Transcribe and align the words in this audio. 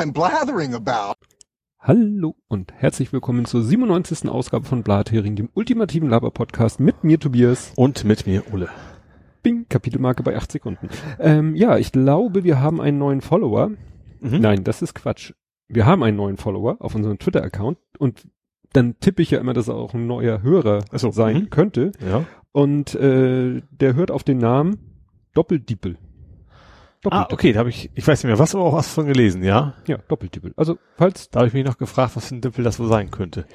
I'm 0.00 0.14
blathering 0.14 0.72
about. 0.72 1.16
Hallo 1.78 2.34
und 2.48 2.72
herzlich 2.72 3.12
willkommen 3.12 3.44
zur 3.44 3.62
97. 3.62 4.30
Ausgabe 4.30 4.64
von 4.64 4.82
Blathering, 4.82 5.36
dem 5.36 5.50
ultimativen 5.52 6.08
Laber-Podcast 6.08 6.80
mit 6.80 7.04
mir 7.04 7.20
Tobias. 7.20 7.74
Und 7.76 8.04
mit 8.04 8.26
mir 8.26 8.50
Ulle. 8.50 8.70
Bing, 9.42 9.66
Kapitelmarke 9.68 10.22
bei 10.22 10.38
acht 10.38 10.50
Sekunden. 10.50 10.88
Ähm, 11.18 11.54
ja, 11.54 11.76
ich 11.76 11.92
glaube, 11.92 12.44
wir 12.44 12.62
haben 12.62 12.80
einen 12.80 12.96
neuen 12.96 13.20
Follower. 13.20 13.72
Mhm. 14.20 14.40
Nein, 14.40 14.64
das 14.64 14.80
ist 14.80 14.94
Quatsch. 14.94 15.34
Wir 15.68 15.84
haben 15.84 16.02
einen 16.02 16.16
neuen 16.16 16.38
Follower 16.38 16.78
auf 16.78 16.94
unserem 16.94 17.18
Twitter-Account 17.18 17.76
und 17.98 18.26
dann 18.72 18.98
tippe 19.00 19.20
ich 19.20 19.32
ja 19.32 19.38
immer, 19.38 19.52
dass 19.52 19.68
er 19.68 19.74
auch 19.74 19.92
ein 19.92 20.06
neuer 20.06 20.40
Hörer 20.40 20.82
so, 20.92 21.10
sein 21.10 21.40
mhm. 21.40 21.50
könnte. 21.50 21.92
Ja. 22.00 22.24
Und 22.52 22.94
äh, 22.94 23.60
der 23.70 23.94
hört 23.96 24.10
auf 24.10 24.24
den 24.24 24.38
Namen 24.38 24.78
Doppeldiepel. 25.34 25.98
Ah, 27.08 27.26
okay, 27.30 27.52
da 27.52 27.60
habe 27.60 27.70
ich, 27.70 27.90
ich 27.94 28.06
weiß 28.06 28.22
nicht 28.22 28.28
mehr, 28.30 28.38
was, 28.38 28.54
aber 28.54 28.64
auch 28.64 28.74
was 28.74 28.88
von 28.88 29.06
gelesen, 29.06 29.42
ja. 29.42 29.72
Ja, 29.86 29.96
Doppeldippel. 30.08 30.52
Also, 30.56 30.76
falls, 30.96 31.30
Da 31.30 31.40
habe 31.40 31.48
ich 31.48 31.54
mich 31.54 31.64
noch 31.64 31.78
gefragt, 31.78 32.14
was 32.16 32.28
für 32.28 32.34
ein 32.34 32.40
Dippel 32.42 32.62
das 32.62 32.78
wohl 32.78 32.88
sein 32.88 33.10
könnte. 33.10 33.46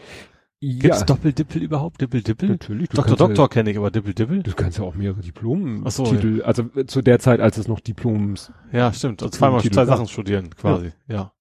Ja, 0.60 1.04
Doppeldippel 1.04 1.62
überhaupt? 1.62 2.02
Dippel-Dippel? 2.02 2.50
natürlich. 2.50 2.90
Doktor, 2.90 3.04
kannst 3.04 3.20
ja- 3.20 3.28
Doktor 3.28 3.50
kenne 3.50 3.70
ich, 3.72 3.78
aber 3.78 3.92
Dippel-Dippel? 3.92 4.42
Du 4.42 4.54
kannst 4.54 4.80
ja 4.80 4.84
auch 4.84 4.96
mehrere 4.96 5.20
Diplom 5.22 5.84
Ach 5.86 5.92
so, 5.92 6.06
Titel, 6.06 6.42
also 6.44 6.64
äh, 6.76 6.86
zu 6.88 7.04
der 7.04 7.20
Zeit, 7.20 7.40
als 7.40 7.58
es 7.58 7.68
noch 7.68 7.82
Diploms. 7.82 8.52
Ja, 8.72 8.92
stimmt. 8.92 9.22
Und 9.22 9.32
zweimal 9.36 9.62
Titel, 9.62 9.76
zwei 9.76 9.82
ja. 9.82 9.88
Sachen 9.88 10.08
studieren, 10.08 10.50
quasi, 10.56 10.94
ja. 11.08 11.34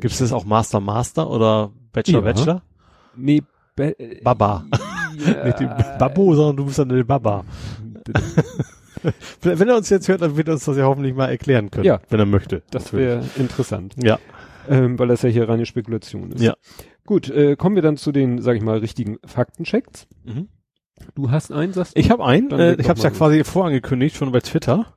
Gibt's 0.00 0.18
das 0.18 0.32
auch 0.32 0.44
Master, 0.44 0.80
Master 0.80 1.30
oder 1.30 1.72
Bachelor, 1.92 2.18
Ja. 2.18 2.24
Bachelor? 2.32 2.62
Nee, 3.16 3.42
Be 3.74 3.96
Baba. 4.22 4.66
Ja, 5.18 5.46
Nicht 5.46 5.58
die 5.58 5.64
Babo, 5.98 6.32
sondern 6.36 6.56
du 6.58 6.66
bist 6.66 6.78
dann 6.78 6.90
der 6.90 7.02
Baba. 7.02 7.44
Wenn 9.42 9.68
er 9.68 9.76
uns 9.76 9.88
jetzt 9.90 10.08
hört, 10.08 10.22
dann 10.22 10.36
wird 10.36 10.48
er 10.48 10.54
uns 10.54 10.64
das 10.64 10.76
ja 10.76 10.84
hoffentlich 10.84 11.14
mal 11.14 11.26
erklären 11.28 11.70
können. 11.70 11.84
Ja. 11.84 12.00
Wenn 12.08 12.20
er 12.20 12.26
möchte. 12.26 12.62
das 12.70 12.92
wäre 12.92 13.24
interessant, 13.36 13.94
Ja. 14.02 14.18
ähm, 14.68 14.98
weil 14.98 15.08
das 15.08 15.22
ja 15.22 15.28
hier 15.28 15.48
reine 15.48 15.66
Spekulation 15.66 16.32
ist. 16.32 16.42
Ja. 16.42 16.54
Gut, 17.06 17.30
äh, 17.30 17.56
kommen 17.56 17.74
wir 17.74 17.82
dann 17.82 17.96
zu 17.96 18.12
den, 18.12 18.42
sag 18.42 18.56
ich 18.56 18.62
mal, 18.62 18.78
richtigen 18.78 19.18
Faktenchecks. 19.24 20.06
Mhm. 20.24 20.48
Du 21.14 21.30
hast 21.30 21.52
einen, 21.52 21.72
sagst 21.72 21.96
du? 21.96 22.00
Ich 22.00 22.10
habe 22.10 22.24
einen, 22.24 22.50
äh, 22.50 22.74
ich 22.78 22.88
habe 22.88 22.98
es 22.98 23.04
ja 23.04 23.10
quasi 23.10 23.44
vorangekündigt, 23.44 24.16
schon 24.16 24.32
bei 24.32 24.40
Twitter. 24.40 24.94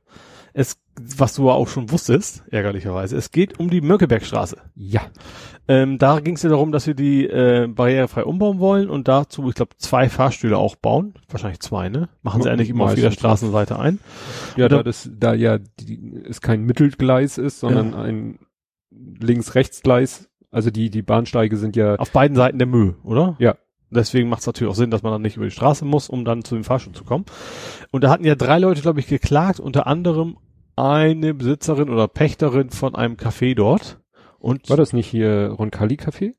Es, 0.52 0.76
was 1.16 1.34
du 1.34 1.50
auch 1.50 1.68
schon 1.68 1.90
wusstest, 1.90 2.44
ärgerlicherweise. 2.50 3.16
Es 3.16 3.30
geht 3.30 3.58
um 3.58 3.70
die 3.70 3.80
Mönckebergstraße. 3.80 4.58
Ja. 4.74 5.02
Ähm, 5.68 5.98
da 5.98 6.20
ging 6.20 6.34
es 6.34 6.42
ja 6.42 6.50
darum, 6.50 6.72
dass 6.72 6.86
wir 6.86 6.94
die 6.94 7.26
äh, 7.26 7.66
barrierefrei 7.68 8.24
umbauen 8.24 8.58
wollen 8.58 8.90
und 8.90 9.08
dazu, 9.08 9.48
ich 9.48 9.54
glaube, 9.54 9.76
zwei 9.78 10.08
Fahrstühle 10.08 10.58
auch 10.58 10.76
bauen. 10.76 11.14
Wahrscheinlich 11.28 11.60
zwei, 11.60 11.88
ne? 11.88 12.08
Machen 12.22 12.42
sie 12.42 12.48
Ja, 12.48 12.54
eigentlich 12.54 12.70
immer 12.70 12.84
auf 12.84 12.96
jeder. 12.96 13.10
Straßenseite 13.12 13.78
ein. 13.78 14.00
Ja, 14.56 14.68
da 14.68 14.82
das, 14.82 15.08
da 15.12 15.34
ja 15.34 15.58
die, 15.58 16.22
es 16.28 16.40
kein 16.40 16.64
Mittelgleis 16.64 17.38
ist, 17.38 17.60
sondern 17.60 17.94
ein 17.94 18.38
Links-Rechts-Gleis. 18.90 20.28
Also 20.50 20.70
die, 20.70 20.90
die 20.90 21.02
Bahnsteige 21.02 21.56
sind 21.56 21.76
ja, 21.76 21.94
Auf 21.96 22.10
beiden 22.10 22.36
Seiten 22.36 22.58
der 22.58 22.68
Mühe, 22.68 22.96
oder? 23.04 23.36
Ja. 23.38 23.56
Deswegen 23.90 24.28
macht 24.28 24.40
es 24.40 24.46
natürlich 24.46 24.70
auch 24.70 24.76
Sinn, 24.76 24.90
dass 24.90 25.02
man 25.02 25.12
dann 25.12 25.22
nicht 25.22 25.36
über 25.36 25.44
die 25.44 25.50
Straße 25.50 25.84
muss, 25.84 26.08
um 26.08 26.24
dann 26.24 26.44
zu 26.44 26.54
dem 26.54 26.64
Fahrstuhl 26.64 26.94
zu 26.94 27.04
kommen. 27.04 27.24
Und 27.90 28.04
da 28.04 28.10
hatten 28.10 28.24
ja 28.24 28.34
drei 28.34 28.58
Leute, 28.58 28.80
glaube 28.80 29.00
ich, 29.00 29.06
geklagt, 29.06 29.60
unter 29.60 29.86
anderem 29.86 30.38
eine 30.76 31.34
Besitzerin 31.34 31.90
oder 31.90 32.08
Pächterin 32.08 32.70
von 32.70 32.94
einem 32.94 33.16
Café 33.16 33.54
dort. 33.54 34.00
Und 34.38 34.68
war 34.70 34.76
das 34.76 34.92
nicht 34.92 35.06
hier 35.08 35.54
Roncalli 35.58 35.94
Café? 35.94 36.34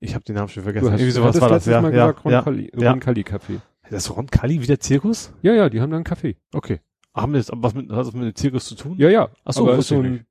ich 0.00 0.14
habe 0.14 0.24
den 0.24 0.36
Namen 0.36 0.48
schon 0.48 0.62
Du 0.62 0.64
vergessen. 0.64 0.92
hast, 0.92 1.00
Irgendwie 1.00 1.10
sowas 1.12 1.40
war 1.40 1.48
das, 1.48 1.66
ja. 1.66 1.80
Mal 1.80 1.92
ja, 1.94 2.12
gesagt. 2.12 2.24
Roncalli, 2.24 2.70
ja. 2.78 2.90
Roncalli 2.92 3.22
Café. 3.22 3.60
Das 3.90 4.04
ist 4.04 4.16
Roncalli 4.16 4.60
wie 4.62 4.66
der 4.66 4.78
Zirkus? 4.80 5.32
Ja, 5.42 5.54
ja, 5.54 5.68
die 5.68 5.80
haben 5.80 5.90
da 5.90 5.96
ein 5.96 6.04
Café. 6.04 6.36
Okay. 6.52 6.80
Haben 7.14 7.34
jetzt 7.34 7.50
was 7.54 7.74
mit, 7.74 7.90
hat 7.90 8.06
das 8.06 8.12
mit 8.12 8.22
dem 8.22 8.34
Zirkus 8.34 8.66
zu 8.66 8.74
tun? 8.76 8.94
Ja, 8.98 9.08
ja. 9.08 9.28
Ach 9.44 9.52
so, 9.52 9.62
aber 9.64 9.78
ist 9.78 9.88
so 9.88 9.98
ein 9.98 10.24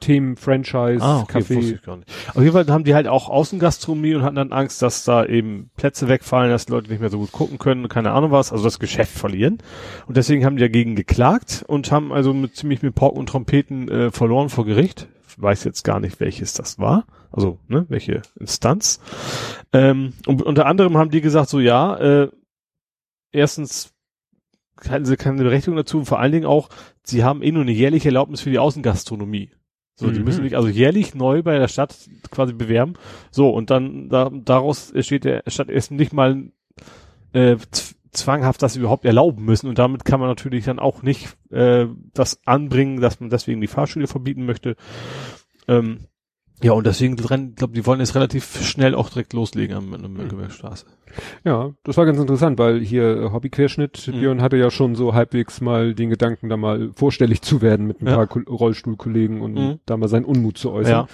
T- 0.00 0.06
Themen-Franchise, 0.06 1.02
Ah, 1.02 1.20
okay, 1.20 1.38
Café. 1.40 1.82
gar 1.84 1.96
nicht. 1.98 2.10
Auf 2.30 2.42
jeden 2.42 2.52
Fall 2.52 2.66
haben 2.68 2.84
die 2.84 2.94
halt 2.94 3.08
auch 3.08 3.28
Außengastronomie 3.28 4.14
und 4.14 4.22
hatten 4.22 4.36
dann 4.36 4.52
Angst, 4.52 4.80
dass 4.82 5.04
da 5.04 5.24
eben 5.24 5.70
Plätze 5.76 6.08
wegfallen, 6.08 6.50
dass 6.50 6.66
die 6.66 6.72
Leute 6.72 6.90
nicht 6.90 7.00
mehr 7.00 7.10
so 7.10 7.18
gut 7.18 7.32
gucken 7.32 7.58
können 7.58 7.88
keine 7.88 8.12
Ahnung 8.12 8.30
was, 8.30 8.52
also 8.52 8.64
das 8.64 8.78
Geschäft 8.78 9.12
verlieren. 9.16 9.58
Und 10.06 10.16
deswegen 10.16 10.44
haben 10.44 10.56
die 10.56 10.62
dagegen 10.62 10.96
geklagt 10.96 11.64
und 11.66 11.90
haben 11.92 12.12
also 12.12 12.32
mit 12.34 12.56
ziemlich 12.56 12.82
mit 12.82 12.94
Pork 12.94 13.14
und 13.16 13.28
Trompeten 13.28 13.88
äh, 13.88 14.10
verloren 14.10 14.48
vor 14.48 14.64
Gericht. 14.64 15.08
Ich 15.28 15.40
weiß 15.42 15.64
jetzt 15.64 15.84
gar 15.84 16.00
nicht, 16.00 16.20
welches 16.20 16.52
das 16.54 16.78
war. 16.78 17.06
Also, 17.30 17.58
ne, 17.68 17.84
welche 17.88 18.22
Instanz. 18.40 19.00
Ähm, 19.72 20.14
und 20.26 20.42
unter 20.42 20.66
anderem 20.66 20.96
haben 20.96 21.10
die 21.10 21.20
gesagt, 21.20 21.48
so 21.50 21.60
ja, 21.60 21.96
äh, 21.96 22.28
erstens 23.32 23.92
hatten 24.88 25.04
sie 25.04 25.16
keine 25.16 25.42
Berechtigung 25.42 25.76
dazu 25.76 25.98
und 25.98 26.06
vor 26.06 26.20
allen 26.20 26.32
Dingen 26.32 26.46
auch, 26.46 26.68
sie 27.02 27.24
haben 27.24 27.42
eh 27.42 27.50
nur 27.52 27.62
eine 27.62 27.72
jährliche 27.72 28.08
Erlaubnis 28.08 28.40
für 28.40 28.50
die 28.50 28.58
Außengastronomie. 28.58 29.50
So, 30.00 30.12
die 30.12 30.20
Mhm. 30.20 30.24
müssen 30.26 30.44
sich 30.44 30.56
also 30.56 30.68
jährlich 30.68 31.16
neu 31.16 31.42
bei 31.42 31.58
der 31.58 31.66
Stadt 31.66 31.96
quasi 32.30 32.52
bewerben. 32.52 32.94
So, 33.32 33.50
und 33.50 33.68
dann 33.70 34.08
da, 34.08 34.30
daraus 34.32 34.92
steht 35.00 35.24
der 35.24 35.42
Stadt 35.48 35.68
erst 35.68 35.90
nicht 35.90 36.12
mal 36.12 36.52
äh, 37.32 37.56
zwanghaft 38.12 38.62
das 38.62 38.76
überhaupt 38.76 39.04
erlauben 39.04 39.44
müssen. 39.44 39.68
Und 39.68 39.78
damit 39.80 40.04
kann 40.04 40.20
man 40.20 40.28
natürlich 40.28 40.66
dann 40.66 40.78
auch 40.78 41.02
nicht 41.02 41.36
äh, 41.50 41.86
das 42.14 42.38
anbringen, 42.46 43.00
dass 43.00 43.18
man 43.18 43.28
deswegen 43.28 43.60
die 43.60 43.66
Fahrschule 43.66 44.06
verbieten 44.06 44.46
möchte. 44.46 44.76
Ähm, 45.66 46.06
ja, 46.62 46.72
und 46.72 46.86
deswegen 46.86 47.16
glaube 47.16 47.72
die 47.74 47.86
wollen 47.86 48.00
jetzt 48.00 48.14
relativ 48.14 48.62
schnell 48.64 48.94
auch 48.94 49.10
direkt 49.10 49.32
loslegen 49.32 49.76
am, 49.76 49.94
an 49.94 50.00
der 50.02 50.10
Mönckebergstraße. 50.10 50.86
Ja, 51.44 51.70
das 51.84 51.96
war 51.96 52.04
ganz 52.06 52.18
interessant, 52.18 52.58
weil 52.58 52.80
hier 52.80 53.16
äh, 53.22 53.30
Hobbyquerschnitt, 53.32 54.08
Mhm. 54.08 54.20
Björn 54.20 54.42
hatte 54.42 54.56
ja 54.56 54.70
schon 54.70 54.94
so 54.94 55.14
halbwegs 55.14 55.60
mal 55.60 55.94
den 55.94 56.10
Gedanken, 56.10 56.48
da 56.48 56.56
mal 56.56 56.90
vorstellig 56.94 57.42
zu 57.42 57.62
werden 57.62 57.86
mit 57.86 58.02
ein 58.02 58.06
Ja. 58.06 58.16
paar 58.16 58.26
Ko 58.26 58.40
Rollstuhlkollegen 58.40 59.40
und 59.40 59.54
Mhm. 59.54 59.78
da 59.86 59.96
mal 59.96 60.08
seinen 60.08 60.24
Unmut 60.24 60.58
zu 60.58 60.70
äußern. 60.72 60.92
Ja. 60.92 61.08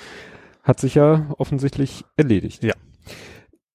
Hat 0.62 0.80
sich 0.80 0.94
ja 0.94 1.26
offensichtlich 1.38 2.04
erledigt. 2.16 2.64
Ja. 2.64 2.72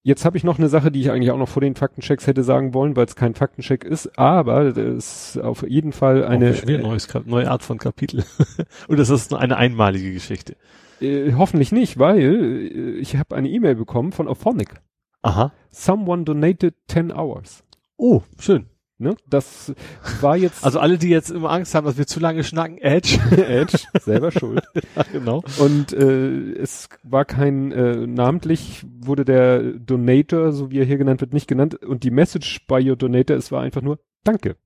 Jetzt 0.02 0.24
habe 0.24 0.36
ich 0.38 0.44
noch 0.44 0.58
eine 0.58 0.68
Sache, 0.70 0.90
die 0.90 1.00
ich 1.00 1.10
eigentlich 1.10 1.30
auch 1.30 1.36
noch 1.38 1.48
vor 1.48 1.60
den 1.60 1.74
Faktenchecks 1.76 2.26
hätte 2.26 2.42
sagen 2.42 2.72
wollen, 2.72 2.96
weil 2.96 3.04
es 3.04 3.16
kein 3.16 3.34
Faktencheck 3.34 3.84
ist, 3.84 4.18
aber 4.18 4.62
es 4.76 5.34
ist 5.36 5.38
auf 5.42 5.62
jeden 5.68 5.92
Fall 5.92 6.24
eine 6.24 6.54
Eine 6.66 6.78
neues, 6.78 7.06
neue 7.26 7.50
Art 7.50 7.62
von 7.62 7.76
Kapitel. 7.78 8.24
und 8.88 8.98
das 8.98 9.10
ist 9.10 9.34
eine 9.34 9.56
einmalige 9.58 10.12
Geschichte. 10.12 10.56
Äh, 11.00 11.34
hoffentlich 11.34 11.72
nicht, 11.72 11.98
weil 11.98 12.20
äh, 12.20 12.98
ich 12.98 13.16
habe 13.16 13.36
eine 13.36 13.48
E-Mail 13.48 13.74
bekommen 13.74 14.12
von 14.12 14.28
Auphonic. 14.28 14.80
Aha. 15.22 15.52
Someone 15.70 16.24
donated 16.24 16.74
10 16.88 17.12
hours. 17.12 17.64
Oh, 17.96 18.22
schön. 18.38 18.66
Ne? 19.00 19.16
Das 19.26 19.72
war 20.20 20.36
jetzt 20.36 20.62
Also 20.62 20.78
alle, 20.78 20.98
die 20.98 21.08
jetzt 21.08 21.30
immer 21.30 21.50
Angst 21.50 21.74
haben, 21.74 21.86
dass 21.86 21.96
wir 21.96 22.06
zu 22.06 22.20
lange 22.20 22.44
schnacken, 22.44 22.76
Edge. 22.76 23.18
Edge, 23.30 23.78
selber 23.98 24.30
schuld. 24.30 24.62
ja, 24.96 25.04
genau. 25.10 25.42
Und 25.58 25.94
äh, 25.94 26.52
es 26.52 26.90
war 27.02 27.24
kein, 27.24 27.72
äh, 27.72 28.06
namentlich 28.06 28.84
wurde 29.00 29.24
der 29.24 29.62
Donator, 29.62 30.52
so 30.52 30.70
wie 30.70 30.80
er 30.80 30.84
hier 30.84 30.98
genannt 30.98 31.22
wird, 31.22 31.32
nicht 31.32 31.48
genannt. 31.48 31.82
Und 31.82 32.04
die 32.04 32.10
Message 32.10 32.66
bei 32.66 32.86
your 32.86 32.96
Donator, 32.96 33.38
es 33.38 33.50
war 33.50 33.62
einfach 33.62 33.80
nur 33.80 34.00
Danke. 34.22 34.56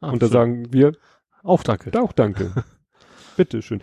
Ah, 0.00 0.12
und 0.12 0.22
da 0.22 0.26
schön. 0.26 0.32
sagen 0.32 0.72
wir 0.72 0.92
auch 1.42 1.62
danke. 1.62 1.92
auch 2.00 2.12
Danke. 2.12 2.52
Bitteschön. 3.36 3.82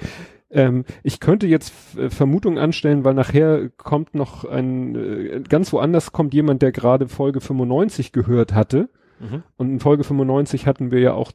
Ähm, 0.52 0.86
ich 1.04 1.20
könnte 1.20 1.48
jetzt 1.48 1.74
äh, 1.98 2.10
Vermutungen 2.10 2.58
anstellen, 2.58 3.04
weil 3.06 3.14
nachher 3.14 3.70
kommt 3.78 4.16
noch 4.16 4.46
ein, 4.46 4.96
äh, 4.96 5.42
ganz 5.48 5.72
woanders 5.72 6.12
kommt 6.12 6.34
jemand, 6.34 6.62
der 6.62 6.72
gerade 6.72 7.08
Folge 7.08 7.42
95 7.42 8.12
gehört 8.12 8.54
hatte. 8.54 8.90
Mhm. 9.20 9.44
Und 9.58 9.70
in 9.70 9.80
Folge 9.80 10.04
95 10.04 10.68
hatten 10.68 10.92
wir 10.92 11.00
ja 11.00 11.14
auch 11.14 11.32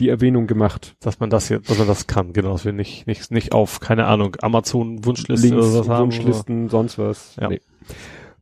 die 0.00 0.08
Erwähnung 0.08 0.46
gemacht. 0.46 0.96
Dass 1.00 1.20
man 1.20 1.30
das 1.30 1.48
jetzt, 1.48 1.70
dass 1.70 1.78
man 1.78 1.86
das 1.86 2.06
kann, 2.06 2.32
genau, 2.32 2.52
dass 2.52 2.64
wir 2.64 2.72
nicht, 2.72 3.06
nicht, 3.06 3.30
nicht 3.30 3.52
auf, 3.52 3.80
keine 3.80 4.06
Ahnung, 4.06 4.36
Amazon 4.42 5.04
Wunschliste 5.04 5.48
Links, 5.48 5.66
oder 5.66 5.80
was 5.80 5.88
haben. 5.88 6.02
Wunschlisten, 6.04 6.68
sonst 6.68 6.98
was. 6.98 7.36
Ja. 7.36 7.48
Nee. 7.48 7.60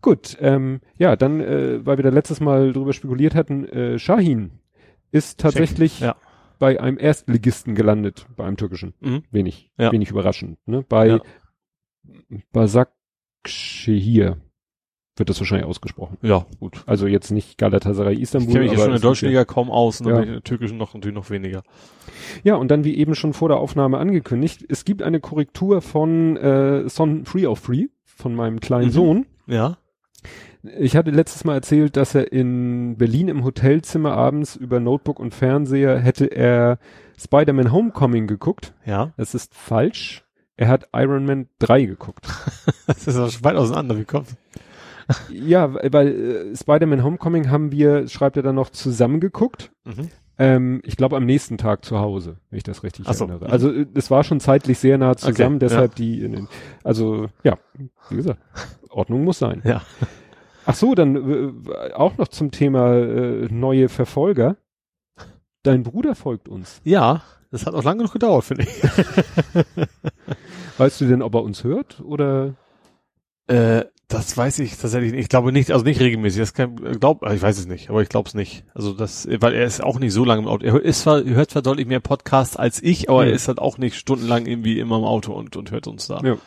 Gut, 0.00 0.38
ähm, 0.40 0.80
ja, 0.96 1.16
dann, 1.16 1.40
äh, 1.40 1.84
weil 1.84 1.98
wir 1.98 2.04
da 2.04 2.08
letztes 2.08 2.40
Mal 2.40 2.72
drüber 2.72 2.92
spekuliert 2.92 3.34
hatten, 3.34 3.68
äh, 3.68 3.98
Shahin 3.98 4.52
ist 5.12 5.40
tatsächlich 5.40 6.00
Ja. 6.00 6.16
Bei 6.60 6.80
einem 6.80 6.96
Erstligisten 6.98 7.74
gelandet, 7.74 8.26
bei 8.36 8.44
einem 8.44 8.56
türkischen. 8.56 8.94
Mhm. 9.00 9.24
Wenig, 9.32 9.72
Ja. 9.76 9.90
wenig 9.90 10.10
überraschend. 10.10 10.58
Ne? 10.66 10.84
Bei 10.88 11.06
Ja. 11.08 11.20
Basakşehir 12.52 14.36
wird 15.16 15.28
das 15.28 15.38
wahrscheinlich 15.40 15.66
ausgesprochen. 15.66 16.16
Ja, 16.22 16.46
gut. 16.60 16.82
Also 16.86 17.06
jetzt 17.06 17.30
nicht 17.30 17.58
Galatasaray 17.58 18.14
Ich 18.14 18.22
Istanbul. 18.22 18.52
kenne 18.52 18.64
mich 18.64 18.72
ja 18.72 18.78
schon 18.78 18.86
in 18.86 18.92
der 18.92 19.00
deutschen 19.00 19.28
Liga 19.28 19.44
kaum 19.44 19.70
aus, 19.70 20.00
und 20.00 20.08
Ja. 20.08 20.14
dann 20.14 20.24
in 20.24 20.32
der 20.32 20.42
türkischen 20.42 20.78
noch 20.78 20.94
natürlich 20.94 21.14
noch 21.14 21.28
weniger. 21.30 21.62
Ja, 22.42 22.54
und 22.54 22.70
dann 22.70 22.84
wie 22.84 22.96
eben 22.96 23.14
schon 23.14 23.32
vor 23.32 23.48
der 23.48 23.58
Aufnahme 23.58 23.98
angekündigt, 23.98 24.64
es 24.68 24.84
gibt 24.84 25.02
eine 25.02 25.20
Korrektur 25.20 25.82
von 25.82 26.36
äh, 26.36 26.88
Son 26.88 27.24
Free 27.26 27.46
of 27.46 27.58
Free, 27.58 27.88
von 28.04 28.34
meinem 28.34 28.60
kleinen 28.60 28.86
Mhm. 28.86 28.92
Sohn. 28.92 29.26
Ja. 29.46 29.78
Ich 30.62 30.96
hatte 30.96 31.10
letztes 31.10 31.44
Mal 31.44 31.54
erzählt, 31.54 31.96
dass 31.96 32.14
er 32.14 32.32
in 32.32 32.96
Berlin 32.98 33.28
im 33.28 33.44
Hotelzimmer 33.44 34.12
abends 34.12 34.56
über 34.56 34.78
Notebook 34.78 35.18
und 35.18 35.34
Fernseher 35.34 35.98
hätte 35.98 36.26
er 36.26 36.78
Spider-Man 37.18 37.72
Homecoming 37.72 38.26
geguckt. 38.26 38.74
Ja. 38.84 39.12
Das 39.16 39.34
ist 39.34 39.54
falsch. 39.54 40.24
Er 40.56 40.68
hat 40.68 40.88
Iron 40.94 41.24
Man 41.24 41.48
3 41.58 41.84
geguckt. 41.84 42.26
Das 42.86 43.06
ist 43.06 43.16
aber 43.16 43.30
schon 43.30 43.44
weit 43.44 43.56
auseinander 43.56 43.94
gekommen. 43.94 44.26
ja, 45.30 45.72
weil 45.92 46.08
äh, 46.52 46.56
Spider-Man 46.56 47.04
Homecoming 47.04 47.48
haben 47.48 47.72
wir, 47.72 48.08
schreibt 48.08 48.36
er 48.36 48.42
dann 48.42 48.56
noch, 48.56 48.70
zusammen 48.70 49.20
geguckt. 49.20 49.70
Mhm. 49.84 50.08
Ähm, 50.38 50.80
ich 50.84 50.96
glaube 50.96 51.16
am 51.16 51.24
nächsten 51.24 51.56
Tag 51.56 51.84
zu 51.84 51.98
Hause, 51.98 52.38
wenn 52.50 52.56
ich 52.56 52.62
das 52.62 52.82
richtig 52.82 53.06
Ach 53.08 53.14
so. 53.14 53.24
erinnere. 53.26 53.50
Also 53.50 53.70
äh, 53.72 53.86
es 53.94 54.10
war 54.10 54.24
schon 54.24 54.40
zeitlich 54.40 54.78
sehr 54.78 54.98
nah 54.98 55.16
zusammen, 55.16 55.56
Okay, 55.56 55.66
deshalb 55.66 55.94
die, 55.94 56.22
in 56.22 56.32
den, 56.32 56.48
also 56.82 57.28
ja, 57.44 57.58
wie 58.08 58.16
gesagt, 58.16 58.40
Ordnung 58.88 59.24
muss 59.24 59.38
sein. 59.38 59.62
Ja. 59.64 59.82
Ach 60.66 60.74
so, 60.74 60.94
dann 60.94 61.16
äh, 61.68 61.92
auch 61.94 62.16
noch 62.18 62.28
zum 62.28 62.50
Thema 62.50 62.94
äh, 62.94 63.48
neue 63.50 63.88
Verfolger. 63.88 64.56
Dein 65.62 65.82
Bruder 65.82 66.14
folgt 66.14 66.48
uns. 66.48 66.80
Ja, 66.84 67.22
das 67.50 67.66
hat 67.66 67.74
auch 67.74 67.84
lange 67.84 67.98
genug 67.98 68.12
gedauert, 68.12 68.44
finde 68.44 68.64
ich. 68.64 68.82
Weißt 70.78 71.00
du 71.00 71.06
denn, 71.06 71.22
ob 71.22 71.34
er 71.34 71.42
uns 71.42 71.64
hört 71.64 72.00
oder? 72.00 72.54
Äh, 73.46 73.84
das 74.08 74.36
weiß 74.36 74.58
ich 74.58 74.76
tatsächlich 74.76 75.12
nicht. 75.12 75.20
Ich 75.22 75.28
glaube 75.28 75.52
nicht, 75.52 75.70
also 75.70 75.84
nicht 75.84 76.00
regelmäßig. 76.00 76.40
Das 76.40 76.52
kann, 76.54 76.74
glaub, 76.98 77.24
ich 77.30 77.40
weiß 77.42 77.58
es 77.58 77.66
nicht, 77.66 77.90
aber 77.90 78.02
ich 78.02 78.08
glaube 78.08 78.28
es 78.28 78.34
nicht. 78.34 78.64
Also 78.74 78.92
das, 78.92 79.28
weil 79.40 79.54
er 79.54 79.64
ist 79.64 79.82
auch 79.82 80.00
nicht 80.00 80.12
so 80.12 80.24
lange 80.24 80.42
im 80.42 80.48
Auto. 80.48 80.64
Er 80.66 80.80
ist 80.82 81.02
zwar, 81.02 81.22
hört 81.22 81.50
zwar 81.50 81.62
deutlich 81.62 81.86
mehr 81.86 82.00
Podcasts 82.00 82.56
als 82.56 82.82
ich, 82.82 83.08
aber 83.08 83.22
Ja. 83.24 83.30
er 83.30 83.34
ist 83.36 83.46
halt 83.46 83.60
auch 83.60 83.78
nicht 83.78 83.96
stundenlang 83.96 84.46
irgendwie 84.46 84.80
immer 84.80 84.98
im 84.98 85.04
Auto 85.04 85.32
und, 85.32 85.56
und 85.56 85.70
hört 85.70 85.86
uns 85.86 86.08
da. 86.08 86.20
Ja. 86.24 86.38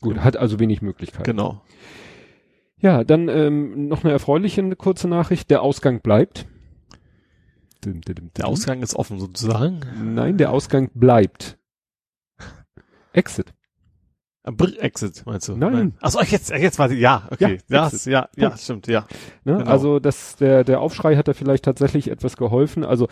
Gut, 0.00 0.18
hat 0.18 0.36
also 0.38 0.58
wenig 0.60 0.80
Möglichkeiten. 0.80 1.24
Genau. 1.24 1.60
Ja, 2.84 3.02
dann 3.02 3.30
ähm, 3.30 3.88
noch 3.88 4.04
eine 4.04 4.12
erfreuliche 4.12 4.76
kurze 4.76 5.08
Nachricht. 5.08 5.48
Der 5.48 5.62
Ausgang 5.62 6.02
bleibt. 6.02 6.44
Dim, 7.82 8.02
dim, 8.02 8.14
dim, 8.14 8.30
Der. 8.36 8.46
Ausgang 8.46 8.82
ist 8.82 8.94
offen 8.94 9.18
sozusagen. 9.18 9.80
Nein, 10.14 10.36
der 10.36 10.50
Ausgang 10.50 10.90
bleibt. 10.92 11.56
Exit. 13.14 13.54
Ah, 14.42 14.50
Br 14.50 14.68
Exit, 14.82 15.22
meinst 15.24 15.48
du? 15.48 15.56
Nein. 15.56 15.94
Achso, 16.02 16.20
jetzt, 16.20 16.50
jetzt 16.50 16.78
war 16.78 16.88
die, 16.90 16.96
ja, 16.96 17.26
okay. 17.30 17.58
Ja, 17.70 17.76
Ja, 17.78 17.86
Exit. 17.86 18.12
ja, 18.12 18.28
ja, 18.36 18.54
stimmt, 18.58 18.86
ja. 18.86 19.06
Ne? 19.44 19.56
Genau. 19.56 19.70
Also 19.70 19.98
das, 19.98 20.36
der, 20.36 20.62
der 20.62 20.82
Aufschrei 20.82 21.16
hat 21.16 21.26
da 21.26 21.32
vielleicht 21.32 21.64
tatsächlich 21.64 22.10
etwas 22.10 22.36
geholfen. 22.36 22.84
Also 22.84 23.08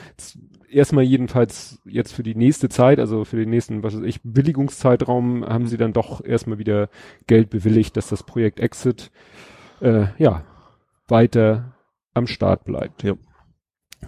erstmal 0.68 1.04
jedenfalls 1.04 1.80
jetzt 1.86 2.12
für 2.12 2.22
die 2.22 2.34
nächste 2.34 2.68
Zeit, 2.68 2.98
also 2.98 3.24
für 3.24 3.36
den 3.36 3.48
nächsten, 3.48 3.82
was 3.82 3.96
weiß 3.96 4.04
ich, 4.04 4.20
Bewilligungszeitraum 4.22 5.46
haben 5.46 5.66
sie 5.66 5.78
dann 5.78 5.94
doch 5.94 6.22
erstmal 6.22 6.58
wieder 6.58 6.90
Geld 7.26 7.48
bewilligt, 7.48 7.96
dass 7.96 8.08
das 8.10 8.22
Projekt 8.22 8.60
Exit 8.60 9.10
äh, 9.82 10.06
ja 10.18 10.44
weiter 11.08 11.74
am 12.14 12.26
Start 12.26 12.64
bleibt. 12.64 13.02
Ja. 13.02 13.14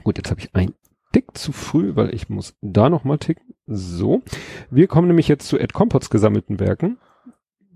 Gut, 0.02 0.16
jetzt 0.16 0.30
habe 0.30 0.40
ich 0.40 0.54
ein 0.54 0.74
Tick 1.12 1.36
zu 1.36 1.52
früh, 1.52 1.94
weil 1.94 2.12
ich 2.14 2.28
muss 2.28 2.56
da 2.60 2.90
nochmal 2.90 3.18
ticken. 3.18 3.54
So. 3.66 4.22
Wir 4.70 4.88
kommen 4.88 5.08
nämlich 5.08 5.28
jetzt 5.28 5.46
zu 5.46 5.58
Ed 5.58 5.72
Compots 5.72 6.10
gesammelten 6.10 6.58
Werken. 6.58 6.98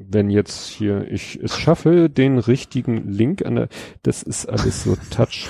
Wenn 0.01 0.31
jetzt 0.31 0.69
hier 0.69 1.11
ich 1.11 1.41
es 1.43 1.59
schaffe, 1.59 2.09
den 2.09 2.39
richtigen 2.39 3.09
Link 3.09 3.45
an 3.45 3.57
der, 3.57 3.69
das 4.03 4.23
ist 4.23 4.47
alles 4.47 4.85
so 4.85 4.97
touch. 5.11 5.49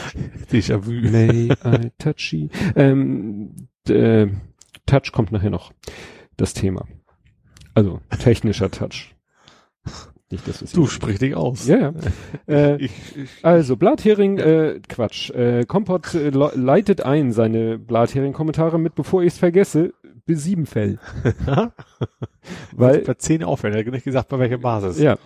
Déjà-vu. 0.50 1.11
May 1.11 1.50
I 1.65 1.91
touchy? 1.99 2.50
Ähm, 2.75 3.55
äh, 3.89 4.29
touch 4.87 5.12
kommt 5.12 5.33
nachher 5.33 5.50
noch. 5.50 5.73
Das 6.37 6.55
Thema. 6.55 6.87
Also 7.75 8.00
technischer 8.19 8.71
Touch. 8.71 9.15
Nicht, 10.31 10.47
dass 10.47 10.59
Du 10.73 10.87
sprich 10.87 11.19
dich 11.19 11.35
aus. 11.35 11.67
Ja, 11.67 11.79
ja. 11.79 11.93
Äh, 12.47 12.77
Ich, 12.85 12.91
ich, 13.17 13.31
also 13.45 13.77
Blathering, 13.77 14.39
äh, 14.39 14.81
Quatsch. 14.89 15.31
Äh, 15.31 15.65
Kompott 15.65 16.15
äh, 16.15 16.29
le- 16.31 16.53
leitet 16.55 17.01
ein 17.03 17.33
seine 17.33 17.79
Blathering-Kommentare 17.79 18.79
mit, 18.79 18.95
bevor 18.95 19.23
ich 19.23 19.29
es 19.35 19.39
vergesse, 19.39 19.95
Besiebenfell. 20.27 20.99
Weil 22.73 23.01
bei 23.01 23.15
zehn 23.15 23.43
aufhören, 23.45 23.75
er 23.75 23.85
hat 23.85 23.93
nicht 23.93 24.05
gesagt, 24.05 24.29
bei 24.29 24.39
welcher 24.39 24.59
Basis. 24.59 24.99
Ja, 25.01 25.17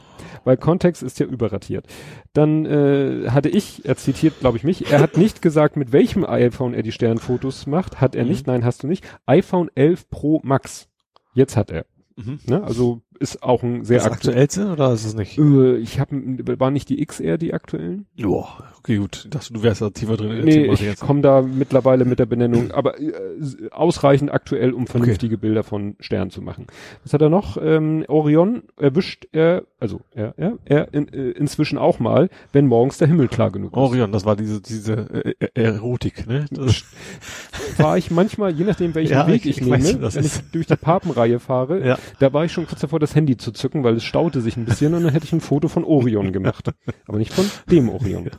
weil 0.45 0.57
Kontext 0.57 1.03
ist 1.03 1.19
ja 1.21 1.27
überratiert. 1.27 1.87
Dann 2.33 2.65
äh, 2.67 3.29
hatte 3.31 3.49
ich, 3.49 3.85
er 3.85 3.97
zitiert, 3.97 4.41
glaube 4.41 4.57
ich, 4.57 4.65
mich, 4.65 4.91
er 4.91 5.01
hat 5.01 5.17
nicht 5.17 5.43
gesagt, 5.43 5.77
mit 5.77 5.93
welchem 5.93 6.25
iPhone 6.25 6.75
er 6.75 6.83
die 6.83 6.93
Sternfotos 6.93 7.67
macht. 7.67 8.01
Hat 8.01 8.15
er 8.15 8.25
Mhm. 8.25 8.31
nicht, 8.31 8.47
nein, 8.47 8.65
hast 8.65 8.83
du 8.83 8.87
nicht. 8.89 9.05
iPhone 9.27 9.71
11 9.75 10.09
Pro 10.11 10.41
Max. 10.45 10.89
Jetzt 11.35 11.57
hat 11.57 11.71
er. 11.71 11.87
Mhm. 12.17 12.41
Ne? 12.47 12.63
Also 12.63 13.03
ist 13.23 13.43
auch 13.43 13.63
ein 13.63 13.85
sehr 13.85 13.99
Das 13.99 14.07
aktuell. 14.11 14.35
aktuellste 14.35 14.67
oder 14.73 14.93
ist 14.93 15.05
es 15.07 15.15
nicht? 15.15 15.39
Äh, 15.39 15.77
ich 15.77 15.99
habe, 16.01 16.11
waren 16.59 16.73
nicht 16.75 16.89
die 16.89 17.05
XR 17.05 17.39
die 17.39 17.55
aktuellen? 17.55 18.07
Boah, 18.21 18.49
okay, 18.79 18.97
gut. 18.97 19.27
Dachte, 19.31 19.53
du 19.53 19.63
wärst 19.63 19.81
da 19.81 19.91
tiefer 19.91 20.17
drin. 20.17 20.45
Nee, 20.45 20.67
ich 20.73 20.99
komme 21.01 21.23
da 21.23 21.41
mittlerweile 21.41 22.05
mit 22.05 22.19
der 22.19 22.27
Benennung, 22.27 22.71
aber 22.73 23.01
äh, 23.01 23.13
ausreichend 23.71 24.33
aktuell, 24.33 24.73
um 24.73 24.87
vernünftige 24.87 25.39
Bilder 25.39 25.63
von 25.63 25.97
Sternen 26.01 26.31
zu 26.31 26.43
machen. 26.43 26.67
Was 27.05 27.15
hat 27.15 27.23
er 27.23 27.31
noch? 27.31 27.57
Ähm, 27.63 28.05
Orion 28.09 28.65
erwischt 28.79 29.27
er, 29.33 29.63
also 29.81 30.01
er, 30.11 30.35
er, 30.37 30.59
er 30.65 30.93
in, 30.93 31.09
äh, 31.13 31.31
inzwischen 31.31 31.79
auch 31.79 31.99
mal, 32.01 32.29
wenn 32.53 32.67
morgens 32.67 32.99
der 32.99 33.09
Himmel 33.09 33.29
klar 33.29 33.51
genug 33.51 33.73
ist. 33.73 33.79
Orion, 33.79 34.13
das 34.13 34.25
war 34.25 34.37
diese, 34.37 34.61
diese 34.61 34.93
äh, 34.93 35.35
äh, 35.41 35.49
Erotik, 35.63 36.27
ne? 36.27 36.47
Das, 36.51 36.85
War 37.79 37.97
ich 37.97 38.11
manchmal, 38.11 38.53
je 38.53 38.65
nachdem 38.65 38.95
welchen 38.95 39.13
Ja, 39.13 39.27
Weg 39.27 39.47
ich- 39.47 39.59
ich, 39.59 39.63
ich 39.63 39.71
weiß, 39.71 39.83
nehme, 39.93 40.03
was 40.03 40.15
wenn 40.17 40.25
ich 40.25 40.33
durch 40.53 40.67
die 40.67 40.77
Papenreihe 40.77 41.39
fahre, 41.39 41.87
Ja. 41.87 41.99
da 42.19 42.33
war 42.33 42.45
ich 42.45 42.53
schon 42.53 42.67
kurz 42.67 42.81
davor, 42.81 42.99
das 43.13 43.17
Handy 43.17 43.37
zu 43.37 43.53
zücken, 43.53 43.85
weil 43.85 43.97
es 43.97 44.05
staute 44.05 44.41
sich 44.41 44.57
ein 44.57 44.65
bisschen 44.65 44.95
und 44.95 45.03
dann 45.05 45.13
hätte 45.13 45.27
ich 45.27 45.33
ein 45.33 45.41
Foto 45.41 45.69
von 45.69 45.85
Orion 45.85 46.33
gemacht. 46.33 46.71
Aber 47.07 47.19
nicht 47.19 47.33
von 47.33 47.45
dem 47.71 47.89
Orion. 47.91 48.31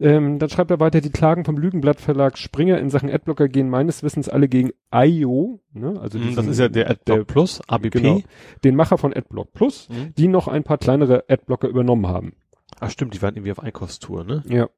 Ähm, 0.00 0.38
dann 0.38 0.48
schreibt 0.48 0.70
er 0.70 0.78
weiter, 0.78 1.00
die 1.00 1.10
Klagen 1.10 1.44
vom 1.44 1.58
Lügenblatt 1.58 2.00
Verlag 2.00 2.38
Springer 2.38 2.78
in 2.78 2.88
Sachen 2.88 3.10
Adblocker 3.10 3.48
gehen 3.48 3.68
meines 3.68 4.04
Wissens 4.04 4.28
alle 4.28 4.48
gegen 4.48 4.70
IO, 4.94 5.60
ne? 5.72 5.98
also 6.00 6.18
Mhm, 6.18 6.26
das 6.26 6.34
diesen- 6.36 6.50
ist 6.52 6.58
ja 6.60 6.68
der 6.68 6.88
Adblock 6.90 7.26
Plus, 7.26 7.60
ABP. 7.66 7.90
genau, 7.98 8.20
den 8.62 8.76
Macher 8.76 8.96
von 8.96 9.12
Adblock 9.12 9.52
Plus, 9.54 9.88
Mhm. 9.88 10.14
die 10.16 10.28
noch 10.28 10.46
ein 10.46 10.62
paar 10.62 10.78
kleinere 10.78 11.24
Adblocker 11.28 11.66
übernommen 11.66 12.06
haben. 12.06 12.34
Ach 12.78 12.90
stimmt, 12.90 13.14
die 13.14 13.22
waren 13.22 13.34
irgendwie 13.34 13.50
auf 13.50 13.58
Einkaufstour, 13.60 14.22
ne? 14.22 14.44
Ja. 14.48 14.68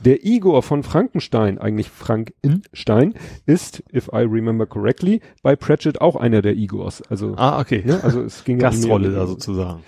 Der 0.00 0.24
Igor 0.24 0.62
von 0.62 0.82
Frankenstein, 0.82 1.58
eigentlich 1.58 1.88
Frankenstein, 1.88 3.14
ist, 3.46 3.82
if 3.94 4.08
I 4.08 4.18
remember 4.18 4.66
correctly, 4.66 5.20
bei 5.42 5.56
Pratchett 5.56 6.00
auch 6.00 6.16
einer 6.16 6.42
der 6.42 6.56
Igors. 6.56 7.02
Also, 7.10 7.34
Ah, 7.36 7.60
okay. 7.60 7.82
ne, 7.84 8.02
also 8.02 8.22
es 8.22 8.44
ging 8.44 8.56
um 8.56 8.62
Gastrolle 8.62 9.12
da 9.12 9.26
sozusagen. 9.26 9.82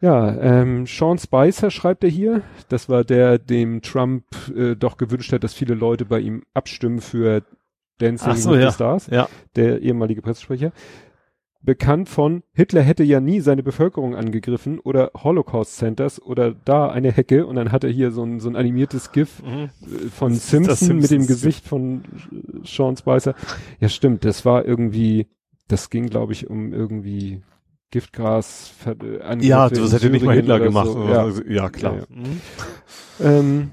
Ja, 0.00 0.36
ähm, 0.40 0.86
Sean 0.86 1.16
Spicer 1.16 1.70
schreibt 1.70 2.02
er 2.02 2.10
hier. 2.10 2.42
Das 2.68 2.88
war 2.88 3.04
der, 3.04 3.38
dem 3.38 3.82
Trump 3.82 4.24
äh, 4.54 4.74
doch 4.74 4.96
gewünscht 4.96 5.32
hat, 5.32 5.44
dass 5.44 5.54
viele 5.54 5.74
Leute 5.74 6.04
bei 6.04 6.18
ihm 6.18 6.42
abstimmen 6.54 7.00
für 7.00 7.44
Dancing 7.98 8.34
so, 8.34 8.50
with 8.50 8.60
ja. 8.60 8.70
the 8.70 8.74
Stars. 8.74 9.06
Ja. 9.06 9.28
Der 9.54 9.80
ehemalige 9.80 10.20
Pressesprecher. 10.20 10.72
Bekannt 11.64 12.08
von 12.08 12.42
Hitler 12.52 12.82
hätte 12.82 13.04
ja 13.04 13.20
nie 13.20 13.40
seine 13.40 13.62
Bevölkerung 13.62 14.16
angegriffen 14.16 14.80
oder 14.80 15.12
Holocaust 15.16 15.76
Centers 15.76 16.20
oder 16.20 16.52
da 16.64 16.88
eine 16.88 17.12
Hecke 17.12 17.46
und 17.46 17.54
dann 17.56 17.70
hat 17.70 17.84
er 17.84 17.90
hier 17.90 18.10
so 18.10 18.24
ein, 18.24 18.40
so 18.40 18.48
ein 18.48 18.56
animiertes 18.56 19.12
GIF 19.12 19.40
Mhm. 19.42 19.70
äh, 19.84 20.08
von 20.10 20.34
Simpson, 20.34 20.66
das 20.68 20.82
mit 20.82 21.10
dem. 21.10 21.26
Gesicht 21.26 21.66
von 21.68 22.02
äh, 22.32 22.66
Sean 22.66 22.96
Spicer. 22.96 23.34
Ja, 23.80 23.88
stimmt, 23.88 24.24
das 24.24 24.44
war 24.44 24.64
irgendwie, 24.64 25.28
das 25.68 25.88
ging, 25.88 26.06
glaube 26.08 26.32
ich, 26.32 26.50
um 26.50 26.72
irgendwie 26.72 27.42
Giftgas. 27.92 28.68
Ver- 28.76 28.96
äh, 29.02 29.20
Angriffe 29.22 29.48
Ja, 29.48 29.68
das 29.68 29.92
hätte 29.92 30.10
nicht 30.10 30.24
mal 30.24 30.34
Hitler 30.34 30.58
gemacht. 30.58 30.88
So. 30.88 31.06
Ja, 31.08 31.28
ja, 31.48 31.68
klar. 31.70 31.94
Ja, 31.94 32.00
ja. 32.00 32.06
Mhm. 32.10 32.40
ähm, 33.20 33.70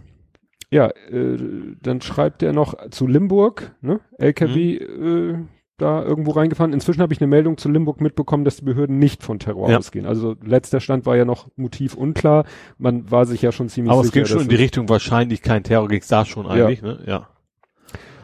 ja 0.69 0.89
äh, 1.09 1.37
dann 1.81 2.01
schreibt 2.01 2.43
er 2.43 2.53
noch 2.53 2.75
zu 2.91 3.07
Limburg, 3.07 3.75
ne? 3.81 3.99
LKW 4.19 4.75
äh, 4.75 5.37
da 5.79 6.03
irgendwo 6.03 6.31
reingefahren. 6.31 6.73
Inzwischen 6.73 7.01
habe 7.01 7.13
ich 7.13 7.19
eine 7.21 7.27
Meldung 7.27 7.57
zu 7.57 7.69
Limburg 7.69 7.99
mitbekommen, 8.01 8.45
dass 8.45 8.57
die 8.57 8.65
Behörden 8.65 8.99
nicht 8.99 9.23
von 9.23 9.39
Terror 9.39 9.69
Ja. 9.71 9.77
ausgehen. 9.77 10.05
Also 10.05 10.35
letzter 10.43 10.79
Stand 10.79 11.05
war 11.05 11.17
ja 11.17 11.25
noch 11.25 11.47
Motiv 11.55 11.95
unklar. 11.95 12.45
Man 12.77 13.09
war 13.09 13.25
sich 13.25 13.41
ja 13.41 13.51
schon 13.51 13.69
ziemlich 13.69 13.91
Aber 13.91 14.01
es 14.01 14.07
sicher. 14.07 14.19
ging 14.21 14.25
schon 14.27 14.41
in 14.43 14.49
die 14.49 14.55
Richtung 14.55 14.87
wahrscheinlich 14.89 15.41
kein 15.41 15.63
Terror 15.63 15.87
ging's 15.87 16.07
da 16.07 16.25
schon 16.25 16.45
eigentlich, 16.45 16.81
ne? 16.81 16.99
Ja. 17.07 17.27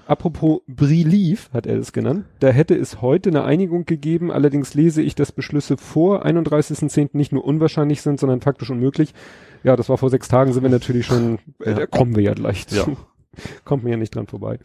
Apropos 0.07 0.59
Brilief, 0.67 1.49
hat 1.51 1.65
er 1.65 1.77
es 1.79 1.91
genannt, 1.91 2.25
da 2.39 2.49
hätte 2.49 2.75
es 2.75 3.01
heute 3.01 3.29
eine 3.29 3.43
Einigung 3.43 3.85
gegeben, 3.85 4.31
allerdings 4.31 4.75
lese 4.75 5.01
ich, 5.01 5.15
dass 5.15 5.31
Beschlüsse 5.31 5.77
vor 5.77 6.23
31.10. 6.23 7.09
nicht 7.17 7.31
nur 7.31 7.43
unwahrscheinlich 7.43 8.03
sind, 8.03 8.19
sondern 8.19 8.41
faktisch 8.41 8.69
unmöglich. 8.69 9.15
Ja, 9.63 9.75
das 9.75 9.89
war 9.89 9.97
vor 9.97 10.11
sechs 10.11 10.27
Tagen, 10.27 10.53
sind 10.53 10.61
wir 10.61 10.69
natürlich 10.69 11.07
schon, 11.07 11.39
äh, 11.63 11.71
Ja. 11.71 11.73
da 11.73 11.85
kommen 11.87 12.15
wir 12.15 12.21
ja 12.21 12.35
gleich 12.35 12.67
zu. 12.67 12.97
Ja. 13.37 13.43
Kommt 13.65 13.83
mir 13.83 13.91
ja 13.91 13.97
nicht 13.97 14.15
dran 14.15 14.27
vorbei. 14.27 14.59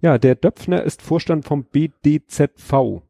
Ja, 0.00 0.18
der 0.18 0.34
Döpfner 0.34 0.82
ist 0.82 1.02
Vorstand 1.02 1.44
vom 1.44 1.64
BDZV, 1.64 3.02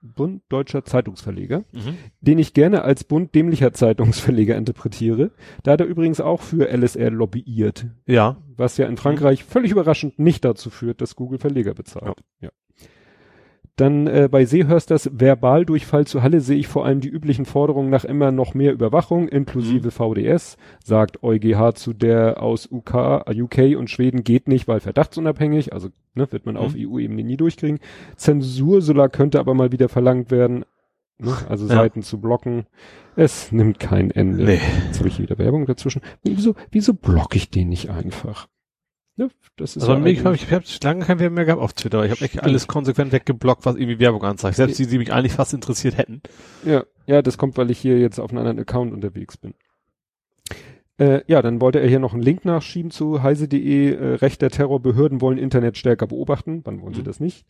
Bund 0.00 0.42
Deutscher 0.48 0.84
Zeitungsverleger, 0.84 1.64
Mhm. 1.72 1.98
den 2.20 2.38
ich 2.38 2.54
gerne 2.54 2.82
als 2.82 3.02
Bund 3.04 3.34
dämlicher 3.34 3.72
Zeitungsverleger 3.72 4.56
interpretiere. 4.56 5.32
Da 5.64 5.72
hat 5.72 5.80
er 5.80 5.86
übrigens 5.86 6.20
auch 6.20 6.40
für 6.40 6.68
LSR 6.70 7.10
lobbyiert 7.10 7.86
Ja. 8.06 8.36
was 8.56 8.76
ja 8.76 8.86
in 8.86 8.96
Frankreich 8.96 9.42
völlig 9.44 9.72
überraschend 9.72 10.18
nicht 10.18 10.44
dazu 10.44 10.70
führt, 10.70 11.00
dass 11.00 11.16
Google 11.16 11.38
Verleger 11.38 11.74
bezahlt. 11.74 12.20
Ja. 12.40 12.50
Dann 13.78 14.08
äh, 14.08 14.28
bei 14.28 14.44
Seehörsters 14.44 15.08
Verbaldurchfall 15.16 16.04
zu 16.04 16.20
Halle 16.20 16.40
sehe 16.40 16.58
ich 16.58 16.66
vor 16.66 16.84
allem 16.84 17.00
die 17.00 17.08
üblichen 17.08 17.44
Forderungen 17.44 17.90
nach 17.90 18.04
immer 18.04 18.32
noch 18.32 18.52
mehr 18.52 18.72
Überwachung 18.72 19.28
inklusive 19.28 19.92
VDS, 19.92 20.56
sagt 20.82 21.22
EuGH 21.22 21.74
zu 21.76 21.92
der 21.92 22.42
aus 22.42 22.68
UK, 22.72 23.24
UK 23.32 23.78
und 23.78 23.88
Schweden 23.88 24.24
geht 24.24 24.48
nicht, 24.48 24.66
weil 24.66 24.80
verdachtsunabhängig, 24.80 25.72
also 25.72 25.90
ne, 26.16 26.26
wird 26.32 26.44
man 26.44 26.56
auf 26.56 26.74
EU-Ebene 26.76 27.22
nie 27.22 27.36
durchkriegen. 27.36 27.78
Zensursula 28.16 29.06
könnte 29.06 29.38
aber 29.38 29.54
mal 29.54 29.70
wieder 29.70 29.88
verlangt 29.88 30.32
werden, 30.32 30.64
ne, 31.18 31.36
also 31.48 31.68
Ja. 31.68 31.76
Seiten 31.76 32.02
zu 32.02 32.20
blocken. 32.20 32.66
Es 33.14 33.52
nimmt 33.52 33.78
kein 33.78 34.10
Ende. 34.10 34.42
Nee. 34.42 34.60
Jetzt 34.86 34.98
habe 34.98 35.08
ich 35.08 35.20
wieder 35.20 35.38
Werbung 35.38 35.66
dazwischen. 35.66 36.02
Wieso, 36.24 36.56
wieso 36.72 36.94
blocke 36.94 37.36
ich 37.36 37.48
den 37.48 37.68
nicht 37.68 37.90
einfach? 37.90 38.48
Ne? 39.18 39.30
Das 39.56 39.74
ist 39.76 39.82
Also 39.82 39.94
ja 39.94 39.98
mich, 39.98 40.20
ich 40.20 40.24
habe 40.52 40.64
lange 40.84 41.04
kein 41.04 41.18
Werbung 41.18 41.34
mehr 41.34 41.44
gehabt 41.44 41.60
auf 41.60 41.72
Twitter. 41.72 42.04
Ich 42.04 42.12
habe 42.12 42.20
echt 42.24 42.40
alles 42.42 42.68
konsequent 42.68 43.10
weggeblockt, 43.12 43.66
was 43.66 43.74
irgendwie 43.74 43.98
Werbung 43.98 44.22
anzeigt. 44.22 44.56
Selbst 44.56 44.78
die, 44.78 44.86
die 44.86 44.96
mich 44.98 45.12
eigentlich 45.12 45.32
fast 45.32 45.52
interessiert 45.52 45.98
hätten. 45.98 46.22
Ja, 46.64 46.84
ja, 47.06 47.20
das 47.20 47.36
kommt, 47.36 47.56
weil 47.58 47.70
ich 47.70 47.78
hier 47.78 47.98
jetzt 47.98 48.20
auf 48.20 48.30
einem 48.30 48.38
anderen 48.38 48.60
Account 48.60 48.92
unterwegs 48.92 49.36
bin. 49.36 49.54
Äh, 51.00 51.22
ja, 51.26 51.42
dann 51.42 51.60
wollte 51.60 51.80
er 51.80 51.88
hier 51.88 51.98
noch 52.00 52.12
einen 52.12 52.22
Link 52.22 52.44
nachschieben 52.44 52.90
zu 52.90 53.22
heise.de. 53.22 53.94
Äh, 53.94 54.14
Recht 54.14 54.40
der 54.40 54.50
Terrorbehörden 54.50 55.20
wollen 55.20 55.38
Internet 55.38 55.76
stärker 55.76 56.06
beobachten. 56.06 56.60
Wann 56.64 56.80
wollen 56.80 56.94
sie 56.94 57.00
Mhm. 57.00 57.04
das 57.06 57.20
nicht? 57.20 57.44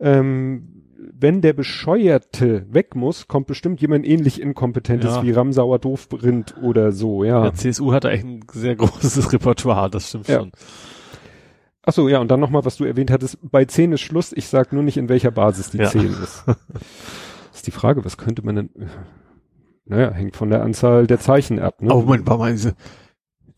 Ähm, 0.00 0.84
wenn 1.00 1.40
der 1.40 1.52
Bescheuerte 1.52 2.66
weg 2.70 2.96
muss, 2.96 3.28
kommt 3.28 3.46
bestimmt 3.46 3.80
jemand 3.80 4.04
ähnlich 4.06 4.40
Inkompetentes 4.40 5.14
Ja. 5.16 5.22
wie 5.22 5.30
Ramsauer 5.30 5.78
Doofrind 5.78 6.56
oder 6.62 6.90
so, 6.92 7.22
ja. 7.24 7.42
Der 7.42 7.54
CSU 7.54 7.92
hat 7.92 8.04
echt 8.04 8.24
ein 8.24 8.40
sehr 8.52 8.74
großes 8.76 9.32
Repertoire, 9.32 9.88
das 9.90 10.08
stimmt 10.08 10.26
Ja. 10.28 10.40
schon. 10.40 10.52
Ach 11.82 11.92
so, 11.92 12.08
ja, 12.08 12.18
und 12.18 12.30
dann 12.30 12.40
nochmal, 12.40 12.64
was 12.64 12.76
du 12.76 12.84
erwähnt 12.84 13.10
hattest, 13.10 13.38
bei 13.50 13.64
10 13.64 13.92
ist 13.92 14.00
Schluss, 14.00 14.32
ich 14.32 14.48
sag 14.48 14.72
nur 14.72 14.82
nicht, 14.82 14.96
in 14.96 15.08
welcher 15.08 15.30
Basis 15.30 15.70
die 15.70 15.78
Ja. 15.78 15.88
10 15.88 16.08
ist. 16.22 16.44
ist 17.54 17.66
die 17.66 17.70
Frage, 17.70 18.04
was 18.04 18.16
könnte 18.18 18.44
man 18.44 18.56
denn, 18.56 18.70
naja, 19.86 20.10
hängt 20.10 20.36
von 20.36 20.50
der 20.50 20.62
Anzahl 20.62 21.06
der 21.06 21.20
Zeichen 21.20 21.60
ab, 21.60 21.80
ne? 21.80 21.94
Oh 21.94 22.00
Moment, 22.02 22.26
warte 22.26 22.40
mal, 22.40 22.74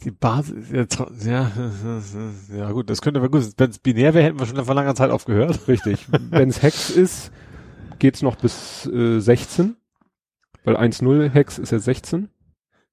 die 0.04 0.10
Basis, 0.10 0.70
ja, 1.24 1.50
ja, 2.56 2.72
gut, 2.72 2.88
das 2.90 3.02
könnte 3.02 3.20
aber 3.20 3.28
gut, 3.28 3.44
wenn 3.58 3.70
es 3.70 3.78
binär 3.78 4.14
wäre, 4.14 4.24
hätten 4.24 4.38
wir 4.38 4.46
schon 4.46 4.64
vor 4.64 4.74
langer 4.74 4.94
Zeit 4.94 5.10
aufgehört. 5.10 5.68
Richtig. 5.68 6.06
Wenn's 6.30 6.62
Hex 6.62 6.90
ist, 6.90 7.30
geht's 7.98 8.22
noch 8.22 8.36
bis 8.36 8.86
äh, 8.86 9.20
16. 9.20 9.76
Weil 10.64 10.76
1-0 10.76 11.28
Hex 11.30 11.58
ist 11.58 11.72
ja 11.72 11.78
16. 11.78 12.28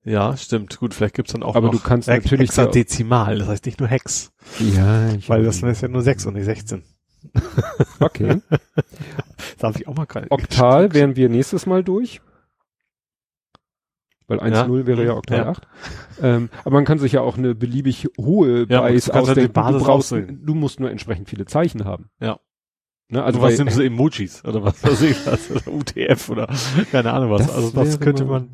Ja, 0.04 0.38
stimmt, 0.38 0.78
gut, 0.80 0.94
vielleicht 0.94 1.16
gibt's 1.16 1.34
dann 1.34 1.44
auch 1.44 1.56
Aber 1.56 1.68
noch 1.68 1.74
du 1.74 1.80
kannst 1.80 2.08
Hex- 2.08 2.26
natürlich 2.26 2.50
Hexadezimal, 2.50 3.40
das 3.40 3.48
heißt 3.50 3.66
nicht 3.66 3.80
nur 3.80 3.90
Hex, 3.90 4.32
Ja, 4.60 5.10
ich 5.14 5.28
weil 5.30 5.44
das 5.44 5.62
ist 5.62 5.82
ja 5.82 5.88
nur 5.90 6.02
6 6.02 6.26
und 6.28 6.36
nicht 6.36 6.46
16. 6.46 6.84
Okay. 8.00 8.42
Darf 9.60 9.76
ich 9.80 9.88
auch 9.88 9.96
mal 9.96 10.06
gerade. 10.06 10.28
Oktal 10.30 10.94
wären 10.94 11.16
wir 11.16 11.30
nächstes 11.30 11.66
Mal 11.66 11.84
durch. 11.84 12.22
Weil 14.28 14.40
1-0 14.42 14.86
wäre 14.86 15.06
ja 15.06 15.14
Oktal 15.16 15.38
Ja. 15.40 15.50
8. 15.50 15.68
Ähm, 16.22 16.50
aber 16.66 16.72
man 16.76 16.86
kann 16.86 17.00
sich 17.00 17.14
ja 17.14 17.22
auch 17.22 17.38
eine 17.38 17.56
beliebig 17.56 18.08
hohe 18.20 18.66
Ja, 18.70 18.82
Base 18.82 19.10
ja 19.12 19.14
die 19.14 19.20
ausdenken. 19.22 19.54
Basis 19.54 19.80
du, 19.82 19.86
brauchst, 19.86 20.12
du 20.12 20.54
musst 20.56 20.80
nur 20.80 20.92
entsprechend 20.92 21.30
viele 21.30 21.46
Zeichen 21.46 21.86
haben. 21.86 22.10
Ja. 22.20 22.40
Ne, 23.10 23.24
Also 23.24 23.42
was 23.42 23.58
nimmst 23.58 23.78
du 23.78 23.84
Emojis 23.84 24.44
oder 24.44 24.62
was 24.66 24.84
weiß 24.84 25.02
ich 25.04 25.26
was 25.26 25.50
oder 25.66 25.74
UTF 25.74 26.30
oder 26.30 26.50
keine 26.92 27.14
Ahnung 27.14 27.32
was. 27.32 27.48
Das 27.48 27.56
also 27.56 27.72
das 27.72 28.00
könnte 28.02 28.26
man 28.26 28.50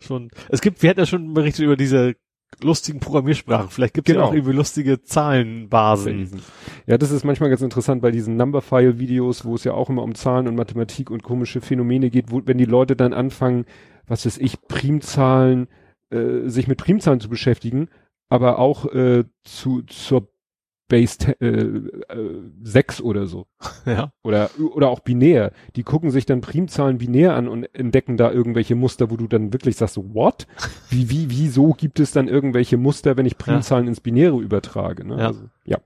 schon. 0.00 0.30
Es 0.48 0.62
gibt, 0.62 0.82
wir 0.82 0.88
hatten 0.88 1.00
ja 1.00 1.06
schon 1.06 1.34
berichtet 1.34 1.64
über 1.66 1.76
diese 1.76 2.14
lustigen 2.62 3.00
Programmiersprachen. 3.00 3.68
Vielleicht 3.68 3.92
gibt 3.92 4.08
es 4.08 4.14
ja 4.14 4.20
Genau. 4.20 4.30
auch 4.30 4.34
irgendwie 4.34 4.54
lustige 4.54 5.02
Zahlenbasen. 5.02 6.40
Ja, 6.86 6.96
das 6.96 7.10
ist 7.10 7.24
manchmal 7.24 7.50
ganz 7.50 7.60
interessant 7.60 8.00
bei 8.00 8.10
diesen 8.10 8.36
Numberphile-Videos, 8.36 9.44
wo 9.44 9.54
es 9.54 9.64
ja 9.64 9.74
auch 9.74 9.90
immer 9.90 10.02
um 10.02 10.14
Zahlen 10.14 10.48
und 10.48 10.54
Mathematik 10.56 11.10
und 11.10 11.22
komische 11.22 11.60
Phänomene 11.60 12.08
geht, 12.08 12.30
wo, 12.32 12.40
wenn 12.46 12.56
die 12.56 12.64
Leute 12.64 12.96
dann 12.96 13.12
anfangen, 13.12 13.66
was 14.08 14.26
weiß 14.26 14.38
ich, 14.38 14.60
Primzahlen, 14.62 15.68
äh, 16.10 16.48
sich 16.48 16.68
mit 16.68 16.78
Primzahlen 16.78 17.20
zu 17.20 17.28
beschäftigen, 17.28 17.88
aber 18.28 18.58
auch 18.58 18.86
äh, 18.86 19.24
zu 19.44 19.82
zur 19.82 20.28
Base 20.88 21.18
äh, 21.40 21.46
äh, 21.48 22.42
6 22.62 23.02
oder 23.02 23.26
so. 23.26 23.46
Ja. 23.86 24.12
Oder, 24.22 24.50
oder 24.58 24.90
auch 24.90 25.00
binär. 25.00 25.52
Die 25.76 25.82
gucken 25.82 26.10
sich 26.10 26.26
dann 26.26 26.42
Primzahlen 26.42 26.98
binär 26.98 27.34
an 27.34 27.48
und 27.48 27.64
entdecken 27.74 28.18
da 28.18 28.30
irgendwelche 28.30 28.74
Muster, 28.74 29.10
wo 29.10 29.16
du 29.16 29.26
dann 29.26 29.54
wirklich 29.54 29.76
sagst, 29.76 29.94
so, 29.94 30.14
what? 30.14 30.46
Wie, 30.90 31.08
wie, 31.08 31.30
wieso 31.30 31.72
gibt 31.72 31.98
es 31.98 32.10
dann 32.10 32.28
irgendwelche 32.28 32.76
Muster, 32.76 33.16
wenn 33.16 33.24
ich 33.24 33.38
Primzahlen 33.38 33.88
ins 33.88 34.00
Binäre 34.00 34.38
übertrage? 34.40 35.06
Ne? 35.06 35.18
Ja. 35.18 35.26
Also, 35.28 35.40
ja. 35.64 35.78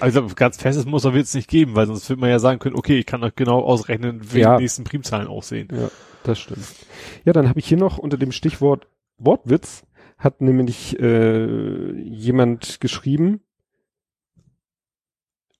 Also 0.00 0.26
ganz 0.34 0.60
festes 0.60 0.86
Muster 0.86 1.14
wird 1.14 1.24
es 1.26 1.34
nicht 1.34 1.48
geben, 1.48 1.74
weil 1.74 1.86
sonst 1.86 2.08
wird 2.08 2.20
man 2.20 2.30
ja 2.30 2.38
sagen 2.38 2.58
können, 2.58 2.76
okay, 2.76 2.98
ich 2.98 3.06
kann 3.06 3.20
doch 3.20 3.34
genau 3.34 3.60
ausrechnen, 3.60 4.20
wie 4.32 4.40
Ja. 4.40 4.56
die 4.56 4.62
nächsten 4.62 4.84
Primzahlen 4.84 5.26
aussehen. 5.28 5.68
Ja, 5.72 5.90
das 6.24 6.38
stimmt. 6.38 6.64
Ja, 7.24 7.32
dann 7.32 7.48
habe 7.48 7.58
ich 7.58 7.66
hier 7.66 7.78
noch 7.78 7.98
unter 7.98 8.16
dem 8.16 8.32
Stichwort 8.32 8.86
Wortwitz 9.18 9.84
hat 10.16 10.40
nämlich 10.40 10.98
äh, 10.98 11.92
jemand 11.92 12.80
geschrieben, 12.80 13.40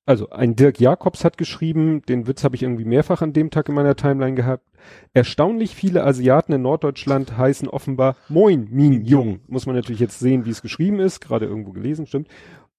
also 0.09 0.30
ein 0.30 0.57
Dirk 0.57 0.80
Jakobs 0.80 1.23
hat 1.23 1.37
geschrieben, 1.37 2.00
den 2.09 2.26
Witz 2.26 2.42
habe 2.42 2.57
ich 2.57 2.62
irgendwie 2.62 2.87
mehrfach 2.87 3.21
an 3.21 3.35
dem 3.35 3.50
Tag 3.50 3.68
in 3.68 3.75
meiner 3.75 3.95
Timeline 3.95 4.35
gehabt. 4.35 4.64
Erstaunlich 5.12 5.75
viele 5.75 6.02
Asiaten 6.02 6.54
in 6.54 6.62
Norddeutschland 6.62 7.37
heißen 7.37 7.68
offenbar 7.68 8.16
Moin 8.30 8.68
Min 8.71 9.04
Jung. 9.04 9.40
Muss 9.49 9.66
man 9.66 9.76
natürlich 9.76 10.00
jetzt 10.00 10.18
sehen, 10.18 10.47
wie 10.47 10.50
es 10.50 10.62
geschrieben 10.62 10.99
ist, 10.99 11.21
gerade 11.21 11.45
irgendwo 11.45 11.73
gelesen, 11.73 12.07
stimmt. 12.07 12.28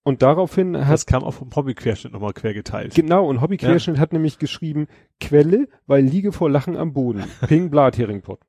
Und 0.04 0.22
daraufhin 0.22 0.78
hat 0.78 0.94
Das 0.94 1.06
kam 1.06 1.24
auch 1.24 1.34
vom 1.34 1.54
Hobbyquerschnitt 1.56 2.14
nochmal 2.14 2.34
quer 2.34 2.54
geteilt. 2.54 2.96
Genau, 2.96 3.28
und 3.28 3.42
Hobbyquerschnitt 3.42 4.00
hat 4.00 4.14
nämlich 4.14 4.40
geschrieben, 4.40 4.88
Quelle, 5.20 5.68
weil 5.88 6.04
liege 6.04 6.32
vor 6.32 6.50
Lachen 6.50 6.78
am 6.78 6.94
Boden. 6.94 7.24
Ping 7.48 7.70
Blatheringpott. 7.70 8.40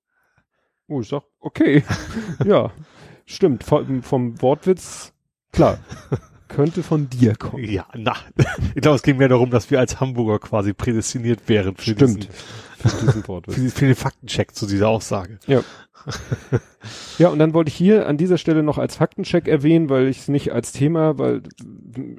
Oh, 0.89 1.01
ich 1.01 1.09
sag, 1.09 1.23
okay. 1.41 1.85
ja, 2.45 2.71
stimmt. 3.27 3.65
Vom, 3.65 4.03
vom 4.03 4.41
Wortwitz, 4.43 5.13
klar. 5.53 5.79
Könnte 6.49 6.83
von 6.83 7.09
dir 7.09 7.37
kommen. 7.37 7.63
Ja, 7.63 7.87
na, 7.95 8.17
ich 8.75 8.83
glaube, 8.83 8.97
es 8.97 9.03
ging 9.03 9.19
mehr 9.19 9.29
darum, 9.29 9.51
dass 9.51 9.71
wir 9.71 9.79
als 9.79 10.01
Hamburger 10.01 10.41
quasi 10.41 10.73
prädestiniert 10.73 11.49
wären 11.49 11.77
für 11.77 11.93
Stimmt. 11.93 12.25
diesen, 12.25 12.29
Für 12.81 13.07
diesen 13.07 13.27
Wortwitz. 13.29 13.55
für, 13.57 13.71
für 13.71 13.87
den 13.87 13.95
Faktencheck 13.95 14.55
zu 14.55 14.67
dieser 14.67 14.89
Aussage. 14.89 15.39
Ja, 17.19 17.29
und 17.29 17.39
dann 17.39 17.53
wollte 17.53 17.69
ich 17.69 17.75
hier 17.75 18.09
an 18.09 18.17
dieser 18.17 18.39
Stelle 18.39 18.63
noch 18.63 18.79
als 18.79 18.97
Faktencheck 18.97 19.47
erwähnen, 19.47 19.91
weil 19.91 20.09
ich 20.09 20.21
es 20.21 20.29
nicht 20.29 20.51
als 20.53 20.73
Thema, 20.73 21.19
weil 21.19 21.43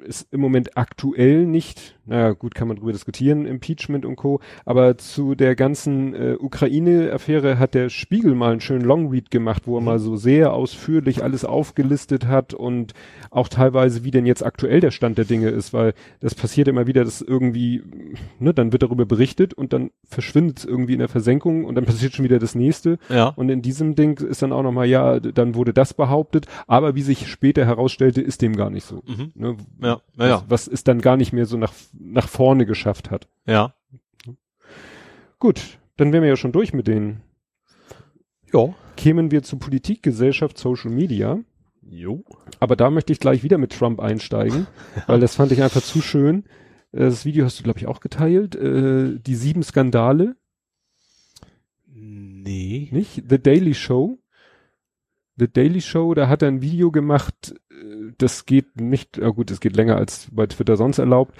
es 0.06 0.24
im 0.30 0.40
Moment 0.40 0.76
aktuell 0.76 1.46
nicht, 1.46 1.98
naja, 2.06 2.30
gut, 2.30 2.54
kann 2.54 2.68
man 2.68 2.76
drüber 2.76 2.92
diskutieren, 2.92 3.44
Impeachment 3.44 4.06
und 4.06 4.14
Co., 4.14 4.38
aber 4.64 4.98
zu 4.98 5.34
der 5.34 5.56
ganzen 5.56 6.14
äh, 6.14 6.36
Ukraine-Affäre 6.38 7.58
hat 7.58 7.74
der 7.74 7.88
Spiegel 7.88 8.36
mal 8.36 8.52
einen 8.52 8.60
schönen 8.60 8.84
Longread 8.84 9.32
gemacht, 9.32 9.62
wo 9.66 9.76
er 9.76 9.80
Mhm. 9.80 9.86
mal 9.86 9.98
so 9.98 10.14
sehr 10.14 10.52
ausführlich 10.52 11.24
alles 11.24 11.44
aufgelistet 11.44 12.28
hat 12.28 12.54
und 12.54 12.94
auch 13.30 13.48
teilweise, 13.48 14.04
wie 14.04 14.12
denn 14.12 14.26
jetzt 14.26 14.44
aktuell 14.46 14.78
der 14.78 14.92
Stand 14.92 15.18
der 15.18 15.24
Dinge 15.24 15.48
ist, 15.48 15.72
weil 15.72 15.92
das 16.20 16.36
passiert 16.36 16.68
immer 16.68 16.86
wieder, 16.86 17.02
dass 17.02 17.20
irgendwie, 17.20 17.82
ne, 18.38 18.54
dann 18.54 18.70
wird 18.70 18.84
darüber 18.84 19.06
berichtet 19.06 19.54
und 19.54 19.72
dann 19.72 19.90
verschwindet 20.04 20.51
es 20.58 20.64
irgendwie 20.64 20.92
in 20.94 20.98
der 20.98 21.08
Versenkung 21.08 21.64
und 21.64 21.74
dann 21.74 21.84
passiert 21.84 22.14
schon 22.14 22.24
wieder 22.24 22.38
das 22.38 22.54
nächste. 22.54 22.98
Ja. 23.08 23.28
Und 23.28 23.48
in 23.48 23.62
diesem 23.62 23.94
Ding 23.94 24.18
ist 24.20 24.42
dann 24.42 24.52
auch 24.52 24.62
nochmal, 24.62 24.86
ja, 24.86 25.20
dann 25.20 25.54
wurde 25.54 25.72
das 25.72 25.94
behauptet, 25.94 26.46
aber 26.66 26.94
wie 26.94 27.02
sich 27.02 27.28
später 27.28 27.64
herausstellte, 27.64 28.20
ist 28.20 28.42
dem 28.42 28.56
gar 28.56 28.70
nicht 28.70 28.84
so. 28.84 29.02
Mhm. 29.06 29.32
Ne? 29.34 29.56
Ja, 29.80 30.00
ja, 30.18 30.26
ja. 30.26 30.44
Was, 30.48 30.68
es 30.68 30.84
dann 30.84 31.00
gar 31.00 31.16
nicht 31.16 31.32
mehr 31.32 31.46
so 31.46 31.56
nach, 31.56 31.72
nach 31.98 32.28
vorne 32.28 32.66
geschafft 32.66 33.10
hat. 33.10 33.28
Ja. 33.46 33.74
Gut, 35.38 35.78
dann 35.96 36.12
wären 36.12 36.22
wir 36.22 36.30
ja 36.30 36.36
schon 36.36 36.52
durch 36.52 36.72
mit 36.72 36.86
denen. 36.86 37.22
Ja. 38.52 38.74
Kämen 38.96 39.30
wir 39.30 39.42
zu 39.42 39.58
Politik, 39.58 40.02
Gesellschaft, 40.02 40.58
Social 40.58 40.90
Media. 40.90 41.38
Jo. 41.82 42.24
Aber 42.60 42.76
da 42.76 42.90
möchte 42.90 43.12
ich 43.12 43.18
gleich 43.20 43.42
wieder 43.42 43.58
mit 43.58 43.72
Trump 43.72 44.00
einsteigen, 44.00 44.66
weil 45.06 45.20
das 45.20 45.34
fand 45.36 45.52
ich 45.52 45.62
einfach 45.62 45.82
zu 45.82 46.00
schön. 46.00 46.44
Äh, 46.92 47.00
Das 47.00 47.24
Video 47.24 47.44
hast 47.44 47.58
du, 47.58 47.64
glaube 47.64 47.78
ich, 47.78 47.86
auch 47.86 48.00
geteilt. 48.00 48.54
Äh, 48.54 49.18
die 49.18 49.34
sieben 49.34 49.62
Skandale, 49.62 50.36
Nee. 52.42 52.88
nicht? 52.90 53.22
The 53.28 53.38
Daily 53.38 53.74
Show. 53.74 54.18
The 55.36 55.48
Daily 55.48 55.80
Show, 55.80 56.14
da 56.14 56.28
hat 56.28 56.42
er 56.42 56.48
ein 56.48 56.62
Video 56.62 56.90
gemacht, 56.90 57.54
äh, 57.70 58.12
das 58.18 58.44
geht 58.44 58.80
nicht, 58.80 59.16
ja 59.16 59.30
gut, 59.30 59.50
es 59.50 59.60
geht 59.60 59.76
länger 59.76 59.96
als 59.96 60.28
bei 60.30 60.46
Twitter 60.46 60.76
sonst 60.76 60.98
erlaubt. 60.98 61.34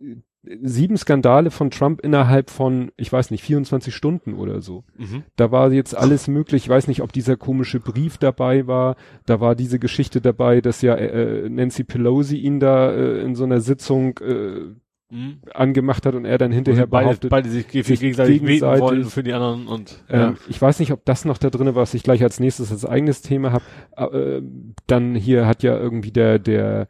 Äh, 0.00 0.16
Sieben 0.62 0.96
Skandale 0.96 1.50
von 1.50 1.70
Trump 1.70 2.00
innerhalb 2.00 2.48
von, 2.48 2.92
ich 2.96 3.12
weiß 3.12 3.32
nicht, 3.32 3.42
24 3.42 3.94
Stunden 3.94 4.34
oder 4.34 4.62
so. 4.62 4.84
Mhm. 4.96 5.24
Da 5.36 5.50
war 5.50 5.72
jetzt 5.72 5.96
alles 5.96 6.28
möglich. 6.28 6.62
Ich 6.62 6.68
weiß 6.68 6.86
nicht, 6.86 7.02
ob 7.02 7.12
dieser 7.12 7.36
komische 7.36 7.80
Brief 7.80 8.18
dabei 8.18 8.66
war. 8.66 8.96
Da 9.26 9.40
war 9.40 9.56
diese 9.56 9.80
Geschichte 9.80 10.20
dabei, 10.20 10.60
dass 10.60 10.80
ja 10.80 10.94
äh, 10.94 11.50
Nancy 11.50 11.82
Pelosi 11.84 12.36
ihn 12.36 12.60
da 12.60 12.92
äh, 12.92 13.20
in 13.22 13.34
so 13.34 13.44
einer 13.44 13.60
Sitzung 13.60 14.16
äh, 14.18 14.74
Mhm. 15.10 15.38
angemacht 15.54 16.04
hat 16.04 16.14
und 16.14 16.26
er 16.26 16.36
dann 16.36 16.52
hinterher 16.52 16.86
beide, 16.86 17.06
behauptet, 17.06 17.30
beide 17.30 17.48
sich, 17.48 17.66
sich 17.66 18.00
gegenseitig 18.00 18.42
gegenseitig- 18.42 18.82
wollen 18.82 19.04
für 19.06 19.22
die 19.22 19.32
anderen 19.32 19.66
und 19.66 20.04
ähm, 20.10 20.36
ich 20.48 20.60
weiß 20.60 20.78
nicht, 20.80 20.92
ob 20.92 21.02
das 21.06 21.24
noch 21.24 21.38
da 21.38 21.48
drin 21.48 21.66
war, 21.68 21.76
was 21.76 21.94
ich 21.94 22.02
gleich 22.02 22.22
als 22.22 22.40
nächstes 22.40 22.70
als 22.70 22.84
eigenes 22.84 23.22
Thema 23.22 23.52
habe. 23.52 23.64
Äh, 23.96 24.42
dann 24.86 25.14
hier 25.14 25.46
hat 25.46 25.62
ja 25.62 25.78
irgendwie 25.78 26.10
der, 26.10 26.38
der 26.38 26.88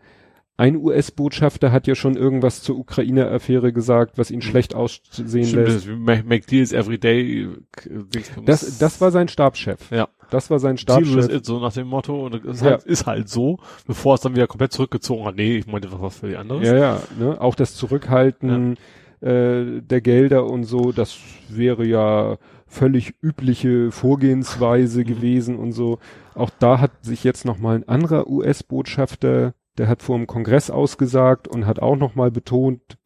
ein 0.58 0.76
US-Botschafter 0.76 1.70
hat 1.72 1.86
ja 1.86 1.94
schon 1.94 2.16
irgendwas 2.16 2.62
zur 2.62 2.76
Ukraine-Affäre 2.78 3.72
gesagt, 3.72 4.18
was 4.18 4.30
ihn 4.30 4.42
schlecht 4.42 4.74
aussehen 4.74 5.44
Stimmt, 5.44 5.52
lässt. 5.54 5.86
das 5.86 5.86
make, 5.86 6.24
make 6.24 6.46
deals 6.46 6.72
every 6.72 6.98
day. 6.98 7.44
äh. 7.86 8.10
Das, 8.44 8.78
das 8.78 9.00
war 9.00 9.10
sein 9.12 9.28
Stabschef. 9.28 9.90
Ja. 9.90 10.08
Das 10.30 10.50
war 10.50 10.58
sein 10.58 10.76
Stabschef. 10.76 11.28
it, 11.32 11.46
so 11.46 11.60
nach 11.60 11.72
dem 11.72 11.86
Motto, 11.86 12.26
und 12.26 12.34
es 12.34 12.56
ist, 12.56 12.60
Ja. 12.62 12.72
halt, 12.72 12.82
ist 12.84 13.06
halt 13.06 13.28
so, 13.28 13.58
bevor 13.86 14.16
es 14.16 14.20
dann 14.20 14.34
wieder 14.34 14.48
komplett 14.48 14.72
zurückgezogen 14.72 15.24
hat. 15.24 15.36
Nee, 15.36 15.56
ich 15.58 15.66
meinte 15.68 15.88
was 15.92 16.16
für 16.16 16.28
die 16.28 16.36
anderes. 16.36 16.66
Ja, 16.66 16.76
ja, 16.76 17.02
ne? 17.18 17.40
Auch 17.40 17.54
das 17.54 17.74
Zurückhalten 17.76 18.76
äh, 19.20 19.80
der 19.80 20.00
Gelder 20.00 20.44
und 20.46 20.64
so, 20.64 20.90
das 20.92 21.18
wäre 21.48 21.86
ja 21.86 22.36
völlig 22.66 23.14
übliche 23.22 23.90
Vorgehensweise 23.92 25.04
gewesen 25.04 25.56
und 25.56 25.70
so. 25.72 25.98
Auch 26.34 26.50
da 26.58 26.80
hat 26.80 26.90
sich 27.04 27.24
jetzt 27.24 27.44
noch 27.44 27.58
mal 27.58 27.76
ein 27.76 27.88
anderer 27.88 28.28
US-Botschafter 28.28 29.54
der 29.78 29.88
hat 29.88 30.02
vor 30.02 30.16
dem 30.16 30.26
Kongress 30.26 30.70
ausgesagt 30.70 31.48
und 31.48 31.66
hat 31.66 31.80
auch 31.80 31.96
nochmal 31.96 32.30
betont, 32.30 32.98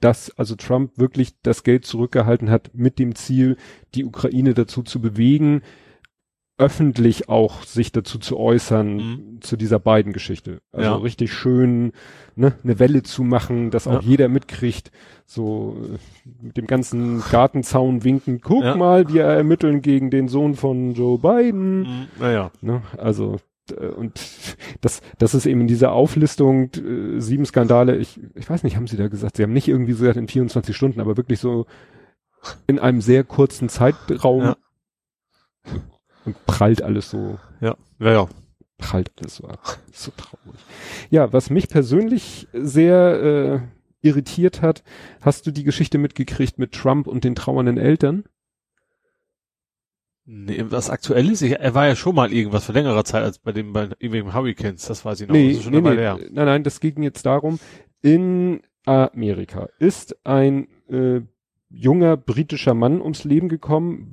dass 0.00 0.36
also 0.38 0.54
Trump 0.56 0.98
wirklich 0.98 1.40
das 1.42 1.62
Geld 1.62 1.84
zurückgehalten 1.86 2.50
hat 2.50 2.70
mit 2.74 2.98
dem 2.98 3.14
Ziel, 3.14 3.56
die 3.94 4.04
Ukraine 4.04 4.52
dazu 4.54 4.82
zu 4.82 5.00
bewegen, 5.00 5.62
öffentlich 6.56 7.28
auch 7.28 7.64
sich 7.64 7.90
dazu 7.90 8.18
zu 8.18 8.38
äußern 8.38 8.96
Mhm. 8.96 9.40
zu 9.40 9.56
dieser 9.56 9.80
beiden 9.80 10.12
Geschichte. 10.12 10.60
Also 10.70 10.90
Ja. 10.90 10.96
richtig 10.96 11.32
schön 11.32 11.90
ne, 12.36 12.52
eine 12.62 12.78
Welle 12.78 13.02
zu 13.02 13.24
machen, 13.24 13.70
dass 13.72 13.88
auch 13.88 14.02
Ja. 14.02 14.08
jeder 14.08 14.28
mitkriegt, 14.28 14.92
so 15.26 15.76
äh, 15.82 15.98
mit 16.44 16.56
dem 16.56 16.66
ganzen 16.68 17.22
Gartenzaun 17.30 18.04
winken, 18.04 18.40
guck 18.40 18.62
Ja. 18.62 18.76
mal, 18.76 19.08
wir 19.12 19.24
ermitteln 19.24 19.82
gegen 19.82 20.10
den 20.10 20.28
Sohn 20.28 20.54
von 20.54 20.94
Joe 20.94 21.18
Biden. 21.18 21.80
Mhm. 21.80 22.06
Naja. 22.20 22.52
Ne? 22.60 22.82
Also 22.98 23.38
und 23.72 24.20
das, 24.80 25.00
das 25.18 25.34
ist 25.34 25.46
eben 25.46 25.62
in 25.62 25.66
dieser 25.66 25.92
Auflistung 25.92 26.70
äh, 26.74 27.20
sieben 27.20 27.44
Skandale, 27.46 27.96
ich, 27.96 28.20
ich 28.34 28.48
weiß 28.48 28.62
nicht, 28.62 28.76
haben 28.76 28.86
sie 28.86 28.96
da 28.96 29.08
gesagt, 29.08 29.36
sie 29.36 29.42
haben 29.42 29.52
nicht 29.52 29.68
irgendwie 29.68 29.92
so 29.92 30.00
gesagt 30.00 30.18
in 30.18 30.28
24 30.28 30.76
Stunden, 30.76 31.00
aber 31.00 31.16
wirklich 31.16 31.40
so 31.40 31.66
in 32.66 32.78
einem 32.78 33.00
sehr 33.00 33.24
kurzen 33.24 33.68
Zeitraum 33.68 34.42
Ja. 34.42 34.56
und 36.24 36.46
prallt 36.46 36.82
alles 36.82 37.10
so, 37.10 37.38
Ja. 37.60 37.76
Ja, 38.00 38.12
ja. 38.12 38.28
prallt 38.78 39.10
alles 39.18 39.36
so 39.36 39.46
ab. 39.46 39.78
So 39.92 40.10
traurig. 40.16 40.60
Ja, 41.10 41.32
was 41.32 41.48
mich 41.50 41.68
persönlich 41.68 42.48
sehr 42.52 43.62
äh, 44.02 44.06
irritiert 44.06 44.60
hat, 44.60 44.82
hast 45.22 45.46
du 45.46 45.50
die 45.50 45.64
Geschichte 45.64 45.96
mitgekriegt 45.98 46.58
mit 46.58 46.72
Trump 46.72 47.06
und 47.06 47.24
den 47.24 47.34
trauernden 47.34 47.78
Eltern? 47.78 48.24
Nee, 50.26 50.64
was 50.68 50.88
aktuell 50.88 51.30
ist, 51.30 51.42
ich, 51.42 51.52
er 51.52 51.74
war 51.74 51.86
ja 51.86 51.96
schon 51.96 52.14
mal 52.14 52.32
irgendwas 52.32 52.64
vor 52.64 52.74
längerer 52.74 53.04
Zeit 53.04 53.22
als 53.22 53.38
bei 53.38 53.52
dem, 53.52 53.74
bei 53.74 53.82
irgendwelchen 53.98 54.32
Hurricanes, 54.32 54.86
das 54.86 55.04
weiß 55.04 55.20
ich 55.20 55.28
noch. 55.28 55.34
das 55.34 55.42
ist 55.44 55.64
schon 55.64 55.74
eine 55.74 55.84
Weile 55.84 56.00
her. 56.00 56.18
nein, 56.30 56.46
nein, 56.46 56.62
das 56.62 56.80
ging 56.80 57.02
jetzt 57.02 57.26
darum, 57.26 57.58
in 58.00 58.62
Amerika 58.86 59.68
ist 59.78 60.16
ein 60.24 60.68
äh, 60.88 61.20
junger 61.68 62.16
britischer 62.16 62.72
Mann 62.72 63.02
ums 63.02 63.24
Leben 63.24 63.50
gekommen, 63.50 64.12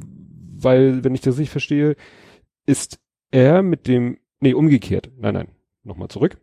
weil, 0.58 1.04
wenn 1.04 1.16
ich 1.16 1.22
das 1.22 1.38
richtig 1.38 1.52
verstehe, 1.52 1.96
ist 2.66 3.00
er 3.32 3.62
mit 3.64 3.88
dem, 3.88 4.18
nee, 4.42 4.54
umgekehrt, 4.54 5.12
nein, 5.18 5.34
nein, 5.34 5.48
nochmal 5.84 6.10
zurück. 6.10 6.38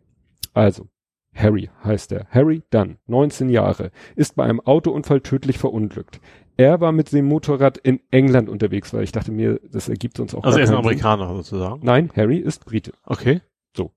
Also, 0.53 0.87
Harry 1.35 1.69
heißt 1.83 2.11
er, 2.11 2.25
Harry 2.31 2.63
Dunn, 2.71 2.97
19 3.05 3.49
Jahre, 3.49 3.91
ist 4.15 4.35
bei 4.35 4.45
einem 4.45 4.61
Autounfall 4.61 5.21
tödlich 5.21 5.59
verunglückt. 5.59 6.19
Er 6.59 6.81
war 6.81 6.91
mit 6.91 7.11
dem 7.13 7.25
Motorrad 7.25 7.77
in 7.77 8.01
England 8.11 8.49
unterwegs, 8.49 8.93
weil 8.93 9.03
ich 9.03 9.11
dachte 9.13 9.31
mir, 9.31 9.61
das 9.71 9.87
ergibt 9.87 10.19
uns 10.19 10.35
auch 10.35 10.43
Also 10.43 10.57
er 10.57 10.65
ist 10.65 10.69
ein 10.71 10.75
keinen 10.75 10.83
Sinn. 10.83 11.03
Amerikaner 11.05 11.35
sozusagen. 11.35 11.79
Nein, 11.85 12.11
Harry 12.15 12.37
ist 12.37 12.65
Brite. 12.65 12.91
Okay. 13.05 13.39
So. 13.75 13.91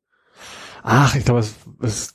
Ach, 0.85 1.16
ich 1.16 1.25
glaube, 1.25 1.45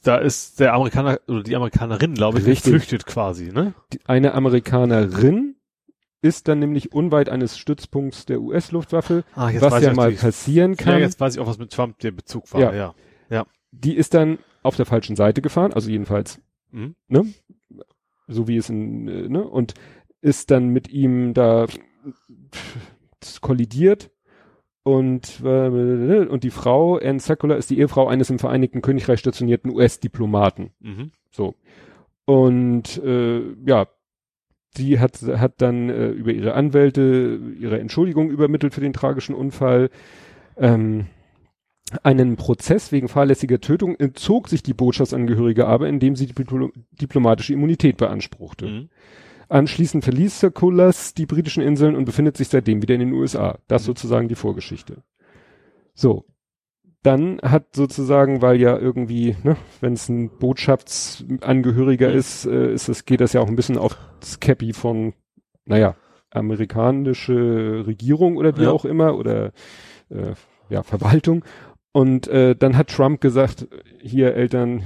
da 0.04 0.16
ist 0.18 0.60
der 0.62 0.74
Amerikaner 0.74 1.20
oder 1.27 1.44
die 1.44 1.56
Amerikanerin, 1.56 2.13
glaube 2.13 2.39
ich, 2.39 2.46
Richtig. 2.46 2.63
geflüchtet 2.72 3.06
quasi, 3.06 3.51
ne? 3.51 3.74
Die- 3.92 4.00
eine 4.06 4.34
Amerikanerin 4.36 5.56
ist 6.22 6.48
dann 6.48 6.60
nämlich 6.60 6.94
unweit 6.94 7.27
eines 7.30 7.58
Stützpunkts 7.58 8.25
der 8.25 8.39
US-Luftwaffe, 8.42 9.24
Ah, 9.36 9.51
was 9.60 9.84
ja 9.84 9.94
mal 9.94 10.12
passieren 10.13 10.75
Ja, 10.80 10.84
kann. 10.84 11.00
jetzt 11.00 11.20
weiß 11.20 11.36
ich 11.36 11.42
auch, 11.42 11.48
was 11.48 11.58
mit 11.60 11.72
Trump 11.74 12.00
der 12.00 12.12
Bezug 12.12 12.51
war, 12.54 12.62
Ja. 12.74 12.94
ja. 13.30 13.46
Die 13.72 13.96
ist 13.96 14.13
dann 14.13 14.39
auf 14.63 14.77
der 14.77 14.86
falschen 14.86 15.16
Seite 15.18 15.42
gefahren, 15.42 15.74
also 15.74 15.89
jedenfalls, 15.89 16.39
Mhm. 16.72 16.96
ne? 17.10 17.25
So 18.30 18.48
wie 18.48 18.58
es 18.58 18.70
in, 18.70 19.08
äh, 19.08 19.30
ne? 19.30 19.44
Und 19.44 19.74
ist 20.21 20.51
dann 20.51 20.69
mit 20.69 20.89
ihm 20.89 21.33
da 21.33 21.67
kollidiert 23.41 24.12
und, 24.88 25.41
äh, 25.43 26.25
und 26.27 26.43
die 26.45 26.50
Frau, 26.50 26.95
Anne 26.95 27.19
Sakula, 27.19 27.55
ist 27.55 27.69
die 27.69 27.79
Ehefrau 27.79 28.07
eines 28.07 28.29
im 28.29 28.39
Vereinigten 28.39 28.81
Königreich 28.81 29.19
stationierten 29.19 29.69
US-Diplomaten. 29.75 30.71
Mhm. 30.79 31.12
So. 31.29 31.56
Und 32.23 32.97
äh, 33.03 33.41
ja, 33.65 33.88
die 34.77 34.99
hat, 34.99 35.21
hat 35.21 35.62
dann 35.62 35.89
äh, 35.89 36.08
über 36.10 36.32
ihre 36.32 36.53
Anwälte 36.53 37.38
ihre 37.60 37.80
Entschuldigung 37.80 38.30
übermittelt 38.30 38.73
für 38.73 38.80
den 38.82 38.93
tragischen 38.93 39.36
Unfall. 39.36 39.89
Ähm, 40.56 41.08
einen 42.03 42.38
Prozess 42.38 42.91
wegen 42.93 43.10
fahrlässiger 43.10 43.60
Tötung 43.60 43.95
entzog 43.95 44.47
sich 44.47 44.63
die 44.63 44.73
Botschaftsangehörige 44.73 45.67
aber, 45.67 45.89
indem 45.89 46.15
sie 46.15 46.27
die 46.27 46.34
Diplo 46.34 46.71
diplomatische 46.91 47.53
Immunität 47.53 47.97
beanspruchte. 47.97 48.65
Mhm. 48.67 48.89
Anschließend 49.49 50.03
verließ 50.03 50.39
Circulus 50.39 51.13
die 51.13 51.25
britischen 51.25 51.63
Inseln 51.63 51.95
und 51.95 52.05
befindet 52.05 52.36
sich 52.38 52.49
seitdem 52.49 52.81
wieder 52.81 52.95
in 52.95 52.99
den 53.01 53.13
USA. 53.13 53.60
Das 53.67 53.83
Mhm. 53.83 53.86
sozusagen 53.88 54.27
die 54.27 54.36
Vorgeschichte. 54.36 55.03
So. 55.93 56.25
Dann 57.03 57.39
hat 57.41 57.75
sozusagen, 57.75 58.41
weil 58.41 58.60
ja 58.60 58.77
irgendwie, 58.77 59.38
ne, 59.43 59.55
wenn 59.81 59.93
es 59.93 60.10
ein 60.10 60.29
Botschaftsangehöriger 60.39 62.10
Mhm. 62.10 62.15
ist, 62.17 62.45
äh, 62.45 62.73
ist 62.73 62.89
es, 62.89 63.05
geht 63.05 63.21
das 63.21 63.33
ja 63.33 63.41
auch 63.41 63.47
ein 63.47 63.55
bisschen 63.55 63.77
auf 63.77 63.95
das 64.19 64.39
Cappy 64.39 64.73
von, 64.73 65.13
naja, 65.65 65.95
amerikanische 66.31 67.83
Regierung 67.88 68.36
oder 68.38 68.57
wie 68.57 68.63
Ja. 68.63 68.71
auch 68.71 68.83
immer 68.86 69.15
oder 69.17 69.51
äh, 70.10 70.33
ja, 70.69 70.83
Verwaltung. 70.83 71.45
Und 71.93 72.27
äh, 72.27 72.55
dann 72.55 72.75
hat 72.77 72.89
Trump 72.89 73.21
gesagt, 73.21 73.67
hier 74.01 74.33
Eltern, 74.36 74.83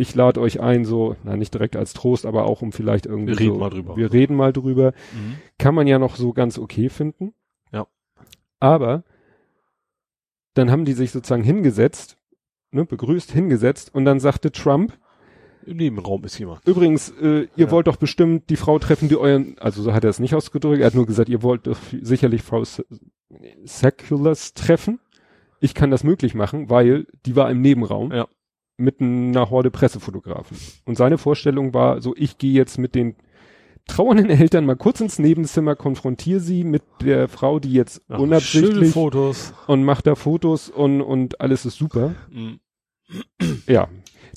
ich 0.00 0.14
lade 0.14 0.40
euch 0.40 0.60
ein, 0.60 0.84
so, 0.84 1.16
na 1.24 1.36
nicht 1.36 1.52
direkt 1.54 1.76
als 1.76 1.92
Trost, 1.92 2.26
aber 2.26 2.44
auch 2.46 2.62
um 2.62 2.72
vielleicht 2.72 3.06
irgendwie 3.06 3.32
Wir 3.32 3.40
reden 3.40 3.54
so, 3.54 3.60
mal 3.60 3.70
drüber. 3.70 3.96
Wir 3.96 4.12
reden 4.12 4.36
mal 4.36 4.52
drüber. 4.52 4.92
Mhm. 5.12 5.36
Kann 5.58 5.74
man 5.74 5.86
ja 5.86 5.98
noch 5.98 6.16
so 6.16 6.32
ganz 6.32 6.58
okay 6.58 6.88
finden. 6.88 7.34
Ja. 7.72 7.86
Aber 8.58 9.04
dann 10.54 10.70
haben 10.70 10.84
die 10.84 10.92
sich 10.94 11.10
sozusagen 11.12 11.44
hingesetzt, 11.44 12.16
ne, 12.72 12.84
begrüßt, 12.84 13.30
hingesetzt 13.30 13.94
und 13.94 14.04
dann 14.04 14.18
sagte 14.20 14.50
Trump, 14.50 14.98
Im 15.66 15.76
Nebenraum 15.76 16.24
ist 16.24 16.38
jemand. 16.38 16.66
übrigens, 16.66 17.10
äh, 17.20 17.42
ihr 17.56 17.66
Ja. 17.66 17.70
wollt 17.70 17.86
doch 17.86 17.96
bestimmt 17.96 18.50
die 18.50 18.56
Frau 18.56 18.78
treffen, 18.78 19.08
die 19.08 19.16
euren, 19.16 19.56
also 19.60 19.82
so 19.82 19.92
hat 19.92 20.04
er 20.04 20.10
es 20.10 20.18
nicht 20.18 20.34
ausgedrückt, 20.34 20.80
er 20.80 20.86
hat 20.86 20.94
nur 20.94 21.06
gesagt, 21.06 21.28
ihr 21.28 21.42
wollt 21.42 21.66
doch 21.66 21.78
sicherlich 22.02 22.42
Frau 22.42 22.64
Se- 22.64 22.84
Seculars 23.64 24.54
treffen. 24.54 24.98
Ich 25.60 25.74
kann 25.74 25.90
das 25.90 26.04
möglich 26.04 26.34
machen, 26.34 26.70
weil 26.70 27.06
die 27.26 27.36
war 27.36 27.50
im 27.50 27.60
Nebenraum 27.60 28.12
Ja. 28.12 28.26
Mit 28.80 29.00
einer 29.00 29.50
Horde 29.50 29.70
Pressefotografen. 29.70 30.56
Und 30.84 30.96
seine 30.96 31.18
Vorstellung 31.18 31.74
war 31.74 32.00
so, 32.00 32.14
ich 32.16 32.38
gehe 32.38 32.52
jetzt 32.52 32.78
mit 32.78 32.94
den 32.94 33.14
trauernden 33.86 34.30
Eltern 34.30 34.66
mal 34.66 34.76
kurz 34.76 35.00
ins 35.00 35.18
Nebenzimmer, 35.18 35.74
konfrontiere 35.76 36.40
sie 36.40 36.64
mit 36.64 36.82
der 37.02 37.28
Frau, 37.28 37.58
die 37.58 37.72
jetzt 37.72 38.02
Ach, 38.08 38.18
unabsichtlich 38.18 38.92
Fotos. 38.92 39.52
und 39.66 39.84
macht 39.84 40.06
da 40.06 40.14
Fotos 40.14 40.68
und, 40.68 41.00
und 41.00 41.40
alles 41.40 41.64
ist 41.66 41.76
super. 41.76 42.14
Mhm. 42.30 42.60
Ja, 43.66 43.88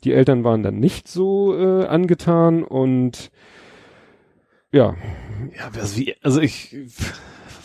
die 0.03 0.13
Eltern 0.13 0.43
waren 0.43 0.63
dann 0.63 0.79
nicht 0.79 1.07
so 1.07 1.55
äh, 1.55 1.85
angetan 1.85 2.63
und 2.63 3.31
ja, 4.71 4.95
Ja, 5.55 5.69
also 5.79 5.97
wie, 5.97 6.15
also 6.23 6.41
ich, 6.41 6.75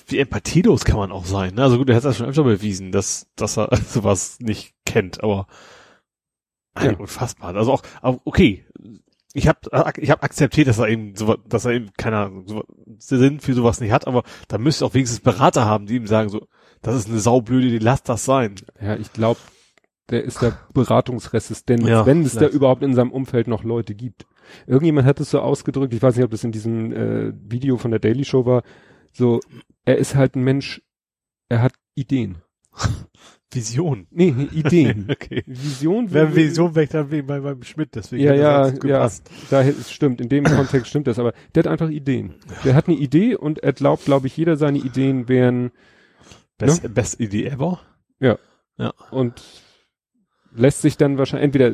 wie 0.08 0.18
empathielos 0.18 0.84
kann 0.84 0.98
man 0.98 1.10
auch 1.12 1.24
sein. 1.24 1.54
Ne? 1.54 1.62
Also 1.62 1.78
gut, 1.78 1.88
er 1.88 1.96
hat 1.96 2.04
das 2.04 2.18
schon 2.18 2.26
öfter 2.26 2.44
bewiesen, 2.44 2.92
dass, 2.92 3.28
dass 3.36 3.56
er 3.58 3.74
sowas 3.88 4.38
nicht 4.40 4.74
kennt, 4.84 5.22
aber 5.24 5.46
Ja. 6.80 6.96
unfassbar. 6.96 7.54
Also 7.56 7.72
auch, 7.72 7.82
okay. 8.24 8.64
Ich 9.34 9.46
habe 9.46 9.58
ich 9.98 10.10
hab 10.10 10.24
akzeptiert, 10.24 10.68
dass 10.68 10.78
er 10.78 10.88
eben 10.88 11.14
so, 11.14 11.36
dass 11.36 11.64
er 11.66 11.72
eben 11.72 11.90
keiner 11.96 12.30
so, 12.46 12.64
Sinn 12.98 13.40
für 13.40 13.52
sowas 13.52 13.80
nicht 13.80 13.92
hat, 13.92 14.06
aber 14.06 14.22
da 14.48 14.58
müsste 14.58 14.84
auch 14.86 14.94
wenigstens 14.94 15.20
Berater 15.20 15.66
haben, 15.66 15.86
die 15.86 15.96
ihm 15.96 16.06
sagen 16.06 16.28
so, 16.30 16.48
das 16.82 16.96
ist 16.96 17.08
eine 17.08 17.18
saublöde 17.18 17.66
Idee, 17.66 17.78
lass 17.78 18.02
das 18.02 18.24
sein. 18.24 18.54
ja, 18.80 18.96
ich 18.96 19.12
glaube, 19.12 19.38
der 20.10 20.24
ist 20.24 20.42
da 20.42 20.58
beratungsresistent, 20.72 21.86
Ja, 21.86 22.06
wenn 22.06 22.22
es 22.22 22.34
da 22.34 22.46
überhaupt 22.46 22.82
in 22.82 22.94
seinem 22.94 23.12
Umfeld 23.12 23.46
noch 23.48 23.64
Leute 23.64 23.94
gibt. 23.94 24.26
Irgendjemand 24.66 25.06
hat 25.06 25.20
es 25.20 25.30
so 25.30 25.40
ausgedrückt, 25.40 25.92
ich 25.92 26.00
weiß 26.00 26.16
nicht, 26.16 26.24
ob 26.24 26.30
das 26.30 26.44
in 26.44 26.52
diesem 26.52 26.92
äh, 26.92 27.32
Video 27.34 27.76
von 27.76 27.90
der 27.90 28.00
Daily 28.00 28.24
Show 28.24 28.46
war, 28.46 28.62
so, 29.12 29.40
er 29.84 29.98
ist 29.98 30.14
halt 30.14 30.36
ein 30.36 30.42
Mensch, 30.44 30.82
er 31.50 31.60
hat 31.60 31.74
Ideen. 31.94 32.38
Vision. 33.50 34.06
Nee, 34.10 34.34
Ideen. 34.52 35.06
Okay. 35.10 35.42
Vision. 35.46 36.08
Wer 36.10 36.34
Vision 36.34 36.74
weg 36.74 36.90
dann 36.90 37.10
wegen 37.10 37.26
bei 37.26 37.40
beim 37.40 37.62
Schmidt, 37.62 37.94
deswegen 37.94 38.22
Ja, 38.24 38.34
ja, 38.34 38.68
ja, 38.84 39.10
da 39.50 39.64
stimmt, 39.88 40.20
in 40.20 40.28
dem 40.28 40.44
Kontext 40.44 40.88
stimmt 40.88 41.06
das, 41.06 41.18
aber 41.18 41.32
der 41.54 41.64
hat 41.64 41.66
einfach 41.66 41.88
Ideen. 41.88 42.34
Der 42.64 42.74
hat 42.74 42.88
eine 42.88 42.96
Idee 42.96 43.36
und 43.36 43.60
er 43.60 43.72
glaubt, 43.72 44.04
glaube 44.04 44.26
ich, 44.26 44.36
jeder 44.36 44.56
seine 44.56 44.78
Ideen 44.78 45.28
wären 45.28 45.70
Best, 46.58 46.92
best 46.94 47.20
Idee 47.20 47.46
ever. 47.46 47.80
und 49.10 49.42
lässt 50.58 50.82
sich 50.82 50.96
dann 50.96 51.18
wahrscheinlich, 51.18 51.44
entweder 51.44 51.72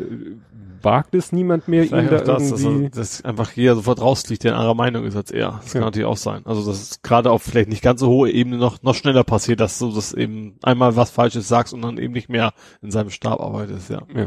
wagt 0.83 1.15
es 1.15 1.33
niemand 1.33 1.67
mehr, 1.67 1.85
ihn 1.85 2.09
da 2.09 2.21
das, 2.21 2.51
irgendwie, 2.63 2.85
er, 2.85 2.91
dass 2.91 3.25
einfach 3.25 3.53
jeder 3.53 3.75
sofort 3.75 4.01
rausfliegt, 4.01 4.45
der 4.45 4.53
in 4.53 4.59
anderer 4.59 4.75
Meinung 4.75 5.05
ist 5.07 5.17
als 5.17 5.31
er. 5.31 5.61
Das 5.63 5.73
Ja. 5.73 5.81
kann 5.81 5.83
natürlich 5.83 6.07
auch 6.07 6.17
sein. 6.19 6.43
Also 6.45 6.65
das 6.67 6.83
ist 6.83 7.03
gerade 7.03 7.31
auf 7.31 7.43
vielleicht 7.43 7.71
nicht 7.71 7.83
ganz 7.83 8.01
so 8.01 8.09
hohe 8.09 8.31
Ebene 8.31 8.59
noch, 8.59 8.83
noch 8.83 8.95
schneller 8.95 9.25
passiert, 9.25 9.61
dass 9.61 9.79
du 9.79 9.91
das 9.91 10.13
eben 10.13 10.57
einmal 10.63 10.95
was 10.95 11.11
Falsches 11.11 11.49
sagst 11.49 11.73
und 11.73 11.83
dann 11.83 11.99
eben 11.99 12.13
nicht 12.13 12.29
mehr 12.29 12.53
in 12.83 12.91
seinem 12.91 13.11
Stab 13.11 13.41
arbeitest, 13.41 13.91
ja. 13.91 14.03
ja. 14.15 14.27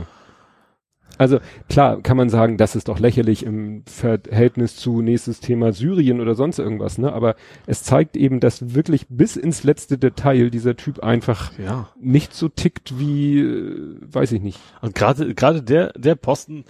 Also 1.17 1.39
klar 1.69 2.01
kann 2.01 2.17
man 2.17 2.29
sagen, 2.29 2.57
das 2.57 2.75
ist 2.75 2.87
doch 2.87 2.99
lächerlich 2.99 3.43
im 3.43 3.83
Verhältnis 3.85 4.75
zu 4.75 5.01
nächstes 5.01 5.39
Thema 5.39 5.73
Syrien 5.73 6.21
oder 6.21 6.35
sonst 6.35 6.59
irgendwas, 6.59 6.97
ne? 6.97 7.11
Aber 7.13 7.35
es 7.65 7.83
zeigt 7.83 8.15
eben, 8.17 8.39
dass 8.39 8.73
wirklich 8.75 9.07
bis 9.09 9.35
ins 9.35 9.63
letzte 9.63 9.97
Detail 9.97 10.49
dieser 10.49 10.75
Typ 10.75 10.99
einfach 10.99 11.51
Ja. 11.57 11.89
nicht 11.99 12.33
so 12.33 12.49
tickt 12.49 12.99
wie, 12.99 13.39
äh, 13.39 13.97
weiß 14.01 14.31
ich 14.31 14.41
nicht. 14.41 14.59
Und 14.81 14.95
gerade 14.95 15.33
gerade 15.33 15.63
der 15.63 15.93
der 15.93 16.15
Posten 16.15 16.65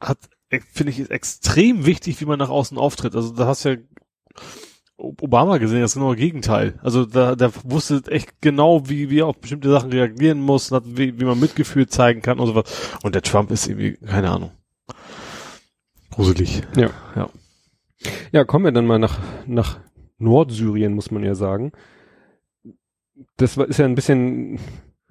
hat 0.00 0.18
äh, 0.50 0.60
finde 0.72 0.90
ich 0.92 1.00
ist 1.00 1.10
extrem 1.10 1.86
wichtig, 1.86 2.20
wie 2.20 2.26
man 2.26 2.38
nach 2.38 2.50
außen 2.50 2.78
auftritt. 2.78 3.16
Also 3.16 3.32
da 3.32 3.46
hast 3.46 3.64
ja 3.64 3.76
Obama 5.02 5.58
gesehen, 5.58 5.80
das 5.80 5.94
genaue 5.94 6.16
Gegenteil. 6.16 6.78
Also 6.82 7.04
da 7.04 7.34
der 7.34 7.52
wusste 7.64 8.02
echt 8.08 8.40
genau, 8.40 8.88
wie 8.88 9.10
wie 9.10 9.20
er 9.20 9.26
auf 9.26 9.38
bestimmte 9.38 9.70
Sachen 9.70 9.90
reagieren 9.90 10.40
muss, 10.40 10.70
hat, 10.70 10.84
wie, 10.86 11.18
wie 11.18 11.24
man 11.24 11.40
Mitgefühl 11.40 11.88
zeigen 11.88 12.22
kann 12.22 12.38
und 12.38 12.46
sowas. 12.46 12.96
Und 13.02 13.14
der 13.14 13.22
Trump 13.22 13.50
ist 13.50 13.66
irgendwie 13.66 13.96
keine 14.06 14.30
Ahnung. 14.30 14.52
Gruselig. 16.10 16.62
Ja. 16.76 16.90
Ja. 17.16 17.28
Ja, 18.32 18.44
kommen 18.44 18.64
wir 18.64 18.72
dann 18.72 18.86
mal 18.86 18.98
nach, 18.98 19.18
nach 19.46 19.78
Nordsyrien, 20.18 20.94
muss 20.94 21.10
man 21.10 21.24
ja 21.24 21.34
sagen. 21.34 21.72
Das 23.36 23.56
ist 23.56 23.78
ja 23.78 23.84
ein 23.84 23.94
bisschen, 23.94 24.58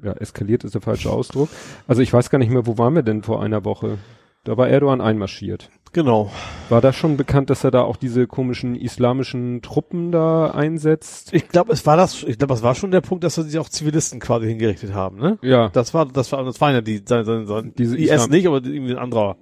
ja, 0.01 0.13
eskaliert 0.13 0.63
ist 0.63 0.75
der 0.75 0.81
falsche 0.81 1.09
Ausdruck. 1.09 1.49
Also 1.87 2.01
ich 2.01 2.11
weiß 2.11 2.29
gar 2.29 2.39
nicht 2.39 2.51
mehr, 2.51 2.65
wo 2.65 2.77
waren 2.77 2.95
wir 2.95 3.03
denn 3.03 3.23
vor 3.23 3.41
einer 3.41 3.65
Woche? 3.65 3.97
Da 4.43 4.57
war 4.57 4.67
Erdogan 4.69 5.01
einmarschiert. 5.01 5.69
Genau. 5.93 6.31
War 6.69 6.79
da 6.79 6.93
schon 6.93 7.17
bekannt, 7.17 7.49
dass 7.49 7.63
er 7.65 7.71
da 7.71 7.81
auch 7.81 7.97
diese 7.97 8.25
komischen 8.27 8.75
islamischen 8.75 9.61
Truppen 9.61 10.11
da 10.11 10.51
einsetzt? 10.51 11.33
Ich 11.33 11.49
glaube, 11.49 11.73
es 11.73 11.85
war 11.85 11.97
das, 11.97 12.23
ich 12.23 12.37
glaube, 12.37 12.53
es 12.53 12.63
war 12.63 12.75
schon 12.75 12.91
der 12.91 13.01
Punkt, 13.01 13.23
dass 13.25 13.35
sie 13.35 13.59
auch 13.59 13.67
Zivilisten 13.67 14.19
quasi 14.21 14.47
hingerichtet 14.47 14.93
haben, 14.93 15.17
ne? 15.19 15.37
Ja, 15.41 15.69
Das 15.69 15.93
war, 15.93 16.05
das 16.05 16.31
war, 16.31 16.43
das 16.45 16.61
waren 16.61 16.73
ja 16.73 16.81
die, 16.81 17.01
sein, 17.05 17.25
sein, 17.25 17.45
sein, 17.45 17.73
Diese 17.77 17.97
IS 17.97 18.09
Islam- 18.11 18.29
nicht, 18.29 18.47
aber 18.47 18.57
irgendwie 18.63 18.93
ein 18.93 18.99
anderer. 18.99 19.35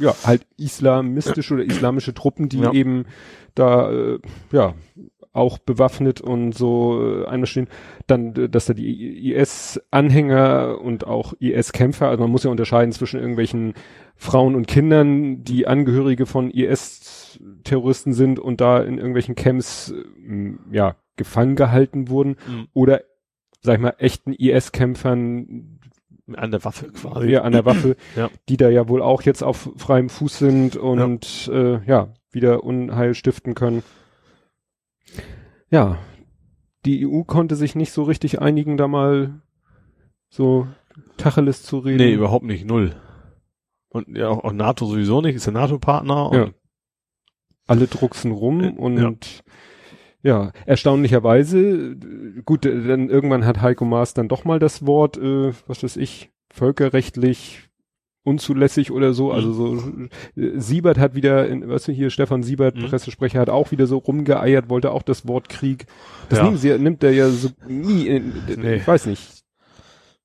ja, 0.00 0.12
halt 0.24 0.44
islamistische 0.56 1.54
oder 1.54 1.62
islamische 1.64 2.12
Truppen, 2.12 2.48
die 2.48 2.58
Ja. 2.58 2.72
eben 2.72 3.04
da, 3.54 3.88
äh, 3.92 4.18
ja, 4.50 4.74
auch 5.34 5.58
bewaffnet 5.58 6.20
und 6.22 6.52
so 6.52 7.22
äh, 7.22 7.26
einmarschieren. 7.26 7.68
Dann, 8.06 8.34
äh, 8.36 8.48
dass 8.48 8.64
da 8.66 8.72
die 8.72 9.30
IS-Anhänger 9.32 10.78
und 10.80 11.06
auch 11.06 11.34
IS-Kämpfer, 11.40 12.08
also 12.08 12.22
man 12.22 12.30
muss 12.30 12.44
ja 12.44 12.50
unterscheiden 12.50 12.92
zwischen 12.92 13.20
irgendwelchen 13.20 13.74
Frauen 14.16 14.54
und 14.54 14.66
Kindern, 14.66 15.42
die 15.44 15.66
Angehörige 15.66 16.24
von 16.26 16.50
IS-Terroristen 16.50 18.12
sind 18.12 18.38
und 18.38 18.60
da 18.60 18.82
in 18.82 18.96
irgendwelchen 18.98 19.34
Camps, 19.34 19.92
äh, 19.92 20.52
ja, 20.72 20.96
gefangen 21.16 21.54
gehalten 21.56 22.08
wurden 22.08 22.36
Mhm. 22.48 22.66
oder, 22.72 23.02
sag 23.60 23.74
ich 23.76 23.80
mal, 23.82 23.94
echten 23.98 24.32
IS-Kämpfern, 24.32 25.78
An 26.36 26.50
der 26.50 26.64
Waffe 26.64 26.88
quasi. 26.90 27.28
ja, 27.28 27.42
an 27.42 27.52
der 27.52 27.64
Waffe, 27.64 27.96
Ja. 28.16 28.30
die 28.48 28.56
da 28.56 28.68
ja 28.68 28.88
wohl 28.88 29.02
auch 29.02 29.22
jetzt 29.22 29.42
auf 29.42 29.70
freiem 29.76 30.08
Fuß 30.08 30.38
sind 30.38 30.76
und 30.76 31.46
ja, 31.46 31.52
äh, 31.74 31.80
ja 31.86 32.08
wieder 32.32 32.64
Unheil 32.64 33.14
stiften 33.14 33.54
können. 33.54 33.82
Ja, 35.70 35.98
die 36.84 37.06
EU 37.06 37.22
konnte 37.22 37.56
sich 37.56 37.74
nicht 37.74 37.92
so 37.92 38.02
richtig 38.02 38.40
einigen, 38.40 38.76
da 38.76 38.88
mal 38.88 39.40
so 40.28 40.66
Tacheles 41.16 41.62
zu 41.62 41.78
reden. 41.78 41.98
Nee, 41.98 42.12
überhaupt 42.12 42.44
nicht, 42.44 42.66
null. 42.66 42.94
Und 43.88 44.16
ja, 44.16 44.28
auch, 44.28 44.44
auch 44.44 44.52
NATO 44.52 44.86
sowieso 44.86 45.20
nicht, 45.20 45.36
ist 45.36 45.46
der 45.46 45.52
NATO-Partner. 45.54 46.30
Ja. 46.32 46.50
Alle 47.66 47.86
drucksen 47.86 48.32
rum 48.32 48.60
Äh, 48.60 48.70
und 48.70 49.42
ja. 50.22 50.52
erstaunlicherweise, 50.66 51.58
äh, 51.60 52.42
gut, 52.44 52.64
dann 52.64 53.08
irgendwann 53.08 53.46
hat 53.46 53.62
Heiko 53.62 53.84
Maas 53.84 54.14
dann 54.14 54.28
doch 54.28 54.44
mal 54.44 54.58
das 54.58 54.86
Wort, 54.86 55.16
äh, 55.16 55.52
was 55.66 55.82
weiß 55.82 55.96
ich, 55.96 56.30
völkerrechtlich 56.50 57.68
unzulässig 58.24 58.90
oder 58.90 59.12
so. 59.14 59.30
Also 59.32 59.52
so 59.52 59.76
äh, 60.36 60.58
Siebert 60.58 60.98
hat 60.98 61.14
wieder, 61.14 61.46
in, 61.46 61.68
weißt 61.68 61.88
du 61.88 61.92
hier, 61.92 62.10
Stefan 62.10 62.42
Siebert, 62.42 62.76
Mhm. 62.76 62.86
Pressesprecher, 62.86 63.38
hat 63.40 63.50
auch 63.50 63.70
wieder 63.70 63.86
so 63.86 63.98
rumgeeiert, 63.98 64.68
wollte 64.68 64.90
auch 64.90 65.02
das 65.02 65.28
Wort 65.28 65.48
Krieg. 65.48 65.86
Das 66.30 66.38
Ja. 66.38 66.44
nehmen 66.46 66.56
sie, 66.56 66.76
nimmt 66.78 67.04
er 67.04 67.12
ja 67.12 67.28
so 67.28 67.50
nie, 67.68 68.06
in, 68.06 68.32
Nee. 68.56 68.76
ich 68.76 68.86
weiß 68.88 69.06
nicht. 69.06 69.22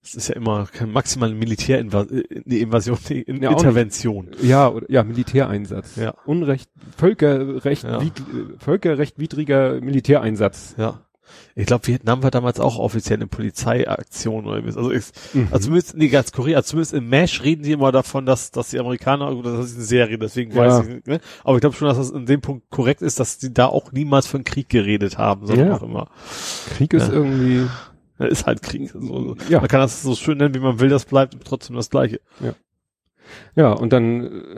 Es 0.02 0.16
ist 0.16 0.30
ja 0.30 0.36
immer 0.36 0.66
maximal 0.88 1.32
Militärinvasion, 1.36 2.24
die 2.46 2.62
Invasion, 2.62 2.98
die 3.10 3.22
In 3.22 3.44
Ja, 3.44 3.52
Intervention. 3.52 4.30
Ja, 4.42 4.70
oder, 4.70 4.90
ja, 4.90 5.04
Militäreinsatz. 5.04 5.98
Ja. 5.98 6.16
Unrecht, 6.26 6.70
Völkerrecht, 6.98 7.84
Ja. 7.84 8.02
wied, 8.02 8.18
äh, 8.20 8.58
Völkerrechtwidriger 8.60 9.82
Militäreinsatz. 9.82 10.74
Ja. 10.78 11.02
Ich 11.56 11.66
glaube, 11.66 11.88
Vietnam 11.88 12.24
war 12.24 12.32
damals 12.32 12.60
auch 12.60 12.78
offiziell 12.80 13.18
eine 13.18 13.28
Polizeiaktion 13.28 14.46
oder 14.46 14.66
was. 14.66 14.78
Also, 14.78 14.92
ich, 14.92 15.06
Mhm. 15.34 15.48
also 15.52 15.66
zumindest, 15.66 15.98
nee, 15.98 16.08
ganz 16.08 16.32
Korea, 16.32 16.58
also 16.58 16.72
zumindest 16.72 16.94
im 16.94 17.10
MASH 17.10 17.44
reden 17.44 17.64
die 17.64 17.72
immer 17.72 17.92
davon, 17.92 18.26
dass, 18.26 18.52
dass 18.52 18.70
die 18.70 18.80
Amerikaner, 18.80 19.34
gut, 19.36 19.46
das 19.46 19.66
ist 19.66 19.76
eine 19.76 19.86
Serie, 19.86 20.18
deswegen 20.18 20.56
weiß 20.56 20.74
Ja. 20.74 20.82
ich 20.82 20.88
nicht, 20.88 21.08
ne? 21.08 21.20
Aber 21.44 21.58
ich 21.58 21.62
glaube 21.62 21.76
schon, 21.76 21.88
dass 21.88 21.98
das 21.98 22.12
in 22.12 22.26
dem 22.26 22.42
Punkt 22.42 22.70
korrekt 22.70 23.02
ist, 23.02 23.20
dass 23.20 23.38
die 23.38 23.54
da 23.54 23.66
auch 23.68 23.92
niemals 23.92 24.28
von 24.28 24.44
Krieg 24.44 24.70
geredet 24.70 25.18
haben, 25.18 25.46
sondern 25.46 25.68
Ja. 25.68 25.76
auch 25.76 25.84
immer. 25.84 26.10
Krieg 26.76 26.94
ist 26.94 27.08
Ja. 27.08 27.14
irgendwie, 27.14 27.68
Ja, 28.20 28.26
ist 28.26 28.46
halt 28.46 28.62
Krieg. 28.62 28.90
So, 28.92 29.36
Ja. 29.48 29.60
Man 29.60 29.70
kann 29.70 29.80
das 29.80 30.02
so 30.04 30.14
schön 30.16 30.38
nennen, 30.40 30.54
wie 30.54 30.60
man 30.60 30.80
will, 30.80 30.90
das 30.90 31.06
bleibt 31.06 31.38
trotzdem 31.46 31.76
das 31.78 31.90
Gleiche. 31.90 32.20
ja, 33.56 33.72
und 33.72 33.94
dann 33.94 34.58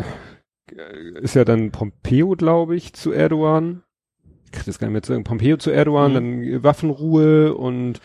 äh, 0.75 1.19
ist 1.21 1.35
ja 1.35 1.43
dann 1.45 1.71
Pompeo, 1.71 2.29
glaube 2.35 2.75
ich, 2.75 2.93
zu 2.93 3.11
Erdogan. 3.11 3.83
Ich 4.51 4.57
krieg 4.57 4.65
das 4.65 4.79
gar 4.79 4.87
nicht 4.87 4.93
mehr 4.93 5.01
zu 5.03 5.13
sagen. 5.13 5.23
Pompeo 5.23 5.55
zu 5.57 5.71
Erdogan, 5.71 6.11
Mhm. 6.11 6.15
dann 6.15 6.63
Waffenruhe 6.63 7.53
und 7.55 8.01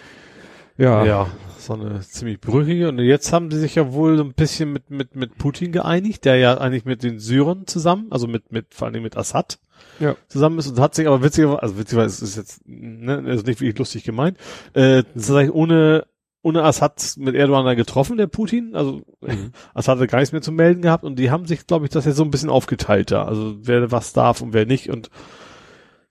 ja, 0.79 1.05
Ja, 1.05 1.27
so 1.59 1.73
eine 1.73 2.01
ziemlich 2.01 2.41
brüchige. 2.41 2.89
Und 2.89 2.99
jetzt 3.01 3.33
haben 3.33 3.51
sie 3.51 3.59
sich 3.59 3.75
ja 3.75 3.93
wohl 3.93 4.17
so 4.17 4.23
ein 4.23 4.35
bisschen 4.35 4.73
mit, 4.73 4.91
mit, 4.91 5.17
mit 5.17 5.39
Putin 5.39 5.73
geeinigt, 5.73 6.25
der 6.25 6.37
ja 6.37 6.59
eigentlich 6.59 6.85
mit 6.85 7.03
den 7.03 7.19
Syrern 7.19 7.67
zusammen, 7.67 8.07
also 8.11 8.29
mit, 8.29 8.53
mit, 8.53 8.75
vor 8.75 8.87
allem 8.89 9.03
mit 9.03 9.17
Assad 9.17 9.59
Ja. 9.99 10.15
zusammen 10.29 10.59
ist 10.59 10.69
und 10.69 10.79
hat 10.79 10.95
sich 10.95 11.07
aber 11.09 11.23
witzigerweise, 11.23 11.63
also 11.63 11.79
witzigerweise 11.79 12.25
ist 12.25 12.37
jetzt, 12.37 12.61
ne, 12.67 13.17
also 13.27 13.43
nicht 13.45 13.61
wirklich 13.61 13.79
lustig 13.79 14.05
gemeint, 14.05 14.37
äh, 14.75 15.03
tatsächlich 15.03 15.53
ohne, 15.55 16.07
ohne 16.43 16.63
Assad 16.63 17.15
mit 17.17 17.35
Erdogan 17.35 17.65
da 17.65 17.75
getroffen, 17.75 18.19
der 18.19 18.27
Putin, 18.29 18.77
also 18.77 19.03
Mhm. 19.23 19.51
Assad 19.75 19.99
hat 19.99 20.09
gar 20.11 20.19
nichts 20.21 20.33
mehr 20.33 20.43
zu 20.43 20.53
melden 20.53 20.83
gehabt 20.83 21.03
und 21.05 21.19
die 21.19 21.31
haben 21.31 21.47
sich, 21.47 21.67
glaube 21.67 21.87
ich, 21.87 21.91
das 21.91 22.05
jetzt 22.05 22.17
so 22.17 22.23
ein 22.23 22.31
bisschen 22.31 22.51
aufgeteilt 22.51 23.11
da, 23.11 23.25
also 23.25 23.57
wer 23.63 23.91
was 23.91 24.13
darf 24.13 24.43
und 24.43 24.53
wer 24.53 24.67
nicht 24.67 24.91
und 24.91 25.09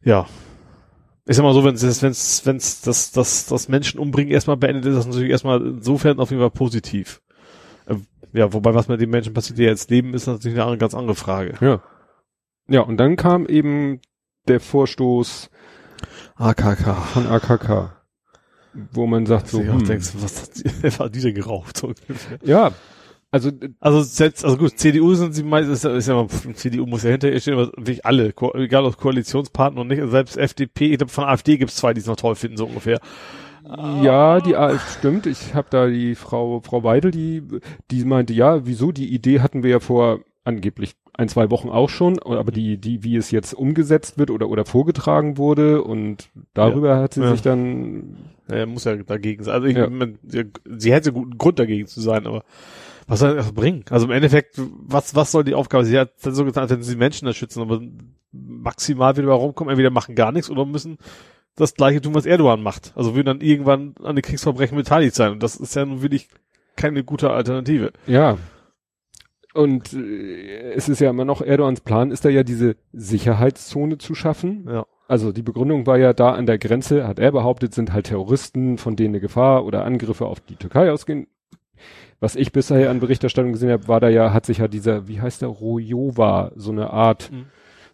ja, 0.05 0.25
ich 1.27 1.35
sag 1.35 1.43
mal 1.43 1.53
so, 1.53 1.63
wenn 1.65 1.75
es 1.75 2.01
wenn's, 2.03 2.45
wenn's 2.45 2.81
das, 2.81 3.11
das, 3.11 3.47
das 3.47 3.67
Menschen 3.67 3.99
umbringen 3.99 4.31
erstmal 4.31 4.57
beendet, 4.57 4.85
ist 4.85 4.95
das 4.95 5.07
natürlich 5.07 5.31
erstmal 5.31 5.59
insofern 5.65 6.19
auf 6.19 6.29
jeden 6.29 6.41
Fall 6.41 6.51
positiv. 6.51 7.21
Äh, 7.87 7.95
Ja, 8.31 8.53
wobei 8.53 8.73
was 8.75 8.87
mit 8.87 9.01
den 9.01 9.09
Menschen 9.09 9.33
passiert, 9.33 9.57
die 9.57 9.63
jetzt 9.63 9.89
leben, 9.89 10.13
ist 10.13 10.27
natürlich 10.27 10.61
eine 10.61 10.77
ganz 10.77 10.93
andere 10.93 11.15
Frage. 11.15 11.55
ja. 11.61 11.81
Ja, 12.67 12.81
und 12.81 12.97
dann 12.97 13.15
kam 13.15 13.45
eben 13.45 14.01
der 14.47 14.59
Vorstoß 14.59 15.51
AKK. 16.35 16.95
von 17.13 17.27
AKK, 17.27 17.93
wo 18.91 19.05
man 19.05 19.25
sagt 19.27 19.49
so, 19.49 19.59
hm, 19.59 19.85
denkst, 19.85 20.13
was 20.19 20.41
hat 20.41 20.49
die, 20.57 20.65
was 20.83 20.99
hat 20.99 21.13
die 21.15 21.21
denn 21.21 21.35
geraucht? 21.35 21.77
So 21.77 21.93
ja, 22.43 22.71
also 23.35 23.51
Also 23.79 24.01
selbst, 24.01 24.43
also 24.45 24.57
gut, 24.57 24.77
CDU 24.79 25.13
sind 25.13 25.33
sie 25.33 25.43
meistens, 25.43 25.83
ist 25.83 25.83
ja, 25.83 25.95
ist 25.95 26.07
ja 26.07 26.53
CDU 26.53 26.85
muss 26.85 27.03
ja 27.03 27.11
hinterher 27.11 27.39
stehen, 27.39 27.53
aber 27.55 27.67
wirklich 27.77 28.05
alle, 28.05 28.33
egal 28.55 28.85
ob 28.85 28.97
Koalitionspartner 28.97 29.81
und 29.81 29.87
nicht, 29.87 29.99
also 29.99 30.11
selbst 30.11 30.37
FDP, 30.37 30.91
ich 30.91 30.97
glaube 30.97 31.11
von 31.11 31.23
AfD 31.25 31.57
gibt's 31.57 31.75
zwei, 31.75 31.93
die 31.93 31.99
es 32.01 32.07
noch 32.07 32.15
toll 32.15 32.35
finden, 32.35 32.57
so 32.57 32.65
ungefähr. 32.65 32.99
Ja, 34.03 34.41
die 34.41 34.55
ah, 34.55 34.77
stimmt. 34.77 35.25
Ich 35.25 35.55
habe 35.55 35.67
da 35.71 35.87
die 35.87 36.13
Frau 36.13 36.61
Frau 36.61 36.83
Weidel, 36.83 37.09
die 37.09 37.41
die 37.89 38.05
meinte, 38.05 38.31
ja, 38.33 38.65
wieso? 38.67 38.91
Die 38.91 39.11
Idee 39.11 39.39
hatten 39.39 39.63
wir 39.63 39.71
ja 39.71 39.79
vor 39.79 40.19
angeblich 40.43 40.93
ein 41.13 41.29
zwei 41.29 41.49
Wochen 41.49 41.69
auch 41.69 41.89
schon, 41.89 42.19
aber 42.19 42.51
die 42.51 42.77
die 42.77 43.03
wie 43.03 43.15
es 43.15 43.31
jetzt 43.31 43.53
umgesetzt 43.55 44.19
wird 44.19 44.29
oder 44.29 44.49
oder 44.49 44.65
vorgetragen 44.65 45.39
wurde 45.39 45.81
und 45.81 46.29
darüber 46.53 46.97
hat 46.99 47.15
sie 47.15 47.21
Ja. 47.21 47.31
sich 47.31 47.41
dann 47.41 48.17
Er 48.47 48.67
muss 48.67 48.83
ja 48.83 48.95
dagegen 48.97 49.43
sein. 49.43 49.55
Also 49.55 49.65
ich, 49.67 49.75
Ja. 49.77 49.89
man, 49.89 50.19
sie, 50.27 50.43
sie 50.77 50.93
hätte 50.93 51.11
guten 51.11 51.39
Grund 51.39 51.57
dagegen 51.57 51.87
zu 51.87 52.01
sein, 52.01 52.27
aber 52.27 52.43
was 53.07 53.19
soll 53.19 53.35
das 53.35 53.51
bringen? 53.51 53.85
Also 53.89 54.05
im 54.05 54.11
Endeffekt, 54.11 54.55
was, 54.57 55.15
was 55.15 55.31
soll 55.31 55.43
die 55.43 55.55
Aufgabe? 55.55 55.85
Sie 55.85 55.97
hat 55.97 56.13
so 56.19 56.45
getan, 56.45 56.63
als 56.63 56.71
wenn 56.71 56.83
sie 56.83 56.95
Menschen 56.95 57.25
da 57.25 57.33
schützen, 57.33 57.61
aber 57.61 57.81
maximal 58.31 59.15
wieder 59.15 59.31
rumkommen, 59.31 59.71
entweder 59.71 59.91
machen 59.91 60.15
gar 60.15 60.31
nichts 60.31 60.49
oder 60.49 60.65
müssen 60.65 60.97
das 61.55 61.75
gleiche 61.75 62.01
tun, 62.01 62.15
was 62.15 62.25
Erdogan 62.25 62.61
macht. 62.61 62.91
Also 62.95 63.15
würden 63.15 63.27
dann 63.27 63.41
irgendwann 63.41 63.95
an 64.03 64.15
den 64.15 64.23
Kriegsverbrechen 64.23 64.77
beteiligt 64.77 65.15
sein. 65.15 65.31
Und 65.31 65.43
das 65.43 65.55
ist 65.55 65.75
ja 65.75 65.85
nun 65.85 66.01
wirklich 66.01 66.27
keine 66.75 67.03
gute 67.03 67.29
Alternative. 67.29 67.93
ja 68.07 68.37
und 69.55 69.93
äh, 69.93 70.73
es 70.73 70.89
ist 70.89 70.99
ja 70.99 71.09
immer 71.09 71.25
noch 71.25 71.41
Erdogans 71.41 71.81
Plan 71.81 72.11
ist 72.11 72.25
da 72.25 72.29
ja 72.29 72.43
diese 72.43 72.75
Sicherheitszone 72.91 73.97
zu 73.97 74.13
schaffen. 74.13 74.67
Ja. 74.69 74.85
Also 75.07 75.31
die 75.31 75.43
Begründung 75.43 75.87
war 75.87 75.97
ja 75.97 76.13
da 76.13 76.33
an 76.33 76.45
der 76.45 76.57
Grenze, 76.57 77.07
hat 77.07 77.19
er 77.19 77.31
behauptet, 77.31 77.73
sind 77.73 77.93
halt 77.93 78.07
Terroristen, 78.07 78.77
von 78.77 78.95
denen 78.95 79.13
eine 79.13 79.21
Gefahr 79.21 79.65
oder 79.65 79.85
Angriffe 79.85 80.25
auf 80.25 80.41
die 80.41 80.57
Türkei 80.57 80.91
ausgehen. 80.91 81.27
Was 82.19 82.35
ich 82.35 82.51
bisher 82.51 82.89
an 82.89 82.99
Berichterstattung 82.99 83.51
gesehen 83.51 83.71
habe, 83.71 83.87
war 83.87 83.99
da 83.99 84.09
ja, 84.09 84.31
hat 84.33 84.45
sich 84.45 84.59
ja 84.59 84.67
dieser, 84.67 85.07
wie 85.07 85.19
heißt 85.21 85.41
der, 85.41 85.49
Rojava, 85.49 86.51
so 86.55 86.71
eine 86.71 86.89
Art 86.91 87.31
Mhm. 87.31 87.45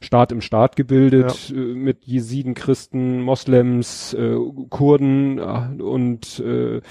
Staat 0.04 0.32
im 0.32 0.42
Staat 0.42 0.76
gebildet, 0.76 1.54
äh, 1.56 1.60
mit 1.60 2.06
Jesiden, 2.06 2.56
Christen, 2.56 3.22
Moslems, 3.22 4.16
äh, 4.16 4.36
Kurden 4.70 5.38
äh, 5.38 5.82
und 5.82 6.40
äh, 6.40 6.82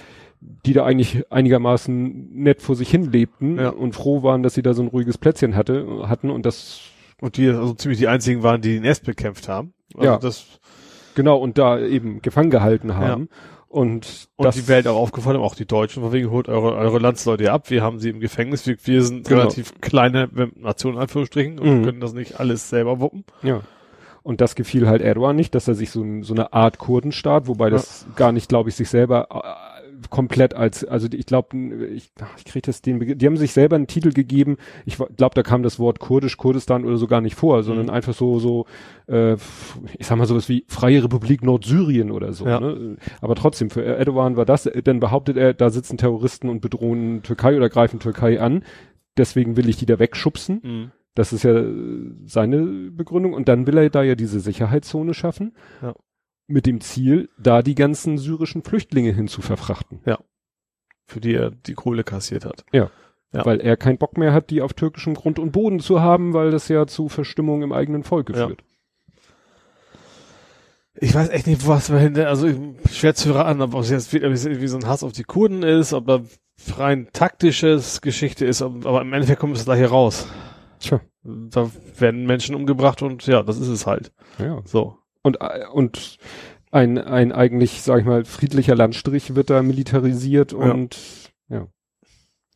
die 0.40 0.72
da 0.72 0.84
eigentlich 0.84 1.24
einigermaßen 1.30 2.30
nett 2.34 2.62
vor 2.62 2.76
sich 2.76 2.88
hin 2.88 3.10
lebten 3.10 3.58
Ja. 3.58 3.70
und 3.70 3.94
froh 3.96 4.22
waren, 4.22 4.42
dass 4.44 4.54
sie 4.54 4.62
da 4.62 4.74
so 4.74 4.82
ein 4.82 4.88
ruhiges 4.88 5.18
Plätzchen 5.18 5.56
hatte, 5.56 6.04
hatten 6.08 6.30
und 6.30 6.46
das 6.46 6.80
Und 7.20 7.36
die 7.36 7.48
also 7.48 7.74
ziemlich 7.74 7.98
die 7.98 8.06
einzigen 8.08 8.42
waren, 8.44 8.60
die 8.62 8.74
den 8.74 8.84
erst 8.84 9.04
bekämpft 9.04 9.48
haben. 9.48 9.74
Also 9.94 10.06
Ja. 10.06 10.18
Das, 10.18 10.46
genau 11.16 11.36
und 11.38 11.58
da 11.58 11.80
eben 11.80 12.22
gefangen 12.22 12.50
gehalten 12.50 12.94
haben 12.96 13.28
und, 13.70 14.28
und 14.36 14.44
das 14.44 14.56
die 14.56 14.66
Welt 14.68 14.86
auch 14.88 14.96
aufgefallen 14.96 15.36
haben, 15.36 15.44
auch 15.44 15.54
die 15.54 15.64
Deutschen, 15.64 16.02
von 16.02 16.12
wegen 16.12 16.30
holt 16.30 16.48
eure, 16.48 16.74
eure 16.74 16.98
Landsleute 16.98 17.52
ab, 17.52 17.70
wir 17.70 17.82
haben 17.82 18.00
sie 18.00 18.10
im 18.10 18.18
Gefängnis, 18.18 18.66
wir, 18.66 18.76
wir 18.82 19.02
sind 19.04 19.28
Genau. 19.28 19.42
relativ 19.42 19.80
kleine 19.80 20.28
Nationen, 20.56 20.96
in 20.96 21.02
Anführungsstrichen, 21.02 21.58
und 21.60 21.80
Mhm. 21.80 21.84
können 21.84 22.00
das 22.00 22.12
nicht 22.12 22.40
alles 22.40 22.68
selber 22.68 22.98
wuppen. 23.00 23.24
Ja. 23.42 23.60
Und 24.22 24.40
das 24.40 24.54
gefiel 24.56 24.86
halt 24.88 25.00
Erdogan 25.02 25.34
nicht, 25.36 25.54
dass 25.54 25.66
er 25.68 25.74
sich 25.74 25.90
so, 25.90 26.04
so 26.22 26.34
eine 26.34 26.52
Art 26.52 26.78
Kurdenstaat, 26.78 27.46
wobei 27.46 27.70
das 27.70 28.06
gar 28.16 28.32
nicht, 28.32 28.48
glaube 28.48 28.68
ich, 28.68 28.74
sich 28.74 28.90
selber 28.90 29.28
äh, 29.30 29.69
komplett 30.08 30.54
als, 30.54 30.84
also 30.84 31.08
ich 31.12 31.26
glaube, 31.26 31.56
ich, 31.92 32.10
ich 32.38 32.44
kriege 32.44 32.62
das 32.66 32.80
den, 32.80 32.98
Begriff- 32.98 33.18
die 33.18 33.26
haben 33.26 33.36
sich 33.36 33.52
selber 33.52 33.76
einen 33.76 33.86
Titel 33.86 34.12
gegeben. 34.12 34.56
Ich 34.86 34.96
glaube, 34.96 35.34
da 35.34 35.42
kam 35.42 35.62
das 35.62 35.78
Wort 35.78 35.98
Kurdisch, 35.98 36.36
Kurdistan 36.38 36.84
oder 36.84 36.96
so 36.96 37.06
gar 37.06 37.20
nicht 37.20 37.34
vor, 37.34 37.62
sondern 37.62 37.86
Mhm. 37.86 37.92
einfach 37.92 38.14
so, 38.14 38.38
so, 38.38 38.66
äh, 39.08 39.34
ich 39.98 40.06
sag 40.06 40.16
mal 40.16 40.26
sowas 40.26 40.48
wie 40.48 40.64
Freie 40.68 41.04
Republik 41.04 41.42
Nordsyrien 41.44 42.10
oder 42.10 42.32
so. 42.32 42.46
Ja. 42.46 42.60
Ne? 42.60 42.96
Aber 43.20 43.34
trotzdem, 43.34 43.68
für 43.70 43.84
Erdogan 43.84 44.36
war 44.36 44.44
das, 44.46 44.70
dann 44.84 45.00
behauptet 45.00 45.36
er, 45.36 45.52
da 45.54 45.70
sitzen 45.70 45.98
Terroristen 45.98 46.48
und 46.48 46.60
bedrohen 46.60 47.22
Türkei 47.22 47.56
oder 47.56 47.68
greifen 47.68 48.00
Türkei 48.00 48.40
an. 48.40 48.62
Deswegen 49.18 49.56
will 49.56 49.68
ich 49.68 49.76
die 49.76 49.86
da 49.86 49.98
wegschubsen. 49.98 50.60
Mhm. 50.62 50.90
Das 51.16 51.32
ist 51.32 51.42
ja 51.42 51.62
seine 52.24 52.90
Begründung. 52.92 53.32
Und 53.34 53.48
dann 53.48 53.66
will 53.66 53.76
er 53.76 53.90
da 53.90 54.02
ja 54.02 54.14
diese 54.14 54.38
Sicherheitszone 54.40 55.12
schaffen. 55.14 55.52
Ja. 55.82 55.94
Mit 56.50 56.66
dem 56.66 56.80
Ziel, 56.80 57.28
da 57.38 57.62
die 57.62 57.74
ganzen 57.74 58.18
syrischen 58.18 58.62
Flüchtlinge 58.62 59.12
hin 59.12 59.28
zu 59.28 59.40
verfrachten. 59.40 60.00
Für 61.06 61.20
die 61.20 61.34
er 61.34 61.50
die 61.50 61.74
Kohle 61.74 62.04
kassiert 62.04 62.44
hat. 62.44 62.64
Ja. 62.72 62.90
Weil 63.32 63.60
er 63.60 63.76
keinen 63.76 63.98
Bock 63.98 64.16
mehr 64.18 64.32
hat, 64.32 64.50
die 64.50 64.60
auf 64.60 64.74
türkischem 64.74 65.14
Grund 65.14 65.38
und 65.38 65.52
Boden 65.52 65.78
zu 65.80 66.00
haben, 66.00 66.32
weil 66.34 66.50
das 66.50 66.66
ja 66.68 66.86
zu 66.86 67.08
Verstimmung 67.08 67.62
im 67.62 67.72
eigenen 67.72 68.02
Volk 68.02 68.30
Ja. 68.30 68.48
führt. 68.48 68.64
Ich 70.94 71.14
weiß 71.14 71.28
echt 71.30 71.46
nicht, 71.46 71.66
was 71.66 71.86
dahinter, 71.86 72.28
also 72.28 72.48
ich- 72.48 72.58
schwer 72.92 73.14
zu 73.14 73.32
raten, 73.32 73.62
ob 73.62 73.74
es 73.74 73.90
jetzt 73.90 74.12
wieder 74.12 74.30
wie 74.30 74.66
so 74.66 74.76
ein 74.76 74.86
Hass 74.86 75.04
auf 75.04 75.12
die 75.12 75.22
Kurden 75.22 75.62
ist, 75.62 75.92
ob 75.92 76.06
da 76.06 76.20
rein 76.76 77.08
taktisches 77.12 78.00
Geschichte 78.00 78.44
ist, 78.44 78.60
aber 78.60 79.00
im 79.00 79.12
Endeffekt 79.12 79.40
kommt 79.40 79.56
es 79.56 79.64
da 79.64 79.74
hier 79.74 79.88
raus. 79.90 80.26
Tja. 80.80 81.00
Da 81.22 81.70
werden 81.98 82.26
Menschen 82.26 82.54
umgebracht 82.54 83.02
und 83.02 83.26
ja, 83.26 83.42
das 83.42 83.58
ist 83.58 83.68
es 83.68 83.86
halt. 83.86 84.12
Ja. 84.38 84.60
So. 84.64 84.96
Und, 85.22 85.38
äh, 85.40 85.66
und 85.72 86.18
ein, 86.70 86.98
ein 86.98 87.32
eigentlich, 87.32 87.82
sag 87.82 88.00
ich 88.00 88.06
mal, 88.06 88.24
friedlicher 88.24 88.74
Landstrich 88.74 89.34
wird 89.34 89.50
da 89.50 89.62
militarisiert 89.62 90.52
und 90.52 90.96
ja. 91.48 91.66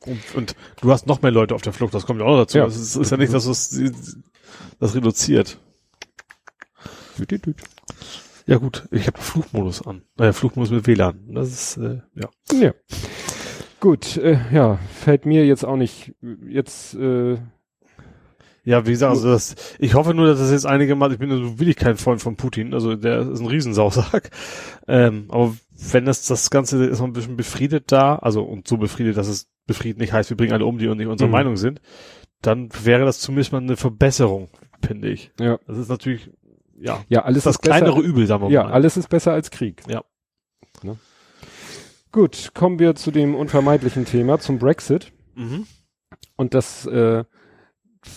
Und, 0.07 0.35
und 0.35 0.57
du 0.81 0.93
hast 0.93 1.07
noch 1.07 1.23
mehr 1.23 1.31
Leute 1.31 1.55
auf 1.55 1.63
der 1.63 1.73
Flucht, 1.73 1.95
das 1.95 2.05
kommt 2.07 2.21
ja 2.21 2.27
auch 2.27 2.33
noch 2.33 2.43
dazu. 2.43 2.59
Ja. 2.59 2.67
Es 2.67 2.77
ist, 2.77 2.97
ist 2.97 3.11
ja 3.11 3.17
nicht, 3.17 3.33
dass 3.33 3.47
es 3.47 3.83
das 4.79 4.95
reduziert. 4.95 5.59
Ja 8.47 8.59
gut, 8.59 8.87
ich 8.91 9.07
habe 9.07 9.19
Flugmodus 9.19 9.87
an. 9.87 10.03
Naja, 10.17 10.33
Flugmodus 10.33 10.71
mit 10.71 10.87
WLAN. 10.87 11.35
Das 11.35 11.49
ist, 11.49 11.77
äh, 11.79 12.03
ja. 12.15 12.29
Ja. 12.53 12.75
Gut, 13.81 14.19
äh, 14.19 14.39
ja, 14.53 14.79
fällt 14.93 15.25
mir 15.25 15.47
jetzt 15.47 15.65
auch 15.65 15.77
nicht 15.77 16.15
jetzt 16.47 16.95
äh, 16.95 17.39
Ja, 18.65 18.87
wie 18.87 18.93
gesagt, 18.93 19.11
also 19.11 19.29
das, 19.31 19.55
ich 19.79 19.93
hoffe 19.95 20.15
nur, 20.15 20.27
dass 20.27 20.39
das 20.39 20.51
jetzt 20.51 20.65
einige 20.67 20.95
Mal, 20.97 21.13
ich 21.13 21.19
bin 21.19 21.31
so 21.31 21.59
wirklich 21.59 21.77
kein 21.77 21.97
Freund 21.99 22.23
von 22.23 22.37
Putin, 22.37 22.73
also 22.73 22.97
der 22.97 23.21
ist 23.31 23.41
ein 23.41 23.47
Riesensausack. 23.47 24.31
Ähm, 24.87 25.27
aber 25.31 25.55
wenn 25.93 26.05
das, 26.05 26.27
das 26.27 26.51
Ganze 26.51 26.85
ist 26.85 26.99
noch 26.99 27.07
ein 27.07 27.15
bisschen 27.15 27.37
befriedet 27.39 27.91
da, 27.91 28.17
also 28.17 28.43
und 28.43 28.69
so 28.69 28.77
befriedet, 28.77 29.17
dass 29.17 29.29
es 29.29 29.49
befriedet 29.67 29.99
nicht 29.99 30.13
heißt, 30.13 30.29
wir 30.29 30.37
bringen 30.37 30.53
alle 30.53 30.67
um, 30.67 30.77
die 30.77 30.89
und 30.89 30.99
nicht 30.99 31.07
unserer 31.07 31.29
Mhm. 31.29 31.33
Meinung 31.33 31.57
sind, 31.57 31.81
dann 32.43 32.69
wäre 32.83 33.07
das 33.07 33.19
zumindest 33.21 33.53
mal 33.53 33.63
eine 33.63 33.79
Verbesserung, 33.79 34.51
finde 34.85 35.09
ich. 35.09 35.31
ja, 35.41 35.59
Das 35.67 35.79
ist 35.79 35.89
natürlich, 35.89 36.31
ja, 36.79 37.03
ja 37.09 37.23
alles 37.25 37.45
das 37.45 37.55
ist 37.57 37.63
besser- 37.63 37.79
kleinere 37.79 38.01
Übel, 38.03 38.27
sagen 38.27 38.43
wir 38.43 38.51
Ja, 38.51 38.65
mal. 38.65 38.73
alles 38.73 38.99
ist 38.99 39.09
besser 39.09 39.33
als 39.33 39.51
Krieg. 39.51 39.83
Ja. 39.89 40.05
Ne? 40.83 40.99
Gut, 42.13 42.51
kommen 42.55 42.79
wir 42.79 42.95
zu 42.95 43.11
dem 43.11 43.35
unvermeidlichen 43.35 44.05
Thema, 44.05 44.39
zum 44.39 44.59
Brexit. 44.59 45.13
Mhm. 45.35 45.67
Und 46.37 46.53
das 46.53 46.85
äh, 46.87 47.25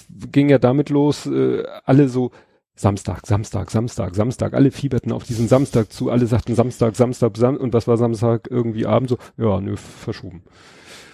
ging 0.10 0.50
ja 0.50 0.58
damit 0.58 0.90
los, 0.90 1.26
äh, 1.26 1.64
alle 1.86 2.10
so 2.10 2.32
Samstag, 2.76 3.26
Samstag, 3.26 3.72
Samstag, 3.72 4.16
Samstag, 4.16 4.54
alle 4.54 4.72
fieberten 4.72 5.12
auf 5.12 5.24
diesen 5.24 5.48
Samstag 5.48 5.92
zu, 5.92 6.12
alle 6.12 6.28
sagten 6.28 6.54
Samstag, 6.54 6.96
Samstag, 6.96 7.36
Sam 7.36 7.58
und 7.58 7.74
was 7.74 7.88
war 7.88 7.98
Samstag 7.98 8.48
irgendwie 8.52 8.86
Abend 8.86 9.10
so, 9.10 9.18
ja, 9.38 9.60
nö, 9.60 9.76
verschoben. 9.76 10.44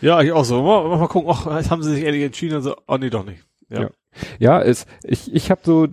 Ja, 0.02 0.22
ich 0.22 0.34
auch 0.34 0.44
so. 0.44 0.62
Mal, 0.62 0.98
mal 0.98 1.08
gucken, 1.08 1.30
ach, 1.34 1.46
jetzt 1.58 1.72
haben 1.72 1.82
sie 1.82 1.96
sich 1.96 2.04
ehrlich 2.04 2.24
entschieden, 2.24 2.56
also, 2.56 2.76
oh 2.88 2.98
nee, 2.98 3.10
doch 3.10 3.26
nicht. 3.26 3.46
Ja. 3.70 3.84
Ja. 3.84 3.90
Ja, 4.38 4.62
es, 4.62 4.86
ich, 5.04 5.34
ich 5.34 5.50
habe 5.50 5.62
so, 5.64 5.88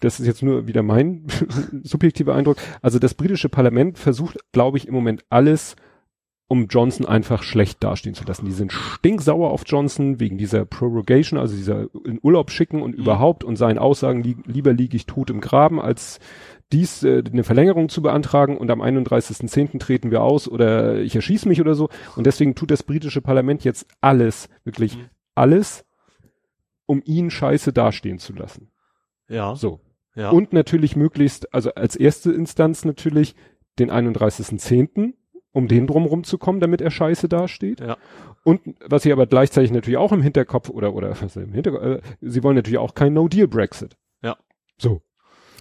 das 0.00 0.20
ist 0.20 0.26
jetzt 0.26 0.42
nur 0.42 0.66
wieder 0.66 0.82
mein 0.82 1.26
subjektiver 1.84 2.34
Eindruck, 2.34 2.56
also 2.82 2.98
das 2.98 3.14
britische 3.14 3.48
Parlament 3.48 3.98
versucht, 3.98 4.38
glaube 4.50 4.78
ich, 4.78 4.88
im 4.88 4.94
Moment 4.94 5.24
alles, 5.30 5.76
um 6.52 6.66
Johnson 6.66 7.06
einfach 7.06 7.42
schlecht 7.42 7.82
dastehen 7.82 8.14
zu 8.14 8.24
lassen. 8.24 8.44
Die 8.44 8.52
sind 8.52 8.72
stinksauer 8.72 9.50
auf 9.50 9.62
Johnson 9.64 10.20
wegen 10.20 10.36
dieser 10.36 10.66
Prorogation, 10.66 11.38
also 11.40 11.56
dieser 11.56 11.86
in 12.04 12.18
Urlaub 12.22 12.50
schicken 12.50 12.82
und 12.82 12.92
Mhm. 12.94 13.02
überhaupt 13.02 13.42
und 13.42 13.56
seinen 13.56 13.78
Aussagen, 13.78 14.22
li 14.22 14.36
lieber 14.44 14.74
liege 14.74 14.94
ich 14.94 15.06
tot 15.06 15.30
im 15.30 15.40
Graben, 15.40 15.80
als 15.80 16.20
dies 16.70 17.02
äh, 17.04 17.22
eine 17.32 17.42
Verlängerung 17.42 17.88
zu 17.88 18.02
beantragen 18.02 18.58
und 18.58 18.70
am 18.70 18.82
31.10. 18.82 19.78
treten 19.78 20.10
wir 20.10 20.22
aus 20.22 20.46
oder 20.46 20.98
ich 21.00 21.16
erschieße 21.16 21.48
mich 21.48 21.58
oder 21.62 21.74
so. 21.74 21.88
Und 22.16 22.26
deswegen 22.26 22.54
tut 22.54 22.70
das 22.70 22.82
britische 22.82 23.22
Parlament 23.22 23.64
jetzt 23.64 23.86
alles, 24.02 24.50
wirklich 24.62 24.98
Mhm. 24.98 25.04
alles, 25.34 25.86
um 26.84 27.00
ihn 27.06 27.30
scheiße 27.30 27.72
dastehen 27.72 28.18
zu 28.18 28.34
lassen. 28.34 28.68
Ja. 29.26 29.54
So. 29.56 29.80
ja. 30.14 30.28
Und 30.28 30.52
natürlich 30.52 30.96
möglichst, 30.96 31.54
also 31.54 31.72
als 31.74 31.96
erste 31.96 32.30
Instanz 32.30 32.84
natürlich 32.84 33.34
den 33.78 33.90
31.10., 33.90 35.14
um 35.52 35.68
den 35.68 35.86
drumrum 35.86 36.24
zu 36.24 36.38
kommen, 36.38 36.60
damit 36.60 36.80
er 36.80 36.90
scheiße 36.90 37.28
dasteht. 37.28 37.80
Ja. 37.80 37.96
Und 38.44 38.60
was 38.84 39.02
sie 39.02 39.12
aber 39.12 39.26
gleichzeitig 39.26 39.70
natürlich 39.70 39.98
auch 39.98 40.12
im 40.12 40.22
Hinterkopf 40.22 40.68
oder, 40.68 40.94
oder 40.94 41.10
was 41.20 41.36
im 41.36 41.52
Hinterkopf, 41.52 41.82
äh, 41.82 42.00
sie 42.20 42.42
wollen 42.42 42.56
natürlich 42.56 42.78
auch 42.78 42.94
kein 42.94 43.12
No-Deal-Brexit. 43.12 43.96
Ja. 44.22 44.36
So. 44.78 45.02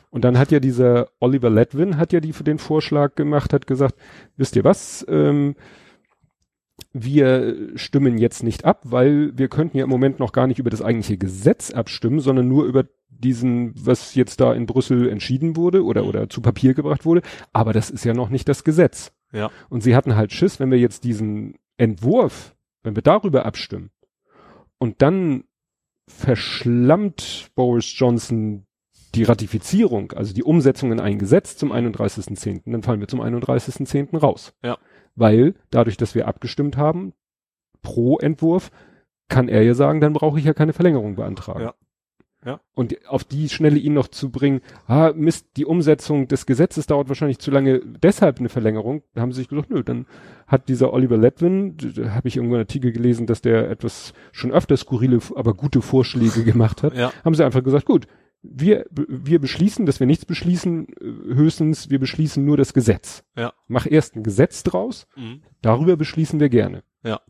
Und 0.09 0.25
dann 0.25 0.37
hat 0.37 0.51
ja 0.51 0.59
dieser 0.59 1.09
Oliver 1.19 1.49
Ledwin 1.49 1.97
hat 1.97 2.11
ja 2.11 2.19
die 2.19 2.33
für 2.33 2.43
den 2.43 2.57
Vorschlag 2.57 3.15
gemacht, 3.15 3.53
hat 3.53 3.67
gesagt, 3.67 3.95
wisst 4.35 4.55
ihr 4.55 4.63
was, 4.63 5.05
ähm, 5.07 5.55
wir 6.93 7.69
stimmen 7.75 8.17
jetzt 8.17 8.43
nicht 8.43 8.65
ab, 8.65 8.81
weil 8.83 9.37
wir 9.37 9.47
könnten 9.47 9.77
ja 9.77 9.83
im 9.83 9.89
Moment 9.89 10.19
noch 10.19 10.33
gar 10.33 10.47
nicht 10.47 10.59
über 10.59 10.69
das 10.69 10.81
eigentliche 10.81 11.17
Gesetz 11.17 11.71
abstimmen, 11.71 12.19
sondern 12.19 12.47
nur 12.47 12.65
über 12.65 12.85
diesen, 13.09 13.73
was 13.75 14.15
jetzt 14.15 14.41
da 14.41 14.53
in 14.53 14.65
Brüssel 14.65 15.07
entschieden 15.07 15.55
wurde 15.55 15.85
oder, 15.85 16.05
oder 16.05 16.29
zu 16.29 16.41
Papier 16.41 16.73
gebracht 16.73 17.05
wurde. 17.05 17.21
Aber 17.53 17.71
das 17.71 17.89
ist 17.89 18.03
ja 18.03 18.13
noch 18.13 18.29
nicht 18.29 18.49
das 18.49 18.63
Gesetz. 18.63 19.13
Ja. 19.31 19.49
Und 19.69 19.81
sie 19.81 19.95
hatten 19.95 20.15
halt 20.15 20.31
Schiss, 20.31 20.59
wenn 20.59 20.71
wir 20.71 20.79
jetzt 20.79 21.03
diesen 21.03 21.55
Entwurf, 21.77 22.55
wenn 22.83 22.95
wir 22.95 23.03
darüber 23.03 23.45
abstimmen 23.45 23.91
und 24.77 25.01
dann 25.01 25.45
verschlammt 26.07 27.51
Boris 27.55 27.93
Johnson 27.97 28.65
die 29.15 29.23
Ratifizierung, 29.23 30.13
also 30.13 30.33
die 30.33 30.43
Umsetzung 30.43 30.91
in 30.91 30.99
ein 30.99 31.19
Gesetz 31.19 31.57
zum 31.57 31.71
31.10., 31.71 32.71
dann 32.71 32.81
fallen 32.81 32.99
wir 32.99 33.07
zum 33.07 33.21
31.10. 33.21 34.17
raus. 34.17 34.53
Ja. 34.63 34.77
Weil 35.15 35.55
dadurch, 35.69 35.97
dass 35.97 36.15
wir 36.15 36.27
abgestimmt 36.27 36.77
haben, 36.77 37.13
pro 37.81 38.17
Entwurf, 38.19 38.71
kann 39.27 39.49
er 39.49 39.63
ja 39.63 39.73
sagen, 39.73 40.01
dann 40.01 40.13
brauche 40.13 40.39
ich 40.39 40.45
ja 40.45 40.53
keine 40.53 40.73
Verlängerung 40.73 41.15
beantragen. 41.15 41.61
Ja. 41.61 41.73
Ja. 42.45 42.59
Und 42.73 43.07
auf 43.07 43.23
die 43.23 43.49
Schnelle 43.49 43.77
ihn 43.77 43.93
noch 43.93 44.07
zu 44.07 44.31
bringen, 44.31 44.61
ah, 44.87 45.13
Mist, 45.15 45.47
die 45.57 45.65
Umsetzung 45.65 46.27
des 46.27 46.45
Gesetzes 46.47 46.87
dauert 46.87 47.07
wahrscheinlich 47.07 47.37
zu 47.39 47.51
lange, 47.51 47.81
deshalb 48.01 48.39
eine 48.39 48.49
Verlängerung, 48.49 49.03
da 49.13 49.21
haben 49.21 49.31
sie 49.31 49.41
sich 49.41 49.47
gedacht, 49.49 49.69
nö, 49.69 49.83
dann 49.83 50.07
hat 50.47 50.67
dieser 50.67 50.91
Oliver 50.91 51.17
Ledwin, 51.17 51.77
da 51.77 52.15
habe 52.15 52.27
ich 52.27 52.37
irgendwo 52.37 52.55
einen 52.55 52.63
Artikel 52.63 52.91
gelesen, 52.91 53.27
dass 53.27 53.41
der 53.41 53.69
etwas 53.69 54.13
schon 54.31 54.51
öfter 54.51 54.75
skurrile, 54.75 55.19
aber 55.35 55.53
gute 55.53 55.81
Vorschläge 55.81 56.43
gemacht 56.43 56.81
hat, 56.83 56.95
Ja. 56.95 57.11
haben 57.23 57.35
sie 57.35 57.45
einfach 57.45 57.63
gesagt, 57.63 57.85
gut, 57.85 58.07
wir, 58.43 58.87
wir 58.89 59.37
beschließen, 59.39 59.85
dass 59.85 59.99
wir 59.99 60.07
nichts 60.07 60.25
beschließen, 60.25 60.87
äh, 60.89 61.35
höchstens 61.35 61.91
wir 61.91 61.99
beschließen 61.99 62.43
nur 62.43 62.57
das 62.57 62.73
Gesetz. 62.73 63.23
Ja. 63.37 63.53
Mach 63.67 63.85
erst 63.85 64.15
ein 64.15 64.23
Gesetz 64.23 64.63
draus, 64.63 65.05
Mhm. 65.15 65.43
darüber 65.61 65.95
beschließen 65.95 66.39
wir 66.39 66.49
gerne. 66.49 66.81
Ja. 67.03 67.21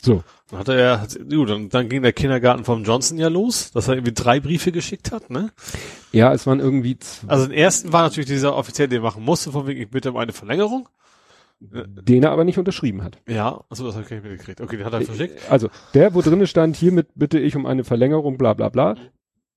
So. 0.00 0.22
Dann 0.50 0.60
hatte 0.60 0.74
er, 0.74 1.00
hat- 1.00 1.18
gut, 1.28 1.50
dann, 1.50 1.68
dann 1.68 1.88
ging 1.88 2.02
der 2.02 2.12
Kindergarten 2.12 2.64
vom 2.64 2.84
Johnson 2.84 3.18
ja 3.18 3.28
los, 3.28 3.70
dass 3.72 3.88
er 3.88 3.94
irgendwie 3.94 4.14
drei 4.14 4.40
Briefe 4.40 4.70
geschickt 4.72 5.10
hat, 5.12 5.28
ne? 5.30 5.50
Ja, 6.12 6.32
es 6.32 6.46
waren 6.46 6.60
irgendwie 6.60 6.98
zwei, 6.98 7.28
Also 7.28 7.46
den 7.46 7.56
ersten 7.58 7.92
war 7.92 8.02
natürlich 8.02 8.28
dieser 8.28 8.54
offiziell, 8.56 8.88
den 8.88 9.02
machen 9.02 9.24
musste, 9.24 9.50
von 9.52 9.66
wegen, 9.66 9.80
ich 9.82 9.90
bitte 9.90 10.10
um 10.10 10.16
eine 10.16 10.32
Verlängerung. 10.32 10.88
den 11.60 12.22
er 12.22 12.30
aber 12.30 12.44
nicht 12.44 12.58
unterschrieben 12.58 13.02
hat. 13.02 13.18
Ja, 13.28 13.64
achso, 13.68 13.84
das 13.84 13.94
habe 13.94 14.04
ich 14.04 14.08
gar 14.08 14.16
nicht 14.16 14.24
mitgekriegt. 14.28 14.60
Okay, 14.60 14.76
den 14.76 14.86
hat 14.86 14.92
er 14.92 15.02
verschickt. 15.02 15.50
Also, 15.50 15.68
der, 15.94 16.14
wo 16.14 16.22
drinne 16.22 16.46
stand, 16.46 16.76
hiermit 16.76 17.08
bitte 17.16 17.40
ich 17.40 17.56
um 17.56 17.66
eine 17.66 17.82
Verlängerung, 17.82 18.38
bla 18.38 18.54
bla 18.54 18.68
bla, 18.68 18.94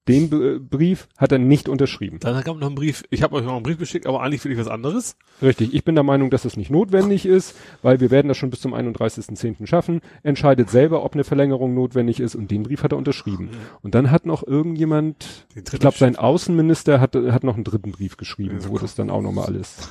Den 0.07 0.29
B 0.29 0.57
Brief 0.59 1.07
hat 1.15 1.31
er 1.31 1.37
nicht 1.37 1.69
unterschrieben. 1.69 2.19
Dann 2.19 2.43
kam 2.43 2.57
noch 2.57 2.69
ein 2.69 2.75
Brief, 2.75 3.03
ich 3.11 3.21
habe 3.21 3.35
euch 3.35 3.45
noch 3.45 3.53
einen 3.53 3.63
Brief 3.63 3.77
geschickt, 3.77 4.07
aber 4.07 4.21
eigentlich 4.23 4.43
will 4.43 4.51
ich 4.51 4.57
was 4.57 4.67
anderes. 4.67 5.15
Richtig, 5.43 5.75
ich 5.75 5.83
bin 5.83 5.93
der 5.93 6.03
Meinung, 6.03 6.31
dass 6.31 6.43
es 6.43 6.57
nicht 6.57 6.71
notwendig 6.71 7.27
ist, 7.27 7.55
weil 7.83 7.99
wir 7.99 8.09
werden 8.09 8.27
das 8.27 8.37
schon 8.37 8.49
bis 8.49 8.61
zum 8.61 8.73
31.10. 8.73 9.67
schaffen. 9.67 10.01
Entscheidet 10.23 10.71
selber, 10.71 11.03
ob 11.03 11.13
eine 11.13 11.23
Verlängerung 11.23 11.75
notwendig 11.75 12.19
ist 12.19 12.33
und 12.33 12.49
den 12.49 12.63
Brief 12.63 12.81
hat 12.81 12.93
er 12.93 12.97
unterschrieben. 12.97 13.45
Mhm. 13.45 13.57
Und 13.83 13.93
dann 13.93 14.09
hat 14.09 14.25
noch 14.25 14.45
irgendjemand, 14.45 15.45
ich 15.53 15.63
glaube 15.65 15.97
sein 15.97 16.15
Außenminister 16.15 16.99
hat, 16.99 17.15
hat 17.15 17.43
noch 17.43 17.55
einen 17.55 17.63
dritten 17.63 17.91
Brief 17.91 18.17
geschrieben, 18.17 18.59
Ja, 18.61 18.69
wo 18.69 18.79
das 18.79 18.95
dann 18.95 19.11
auch 19.11 19.21
nochmal 19.21 19.45
alles. 19.45 19.89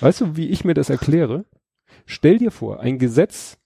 Weißt 0.00 0.22
du, 0.22 0.36
wie 0.36 0.48
ich 0.48 0.64
mir 0.64 0.74
das 0.74 0.88
erkläre? 0.88 1.44
Stell 2.06 2.38
dir 2.38 2.50
vor, 2.50 2.80
ein 2.80 2.98
Gesetz 2.98 3.58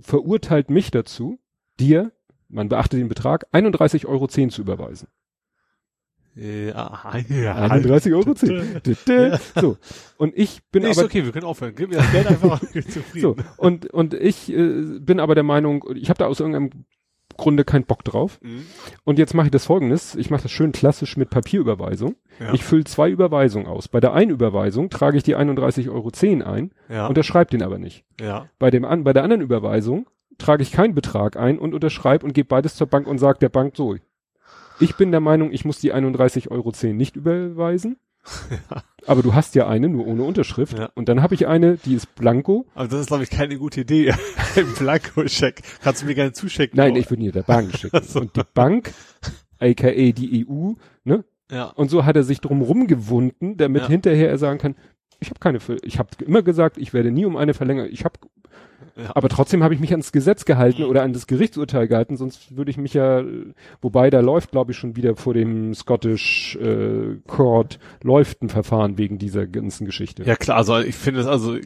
verurteilt 0.00 0.70
mich 0.70 0.92
dazu, 0.92 1.40
dir, 1.78 2.12
man 2.50 2.68
beachte 2.68 2.96
den 2.96 3.08
Betrag, 3.08 3.46
31,10 3.52 4.06
Euro 4.06 4.28
zu 4.28 4.60
überweisen. 4.60 5.08
Ja, 6.34 7.12
ja. 7.28 7.66
31,10 7.66 8.14
Euro. 8.14 9.38
So. 9.60 9.76
Und 10.16 10.36
ich 10.38 10.60
bin 10.70 10.82
Nee, 10.84 10.90
ist 10.90 10.98
aber 10.98 11.06
okay, 11.06 11.24
wir 11.24 11.32
können 11.32 11.44
aufhören. 11.46 11.74
Gib 11.74 11.90
mir 11.90 11.96
das 11.96 12.12
Geld 12.12 12.26
einfach 12.28 12.60
bin 12.72 12.82
So, 12.82 12.90
zufrieden. 12.90 13.44
und, 13.56 13.86
und 13.86 14.14
ich 14.14 14.50
äh, 14.52 14.98
bin 15.00 15.18
aber 15.20 15.34
der 15.34 15.44
Meinung, 15.44 15.84
ich 15.94 16.08
habe 16.08 16.18
da 16.18 16.26
aus 16.26 16.40
irgendeinem 16.40 16.84
Grunde 17.36 17.64
keinen 17.64 17.84
Bock 17.84 18.04
drauf. 18.04 18.38
Mhm. 18.42 18.64
Und 19.04 19.18
jetzt 19.18 19.34
mache 19.34 19.46
ich 19.46 19.50
das 19.50 19.64
folgendes, 19.64 20.14
ich 20.14 20.30
mache 20.30 20.42
das 20.42 20.52
schön 20.52 20.72
klassisch 20.72 21.16
mit 21.16 21.30
Papierüberweisung. 21.30 22.14
Ja. 22.38 22.52
Ich 22.54 22.64
fülle 22.64 22.84
zwei 22.84 23.10
Überweisungen 23.10 23.66
aus. 23.66 23.88
Bei 23.88 23.98
der 24.00 24.12
einen 24.12 24.30
Überweisung 24.30 24.88
trage 24.90 25.16
ich 25.16 25.22
die 25.22 25.36
31,10 25.36 25.90
Euro 25.90 26.10
ein, 26.52 26.70
ja, 26.88 27.06
unterschreibe 27.06 27.50
den 27.50 27.62
aber 27.62 27.78
nicht. 27.78 28.04
ja. 28.20 28.48
Bei, 28.58 28.70
dem 28.70 28.84
an, 28.84 29.04
bei 29.04 29.12
der 29.12 29.24
anderen 29.24 29.42
Überweisung 29.42 30.06
trage 30.40 30.62
ich 30.62 30.72
keinen 30.72 30.94
Betrag 30.94 31.36
ein 31.36 31.58
und 31.58 31.74
unterschreibe 31.74 32.24
und 32.26 32.32
gebe 32.32 32.48
beides 32.48 32.74
zur 32.74 32.86
Bank 32.88 33.06
und 33.06 33.18
sage 33.18 33.38
der 33.38 33.48
Bank 33.48 33.76
so. 33.76 33.96
Ich 34.80 34.96
bin 34.96 35.10
der 35.10 35.20
Meinung, 35.20 35.52
ich 35.52 35.64
muss 35.64 35.78
die 35.78 35.92
31,10 35.94 36.48
Euro 36.50 36.72
nicht 36.92 37.14
überweisen. 37.16 37.96
Aber 39.06 39.22
du 39.22 39.34
hast 39.34 39.54
ja 39.54 39.66
eine, 39.68 39.88
nur 39.88 40.06
ohne 40.06 40.22
Unterschrift. 40.22 40.78
Ja. 40.78 40.90
Und 40.94 41.08
dann 41.08 41.22
habe 41.22 41.34
ich 41.34 41.46
eine, 41.46 41.76
die 41.78 41.94
ist 41.94 42.14
blanko. 42.16 42.66
Aber 42.74 42.88
das 42.88 43.00
ist, 43.00 43.06
glaube 43.06 43.22
ich, 43.22 43.30
keine 43.30 43.56
gute 43.56 43.80
Idee. 43.82 44.12
Ein 44.56 44.66
Blankoscheck. 44.78 45.62
Kannst 45.82 46.02
du 46.02 46.06
mir 46.06 46.14
gerne 46.14 46.32
zuschicken. 46.32 46.76
Nein, 46.76 46.90
aber- 46.90 46.98
ich 47.00 47.10
würde 47.10 47.22
ihn 47.22 47.32
der 47.32 47.42
Bank 47.42 47.76
schicken. 47.76 48.02
so. 48.02 48.20
Und 48.20 48.36
die 48.36 48.42
Bank, 48.54 48.92
aka 49.58 49.90
die 49.90 50.46
EU, 50.48 50.72
ne? 51.04 51.24
Ja. 51.50 51.64
Und 51.66 51.90
so 51.90 52.04
hat 52.04 52.16
er 52.16 52.22
sich 52.22 52.40
drum 52.40 52.60
rumgewunden, 52.62 53.56
damit 53.56 53.82
Ja. 53.82 53.88
hinterher 53.88 54.28
er 54.28 54.38
sagen 54.38 54.58
kann, 54.58 54.76
ich 55.18 55.28
habe 55.30 55.40
keine, 55.40 55.58
ich 55.82 55.98
habe 55.98 56.08
immer 56.24 56.42
gesagt, 56.42 56.78
ich 56.78 56.92
werde 56.94 57.10
nie 57.10 57.24
um 57.24 57.36
eine 57.36 57.54
Verlängerung, 57.54 57.90
ich 57.90 58.04
habe, 58.04 58.14
Ja. 58.22 58.28
Aber 59.14 59.28
trotzdem 59.28 59.62
habe 59.62 59.74
ich 59.74 59.80
mich 59.80 59.90
ans 59.92 60.12
Gesetz 60.12 60.44
gehalten 60.44 60.84
oder 60.84 61.02
an 61.02 61.12
das 61.12 61.26
Gerichtsurteil 61.26 61.88
gehalten, 61.88 62.16
sonst 62.16 62.56
würde 62.56 62.70
ich 62.70 62.76
mich 62.76 62.94
ja, 62.94 63.22
wobei 63.80 64.10
da 64.10 64.20
läuft, 64.20 64.50
glaube 64.50 64.72
ich, 64.72 64.78
schon 64.78 64.96
wieder 64.96 65.16
vor 65.16 65.34
dem 65.34 65.74
Scottish 65.74 66.56
äh, 66.56 67.16
Court 67.26 67.78
läuft 68.02 68.42
ein 68.42 68.48
Verfahren 68.48 68.98
wegen 68.98 69.18
dieser 69.18 69.46
ganzen 69.46 69.84
Geschichte. 69.86 70.22
Ja 70.24 70.36
klar, 70.36 70.56
also 70.58 70.78
ich 70.78 70.94
finde 70.94 71.20
es 71.20 71.26
also 71.26 71.56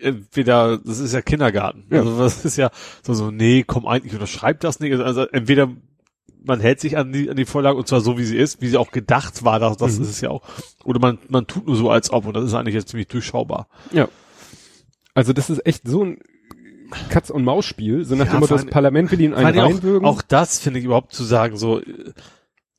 entweder, 0.00 0.78
das 0.78 0.98
ist 1.00 1.14
ja 1.14 1.22
Kindergarten. 1.22 1.86
Ja. 1.90 2.00
Also 2.00 2.18
das 2.18 2.44
ist 2.44 2.56
ja 2.56 2.70
so, 3.02 3.14
so, 3.14 3.30
nee, 3.30 3.64
komm 3.66 3.86
eigentlich 3.86 4.12
unterschreibt 4.12 4.64
das 4.64 4.80
nicht. 4.80 4.98
Also 5.00 5.22
entweder 5.28 5.70
man 6.44 6.60
hält 6.60 6.80
sich 6.80 6.96
an 6.96 7.12
die, 7.12 7.28
an 7.30 7.36
die 7.36 7.44
Vorlage 7.44 7.76
und 7.76 7.88
zwar 7.88 8.00
so, 8.00 8.16
wie 8.18 8.24
sie 8.24 8.36
ist, 8.36 8.60
wie 8.60 8.68
sie 8.68 8.76
auch 8.76 8.90
gedacht 8.92 9.44
war, 9.44 9.58
das, 9.58 9.76
das 9.76 9.96
Mhm. 9.96 10.02
ist 10.04 10.10
es 10.10 10.20
ja 10.20 10.30
auch. 10.30 10.42
Oder 10.84 11.00
man, 11.00 11.18
man 11.28 11.46
tut 11.46 11.66
nur 11.66 11.74
so, 11.76 11.90
als 11.90 12.12
ob 12.12 12.26
und 12.26 12.34
das 12.34 12.44
ist 12.44 12.54
eigentlich 12.54 12.74
jetzt 12.74 12.90
ziemlich 12.90 13.08
durchschaubar. 13.08 13.68
Also 15.14 15.32
das 15.32 15.50
ist 15.50 15.66
echt 15.66 15.88
so 15.88 16.04
ein 16.04 16.18
Katz- 17.10 17.30
und 17.30 17.44
Maus-Spiel, 17.44 18.04
so 18.04 18.14
nach 18.14 18.26
Ja, 18.26 18.32
dem 18.32 18.40
Motto, 18.40 18.48
vor 18.48 18.56
das 18.58 18.66
Parlament 18.66 19.10
will 19.12 19.20
ihn 19.20 19.34
einen 19.34 19.58
reinwürgen. 19.58 20.06
auch, 20.06 20.16
auch 20.18 20.22
das 20.22 20.58
finde 20.58 20.78
ich 20.78 20.84
überhaupt 20.84 21.12
zu 21.12 21.24
sagen, 21.24 21.56
so, 21.56 21.80
äh, 21.80 21.84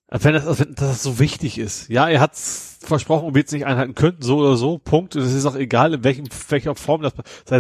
wenn 0.10 0.34
das, 0.34 0.60
wenn 0.60 0.74
das 0.76 1.04
so 1.04 1.20
wichtig 1.20 1.60
ist. 1.60 1.88
Ja, 1.90 2.10
er 2.10 2.20
hat's 2.20 2.80
versprochen 2.82 3.28
und 3.28 3.36
wird 3.36 3.48
es 3.48 3.52
nicht 3.54 3.66
einhalten 3.66 3.94
können, 3.94 4.18
so 4.22 4.40
oder 4.40 4.56
so, 4.56 4.80
Punkt. 4.80 5.16
Und 5.16 5.22
es 5.22 5.34
ist 5.34 5.46
auch 5.46 5.56
egal, 5.56 5.94
in 5.94 6.04
welchem, 6.04 6.26
welcher 6.48 6.74
Form 6.76 7.02
das, 7.04 7.14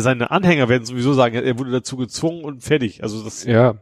seine 0.03 0.31
Anhänger 0.31 0.69
werden 0.69 0.85
sowieso 0.85 1.13
sagen, 1.13 1.35
er 1.35 1.59
wurde 1.59 1.71
dazu 1.71 1.97
gezwungen 1.97 2.43
und 2.43 2.63
fertig. 2.63 3.03
Also 3.03 3.23
das, 3.23 3.43
Ja, 3.43 3.75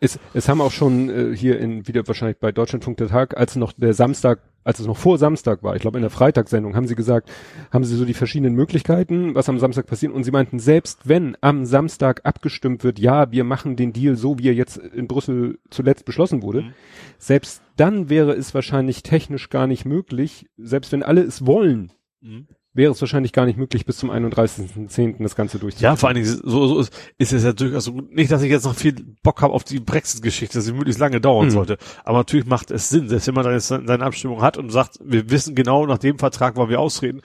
es, 0.00 0.18
es 0.32 0.48
haben 0.48 0.60
auch 0.60 0.70
schon 0.72 1.10
äh, 1.10 1.36
hier 1.36 1.58
in 1.58 1.86
wieder 1.88 2.06
wahrscheinlich 2.06 2.38
bei 2.38 2.52
Deutschlandfunk 2.52 2.96
der 2.96 3.08
Tag, 3.08 3.36
als 3.36 3.56
noch 3.56 3.72
der 3.72 3.92
Samstag, 3.92 4.40
als 4.64 4.80
es 4.80 4.86
noch 4.86 4.96
vor 4.96 5.18
Samstag 5.18 5.62
war, 5.62 5.76
ich 5.76 5.82
glaube 5.82 5.98
in 5.98 6.02
der 6.02 6.10
Freitagssendung, 6.10 6.74
haben 6.74 6.86
sie 6.86 6.94
gesagt, 6.94 7.30
haben 7.70 7.84
sie 7.84 7.96
so 7.96 8.04
die 8.04 8.14
verschiedenen 8.14 8.54
Möglichkeiten, 8.54 9.34
was 9.34 9.48
am 9.48 9.58
Samstag 9.58 9.86
passiert 9.86 10.12
und 10.12 10.24
sie 10.24 10.30
meinten, 10.30 10.58
selbst 10.58 11.06
wenn 11.08 11.36
am 11.40 11.64
Samstag 11.66 12.22
abgestimmt 12.24 12.82
wird, 12.82 12.98
ja, 12.98 13.30
wir 13.30 13.44
machen 13.44 13.76
den 13.76 13.92
Deal 13.92 14.16
so, 14.16 14.38
wie 14.38 14.48
er 14.48 14.54
jetzt 14.54 14.76
in 14.78 15.06
Brüssel 15.06 15.58
zuletzt 15.70 16.04
beschlossen 16.04 16.42
wurde, 16.42 16.62
Mhm. 16.62 16.72
selbst 17.18 17.62
dann 17.76 18.08
wäre 18.08 18.32
es 18.32 18.54
wahrscheinlich 18.54 19.02
technisch 19.02 19.50
gar 19.50 19.66
nicht 19.66 19.84
möglich, 19.84 20.46
selbst 20.56 20.92
wenn 20.92 21.02
alle 21.02 21.22
es 21.22 21.46
wollen, 21.46 21.92
Mhm. 22.20 22.46
Wäre 22.74 22.92
es 22.92 23.00
wahrscheinlich 23.00 23.32
gar 23.32 23.46
nicht 23.46 23.56
möglich, 23.56 23.86
bis 23.86 23.96
zum 23.98 24.10
31.10. 24.10 25.22
das 25.22 25.36
Ganze 25.36 25.58
durchzuführen. 25.58 25.92
Ja, 25.92 25.96
vor 25.96 26.08
allen 26.08 26.16
Dingen, 26.16 26.26
so, 26.26 26.66
so 26.66 26.80
ist, 26.80 26.92
ist 27.18 27.32
es 27.32 27.44
ja 27.44 27.52
durchaus 27.52 27.84
so, 27.84 27.92
nicht, 28.10 28.30
dass 28.30 28.42
ich 28.42 28.50
jetzt 28.50 28.64
noch 28.64 28.74
viel 28.74 28.94
Bock 29.22 29.40
habe 29.42 29.54
auf 29.54 29.64
die 29.64 29.80
Brexit-Geschichte, 29.80 30.58
dass 30.58 30.64
sie 30.64 30.72
möglichst 30.72 31.00
lange 31.00 31.20
dauern 31.20 31.46
Mhm. 31.46 31.50
sollte. 31.50 31.78
Aber 32.04 32.18
natürlich 32.18 32.46
macht 32.46 32.70
es 32.70 32.88
Sinn, 32.88 33.08
selbst 33.08 33.26
wenn 33.28 33.34
man 33.34 33.44
dann 33.44 33.54
jetzt 33.54 33.68
seine 33.68 34.00
Abstimmung 34.04 34.42
hat 34.42 34.56
und 34.58 34.70
sagt, 34.70 34.98
wir 35.02 35.30
wissen 35.30 35.54
genau, 35.54 35.86
nach 35.86 35.98
dem 35.98 36.18
Vertrag 36.18 36.56
wollen 36.56 36.70
wir 36.70 36.80
ausreden, 36.80 37.22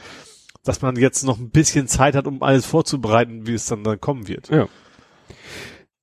dass 0.64 0.82
man 0.82 0.96
jetzt 0.98 1.24
noch 1.24 1.40
ein 1.40 1.50
bisschen 1.50 1.88
Zeit 1.88 2.16
hat, 2.16 2.28
um 2.28 2.44
alles 2.44 2.66
vorzubereiten, 2.66 3.48
wie 3.48 3.54
es 3.54 3.66
dann, 3.66 3.84
dann 3.84 4.00
kommen 4.00 4.28
wird. 4.28 4.50
Ja. 4.50 4.68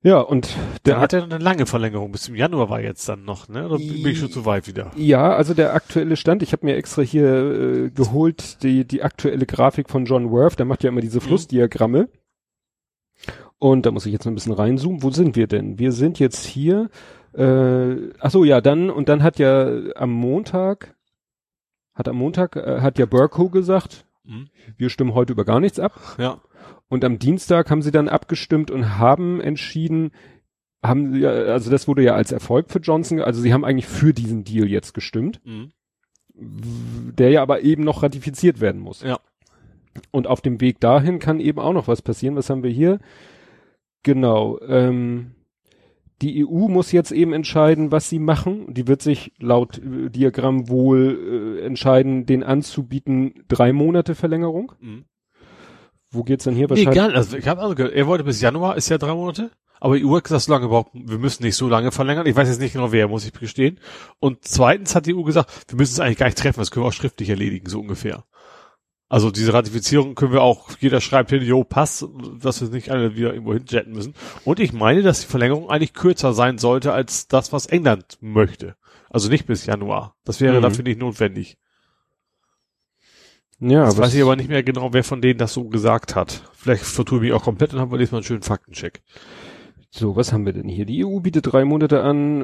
Ja, 0.07 0.21
und 0.21 0.57
der 0.85 1.01
hat 1.01 1.13
ja 1.13 1.25
eine 1.25 1.39
lange 1.39 1.67
Verlängerung, 1.67 2.13
bis 2.13 2.23
zum 2.23 2.37
Januar 2.37 2.71
war 2.71 2.81
jetzt 2.81 3.09
dann 3.09 3.25
noch, 3.25 3.49
ne? 3.49 3.67
Oder 3.67 3.79
bin 3.79 4.07
ich 4.07 4.21
schon 4.21 4.31
zu 4.31 4.45
weit 4.45 4.69
wieder? 4.69 4.93
Ja, 4.95 5.35
also 5.35 5.53
der 5.53 5.75
aktuelle 5.75 6.17
Stand, 6.17 6.45
ich 6.45 6.53
habe 6.53 6.65
mir 6.65 6.77
extra 6.77 7.03
hier 7.03 7.27
äh, 7.27 7.91
geholt, 7.91 8.63
die, 8.63 8.85
die 8.85 9.03
aktuelle 9.03 9.47
Grafik 9.47 9.91
von 9.91 10.05
John 10.05 10.31
Worth, 10.31 10.61
der 10.61 10.67
macht 10.67 10.85
ja 10.85 10.91
immer 10.91 11.01
diese 11.01 11.21
Flussdiagramme. 11.21 12.09
Und 13.59 13.85
da 13.85 13.91
muss 13.91 14.07
ich 14.07 14.13
jetzt 14.13 14.27
noch 14.27 14.31
ein 14.31 14.37
bisschen 14.37 14.53
reinzoomen. 14.53 15.03
Wo 15.03 15.11
sind 15.11 15.35
wir 15.35 15.49
denn? 15.49 15.81
Wir 15.81 15.91
sind 15.91 16.21
jetzt 16.21 16.47
hier. 16.47 16.89
Äh, 17.33 17.97
ach 18.21 18.31
so, 18.31 18.45
ja, 18.45 18.61
dann, 18.61 18.91
und 18.91 19.09
dann 19.09 19.25
hat 19.25 19.41
ja 19.41 19.69
am 19.97 20.13
Montag, 20.13 20.95
hat 21.95 22.07
am 22.07 22.15
Montag, 22.15 22.55
äh, 22.55 22.81
hat 22.81 23.01
ja 23.01 23.07
Burko 23.07 23.49
gesagt, 23.49 24.07
Mhm. 24.27 24.49
wir 24.77 24.91
stimmen 24.91 25.15
heute 25.15 25.33
über 25.33 25.45
gar 25.45 25.61
nichts 25.61 25.79
ab. 25.79 25.93
Ja. 26.19 26.41
Und 26.89 27.05
am 27.05 27.19
Dienstag 27.19 27.71
haben 27.71 27.83
sie 27.83 27.91
dann 27.91 28.09
abgestimmt 28.09 28.71
und 28.71 28.99
haben 28.99 29.41
entschieden, 29.41 30.13
haben 30.83 31.15
ja, 31.17 31.31
also 31.31 31.71
das 31.71 31.89
wurde 31.89 32.03
ja 32.03 32.15
als 32.15 32.33
Erfolg 32.33 32.71
für 32.71 32.79
Johnson, 32.79 33.21
also 33.21 33.41
sie 33.41 33.53
haben 33.53 33.65
eigentlich 33.65 33.87
für 33.87 34.13
diesen 34.15 34.45
Deal 34.45 34.69
jetzt 34.69 34.95
gestimmt, 34.95 35.41
Mhm. 35.45 35.73
der 36.39 37.31
ja 37.31 37.43
aber 37.43 37.63
eben 37.63 37.83
noch 37.83 38.03
ratifiziert 38.03 38.61
werden 38.61 38.81
muss. 38.81 39.03
Ja. 39.03 39.19
Und 40.11 40.27
auf 40.27 40.41
dem 40.43 40.61
Weg 40.61 40.79
dahin 40.81 41.19
kann 41.19 41.41
eben 41.41 41.59
auch 41.59 41.73
noch 41.73 41.89
was 41.89 42.03
passieren. 42.03 42.37
Was 42.37 42.51
haben 42.51 42.63
wir 42.63 42.71
hier? 42.71 43.01
Genau. 44.03 44.61
Ähm, 44.61 45.33
die 46.23 46.47
EU 46.47 46.69
muss 46.69 46.93
jetzt 46.93 47.11
eben 47.11 47.33
entscheiden, 47.33 47.93
was 47.93 48.09
sie 48.09 48.19
machen. 48.19 48.73
Die 48.73 48.87
wird 48.87 49.03
sich 49.03 49.33
laut 49.39 49.79
äh, 49.79 50.11
Diagramm 50.11 50.69
wohl 50.69 51.59
äh, 51.61 51.65
entscheiden, 51.65 52.27
den 52.27 52.43
anzubieten, 52.43 53.45
drei 53.49 53.73
Monate 53.73 54.15
Verlängerung. 54.15 54.73
Mhm. 54.81 55.05
Wo 56.17 56.23
geht's 56.23 56.45
denn 56.45 56.55
hier 56.55 56.67
gar 56.67 57.09
nicht. 57.09 57.17
Also 57.17 57.37
ich 57.37 57.47
habe 57.47 57.61
also 57.61 57.75
gehört, 57.75 57.95
er 57.95 58.07
wollte 58.07 58.25
bis 58.25 58.41
Januar, 58.41 58.77
ist 58.77 58.89
ja 58.89 58.99
drei 58.99 59.15
Monate. 59.15 59.51
Aber 59.79 59.97
die 59.99 60.05
EU 60.07 60.17
hat 60.17 60.25
gesagt, 60.25 60.43
so 60.45 60.53
lange 60.53 60.65
überhaupt, 60.67 60.91
wir 60.95 61.19
müssen 61.19 61.43
nicht 61.43 61.55
so 61.57 61.69
lange 61.69 61.93
verlängern. 61.93 62.27
Ich 62.27 62.35
weiß 62.35 62.49
jetzt 62.49 62.61
nicht 62.61 62.73
genau 62.73 62.93
wer, 62.93 63.09
muss 63.09 63.27
ich 63.27 63.33
gestehen. 63.33 63.79
Und 64.19 64.39
zweitens 64.41 64.95
hat 64.95 65.05
die 65.07 65.15
EU 65.15 65.23
gesagt, 65.23 65.51
wir 65.69 65.77
müssen 65.77 65.93
es 65.93 66.01
eigentlich 66.01 66.17
gar 66.17 66.27
nicht 66.27 66.39
treffen, 66.39 66.61
das 66.61 66.71
können 66.71 66.85
wir 66.85 66.89
auch 66.89 66.93
schriftlich 66.95 67.29
erledigen, 67.29 67.69
so 67.69 67.81
ungefähr. 67.81 68.25
Also 69.09 69.31
diese 69.31 69.53
Ratifizierung 69.53 70.15
können 70.15 70.33
wir 70.33 70.43
auch, 70.43 70.71
jeder 70.81 71.01
schreibt 71.01 71.31
hin, 71.31 71.43
jo, 71.43 71.63
passt, 71.63 72.07
dass 72.41 72.61
wir 72.61 72.69
nicht 72.71 72.91
alle 72.91 73.15
wieder 73.17 73.33
irgendwo 73.35 73.53
hinjetten 73.53 73.93
müssen. 73.93 74.15
Und 74.45 74.59
ich 74.59 74.73
meine, 74.73 75.03
dass 75.03 75.21
die 75.21 75.27
Verlängerung 75.27 75.71
eigentlich 75.71 75.93
kürzer 75.95 76.33
sein 76.33 76.59
sollte 76.59 76.93
als 76.93 77.29
das, 77.29 77.53
was 77.53 77.67
England 77.67 78.19
möchte. 78.21 78.75
Also 79.11 79.29
nicht 79.29 79.47
bis 79.47 79.67
Januar. 79.67 80.17
Das 80.25 80.41
wäre 80.41 80.59
Mhm. 80.59 80.63
dafür 80.63 80.85
nicht 80.85 80.99
notwendig. 80.99 81.57
Ja, 83.61 83.87
was- 83.87 83.99
weiß 83.99 84.15
ich 84.15 84.23
aber 84.23 84.37
nicht 84.37 84.49
mehr 84.49 84.63
genau, 84.63 84.93
wer 84.93 85.05
von 85.05 85.21
denen 85.23 85.39
das 85.39 85.55
so 85.55 85.65
gesagt 85.69 86.15
hat. 86.15 86.43
Vielleicht 86.55 86.85
vertue 86.85 87.19
ich 87.19 87.23
mich 87.23 87.33
auch 87.33 87.45
komplett 87.45 87.73
und 87.73 87.81
haben 87.81 87.91
wir 87.91 87.99
diesmal 87.99 88.19
einen 88.21 88.27
schönen 88.27 88.43
Faktencheck. 88.43 89.03
So, 89.91 90.15
was 90.17 90.33
haben 90.33 90.45
wir 90.45 90.53
denn 90.53 90.69
hier? 90.69 90.85
Die 90.85 91.05
EU 91.05 91.21
bietet 91.21 91.51
drei 91.53 91.65
Monate 91.65 92.03
an, 92.03 92.43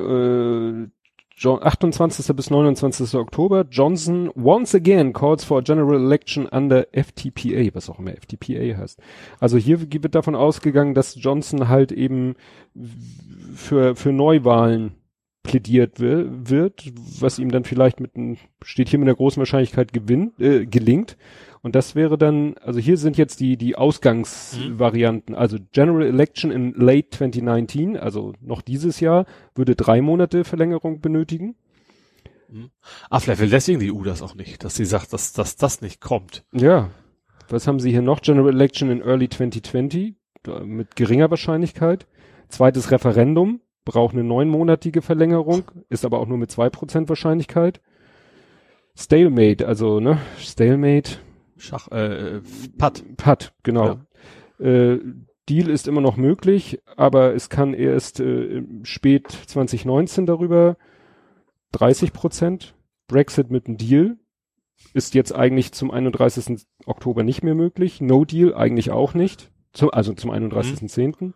äh, 0.87 0.89
Jo- 1.37 1.59
28. 1.61 2.35
bis 2.37 2.51
29. 2.51 3.15
Oktober. 3.19 3.65
Johnson 3.69 4.31
once 4.37 4.75
again 4.75 5.13
calls 5.13 5.45
for 5.45 5.59
a 5.59 5.63
general 5.63 5.97
election 6.01 6.47
under 6.47 6.87
FTPA, 6.93 7.75
was 7.75 7.91
auch 7.91 7.99
immer 7.99 8.13
FTPA 8.13 8.77
heißt. 8.79 9.01
Also 9.41 9.57
hier 9.57 9.81
wird 9.81 10.15
davon 10.15 10.35
ausgegangen, 10.35 10.95
dass 10.95 11.17
Johnson 11.21 11.69
halt 11.69 11.91
eben 11.91 12.35
für, 13.55 13.97
für 13.97 14.13
Neuwahlen 14.13 14.93
plädiert 15.43 15.99
wi- 16.01 16.27
wird, 16.49 16.85
was 17.21 17.39
ihm 17.39 17.51
dann 17.51 17.65
vielleicht 17.65 18.01
mit 18.01 18.15
einem, 18.17 18.37
steht 18.63 18.89
hier 18.89 18.99
mit 18.99 19.09
einer 19.09 19.17
großen 19.17 19.41
Wahrscheinlichkeit 19.41 19.93
gewinnt, 19.93 20.39
äh, 20.41 20.67
gelingt. 20.67 21.17
Und 21.63 21.75
das 21.77 21.95
wäre 21.95 22.19
dann, 22.19 22.55
also 22.59 22.81
hier 22.81 22.97
sind 22.97 23.17
jetzt 23.17 23.39
die, 23.41 23.57
die 23.57 23.77
Ausgangsvarianten. 23.77 25.35
Also 25.35 25.59
General 25.73 26.03
Election 26.07 26.51
in 26.51 26.73
late 26.75 27.09
2019, 27.11 27.97
also 27.97 28.33
noch 28.41 28.63
dieses 28.63 29.01
Jahr, 29.01 29.27
würde 29.55 29.77
drei 29.77 30.01
Monate 30.01 30.45
Verlängerung 30.45 31.01
benötigen. 31.01 31.55
Ah, 33.09 33.19
vielleicht 33.21 33.41
will 33.41 33.49
deswegen 33.49 33.81
die 33.81 33.91
EU 33.93 34.03
das 34.03 34.21
auch 34.23 34.35
nicht, 34.35 34.63
dass 34.65 34.75
sie 34.75 34.85
sagt, 34.85 35.13
dass, 35.13 35.33
dass 35.33 35.57
das 35.57 35.81
nicht 35.81 36.01
kommt. 36.01 36.45
Ja. 36.53 36.91
Was 37.49 37.67
haben 37.67 37.81
sie 37.81 37.91
hier 37.91 38.03
noch? 38.03 38.21
General 38.21 38.51
Election 38.53 38.91
in 38.91 39.01
Early 39.01 39.29
2020 39.29 40.15
da- 40.43 40.61
mit 40.61 40.95
geringer 40.97 41.31
Wahrscheinlichkeit. 41.31 42.07
Zweites 42.49 42.91
Referendum 42.91 43.61
braucht 43.85 44.15
eine 44.15 44.25
neunmonatige 44.25 45.03
Verlängerung, 45.03 45.71
ist 45.89 46.05
aber 46.05 46.21
auch 46.21 46.27
nur 46.27 46.39
mit 46.39 46.51
zwei 46.51 46.71
Prozent 46.71 47.09
Wahrscheinlichkeit. 47.09 47.81
Stalemate, 48.95 49.67
also 49.67 50.01
ne, 50.01 50.19
Stalemate, 50.39 51.19
Schach, 51.57 51.89
äh, 51.89 52.41
Patt. 52.77 53.05
Patt, 53.17 53.53
genau. 53.63 54.01
Äh, 54.59 54.99
Deal 55.49 55.69
ist 55.69 55.89
immer 55.89 56.01
noch 56.01 56.17
möglich, 56.17 56.81
aber 56.97 57.35
es 57.35 57.49
kann 57.49 57.75
erst 57.75 58.21
äh, 58.21 58.63
spät 58.83 59.29
2019 59.31 60.27
darüber 60.27 60.77
30 61.73 62.13
Prozent. 62.13 62.75
Brexit 63.09 63.51
mit 63.51 63.67
einem 63.67 63.77
Deal 63.77 64.17
ist 64.95 65.15
jetzt 65.15 65.35
eigentlich 65.35 65.73
zum 65.73 65.91
31. 65.91 66.65
Oktober 66.87 67.23
nicht 67.23 67.43
mehr 67.43 67.55
möglich. 67.55 68.01
No 68.01 68.25
Deal 68.25 68.55
eigentlich 68.55 68.91
auch 68.91 69.15
nicht. 69.15 69.51
Zum, 69.73 69.91
also 69.91 70.13
zum 70.15 70.31
31.10. 70.31 71.33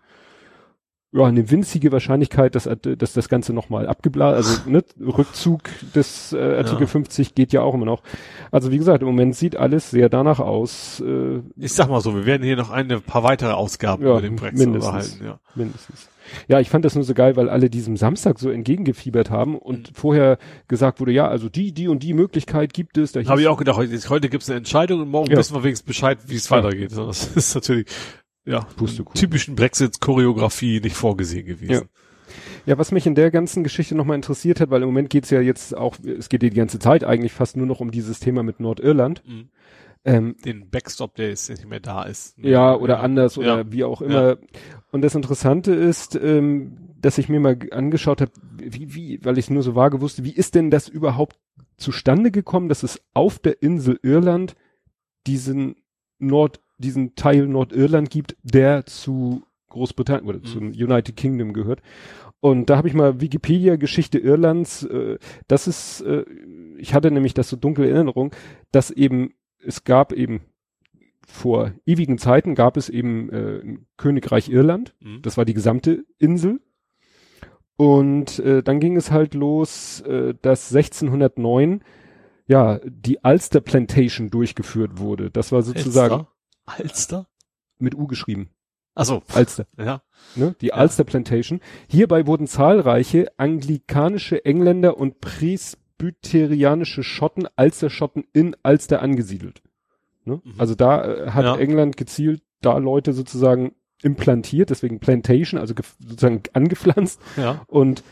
Ja, 1.17 1.25
eine 1.25 1.51
winzige 1.51 1.93
Wahrscheinlichkeit, 1.93 2.55
dass, 2.55 2.69
dass 2.83 3.13
das 3.15 3.29
Ganze 3.29 3.53
nochmal 3.53 3.87
abgeblasen, 3.89 4.37
also 4.37 4.71
ne, 4.71 4.85
Rückzug 5.01 5.63
des 5.95 6.33
äh, 6.33 6.57
Artikel 6.59 6.83
Ja. 6.83 6.87
50 6.87 7.35
geht 7.35 7.53
ja 7.53 7.63
auch 7.63 7.75
immer 7.75 7.87
noch. 7.87 8.03
Also 8.51 8.71
wie 8.71 8.79
gesagt, 8.79 9.01
im 9.03 9.07
Moment 9.09 9.35
sieht 9.35 9.57
alles 9.57 9.91
sehr 9.91 10.09
danach 10.09 10.41
aus, 10.41 11.01
äh, 11.01 11.41
Ich 11.57 11.73
sag 11.73 11.89
mal 11.89 12.01
so, 12.01 12.15
wir 12.15 12.27
werden 12.27 12.43
hier 12.43 12.57
noch 12.57 12.71
eine 12.71 13.01
paar 13.01 13.23
weitere 13.23 13.53
Ausgaben 13.53 14.03
Ja, 14.05 14.11
über 14.11 14.21
den 14.23 14.37
Brexit 14.37 14.59
mindestens. 14.67 15.21
ja. 15.25 15.39
mindestens. 15.55 16.09
Ja, 16.49 16.59
ich 16.59 16.69
fand 16.71 16.85
das 16.85 16.97
nur 16.97 17.05
so 17.05 17.15
geil, 17.15 17.37
weil 17.37 17.49
alle 17.49 17.71
diesem 17.71 17.97
Samstag 17.97 18.41
so 18.41 18.51
entgegengefiebert 18.51 19.31
haben 19.31 19.57
und 19.57 19.93
vorher 19.95 20.39
gesagt 20.67 20.99
wurde, 20.99 21.13
ja, 21.13 21.29
also 21.29 21.49
die, 21.49 21.73
die 21.73 21.87
und 21.87 22.03
die 22.03 22.15
Möglichkeit 22.15 22.75
gibt 22.75 22.99
es. 22.99 23.13
Da 23.13 23.25
Habe 23.25 23.41
ich 23.41 23.47
auch 23.47 23.57
gedacht, 23.59 23.77
heute, 23.77 23.97
heute 24.11 24.29
gibt 24.29 24.43
es 24.43 24.51
eine 24.51 24.59
Entscheidung 24.59 25.03
und 25.03 25.09
morgen 25.11 25.31
Ja. 25.31 25.39
wissen 25.39 25.55
wir 25.55 25.63
wenigstens 25.63 25.87
Bescheid, 25.87 26.19
wie 26.27 26.35
es 26.35 26.51
weitergeht. 26.51 26.91
Das 26.97 27.29
ist 27.37 27.55
natürlich, 27.55 27.87
ja, 28.47 28.67
typischen 29.15 29.55
Brexit-Choreografie 29.57 30.81
nicht 30.81 30.97
vorgesehen 30.97 31.47
gewesen. 31.47 31.89
Ja, 32.65 32.79
was 32.79 32.91
mich 32.93 33.07
in 33.07 33.15
der 33.15 33.31
ganzen 33.31 33.63
Geschichte 33.63 33.95
nochmal 33.95 34.17
interessiert 34.17 34.61
hat, 34.61 34.71
weil 34.71 34.83
im 34.83 34.89
Moment 34.89 35.11
geht's 35.11 35.31
ja 35.31 35.41
jetzt 35.41 35.77
auch, 35.77 35.97
es 36.05 36.29
geht 36.29 36.43
ja 36.43 36.49
die 36.49 36.57
ganze 36.57 36.79
Zeit 36.79 37.05
eigentlich 37.05 37.33
fast 37.33 37.57
nur 37.57 37.67
noch 37.67 37.81
um 37.81 37.91
dieses 37.91 38.19
Thema 38.19 38.43
mit 38.43 38.59
Nordirland. 38.61 39.23
Mhm. 39.27 39.49
Ähm, 40.05 40.37
Den 40.45 40.69
Backstop, 40.71 41.15
der 41.17 41.31
jetzt 41.31 41.49
nicht 41.51 41.67
mehr 41.69 41.81
da 41.81 42.05
ist. 42.05 42.37
ja, 42.39 42.75
oder 42.77 43.01
anders 43.01 43.39
oder 43.39 43.59
Ja. 43.59 43.73
wie 43.73 43.85
auch 43.85 44.01
immer. 44.01 44.39
Und 44.93 45.03
das 45.03 45.15
Interessante 45.17 45.73
ist, 45.75 46.15
ähm, 46.17 46.77
dass 47.01 47.19
ich 47.19 47.29
mir 47.29 47.41
mal 47.41 47.57
angeschaut 47.73 48.21
habe, 48.21 48.31
wie, 48.59 48.95
wie, 48.95 49.25
weil 49.25 49.39
ich 49.39 49.47
es 49.47 49.51
nur 49.51 49.63
so 49.63 49.75
vage 49.75 50.01
wusste, 50.01 50.25
wie 50.25 50.33
ist 50.35 50.55
denn 50.55 50.71
das 50.71 50.89
überhaupt 50.89 51.39
zustande 51.77 52.31
gekommen, 52.31 52.69
dass 52.69 52.83
es 52.83 53.01
auf 53.15 53.39
der 53.39 53.63
Insel 53.63 53.99
Irland 54.03 54.55
diesen 55.27 55.77
Nord, 56.19 56.61
diesen 56.79 57.15
Teil 57.15 57.47
Nordirland 57.47 58.11
gibt, 58.11 58.37
der 58.43 58.87
zu 58.87 59.43
Großbritannien 59.69 60.29
oder 60.29 60.39
Mhm. 60.39 60.45
zum 60.45 60.67
United 60.69 61.17
Kingdom 61.17 61.53
gehört. 61.53 61.81
Und 62.41 62.71
da 62.71 62.77
habe 62.77 62.89
ich 62.89 62.95
mal 62.95 63.21
Wikipedia 63.21 63.77
Geschichte 63.77 64.19
Irlands, 64.19 64.85
äh, 64.85 65.19
das 65.49 65.67
ist, 65.67 66.03
äh, 66.03 66.25
ich 66.79 66.95
hatte 66.95 67.11
nämlich 67.11 67.35
das 67.35 67.49
so 67.49 67.57
dunkle 67.57 67.89
Erinnerung, 67.91 68.33
dass 68.73 68.91
eben, 68.91 69.35
es 69.65 69.85
gab 69.85 70.13
eben 70.13 70.41
vor 71.27 71.73
ewigen 71.87 72.19
Zeiten 72.19 72.55
gab 72.55 72.77
es 72.77 72.89
eben 72.89 73.31
äh, 73.31 73.59
ein 73.61 73.87
Königreich 73.97 74.49
Irland, 74.49 74.95
Mhm. 75.01 75.23
das 75.23 75.37
war 75.37 75.45
die 75.45 75.55
gesamte 75.55 76.05
Insel. 76.19 76.61
Und 77.77 78.39
äh, 78.39 78.63
dann 78.63 78.81
ging 78.81 78.97
es 78.97 79.11
halt 79.11 79.35
los, 79.35 80.01
äh, 80.03 80.35
dass 80.41 80.71
1609 80.75 81.83
ja 82.47 82.81
die 82.85 83.19
Ulster 83.23 83.61
Plantation 83.61 84.31
durchgeführt 84.31 84.99
wurde. 84.99 85.31
Das 85.31 85.53
war 85.53 85.63
sozusagen 85.63 86.15
Alster? 86.15 86.33
Alster? 86.67 87.27
mit 87.79 87.95
U 87.95 88.07
geschrieben. 88.07 88.51
Achso, 88.95 89.23
Ulster. 89.35 89.67
ja. 89.79 90.03
ne, 90.35 90.55
die 90.61 90.69
Ja. 90.69 90.81
Ulster 90.81 91.05
Plantation. 91.05 91.61
Hierbei 91.89 92.27
wurden 92.27 92.47
zahlreiche 92.47 93.31
anglikanische 93.37 94.45
Engländer 94.47 94.97
und 94.97 95.21
presbyterianische 95.21 97.03
Schotten, 97.03 97.47
Ulster-Schotten 97.59 98.25
in 98.33 98.57
Ulster 98.65 99.03
angesiedelt. 99.03 99.63
Ne? 100.25 100.41
Mhm. 100.43 100.55
Also 100.59 100.75
da 100.75 101.05
äh, 101.05 101.31
hat 101.31 101.45
Ja. 101.45 101.57
England 101.57 101.97
gezielt 101.99 102.43
da 102.63 102.79
Leute 102.79 103.13
sozusagen 103.13 103.75
implantiert, 104.03 104.71
deswegen 104.71 104.99
Plantation, 104.99 105.61
also 105.61 105.75
sozusagen 105.99 106.43
angepflanzt. 106.55 107.21
Ja. 107.37 107.63
Und 107.67 108.03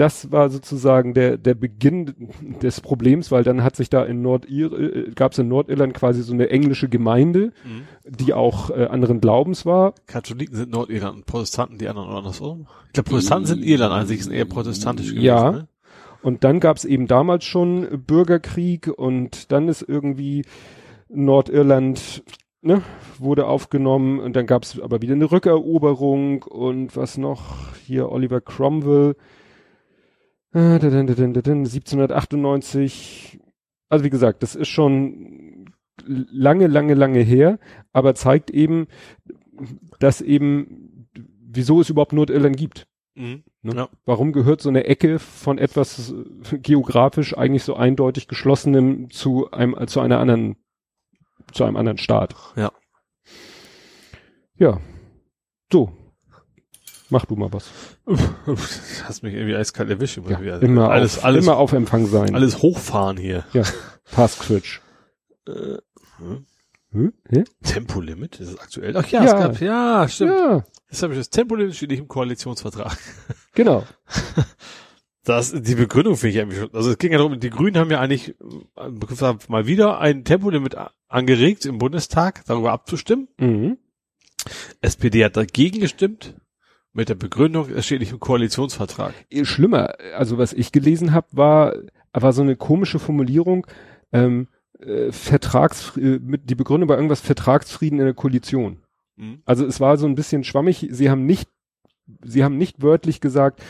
das 0.00 0.32
war 0.32 0.48
sozusagen 0.48 1.12
der, 1.12 1.36
der 1.36 1.54
Beginn 1.54 2.14
des 2.62 2.80
Problems, 2.80 3.30
weil 3.30 3.44
dann 3.44 3.62
hat 3.62 3.76
sich 3.76 3.90
da 3.90 4.02
in 4.02 4.22
Nordir, 4.22 4.72
äh, 4.72 5.10
gab 5.14 5.32
es 5.32 5.38
in 5.38 5.48
Nordirland 5.48 5.92
quasi 5.92 6.22
so 6.22 6.32
eine 6.32 6.48
englische 6.48 6.88
Gemeinde, 6.88 7.52
Mhm. 7.64 7.82
die 8.08 8.32
auch 8.32 8.70
äh, 8.70 8.86
anderen 8.86 9.20
Glaubens 9.20 9.66
war. 9.66 9.94
Katholiken 10.06 10.56
sind 10.56 10.70
Nordirland 10.70 11.16
und 11.16 11.26
Protestanten 11.26 11.76
die 11.76 11.86
anderen 11.86 12.08
oder 12.08 12.18
andersrum. 12.18 12.66
Ich 12.86 12.94
glaube, 12.94 13.10
Protestanten 13.10 13.46
sind 13.46 13.62
Irland 13.62 13.92
an 13.92 14.06
sich, 14.06 14.24
sind 14.24 14.32
eher 14.32 14.46
protestantisch 14.46 15.10
gewesen. 15.10 15.24
Ja. 15.24 15.52
Ne? 15.52 15.68
Und 16.22 16.44
dann 16.44 16.60
gab 16.60 16.78
es 16.78 16.86
eben 16.86 17.06
damals 17.06 17.44
schon 17.44 18.04
Bürgerkrieg 18.06 18.88
und 18.88 19.52
dann 19.52 19.68
ist 19.68 19.82
irgendwie 19.82 20.46
Nordirland 21.10 22.22
ne, 22.62 22.82
wurde 23.18 23.46
aufgenommen 23.46 24.18
und 24.18 24.34
dann 24.34 24.46
gab 24.46 24.62
es 24.62 24.80
aber 24.80 25.02
wieder 25.02 25.14
eine 25.14 25.30
Rückeroberung 25.30 26.42
und 26.42 26.96
was 26.96 27.18
noch 27.18 27.74
hier 27.86 28.10
Oliver 28.10 28.40
Cromwell 28.40 29.10
äh, 29.10 29.14
da, 29.14 29.14
da, 29.14 29.18
da, 29.18 29.18
da, 29.18 29.18
da, 29.18 29.18
da, 29.18 30.39
1798 30.52 33.40
also 33.88 34.04
wie 34.04 34.10
gesagt 34.10 34.42
das 34.42 34.56
ist 34.56 34.68
schon 34.68 35.70
lange 36.06 36.66
lange 36.66 36.94
lange 36.94 37.20
her 37.20 37.58
aber 37.92 38.14
zeigt 38.14 38.50
eben 38.50 38.88
dass 39.98 40.20
eben 40.20 41.08
wieso 41.12 41.80
es 41.80 41.88
überhaupt 41.90 42.12
Nordirland 42.12 42.56
gibt 42.56 42.86
Mhm. 43.14 43.44
Ne? 43.62 43.74
Ja. 43.74 43.88
Warum 44.04 44.32
gehört 44.32 44.60
so 44.60 44.68
eine 44.68 44.84
Ecke 44.84 45.18
von 45.18 45.58
etwas 45.58 46.14
äh, 46.52 46.58
geografisch 46.58 47.36
eigentlich 47.36 47.64
so 47.64 47.74
eindeutig 47.74 48.28
geschlossenem 48.28 49.10
zu 49.10 49.50
einem 49.50 49.76
äh, 49.76 49.86
zu 49.86 50.00
einer 50.00 50.18
anderen 50.18 50.56
zu 51.52 51.64
einem 51.64 51.76
anderen 51.76 51.98
Staat? 51.98 52.34
Ja. 52.56 52.72
Ja. 54.56 54.80
So. 55.72 55.92
Mach 57.10 57.26
du 57.26 57.36
mal 57.36 57.52
was. 57.52 57.68
Das 58.46 59.04
hast 59.08 59.22
mich 59.22 59.34
irgendwie 59.34 59.56
eiskalt 59.56 59.90
erwischt. 59.90 60.18
Ja, 60.28 60.40
Wieder. 60.40 60.62
immer 60.62 60.90
alles, 60.90 61.18
auf, 61.18 61.24
alles, 61.24 61.44
immer 61.44 61.56
auf 61.56 61.72
Empfang 61.72 62.06
sein. 62.06 62.34
alles 62.34 62.62
hochfahren 62.62 63.16
hier. 63.16 63.44
Task 64.12 64.42
Switch. 64.44 64.80
Äh, 65.46 65.78
hm? 66.18 66.46
Hm? 66.92 67.44
Tempolimit? 67.62 68.40
Ist 68.40 68.48
es 68.50 68.58
aktuell? 68.58 68.96
Ach 68.96 69.06
ja, 69.08 69.24
Ja. 69.24 69.26
es 69.26 69.32
gab, 69.32 69.60
ja, 69.60 70.08
stimmt. 70.08 70.32
Ja, 70.32 70.64
Das 70.88 71.02
habe 71.02 71.12
ich 71.14 71.18
das 71.20 71.30
Tempolimit 71.30 71.74
steht 71.76 71.90
nicht 71.90 72.00
im 72.00 72.08
Koalitionsvertrag. 72.08 72.96
genau. 73.54 73.84
Das, 75.24 75.52
die 75.52 75.74
Begründung 75.74 76.16
finde 76.16 76.30
ich 76.30 76.36
irgendwie 76.36 76.58
schon, 76.58 76.74
also 76.74 76.90
es 76.90 76.98
ging 76.98 77.12
ja 77.12 77.18
darum, 77.18 77.38
die 77.38 77.50
Grünen 77.50 77.76
haben 77.76 77.90
ja 77.90 78.00
eigentlich 78.00 78.34
äh, 78.76 78.90
mal 79.48 79.66
wieder 79.66 80.00
ein 80.00 80.24
Tempolimit 80.24 80.76
angeregt 81.08 81.66
im 81.66 81.78
Bundestag, 81.78 82.42
darüber 82.46 82.72
abzustimmen. 82.72 83.28
Mhm. 83.38 83.78
SPD 84.80 85.24
hat 85.24 85.36
dagegen 85.36 85.80
gestimmt, 85.80 86.34
mit 86.92 87.08
der 87.08 87.14
Begründung, 87.14 87.70
es 87.70 87.86
steht 87.86 88.00
nicht 88.00 88.12
im 88.12 88.20
Koalitionsvertrag. 88.20 89.14
Eh, 89.30 89.44
Schlimmer, 89.44 89.94
also 90.16 90.38
was 90.38 90.52
ich 90.52 90.72
gelesen 90.72 91.12
habe, 91.12 91.26
war, 91.32 91.74
war 92.12 92.32
so 92.32 92.42
eine 92.42 92.56
komische 92.56 92.98
Formulierung, 92.98 93.66
ähm, 94.12 94.48
äh, 94.80 95.12
Vertrags, 95.12 95.96
äh, 95.96 96.18
mit, 96.20 96.50
die 96.50 96.54
Begründung 96.54 96.88
war 96.88 96.96
irgendwas 96.96 97.20
Vertragsfrieden 97.20 97.98
in 97.98 98.06
der 98.06 98.14
Koalition. 98.14 98.78
Mhm. 99.16 99.42
Also 99.44 99.66
es 99.66 99.78
war 99.80 99.96
so 99.98 100.06
ein 100.06 100.14
bisschen 100.14 100.42
schwammig. 100.44 100.88
Sie 100.90 101.10
haben 101.10 101.26
nicht, 101.26 101.48
sie 102.24 102.42
haben 102.42 102.56
nicht 102.56 102.82
wörtlich 102.82 103.20
gesagt, 103.20 103.62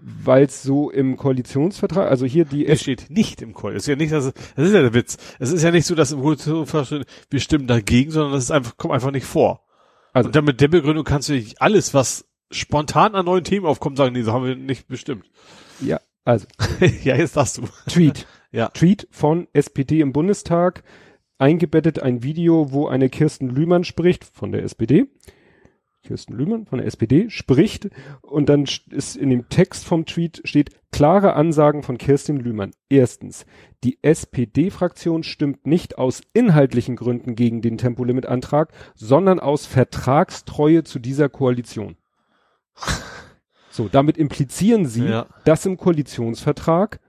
weil 0.00 0.44
es 0.44 0.62
so 0.62 0.90
im 0.90 1.16
Koalitionsvertrag, 1.16 2.08
also 2.10 2.24
hier 2.24 2.44
die 2.44 2.66
Es 2.66 2.80
steht 2.80 3.10
nicht 3.10 3.42
im 3.42 3.52
Koalitionsvertrag. 3.52 3.74
Das 3.74 3.86
ist 3.86 3.88
ja 4.14 4.32
nicht, 4.32 4.36
das, 4.56 4.66
ist 4.66 4.74
ja 4.74 4.82
der 4.82 4.94
Witz. 4.94 5.18
Es 5.38 5.52
ist 5.52 5.62
ja 5.62 5.70
nicht 5.70 5.86
so, 5.86 5.94
dass 5.94 6.12
im 6.12 6.22
Koalitionsvertrag 6.22 7.04
wir 7.30 7.40
stimmen 7.40 7.66
dagegen, 7.66 8.10
sondern 8.10 8.32
das 8.32 8.44
ist 8.44 8.50
einfach, 8.50 8.76
kommt 8.76 8.94
einfach 8.94 9.10
nicht 9.10 9.26
vor. 9.26 9.64
Also- 10.12 10.28
Und 10.28 10.36
dann 10.36 10.44
mit 10.44 10.60
der 10.60 10.68
Begründung 10.68 11.04
kannst 11.04 11.28
du 11.28 11.34
nicht 11.34 11.60
alles, 11.60 11.92
was 11.94 12.27
spontan 12.50 13.14
an 13.14 13.26
neuen 13.26 13.44
Themen 13.44 13.66
aufkommt, 13.66 13.96
sagen, 13.96 14.12
nee, 14.14 14.22
so 14.22 14.32
haben 14.32 14.44
wir 14.44 14.56
nicht 14.56 14.88
bestimmt. 14.88 15.24
ja, 15.80 16.00
also 16.24 16.46
ja, 17.04 17.16
jetzt 17.16 17.36
darfst 17.36 17.58
du. 17.58 17.62
Tweet. 17.88 18.26
Ja. 18.50 18.68
Tweet 18.70 19.06
von 19.10 19.46
SPD 19.52 20.00
im 20.00 20.14
Bundestag, 20.14 20.82
eingebettet 21.36 22.00
ein 22.00 22.22
Video, 22.22 22.72
wo 22.72 22.86
eine 22.88 23.10
Kirsten 23.10 23.50
Lühmann 23.50 23.84
spricht 23.84 24.24
von 24.24 24.52
der 24.52 24.62
SPD. 24.62 25.04
Kirsten 26.02 26.32
Lühmann 26.32 26.64
von 26.64 26.78
der 26.78 26.86
SPD 26.86 27.28
spricht 27.28 27.90
und 28.22 28.48
dann 28.48 28.64
st- 28.64 28.90
ist 28.94 29.16
in 29.16 29.28
dem 29.28 29.50
Text 29.50 29.84
vom 29.84 30.06
Tweet 30.06 30.40
steht 30.44 30.70
klare 30.92 31.34
Ansagen 31.34 31.82
von 31.82 31.98
Kirsten 31.98 32.38
Lühmann. 32.38 32.70
Erstens, 32.88 33.44
die 33.84 33.98
SPD-Fraktion 34.00 35.24
stimmt 35.24 35.66
nicht 35.66 35.98
aus 35.98 36.22
inhaltlichen 36.32 36.96
Gründen 36.96 37.34
gegen 37.34 37.60
den 37.60 37.76
Tempolimit-Antrag, 37.76 38.72
sondern 38.94 39.40
aus 39.40 39.66
Vertragstreue 39.66 40.84
zu 40.84 40.98
dieser 41.00 41.28
Koalition. 41.28 41.96
So, 43.70 43.88
damit 43.88 44.18
implizieren 44.18 44.86
sie, 44.86 45.04
Ja. 45.04 45.26
dass 45.44 45.64
im 45.66 45.76
Koalitionsvertrag 45.76 47.00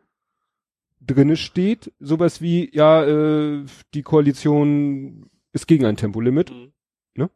drinne 1.01 1.35
steht, 1.37 1.91
sowas 1.99 2.41
wie, 2.41 2.69
ja, 2.75 3.03
äh, 3.03 3.65
die 3.93 4.03
Koalition 4.03 5.29
ist 5.53 5.67
gegen 5.67 5.85
ein 5.85 5.97
Tempolimit. 5.97 6.51
Mhm. 6.51 6.71
Ne? 7.15 7.29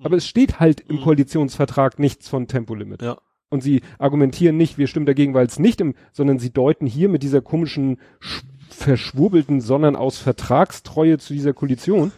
Aber 0.00 0.16
es 0.16 0.26
steht 0.28 0.60
halt 0.60 0.80
im 0.80 0.96
Mhm. 0.96 1.00
Koalitionsvertrag 1.02 1.98
nichts 1.98 2.28
von 2.28 2.46
Tempolimit. 2.46 3.02
Ja. 3.02 3.18
Und 3.50 3.62
sie 3.62 3.80
argumentieren 3.98 4.56
nicht, 4.56 4.76
wir 4.78 4.86
stimmen 4.86 5.06
dagegen, 5.06 5.34
weil 5.34 5.46
es 5.46 5.58
nicht 5.58 5.80
im, 5.80 5.94
sondern 6.12 6.38
sie 6.38 6.50
deuten 6.50 6.86
hier 6.86 7.08
mit 7.08 7.22
dieser 7.22 7.40
komischen, 7.40 7.96
sch- 8.20 8.44
verschwurbelten, 8.68 9.60
sondern 9.62 9.96
aus 9.96 10.18
Vertragstreue 10.18 11.18
zu 11.18 11.32
dieser 11.32 11.54
Koalition. 11.54 12.12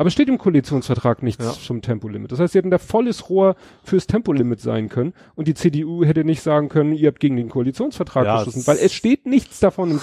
Aber 0.00 0.06
es 0.06 0.14
steht 0.14 0.28
im 0.30 0.38
Koalitionsvertrag 0.38 1.22
nichts 1.22 1.44
Ja. 1.44 1.52
zum 1.52 1.82
Tempolimit. 1.82 2.32
Das 2.32 2.40
heißt, 2.40 2.54
sie 2.54 2.58
hätten 2.58 2.70
da 2.70 2.78
volles 2.78 3.28
Rohr 3.28 3.54
fürs 3.84 4.06
Tempolimit 4.06 4.58
sein 4.58 4.88
können 4.88 5.12
und 5.34 5.46
die 5.46 5.52
CDU 5.52 6.04
hätte 6.06 6.24
nicht 6.24 6.40
sagen 6.40 6.70
können, 6.70 6.94
ihr 6.94 7.08
habt 7.08 7.20
gegen 7.20 7.36
den 7.36 7.50
Koalitionsvertrag 7.50 8.24
Ja, 8.24 8.38
beschlossen, 8.38 8.60
es- 8.60 8.66
weil 8.66 8.78
es 8.78 8.94
steht 8.94 9.26
nichts 9.26 9.60
davon 9.60 9.90
im 9.90 10.00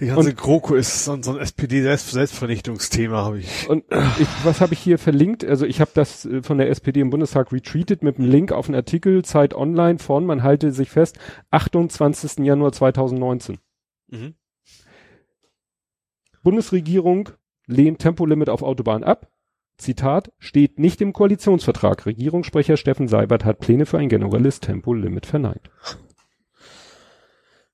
Die 0.00 0.06
ganze 0.06 0.34
GroKo 0.34 0.74
ist 0.74 1.04
so, 1.04 1.12
ein- 1.12 1.22
so 1.22 1.30
ein 1.30 1.38
SPD-Selbstvernichtungsthema, 1.38 3.18
habe 3.24 3.38
ich. 3.38 3.68
Und 3.68 3.84
ich, 4.18 4.26
was 4.42 4.60
habe 4.60 4.72
ich 4.72 4.80
hier 4.80 4.98
verlinkt? 4.98 5.44
Also 5.44 5.64
ich 5.64 5.80
habe 5.80 5.92
das 5.94 6.24
äh, 6.24 6.42
von 6.42 6.58
der 6.58 6.70
SPD 6.70 6.98
im 7.00 7.10
Bundestag 7.10 7.52
retweetet 7.52 8.02
mit 8.02 8.18
einem 8.18 8.28
Link 8.30 8.50
auf 8.50 8.66
einen 8.66 8.74
Artikel 8.74 9.24
Zeit 9.24 9.54
Online 9.54 10.00
von, 10.00 10.26
man 10.26 10.42
halte 10.42 10.72
sich 10.72 10.90
fest, 10.90 11.20
28. 11.52 12.44
Januar 12.44 12.72
2019. 12.72 13.58
Mhm. 14.08 14.34
Bundesregierung 16.42 17.28
lehnt 17.70 18.00
Tempolimit 18.00 18.48
auf 18.48 18.62
Autobahn 18.62 19.04
ab. 19.04 19.28
Zitat, 19.78 20.30
steht 20.38 20.78
nicht 20.78 21.00
im 21.00 21.12
Koalitionsvertrag. 21.14 22.04
Regierungssprecher 22.04 22.76
Steffen 22.76 23.08
Seibert 23.08 23.44
hat 23.46 23.60
Pläne 23.60 23.86
für 23.86 23.98
ein 23.98 24.10
generelles 24.10 24.60
Tempolimit 24.60 25.24
verneint. 25.24 25.70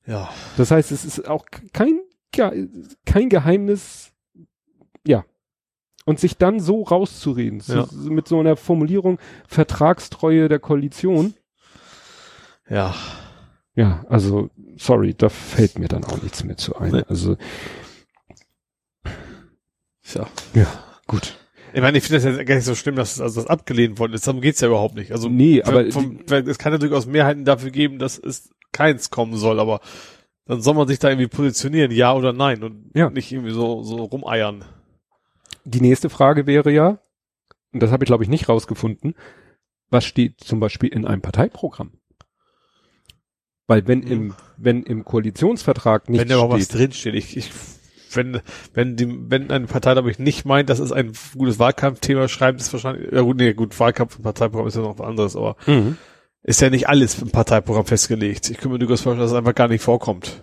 Ja. 0.07 0.31
Das 0.57 0.71
heißt, 0.71 0.93
es 0.93 1.05
ist 1.05 1.29
auch 1.29 1.47
kein, 1.73 2.01
kein 2.31 3.29
Geheimnis, 3.29 4.13
ja. 5.05 5.25
Und 6.05 6.21
sich 6.21 6.37
dann 6.37 6.61
so 6.61 6.83
rauszureden, 6.85 7.61
Ja. 7.67 7.87
so 7.87 8.11
mit 8.11 8.29
so 8.29 8.39
einer 8.39 8.57
Formulierung 8.57 9.19
Vertragstreue 9.49 10.49
der 10.49 10.61
Koalition. 10.61 11.35
Ja. 12.69 12.95
Ja, 13.75 14.05
also, 14.09 14.51
sorry, 14.77 15.13
da 15.15 15.29
fällt 15.29 15.79
mir 15.79 15.89
dann 15.89 16.05
auch 16.05 16.23
nichts 16.23 16.45
mehr 16.45 16.57
zu 16.57 16.77
ein. 16.77 16.93
Nee. 16.93 17.03
Also, 17.09 17.37
Tja. 20.07 20.27
ja, 20.55 20.67
gut. 21.07 21.37
Ich 21.75 21.83
meine, 21.83 21.99
ich 21.99 22.05
finde 22.05 22.23
das 22.23 22.37
ja 22.37 22.43
gar 22.45 22.55
nicht 22.55 22.65
so 22.65 22.75
schlimm, 22.75 22.97
dass 22.97 23.21
also 23.21 23.41
das 23.41 23.51
abgelehnt 23.51 23.99
worden 23.99 24.15
ist. 24.15 24.27
Darum 24.27 24.41
geht's 24.41 24.61
ja 24.61 24.69
überhaupt 24.69 24.95
nicht. 24.95 25.13
Also 25.13 25.29
Nee, 25.29 25.63
aber 25.63 25.91
vom, 25.91 26.21
es 26.29 26.59
kann 26.59 26.73
ja 26.73 26.79
durchaus 26.79 27.07
Mehrheiten 27.07 27.45
dafür 27.45 27.71
geben, 27.71 27.99
dass 27.99 28.17
es 28.19 28.51
keins 28.73 29.11
kommen 29.11 29.37
soll, 29.37 29.61
aber 29.61 29.81
dann 30.47 30.63
soll 30.63 30.75
man 30.75 30.87
sich 30.89 30.99
da 31.01 31.09
irgendwie 31.11 31.29
positionieren, 31.29 31.91
ja 31.91 32.15
oder 32.15 32.33
nein, 32.33 32.63
und 32.63 32.91
Ja. 32.95 33.11
nicht 33.11 33.31
irgendwie 33.33 33.53
so, 33.53 33.83
so 33.83 33.97
rumeiern. 34.05 34.65
Die 35.65 35.81
nächste 35.81 36.09
Frage 36.09 36.47
wäre 36.47 36.71
ja, 36.71 36.99
und 37.73 37.83
das 37.83 37.91
habe 37.91 38.05
ich 38.05 38.07
glaube 38.07 38.23
ich 38.25 38.31
nicht 38.31 38.49
rausgefunden, 38.49 39.15
was 39.91 40.05
steht 40.05 40.41
zum 40.41 40.61
Beispiel 40.61 40.89
in 40.89 41.05
einem 41.07 41.21
Parteiprogramm? 41.21 41.93
Weil 43.67 43.87
wenn 43.89 44.03
Hm. 44.03 44.13
im, 44.13 44.35
wenn 44.57 44.83
im 44.85 45.05
Koalitionsvertrag 45.05 46.09
nichts 46.09 46.23
wenn 46.23 46.29
da 46.29 46.37
überhaupt 46.37 46.55
was 46.55 46.65
steht, 46.65 46.79
drinsteht. 46.79 47.15
Ich, 47.17 47.37
ich, 47.37 47.51
wenn, 48.13 48.41
wenn 48.75 48.97
die, 48.97 49.31
wenn 49.31 49.51
eine 49.51 49.67
Partei, 49.67 49.93
glaube 49.93 50.11
ich, 50.11 50.19
nicht 50.19 50.45
meint, 50.45 50.69
das 50.71 50.79
ist 50.81 50.93
ein 50.93 51.13
gutes 51.37 51.59
Wahlkampfthema, 51.59 52.29
schreibt 52.29 52.61
es 52.61 52.73
wahrscheinlich, 52.73 53.13
ja 53.13 53.21
gut, 53.23 53.37
nee, 53.37 53.53
gut, 53.55 53.79
Wahlkampf 53.79 54.17
und 54.17 54.23
Parteiprogramm 54.23 54.69
ist 54.69 54.77
ja 54.77 54.83
noch 54.83 54.99
was 54.99 55.07
anderes, 55.07 55.37
aber 55.37 55.57
Mhm. 55.67 55.97
ist 56.43 56.61
ja 56.61 56.71
nicht 56.71 56.89
alles 56.89 57.21
im 57.21 57.31
Parteiprogramm 57.31 57.87
festgelegt. 57.87 58.51
Ich 58.51 58.59
kann 58.59 58.71
mir 58.73 58.79
durchaus 58.79 59.03
vorstellen, 59.03 59.21
dass 59.23 59.33
es 59.33 59.37
einfach 59.37 59.55
gar 59.55 59.69
nicht 59.69 59.83
vorkommt. 59.83 60.43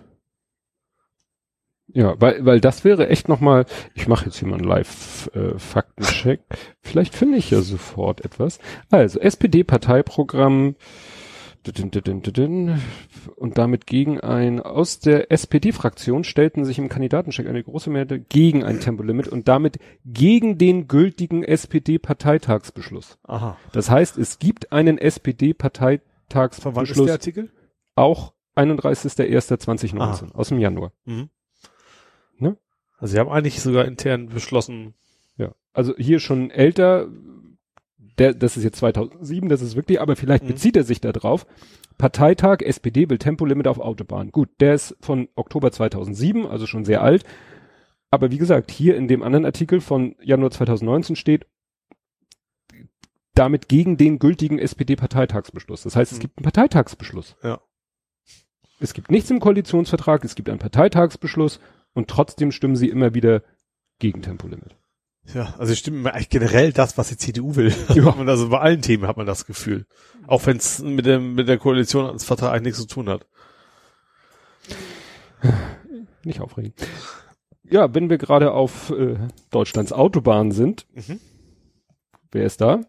Ja, 1.88 2.20
weil, 2.20 2.44
weil 2.44 2.60
das 2.60 2.82
wäre 2.82 3.08
echt 3.08 3.28
nochmal, 3.28 3.66
ich 3.94 4.08
mache 4.08 4.24
jetzt 4.24 4.38
hier 4.38 4.48
mal 4.48 4.56
einen 4.56 4.64
Live-Faktencheck. 4.68 6.40
Vielleicht 6.82 7.14
finde 7.14 7.38
ich 7.38 7.50
ja 7.50 7.60
sofort 7.60 8.24
etwas. 8.24 8.58
Also, 8.90 9.20
SPD-Parteiprogramm. 9.20 10.74
Und 13.36 13.58
damit 13.58 13.86
gegen 13.86 14.20
ein, 14.20 14.60
aus 14.60 14.98
der 15.00 15.30
SPD-Fraktion 15.32 16.24
stellten 16.24 16.64
sich 16.64 16.78
im 16.78 16.88
Kandidatencheck 16.88 17.48
eine 17.48 17.62
große 17.62 17.90
Mehrheit 17.90 18.28
gegen 18.28 18.64
ein 18.64 18.80
Tempolimit 18.80 19.28
und 19.28 19.48
damit 19.48 19.78
gegen 20.04 20.58
den 20.58 20.88
gültigen 20.88 21.42
SPD-Parteitagsbeschluss. 21.42 23.18
Aha. 23.24 23.56
Das 23.72 23.90
heißt, 23.90 24.18
es 24.18 24.38
gibt 24.38 24.72
einen 24.72 24.98
Von 24.98 25.04
wann 25.04 25.06
ist 25.06 25.16
SPD-Parteitagsbeschluss 25.16 27.06
der 27.06 27.14
Artikel? 27.14 27.50
auch 27.94 28.32
31.01.2019 28.56 30.32
aus 30.32 30.48
dem 30.48 30.58
Januar. 30.58 30.92
Mhm. 31.04 31.28
Ne? 32.38 32.56
Also 32.98 33.12
sie 33.12 33.18
haben 33.18 33.30
eigentlich 33.30 33.60
sogar 33.60 33.84
intern 33.84 34.28
beschlossen, 34.28 34.94
Ja, 35.36 35.54
also 35.72 35.94
hier 35.96 36.20
schon 36.20 36.50
älter, 36.50 37.08
der, 38.18 38.34
das 38.34 38.56
ist 38.56 38.64
jetzt 38.64 38.78
2007, 38.78 39.48
das 39.48 39.62
ist 39.62 39.76
wirklich, 39.76 40.00
aber 40.00 40.16
vielleicht 40.16 40.44
Mhm. 40.44 40.48
bezieht 40.48 40.76
er 40.76 40.84
sich 40.84 41.00
da 41.00 41.12
drauf. 41.12 41.46
Parteitag, 41.98 42.60
SPD 42.60 43.08
will 43.08 43.18
Tempolimit 43.18 43.66
auf 43.68 43.78
Autobahn. 43.78 44.30
Gut, 44.30 44.48
der 44.60 44.74
ist 44.74 44.96
von 45.00 45.28
Oktober 45.36 45.70
2007, 45.72 46.46
also 46.46 46.66
schon 46.66 46.84
sehr 46.84 47.02
alt. 47.02 47.24
Aber 48.10 48.30
wie 48.30 48.38
gesagt, 48.38 48.70
hier 48.70 48.96
in 48.96 49.08
dem 49.08 49.22
anderen 49.22 49.44
Artikel 49.44 49.80
von 49.80 50.14
Januar 50.22 50.50
2019 50.50 51.16
steht, 51.16 51.46
damit 53.34 53.68
gegen 53.68 53.96
den 53.96 54.18
gültigen 54.20 54.58
SPD-Parteitagsbeschluss. 54.58 55.82
Das 55.82 55.96
heißt, 55.96 56.12
es 56.12 56.18
Mhm. 56.18 56.22
gibt 56.22 56.38
einen 56.38 56.44
Parteitagsbeschluss. 56.44 57.36
Ja. 57.42 57.60
Es 58.80 58.94
gibt 58.94 59.10
nichts 59.10 59.30
im 59.30 59.40
Koalitionsvertrag, 59.40 60.24
es 60.24 60.34
gibt 60.34 60.48
einen 60.48 60.58
Parteitagsbeschluss 60.58 61.58
und 61.94 62.08
trotzdem 62.08 62.52
stimmen 62.52 62.76
sie 62.76 62.88
immer 62.88 63.14
wieder 63.14 63.42
gegen 63.98 64.22
Tempolimit. 64.22 64.76
Ja, 65.32 65.54
also 65.58 65.74
stimmt 65.74 66.02
mir 66.02 66.12
eigentlich 66.12 66.28
generell 66.28 66.72
das, 66.72 66.98
was 66.98 67.08
die 67.08 67.16
CDU 67.16 67.56
will. 67.56 67.72
Ja. 67.94 68.04
Hat 68.06 68.18
man 68.18 68.28
also 68.28 68.48
bei 68.50 68.58
allen 68.60 68.82
Themen 68.82 69.06
hat 69.06 69.16
man 69.16 69.26
das 69.26 69.46
Gefühl. 69.46 69.86
Auch 70.26 70.44
wenn 70.46 70.56
es 70.58 70.80
mit 70.80 71.06
dem, 71.06 71.34
mit 71.34 71.48
der 71.48 71.58
Koalition 71.58 72.06
als 72.06 72.24
Vertrag 72.24 72.50
eigentlich 72.52 72.74
nichts 72.76 72.80
zu 72.80 72.86
tun 72.86 73.08
hat. 73.08 73.26
Nicht 76.24 76.40
aufregen. 76.40 76.72
Ja, 77.70 77.94
wenn 77.94 78.10
wir 78.10 78.18
gerade 78.18 78.52
auf 78.52 78.90
äh, 78.90 79.16
Deutschlands 79.50 79.92
Autobahn 79.92 80.52
sind, 80.52 80.86
Mhm. 80.94 81.20
wer 82.32 82.44
ist 82.44 82.60
da? 82.60 82.80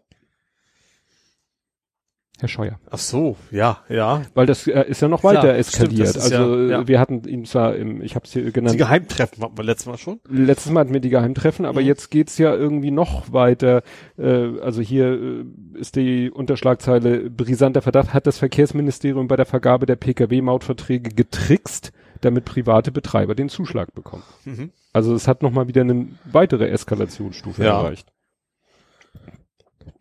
Herr 2.38 2.48
Scheuer. 2.48 2.78
Ach 2.90 2.98
so, 2.98 3.36
ja, 3.50 3.78
ja. 3.88 4.22
Weil 4.34 4.44
das 4.44 4.66
äh, 4.66 4.84
ist 4.88 5.00
ja 5.00 5.08
noch 5.08 5.24
weiter 5.24 5.40
stimmt, 5.54 5.58
eskaliert. 5.58 6.08
ist 6.08 6.18
also 6.18 6.56
ja- 6.66 6.80
ja. 6.80 6.88
wir 6.88 7.00
hatten 7.00 7.26
ihn 7.26 7.46
zwar 7.46 7.74
im, 7.76 8.02
ich 8.02 8.14
habe 8.14 8.26
es 8.26 8.32
hier 8.32 8.44
Die 8.44 8.52
genannt, 8.52 8.76
Geheimtreffen 8.76 9.42
hatten 9.42 9.56
wir 9.56 9.64
letztes 9.64 9.86
Mal 9.86 9.96
schon. 9.96 10.20
letztes 10.28 10.70
Mal 10.70 10.80
hatten 10.80 10.92
wir 10.92 11.00
die 11.00 11.08
Geheimtreffen, 11.08 11.64
aber 11.64 11.80
Mhm. 11.80 11.86
jetzt 11.86 12.10
geht's 12.10 12.36
ja 12.36 12.54
irgendwie 12.54 12.90
noch 12.90 13.32
weiter. 13.32 13.82
Äh, 14.18 14.60
also 14.60 14.82
hier 14.82 15.06
äh, 15.14 15.44
ist 15.78 15.96
die 15.96 16.30
Unterschlagzeile 16.30 17.30
brisanter 17.30 17.80
Verdacht, 17.80 18.12
hat 18.12 18.26
das 18.26 18.36
Verkehrsministerium 18.38 19.28
bei 19.28 19.36
der 19.36 19.46
Vergabe 19.46 19.86
der 19.86 19.96
Pkw-Mautverträge 19.96 21.14
getrickst, 21.14 21.92
damit 22.20 22.44
private 22.44 22.92
Betreiber 22.92 23.34
den 23.34 23.48
Zuschlag 23.48 23.94
bekommen. 23.94 24.24
Mhm. 24.44 24.70
Also 24.92 25.14
es 25.14 25.26
hat 25.26 25.42
nochmal 25.42 25.68
wieder 25.68 25.80
eine 25.80 26.08
weitere 26.30 26.68
Eskalationsstufe 26.68 27.64
Ja. 27.64 27.78
erreicht. 27.80 28.12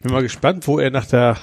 Bin 0.02 0.12
mal 0.12 0.22
gespannt, 0.22 0.68
wo 0.68 0.80
er 0.80 0.92
nach 0.92 1.06
der 1.06 1.38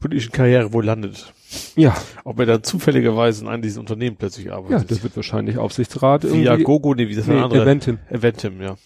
politischen 0.00 0.32
Karriere 0.32 0.72
wohl 0.72 0.84
landet. 0.84 1.32
Ja, 1.76 1.96
Ob 2.24 2.38
er 2.40 2.46
dann 2.46 2.62
zufälligerweise 2.62 3.42
in 3.44 3.48
einem 3.48 3.62
dieser 3.62 3.80
Unternehmen 3.80 4.16
plötzlich 4.16 4.46
ja, 4.46 4.54
arbeitet. 4.54 4.90
das 4.90 5.02
wird 5.02 5.14
wahrscheinlich 5.16 5.58
Aufsichtsrat 5.58 6.24
Via 6.24 6.52
irgendwie. 6.52 6.64
Gogo, 6.64 6.94
nee, 6.94 7.08
wie 7.08 7.14
das 7.14 7.26
nee, 7.26 7.36
ein 7.36 7.44
anderer. 7.44 7.62
Eventim. 7.62 7.98
Eventim, 8.08 8.60
ja. 8.60 8.76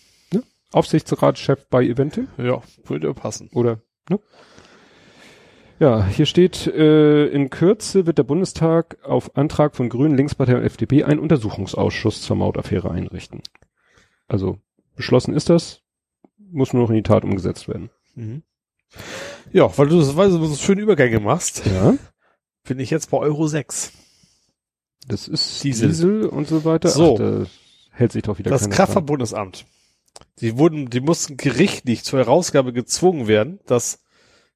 Aufsichtsratschef 0.73 1.67
bei 1.71 1.85
Eventim 1.85 2.27
Ja, 2.37 2.61
würde 2.85 3.15
passen. 3.15 3.49
oder 3.55 3.81
ne? 4.11 4.19
Ja, 5.79 6.07
hier 6.07 6.27
steht, 6.27 6.67
äh, 6.67 7.27
in 7.27 7.51
Kürze 7.51 8.07
wird 8.07 8.19
der 8.19 8.23
Bundestag 8.25 8.97
auf 9.05 9.37
Antrag 9.37 9.77
von 9.77 9.89
Grünen, 9.89 10.17
Linkspartei 10.17 10.57
und 10.57 10.63
FDP 10.63 11.05
einen 11.05 11.21
Untersuchungsausschuss 11.21 12.23
zur 12.23 12.37
Mautaffäre 12.37 12.91
einrichten. 12.91 13.43
Also 14.27 14.59
beschlossen 14.97 15.35
ist 15.35 15.51
das, 15.51 15.83
muss 16.39 16.73
nur 16.73 16.83
noch 16.85 16.91
in 16.91 16.97
die 16.97 17.03
Tat 17.03 17.25
umgesetzt 17.25 17.69
werden. 17.69 17.91
Mhm. 18.15 18.43
Ja, 19.53 19.77
weil 19.79 19.89
du 19.89 19.99
das, 19.99 20.17
weil 20.17 20.31
du 20.31 20.45
so 20.47 20.57
schöne 20.57 20.81
Übergänge 20.83 21.21
machst, 21.21 21.63
Ja, 21.67 21.95
bin 22.67 22.79
ich 22.79 22.91
jetzt 22.91 23.11
bei 23.11 23.19
Euro 23.19 23.47
6. 23.47 23.93
das 25.07 25.29
ist 25.29 25.63
Diesel. 25.63 25.89
Diesel, 25.89 26.27
und 26.27 26.49
so 26.49 26.65
weiter. 26.65 26.89
So. 26.89 27.15
Ach, 27.15 27.19
da 27.19 27.47
hält 27.93 28.13
sich 28.13 28.23
doch 28.23 28.39
wieder 28.39 28.51
Das 28.51 28.69
Kraftfahrtbundesamt. 28.71 29.67
Die 30.41 30.59
wurden, 30.59 30.91
die 30.91 31.01
mussten 31.01 31.37
gerichtlich 31.37 32.05
zur 32.05 32.21
Herausgabe 32.21 32.73
gezwungen 32.73 33.27
werden, 33.29 33.61
dass 33.67 34.01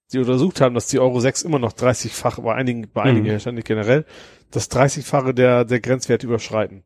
sie 0.06 0.18
untersucht 0.18 0.60
haben, 0.60 0.74
dass 0.74 0.86
die 0.86 0.98
Euro 1.00 1.20
6 1.20 1.42
immer 1.42 1.58
noch 1.58 1.72
30-fach, 1.72 2.38
bei 2.40 2.54
einigen, 2.54 2.88
bei 2.90 3.02
einigen 3.02 3.26
Mhm. 3.26 3.30
Herstellern 3.30 3.62
generell, 3.62 4.04
das 4.50 4.70
30-fache 4.70 5.32
der, 5.34 5.64
der 5.64 5.80
Grenzwert 5.80 6.22
überschreiten. 6.24 6.84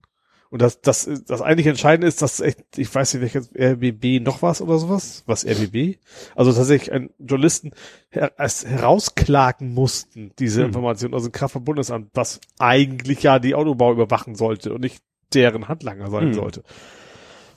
Und 0.53 0.61
das, 0.61 0.82
das, 0.82 1.09
das 1.26 1.40
eigentlich 1.40 1.66
Entscheidende 1.66 2.07
ist, 2.07 2.20
dass 2.20 2.40
echt, 2.40 2.59
ich 2.76 2.94
weiß 2.94 3.14
nicht, 3.14 3.22
welches 3.22 3.50
RBB 3.59 4.22
noch 4.22 4.42
was 4.42 4.61
oder 4.61 4.78
sowas, 4.78 5.22
was 5.24 5.46
RBB, 5.46 5.96
also 6.36 6.53
tatsächlich 6.53 6.92
ein 6.92 7.09
Journalisten 7.18 7.72
her, 8.11 8.32
herausklagen 8.36 9.72
mussten, 9.72 10.32
diese 10.38 10.61
Hm. 10.61 10.66
Information, 10.66 11.14
also 11.14 11.30
Kraftfahrtbundesamt, 11.30 12.11
was 12.12 12.38
eigentlich 12.59 13.22
ja 13.22 13.38
die 13.38 13.55
Autobau 13.55 13.92
überwachen 13.92 14.34
sollte 14.34 14.74
und 14.74 14.82
nicht 14.82 15.03
deren 15.32 15.68
Handlanger 15.68 16.11
sein 16.11 16.26
Hm. 16.26 16.34
sollte. 16.34 16.62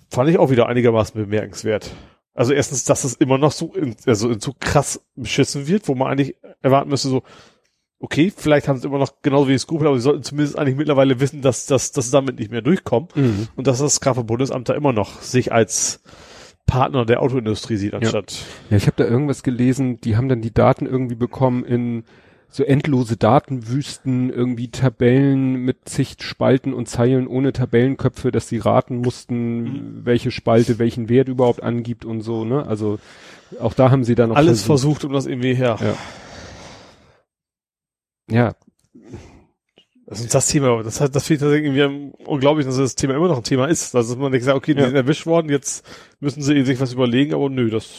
Fand 0.09 0.29
ich 0.29 0.37
auch 0.37 0.49
wieder 0.49 0.67
einigermaßen 0.69 1.19
bemerkenswert. 1.19 1.91
Also 2.33 2.53
erstens, 2.53 2.85
dass 2.85 3.03
es 3.03 3.15
immer 3.15 3.37
noch 3.37 3.51
so, 3.51 3.73
in, 3.73 3.97
also 4.05 4.39
so 4.39 4.53
krass 4.57 5.01
beschissen 5.15 5.67
wird, 5.67 5.89
wo 5.89 5.95
man 5.95 6.13
eigentlich 6.13 6.37
erwarten 6.61 6.91
müsste, 6.91 7.09
so, 7.09 7.23
okay, 8.05 8.31
vielleicht 8.35 8.67
haben 8.67 8.79
sie 8.79 8.87
immer 8.87 8.99
noch 8.99 9.13
genauso 9.21 9.49
wie 9.49 9.57
Skrupel, 9.57 9.87
aber 9.87 9.97
sie 9.97 10.03
sollten 10.03 10.23
zumindest 10.23 10.57
eigentlich 10.57 10.75
mittlerweile 10.77 11.19
wissen, 11.19 11.41
dass, 11.41 11.65
dass, 11.65 11.91
dass 11.91 12.05
sie 12.05 12.11
damit 12.11 12.39
nicht 12.39 12.51
mehr 12.51 12.61
durchkommen 12.61 13.09
Mhm. 13.15 13.47
und 13.55 13.67
dass 13.67 13.79
das 13.79 13.99
Kraftfahrtbundesamt 13.99 14.69
da 14.69 14.73
immer 14.73 14.93
noch 14.93 15.21
sich 15.21 15.51
als 15.51 16.01
Partner 16.67 17.05
der 17.05 17.21
Autoindustrie 17.21 17.77
sieht, 17.77 17.93
anstatt. 17.93 18.37
Ja, 18.69 18.77
ich 18.77 18.87
habe 18.87 18.95
da 19.03 19.05
irgendwas 19.09 19.43
gelesen, 19.43 19.99
die 20.01 20.15
haben 20.17 20.29
dann 20.29 20.41
die 20.41 20.53
Daten 20.53 20.85
irgendwie 20.85 21.15
bekommen 21.15 21.63
in 21.65 22.03
so 22.49 22.63
endlose 22.63 23.17
Datenwüsten, 23.17 24.29
irgendwie 24.29 24.69
Tabellen 24.69 25.55
mit 25.55 25.77
zig 25.89 26.15
Spalten 26.21 26.73
und 26.73 26.87
Zeilen 26.87 27.27
ohne 27.27 27.51
Tabellenköpfe, 27.53 28.31
dass 28.31 28.47
sie 28.47 28.57
raten 28.59 28.97
mussten, 28.97 29.63
Mhm. 29.63 30.01
welche 30.05 30.31
Spalte 30.31 30.79
welchen 30.79 31.09
Wert 31.09 31.27
überhaupt 31.27 31.61
angibt 31.63 32.05
und 32.05 32.21
so, 32.21 32.45
ne? 32.45 32.65
Also 32.65 32.97
auch 33.59 33.73
da 33.73 33.91
haben 33.91 34.03
sie 34.03 34.15
dann 34.15 34.29
noch 34.29 34.37
Alles 34.37 34.63
versucht, 34.63 35.03
um 35.05 35.11
das 35.13 35.25
irgendwie 35.25 35.53
her. 35.53 35.77
Ja. 35.81 35.95
Ja, 38.29 38.53
Das 40.07 40.19
ist 40.21 40.33
das 40.35 40.47
Thema, 40.47 40.83
das 40.83 41.01
hat, 41.01 41.15
das 41.15 41.25
fehlt 41.25 41.39
tatsächlich 41.41 41.73
irgendwie 41.75 42.13
unglaublich, 42.25 42.65
dass 42.65 42.77
das 42.77 42.95
Thema 42.95 43.15
immer 43.15 43.27
noch 43.27 43.37
ein 43.37 43.43
Thema 43.43 43.65
ist. 43.67 43.93
Dass 43.95 44.15
man 44.15 44.31
nicht 44.31 44.43
sagt, 44.43 44.57
okay, 44.57 44.73
die 44.73 44.79
Ja. 44.81 44.87
sind 44.87 44.95
erwischt 44.95 45.25
worden, 45.25 45.49
jetzt 45.49 45.85
müssen 46.19 46.41
sie 46.43 46.63
sich 46.63 46.79
was 46.79 46.93
überlegen, 46.93 47.33
aber 47.33 47.49
nö, 47.49 47.69
das 47.69 47.89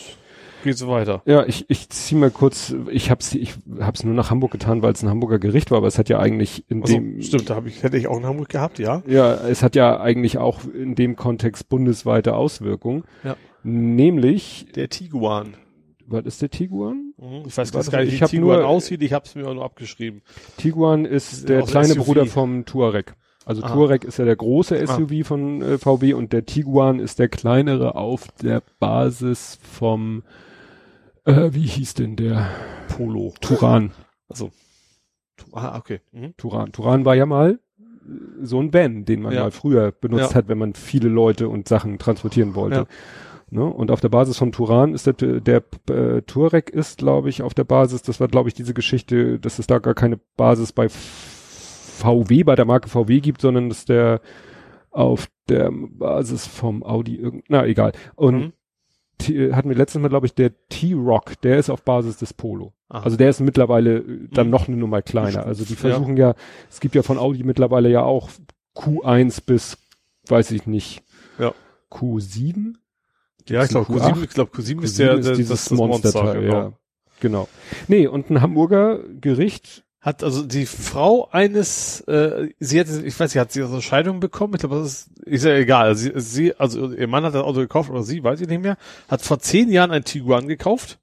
geht 0.65 0.79
so 0.79 0.89
weiter. 0.89 1.23
Ja, 1.27 1.45
ich, 1.47 1.65
ich 1.69 1.89
zieh 1.91 2.15
mal 2.17 2.31
kurz, 2.31 2.75
ich 2.91 3.11
hab's, 3.11 3.35
ich 3.35 3.55
hab's 3.81 4.03
nur 4.05 4.15
nach 4.15 4.31
Hamburg 4.31 4.53
getan, 4.53 4.83
weil 4.83 4.93
es 4.93 5.03
ein 5.03 5.09
Hamburger 5.09 5.39
Gericht 5.39 5.71
war, 5.71 5.79
aber 5.79 5.87
es 5.89 5.99
hat 5.99 6.09
ja 6.09 6.19
eigentlich 6.19 6.65
in 6.69 6.83
Also, 6.83 6.95
dem, 6.95 7.23
stimmt, 7.23 7.51
da 7.51 7.55
habe 7.57 7.69
ich, 7.69 7.83
hätte 7.83 7.97
ich 7.97 8.07
auch 8.09 8.17
in 8.19 8.25
Hamburg 8.27 8.49
gehabt, 8.49 8.79
ja. 8.79 9.03
ja, 9.07 9.35
es 9.47 9.63
hat 9.63 9.75
ja 9.77 10.01
eigentlich 10.01 10.39
auch 10.39 10.61
in 10.65 10.95
dem 10.97 11.15
Kontext 11.17 11.69
bundesweite 11.69 12.35
Auswirkungen. 12.35 13.05
Ja. 13.25 13.37
Nämlich, 13.63 14.67
Der 14.77 14.89
Tiguan. 14.89 15.55
Was 16.07 16.25
ist 16.25 16.43
der 16.43 16.51
Tiguan? 16.51 17.13
Mhm, 17.17 17.43
Ich 17.47 17.57
weiß 17.57 17.75
Warte, 17.75 17.91
gar 17.91 18.03
nicht, 18.05 18.15
ich 18.15 18.21
wie 18.23 18.27
Tiguan 18.27 18.59
nur- 18.61 18.67
aussieht, 18.69 19.03
ich 19.03 19.13
habe 19.13 19.25
es 19.25 19.35
mir 19.35 19.47
auch 19.47 19.55
nur 19.55 19.65
abgeschrieben. 19.65 20.23
Tiguan 20.57 21.05
ist 21.05 21.33
Ist 21.33 21.49
der 21.49 21.63
auch 21.65 21.69
kleine 21.69 21.95
SUV. 21.95 22.05
Bruder 22.05 22.27
vom 22.27 22.65
Touareg. 22.65 23.15
Also 23.45 23.63
Ah. 23.63 23.69
Touareg 23.73 24.05
ist 24.05 24.19
ja 24.19 24.25
der 24.25 24.37
große 24.37 24.77
SUV 24.87 25.25
von 25.27 25.63
äh, 25.63 25.79
VW 25.79 26.15
und 26.15 26.33
der 26.33 26.45
Tiguan 26.47 26.99
ist 26.99 27.19
der 27.19 27.29
kleinere 27.29 27.95
auf 27.95 28.27
der 28.43 28.63
Basis 28.81 29.59
vom, 29.63 30.23
äh, 31.25 31.51
wie 31.53 31.67
hieß 31.67 31.95
denn 31.95 32.17
der? 32.17 32.49
Polo. 32.89 33.35
Turan. 33.41 33.93
Also. 34.29 34.51
Ah, 35.53 35.79
okay. 35.79 36.01
Mhm. 36.13 36.35
Turan. 36.37 36.73
Turan 36.73 37.05
war 37.05 37.15
ja 37.15 37.27
mal 37.27 37.61
äh, 37.79 38.13
so 38.43 38.61
ein 38.61 38.75
Van, 38.75 39.05
den 39.05 39.23
man 39.23 39.33
Ja. 39.33 39.43
mal 39.43 39.51
früher 39.53 39.93
benutzt 39.93 40.31
Ja. 40.31 40.35
hat, 40.35 40.49
wenn 40.49 40.59
man 40.59 40.75
viele 40.75 41.09
Leute 41.09 41.49
und 41.49 41.69
Sachen 41.69 41.99
transportieren 41.99 42.57
wollte. 42.57 42.77
Ja. 42.77 42.87
Ne? 43.51 43.65
Und 43.65 43.91
auf 43.91 44.01
der 44.01 44.09
Basis 44.09 44.39
vom 44.39 44.51
Turan 44.53 44.93
ist 44.95 45.07
der, 45.07 45.13
der 45.15 45.63
äh, 45.89 46.23
Touareg 46.23 46.71
ist, 46.71 46.99
glaube 46.99 47.29
ich, 47.29 47.43
auf 47.43 47.55
der 47.55 47.65
Basis, 47.65 48.03
das 48.03 48.19
war, 48.21 48.29
glaube 48.29 48.49
ich, 48.49 48.55
diese 48.55 48.75
Geschichte, 48.75 49.39
dass 49.39 49.59
es 49.59 49.67
da 49.69 49.79
gar 49.79 49.95
keine 49.95 50.19
Basis 50.37 50.73
bei 50.73 50.89
VW, 50.89 52.43
bei 52.45 52.57
der 52.57 52.65
Marke 52.65 52.89
VW 52.89 53.21
gibt, 53.21 53.41
sondern 53.41 53.69
dass 53.69 53.85
der 53.85 54.21
auf 54.91 55.29
der 55.49 55.71
Basis 55.73 56.47
vom 56.47 56.83
Audi 56.83 57.17
irgend, 57.17 57.45
na 57.49 57.67
egal. 57.67 57.93
Und 58.15 58.37
Mhm. 58.37 58.53
T- 59.19 59.55
hatten 59.55 59.71
wir 59.71 59.77
letztes 59.77 60.01
Mal, 60.03 60.09
glaube 60.09 60.27
ich, 60.27 60.35
der 60.35 60.51
T-Rock, 60.69 61.41
der 61.41 61.57
ist 61.59 61.71
auf 61.71 61.83
Basis 61.83 62.19
des 62.19 62.35
Polo. 62.35 62.75
Aha. 62.91 63.03
Also 63.05 63.17
der 63.17 63.31
ist 63.31 63.41
mittlerweile 63.41 63.99
äh, 63.99 64.29
dann 64.31 64.49
Mhm. 64.49 64.51
noch 64.51 64.69
eine 64.69 64.77
Nummer 64.77 65.01
kleiner. 65.03 65.47
Also 65.47 65.65
die 65.65 65.73
ja. 65.73 65.79
versuchen 65.79 66.17
ja. 66.19 66.35
es 66.69 66.81
gibt 66.81 66.95
ja 66.95 67.03
von 67.03 67.17
Audi 67.17 67.43
mittlerweile 67.43 67.89
ja 67.89 68.03
auch 68.03 68.29
Q1 68.75 69.43
bis, 69.47 69.79
weiß 70.29 70.51
ich 70.51 70.67
nicht, 70.67 71.03
Ja. 71.39 71.53
Q7? 71.91 72.75
Ja, 73.49 73.63
ich 73.63 73.71
glaube, 73.71 73.93
Q8? 73.93 74.13
Q7, 74.13 74.25
ich 74.25 74.31
glaube, 74.31 74.51
Q7 74.57 74.83
ist 74.83 74.95
Q7 74.95 74.99
der, 74.99 75.15
ist 75.15 75.29
dieses 75.37 75.49
das, 75.49 75.65
das 75.67 75.79
Monsterteil, 75.79 76.41
genau. 76.41 76.55
ja. 76.55 76.73
Genau. 77.21 77.49
Nee, 77.89 78.07
und 78.07 78.31
ein 78.31 78.43
Hamburger 78.43 79.01
Gericht, 79.21 79.85
Hat 80.01 80.23
also 80.23 80.45
die 80.45 80.67
Frau 80.67 81.29
eines, 81.31 82.01
äh, 82.03 82.51
sie 82.61 82.79
hat, 82.79 82.89
ich 82.89 83.19
weiß 83.19 83.35
nicht, 83.35 83.41
hat 83.41 83.53
sie 83.53 83.63
also 83.63 83.81
Scheidung 83.81 84.21
bekommen? 84.21 84.55
Ich 84.55 84.61
glaube, 84.61 84.77
das 84.77 84.87
ist, 84.87 85.19
ist 85.27 85.45
ja 85.45 85.55
egal. 85.55 85.97
Sie, 85.97 86.13
sie, 86.15 86.55
also 86.57 86.93
ihr 86.93 87.09
Mann 87.09 87.25
hat 87.25 87.35
das 87.35 87.43
Auto 87.43 87.61
gekauft 87.61 87.91
oder 87.91 88.03
sie, 88.03 88.23
weiß 88.23 88.41
ich 88.41 88.49
nicht 88.49 88.63
mehr, 88.63 88.77
hat 89.09 89.23
vor 89.23 89.39
zehn 89.39 89.71
Jahren 89.71 89.91
ein 89.91 90.05
Tiguan 90.05 90.47
gekauft 90.47 90.99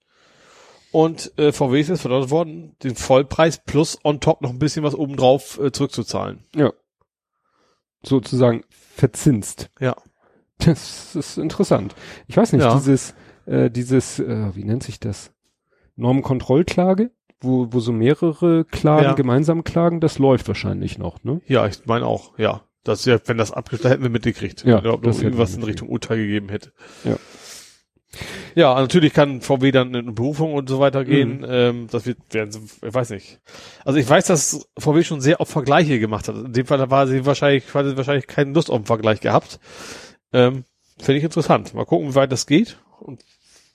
und 0.91 1.38
äh, 1.38 1.52
VW 1.52 1.82
ist 1.82 1.89
jetzt 1.89 2.02
verdammt 2.02 2.30
worden, 2.30 2.76
den 2.84 2.96
Vollpreis 2.96 3.58
plus 3.58 3.98
on 4.04 4.20
top 4.20 4.41
noch 4.41 4.52
ein 4.52 4.60
bisschen 4.60 4.84
was 4.84 4.96
obendrauf 4.96 5.60
äh, 5.60 5.72
zurückzuzahlen. 5.72 6.44
ja, 6.56 6.72
sozusagen 8.04 8.64
verzinst. 8.70 9.70
Ja. 9.80 9.96
Das 10.66 11.16
ist 11.16 11.38
interessant. 11.38 11.95
Ich 12.28 12.38
weiß 12.38 12.53
nicht, 12.53 12.64
Ja. 12.64 12.74
dieses, 12.76 13.14
äh, 13.45 13.70
dieses, 13.70 14.20
äh, 14.20 14.55
wie 14.55 14.64
nennt 14.64 14.84
sich 14.84 14.99
das? 14.99 15.32
Normenkontrollklage, 15.95 17.11
wo, 17.41 17.68
wo 17.72 17.80
so 17.80 17.91
mehrere 17.91 18.66
Klagen 18.66 19.03
Ja. 19.03 19.14
gemeinsam 19.14 19.64
klagen, 19.64 19.99
das 19.99 20.18
läuft 20.20 20.47
wahrscheinlich 20.47 20.97
noch, 20.97 21.24
ne? 21.24 21.41
Ja, 21.47 21.68
ich 21.68 21.86
meine 21.86 22.05
auch, 22.05 22.38
ja. 22.38 22.61
Das 22.84 23.05
ja, 23.05 23.18
wenn 23.26 23.38
das 23.38 23.51
abgeschlossen 23.51 23.91
hätten 23.91 24.03
wir 24.03 24.09
mitgekriegt. 24.09 24.66
Ja, 24.66 24.82
da 24.82 24.97
das 24.97 25.22
irgendwas 25.22 25.55
in 25.55 25.64
Richtung 25.64 25.88
Urteil 25.88 26.18
gegeben 26.18 26.49
hätte. 26.49 26.74
Ja. 27.05 27.16
Ja, 28.55 28.76
natürlich 28.80 29.14
kann 29.14 29.41
VW 29.41 29.72
dann 29.72 29.93
in 29.95 30.14
Berufung 30.14 30.53
und 30.53 30.70
so 30.70 30.80
weiter 30.80 31.03
gehen. 31.03 31.39
Mhm. 31.39 31.45
Ähm, 31.47 31.88
das 31.89 32.05
wird, 32.05 32.18
werden 32.32 32.51
sie, 32.51 32.59
ich 32.86 32.93
weiß 32.93 33.09
nicht. 33.09 33.39
Also 33.86 33.97
ich 33.99 34.07
weiß, 34.07 34.28
dass 34.28 34.68
VW 34.78 35.03
schon 35.03 35.22
sehr 35.22 35.39
oft 35.39 35.51
Vergleiche 35.51 35.99
gemacht 35.99 36.28
hat. 36.28 36.36
In 36.36 36.53
dem 36.53 36.66
Fall 36.68 36.91
war 36.91 37.07
sie 37.07 37.26
wahrscheinlich, 37.26 37.66
sie 37.66 37.97
wahrscheinlich 37.97 38.28
keine 38.28 38.51
Lust 38.51 38.70
auf 38.70 38.76
einen 38.76 38.86
Vergleich 38.86 39.22
gehabt. 39.22 39.59
Ähm, 40.34 40.66
Finde 41.00 41.18
ich 41.20 41.24
interessant. 41.24 41.74
Mal 41.74 41.86
gucken, 41.86 42.10
wie 42.10 42.16
weit 42.16 42.32
das 42.32 42.46
geht. 42.46 42.78
Und 43.00 43.24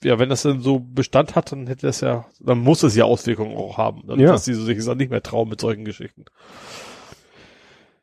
ja, 0.03 0.19
wenn 0.19 0.29
das 0.29 0.43
dann 0.43 0.61
so 0.61 0.79
Bestand 0.79 1.35
hat, 1.35 1.51
dann 1.51 1.67
hätte 1.67 1.87
das 1.87 2.01
ja, 2.01 2.25
dann 2.39 2.59
muss 2.59 2.83
es 2.83 2.95
ja 2.95 3.05
Auswirkungen 3.05 3.55
auch 3.57 3.77
haben. 3.77 4.03
Dann, 4.07 4.19
Ja. 4.19 4.31
Dass 4.31 4.45
die 4.45 4.53
so 4.53 4.63
sich 4.63 4.83
dann 4.83 4.97
nicht 4.97 5.11
mehr 5.11 5.23
trauen 5.23 5.49
mit 5.49 5.59
solchen 5.59 5.85
Geschichten. 5.85 6.25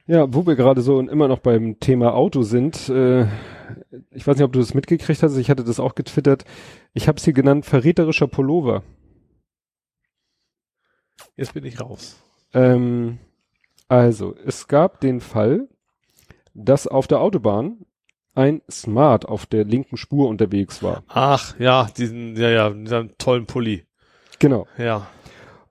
Ja, 0.07 0.33
wo 0.33 0.47
wir 0.47 0.55
gerade 0.55 0.83
so 0.83 0.99
und 0.99 1.09
immer 1.09 1.27
noch 1.27 1.41
beim 1.41 1.81
Thema 1.81 2.15
Auto 2.15 2.43
sind, 2.43 2.89
äh, 2.89 3.27
ich 4.13 4.27
weiß 4.27 4.37
nicht, 4.37 4.45
ob 4.45 4.53
du 4.53 4.61
das 4.61 4.75
mitgekriegt 4.75 5.23
hast, 5.23 5.37
ich 5.37 5.51
hatte 5.51 5.65
das 5.65 5.81
auch 5.81 5.95
getwittert. 5.95 6.45
Ich 6.93 7.09
habe 7.09 7.19
es 7.19 7.25
hier 7.25 7.33
genannt, 7.33 7.67
verräterischer 7.67 8.29
Pullover. 8.29 8.83
Jetzt 11.35 11.55
bin 11.55 11.65
ich 11.65 11.81
raus. 11.81 12.23
Ähm, 12.55 13.19
also, 13.89 14.35
es 14.45 14.69
gab 14.69 15.01
den 15.01 15.21
Fall, 15.21 15.69
dass 16.55 16.87
auf 16.87 17.07
der 17.07 17.21
Autobahn 17.21 17.85
ein 18.37 18.63
Smart 18.71 19.27
auf 19.27 19.47
der 19.47 19.65
linken 19.65 19.97
Spur 19.97 20.29
unterwegs 20.29 20.83
war. 20.83 21.03
Ach, 21.09 21.59
ja, 21.59 21.89
diesen, 21.97 22.37
ja, 22.37 22.51
ja, 22.51 22.71
diesen 22.71 23.17
tollen 23.19 23.47
Pulli. 23.47 23.85
Genau. 24.39 24.67
Ja. 24.79 25.07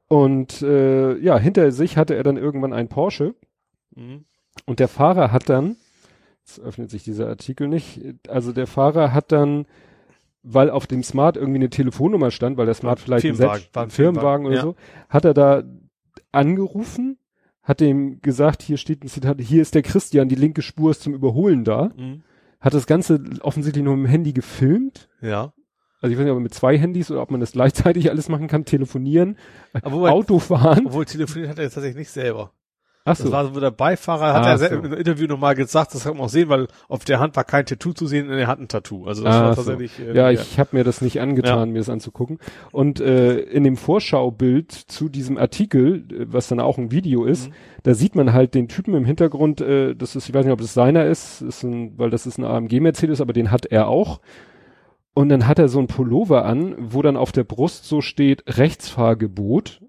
Und 0.07 0.61
äh, 0.61 1.17
ja, 1.17 1.37
hinter 1.37 1.71
sich 1.71 1.97
hatte 1.97 2.15
er 2.15 2.23
dann 2.23 2.37
irgendwann 2.37 2.73
einen 2.73 2.89
Porsche 2.89 3.35
Mhm. 3.95 4.25
und 4.65 4.79
der 4.79 4.87
Fahrer 4.89 5.31
hat 5.31 5.47
dann, 5.47 5.77
jetzt 6.45 6.59
öffnet 6.59 6.89
sich 6.89 7.03
dieser 7.03 7.27
Artikel 7.29 7.67
nicht, 7.69 8.01
also 8.27 8.51
der 8.51 8.67
Fahrer 8.67 9.13
hat 9.13 9.31
dann, 9.31 9.67
weil 10.43 10.69
auf 10.69 10.85
dem 10.85 11.01
Smart 11.01 11.37
irgendwie 11.37 11.59
eine 11.59 11.69
Telefonnummer 11.69 12.29
stand, 12.31 12.57
weil 12.57 12.65
der 12.65 12.75
Smart 12.75 12.99
vielleicht 12.99 13.25
ein 13.25 13.35
Firmenwagen, 13.35 13.65
ein 13.73 13.83
ein 13.83 13.89
Firmenwagen 13.89 14.45
oder 14.47 14.55
Firmenwagen, 14.57 14.77
so, 15.07 15.09
hat 15.09 15.25
er 15.25 15.33
da 15.33 15.63
angerufen, 16.31 17.17
hat 17.63 17.79
dem 17.79 18.21
gesagt, 18.21 18.61
hier 18.61 18.77
steht 18.77 19.03
ein 19.03 19.07
Zitat, 19.07 19.39
hier 19.41 19.61
ist 19.61 19.75
der 19.75 19.81
Christian, 19.81 20.29
die 20.29 20.35
linke 20.35 20.61
Spur 20.61 20.91
ist 20.91 21.01
zum 21.01 21.13
Überholen 21.13 21.63
da, 21.63 21.91
Mhm. 21.95 22.23
Hat 22.65 22.73
das 22.73 22.87
Ganze 22.87 23.23
offensichtlich 23.41 23.83
nur 23.85 23.95
mit 23.95 24.07
dem 24.07 24.09
Handy 24.09 24.33
gefilmt. 24.33 25.07
Ja. 25.21 25.53
Also 26.01 26.11
ich 26.11 26.17
weiß 26.17 26.25
nicht, 26.25 26.31
ob 26.31 26.37
man 26.37 26.43
mit 26.43 26.53
zwei 26.53 26.77
Handys 26.77 27.11
oder 27.11 27.21
ob 27.21 27.31
man 27.31 27.39
das 27.39 27.53
gleichzeitig 27.53 28.09
alles 28.09 28.27
machen 28.27 28.47
kann, 28.47 28.65
telefonieren, 28.65 29.37
Autofahren. 29.83 30.87
obwohl 30.87 31.05
telefoniert 31.05 31.51
hat 31.51 31.59
er 31.59 31.65
jetzt 31.65 31.75
tatsächlich 31.75 31.99
nicht 31.99 32.11
selber. 32.11 32.51
Ach 33.07 33.15
Das 33.15 33.31
war 33.31 33.53
so 33.53 33.59
der 33.59 33.69
Beifahrer, 33.69 34.33
hat 34.33 34.41
Ach 34.43 34.47
er 34.47 34.57
so. 34.57 34.65
im 34.65 34.91
Interview 34.93 35.27
nochmal 35.27 35.53
gesagt, 35.53 35.93
das 35.93 36.05
kann 36.05 36.17
man 36.17 36.25
auch 36.25 36.29
sehen, 36.29 36.49
weil 36.49 36.67
auf 36.89 37.05
der 37.05 37.19
Hand 37.19 37.35
war 37.35 37.43
kein 37.43 37.63
Tattoo 37.63 37.93
zu 37.93 38.07
sehen, 38.07 38.31
er 38.31 38.47
hat 38.47 38.59
ein 38.59 38.67
Tattoo. 38.67 39.05
Also 39.05 39.23
das 39.23 39.35
Ah, 39.35 39.43
war 39.43 39.53
so. 39.55 39.61
tatsächlich. 39.61 39.99
äh, 39.99 40.15
Ja, 40.17 40.31
ich 40.31 40.57
habe 40.59 40.69
mir 40.75 40.83
das 40.83 41.01
nicht 41.01 41.21
angetan, 41.21 41.59
Ja. 41.59 41.65
mir 41.67 41.77
das 41.77 41.89
anzugucken. 41.89 42.39
Und 42.71 42.99
äh, 42.99 43.37
in 43.41 43.63
dem 43.63 43.77
Vorschaubild 43.77 44.71
zu 44.71 45.07
diesem 45.09 45.37
Artikel, 45.37 46.03
was 46.31 46.47
dann 46.47 46.59
auch 46.59 46.79
ein 46.79 46.89
Video 46.91 47.25
ist, 47.25 47.49
Mhm. 47.49 47.53
da 47.83 47.93
sieht 47.93 48.15
man 48.15 48.33
halt 48.33 48.55
den 48.55 48.67
Typen 48.69 48.95
im 48.95 49.05
Hintergrund, 49.05 49.61
äh, 49.61 49.93
das 49.95 50.15
ist, 50.15 50.27
ich 50.27 50.33
weiß 50.33 50.43
nicht, 50.43 50.53
ob 50.53 50.61
das 50.61 50.73
seiner 50.73 51.05
ist, 51.05 51.43
ist 51.43 51.61
ein, 51.61 51.93
weil 51.99 52.09
das 52.09 52.25
ist 52.25 52.39
ein 52.39 52.43
AMG 52.43 52.79
Mercedes, 52.79 53.21
aber 53.21 53.33
den 53.33 53.51
hat 53.51 53.67
er 53.67 53.87
auch. 53.87 54.19
Und 55.13 55.29
dann 55.29 55.47
hat 55.47 55.59
er 55.59 55.69
so 55.69 55.77
ein 55.79 55.85
Pullover 55.87 56.43
an, 56.43 56.73
wo 56.79 57.01
dann 57.03 57.17
auf 57.17 57.31
der 57.31 57.43
Brust 57.43 57.85
so 57.85 58.01
steht 58.01 58.43
Rechtsfahrgebot. 58.57 59.81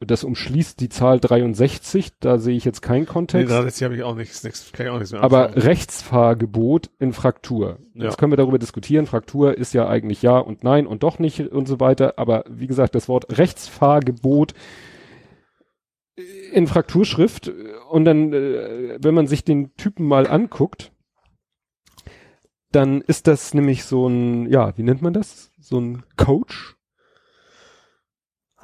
Das 0.00 0.22
umschließt 0.22 0.78
die 0.78 0.88
Zahl 0.88 1.18
63, 1.18 2.12
da 2.20 2.38
sehe 2.38 2.56
ich 2.56 2.64
jetzt 2.64 2.82
keinen 2.82 3.00
Nee, 3.00 3.06
Kontext. 3.06 3.50
da 3.50 3.56
habe 3.64 3.94
ich 3.96 4.02
auch 4.04 4.14
nichts, 4.14 4.44
nichts, 4.44 4.70
kann 4.72 4.86
ich 4.86 4.92
auch 4.92 4.98
nichts 4.98 5.12
mehr 5.12 5.22
aber 5.22 5.46
anfangen. 5.48 5.62
Rechtsfahrgebot 5.62 6.90
in 7.00 7.12
Fraktur. 7.12 7.78
Ja. 7.94 8.04
Jetzt 8.04 8.16
können 8.18 8.30
wir 8.32 8.36
darüber 8.36 8.58
diskutieren. 8.60 9.06
Fraktur 9.06 9.58
ist 9.58 9.74
ja 9.74 9.88
eigentlich 9.88 10.22
ja 10.22 10.38
und 10.38 10.62
nein 10.62 10.86
und 10.86 11.02
doch 11.02 11.18
nicht 11.18 11.40
und 11.40 11.66
so 11.66 11.80
weiter. 11.80 12.14
Aber 12.16 12.44
wie 12.48 12.68
gesagt, 12.68 12.94
das 12.94 13.08
Wort 13.08 13.38
Rechtsfahrgebot 13.38 14.54
in 16.52 16.66
Frakturschrift 16.68 17.52
und 17.90 18.04
dann, 18.04 18.32
äh, 18.32 18.98
wenn 19.00 19.14
man 19.14 19.26
sich 19.26 19.44
den 19.44 19.74
Typen 19.74 20.06
mal 20.06 20.26
anguckt, 20.28 20.92
dann 22.70 23.00
ist 23.00 23.26
das 23.26 23.54
nämlich 23.54 23.84
so 23.84 24.06
ein, 24.08 24.48
ja, 24.50 24.76
wie 24.76 24.82
nennt 24.82 25.00
man 25.02 25.12
das? 25.12 25.52
So 25.58 25.80
ein 25.80 26.02
Coach? 26.16 26.76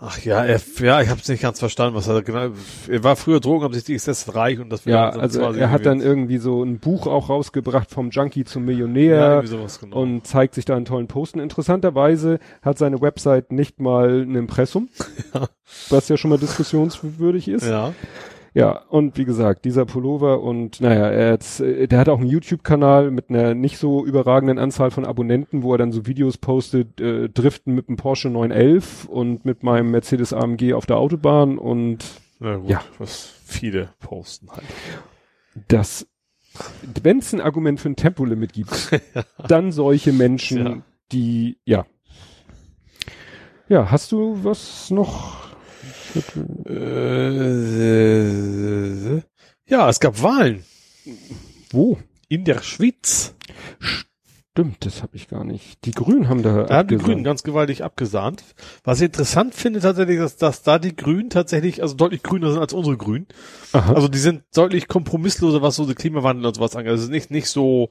Ach 0.00 0.18
ja, 0.24 0.44
er, 0.44 0.60
ja, 0.80 1.00
ich 1.02 1.08
habe 1.08 1.20
es 1.20 1.28
nicht 1.28 1.40
ganz 1.40 1.60
verstanden, 1.60 1.94
was 1.94 2.08
er 2.08 2.20
genau. 2.22 2.48
Er 2.88 3.04
war 3.04 3.14
früher 3.14 3.38
drogenabsichtig, 3.38 3.94
ist 3.94 4.06
jetzt 4.06 4.34
reich 4.34 4.58
und 4.58 4.68
das 4.70 4.84
Ja, 4.84 5.12
dann 5.12 5.20
also 5.20 5.40
er 5.40 5.70
hat 5.70 5.86
dann 5.86 6.00
irgendwie- 6.00 6.38
so 6.38 6.64
ein 6.64 6.80
Buch 6.80 7.06
auch 7.06 7.28
rausgebracht 7.28 7.90
vom 7.92 8.10
Junkie 8.10 8.44
zum 8.44 8.64
ja, 8.64 8.66
Millionär. 8.66 9.28
irgendwie 9.30 9.46
sowas 9.46 9.78
genau. 9.78 9.96
und 10.02 10.26
zeigt 10.26 10.54
sich 10.56 10.64
da 10.64 10.76
in 10.76 10.84
tollen 10.84 11.06
Posten. 11.06 11.38
Interessanterweise 11.38 12.40
hat 12.60 12.76
seine 12.76 13.00
Website 13.00 13.52
nicht 13.52 13.80
mal 13.80 14.22
ein 14.22 14.34
Impressum, 14.34 14.88
Ja. 15.34 15.46
was 15.90 16.08
ja 16.08 16.16
schon 16.16 16.30
mal 16.30 16.38
diskussionswürdig 16.38 17.46
ist. 17.48 17.66
Ja. 17.66 17.94
Ja, 18.54 18.78
und 18.88 19.18
wie 19.18 19.24
gesagt, 19.24 19.64
dieser 19.64 19.84
Pullover 19.84 20.40
und 20.40 20.80
naja, 20.80 21.08
er 21.10 21.32
hat, 21.32 21.44
der 21.58 21.98
hat 21.98 22.08
auch 22.08 22.20
einen 22.20 22.30
YouTube-Kanal 22.30 23.10
mit 23.10 23.28
einer 23.28 23.54
nicht 23.54 23.78
so 23.78 24.04
überragenden 24.06 24.58
Anzahl 24.58 24.90
von 24.92 25.04
Abonnenten, 25.04 25.62
wo 25.64 25.72
er 25.74 25.78
dann 25.78 25.90
so 25.92 26.06
Videos 26.06 26.38
postet, 26.38 27.00
äh, 27.00 27.28
Driften 27.28 27.74
mit 27.74 27.88
dem 27.88 27.96
Porsche 27.96 28.30
911 28.30 29.06
und 29.06 29.44
mit 29.44 29.62
meinem 29.64 29.90
Mercedes 29.90 30.32
AMG 30.32 30.72
auf 30.74 30.86
der 30.86 30.98
Autobahn 30.98 31.58
und 31.58 32.04
na 32.38 32.56
gut, 32.56 32.70
Ja. 32.70 32.82
was 32.98 33.32
viele 33.44 33.88
posten 34.00 34.48
halt. 34.50 34.64
das, 35.68 36.06
wenn 37.02 37.18
es 37.18 37.32
ein 37.32 37.40
Argument 37.40 37.80
für 37.80 37.88
ein 37.90 37.96
Tempolimit 37.96 38.52
gibt, 38.52 38.90
dann 39.48 39.72
solche 39.72 40.12
Menschen, 40.12 40.66
Ja. 40.66 40.76
die, 41.12 41.58
ja. 41.64 41.86
Ja, 43.68 43.90
hast 43.90 44.12
du 44.12 44.38
was 44.44 44.90
noch? 44.90 45.43
Äh, 46.66 47.54
ja, 49.66 49.88
es 49.88 50.00
gab 50.00 50.22
Wahlen 50.22 50.64
Wo? 51.70 51.98
in 52.28 52.44
der 52.44 52.62
Schweiz. 52.62 53.34
Stimmt, 54.56 54.86
das 54.86 55.02
habe 55.02 55.16
ich 55.16 55.26
gar 55.26 55.42
nicht. 55.42 55.84
Die 55.84 55.90
Grünen 55.90 56.28
haben 56.28 56.44
da. 56.44 56.62
Da 56.62 56.76
haben 56.76 56.88
die. 56.88 56.96
Grünen 56.96 57.24
ganz 57.24 57.42
gewaltig 57.42 57.82
abgesahnt. 57.82 58.44
Was 58.84 59.00
ich 59.00 59.06
interessant 59.06 59.52
finde 59.52 59.80
tatsächlich, 59.80 60.18
dass, 60.18 60.36
dass 60.36 60.62
da 60.62 60.78
die 60.78 60.94
Grünen 60.94 61.28
tatsächlich, 61.28 61.82
also 61.82 61.96
deutlich 61.96 62.22
grüner 62.22 62.52
sind 62.52 62.60
als 62.60 62.72
unsere 62.72 62.96
Grünen. 62.96 63.26
Aha. 63.72 63.94
Also 63.94 64.06
die 64.06 64.18
sind 64.18 64.44
deutlich 64.54 64.86
kompromissloser, 64.86 65.60
was 65.60 65.74
so 65.74 65.86
den 65.86 65.96
Klimawandel 65.96 66.46
und 66.46 66.54
sowas 66.54 66.76
angeht. 66.76 66.92
Also 66.92 67.10
nicht, 67.10 67.32
nicht 67.32 67.48
so, 67.48 67.90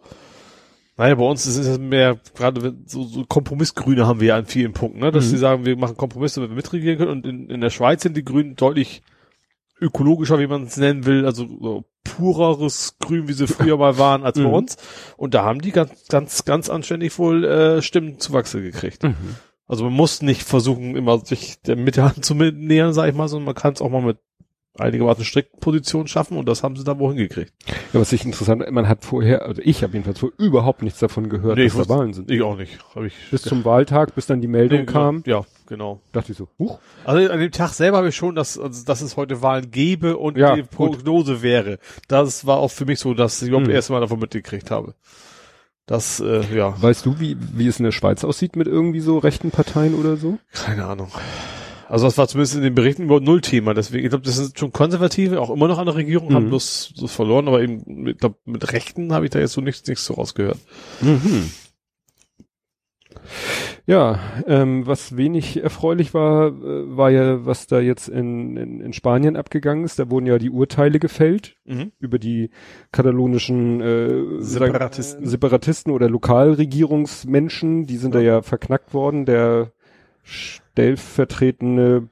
naja, 0.97 1.15
bei 1.15 1.23
uns 1.25 1.45
ist 1.47 1.57
es 1.57 1.79
mehr, 1.79 2.19
gerade 2.35 2.75
so, 2.85 3.03
so 3.03 3.23
Kompromissgrüne 3.25 4.05
haben 4.05 4.19
wir 4.19 4.27
ja 4.29 4.37
an 4.37 4.45
vielen 4.45 4.73
Punkten, 4.73 4.99
ne? 4.99 5.11
dass 5.11 5.25
Mhm. 5.25 5.29
sie 5.29 5.37
sagen, 5.37 5.65
wir 5.65 5.75
machen 5.77 5.97
Kompromisse, 5.97 6.39
damit 6.39 6.51
wir 6.51 6.55
mitregieren 6.55 6.97
können. 6.97 7.11
Und 7.11 7.25
in, 7.25 7.49
in 7.49 7.61
der 7.61 7.69
Schweiz 7.71 8.03
sind 8.03 8.15
die 8.15 8.23
Grünen 8.23 8.55
deutlich 8.55 9.01
ökologischer, 9.81 10.39
wie 10.39 10.47
man 10.47 10.63
es 10.63 10.77
nennen 10.77 11.05
will, 11.05 11.25
also 11.25 11.45
so 11.47 11.83
pureres 12.03 12.97
Grün, 12.99 13.27
wie 13.27 13.33
sie 13.33 13.47
früher 13.47 13.77
mal 13.77 13.97
waren, 13.97 14.23
als 14.23 14.37
bei 14.37 14.45
Mhm. 14.47 14.53
uns. 14.53 14.77
Und 15.17 15.33
da 15.33 15.43
haben 15.43 15.61
die 15.61 15.71
ganz, 15.71 16.07
ganz, 16.09 16.45
ganz 16.45 16.69
anständig 16.69 17.17
wohl 17.17 17.43
äh, 17.43 17.81
Stimmenzuwachse 17.81 18.61
gekriegt. 18.61 19.03
Mhm. 19.03 19.15
Also 19.65 19.85
man 19.85 19.93
muss 19.93 20.21
nicht 20.21 20.43
versuchen, 20.43 20.95
immer 20.95 21.19
sich 21.25 21.59
der 21.61 21.75
Mitte 21.75 22.03
anzunähern, 22.15 22.93
sag 22.93 23.09
ich 23.09 23.15
mal, 23.15 23.27
sondern 23.27 23.45
man 23.45 23.55
kann 23.55 23.73
es 23.73 23.81
auch 23.81 23.89
mal 23.89 24.01
mit 24.01 24.17
einigermaßen 24.77 25.23
strikten 25.23 25.59
Positionen 25.59 26.07
schaffen 26.07 26.37
und 26.37 26.47
das 26.47 26.63
haben 26.63 26.75
sie 26.75 26.83
da 26.83 26.97
wohl 26.97 27.09
hingekriegt. 27.13 27.53
Ja, 27.93 27.99
was 27.99 28.11
ich 28.11 28.25
interessant, 28.25 28.63
man 28.71 28.87
hat 28.89 29.03
vorher, 29.05 29.43
also 29.45 29.61
ich 29.63 29.83
habe 29.83 29.93
jedenfalls 29.93 30.19
vorher 30.19 30.39
überhaupt 30.39 30.81
nichts 30.81 30.99
davon 30.99 31.29
gehört, 31.29 31.57
Nee, 31.57 31.65
dass 31.67 31.77
da 31.77 31.89
Wahlen 31.89 32.13
sind. 32.13 32.31
Ich 32.31 32.41
auch 32.41 32.57
nicht. 32.57 32.79
Hab 32.95 33.03
ich 33.03 33.13
Bis 33.29 33.43
zum 33.43 33.63
Wahltag, 33.65 34.15
bis 34.15 34.25
dann 34.25 34.41
die 34.41 34.47
Meldung 34.47 34.79
Nee, 34.79 34.85
kam, 34.85 35.23
Ja, 35.27 35.43
genau. 35.67 36.01
dachte 36.11 36.31
ich 36.31 36.37
so, 36.37 36.47
huch, 36.57 36.79
Also 37.05 37.31
an 37.31 37.39
dem 37.39 37.51
Tag 37.51 37.69
selber 37.73 37.97
habe 37.97 38.09
ich 38.09 38.15
schon, 38.15 38.33
dass, 38.35 38.57
also, 38.57 38.83
dass 38.83 39.01
es 39.01 39.15
heute 39.15 39.41
Wahlen 39.43 39.69
gäbe 39.69 40.17
und 40.17 40.37
Ja, 40.37 40.55
die 40.55 40.61
gut. 40.63 40.71
Prognose 40.71 41.43
wäre. 41.43 41.77
Das 42.07 42.47
war 42.47 42.57
auch 42.57 42.71
für 42.71 42.85
mich 42.85 42.99
so, 42.99 43.13
dass 43.13 43.41
ich 43.43 43.49
überhaupt 43.49 43.67
Mhm. 43.67 43.71
das 43.71 43.75
erste 43.75 43.93
Mal 43.93 43.99
davon 44.01 44.19
mitgekriegt 44.19 44.71
habe. 44.71 44.95
Das, 45.85 46.19
äh, 46.21 46.41
ja, 46.55 46.81
weißt 46.81 47.05
du, 47.05 47.19
wie, 47.19 47.35
wie 47.39 47.67
es 47.67 47.77
in 47.77 47.83
der 47.83 47.91
Schweiz 47.91 48.23
aussieht 48.23 48.55
mit 48.55 48.67
irgendwie 48.67 49.01
so 49.01 49.17
rechten 49.17 49.51
Parteien 49.51 49.93
oder 49.95 50.15
so? 50.15 50.39
keine 50.53 50.85
Ahnung. 50.85 51.09
Also 51.89 52.05
das 52.05 52.17
war 52.17 52.27
zumindest 52.27 52.55
in 52.55 52.61
den 52.61 52.75
Berichten 52.75 53.03
überhaupt 53.03 53.25
null 53.25 53.41
Thema. 53.41 53.73
Deswegen, 53.73 54.03
ich 54.05 54.09
glaube, 54.09 54.25
das 54.25 54.37
sind 54.37 54.57
schon 54.57 54.71
Konservative, 54.71 55.39
auch 55.41 55.49
immer 55.49 55.67
noch 55.67 55.77
an 55.77 55.85
der 55.85 55.95
Regierung, 55.95 56.29
Mhm. 56.29 56.33
haben 56.35 56.47
bloß 56.49 56.93
so 56.95 57.07
verloren, 57.07 57.47
aber 57.47 57.61
eben, 57.61 58.07
ich 58.07 58.17
glaube, 58.17 58.37
mit 58.45 58.71
Rechten 58.71 59.13
habe 59.13 59.25
ich 59.25 59.31
da 59.31 59.39
jetzt 59.39 59.53
so 59.53 59.61
nichts, 59.61 59.87
nichts 59.87 60.05
so 60.05 60.13
rausgehört. 60.15 60.57
Mhm. 61.01 61.51
Ja, 63.85 64.19
ähm, 64.47 64.87
was 64.87 65.17
wenig 65.17 65.61
erfreulich 65.61 66.13
war, 66.13 66.47
äh, 66.47 66.97
war 66.97 67.11
ja, 67.11 67.45
was 67.45 67.67
da 67.67 67.79
jetzt 67.79 68.07
in, 68.07 68.55
in, 68.57 68.79
in 68.79 68.93
Spanien 68.93 69.35
abgegangen 69.35 69.83
ist. 69.83 69.99
Da 69.99 70.09
wurden 70.09 70.25
ja 70.25 70.37
die 70.37 70.49
Urteile 70.49 70.99
gefällt 70.99 71.57
Mhm. 71.65 71.91
über 71.99 72.17
die 72.17 72.49
katalonischen 72.91 73.81
äh, 73.81 74.41
Separatisten. 74.41 75.25
Separatisten 75.27 75.91
oder 75.91 76.09
Lokalregierungsmenschen. 76.09 77.85
Die 77.85 77.97
sind 77.97 78.15
da 78.15 78.19
ja 78.21 78.41
verknackt 78.41 78.93
worden. 78.93 79.25
Der 79.25 79.71
stellvertretende, 80.73 82.09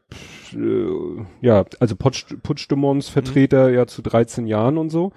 äh, 0.53 1.26
ja, 1.45 1.66
also 1.80 1.95
Putsch, 1.95 2.26
Puigdemonts 2.43 3.09
Vertreter 3.09 3.70
ja 3.70 3.88
zu 3.88 4.01
13 4.01 4.47
Jahren 4.47 4.78
und 4.78 4.89
so. 4.89 5.12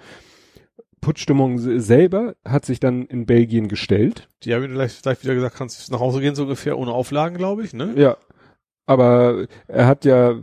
Se- 1.57 1.79
selber 1.81 2.35
hat 2.43 2.65
sich 2.65 2.79
dann 2.79 3.05
in 3.05 3.27
Belgien 3.27 3.67
gestellt. 3.67 4.27
Die 4.43 4.55
haben 4.55 4.67
gleich, 4.71 4.99
gleich 5.03 5.21
wieder 5.23 5.35
gesagt, 5.35 5.55
kannst 5.55 5.91
nach 5.91 5.99
Hause 5.99 6.19
gehen, 6.19 6.33
so 6.33 6.43
ungefähr, 6.43 6.79
ohne 6.79 6.91
Auflagen, 6.91 7.37
glaube 7.37 7.63
ich, 7.63 7.73
ne? 7.73 7.93
Ja. 7.95 8.17
Aber 8.85 9.47
er 9.67 9.87
hat 9.87 10.05
ja, 10.05 10.35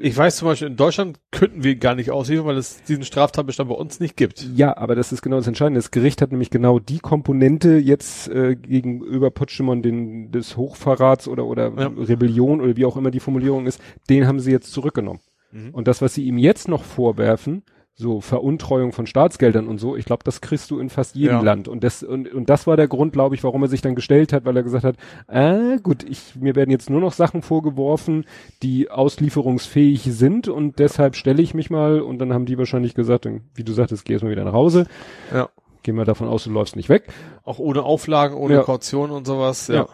Ich 0.00 0.16
weiß 0.16 0.36
zum 0.36 0.46
Beispiel, 0.48 0.68
in 0.68 0.76
Deutschland 0.76 1.18
könnten 1.32 1.64
wir 1.64 1.76
gar 1.76 1.94
nicht 1.94 2.10
ausliefern, 2.10 2.46
weil 2.46 2.56
es 2.56 2.82
diesen 2.84 3.04
Straftatbestand 3.04 3.68
bei 3.68 3.74
uns 3.74 3.98
nicht 3.98 4.16
gibt. 4.16 4.46
ja, 4.54 4.76
aber 4.76 4.94
das 4.94 5.12
ist 5.12 5.22
genau 5.22 5.36
das 5.36 5.46
Entscheidende. 5.48 5.78
Das 5.78 5.90
Gericht 5.90 6.22
hat 6.22 6.30
nämlich 6.30 6.50
genau 6.50 6.78
die 6.78 6.98
Komponente 7.00 7.76
jetzt 7.78 8.28
äh, 8.28 8.54
gegenüber 8.56 9.30
Puigdemont 9.30 9.84
den, 9.84 10.30
des 10.30 10.56
Hochverrats 10.56 11.26
oder, 11.28 11.44
oder 11.46 11.72
Ja. 11.76 11.86
Rebellion 11.88 12.60
oder 12.60 12.76
wie 12.76 12.84
auch 12.84 12.96
immer 12.96 13.10
die 13.10 13.20
Formulierung 13.20 13.66
ist, 13.66 13.80
den 14.08 14.26
haben 14.26 14.38
sie 14.40 14.52
jetzt 14.52 14.72
zurückgenommen. 14.72 15.20
Mhm. 15.50 15.70
Und 15.70 15.88
das, 15.88 16.02
was 16.02 16.14
sie 16.14 16.24
ihm 16.24 16.38
jetzt 16.38 16.68
noch 16.68 16.84
vorwerfen, 16.84 17.62
so 17.98 18.20
Veruntreuung 18.20 18.92
von 18.92 19.06
Staatsgeldern 19.06 19.68
und 19.68 19.78
so, 19.78 19.96
ich 19.96 20.04
glaube, 20.04 20.22
das 20.22 20.42
kriegst 20.42 20.70
du 20.70 20.78
in 20.78 20.90
fast 20.90 21.14
jedem 21.16 21.36
Ja. 21.36 21.40
Land. 21.40 21.66
Und 21.66 21.82
das, 21.82 22.02
und, 22.02 22.30
und 22.32 22.50
das 22.50 22.66
war 22.66 22.76
der 22.76 22.88
Grund, 22.88 23.14
glaube 23.14 23.34
ich, 23.34 23.42
warum 23.42 23.62
er 23.62 23.68
sich 23.68 23.80
dann 23.80 23.94
gestellt 23.94 24.34
hat, 24.34 24.44
weil 24.44 24.54
er 24.54 24.62
gesagt 24.62 24.84
hat, 24.84 24.96
ah, 25.28 25.76
gut, 25.82 26.04
ich, 26.04 26.36
mir 26.38 26.54
werden 26.56 26.70
jetzt 26.70 26.90
nur 26.90 27.00
noch 27.00 27.12
Sachen 27.14 27.40
vorgeworfen, 27.40 28.26
die 28.62 28.90
auslieferungsfähig 28.90 30.02
sind 30.02 30.46
und 30.48 30.78
deshalb 30.78 31.16
stelle 31.16 31.40
ich 31.40 31.54
mich 31.54 31.70
mal 31.70 32.00
und 32.00 32.18
dann 32.18 32.34
haben 32.34 32.44
die 32.44 32.58
wahrscheinlich 32.58 32.94
gesagt, 32.94 33.26
wie 33.54 33.64
du 33.64 33.72
sagtest, 33.72 34.04
geh 34.04 34.12
erstmal 34.12 34.32
wieder 34.32 34.44
nach 34.44 34.52
Hause. 34.52 34.86
Ja. 35.32 35.48
Gehen 35.82 35.96
wir 35.96 36.04
davon 36.04 36.28
aus, 36.28 36.44
du 36.44 36.50
läufst 36.50 36.76
nicht 36.76 36.90
weg. 36.90 37.04
Auch 37.44 37.58
ohne 37.58 37.82
Auflagen, 37.82 38.36
ohne 38.36 38.54
Ja. 38.54 38.62
Kaution 38.62 39.10
und 39.10 39.26
sowas. 39.26 39.68
Ja. 39.68 39.74
Ja. 39.74 39.88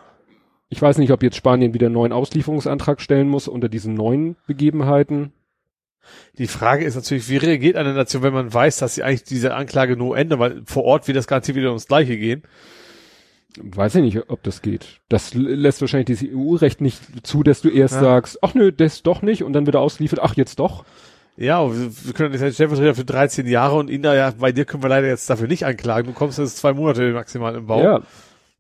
Ich 0.71 0.81
weiß 0.83 0.99
nicht, 0.99 1.13
ob 1.13 1.23
jetzt 1.23 1.37
Spanien 1.37 1.75
wieder 1.75 1.87
einen 1.87 1.95
neuen 1.95 2.13
Auslieferungsantrag 2.13 3.01
stellen 3.01 3.29
muss 3.29 3.47
unter 3.47 3.69
diesen 3.69 3.95
neuen 3.95 4.37
Begebenheiten. 4.47 5.33
Die 6.39 6.47
Frage 6.47 6.85
ist 6.85 6.95
natürlich, 6.95 7.29
wie 7.29 7.37
reagiert 7.37 7.77
eine 7.77 7.95
Nation, 7.95 8.23
wenn 8.23 8.33
man 8.35 8.53
weiß, 8.53 8.79
dass 8.79 8.95
sie 8.95 9.03
eigentlich 9.03 9.25
diese 9.25 9.55
Anklage 9.55 9.97
nur 9.97 10.17
ändern, 10.17 10.39
weil 10.39 10.63
vor 10.67 10.85
Ort 10.85 11.07
wird 11.09 11.17
das 11.17 11.27
Ganze 11.27 11.55
wieder 11.55 11.69
ums 11.69 11.87
Gleiche 11.87 12.17
gehen. 12.17 12.43
Weiß 13.61 13.95
ich 13.97 14.03
nicht, 14.03 14.31
ob 14.31 14.43
das 14.43 14.63
geht. 14.63 15.01
Das 15.11 15.35
lässt 15.35 15.83
wahrscheinlich 15.83 16.19
das 16.19 16.27
EU-Recht 16.29 16.81
nicht 16.81 17.27
zu, 17.27 17.43
dass 17.43 17.61
du 17.61 17.69
erst 17.69 17.95
Ja. 17.95 18.01
sagst, 18.01 18.39
ach 18.43 18.55
nö, 18.55 18.73
das 18.73 19.03
doch 19.03 19.21
nicht 19.21 19.43
und 19.43 19.53
dann 19.53 19.67
wird 19.67 19.77
er 19.77 19.81
ausgeliefert, 19.83 20.21
ach 20.23 20.35
jetzt 20.37 20.59
doch. 20.59 20.85
Ja, 21.37 21.67
wir, 21.71 22.13
können 22.15 22.31
nicht 22.33 22.55
Stellvertreter 22.55 22.95
für 22.95 23.05
13 23.05 23.47
Jahre 23.47 23.77
und 23.77 23.91
ihn 23.91 24.03
da 24.03 24.15
ja, 24.15 24.33
bei 24.39 24.53
dir 24.53 24.65
können 24.65 24.83
wir 24.83 24.89
leider 24.91 25.07
jetzt 25.09 25.29
dafür 25.29 25.49
nicht 25.49 25.65
anklagen. 25.67 26.07
Du 26.09 26.15
kommst 26.15 26.39
jetzt 26.39 26.59
zwei 26.59 26.73
Monate 26.73 27.13
maximal 27.13 27.55
im 27.55 27.67
Bau. 27.67 27.83
Ja. 27.83 28.01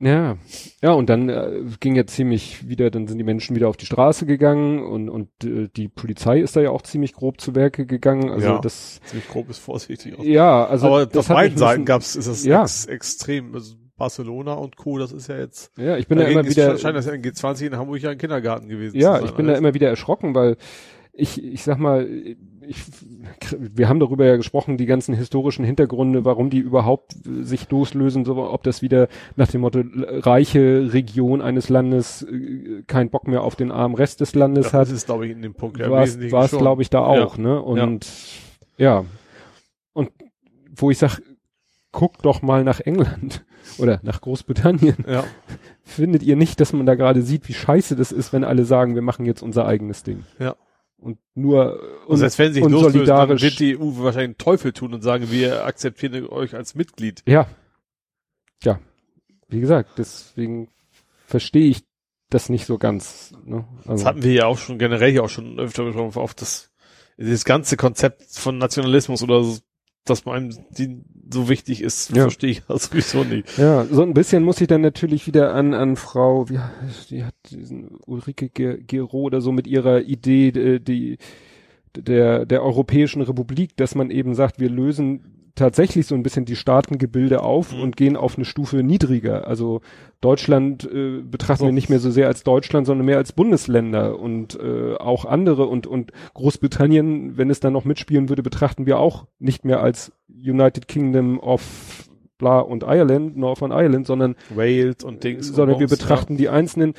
Ja, 0.04 0.36
ja, 0.82 0.90
und 0.92 1.08
dann 1.08 1.28
äh, 1.28 1.62
ging 1.78 1.94
ja 1.94 2.04
ziemlich 2.06 2.68
wieder, 2.68 2.90
dann 2.90 3.06
sind 3.06 3.18
die 3.18 3.24
Menschen 3.24 3.54
wieder 3.54 3.68
auf 3.68 3.76
die 3.76 3.86
Straße 3.86 4.26
gegangen 4.26 4.82
und, 4.82 5.08
und 5.08 5.28
äh, 5.44 5.68
die 5.76 5.86
Polizei 5.86 6.40
ist 6.40 6.56
da 6.56 6.60
ja 6.60 6.70
auch 6.70 6.82
ziemlich 6.82 7.12
grob 7.12 7.40
zu 7.40 7.54
Werke 7.54 7.86
gegangen. 7.86 8.28
Also 8.30 8.46
Ja. 8.46 8.58
das, 8.60 9.00
Ziemlich 9.04 9.28
grob 9.28 9.48
ist 9.48 9.58
vorsichtig. 9.58 10.18
aus. 10.18 10.24
ja, 10.26 10.66
also 10.66 10.88
aber 10.88 11.06
das 11.06 11.30
auf 11.30 11.36
beiden 11.36 11.56
Seiten 11.56 11.84
gab's, 11.84 12.16
ist 12.16 12.26
das 12.28 12.44
Ja. 12.44 12.62
ex, 12.62 12.86
extrem. 12.86 13.54
Also 13.54 13.76
Barcelona 13.96 14.54
und 14.54 14.76
Co., 14.76 14.98
das 14.98 15.12
ist 15.12 15.28
ja 15.28 15.38
jetzt, 15.38 15.70
Ja, 15.78 15.96
ich 15.96 16.08
bin 16.08 16.18
da 16.18 16.24
immer 16.24 16.44
wieder, 16.44 16.76
scheint 16.78 16.96
das 16.96 17.06
ja 17.06 17.12
in 17.12 17.22
G20 17.22 17.66
in 17.66 17.76
Hamburg 17.76 18.00
ja 18.00 18.10
ein 18.10 18.18
Kindergarten 18.18 18.68
gewesen 18.68 18.98
ja, 18.98 19.12
zu 19.12 19.18
sein. 19.20 19.24
ich 19.26 19.32
bin 19.36 19.46
da 19.46 19.52
alles. 19.52 19.60
immer 19.60 19.74
wieder 19.74 19.88
erschrocken, 19.88 20.34
weil 20.34 20.56
ich, 21.12 21.40
ich 21.44 21.62
sag 21.62 21.78
mal, 21.78 22.08
ich, 22.66 22.78
wir 23.58 23.88
haben 23.88 24.00
darüber 24.00 24.24
ja 24.24 24.36
gesprochen, 24.36 24.76
die 24.76 24.86
ganzen 24.86 25.14
historischen 25.14 25.64
Hintergründe, 25.64 26.24
warum 26.24 26.50
die 26.50 26.58
überhaupt 26.58 27.14
sich 27.24 27.70
loslösen, 27.70 28.24
so, 28.24 28.36
ob 28.36 28.62
das 28.62 28.82
wieder 28.82 29.08
nach 29.36 29.48
dem 29.48 29.62
Motto 29.62 29.82
reiche 29.94 30.90
Region 30.92 31.42
eines 31.42 31.68
Landes 31.68 32.22
äh, 32.22 32.82
keinen 32.86 33.10
Bock 33.10 33.26
mehr 33.26 33.42
auf 33.42 33.56
den 33.56 33.70
armen 33.70 33.94
Rest 33.94 34.20
des 34.20 34.34
Landes 34.34 34.66
Ja, 34.66 34.72
hat. 34.74 34.82
Das 34.82 34.92
ist, 34.92 35.06
glaube 35.06 35.26
ich, 35.26 35.32
in 35.32 35.42
dem 35.42 35.54
Punkt 35.54 35.78
ja 35.78 35.90
war 35.90 36.04
es, 36.04 36.50
glaube 36.50 36.82
ich, 36.82 36.90
da 36.90 37.00
auch, 37.00 37.36
Ja. 37.36 37.42
ne? 37.42 37.62
Und 37.62 38.06
ja. 38.76 39.04
Und 39.92 40.10
wo 40.74 40.90
ich 40.90 40.98
sag, 40.98 41.20
guck 41.90 42.22
doch 42.22 42.42
mal 42.42 42.64
nach 42.64 42.80
England 42.80 43.44
oder 43.78 44.00
nach 44.02 44.20
Großbritannien. 44.20 45.04
Ja. 45.06 45.24
Findet 45.84 46.22
ihr 46.22 46.36
nicht, 46.36 46.60
dass 46.60 46.72
man 46.72 46.86
da 46.86 46.94
gerade 46.94 47.22
sieht, 47.22 47.48
wie 47.48 47.54
scheiße 47.54 47.96
das 47.96 48.12
ist, 48.12 48.32
wenn 48.32 48.44
alle 48.44 48.64
sagen, 48.64 48.94
wir 48.94 49.02
machen 49.02 49.26
jetzt 49.26 49.42
unser 49.42 49.66
eigenes 49.66 50.02
Ding? 50.02 50.24
Ja. 50.38 50.54
Und 51.02 51.18
nur 51.34 51.80
Und 52.06 52.18
selbst 52.18 52.38
wenn 52.38 52.52
sie 52.52 52.62
sich 52.62 52.70
loslösen, 52.70 53.06
dann 53.06 53.28
wird 53.28 53.58
die 53.58 53.76
EU 53.76 53.96
wahrscheinlich 53.96 54.28
einen 54.28 54.38
Teufel 54.38 54.72
tun 54.72 54.94
und 54.94 55.02
sagen, 55.02 55.30
wir 55.30 55.64
akzeptieren 55.64 56.26
euch 56.28 56.54
als 56.54 56.74
Mitglied. 56.76 57.22
Ja. 57.26 57.48
Ja. 58.62 58.78
Wie 59.48 59.60
gesagt, 59.60 59.98
deswegen 59.98 60.68
verstehe 61.26 61.68
ich 61.68 61.82
das 62.30 62.48
nicht 62.48 62.66
so 62.66 62.78
ganz. 62.78 63.34
Ne? 63.44 63.66
Das 63.78 63.88
Also, 63.88 64.04
hatten 64.06 64.22
wir 64.22 64.32
ja 64.32 64.46
auch 64.46 64.58
schon 64.58 64.78
generell 64.78 65.10
hier 65.10 65.24
auch 65.24 65.28
schon 65.28 65.58
öfter 65.58 65.84
besprochen, 65.84 66.20
auf 66.20 66.34
das, 66.34 66.70
dieses 67.18 67.44
ganze 67.44 67.76
Konzept 67.76 68.22
von 68.38 68.58
Nationalismus 68.58 69.22
oder 69.22 69.42
so, 69.42 69.58
dass 70.04 70.24
man 70.24 70.34
einem 70.36 70.50
die 70.76 70.98
so 71.32 71.48
wichtig 71.48 71.82
ist, 71.82 72.10
Ja. 72.14 72.22
verstehe 72.24 72.50
ich 72.50 72.62
das 72.68 72.84
sowieso 72.84 73.24
nicht. 73.24 73.56
ja, 73.58 73.84
so 73.86 74.02
ein 74.02 74.14
bisschen 74.14 74.42
muss 74.44 74.60
ich 74.60 74.66
dann 74.68 74.80
natürlich 74.82 75.26
wieder 75.26 75.54
an, 75.54 75.72
an 75.74 75.96
Frau, 75.96 76.48
wie, 76.48 76.58
die 77.10 77.24
hat 77.24 77.34
diesen 77.50 77.96
Ulrike 78.06 78.48
Ge- 78.48 78.82
Gero 78.86 79.18
oder 79.22 79.40
so 79.40 79.52
mit 79.52 79.66
ihrer 79.66 80.02
Idee, 80.02 80.48
äh, 80.48 80.78
die, 80.80 81.18
der, 81.96 82.46
der 82.46 82.62
Europäischen 82.62 83.22
Republik, 83.22 83.76
dass 83.76 83.94
man 83.94 84.10
eben 84.10 84.34
sagt, 84.34 84.58
wir 84.60 84.70
lösen 84.70 85.41
tatsächlich 85.54 86.06
so 86.06 86.14
ein 86.14 86.22
bisschen 86.22 86.44
die 86.44 86.56
Staatengebilde 86.56 87.42
auf 87.42 87.72
Mhm. 87.72 87.80
und 87.82 87.96
gehen 87.96 88.16
auf 88.16 88.36
eine 88.36 88.44
Stufe 88.44 88.82
niedriger. 88.82 89.46
Also 89.46 89.80
Deutschland 90.20 90.84
äh, 90.90 91.20
betrachten 91.20 91.60
So. 91.60 91.66
wir 91.66 91.72
nicht 91.72 91.90
mehr 91.90 91.98
so 91.98 92.10
sehr 92.10 92.26
als 92.28 92.42
Deutschland, 92.42 92.86
sondern 92.86 93.04
mehr 93.06 93.18
als 93.18 93.32
Bundesländer 93.32 94.18
und 94.18 94.58
äh, 94.58 94.94
auch 94.94 95.24
andere 95.24 95.66
und 95.66 95.86
und 95.86 96.12
Großbritannien, 96.34 97.36
wenn 97.36 97.50
es 97.50 97.60
dann 97.60 97.72
noch 97.72 97.84
mitspielen 97.84 98.28
würde, 98.28 98.42
betrachten 98.42 98.86
wir 98.86 98.98
auch 98.98 99.26
nicht 99.38 99.64
mehr 99.64 99.80
als 99.80 100.12
United 100.28 100.88
Kingdom 100.88 101.38
of 101.40 102.08
bla 102.38 102.60
und 102.60 102.82
Ireland, 102.82 103.36
Northern 103.36 103.70
Ireland, 103.72 104.06
sondern 104.06 104.34
Wales 104.54 105.04
und 105.04 105.22
Dings. 105.22 105.48
und 105.50 105.54
sondern 105.56 105.78
wir 105.80 105.86
Bums, 105.86 105.98
betrachten 105.98 106.36
die 106.36 106.48
einzelnen 106.48 106.94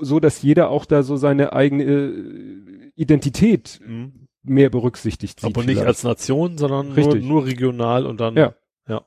so, 0.00 0.20
dass 0.20 0.42
jeder 0.42 0.68
auch 0.70 0.84
da 0.84 1.02
so 1.02 1.16
seine 1.16 1.52
eigene 1.52 1.84
äh, 1.84 2.90
Identität 2.96 3.80
Ja. 3.82 3.86
Mhm. 3.88 4.12
Mehr 4.48 4.70
berücksichtigt 4.70 5.40
sieht. 5.40 5.50
Aber 5.50 5.62
nicht 5.62 5.72
vielleicht. 5.72 5.86
als 5.86 6.04
Nation, 6.04 6.58
sondern 6.58 6.94
nur, 6.94 7.16
nur 7.16 7.46
regional 7.46 8.06
und 8.06 8.20
dann. 8.20 8.36
Ja. 8.36 8.54
Ja. 8.88 9.02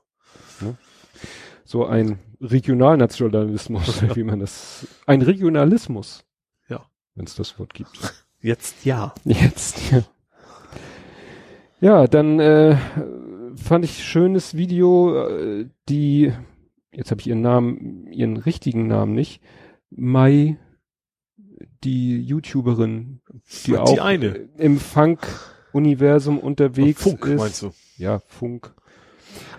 so 1.64 1.86
ein 1.86 2.20
Regionalnationalismus, 2.42 4.04
wie 4.16 4.24
man 4.24 4.40
das, 4.40 4.88
ein 5.06 5.22
Regionalismus. 5.22 6.26
Ja. 6.68 6.86
Wenn 7.16 7.26
es 7.26 7.36
das 7.36 7.58
Wort 7.60 7.74
gibt. 7.74 7.92
Jetzt 8.42 8.86
ja. 8.86 9.14
Jetzt, 9.26 9.92
ja. 9.92 10.04
Ja, 11.82 12.08
dann 12.08 12.40
äh, 12.40 12.78
fand 13.56 13.86
ich 13.86 14.04
schönes 14.04 14.56
Video, 14.56 15.28
äh, 15.28 15.70
die, 15.88 16.34
jetzt 16.92 17.12
habe 17.12 17.22
ich 17.22 17.28
ihren 17.28 17.42
Namen, 17.42 18.08
ihren 18.08 18.38
richtigen 18.38 18.88
Namen 18.88 19.14
nicht, 19.14 19.42
Mai, 19.90 20.58
die 21.84 22.22
YouTuberin, 22.22 23.19
die, 23.30 23.72
Die 23.72 23.78
auch 23.78 23.98
eine. 24.00 24.50
im 24.58 24.80
Funk-Universum 24.80 26.40
unterwegs 26.40 27.02
Funk, 27.02 27.26
ist. 27.26 27.40
meinst 27.40 27.62
du? 27.62 27.72
Ja, 27.98 28.20
Funk. 28.28 28.74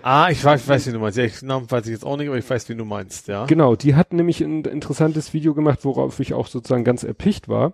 Ah, 0.03 0.29
ich 0.31 0.43
weiß, 0.43 0.61
ich 0.63 0.67
weiß, 0.67 0.87
wie 0.87 0.91
du 0.91 0.99
meinst. 0.99 1.17
Ja, 1.17 1.23
ich, 1.25 1.41
Namen 1.43 1.69
weiß 1.69 1.85
ich 1.85 1.91
jetzt 1.91 2.05
auch 2.05 2.17
nicht, 2.17 2.27
aber 2.27 2.37
ich 2.37 2.49
weiß, 2.49 2.67
wie 2.69 2.75
du 2.75 2.85
meinst, 2.85 3.27
ja. 3.27 3.45
Genau, 3.45 3.75
die 3.75 3.95
hat 3.95 4.13
nämlich 4.13 4.41
ein 4.41 4.65
interessantes 4.65 5.33
Video 5.33 5.53
gemacht, 5.53 5.79
worauf 5.83 6.19
ich 6.19 6.33
auch 6.33 6.47
sozusagen 6.47 6.83
ganz 6.83 7.03
erpicht 7.03 7.47
war, 7.47 7.73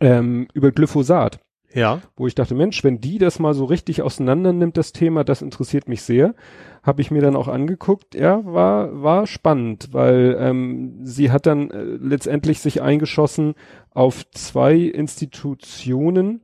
ähm, 0.00 0.48
über 0.54 0.72
Glyphosat. 0.72 1.38
Ja. 1.74 2.00
wo 2.16 2.26
ich 2.26 2.34
dachte, 2.34 2.54
Mensch, 2.54 2.82
wenn 2.82 3.00
die 3.00 3.18
das 3.18 3.38
mal 3.38 3.52
so 3.54 3.66
richtig 3.66 4.00
auseinander 4.02 4.52
nimmt, 4.54 4.76
das 4.78 4.92
Thema, 4.92 5.22
das 5.22 5.42
interessiert 5.42 5.86
mich 5.88 6.02
sehr. 6.02 6.34
Habe 6.82 7.02
ich 7.02 7.10
mir 7.10 7.20
dann 7.20 7.36
auch 7.36 7.48
angeguckt. 7.48 8.14
Ja, 8.14 8.42
war 8.44 9.02
war 9.02 9.26
spannend, 9.26 9.88
weil 9.92 10.36
ähm, 10.40 11.00
sie 11.04 11.30
hat 11.30 11.44
dann 11.46 11.70
äh, 11.70 11.82
letztendlich 11.82 12.60
sich 12.60 12.80
eingeschossen 12.80 13.54
auf 13.90 14.24
zwei 14.30 14.76
Institutionen, 14.76 16.40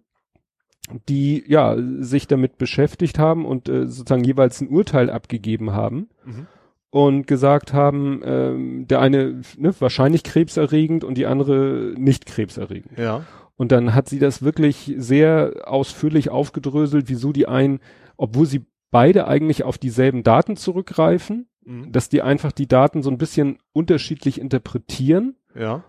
die 1.08 1.42
ja 1.46 1.76
sich 2.00 2.26
damit 2.26 2.58
beschäftigt 2.58 3.18
haben 3.18 3.46
und 3.46 3.68
äh, 3.68 3.86
sozusagen 3.86 4.24
jeweils 4.24 4.60
ein 4.60 4.68
Urteil 4.68 5.08
abgegeben 5.08 5.72
haben 5.72 6.08
Mhm. 6.26 6.46
und 6.90 7.26
gesagt 7.26 7.72
haben, 7.72 8.20
ähm, 8.24 8.86
der 8.86 9.00
eine 9.00 9.40
ne, 9.56 9.74
wahrscheinlich 9.78 10.22
krebserregend 10.24 11.02
und 11.04 11.16
die 11.16 11.26
andere 11.26 11.94
nicht 11.96 12.26
krebserregend. 12.26 12.98
Ja. 12.98 13.22
Und 13.57 13.70
dann 13.72 13.94
hat 13.94 14.09
sie 14.09 14.18
das 14.18 14.42
wirklich 14.42 14.94
sehr 14.96 15.62
ausführlich 15.64 16.28
aufgedröselt, 16.30 17.09
wieso 17.09 17.32
die 17.32 17.46
einen, 17.46 17.80
obwohl 18.16 18.46
sie 18.46 18.66
beide 18.90 19.26
eigentlich 19.28 19.62
auf 19.64 19.78
dieselben 19.78 20.22
Daten 20.22 20.57
zurückgreifen, 20.57 21.48
Mhm. 21.64 21.92
dass 21.92 22.09
die 22.09 22.20
einfach 22.22 22.52
die 22.52 22.66
Daten 22.68 23.02
so 23.02 23.11
ein 23.11 23.18
bisschen 23.18 23.59
unterschiedlich 23.72 24.40
interpretieren, 24.40 25.36
Ja. 25.55 25.84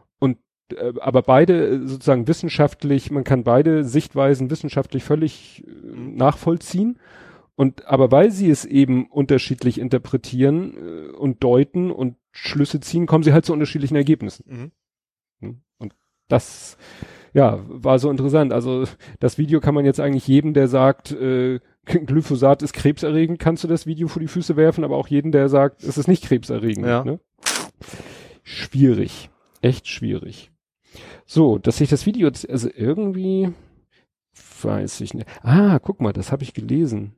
äh, 0.76 0.94
aber 1.00 1.22
beide 1.22 1.68
äh, 1.68 1.88
sozusagen 1.88 2.28
wissenschaftlich, 2.28 3.12
man 3.12 3.24
kann 3.24 3.44
beide 3.44 3.84
Sichtweisen 3.84 4.50
wissenschaftlich 4.50 5.04
völlig 5.04 5.64
äh, 5.68 5.70
Mhm. 5.96 6.16
nachvollziehen. 6.16 6.98
Und 7.56 7.86
aber 7.86 8.12
weil 8.12 8.32
sie 8.32 8.50
es 8.50 8.66
eben 8.66 9.06
unterschiedlich 9.06 9.80
interpretieren 9.80 10.76
äh, 10.76 11.12
und 11.12 11.44
deuten 11.44 11.92
und 11.92 12.16
Schlüsse 12.32 12.80
ziehen, 12.80 13.06
kommen 13.06 13.24
sie 13.24 13.32
halt 13.32 13.46
zu 13.46 13.54
unterschiedlichen 13.54 13.96
Ergebnissen. 13.96 14.44
Mhm. 14.48 14.72
Hm? 15.42 15.62
Und 15.78 15.94
das, 16.30 16.78
ja, 17.36 17.60
war 17.68 18.00
so 18.00 18.10
interessant. 18.10 18.54
Also 18.54 18.86
das 19.20 19.38
Video 19.38 19.60
kann 19.60 19.76
man 19.76 19.84
jetzt 19.84 20.00
eigentlich 20.00 20.26
jedem, 20.26 20.54
der 20.54 20.70
sagt, 20.70 21.12
äh, 21.12 21.60
Glyphosat 21.86 22.64
ist 22.64 22.72
krebserregend, 22.72 23.40
kannst 23.40 23.66
du 23.66 23.68
das 23.68 23.86
Video 23.86 24.08
vor 24.08 24.22
die 24.22 24.30
Füße 24.30 24.56
werfen, 24.56 24.86
aber 24.86 24.96
auch 24.96 25.10
jeden, 25.10 25.34
der 25.34 25.50
sagt, 25.50 25.84
es 25.84 25.98
ist 25.98 26.08
nicht 26.08 26.24
krebserregend. 26.24 26.86
Ja. 26.86 27.04
Ne? 27.04 27.20
Schwierig. 28.42 29.30
Echt 29.62 29.90
schwierig. 29.90 30.50
So, 31.26 31.58
dass 31.58 31.82
ich 31.82 31.90
das 31.90 32.06
Video, 32.06 32.30
also 32.30 32.70
irgendwie, 32.74 33.52
weiß 34.62 35.02
ich 35.02 35.14
nicht. 35.14 35.28
Ah, 35.42 35.80
guck 35.80 36.00
mal, 36.00 36.14
das 36.14 36.32
habe 36.32 36.44
ich 36.44 36.54
gelesen. 36.54 37.18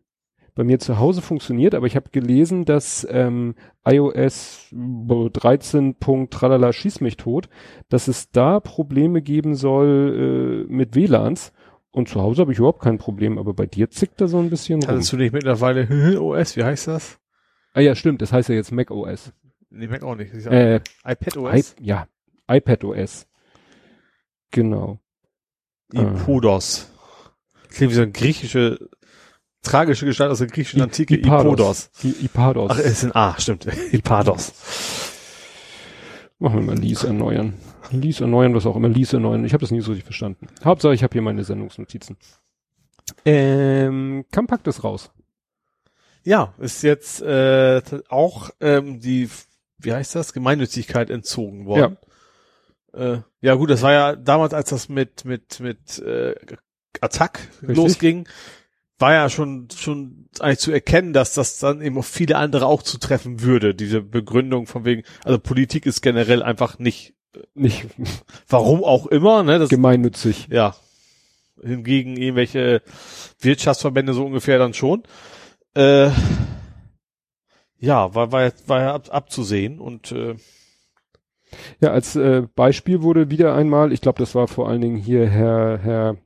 Bei 0.57 0.63
mir 0.63 0.79
zu 0.79 0.97
Hause 0.97 1.21
funktioniert, 1.21 1.75
aber 1.75 1.85
ich 1.85 1.95
habe 1.95 2.09
gelesen, 2.09 2.65
dass 2.65 3.07
ähm, 3.11 3.53
iOS 3.85 4.69
13. 4.71 5.97
Tralala 6.31 6.73
schieß 6.73 6.99
mich 7.01 7.15
tot, 7.15 7.47
dass 7.89 8.07
es 8.07 8.31
da 8.31 8.59
Probleme 8.59 9.21
geben 9.21 9.53
soll 9.53 10.65
äh, 10.67 10.73
mit 10.73 10.95
WLANs. 10.95 11.53
Und 11.91 12.09
zu 12.09 12.23
Hause 12.23 12.41
habe 12.41 12.53
ich 12.53 12.57
überhaupt 12.57 12.81
kein 12.81 12.97
Problem, 12.97 13.37
aber 13.37 13.53
bei 13.53 13.67
dir 13.67 13.91
zickt 13.91 14.19
er 14.19 14.27
so 14.27 14.39
ein 14.39 14.49
bisschen 14.49 14.81
rum. 14.81 14.89
Hattest 14.89 15.13
du 15.13 15.17
nicht 15.17 15.31
mittlerweile 15.31 16.19
OS, 16.19 16.57
wie 16.57 16.63
heißt 16.63 16.87
das? 16.87 17.19
Ah 17.73 17.81
ja, 17.81 17.93
stimmt, 17.93 18.23
das 18.23 18.33
heißt 18.33 18.49
ja 18.49 18.55
jetzt 18.55 18.71
Mac 18.71 18.89
OS. 18.89 19.33
Nee, 19.69 19.85
Mac 19.85 20.01
auch 20.01 20.15
nicht. 20.15 20.33
Äh, 20.33 20.79
iPad 21.05 21.35
I, 21.35 21.39
OS? 21.39 21.75
ja, 21.79 22.07
iPad 22.47 22.83
OS. 22.83 23.27
Genau. 24.49 24.99
Ipodos. 25.93 26.91
Klingt 27.69 27.91
wie 27.91 27.95
so 27.95 28.01
eine 28.01 28.11
griechische, 28.11 28.89
tragische 29.61 30.05
Gestalt 30.05 30.31
aus 30.31 30.39
der 30.39 30.47
griechischen 30.47 30.81
Antike. 30.81 31.15
Ipados. 31.15 31.89
Ipodos. 31.93 32.03
I, 32.03 32.25
Ipados. 32.25 32.71
Ach, 32.71 32.79
ist 32.79 33.03
ein 33.03 33.15
A, 33.15 33.35
stimmt. 33.39 33.67
Ipados. 33.91 34.53
Machen 36.39 36.59
wir 36.59 36.75
mal 36.75 36.77
Lease 36.77 37.07
erneuern. 37.07 37.53
Lease 37.91 38.23
erneuern, 38.23 38.53
was 38.53 38.65
auch 38.65 38.75
immer. 38.75 38.89
Lease 38.89 39.17
erneuern. 39.17 39.45
Ich 39.45 39.53
habe 39.53 39.61
das 39.61 39.71
nie 39.71 39.81
so 39.81 39.91
richtig 39.91 40.05
verstanden. 40.05 40.47
Hauptsache, 40.63 40.93
ich 40.93 41.03
habe 41.03 41.13
hier 41.13 41.21
meine 41.21 41.43
Sendungsnotizen. 41.43 42.17
Ähm, 43.25 44.25
Compact 44.33 44.67
ist 44.67 44.83
raus. 44.83 45.11
Ja, 46.23 46.53
ist 46.57 46.83
jetzt 46.83 47.21
äh, 47.21 47.81
auch 48.09 48.49
ähm, 48.59 48.99
die, 48.99 49.29
wie 49.77 49.93
heißt 49.93 50.13
das, 50.15 50.33
Gemeinnützigkeit 50.33 51.09
entzogen 51.09 51.65
worden. 51.65 51.97
Ja. 52.93 53.13
Äh, 53.13 53.21
ja 53.41 53.53
gut, 53.53 53.69
das 53.69 53.81
war 53.81 53.93
ja 53.93 54.15
damals, 54.15 54.53
als 54.53 54.69
das 54.69 54.89
mit 54.89 55.23
mit 55.23 55.59
mit 55.59 55.99
äh, 55.99 56.35
Attack 56.99 57.39
Richtig. 57.61 57.77
losging, 57.77 58.27
war 58.99 59.13
ja 59.13 59.29
schon 59.29 59.67
schon 59.75 60.27
eigentlich 60.39 60.59
zu 60.59 60.71
erkennen, 60.71 61.13
dass 61.13 61.33
das 61.33 61.59
dann 61.59 61.81
eben 61.81 61.97
auf 61.97 62.07
viele 62.07 62.37
andere 62.37 62.65
auch 62.65 62.83
zu 62.83 62.97
treffen 62.97 63.41
würde. 63.41 63.75
Diese 63.75 64.01
Begründung 64.01 64.67
von 64.67 64.85
wegen, 64.85 65.03
also 65.23 65.39
Politik 65.39 65.85
ist 65.85 66.01
generell 66.01 66.41
einfach 66.43 66.79
nicht, 66.79 67.13
Nicht 67.53 67.85
warum 68.47 68.83
auch 68.83 69.05
immer, 69.07 69.43
ne? 69.43 69.59
Das, 69.59 69.69
gemeinnützig. 69.69 70.47
ja. 70.49 70.75
Hingegen 71.61 72.17
irgendwelche 72.17 72.83
Wirtschaftsverbände 73.39 74.13
so 74.13 74.23
ungefähr 74.25 74.59
dann 74.59 74.75
schon. 74.75 75.03
Äh, 75.73 76.11
ja, 77.79 78.13
war, 78.13 78.31
war, 78.31 78.51
war 78.67 78.81
ja 78.81 78.93
ab, 78.93 79.07
abzusehen 79.09 79.79
und 79.79 80.11
äh, 80.11 80.35
Ja, 81.79 81.91
als 81.91 82.15
äh, 82.15 82.43
Beispiel 82.55 83.01
wurde 83.01 83.29
wieder 83.31 83.55
einmal, 83.55 83.91
ich 83.91 84.01
glaube, 84.01 84.19
das 84.19 84.35
war 84.35 84.47
vor 84.47 84.69
allen 84.69 84.81
Dingen 84.81 84.97
hier 84.97 85.27
Herr, 85.27 85.79
Herr 85.79 86.17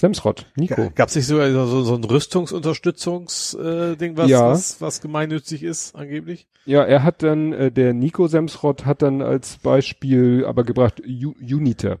Semsrott, 0.00 0.46
Nico. 0.56 0.90
Gab 0.94 1.08
es 1.10 1.16
nicht 1.16 1.26
sogar 1.26 1.50
so, 1.52 1.82
so 1.82 1.94
ein 1.94 2.04
Rüstungsunterstützungsding, 2.04 4.12
äh, 4.12 4.16
was, 4.16 4.30
Ja. 4.30 4.50
was, 4.50 4.80
was 4.80 5.00
gemeinnützig 5.00 5.62
ist, 5.62 5.94
angeblich? 5.94 6.48
Ja, 6.64 6.82
er 6.84 7.02
hat 7.02 7.22
dann, 7.22 7.52
äh, 7.52 7.70
der 7.70 7.92
Nico 7.92 8.26
Semsrott 8.26 8.86
hat 8.86 9.02
dann 9.02 9.22
als 9.22 9.58
Beispiel 9.58 10.44
aber 10.46 10.64
gebracht 10.64 11.00
U 11.06 11.34
Uniter. 11.40 11.98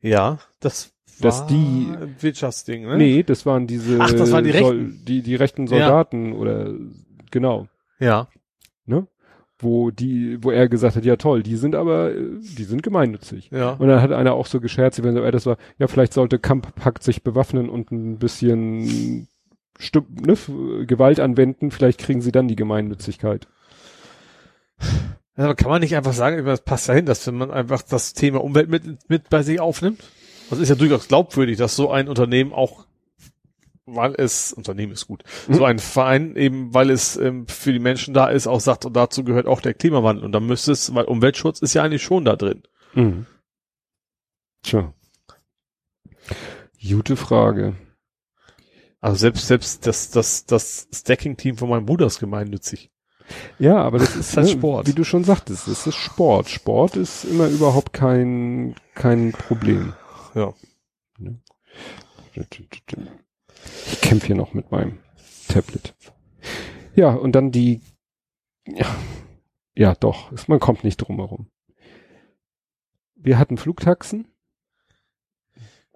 Ja, 0.00 0.38
das 0.60 0.92
Dass 1.20 1.40
war 1.40 1.46
die- 1.48 1.88
ein 1.92 2.16
Wirtschaftsding, 2.20 2.86
ne? 2.86 2.96
Nee, 2.96 3.22
das 3.22 3.44
waren 3.46 3.66
diese 3.66 3.98
Ach, 4.00 4.10
das 4.10 4.32
waren 4.32 4.44
die 4.44 4.50
Rechten. 4.50 5.02
die, 5.06 5.22
die 5.22 5.34
rechten 5.34 5.62
Ja. 5.66 5.68
Soldaten 5.68 6.32
oder 6.32 6.72
genau, 7.30 7.68
Ja. 7.98 8.28
ne? 8.86 9.06
Wo 9.60 9.90
die, 9.90 10.42
wo 10.42 10.50
er 10.50 10.68
gesagt 10.68 10.96
hat, 10.96 11.04
ja 11.04 11.16
toll, 11.16 11.42
die 11.42 11.56
sind 11.56 11.74
aber, 11.74 12.12
äh, 12.14 12.38
die 12.40 12.64
sind 12.64 12.82
gemeinnützig. 12.82 13.50
Ja. 13.50 13.72
Und 13.72 13.88
dann 13.88 14.00
hat 14.00 14.12
einer 14.12 14.34
auch 14.34 14.46
so 14.46 14.60
gescherzt, 14.60 15.02
wenn 15.02 15.14
so, 15.14 15.22
äh, 15.22 15.30
das 15.30 15.46
war, 15.46 15.58
ja, 15.78 15.86
vielleicht 15.86 16.14
sollte 16.14 16.38
Kampfpakt 16.38 17.02
sich 17.02 17.22
bewaffnen 17.22 17.68
und 17.68 17.90
ein 17.90 18.18
bisschen 18.18 19.28
Stu 19.78 20.02
ne, 20.10 20.36
Gewalt 20.86 21.20
anwenden, 21.20 21.70
vielleicht 21.70 21.98
kriegen 21.98 22.20
sie 22.20 22.32
dann 22.32 22.48
die 22.48 22.56
Gemeinnützigkeit. 22.56 23.48
Ja, 25.36 25.44
aber 25.44 25.54
kann 25.54 25.70
man 25.70 25.80
nicht 25.80 25.96
einfach 25.96 26.12
sagen, 26.12 26.44
das 26.44 26.62
passt 26.62 26.88
dahin, 26.88 27.06
dass 27.06 27.26
wenn 27.26 27.36
man 27.36 27.50
einfach 27.50 27.82
das 27.82 28.12
Thema 28.12 28.42
Umwelt 28.42 28.68
mit, 28.68 29.08
mit 29.08 29.30
bei 29.30 29.42
sich 29.42 29.60
aufnimmt? 29.60 30.02
Das 30.50 30.58
ist 30.58 30.68
ja 30.68 30.74
durchaus 30.74 31.08
glaubwürdig, 31.08 31.56
dass 31.56 31.76
so 31.76 31.90
ein 31.90 32.08
Unternehmen 32.08 32.52
auch, 32.52 32.84
weil 33.86 34.14
es, 34.16 34.52
Unternehmen 34.52 34.92
ist 34.92 35.06
gut, 35.06 35.24
Mhm. 35.48 35.54
so 35.54 35.64
ein 35.64 35.78
Verein 35.78 36.36
eben, 36.36 36.72
weil 36.74 36.90
es 36.90 37.16
ähm, 37.16 37.46
für 37.46 37.72
die 37.72 37.78
Menschen 37.78 38.14
da 38.14 38.28
ist, 38.28 38.46
auch 38.46 38.60
sagt, 38.60 38.84
und 38.84 38.94
dazu 38.94 39.24
gehört 39.24 39.46
auch 39.46 39.60
der 39.60 39.74
Klimawandel. 39.74 40.24
Und 40.24 40.32
dann 40.32 40.46
müsste 40.46 40.72
es, 40.72 40.94
weil 40.94 41.04
Umweltschutz 41.04 41.60
ist 41.60 41.74
ja 41.74 41.82
eigentlich 41.82 42.02
schon 42.02 42.24
da 42.24 42.36
drin. 42.36 42.62
Mhm. 42.94 43.26
Tja. 44.62 44.92
Gute 46.86 47.16
Frage. 47.16 47.74
Also 49.00 49.16
selbst, 49.16 49.46
selbst 49.46 49.86
das, 49.86 50.10
das, 50.10 50.44
das 50.46 50.88
Stacking-Team 50.92 51.56
von 51.56 51.68
meinem 51.70 51.86
Bruder 51.86 52.06
ist 52.06 52.20
gemeinnützig. 52.20 52.90
Ja, 53.58 53.76
aber 53.76 53.98
das 53.98 54.16
ist 54.16 54.36
halt 54.36 54.46
ne, 54.48 54.52
Sport. 54.52 54.86
Wie 54.86 54.92
du 54.92 55.04
schon 55.04 55.24
sagtest, 55.24 55.68
es 55.68 55.86
ist 55.86 55.96
Sport. 55.96 56.48
Sport 56.48 56.96
ist 56.96 57.24
immer 57.24 57.48
überhaupt 57.48 57.92
kein, 57.92 58.74
kein 58.94 59.32
Problem. 59.32 59.94
Ja. 60.34 60.52
Ich 63.92 64.00
kämpfe 64.00 64.28
hier 64.28 64.36
noch 64.36 64.54
mit 64.54 64.70
meinem 64.70 64.98
Tablet. 65.48 65.94
Ja, 66.94 67.10
und 67.14 67.32
dann 67.32 67.50
die, 67.50 67.80
ja, 68.66 68.86
ja 69.76 69.94
doch, 69.94 70.32
es- 70.32 70.48
man 70.48 70.60
kommt 70.60 70.84
nicht 70.84 70.96
drum 70.98 71.16
herum. 71.16 71.48
Wir 73.14 73.38
hatten 73.38 73.58
Flugtaxen. 73.58 74.26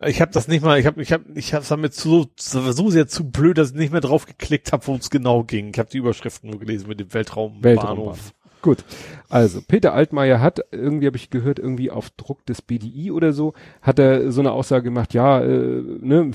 Ich 0.04 0.20
habe 0.20 0.32
das 0.32 0.48
nicht 0.48 0.62
mal, 0.62 0.78
ich 0.78 0.86
habe 0.86 1.00
ich 1.00 1.12
hab, 1.12 1.22
ich 1.36 1.54
hab's 1.54 1.68
damit 1.68 1.94
so, 1.94 2.26
so 2.36 2.90
sehr 2.90 3.06
zu 3.06 3.30
blöd, 3.30 3.56
dass 3.56 3.70
ich 3.70 3.76
nicht 3.76 3.92
mehr 3.92 4.00
drauf 4.02 4.26
geklickt 4.26 4.72
habe, 4.72 4.86
worum 4.86 5.00
es 5.00 5.08
genau 5.08 5.44
ging. 5.44 5.70
Ich 5.72 5.78
habe 5.78 5.88
die 5.88 5.98
Überschriften 5.98 6.50
nur 6.50 6.58
gelesen 6.58 6.88
mit 6.88 7.00
dem 7.00 7.14
Weltraumbahnhof. 7.14 7.62
Weltraumbahnhof. 7.64 8.34
Gut. 8.64 8.82
Also, 9.28 9.60
Peter 9.60 9.92
Altmaier 9.92 10.40
hat, 10.40 10.58
irgendwie 10.72 11.06
habe 11.06 11.18
ich 11.18 11.28
gehört, 11.28 11.58
irgendwie 11.58 11.90
auf 11.90 12.08
Druck 12.08 12.46
des 12.46 12.62
BDI 12.62 13.10
oder 13.10 13.34
so, 13.34 13.52
hat 13.82 13.98
er 13.98 14.32
so 14.32 14.40
eine 14.40 14.52
Aussage 14.52 14.84
gemacht, 14.84 15.12
ja, 15.12 15.42
äh, 15.42 15.82
ne, 16.00 16.30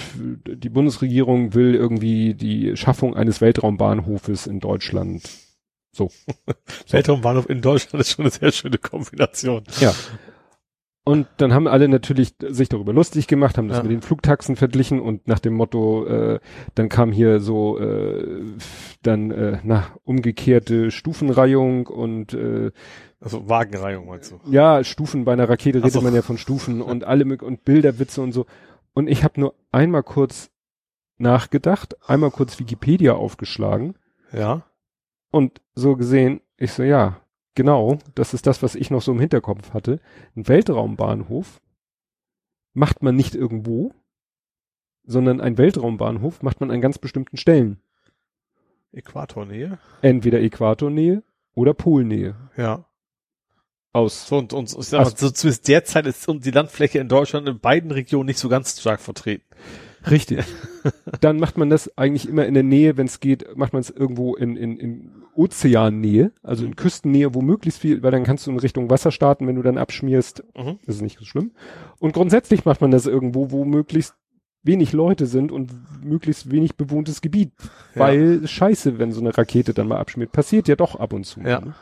die 0.45 0.69
Bundesregierung 0.69 1.55
will 1.55 1.73
irgendwie 1.73 2.35
die 2.35 2.77
Schaffung 2.77 3.15
eines 3.15 3.41
Weltraumbahnhofes 3.41 4.45
in 4.45 4.59
Deutschland. 4.59 5.23
So. 5.91 6.11
Weltraumbahnhof 6.91 7.49
in 7.49 7.63
Deutschland 7.63 8.01
ist 8.01 8.11
schon 8.11 8.25
eine 8.25 8.31
sehr 8.31 8.51
schöne 8.51 8.77
Kombination. 8.77 9.63
Ja. 9.79 9.95
Und 11.05 11.27
dann 11.37 11.53
haben 11.53 11.67
alle 11.67 11.87
natürlich 11.87 12.35
sich 12.39 12.69
darüber 12.69 12.93
lustig 12.93 13.27
gemacht, 13.27 13.57
haben 13.57 13.67
das 13.67 13.77
Ja. 13.77 13.83
mit 13.83 13.91
den 13.91 14.01
Flugtaxen 14.01 14.55
verglichen 14.55 14.99
und 14.99 15.27
nach 15.27 15.39
dem 15.39 15.53
Motto, 15.55 16.05
äh, 16.05 16.39
dann 16.75 16.89
kam 16.89 17.11
hier 17.11 17.39
so 17.39 17.79
äh, 17.79 18.43
dann 19.01 19.31
äh, 19.31 19.59
na, 19.63 19.87
umgekehrte 20.03 20.91
Stufenreihung 20.91 21.87
und 21.87 22.33
äh, 22.33 22.71
Also 23.21 23.49
Wagenreihung 23.49 24.07
meinst 24.07 24.31
du? 24.31 24.39
ja, 24.51 24.83
Stufen 24.83 25.25
bei 25.25 25.33
einer 25.33 25.49
Rakete 25.49 25.79
redet 25.79 25.93
so. 25.93 26.01
man 26.01 26.13
ja 26.13 26.21
von 26.21 26.37
Stufen 26.37 26.81
und 26.83 27.03
alle 27.05 27.23
mög- 27.23 27.43
und 27.43 27.63
Bilderwitze 27.65 28.21
und 28.21 28.31
so. 28.33 28.45
Und 28.93 29.07
ich 29.09 29.23
habe 29.23 29.39
nur 29.39 29.55
einmal 29.71 30.03
kurz 30.03 30.51
nachgedacht, 31.17 31.95
einmal 32.07 32.31
kurz 32.31 32.59
Wikipedia 32.59 33.13
aufgeschlagen 33.13 33.95
Ja. 34.31 34.63
und 35.31 35.61
so 35.75 35.95
gesehen, 35.95 36.41
ich 36.57 36.71
so, 36.73 36.83
ja, 36.83 37.19
genau, 37.55 37.99
das 38.15 38.33
ist 38.33 38.47
das, 38.47 38.63
was 38.63 38.75
ich 38.75 38.89
noch 38.89 39.01
so 39.01 39.11
im 39.11 39.19
Hinterkopf 39.19 39.73
hatte. 39.73 39.99
Ein 40.35 40.47
Weltraumbahnhof 40.47 41.61
macht 42.73 43.03
man 43.03 43.15
nicht 43.15 43.35
irgendwo, 43.35 43.93
sondern 45.03 45.41
ein 45.41 45.57
Weltraumbahnhof 45.57 46.41
macht 46.43 46.59
man 46.59 46.71
an 46.71 46.81
ganz 46.81 46.97
bestimmten 46.97 47.37
Stellen. 47.37 47.81
Äquatornähe? 48.91 49.79
Entweder 50.01 50.39
Äquatornähe 50.39 51.23
oder 51.53 51.73
Polnähe. 51.73 52.35
Ja. 52.57 52.85
Aus. 53.91 54.27
So, 54.27 54.37
und, 54.37 54.53
und 54.53 54.71
ich 54.71 54.85
sag 54.85 55.03
mal, 55.03 55.15
so 55.15 55.29
zumindest 55.29 55.67
derzeit 55.67 56.05
ist 56.05 56.27
und 56.27 56.45
die 56.45 56.51
Landfläche 56.51 56.99
in 56.99 57.07
Deutschland 57.07 57.47
in 57.47 57.59
beiden 57.59 57.91
Regionen 57.91 58.27
nicht 58.27 58.39
so 58.39 58.49
ganz 58.49 58.79
stark 58.79 58.99
vertreten. 58.99 59.45
Richtig. 60.09 60.45
Dann 61.21 61.39
macht 61.39 61.57
man 61.57 61.69
das 61.69 61.97
eigentlich 61.97 62.27
immer 62.29 62.45
in 62.45 62.53
der 62.53 62.63
Nähe, 62.63 62.95
wenn 62.97 63.07
es 63.07 63.19
geht, 63.19 63.57
macht 63.57 63.73
man 63.73 63.81
es 63.81 63.89
irgendwo 63.89 64.35
in, 64.35 64.55
in, 64.55 64.77
in 64.77 65.11
Ozeannähe, 65.35 66.31
also 66.43 66.65
in 66.65 66.75
Küstennähe, 66.75 67.33
wo 67.33 67.41
möglichst 67.41 67.79
viel, 67.81 68.01
weil 68.03 68.11
dann 68.11 68.23
kannst 68.23 68.47
du 68.47 68.51
in 68.51 68.59
Richtung 68.59 68.89
Wasser 68.89 69.11
starten, 69.11 69.47
wenn 69.47 69.55
du 69.55 69.61
dann 69.61 69.77
abschmierst, 69.77 70.43
Mhm. 70.57 70.79
ist 70.85 71.01
nicht 71.01 71.19
so 71.19 71.25
schlimm. 71.25 71.51
Und 71.99 72.13
grundsätzlich 72.13 72.65
macht 72.65 72.81
man 72.81 72.91
das 72.91 73.05
irgendwo, 73.07 73.51
wo 73.51 73.65
möglichst 73.65 74.15
wenig 74.63 74.91
Leute 74.93 75.25
sind 75.25 75.51
und 75.51 75.71
möglichst 76.03 76.51
wenig 76.51 76.75
bewohntes 76.75 77.21
Gebiet, 77.21 77.51
Ja. 77.95 78.01
weil 78.01 78.47
scheiße, 78.47 78.99
wenn 78.99 79.11
so 79.11 79.21
eine 79.21 79.37
Rakete 79.37 79.73
dann 79.73 79.87
mal 79.87 79.97
abschmiert, 79.97 80.31
passiert 80.31 80.67
ja 80.67 80.75
doch 80.75 80.95
ab 80.95 81.13
und 81.13 81.25
zu. 81.25 81.39
Ja. 81.41 81.61
ne? 81.61 81.73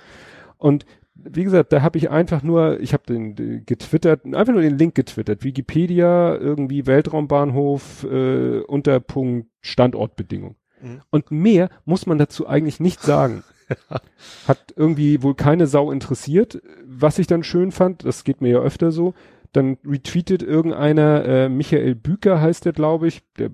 Und 0.57 0.85
wie 1.23 1.43
gesagt, 1.43 1.73
da 1.73 1.81
habe 1.81 1.97
ich 1.97 2.09
einfach 2.09 2.43
nur, 2.43 2.79
ich 2.79 2.93
habe 2.93 3.03
den, 3.07 3.65
getwittert, 3.65 4.25
einfach 4.25 4.53
nur 4.53 4.61
den 4.61 4.77
Link 4.77 4.95
getwittert, 4.95 5.43
Wikipedia, 5.43 6.35
irgendwie 6.35 6.85
Weltraumbahnhof, 6.85 8.03
äh, 8.03 8.59
Unterpunkt 8.61 9.49
Standortbedingung. 9.61 10.55
Mhm. 10.81 11.01
Und 11.09 11.31
mehr 11.31 11.69
muss 11.85 12.05
man 12.05 12.17
dazu 12.17 12.47
eigentlich 12.47 12.79
nicht 12.79 13.01
sagen. 13.01 13.43
Hat 14.47 14.73
irgendwie 14.75 15.23
wohl 15.23 15.35
keine 15.35 15.67
Sau 15.67 15.91
interessiert. 15.91 16.61
Was 16.85 17.19
ich 17.19 17.27
dann 17.27 17.43
schön 17.43 17.71
fand, 17.71 18.05
das 18.05 18.23
geht 18.23 18.41
mir 18.41 18.49
ja 18.49 18.59
öfter 18.59 18.91
so, 18.91 19.13
dann 19.51 19.77
retweetet 19.85 20.43
irgendeiner, 20.43 21.25
äh, 21.25 21.49
Michael 21.49 21.95
Büker 21.95 22.39
heißt 22.41 22.65
der, 22.65 22.73
glaube 22.73 23.07
ich, 23.07 23.23
der, 23.37 23.51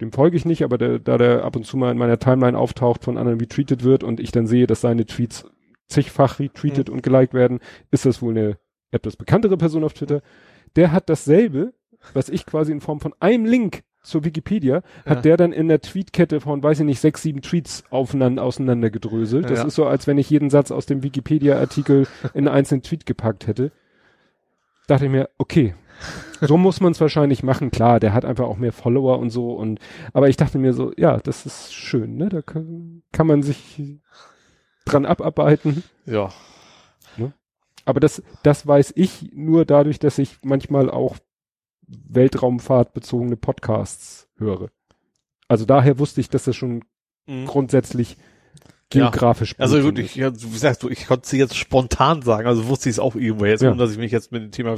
dem 0.00 0.12
folge 0.12 0.36
ich 0.36 0.44
nicht, 0.44 0.62
aber 0.62 0.78
der, 0.78 0.98
da 0.98 1.18
der 1.18 1.44
ab 1.44 1.56
und 1.56 1.64
zu 1.64 1.76
mal 1.76 1.90
in 1.90 1.98
meiner 1.98 2.18
Timeline 2.18 2.58
auftaucht, 2.58 3.04
von 3.04 3.18
anderen 3.18 3.40
retweetet 3.40 3.84
wird 3.84 4.04
und 4.04 4.20
ich 4.20 4.32
dann 4.32 4.46
sehe, 4.46 4.66
dass 4.66 4.80
seine 4.80 5.06
Tweets 5.06 5.46
zigfach 5.88 6.38
retweetet 6.38 6.88
und 6.90 7.02
geliked 7.02 7.34
werden, 7.34 7.60
ist 7.90 8.06
das 8.06 8.22
wohl 8.22 8.36
eine 8.36 8.58
etwas 8.90 9.16
bekanntere 9.16 9.56
Person 9.56 9.84
auf 9.84 9.92
Twitter. 9.94 10.22
Der 10.76 10.92
hat 10.92 11.08
dasselbe, 11.08 11.72
was 12.14 12.28
ich 12.28 12.46
quasi 12.46 12.72
in 12.72 12.80
Form 12.80 13.00
von 13.00 13.14
einem 13.20 13.44
Link 13.44 13.82
zur 14.02 14.24
Wikipedia, 14.24 14.82
hat 15.06 15.18
Ja. 15.18 15.22
der 15.22 15.36
dann 15.36 15.52
in 15.52 15.68
der 15.68 15.80
Tweetkette 15.80 16.40
von, 16.40 16.62
weiß 16.62 16.80
ich 16.80 16.86
nicht, 16.86 16.98
sechs, 17.00 17.22
sieben 17.22 17.40
Tweets 17.40 17.84
aufeinander, 17.90 18.42
auseinandergedröselt. 18.42 19.48
Das 19.48 19.60
Ja. 19.60 19.66
ist 19.66 19.76
so, 19.76 19.86
als 19.86 20.06
wenn 20.06 20.18
ich 20.18 20.28
jeden 20.28 20.50
Satz 20.50 20.70
aus 20.72 20.86
dem 20.86 21.02
Wikipedia-Artikel 21.02 22.06
in 22.34 22.48
einen 22.48 22.56
einzelnen 22.56 22.82
Tweet 22.82 23.06
gepackt 23.06 23.46
hätte. 23.46 23.70
Dachte 24.88 25.04
ich 25.04 25.10
mir, 25.10 25.28
okay, 25.38 25.74
so 26.40 26.56
muss 26.56 26.80
man 26.80 26.90
es 26.92 27.00
wahrscheinlich 27.00 27.44
machen. 27.44 27.70
Klar, 27.70 28.00
der 28.00 28.12
hat 28.12 28.24
einfach 28.24 28.46
auch 28.46 28.56
mehr 28.56 28.72
Follower 28.72 29.20
und 29.20 29.30
so. 29.30 29.52
Und 29.52 29.78
aber 30.12 30.28
ich 30.28 30.36
dachte 30.36 30.58
mir 30.58 30.72
so, 30.72 30.92
ja, 30.96 31.18
das 31.18 31.46
ist 31.46 31.72
schön, 31.72 32.16
ne? 32.16 32.28
Da 32.28 32.42
kann, 32.42 33.02
kann 33.12 33.28
man 33.28 33.44
sich 33.44 34.00
dran 34.84 35.06
abarbeiten. 35.06 35.82
Ja. 36.06 36.32
Aber 37.84 37.98
das, 37.98 38.22
das 38.44 38.64
weiß 38.64 38.92
ich 38.94 39.32
nur 39.32 39.64
dadurch, 39.64 39.98
dass 39.98 40.16
ich 40.18 40.36
manchmal 40.42 40.88
auch 40.88 41.16
Weltraumfahrtbezogene 41.88 43.36
Podcasts 43.36 44.28
höre. 44.36 44.70
Also 45.48 45.64
daher 45.64 45.98
wusste 45.98 46.20
ich, 46.20 46.28
dass 46.28 46.44
das 46.44 46.54
schon 46.56 46.84
Mhm. 47.26 47.46
grundsätzlich 47.46 48.16
Ja. 48.92 49.08
geografisch 49.10 49.54
Also 49.58 49.76
gut 49.76 49.84
wirklich, 49.84 50.14
ja, 50.16 50.32
wie 50.34 50.58
sagst 50.58 50.82
du, 50.82 50.88
ich 50.88 51.06
konnte 51.06 51.28
sie 51.28 51.38
jetzt 51.38 51.56
spontan 51.56 52.22
sagen, 52.22 52.46
also 52.46 52.66
wusste 52.68 52.88
ich 52.88 52.96
es 52.96 52.98
auch 53.00 53.14
irgendwo 53.16 53.46
jetzt, 53.46 53.62
Ja. 53.62 53.70
ohne 53.70 53.78
dass 53.78 53.90
ich 53.92 53.98
mich 53.98 54.12
jetzt 54.12 54.32
mit 54.32 54.42
dem 54.42 54.50
Thema, 54.50 54.76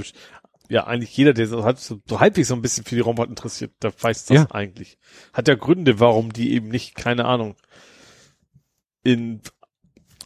ja, 0.68 0.86
eigentlich 0.86 1.16
jeder, 1.16 1.32
der 1.34 1.46
so, 1.46 1.64
halb, 1.64 1.78
so, 1.78 2.00
so 2.08 2.20
halbwegs 2.20 2.48
so 2.48 2.54
ein 2.54 2.62
bisschen 2.62 2.84
für 2.84 2.94
die 2.94 3.00
Raumfahrt 3.00 3.28
interessiert, 3.30 3.72
der 3.82 3.92
weiß 3.98 4.26
das 4.26 4.34
Ja. 4.36 4.46
eigentlich. 4.50 4.98
Hat 5.32 5.48
ja 5.48 5.54
Gründe, 5.56 6.00
warum 6.00 6.32
die 6.32 6.52
eben 6.52 6.68
nicht, 6.68 6.94
keine 6.94 7.24
Ahnung, 7.26 7.54
in 9.02 9.40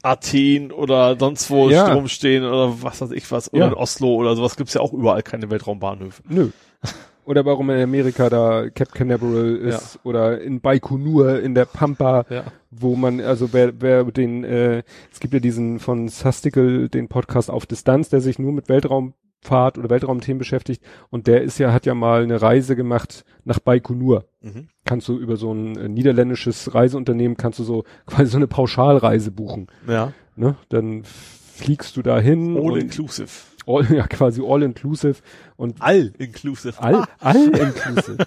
Athen 0.02 0.72
oder 0.72 1.16
sonst 1.18 1.50
wo 1.50 1.68
Ja. 1.70 1.92
rumstehen 1.92 2.44
oder 2.44 2.82
was 2.82 3.00
weiß 3.00 3.10
ich 3.12 3.30
was, 3.32 3.52
oder 3.52 3.62
Ja. 3.62 3.68
in 3.68 3.74
Oslo 3.74 4.14
oder 4.14 4.36
sowas 4.36 4.56
gibt's 4.56 4.74
ja 4.74 4.80
auch 4.80 4.92
überall 4.92 5.22
keine 5.22 5.50
Weltraumbahnhöfe. 5.50 6.22
Nö. 6.28 6.50
Oder 7.24 7.44
warum 7.44 7.68
in 7.68 7.82
Amerika 7.82 8.30
da 8.30 8.70
Cape 8.70 8.92
Canaveral 8.94 9.56
ist 9.56 9.98
oder 10.02 10.40
in 10.40 10.62
Baikonur 10.62 11.40
in 11.40 11.54
der 11.54 11.66
Pampa, 11.66 12.24
Ja. 12.30 12.44
wo 12.70 12.96
man, 12.96 13.20
also 13.20 13.52
wer, 13.52 13.82
wer 13.82 14.04
den, 14.04 14.44
äh, 14.44 14.82
es 15.12 15.20
gibt 15.20 15.34
ja 15.34 15.40
diesen 15.40 15.78
von 15.78 16.08
Sastikel, 16.08 16.88
den 16.88 17.08
Podcast 17.08 17.50
auf 17.50 17.66
Distanz, 17.66 18.08
der 18.08 18.22
sich 18.22 18.38
nur 18.38 18.52
mit 18.52 18.70
Weltraum 18.70 19.12
Raumfahrt 19.44 19.78
oder 19.78 19.90
Weltraumthemen 19.90 20.38
beschäftigt 20.38 20.82
und 21.10 21.26
der 21.26 21.42
ist 21.42 21.58
ja, 21.58 21.72
hat 21.72 21.86
ja 21.86 21.94
mal 21.94 22.22
eine 22.22 22.40
Reise 22.40 22.76
gemacht 22.76 23.24
nach 23.44 23.58
Baikonur. 23.58 24.26
Mhm. 24.40 24.68
Kannst 24.84 25.08
du 25.08 25.18
über 25.18 25.36
so 25.36 25.52
ein 25.52 25.76
äh, 25.76 25.88
niederländisches 25.88 26.74
Reiseunternehmen, 26.74 27.36
kannst 27.36 27.58
du 27.58 27.64
so 27.64 27.84
quasi 28.06 28.30
so 28.30 28.38
eine 28.38 28.46
Pauschalreise 28.46 29.30
buchen. 29.30 29.68
Ja. 29.86 30.12
Ne? 30.36 30.56
Dann 30.68 31.02
fliegst 31.04 31.96
du 31.96 32.02
dahin. 32.02 32.56
All 32.56 32.78
inclusive. 32.78 33.28
all, 33.66 33.84
ja, 33.94 34.06
quasi 34.06 34.42
all 34.44 34.62
inclusive 34.62 35.16
und 35.56 35.80
All 35.80 36.12
inclusive. 36.18 36.80
all, 36.80 37.04
all 37.20 37.48
inclusive. 37.48 38.18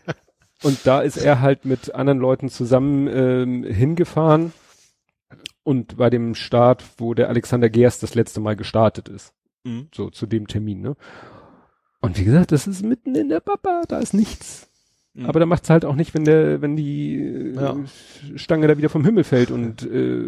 und 0.62 0.78
da 0.84 1.00
ist 1.00 1.16
er 1.16 1.40
halt 1.40 1.64
mit 1.64 1.94
anderen 1.94 2.18
Leuten 2.18 2.48
zusammen 2.48 3.08
ähm, 3.08 3.64
hingefahren 3.64 4.52
und 5.62 5.96
bei 5.96 6.10
dem 6.10 6.34
Start, 6.34 6.84
wo 6.98 7.14
der 7.14 7.28
Alexander 7.28 7.68
Gerst 7.70 8.02
das 8.02 8.14
letzte 8.14 8.40
Mal 8.40 8.54
gestartet 8.54 9.08
ist. 9.08 9.32
Mhm. 9.66 9.88
So 9.94 10.10
zu 10.10 10.26
dem 10.26 10.46
Termin, 10.46 10.80
ne? 10.80 10.96
Und 12.00 12.18
wie 12.18 12.24
gesagt, 12.24 12.52
das 12.52 12.66
ist 12.66 12.84
mitten 12.84 13.14
in 13.14 13.28
der 13.28 13.40
Papa, 13.40 13.82
da 13.88 13.98
ist 13.98 14.14
nichts. 14.14 14.68
Mhm. 15.14 15.26
Aber 15.26 15.40
da 15.40 15.46
macht's 15.46 15.70
halt 15.70 15.84
auch 15.84 15.94
nicht, 15.96 16.14
wenn 16.14 16.24
der, 16.24 16.60
wenn 16.60 16.76
die 16.76 17.16
äh, 17.16 17.54
Ja. 17.54 17.76
Stange 18.36 18.68
da 18.68 18.76
wieder 18.78 18.90
vom 18.90 19.04
Himmel 19.04 19.24
fällt 19.24 19.50
und 19.50 19.82
äh, 19.82 20.24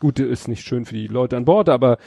gut, 0.00 0.18
ist 0.18 0.48
nicht 0.48 0.66
schön 0.66 0.84
für 0.84 0.94
die 0.94 1.06
Leute 1.06 1.36
an 1.36 1.44
Bord, 1.44 1.68
aber 1.68 1.98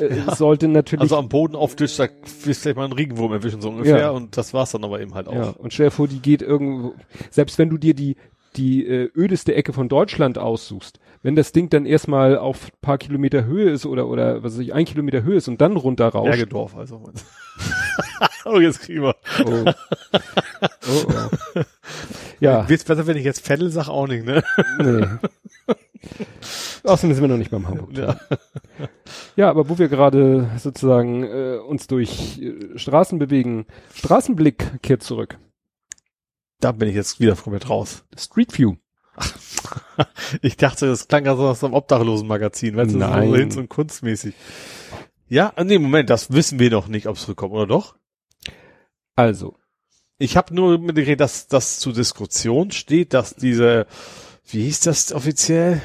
äh, 0.00 0.04
es 0.26 0.38
sollte 0.38 0.66
natürlich 0.66 1.02
Also 1.02 1.18
am 1.18 1.28
Boden 1.28 1.54
auf 1.54 1.76
Tisch, 1.76 1.96
da 1.96 2.04
wirst 2.04 2.46
du 2.46 2.54
vielleicht 2.54 2.76
mal 2.76 2.84
einen 2.84 2.94
Regenwurm 2.94 3.32
erwischen, 3.32 3.60
so 3.60 3.68
ungefähr. 3.68 3.98
Ja. 3.98 4.10
Und 4.10 4.36
das 4.36 4.54
war's 4.54 4.72
dann 4.72 4.82
aber 4.82 5.00
eben 5.00 5.14
halt 5.14 5.28
auch. 5.28 5.34
Ja, 5.34 5.50
und 5.50 5.72
stell 5.72 5.86
dir 5.86 5.90
vor, 5.92 6.08
die 6.08 6.20
geht 6.20 6.42
irgendwo, 6.42 6.94
selbst 7.30 7.58
wenn 7.58 7.68
du 7.68 7.76
dir 7.76 7.94
die, 7.94 8.16
die 8.56 8.86
äh, 8.86 9.10
ödeste 9.14 9.54
Ecke 9.54 9.72
von 9.72 9.88
Deutschland 9.88 10.38
aussuchst, 10.38 10.98
wenn 11.22 11.36
das 11.36 11.52
Ding 11.52 11.70
dann 11.70 11.86
erstmal 11.86 12.36
auf 12.36 12.70
paar 12.80 12.98
Kilometer 12.98 13.44
Höhe 13.44 13.70
ist 13.70 13.86
oder, 13.86 14.08
oder 14.08 14.42
was 14.42 14.54
weiß 14.54 14.60
ich, 14.60 14.74
ein 14.74 14.84
Kilometer 14.84 15.22
Höhe 15.22 15.36
ist 15.36 15.48
und 15.48 15.60
dann 15.60 15.76
runterrauscht. 15.76 16.30
Bergedorf, 16.30 16.76
also. 16.76 17.10
oh, 18.44 18.58
jetzt 18.58 18.80
kriegen 18.80 19.02
wir. 19.02 19.16
Oh. 19.44 19.64
oh, 20.88 21.04
oh. 21.08 21.62
Ja, 22.40 22.68
Wird's 22.68 22.84
besser, 22.84 23.06
wenn 23.06 23.16
ich 23.16 23.24
jetzt 23.24 23.46
Vettel 23.46 23.70
sag, 23.70 23.88
auch 23.88 24.08
nicht, 24.08 24.24
ne? 24.24 24.42
nee. 24.78 25.06
Außerdem 26.82 27.14
sind 27.14 27.22
wir 27.22 27.28
noch 27.28 27.36
nicht 27.36 27.52
beim 27.52 27.68
Hamburg. 27.68 27.96
Ja. 27.96 28.18
Ja, 29.36 29.48
aber 29.48 29.68
wo 29.68 29.78
wir 29.78 29.88
gerade 29.88 30.50
sozusagen 30.58 31.22
äh, 31.22 31.58
uns 31.58 31.86
durch 31.86 32.40
äh, 32.40 32.76
Straßen 32.76 33.20
bewegen, 33.20 33.66
Straßenblick 33.94 34.82
kehrt 34.82 35.04
zurück. 35.04 35.38
Da 36.60 36.72
bin 36.72 36.88
ich 36.88 36.96
jetzt 36.96 37.20
wieder 37.20 37.36
komplett 37.36 37.70
raus. 37.70 38.04
Street 38.16 38.58
View. 38.58 38.74
Ich 40.42 40.56
dachte, 40.56 40.86
das 40.86 41.08
klang 41.08 41.26
also 41.26 41.48
aus 41.48 41.62
einem 41.62 41.74
Obdachlosenmagazin, 41.74 42.76
weißt 42.76 42.90
du, 42.90 42.92
so 42.94 42.98
Nein. 42.98 43.34
Hinz 43.34 43.56
und 43.56 43.68
kunstmäßig. 43.68 44.34
Ja, 45.28 45.52
ah, 45.56 45.64
nee, 45.64 45.78
Moment, 45.78 46.10
das 46.10 46.32
wissen 46.32 46.58
wir 46.58 46.70
noch 46.70 46.88
nicht, 46.88 47.06
ob 47.06 47.16
es 47.16 47.22
zurückkommt, 47.22 47.54
oder 47.54 47.66
doch? 47.66 47.96
Also, 49.16 49.56
Ich 50.18 50.36
habe 50.36 50.54
nur 50.54 50.78
mitgekriegt, 50.78 51.20
dass 51.20 51.48
das 51.48 51.80
zur 51.80 51.92
Diskussion 51.92 52.70
steht, 52.70 53.12
dass 53.12 53.34
diese, 53.34 53.86
wie 54.46 54.62
hieß 54.64 54.80
das 54.80 55.12
offiziell? 55.12 55.82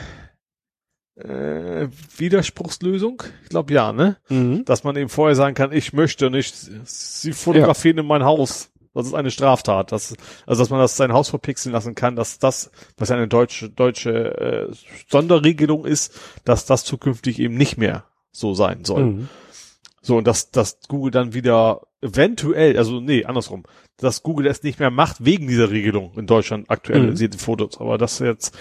Äh, 1.15 1.87
Widerspruchslösung? 2.17 3.23
Ich 3.43 3.49
glaube 3.49 3.73
ja, 3.73 3.91
ne? 3.91 4.17
mhm. 4.29 4.63
Dass 4.65 4.83
man 4.83 4.95
eben 4.95 5.09
vorher 5.09 5.35
sagen 5.35 5.55
kann, 5.55 5.71
ich 5.71 5.91
möchte 5.91 6.29
nicht, 6.29 6.55
sie 6.85 7.33
fotografieren 7.33 7.97
in 7.97 8.05
mein 8.05 8.23
Haus. 8.23 8.69
Das 8.97 9.07
ist 9.07 9.13
eine 9.13 9.31
Straftat. 9.31 9.91
Das, 9.91 10.15
also 10.45 10.61
dass 10.61 10.69
man 10.69 10.79
das 10.79 10.97
sein 10.97 11.13
Haus 11.13 11.29
verpixeln 11.29 11.73
lassen 11.73 11.95
kann, 11.95 12.15
dass 12.15 12.39
das, 12.39 12.71
was 12.97 13.09
ja 13.09 13.15
eine 13.15 13.27
deutsche, 13.27 13.69
deutsche 13.69 14.69
äh, 14.69 14.75
Sonderregelung 15.09 15.85
ist, 15.85 16.19
dass 16.45 16.65
das 16.65 16.83
zukünftig 16.83 17.39
eben 17.39 17.55
nicht 17.55 17.77
mehr 17.77 18.05
so 18.31 18.53
sein 18.53 18.85
soll. 18.85 19.03
Mhm. 19.03 19.29
So, 20.01 20.17
und 20.17 20.27
dass, 20.27 20.51
dass 20.51 20.79
Google 20.87 21.11
dann 21.11 21.33
wieder 21.33 21.81
eventuell, 22.01 22.77
also 22.77 23.01
nee, 23.01 23.25
andersrum, 23.25 23.63
dass 23.97 24.23
Google 24.23 24.47
es 24.47 24.63
nicht 24.63 24.79
mehr 24.79 24.91
macht 24.91 25.25
wegen 25.25 25.47
dieser 25.47 25.69
Regelung 25.69 26.13
in 26.15 26.27
Deutschland 26.27 26.69
aktualisierte 26.69 27.37
Fotos. 27.37 27.79
Aber 27.79 27.97
dass 27.97 28.19
jetzt 28.19 28.57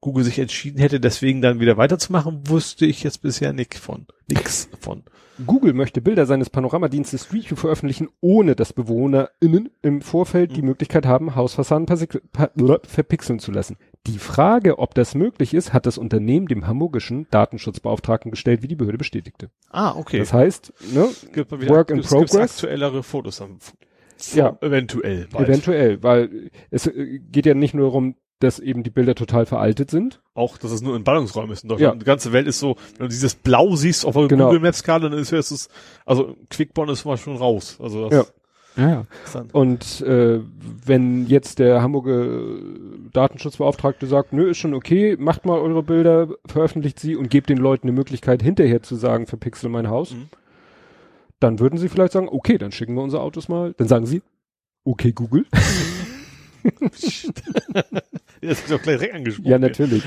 Google 0.00 0.24
sich 0.24 0.38
entschieden 0.38 0.78
hätte, 0.80 0.98
deswegen 0.98 1.42
dann 1.42 1.60
wieder 1.60 1.76
weiterzumachen, 1.76 2.48
wusste 2.48 2.86
ich 2.86 3.02
jetzt 3.02 3.20
bisher 3.22 3.52
nicht 3.52 3.74
von. 3.78 4.06
Nix 4.28 4.68
von. 4.80 5.02
Google 5.46 5.72
möchte 5.74 6.00
Bilder 6.00 6.26
seines 6.26 6.50
Panoramadienstes 6.50 7.24
Street 7.24 7.50
View 7.50 7.56
veröffentlichen, 7.56 8.08
ohne 8.20 8.54
dass 8.56 8.72
BewohnerInnen 8.72 9.70
im 9.82 10.00
Vorfeld 10.02 10.54
die 10.56 10.62
Möglichkeit 10.62 11.06
haben, 11.06 11.34
Hausfassaden 11.34 11.86
verpixeln 12.84 13.38
zu 13.38 13.50
lassen. 13.52 13.76
Die 14.06 14.18
Frage, 14.18 14.78
ob 14.78 14.94
das 14.94 15.14
möglich 15.14 15.52
ist, 15.54 15.72
hat 15.72 15.86
das 15.86 15.98
Unternehmen 15.98 16.46
dem 16.46 16.66
hamburgischen 16.66 17.26
Datenschutzbeauftragten 17.30 18.30
gestellt, 18.30 18.62
wie 18.62 18.68
die 18.68 18.76
Behörde 18.76 18.98
bestätigte. 18.98 19.50
Ah, 19.70 19.94
okay. 19.96 20.18
Das 20.18 20.32
heißt, 20.32 20.72
ne, 20.94 21.08
gibt 21.32 21.50
mal 21.50 21.68
Work 21.68 21.90
in 21.90 21.96
gibt's- 21.96 22.10
gibt's 22.10 22.32
progress. 22.32 22.52
aktuellere 22.56 23.02
Fotos 23.02 23.36
dann. 23.38 23.58
Ja. 24.34 24.58
Eventuell. 24.60 25.26
Bald. 25.30 25.48
eventuell, 25.48 26.02
weil 26.02 26.50
es 26.70 26.86
äh, 26.86 27.18
geht 27.30 27.46
ja 27.46 27.54
nicht 27.54 27.72
nur 27.74 27.86
darum, 27.86 28.16
dass 28.40 28.58
eben 28.58 28.82
die 28.82 28.90
Bilder 28.90 29.14
total 29.14 29.46
veraltet 29.46 29.90
sind. 29.90 30.20
Auch, 30.34 30.58
dass 30.58 30.72
es 30.72 30.82
nur 30.82 30.96
in 30.96 31.04
Ballungsräumen 31.04 31.52
ist 31.52 31.62
in 31.62 31.68
Deutschland. 31.68 31.94
Ja. 31.94 31.98
Die 31.98 32.04
ganze 32.04 32.32
Welt 32.32 32.46
ist 32.48 32.58
so, 32.58 32.76
wenn 32.98 33.06
du 33.06 33.08
dieses 33.08 33.34
Blau 33.34 33.76
siehst 33.76 34.04
auf 34.04 34.14
der 34.14 34.26
Genau. 34.28 34.46
Google 34.46 34.60
Maps 34.60 34.82
Karte, 34.82 35.08
dann 35.08 35.18
ist 35.18 35.32
es, 35.32 35.68
also 36.04 36.36
Quickborn 36.50 36.88
ist 36.88 37.04
mal 37.04 37.16
schon 37.16 37.36
raus. 37.36 37.78
Also 37.80 38.08
das 38.08 38.26
Ja. 38.76 38.86
Ja. 38.88 39.06
dann, 39.32 39.50
Und 39.50 40.00
äh, 40.02 40.40
wenn 40.86 41.26
jetzt 41.26 41.58
der 41.58 41.82
Hamburger 41.82 42.44
Datenschutzbeauftragte 43.12 44.06
sagt, 44.06 44.32
nö, 44.32 44.48
ist 44.48 44.58
schon 44.58 44.74
okay, 44.74 45.16
macht 45.18 45.44
mal 45.44 45.58
eure 45.58 45.82
Bilder, 45.82 46.28
veröffentlicht 46.46 46.98
sie 47.00 47.16
und 47.16 47.30
gebt 47.30 47.50
den 47.50 47.58
Leuten 47.58 47.88
eine 47.88 47.96
Möglichkeit, 47.96 48.42
hinterher 48.42 48.82
zu 48.82 48.94
sagen, 48.96 49.26
verpixel 49.26 49.68
mein 49.70 49.88
Haus, 49.88 50.12
Mhm. 50.12 50.28
dann 51.40 51.58
würden 51.58 51.78
sie 51.78 51.88
vielleicht 51.88 52.12
sagen, 52.12 52.28
okay, 52.30 52.58
dann 52.58 52.72
schicken 52.72 52.94
wir 52.94 53.02
unsere 53.02 53.22
Autos 53.22 53.48
mal. 53.48 53.74
Dann 53.76 53.88
sagen 53.88 54.06
sie, 54.06 54.22
okay, 54.84 55.12
Google. 55.12 55.44
das 58.42 58.60
ist 58.60 58.70
doch 58.70 58.80
gleich 58.82 58.98
direkt 58.98 59.14
angesprochen. 59.14 59.48
ja, 59.50 59.58
natürlich. 59.58 60.02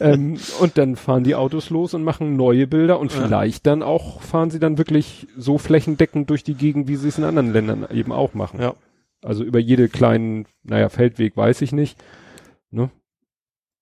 ähm, 0.00 0.38
und 0.60 0.78
dann 0.78 0.96
fahren 0.96 1.24
die 1.24 1.34
Autos 1.34 1.70
los 1.70 1.94
und 1.94 2.02
machen 2.04 2.36
neue 2.36 2.66
Bilder 2.66 2.98
und 2.98 3.12
Ja. 3.12 3.22
vielleicht 3.22 3.66
dann 3.66 3.82
auch 3.82 4.22
fahren 4.22 4.50
sie 4.50 4.58
dann 4.58 4.78
wirklich 4.78 5.26
so 5.36 5.58
flächendeckend 5.58 6.30
durch 6.30 6.44
die 6.44 6.54
Gegend, 6.54 6.88
wie 6.88 6.96
sie 6.96 7.08
es 7.08 7.18
in 7.18 7.24
anderen 7.24 7.52
Ländern 7.52 7.86
eben 7.92 8.12
auch 8.12 8.34
machen. 8.34 8.60
Ja. 8.60 8.74
Also 9.22 9.44
über 9.44 9.58
jede 9.58 9.88
kleinen, 9.88 10.46
naja, 10.62 10.88
Feldweg 10.88 11.36
weiß 11.36 11.62
ich 11.62 11.72
nicht. 11.72 11.98
Ne? 12.70 12.90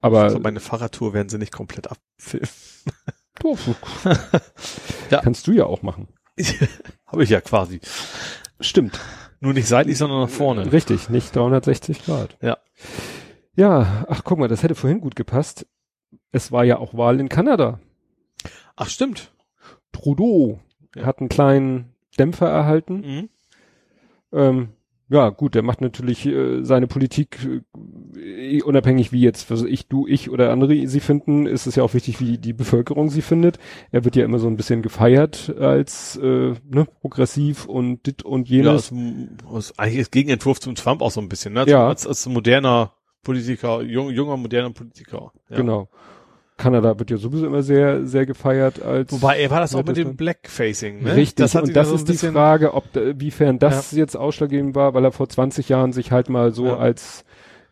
Aber 0.00 0.22
Also 0.24 0.38
meine 0.38 0.60
Fahrradtour 0.60 1.12
werden 1.14 1.28
sie 1.28 1.38
nicht 1.38 1.52
komplett 1.52 1.88
abfilmen. 1.90 2.48
Ja. 5.10 5.20
kannst 5.22 5.46
du 5.48 5.52
ja 5.52 5.66
auch 5.66 5.82
machen. 5.82 6.08
Habe 7.06 7.24
ich 7.24 7.30
ja 7.30 7.40
quasi. 7.40 7.80
Stimmt. 8.60 8.98
Nur 9.40 9.52
nicht 9.52 9.66
seitlich, 9.68 9.98
sondern 9.98 10.20
nach 10.22 10.28
vorne. 10.28 10.72
Richtig, 10.72 11.10
nicht 11.10 11.34
360 11.34 12.04
Grad. 12.04 12.36
Ja. 12.40 12.58
Ja, 13.56 14.04
ach 14.08 14.24
guck 14.24 14.38
mal, 14.38 14.48
das 14.48 14.62
hätte 14.62 14.74
vorhin 14.74 15.00
gut 15.00 15.14
gepasst. 15.16 15.66
Es 16.32 16.50
war 16.50 16.64
ja 16.64 16.78
auch 16.78 16.94
Wahl 16.94 17.20
in 17.20 17.28
Kanada. 17.28 17.78
Ach, 18.76 18.88
stimmt. 18.88 19.32
Trudeau 19.92 20.60
Ja. 20.96 21.06
hat 21.06 21.20
einen 21.20 21.28
kleinen 21.28 21.94
Dämpfer 22.18 22.48
erhalten. 22.48 23.00
Mhm. 23.00 23.28
Ähm, 24.32 24.68
ja, 25.14 25.30
gut, 25.30 25.54
der 25.54 25.62
macht 25.62 25.80
natürlich 25.80 26.26
äh, 26.26 26.64
seine 26.64 26.88
Politik 26.88 27.38
äh, 28.16 28.62
unabhängig 28.62 29.12
wie 29.12 29.20
jetzt, 29.20 29.48
weiß 29.48 29.62
ich, 29.62 29.86
du, 29.86 30.08
ich 30.08 30.28
oder 30.28 30.50
andere 30.50 30.88
sie 30.88 30.98
finden, 30.98 31.46
ist 31.46 31.66
es 31.66 31.76
ja 31.76 31.84
auch 31.84 31.94
wichtig, 31.94 32.20
wie 32.20 32.36
die 32.36 32.52
Bevölkerung 32.52 33.10
sie 33.10 33.22
findet. 33.22 33.58
Er 33.92 34.04
wird 34.04 34.16
ja 34.16 34.24
immer 34.24 34.40
so 34.40 34.48
ein 34.48 34.56
bisschen 34.56 34.82
gefeiert 34.82 35.54
als 35.60 36.16
äh, 36.16 36.54
ne, 36.68 36.86
progressiv 37.00 37.66
und 37.66 38.06
dit 38.06 38.24
und 38.24 38.48
Ja, 38.48 38.56
jenes. 38.56 38.90
ist, 38.90 38.92
ist 39.56 39.78
eigentlich 39.78 40.00
ist 40.00 40.10
Gegenentwurf 40.10 40.58
zum 40.58 40.74
Trump 40.74 41.00
auch 41.00 41.12
so 41.12 41.20
ein 41.20 41.28
bisschen, 41.28 41.54
ne? 41.54 41.64
Ja. 41.68 41.86
Als, 41.86 42.06
als 42.06 42.26
moderner 42.26 42.92
Politiker, 43.22 43.82
jung, 43.82 44.10
junger, 44.10 44.36
moderner 44.36 44.70
Politiker. 44.70 45.32
Ja. 45.48 45.56
Genau. 45.56 45.88
Kanada 46.56 46.98
wird 46.98 47.10
ja 47.10 47.16
sowieso 47.16 47.46
immer 47.46 47.62
sehr, 47.62 48.06
sehr 48.06 48.26
gefeiert 48.26 48.80
als 48.80 49.10
Wobei, 49.10 49.40
er 49.40 49.50
war 49.50 49.60
das 49.60 49.74
auch 49.74 49.84
mit 49.84 49.96
dem. 49.96 50.14
Blackfacing, 50.16 51.02
ne? 51.02 51.16
Richtig, 51.16 51.36
Das 51.44 51.54
und 51.56 51.74
das 51.74 51.88
so 51.88 51.96
ist 51.96 52.08
die 52.08 52.16
Frage, 52.16 52.74
ob 52.74 52.92
da- 52.92 53.18
wiefern 53.18 53.58
das 53.58 53.90
jetzt 53.92 54.16
ausschlaggebend 54.16 54.74
war, 54.76 54.94
weil 54.94 55.04
er 55.04 55.10
vor 55.12 55.28
20 55.28 55.68
Jahren 55.68 55.92
sich 55.92 56.12
halt 56.12 56.28
mal 56.28 56.52
so 56.52 56.66
Ja. 56.66 56.76
als 56.76 57.24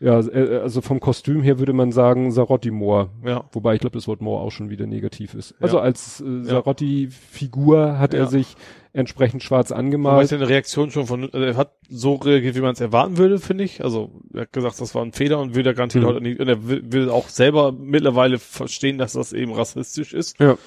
ja, 0.03 0.19
äh, 0.21 0.59
also 0.63 0.81
vom 0.81 1.01
Kostüm 1.01 1.43
her 1.43 1.59
würde 1.59 1.73
man 1.73 1.93
sagen 1.93 2.33
Sarotti-Moor. 2.33 3.11
Ja. 3.25 3.45
Wobei 3.53 3.75
ich 3.75 3.81
glaube, 3.81 3.97
das 3.97 4.09
Wort 4.09 4.21
Moor 4.21 4.41
auch 4.41 4.51
schon 4.51 4.69
wieder 4.71 4.87
negativ 4.87 5.35
ist. 5.35 5.55
Also 5.61 5.77
Ja. 5.79 5.83
als 5.85 6.21
äh, 6.21 6.43
Sarotti-Figur 6.45 7.99
hat 7.99 8.15
er 8.15 8.21
Ja. 8.25 8.27
sich 8.27 8.57
entsprechend 8.93 9.43
schwarz 9.43 9.71
Wobei 9.71 9.79
angemalt. 9.81 10.29
seine 10.29 10.49
Reaktion 10.49 10.91
schon 10.91 11.07
von, 11.07 11.25
also 11.33 11.39
er 11.39 11.57
hat 11.57 11.73
so 11.89 12.15
reagiert, 12.17 12.57
wie 12.57 12.61
man 12.61 12.73
es 12.73 12.81
erwarten 12.81 13.17
würde, 13.17 13.39
finde 13.39 13.65
ich. 13.65 13.83
Also, 13.83 14.11
er 14.35 14.43
hat 14.43 14.53
gesagt, 14.53 14.81
das 14.81 14.95
war 14.95 15.03
ein 15.03 15.13
Fehler 15.13 15.39
und 15.41 15.55
will 15.55 15.63
da 15.63 15.73
garantiert 15.73 16.05
Mhm. 16.05 16.09
heute 16.09 16.21
nicht, 16.21 16.41
und 16.41 16.49
er 16.49 16.69
will, 16.69 16.83
will 16.93 17.09
auch 17.11 17.29
selber 17.29 17.73
mittlerweile 17.73 18.39
verstehen, 18.39 18.99
dass 18.99 19.15
das 19.15 19.33
eben 19.33 19.53
rassistisch 19.53 20.13
ist. 20.13 20.39
Ja. 20.41 20.59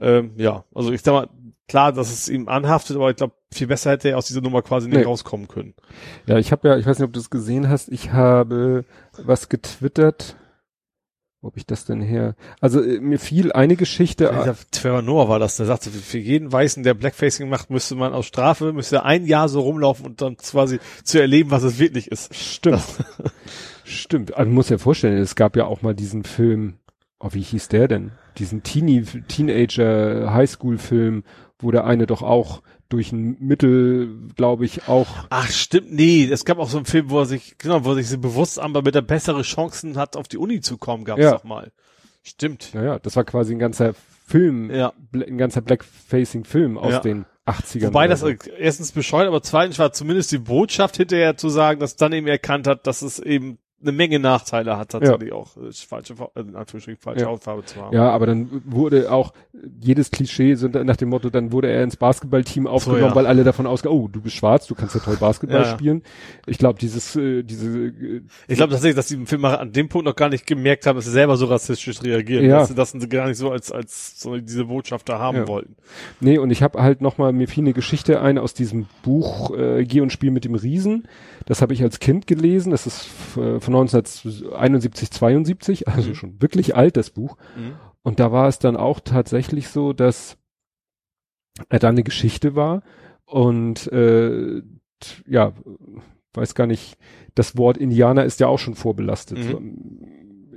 Ähm, 0.00 0.32
ja, 0.36 0.64
also 0.74 0.90
ich 0.92 1.02
sag 1.02 1.12
mal, 1.12 1.28
klar, 1.68 1.92
dass 1.92 2.12
es 2.12 2.28
ihm 2.28 2.48
anhaftet, 2.48 2.96
aber 2.96 3.10
ich 3.10 3.16
glaube, 3.16 3.34
viel 3.52 3.66
besser 3.66 3.90
hätte 3.92 4.08
er 4.10 4.18
aus 4.18 4.26
dieser 4.26 4.40
Nummer 4.40 4.62
quasi 4.62 4.88
nicht 4.88 4.98
Nee. 4.98 5.04
rauskommen 5.04 5.48
können. 5.48 5.74
Ja, 6.26 6.38
ich 6.38 6.52
habe 6.52 6.68
ja, 6.68 6.76
ich 6.76 6.86
weiß 6.86 6.98
nicht, 6.98 7.06
ob 7.06 7.12
du 7.12 7.20
es 7.20 7.30
gesehen 7.30 7.68
hast, 7.68 7.88
ich 7.90 8.12
habe 8.12 8.84
was 9.16 9.48
getwittert. 9.48 10.36
ob 11.42 11.56
ich 11.56 11.66
das 11.66 11.84
denn 11.84 12.00
her, 12.00 12.34
also 12.60 12.82
äh, 12.82 12.98
mir 12.98 13.20
fiel 13.20 13.52
eine 13.52 13.76
Geschichte, 13.76 14.56
Trevor 14.72 15.02
Noah 15.02 15.28
war 15.28 15.38
das, 15.38 15.56
der 15.56 15.66
sagte, 15.66 15.90
für 15.90 16.18
jeden 16.18 16.50
Weißen, 16.50 16.82
der 16.82 16.94
Blackfacing 16.94 17.48
macht, 17.48 17.70
müsste 17.70 17.94
man 17.94 18.12
aus 18.14 18.26
Strafe, 18.26 18.72
müsste 18.72 19.04
ein 19.04 19.26
Jahr 19.26 19.48
so 19.48 19.60
rumlaufen 19.60 20.06
und 20.06 20.20
dann 20.20 20.36
quasi 20.38 20.80
zu 21.04 21.20
erleben, 21.20 21.52
was 21.52 21.62
es 21.62 21.78
wirklich 21.78 22.10
ist. 22.10 22.34
stimmt, 22.34 22.82
stimmt, 23.84 24.34
also 24.34 24.46
man 24.48 24.54
muss 24.54 24.70
ja 24.70 24.78
vorstellen, 24.78 25.18
es 25.18 25.36
gab 25.36 25.56
ja 25.56 25.66
auch 25.66 25.82
mal 25.82 25.94
diesen 25.94 26.24
Film, 26.24 26.78
oh, 27.20 27.28
wie 27.32 27.42
hieß 27.42 27.68
der 27.68 27.86
denn? 27.86 28.10
Diesen 28.38 28.62
Teenie, 28.64 29.02
Teenager 29.28 30.34
Highschool 30.34 30.78
Film, 30.78 31.22
wo 31.60 31.70
der 31.70 31.84
eine 31.84 32.06
doch 32.06 32.22
auch 32.22 32.62
durch 32.88 33.12
ein 33.12 33.36
Mittel, 33.40 34.28
glaube 34.36 34.64
ich, 34.64 34.88
auch 34.88 35.06
Ach, 35.30 35.48
stimmt, 35.50 35.92
nee, 35.92 36.24
es 36.24 36.44
gab 36.44 36.58
auch 36.58 36.68
so 36.68 36.76
einen 36.76 36.86
Film, 36.86 37.10
wo 37.10 37.18
er 37.20 37.26
sich, 37.26 37.56
genau, 37.58 37.84
wo 37.84 37.90
er 37.90 37.96
sich 37.96 38.08
so 38.08 38.18
bewusst 38.18 38.58
aber 38.60 38.82
mit 38.82 38.94
der 38.94 39.02
bessere 39.02 39.42
Chancen 39.42 39.96
hat, 39.96 40.16
auf 40.16 40.28
die 40.28 40.38
Uni 40.38 40.60
zu 40.60 40.76
kommen, 40.78 41.04
gab's 41.04 41.22
Ja. 41.22 41.32
doch 41.32 41.44
mal. 41.44 41.72
Stimmt. 42.22 42.70
Naja, 42.74 42.98
das 42.98 43.16
war 43.16 43.24
quasi 43.24 43.54
ein 43.54 43.58
ganzer 43.58 43.94
Film, 44.26 44.70
Ja. 44.70 44.92
ein 45.14 45.38
ganzer 45.38 45.60
Blackfacing-Film 45.62 46.78
aus 46.78 46.92
Ja. 46.92 47.00
den 47.00 47.24
80ern. 47.44 47.88
Wobei 47.88 48.08
das 48.08 48.20
so. 48.20 48.28
erstens 48.28 48.92
bescheuert, 48.92 49.28
aber 49.28 49.42
zweitens 49.42 49.78
war 49.78 49.92
zumindest 49.92 50.32
die 50.32 50.38
Botschaft 50.38 50.96
hinterher 50.96 51.36
zu 51.36 51.48
sagen, 51.48 51.78
dass 51.80 51.96
dann 51.96 52.12
eben 52.12 52.26
erkannt 52.26 52.66
hat, 52.66 52.86
dass 52.86 53.02
es 53.02 53.18
eben 53.20 53.58
eine 53.82 53.92
Menge 53.92 54.18
Nachteile 54.18 54.78
hat, 54.78 54.88
tatsächlich 54.90 55.32
auch 55.32 55.56
äh, 55.58 55.70
falsche, 55.70 56.16
Fa- 56.16 56.30
äh, 56.34 56.40
in 56.40 56.56
Anführungsstrichen 56.56 57.00
falsche 57.00 57.22
Ja. 57.24 57.28
Hautfarbe 57.28 57.64
zu 57.64 57.80
haben. 57.80 57.94
Ja, 57.94 58.10
aber 58.10 58.26
dann 58.26 58.62
wurde 58.64 59.12
auch 59.12 59.32
jedes 59.80 60.10
Klischee 60.10 60.54
so 60.54 60.66
nach 60.68 60.96
dem 60.96 61.10
Motto, 61.10 61.28
dann 61.30 61.52
wurde 61.52 61.70
er 61.70 61.82
ins 61.84 61.96
Basketballteam 61.96 62.66
aufgenommen, 62.66 63.02
ja. 63.04 63.14
weil 63.14 63.26
alle 63.26 63.44
davon 63.44 63.66
ausgehen, 63.66 63.94
oh, 63.94 64.08
du 64.08 64.20
bist 64.22 64.34
schwarz, 64.36 64.66
du 64.66 64.74
kannst 64.74 64.94
ja 64.94 65.00
toll 65.02 65.16
Basketball 65.18 65.60
Ja, 65.60 65.66
ja. 65.66 65.72
spielen. 65.74 66.02
Ich 66.46 66.56
glaube, 66.58 66.78
dieses, 66.78 67.14
äh, 67.16 67.42
diese, 67.42 67.68
äh, 67.88 68.22
Ich 68.48 68.56
glaube 68.56 68.72
tatsächlich, 68.72 68.96
dass 68.96 69.08
die 69.08 69.24
Filmmacher 69.26 69.60
an 69.60 69.72
dem 69.72 69.88
Punkt 69.88 70.06
noch 70.06 70.16
gar 70.16 70.30
nicht 70.30 70.46
gemerkt 70.46 70.86
haben, 70.86 70.96
dass 70.96 71.04
sie 71.04 71.10
selber 71.10 71.36
so 71.36 71.44
rassistisch 71.46 72.02
reagieren, 72.02 72.44
Ja. 72.46 72.60
dass 72.60 72.68
sie 72.68 72.74
das 72.74 72.96
gar 73.10 73.28
nicht 73.28 73.36
so 73.36 73.50
als 73.50 73.70
als 73.70 74.18
so 74.20 74.36
diese 74.38 74.64
Botschaft 74.64 75.08
da 75.08 75.18
haben 75.18 75.36
Ja. 75.36 75.48
wollten. 75.48 75.76
nee, 76.20 76.38
und 76.38 76.50
ich 76.50 76.62
habe 76.62 76.82
halt 76.82 77.02
nochmal, 77.02 77.32
mir 77.32 77.46
fiel 77.46 77.64
eine 77.64 77.72
Geschichte 77.74 78.20
ein 78.22 78.38
aus 78.38 78.54
diesem 78.54 78.86
Buch 79.02 79.54
äh, 79.56 79.84
Geh 79.84 80.00
und 80.00 80.10
Spiel 80.12 80.30
mit 80.30 80.44
dem 80.44 80.54
Riesen. 80.54 81.06
Das 81.44 81.62
habe 81.62 81.74
ich 81.74 81.82
als 81.82 82.00
Kind 82.00 82.26
gelesen. 82.26 82.70
Das 82.72 82.86
ist 82.86 83.08
äh, 83.36 83.60
von 83.66 83.74
1971, 83.74 85.10
72, 85.10 85.88
also 85.88 86.10
Mhm. 86.10 86.14
schon 86.14 86.40
wirklich 86.42 86.74
alt, 86.74 86.96
das 86.96 87.10
Buch. 87.10 87.36
Und 88.02 88.18
da 88.20 88.32
war 88.32 88.48
es 88.48 88.58
dann 88.58 88.76
auch 88.76 89.00
tatsächlich 89.00 89.68
so, 89.68 89.92
dass 89.92 90.38
er 91.68 91.78
da 91.78 91.88
eine 91.88 92.02
Geschichte 92.04 92.54
war 92.54 92.82
und 93.24 93.90
äh, 93.92 94.62
ja, 95.26 95.52
weiß 96.34 96.54
gar 96.54 96.66
nicht, 96.66 96.96
das 97.34 97.56
Wort 97.56 97.76
Indianer 97.78 98.24
ist 98.24 98.40
ja 98.40 98.46
auch 98.46 98.58
schon 98.58 98.74
vorbelastet. 98.74 99.38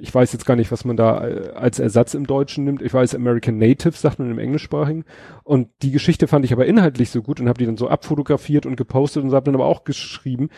Ich 0.01 0.15
weiß 0.15 0.31
jetzt 0.31 0.45
gar 0.45 0.55
nicht, 0.55 0.71
was 0.71 0.85
man 0.85 0.95
da 0.95 1.27
äh, 1.27 1.49
als 1.55 1.79
Ersatz 1.79 2.13
im 2.13 2.25
Deutschen 2.25 2.63
nimmt. 2.63 2.81
Ich 2.81 2.93
weiß, 2.93 3.15
American 3.15 3.57
Native 3.57 3.91
sagt 3.97 4.19
man 4.19 4.31
im 4.31 4.39
Englischsprachigen. 4.39 5.03
Und 5.43 5.67
die 5.81 5.91
Geschichte 5.91 6.27
fand 6.27 6.45
ich 6.45 6.53
aber 6.53 6.65
inhaltlich 6.65 7.09
so 7.09 7.21
gut 7.21 7.41
und 7.41 7.49
habe 7.49 7.59
die 7.59 7.65
dann 7.65 7.75
so 7.75 7.89
abfotografiert 7.89 8.65
und 8.65 8.77
gepostet 8.77 9.23
und 9.23 9.31
habe 9.33 9.45
dann 9.45 9.55
aber 9.55 9.65
auch 9.65 9.83
geschrieben, 9.83 10.49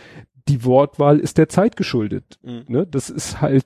die 0.47 0.63
Wortwahl 0.65 1.19
ist 1.19 1.37
der 1.37 1.49
Zeit 1.49 1.75
geschuldet. 1.75 2.39
Mhm. 2.43 2.63
Ne? 2.67 2.87
Das 2.87 3.09
ist 3.09 3.41
halt 3.41 3.65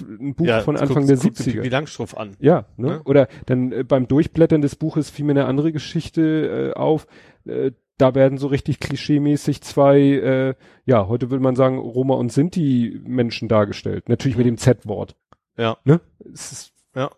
ein 0.00 0.34
Buch 0.34 0.46
von 0.62 0.74
das 0.74 0.82
Anfang 0.82 1.04
guckt- 1.04 1.08
der 1.08 1.16
guckt 1.16 1.36
70er. 1.38 1.62
Wie 1.62 1.68
Langstrumpf 1.70 2.14
an. 2.14 2.36
Ja, 2.38 2.66
ne? 2.76 2.88
Ja. 2.88 3.00
Oder 3.06 3.28
dann 3.46 3.72
äh, 3.72 3.82
beim 3.84 4.06
Durchblättern 4.08 4.60
des 4.60 4.76
Buches 4.76 5.08
fiel 5.10 5.24
mir 5.24 5.32
eine 5.32 5.46
andere 5.46 5.72
Geschichte 5.72 6.72
äh, 6.74 6.78
auf. 6.78 7.06
Äh, 7.46 7.72
da 7.98 8.14
werden 8.14 8.36
so 8.36 8.48
richtig 8.48 8.78
klischeemäßig 8.78 9.62
zwei, 9.62 9.98
äh, 9.98 10.54
ja, 10.84 11.08
heute 11.08 11.30
würde 11.30 11.42
man 11.42 11.56
sagen, 11.56 11.78
Roma 11.78 12.14
und 12.14 12.30
Sinti 12.30 13.00
Menschen 13.04 13.48
dargestellt. 13.48 14.10
Natürlich 14.10 14.36
mit 14.36 14.44
dem 14.46 14.58
Z-Wort. 14.58 15.16
Ja. 15.56 15.78
Ne? 15.84 16.02
Es 16.30 16.52
ist, 16.52 16.72
Ja. 16.94 17.10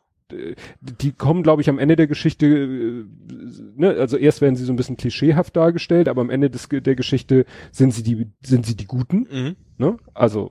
Die 0.81 1.13
kommen, 1.13 1.43
glaube 1.43 1.63
ich, 1.63 1.69
am 1.71 1.79
Ende 1.79 1.97
der 1.97 2.07
Geschichte, 2.07 2.47
äh, 2.47 3.05
ne, 3.77 3.95
also 3.99 4.17
erst 4.17 4.41
werden 4.41 4.57
sie 4.57 4.65
so 4.65 4.73
ein 4.73 4.77
bisschen 4.77 4.97
klischeehaft 4.97 5.57
dargestellt, 5.57 6.09
aber 6.09 6.21
am 6.21 6.31
Ende 6.31 6.51
des, 6.51 6.69
der 6.69 6.95
Geschichte 6.95 7.45
sind 7.73 7.93
sie 7.95 8.03
die, 8.03 8.27
sind 8.43 8.67
sie 8.67 8.77
die 8.77 8.87
Guten, 8.87 9.27
Mhm. 9.31 9.57
ne? 9.79 9.97
Also 10.15 10.51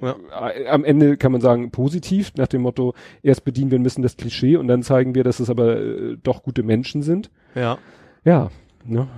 Ja. 0.00 0.16
äh, 0.50 0.66
am 0.68 0.84
Ende 0.84 1.16
kann 1.16 1.32
man 1.32 1.40
sagen 1.40 1.70
positiv, 1.70 2.32
nach 2.36 2.46
dem 2.48 2.62
Motto, 2.62 2.94
erst 3.22 3.44
bedienen 3.44 3.70
wir 3.70 3.78
ein 3.78 3.82
bisschen 3.82 4.02
das 4.02 4.16
Klischee 4.16 4.56
und 4.56 4.68
dann 4.68 4.82
zeigen 4.82 5.14
wir, 5.14 5.24
dass 5.24 5.40
es 5.40 5.50
aber 5.50 5.76
äh, 5.80 6.16
doch 6.22 6.42
gute 6.42 6.62
Menschen 6.62 7.02
sind. 7.02 7.30
Ja. 7.54 7.78
Ja, 8.24 8.50
ne? 8.84 9.08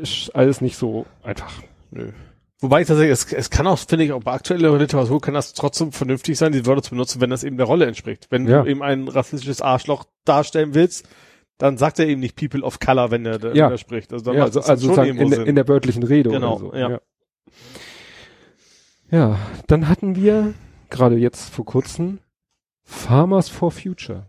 Ist 0.00 0.30
alles 0.34 0.60
nicht 0.60 0.76
so 0.76 1.04
einfach. 1.22 1.62
Nö. 1.90 2.12
Wobei 2.62 2.82
ich 2.82 2.88
tatsächlich, 2.88 3.12
es, 3.12 3.32
es 3.32 3.48
kann 3.50 3.66
auch, 3.66 3.78
finde 3.78 4.04
ich, 4.04 4.12
auch 4.12 4.22
bei 4.22 4.32
aktueller 4.32 4.76
Literatur 4.76 5.20
kann 5.20 5.32
das 5.34 5.54
trotzdem 5.54 5.92
vernünftig 5.92 6.36
sein, 6.36 6.52
die 6.52 6.66
Wörter 6.66 6.82
zu 6.82 6.90
benutzen, 6.90 7.20
wenn 7.20 7.30
das 7.30 7.42
eben 7.42 7.56
der 7.56 7.66
Rolle 7.66 7.86
entspricht. 7.86 8.26
Wenn 8.30 8.46
Ja. 8.46 8.62
du 8.62 8.70
eben 8.70 8.82
ein 8.82 9.08
rassistisches 9.08 9.62
Arschloch 9.62 10.04
darstellen 10.26 10.74
willst, 10.74 11.08
dann 11.56 11.78
sagt 11.78 11.98
er 11.98 12.06
eben 12.06 12.20
nicht 12.20 12.36
People 12.36 12.62
of 12.62 12.78
Color, 12.78 13.10
wenn 13.10 13.24
er, 13.24 13.40
wenn 13.42 13.56
Ja. 13.56 13.70
er 13.70 13.78
spricht. 13.78 14.12
Also, 14.12 14.26
dann 14.26 14.34
ja, 14.36 14.44
also, 14.44 14.60
also 14.60 14.94
schon 14.94 15.06
in, 15.06 15.16
der- 15.30 15.38
Sinn. 15.38 15.46
in 15.46 15.54
der 15.56 15.68
wörtlichen 15.68 16.02
Rede 16.02 16.30
Genau, 16.30 16.56
oder 16.56 16.58
so. 16.70 16.74
ja. 16.74 16.90
ja. 16.90 17.00
Ja, 19.10 19.38
dann 19.66 19.88
hatten 19.88 20.14
wir 20.14 20.54
gerade 20.90 21.16
jetzt 21.16 21.50
vor 21.50 21.64
kurzem 21.64 22.20
Farmers 22.84 23.48
for 23.48 23.70
Future. 23.72 24.26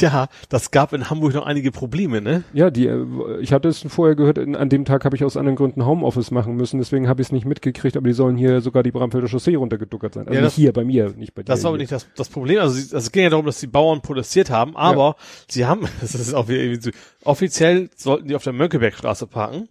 Ja, 0.00 0.28
das 0.48 0.70
gab 0.70 0.92
in 0.92 1.10
Hamburg 1.10 1.34
noch 1.34 1.46
einige 1.46 1.70
Probleme, 1.72 2.20
ne? 2.20 2.44
Ja, 2.52 2.70
die, 2.70 2.86
äh, 2.86 3.40
ich 3.40 3.52
hatte 3.52 3.68
es 3.68 3.84
vorher 3.88 4.14
gehört, 4.16 4.38
an 4.38 4.68
dem 4.68 4.84
Tag 4.84 5.04
habe 5.04 5.16
ich 5.16 5.24
aus 5.24 5.36
anderen 5.36 5.56
Gründen 5.56 5.84
Homeoffice 5.84 6.30
machen 6.30 6.56
müssen, 6.56 6.78
deswegen 6.78 7.08
habe 7.08 7.20
ich 7.22 7.28
es 7.28 7.32
nicht 7.32 7.46
mitgekriegt, 7.46 7.96
aber 7.96 8.06
die 8.08 8.14
sollen 8.14 8.36
hier 8.36 8.60
sogar 8.60 8.82
die 8.82 8.90
Bramfelder 8.92 9.28
Chaussee 9.28 9.54
runtergeduckert 9.54 10.14
sein. 10.14 10.26
Also 10.26 10.34
Ja, 10.34 10.40
nicht 10.40 10.48
das- 10.52 10.54
hier 10.56 10.72
bei 10.72 10.84
mir, 10.84 11.10
nicht 11.16 11.34
bei 11.34 11.42
dir. 11.42 11.46
Das 11.46 11.62
war 11.64 11.68
aber 11.70 11.78
nicht 11.78 11.92
das, 11.92 12.06
das 12.16 12.28
Problem. 12.28 12.58
Also 12.60 12.74
sie- 12.74 12.94
es 12.94 13.12
ging 13.12 13.24
ja 13.24 13.30
darum, 13.30 13.46
dass 13.46 13.60
die 13.60 13.66
Bauern 13.66 14.00
protestiert 14.02 14.50
haben, 14.50 14.76
aber 14.76 15.16
sie 15.48 15.66
haben, 15.66 15.82
das 16.00 16.14
ist 16.14 16.34
auch 16.34 16.48
wieder 16.48 16.60
irgendwie 16.62 16.82
so, 16.82 16.90
offiziell 17.24 17.90
sollten 17.96 18.28
die 18.28 18.34
auf 18.36 18.44
der 18.44 18.52
Mönckebergstraße 18.52 19.26
parken. 19.26 19.68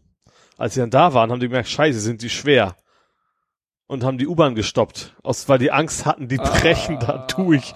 Als 0.58 0.74
sie 0.74 0.82
dann 0.82 0.90
da 0.90 1.14
waren, 1.14 1.32
haben 1.32 1.40
die 1.40 1.48
gemerkt, 1.48 1.70
scheiße, 1.70 2.00
sind 2.00 2.22
die 2.22 2.30
schwer. 2.30 2.76
Und 3.92 4.04
haben 4.04 4.20
die 4.20 4.28
U-Bahn 4.28 4.54
gestoppt, 4.54 5.16
aus, 5.24 5.50
weil 5.50 5.58
die 5.58 5.72
Angst 5.72 6.06
hatten, 6.06 6.28
die 6.28 6.38
brechen 6.38 7.00
da 7.00 7.26
durch. 7.36 7.74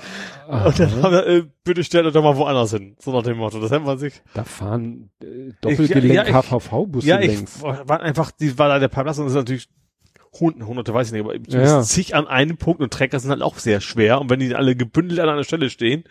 Und 0.48 0.77
dann 0.80 1.02
haben 1.02 1.11
wir, 1.11 1.26
äh, 1.26 1.44
bitte 1.64 1.84
stellt 1.84 2.06
euch 2.06 2.14
doch 2.14 2.22
mal 2.22 2.38
woanders 2.38 2.69
hin. 2.72 2.95
So 2.99 3.11
nach 3.11 3.23
dem 3.23 3.38
Motto. 3.38 3.60
Das 3.60 3.72
hätten 3.72 3.88
wir 3.88 3.98
sich. 3.98 4.22
Da 4.35 4.44
fahren 4.44 5.10
äh, 5.23 5.48
ja, 5.48 5.53
doppelgelenk 5.61 6.27
ich- 6.27 6.34
KVV-Busse 6.35 7.07
Ja, 7.07 7.19
ich 7.19 7.27
längs. 7.35 7.64
war 7.64 7.99
einfach, 8.02 8.30
die 8.30 8.60
war 8.60 8.69
da 8.69 8.77
der 8.77 8.90
Parkplatz 8.90 9.18
und 9.18 9.26
das 9.26 9.34
ist 9.34 9.38
natürlich 9.38 9.68
Hunden, 10.40 10.68
Hunderte 10.68 10.94
weiß 10.94 11.07
ich 11.07 11.14
nicht, 11.14 11.23
aber 11.23 11.35
Ja, 11.48 11.61
ja. 11.61 11.81
zig 11.81 12.14
an 12.15 12.27
einem 12.27 12.57
Punkt 12.57 12.81
und 12.81 12.94
Trecker 12.94 13.19
sind 13.19 13.31
halt 13.31 13.41
auch 13.41 13.57
sehr 13.57 13.81
schwer. 13.81 14.22
Und 14.22 14.30
wenn 14.30 14.40
die 14.40 14.53
alle 14.53 14.76
gebündelt 14.76 15.19
an 15.19 15.30
einer 15.30 15.44
Stelle 15.44 15.72
stehen, 15.72 16.03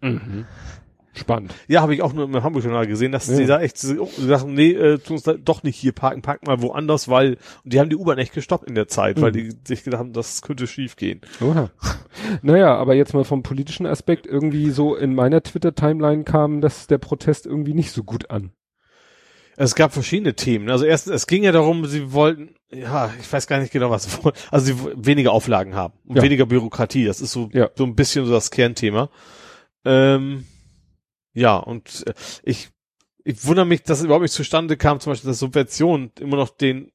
Mhm. 0.00 0.46
Spannend. 1.18 1.54
Ja, 1.66 1.82
habe 1.82 1.94
ich 1.94 2.02
auch 2.02 2.12
nur 2.12 2.24
im 2.24 2.42
Hamburg-Journal 2.42 2.86
gesehen, 2.86 3.12
dass 3.12 3.26
Ja. 3.26 3.34
sie 3.36 3.46
da 3.46 3.60
echt 3.60 3.76
sie 3.78 3.98
sagen, 4.18 4.54
nee, 4.54 4.70
äh, 4.72 4.98
tu 4.98 5.12
uns 5.14 5.24
da 5.24 5.34
doch 5.34 5.62
nicht 5.62 5.76
hier 5.76 5.92
parken, 5.92 6.22
park 6.22 6.46
mal 6.46 6.62
woanders, 6.62 7.08
weil 7.08 7.36
und 7.64 7.72
die 7.72 7.80
haben 7.80 7.90
die 7.90 7.96
U-Bahn 7.96 8.18
echt 8.18 8.32
gestoppt 8.32 8.66
in 8.68 8.74
der 8.74 8.88
Zeit, 8.88 9.20
weil 9.20 9.32
Mhm. 9.32 9.34
die 9.34 9.52
sich 9.66 9.84
gedacht 9.84 10.00
haben, 10.00 10.12
das 10.12 10.42
könnte 10.42 10.66
schief 10.66 10.96
gehen. 10.96 11.20
Oha. 11.40 11.70
naja, 12.42 12.74
aber 12.76 12.94
jetzt 12.94 13.12
mal 13.14 13.24
vom 13.24 13.42
politischen 13.42 13.86
Aspekt, 13.86 14.26
irgendwie 14.26 14.70
so 14.70 14.94
in 14.96 15.14
meiner 15.14 15.42
Twitter-Timeline 15.42 16.24
kam 16.24 16.60
das 16.60 16.86
der 16.86 16.98
Protest 16.98 17.46
irgendwie 17.46 17.74
nicht 17.74 17.90
so 17.92 18.04
gut 18.04 18.30
an. 18.30 18.52
Es 19.60 19.74
gab 19.74 19.92
verschiedene 19.92 20.34
Themen. 20.34 20.70
Also 20.70 20.84
erstens, 20.84 21.14
es 21.14 21.26
ging 21.26 21.42
ja 21.42 21.50
darum, 21.50 21.84
sie 21.86 22.12
wollten, 22.12 22.54
ja, 22.70 23.10
ich 23.20 23.32
weiß 23.32 23.48
gar 23.48 23.58
nicht 23.58 23.72
genau, 23.72 23.90
was 23.90 24.04
sie 24.04 24.22
wollten. 24.22 24.38
Also 24.52 24.66
sie 24.66 24.76
weniger 24.94 25.32
Auflagen 25.32 25.74
haben 25.74 25.94
und 26.06 26.14
Ja. 26.16 26.22
weniger 26.22 26.46
Bürokratie. 26.46 27.04
Das 27.04 27.20
ist 27.20 27.32
so, 27.32 27.48
Ja. 27.52 27.68
so 27.74 27.82
ein 27.82 27.96
bisschen 27.96 28.24
so 28.24 28.30
das 28.32 28.52
Kernthema. 28.52 29.10
Ähm, 29.84 30.44
ja, 31.38 31.56
und 31.56 32.04
äh, 32.06 32.14
ich, 32.42 32.70
ich 33.24 33.44
wundere 33.46 33.66
mich, 33.66 33.82
dass 33.82 34.02
überhaupt 34.02 34.22
nicht 34.22 34.32
zustande 34.32 34.76
kam, 34.76 35.00
zum 35.00 35.12
Beispiel, 35.12 35.30
dass 35.30 35.38
Subventionen 35.38 36.10
immer 36.18 36.36
noch 36.36 36.50
den 36.50 36.92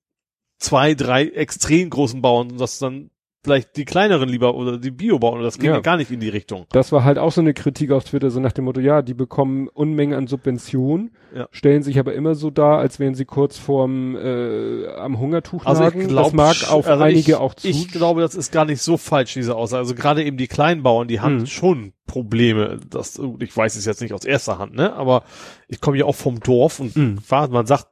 zwei, 0.57 0.93
drei 0.93 1.27
extrem 1.27 1.89
großen 1.89 2.21
Bauern, 2.21 2.51
und 2.51 2.57
dass 2.59 2.79
dann 2.79 3.09
vielleicht 3.43 3.75
die 3.77 3.85
kleineren 3.85 4.29
lieber 4.29 4.55
oder 4.55 4.77
die 4.77 4.91
Biobauern, 4.91 5.41
das 5.43 5.57
ging 5.57 5.69
ja. 5.69 5.75
Ja. 5.75 5.81
gar 5.81 5.97
nicht 5.97 6.11
in 6.11 6.19
die 6.19 6.29
Richtung. 6.29 6.65
Das 6.71 6.91
war 6.91 7.03
halt 7.03 7.17
auch 7.17 7.31
so 7.31 7.41
eine 7.41 7.53
Kritik 7.53 7.91
auf 7.91 8.05
Twitter, 8.05 8.29
so 8.29 8.39
nach 8.39 8.53
dem 8.53 8.65
Motto, 8.65 8.79
ja, 8.79 9.01
die 9.01 9.13
bekommen 9.13 9.67
Unmengen 9.67 10.17
an 10.17 10.27
Subventionen, 10.27 11.11
Ja. 11.35 11.47
stellen 11.51 11.83
sich 11.83 11.99
aber 11.99 12.13
immer 12.13 12.35
so 12.35 12.49
dar, 12.51 12.77
als 12.79 12.99
wären 12.99 13.15
sie 13.15 13.25
kurz 13.25 13.57
vorm 13.57 14.15
äh, 14.15 14.87
am 14.87 15.19
Hungertuch 15.19 15.65
lagen. 15.65 16.07
glaub, 16.07 16.25
das 16.25 16.33
mag 16.33 16.71
auf 16.71 16.87
also 16.87 17.03
einige 17.03 17.19
ich, 17.31 17.35
auch 17.35 17.53
zu. 17.53 17.67
Ich 17.67 17.89
glaube, 17.89 18.21
das 18.21 18.35
ist 18.35 18.51
gar 18.51 18.65
nicht 18.65 18.81
so 18.81 18.97
falsch, 18.97 19.33
diese 19.33 19.55
Aussage. 19.55 19.79
Also 19.79 19.95
gerade 19.95 20.23
eben 20.23 20.37
die 20.37 20.47
Kleinbauern, 20.47 21.07
die 21.07 21.19
haben 21.19 21.39
Mhm. 21.39 21.45
schon 21.47 21.93
Probleme. 22.07 22.79
Das, 22.89 23.19
ich 23.39 23.55
weiß 23.57 23.75
es 23.75 23.85
jetzt 23.85 24.01
nicht 24.01 24.13
aus 24.13 24.23
erster 24.25 24.57
Hand, 24.59 24.75
ne? 24.75 24.93
Aber 24.93 25.23
ich 25.67 25.81
komme 25.81 25.97
ja 25.97 26.05
auch 26.05 26.15
vom 26.15 26.39
Dorf 26.39 26.79
und 26.79 26.95
Mhm. 26.95 27.17
war, 27.27 27.49
man 27.49 27.65
sagt, 27.65 27.87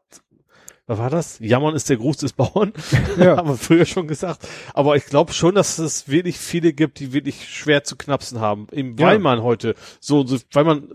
was 0.91 0.99
war 0.99 1.09
das? 1.09 1.39
Jammern 1.39 1.73
ist 1.73 1.89
der 1.89 1.97
Gruß 1.97 2.17
des 2.17 2.33
Bauern. 2.33 2.73
Ja. 3.17 3.37
haben 3.37 3.49
wir 3.49 3.57
früher 3.57 3.85
schon 3.85 4.07
gesagt. 4.07 4.47
Aber 4.73 4.95
ich 4.97 5.05
glaube 5.05 5.31
schon, 5.33 5.55
dass 5.55 5.79
es 5.79 6.09
wirklich 6.09 6.37
viele 6.37 6.73
gibt, 6.73 6.99
die 6.99 7.13
wirklich 7.13 7.47
schwer 7.49 7.83
zu 7.83 7.95
knapsen 7.95 8.39
haben. 8.39 8.67
Eben 8.71 8.99
weil 8.99 9.13
Ja. 9.13 9.19
man 9.19 9.41
heute 9.41 9.75
so, 9.99 10.25
so, 10.25 10.37
weil 10.51 10.65
man 10.65 10.89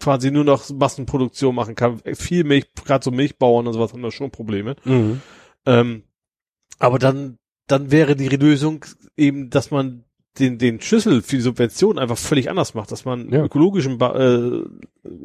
quasi 0.00 0.30
nur 0.30 0.44
noch 0.44 0.68
Massenproduktion 0.70 1.54
machen 1.54 1.74
kann. 1.74 2.00
Viel 2.14 2.44
Milch, 2.44 2.66
gerade 2.84 3.04
so 3.04 3.10
Milchbauern 3.10 3.66
und 3.66 3.72
sowas 3.72 3.92
haben 3.92 4.02
da 4.02 4.10
schon 4.10 4.30
Probleme. 4.30 4.76
Mhm. 4.84 5.20
Ähm, 5.64 6.02
aber 6.78 6.98
dann 6.98 7.38
dann 7.68 7.90
wäre 7.90 8.14
die 8.16 8.28
Lösung 8.28 8.84
eben, 9.16 9.50
dass 9.50 9.70
man 9.70 10.04
den, 10.38 10.58
den 10.58 10.80
Schlüssel 10.80 11.22
für 11.22 11.36
die 11.36 11.42
Subvention 11.42 11.98
einfach 11.98 12.18
völlig 12.18 12.50
anders 12.50 12.74
macht, 12.74 12.92
dass 12.92 13.04
man 13.04 13.30
Ja. 13.30 13.44
ökologischen 13.44 13.98
ba 13.98 14.14
äh, 14.18 14.62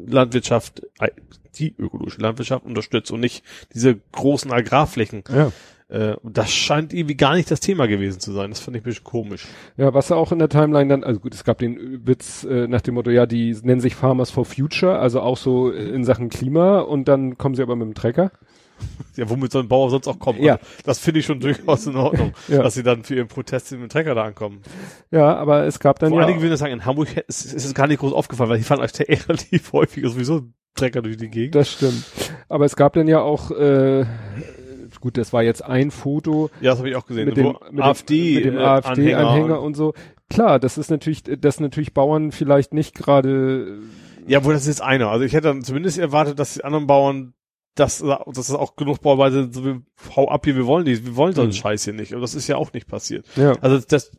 Landwirtschaft, 0.06 0.82
äh, 1.00 1.10
die 1.56 1.74
ökologische 1.78 2.20
Landwirtschaft 2.20 2.64
unterstützt 2.64 3.10
und 3.10 3.20
nicht 3.20 3.44
diese 3.74 3.96
großen 4.12 4.50
Agrarflächen. 4.50 5.22
Ja. 5.28 5.52
Äh, 5.88 6.16
das 6.24 6.50
scheint 6.50 6.94
irgendwie 6.94 7.16
gar 7.16 7.34
nicht 7.34 7.50
das 7.50 7.60
Thema 7.60 7.86
gewesen 7.86 8.20
zu 8.20 8.32
sein. 8.32 8.50
Das 8.50 8.60
fand 8.60 8.76
ich 8.76 8.82
ein 8.82 8.84
bisschen 8.84 9.04
komisch. 9.04 9.44
Ja, 9.76 9.92
was 9.92 10.10
auch 10.10 10.32
in 10.32 10.38
der 10.38 10.48
Timeline 10.48 10.88
dann, 10.88 11.04
also 11.04 11.20
gut, 11.20 11.34
es 11.34 11.44
gab 11.44 11.58
den 11.58 12.06
Witz 12.06 12.44
äh, 12.44 12.66
nach 12.66 12.80
dem 12.80 12.94
Motto, 12.94 13.10
ja, 13.10 13.26
die 13.26 13.54
nennen 13.62 13.80
sich 13.82 13.94
Farmers 13.94 14.30
for 14.30 14.46
Future, 14.46 14.98
also 14.98 15.20
auch 15.20 15.36
so 15.36 15.70
in 15.70 16.04
Sachen 16.04 16.30
Klima 16.30 16.80
und 16.80 17.08
dann 17.08 17.36
kommen 17.36 17.54
sie 17.54 17.62
aber 17.62 17.76
mit 17.76 17.86
dem 17.86 17.94
Trecker. 17.94 18.32
Ja, 19.16 19.28
womit 19.28 19.52
so 19.52 19.58
ein 19.58 19.68
Bauer 19.68 19.90
sonst 19.90 20.08
auch 20.08 20.18
kommt. 20.18 20.40
Ja. 20.40 20.54
Also, 20.54 20.64
das 20.84 20.98
finde 20.98 21.20
ich 21.20 21.26
schon 21.26 21.38
durchaus 21.38 21.86
in 21.86 21.96
Ordnung, 21.96 22.32
Ja. 22.48 22.62
dass 22.62 22.72
sie 22.74 22.82
dann 22.82 23.04
für 23.04 23.14
ihren 23.14 23.28
Protest 23.28 23.70
mit 23.72 23.82
dem 23.82 23.88
Trecker 23.90 24.14
da 24.14 24.24
ankommen. 24.24 24.62
Ja, 25.10 25.36
aber 25.36 25.64
es 25.66 25.78
gab 25.80 25.98
dann 25.98 26.08
Vor 26.10 26.18
ja, 26.20 26.24
allen 26.24 26.32
Dingen 26.32 26.42
würde 26.42 26.54
ich 26.54 26.58
sagen, 26.60 26.72
in 26.72 26.86
Hamburg 26.86 27.08
ist, 27.28 27.44
ist 27.52 27.64
es 27.66 27.74
gar 27.74 27.86
nicht 27.86 28.00
groß 28.00 28.14
aufgefallen, 28.14 28.48
weil 28.48 28.56
die 28.58 28.64
fahren 28.64 28.80
eigentlich 28.80 29.08
relativ 29.28 29.72
häufig 29.74 30.04
sowieso 30.04 30.36
ein 30.38 30.54
Trecker 30.74 31.02
durch 31.02 31.18
die 31.18 31.28
Gegend. 31.28 31.54
das 31.54 31.70
stimmt. 31.70 32.04
Aber 32.48 32.64
es 32.64 32.74
gab 32.74 32.94
dann 32.94 33.06
ja 33.06 33.20
auch, 33.20 33.50
äh, 33.50 34.06
gut, 35.00 35.18
das 35.18 35.34
war 35.34 35.42
jetzt 35.42 35.62
ein 35.62 35.90
Foto 35.90 36.48
ja, 36.62 36.70
das 36.70 36.78
habe 36.78 36.88
ich 36.88 36.96
auch 36.96 37.04
gesehen. 37.06 37.26
mit 37.26 37.36
dem, 37.36 37.54
mit 37.70 37.84
AfD, 37.84 38.34
dem, 38.34 38.34
mit 38.36 38.44
dem 38.54 38.56
äh, 38.58 38.62
AfD-Anhänger 38.64 39.18
Anhänger 39.28 39.60
und 39.60 39.74
so. 39.74 39.92
Klar, 40.30 40.58
das 40.58 40.78
ist 40.78 40.90
natürlich, 40.90 41.22
dass 41.24 41.60
natürlich 41.60 41.92
Bauern 41.92 42.32
vielleicht 42.32 42.72
nicht 42.72 42.94
gerade, 42.94 43.78
Ja, 44.26 44.42
wohl 44.44 44.54
das 44.54 44.62
ist 44.62 44.68
jetzt 44.68 44.82
einer. 44.82 45.08
Also 45.10 45.26
ich 45.26 45.34
hätte 45.34 45.48
dann 45.48 45.62
zumindest 45.62 45.98
erwartet, 45.98 46.38
dass 46.38 46.54
die 46.54 46.64
anderen 46.64 46.86
Bauern 46.86 47.34
dass, 47.74 47.98
dass 47.98 48.34
das 48.34 48.52
auch 48.52 48.76
genug 48.76 49.00
sind, 49.30 49.54
so 49.54 49.64
hau 50.16 50.28
ab 50.28 50.44
hier, 50.44 50.56
wir 50.56 50.66
wollen 50.66 50.84
die, 50.84 51.04
wir 51.04 51.16
wollen 51.16 51.34
so 51.34 51.40
einen 51.42 51.50
Mhm. 51.50 51.54
Scheiß 51.54 51.84
hier 51.84 51.92
nicht. 51.94 52.12
Und 52.14 52.20
das 52.20 52.34
ist 52.34 52.46
ja 52.48 52.56
auch 52.56 52.72
nicht 52.72 52.86
passiert. 52.86 53.26
ja, 53.36 53.52
Also 53.60 53.78
das, 53.88 54.10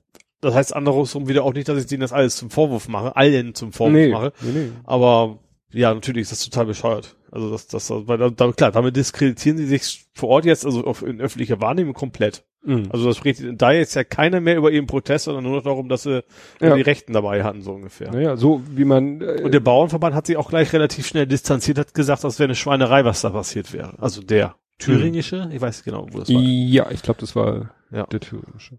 das 0.42 0.54
heißt 0.56 0.76
andersrum 0.76 1.28
wieder 1.28 1.44
auch 1.44 1.54
nicht, 1.54 1.70
dass 1.70 1.78
ich 1.78 1.86
denen 1.86 2.02
das 2.02 2.12
alles 2.14 2.36
zum 2.36 2.50
Vorwurf 2.50 2.88
mache, 2.88 3.16
allen 3.16 3.54
zum 3.56 3.72
Vorwurf 3.72 3.94
nee, 3.94 4.10
mache. 4.10 4.34
nee, 4.42 4.52
nee. 4.52 4.70
Aber 4.86 5.40
ja, 5.74 5.94
natürlich 5.94 6.24
ist 6.24 6.32
das 6.32 6.44
total 6.46 6.66
bescheuert. 6.68 7.16
Also 7.32 7.50
das, 7.52 7.68
das, 7.68 7.90
weil 7.90 8.18
da, 8.32 8.52
klar, 8.52 8.72
damit 8.72 8.96
diskreditieren 8.96 9.58
sie 9.58 9.66
sich 9.66 10.06
vor 10.14 10.30
Ort 10.30 10.46
jetzt, 10.46 10.66
also 10.66 10.86
auf, 10.86 11.02
in 11.02 11.20
öffentlicher 11.20 11.60
Wahrnehmung 11.62 11.94
komplett. 11.96 12.46
Mhm. 12.64 12.90
Also 12.92 13.06
das 13.08 13.18
spricht 13.18 13.42
da 13.60 13.72
jetzt 13.72 13.96
ja 13.96 14.04
keiner 14.04 14.40
mehr 14.40 14.56
über 14.58 14.72
ihren 14.72 14.86
Protest, 14.88 15.26
sondern 15.26 15.44
nur 15.44 15.56
noch 15.58 15.64
darum, 15.64 15.90
dass 15.90 16.04
sie 16.04 16.24
Ja. 16.62 16.76
die 16.76 16.82
Rechten 16.82 17.12
dabei 17.14 17.44
hatten, 17.44 17.62
so 17.62 17.72
ungefähr. 17.74 18.12
Naja, 18.12 18.38
so 18.38 18.62
wie 18.70 18.86
man, 18.86 19.20
äh, 19.22 19.42
Und 19.44 19.54
der 19.54 19.60
Bauernverband 19.60 20.16
hat 20.16 20.28
sich 20.28 20.38
auch 20.38 20.50
gleich 20.50 20.72
relativ 20.74 21.08
schnell 21.08 21.26
distanziert, 21.28 21.80
hat 21.80 21.94
gesagt, 21.94 22.24
das 22.24 22.38
wäre 22.40 22.46
eine 22.48 22.56
Schweinerei, 22.56 23.04
was 23.04 23.22
da 23.22 23.32
passiert 23.32 23.74
wäre. 23.74 23.94
Also 24.00 24.22
der 24.22 24.56
thüringische, 24.78 25.50
ich 25.52 25.60
weiß 25.60 25.84
genau, 25.84 26.08
wo 26.12 26.20
das 26.20 26.30
war. 26.30 26.40
ja, 26.42 26.92
ich 26.92 27.02
glaube, 27.02 27.20
das 27.20 27.36
war 27.36 27.72
Ja. 27.92 28.06
der 28.06 28.20
thüringische. 28.20 28.78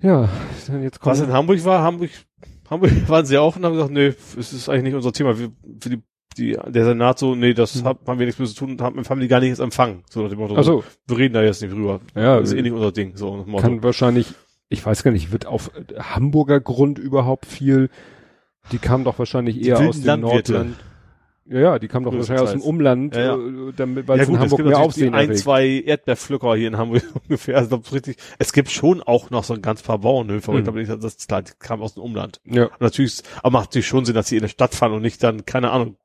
Ja, 0.00 0.28
dann 0.68 0.82
jetzt 0.82 1.00
kommt 1.00 1.16
Was 1.18 1.20
in 1.26 1.32
Hamburg 1.32 1.64
war, 1.64 1.82
Hamburg, 1.82 2.10
Hamburg 2.70 2.92
waren 3.08 3.26
sie 3.26 3.38
auch 3.38 3.56
und 3.56 3.64
haben 3.64 3.74
gesagt, 3.74 3.92
nee, 3.92 4.08
es 4.38 4.52
ist 4.52 4.68
eigentlich 4.68 4.84
nicht 4.84 4.94
unser 4.94 5.12
Thema. 5.12 5.38
Wir, 5.38 5.50
für 5.80 5.90
die, 5.90 6.02
die, 6.36 6.56
der 6.68 6.84
Senat 6.84 7.18
so, 7.18 7.34
nee, 7.34 7.54
das 7.54 7.74
Hm. 7.76 7.84
hab, 7.84 8.06
haben 8.06 8.18
wir 8.18 8.26
nichts 8.26 8.38
mehr 8.38 8.48
zu 8.48 8.54
tun, 8.54 8.80
haben, 8.80 9.02
haben 9.08 9.20
die 9.20 9.28
gar 9.28 9.40
nicht 9.40 9.48
jetzt 9.50 9.58
empfangen. 9.60 10.04
So 10.10 10.22
nach 10.22 10.28
dem 10.30 10.38
Motto, 10.38 10.56
Ach 10.56 10.64
so, 10.64 10.84
wir 11.06 11.18
reden 11.18 11.34
da 11.34 11.42
jetzt 11.42 11.62
nicht 11.62 11.72
drüber. 11.72 12.00
ja, 12.14 12.38
das 12.40 12.50
ist 12.52 12.58
eh 12.58 12.62
nicht 12.62 12.72
unser 12.72 12.92
Ding, 12.92 13.16
so 13.16 13.44
Motto. 13.46 13.62
kann 13.62 13.82
wahrscheinlich, 13.82 14.32
ich 14.68 14.84
weiß 14.84 15.02
gar 15.02 15.10
nicht, 15.10 15.32
wird 15.32 15.46
auf 15.46 15.70
äh, 15.74 15.98
Hamburger 16.00 16.60
Grund 16.60 16.98
überhaupt 16.98 17.46
viel, 17.46 17.90
die 18.72 18.78
kam 18.78 19.04
doch 19.04 19.18
wahrscheinlich 19.18 19.60
eher 19.66 19.78
aus 19.80 19.96
dem 19.96 20.04
Landwirte. 20.04 20.52
Nordland. 20.52 20.76
Ja, 21.50 21.60
ja, 21.60 21.78
die 21.78 21.88
kam 21.88 22.04
doch 22.04 22.12
wahrscheinlich 22.14 22.42
aus 22.44 22.52
dem. 22.52 22.60
Umland, 22.60 23.16
Ja, 23.16 23.22
ja. 23.22 23.34
äh, 23.36 23.72
damit, 23.74 24.06
weil 24.06 24.18
ja 24.18 24.22
es 24.24 24.28
in 24.28 24.34
gut, 24.34 24.44
es 24.44 24.50
Hamburg 24.52 24.58
gibt 24.58 24.68
mehr 24.68 24.78
Aufsehen 24.78 25.14
ein, 25.14 25.28
erregt. 25.28 25.38
zwei 25.40 25.66
Erdbeerpflücker 25.66 26.54
hier 26.56 26.68
in 26.68 26.76
Hamburg 26.76 27.02
ungefähr. 27.24 27.56
Also 27.56 27.76
richtig. 27.90 28.18
Es 28.38 28.52
gibt 28.52 28.70
schon 28.70 29.02
auch 29.02 29.30
noch 29.30 29.44
so 29.44 29.54
ein 29.54 29.62
ganz 29.62 29.82
paar 29.82 29.98
Bauernhöfe, 29.98 30.50
aber 30.50 30.58
ich 30.58 30.60
Mhm. 30.60 30.64
glaube 30.64 30.78
nicht, 30.80 31.04
das 31.04 31.26
klar, 31.26 31.40
die 31.42 31.52
kamen 31.58 31.82
aus 31.82 31.94
dem 31.94 32.02
Umland. 32.02 32.40
Ja, 32.44 32.64
Und 32.66 32.80
natürlich, 32.80 33.22
aber 33.42 33.50
macht 33.52 33.70
natürlich 33.70 33.86
schon 33.86 34.04
Sinn, 34.04 34.14
dass 34.14 34.28
sie 34.28 34.36
in 34.36 34.42
der 34.42 34.48
Stadt 34.48 34.74
fahren 34.74 34.92
und 34.92 35.00
nicht 35.02 35.22
dann, 35.22 35.46
keine 35.46 35.70
Ahnung, 35.70 35.96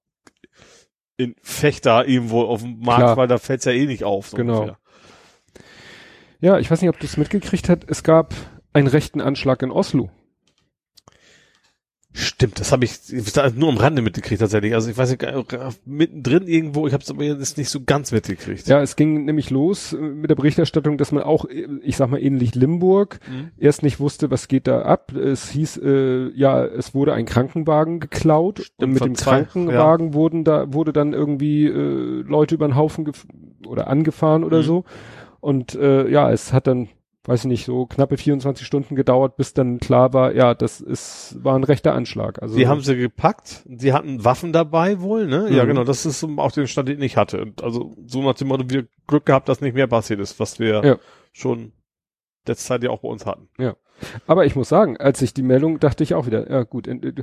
in 1.17 1.35
Fechter 1.41 2.07
irgendwo 2.07 2.43
auf 2.43 2.61
dem 2.61 2.79
Markt, 2.79 3.01
Klar. 3.01 3.17
weil 3.17 3.27
da 3.27 3.37
fällt's 3.37 3.65
ja 3.65 3.71
eh 3.73 3.85
nicht 3.85 4.03
auf. 4.05 4.29
So 4.29 4.37
Genau. 4.37 4.59
ungefähr. 4.61 4.77
ja, 6.39 6.57
ich 6.57 6.71
weiß 6.71 6.81
nicht, 6.81 6.89
ob 6.89 6.99
du 6.99 7.05
es 7.05 7.17
mitgekriegt 7.17 7.69
hast, 7.69 7.83
es 7.87 8.03
gab 8.03 8.33
einen 8.73 8.87
rechten 8.87 9.21
Anschlag 9.21 9.61
in 9.61 9.71
Oslo. 9.71 10.09
Stimmt, 12.15 12.59
das 12.59 12.71
habe 12.71 12.85
ich, 12.85 12.93
nur 13.55 13.69
am 13.69 13.77
Rande 13.77 14.03
mitgekriegt 14.03 14.39
tatsächlich. 14.39 14.75
Also 14.75 14.91
ich 14.91 14.97
weiß 14.97 15.09
nicht, 15.09 15.23
äh, 15.23 15.43
mittendrin 15.85 16.47
irgendwo, 16.47 16.85
ich 16.85 16.93
habe 16.93 17.01
es 17.03 17.09
aber 17.09 17.23
jetzt 17.23 17.57
nicht 17.57 17.69
so 17.69 17.81
ganz 17.83 18.11
mitgekriegt. 18.11 18.67
Ja, 18.67 18.81
es 18.81 18.95
ging 18.95 19.25
nämlich 19.25 19.49
los 19.49 19.93
äh, 19.93 19.97
mit 19.97 20.29
der 20.29 20.35
Berichterstattung, 20.35 20.99
dass 20.99 21.11
man 21.11 21.23
auch, 21.23 21.45
äh, 21.45 21.67
ich 21.81 21.97
sag 21.97 22.09
mal 22.11 22.21
ähnlich 22.21 22.53
Limburg, 22.53 23.19
Mhm. 23.27 23.49
erst 23.57 23.81
nicht 23.81 23.99
wusste, 23.99 24.29
was 24.29 24.47
geht 24.47 24.67
da 24.67 24.83
ab. 24.83 25.11
Es 25.13 25.49
hieß, 25.49 25.77
äh, 25.77 26.29
ja, 26.35 26.63
es 26.63 26.93
wurde 26.93 27.13
ein 27.13 27.25
Krankenwagen 27.25 27.99
geklaut 27.99 28.71
und 28.77 28.91
mit 28.93 29.03
dem 29.03 29.15
zwei, 29.15 29.41
Krankenwagen 29.43 30.13
wurden 30.13 30.43
da 30.43 30.71
wurde 30.71 30.93
dann 30.93 31.13
irgendwie 31.13 31.65
äh, 31.65 32.21
Leute 32.27 32.53
über 32.55 32.67
den 32.67 32.75
Haufen 32.75 33.05
gef 33.05 33.25
oder 33.65 33.87
angefahren 33.87 34.43
oder 34.43 34.59
Mhm. 34.59 34.63
so. 34.63 34.83
Und 35.39 35.73
äh, 35.75 36.07
ja, 36.09 36.31
es 36.31 36.53
hat 36.53 36.67
dann, 36.67 36.89
weiß 37.25 37.41
ich 37.41 37.45
nicht, 37.45 37.65
so 37.65 37.85
knappe 37.85 38.17
24 38.17 38.65
Stunden 38.67 38.95
gedauert, 38.95 39.37
bis 39.37 39.53
dann 39.53 39.79
klar 39.79 40.11
war, 40.13 40.33
ja, 40.35 40.53
das 40.53 40.81
ist 40.81 41.37
war 41.43 41.55
ein 41.55 41.63
rechter 41.63 41.93
Anschlag. 41.93 42.41
Also 42.41 42.55
Die 42.57 42.67
haben 42.67 42.81
sie 42.81 42.97
gepackt, 42.97 43.63
sie 43.77 43.93
hatten 43.93 44.25
Waffen 44.25 44.51
dabei 44.51 44.99
wohl, 44.99 45.25
ne? 45.27 45.49
Ja, 45.51 45.63
Mhm. 45.63 45.67
genau, 45.69 45.83
das 45.85 46.05
ist 46.05 46.23
auch 46.23 46.51
den 46.51 46.67
Stand, 46.67 46.89
den 46.89 47.01
ich 47.01 47.15
hatte. 47.15 47.41
Und 47.41 47.63
also 47.63 47.95
so 48.05 48.21
nach 48.23 48.33
dem 48.35 48.49
Motto, 48.49 48.69
wir 48.69 48.87
Glück 49.07 49.25
gehabt, 49.25 49.47
dass 49.47 49.61
nicht 49.61 49.73
mehr 49.75 49.87
passiert 49.87 50.19
ist, 50.19 50.39
was 50.39 50.59
wir 50.59 50.83
Ja. 50.83 50.97
schon 51.31 51.71
letzte 52.45 52.65
Zeit 52.67 52.83
ja 52.83 52.89
auch 52.89 52.99
bei 53.01 53.07
uns 53.09 53.25
hatten. 53.25 53.47
Aber 54.27 54.45
ich 54.45 54.55
muss 54.57 54.67
sagen, 54.67 54.97
als 54.97 55.21
ich 55.21 55.33
die 55.33 55.43
Meldung 55.43 55.79
dachte 55.79 56.03
ich 56.03 56.13
auch 56.13 56.25
wieder, 56.25 56.49
ja 56.51 56.63
gut, 56.63 56.87
äh, 56.87 56.91
äh, 56.95 57.13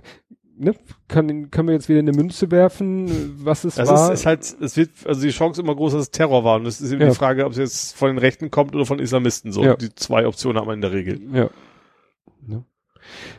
ne, 0.61 0.74
kann, 1.09 1.51
können 1.51 1.69
wir 1.69 1.74
jetzt 1.74 1.89
wieder 1.89 1.99
eine 2.01 2.12
Münze 2.12 2.51
werfen, 2.51 3.45
was 3.45 3.65
es 3.65 3.78
Es 3.78 3.89
war. 3.89 4.12
ist, 4.12 4.20
ist 4.20 4.27
halt, 4.27 4.57
es 4.61 4.77
wird, 4.77 4.91
also 5.07 5.20
die 5.23 5.31
Chance 5.31 5.61
immer 5.61 5.74
groß, 5.74 5.93
dass 5.95 6.03
es 6.03 6.11
Terror 6.11 6.45
war. 6.45 6.57
Und 6.57 6.66
es 6.66 6.81
ist 6.81 6.93
eben 6.93 7.01
Ja. 7.03 7.09
die 7.09 7.15
Frage, 7.15 7.45
ob 7.47 7.53
es 7.53 7.59
jetzt 7.59 7.97
von 7.97 8.09
den 8.11 8.19
Rechten 8.19 8.51
kommt 8.51 8.74
oder 8.74 8.87
von 8.87 8.99
Islamisten. 8.99 9.53
So, 9.53 9.65
Ja. 9.65 9.77
die 9.77 9.95
zwei 9.95 10.27
Optionen 10.27 10.61
haben 10.61 10.69
wir 10.69 10.74
in 10.74 10.81
der 10.81 10.93
Regel. 10.93 11.20
Ja. 11.32 11.51
Ne? 12.47 12.65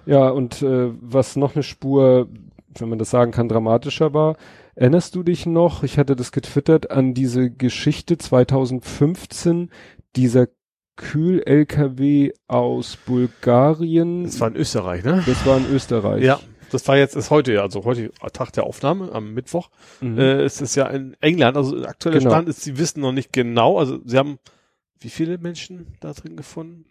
Ja, 0.05 0.29
und 0.29 0.61
äh, 0.61 0.91
was 0.99 1.35
noch 1.35 1.55
eine 1.55 1.63
Spur, 1.63 2.27
wenn 2.77 2.89
man 2.89 2.99
das 2.99 3.09
sagen 3.11 3.31
kann, 3.31 3.47
dramatischer 3.47 4.13
war, 4.13 4.35
erinnerst 4.75 5.15
du 5.15 5.23
dich 5.23 5.45
noch, 5.45 5.83
ich 5.83 5.97
hatte 5.97 6.15
das 6.15 6.31
getwittert, 6.31 6.91
an 6.91 7.13
diese 7.13 7.51
Geschichte 7.51 8.17
2015, 8.17 9.69
dieser 10.15 10.47
Kühl-LKW 10.97 12.31
aus 12.47 12.97
Bulgarien. 13.05 14.23
Das 14.23 14.39
war 14.39 14.49
in 14.49 14.55
Österreich, 14.55 15.03
ne? 15.03 15.23
das 15.25 15.45
war 15.45 15.57
in 15.57 15.65
Österreich. 15.73 16.23
Ja. 16.23 16.39
Das 16.71 16.87
war 16.87 16.97
jetzt, 16.97 17.15
ist 17.15 17.29
heute, 17.29 17.53
ja, 17.53 17.61
also 17.61 17.83
heute 17.83 18.11
Tag 18.33 18.53
der 18.53 18.63
Aufnahme, 18.63 19.11
am 19.11 19.33
Mittwoch. 19.33 19.69
Mhm. 19.99 20.17
Äh, 20.17 20.41
es 20.43 20.61
ist 20.61 20.75
ja 20.75 20.87
in 20.87 21.15
England, 21.21 21.57
also 21.57 21.83
aktueller 21.83 22.19
Genau. 22.19 22.31
Stand 22.31 22.49
ist, 22.49 22.61
sie 22.61 22.77
wissen 22.77 23.01
noch 23.01 23.11
nicht 23.11 23.33
genau, 23.33 23.77
also 23.77 23.99
sie 24.05 24.17
haben 24.17 24.39
wie 24.99 25.09
viele 25.09 25.37
Menschen 25.37 25.87
da 25.99 26.13
drin 26.13 26.37
gefunden? 26.37 26.85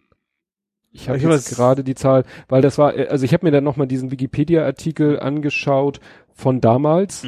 Ich 0.91 1.07
habe 1.07 1.17
jetzt 1.17 1.55
gerade 1.55 1.83
die 1.85 1.95
Zahl, 1.95 2.25
weil 2.49 2.61
das 2.61 2.77
war, 2.77 2.95
äh, 2.97 3.07
also 3.07 3.23
ich 3.23 3.33
habe 3.33 3.45
mir 3.45 3.51
dann 3.51 3.63
nochmal 3.63 3.87
diesen 3.87 4.11
Wikipedia-Artikel 4.11 5.19
angeschaut 5.19 6.01
von 6.33 6.59
damals 6.59 7.23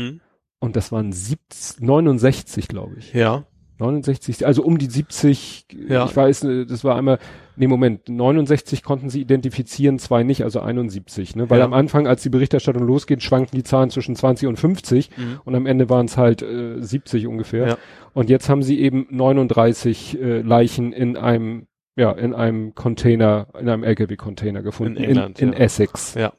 und 0.59 0.75
das 0.75 0.91
waren 0.91 1.13
70, 1.13 1.81
69, 1.81 2.67
glaube 2.67 2.95
ich. 2.97 3.13
Ja. 3.13 3.45
69, 3.79 4.45
also 4.45 4.63
um 4.63 4.77
die 4.77 4.85
70, 4.85 5.65
Ja. 5.89 6.05
ich 6.05 6.15
weiß, 6.15 6.43
äh, 6.43 6.65
das 6.65 6.83
war 6.83 6.95
einmal, 6.95 7.19
nee, 7.55 7.67
Moment, 7.67 8.07
69 8.09 8.83
konnten 8.83 9.09
sie 9.09 9.21
identifizieren, 9.21 9.99
zwei 9.99 10.23
nicht, 10.23 10.43
also 10.43 10.59
71, 10.61 11.35
ne? 11.35 11.49
Weil 11.49 11.59
Ja. 11.59 11.65
am 11.65 11.73
Anfang, 11.73 12.07
als 12.07 12.21
die 12.23 12.29
Berichterstattung 12.29 12.85
losgeht, 12.85 13.23
schwanken 13.23 13.55
die 13.55 13.63
Zahlen 13.63 13.89
zwischen 13.89 14.15
20 14.15 14.47
und 14.47 14.57
50 14.57 15.09
Mhm. 15.17 15.39
und 15.45 15.55
am 15.55 15.65
Ende 15.65 15.89
waren 15.89 16.05
es 16.05 16.17
halt 16.17 16.41
äh, 16.41 16.81
70 16.81 17.27
ungefähr. 17.27 17.67
Ja. 17.67 17.77
Und 18.13 18.29
jetzt 18.29 18.47
haben 18.49 18.63
sie 18.63 18.79
eben 18.79 19.07
39 19.09 20.19
äh, 20.21 20.41
Leichen 20.41 20.93
in 20.93 21.17
einem, 21.17 21.67
ja, 21.95 22.11
in 22.11 22.33
einem 22.33 22.75
Container, 22.75 23.47
in 23.59 23.67
einem 23.69 23.83
LKW-Container 23.83 24.61
gefunden. 24.61 24.97
In 24.97 25.03
England, 25.03 25.39
in, 25.39 25.49
in. 25.49 25.53
Essex. 25.53 26.13
Ja. 26.15 26.33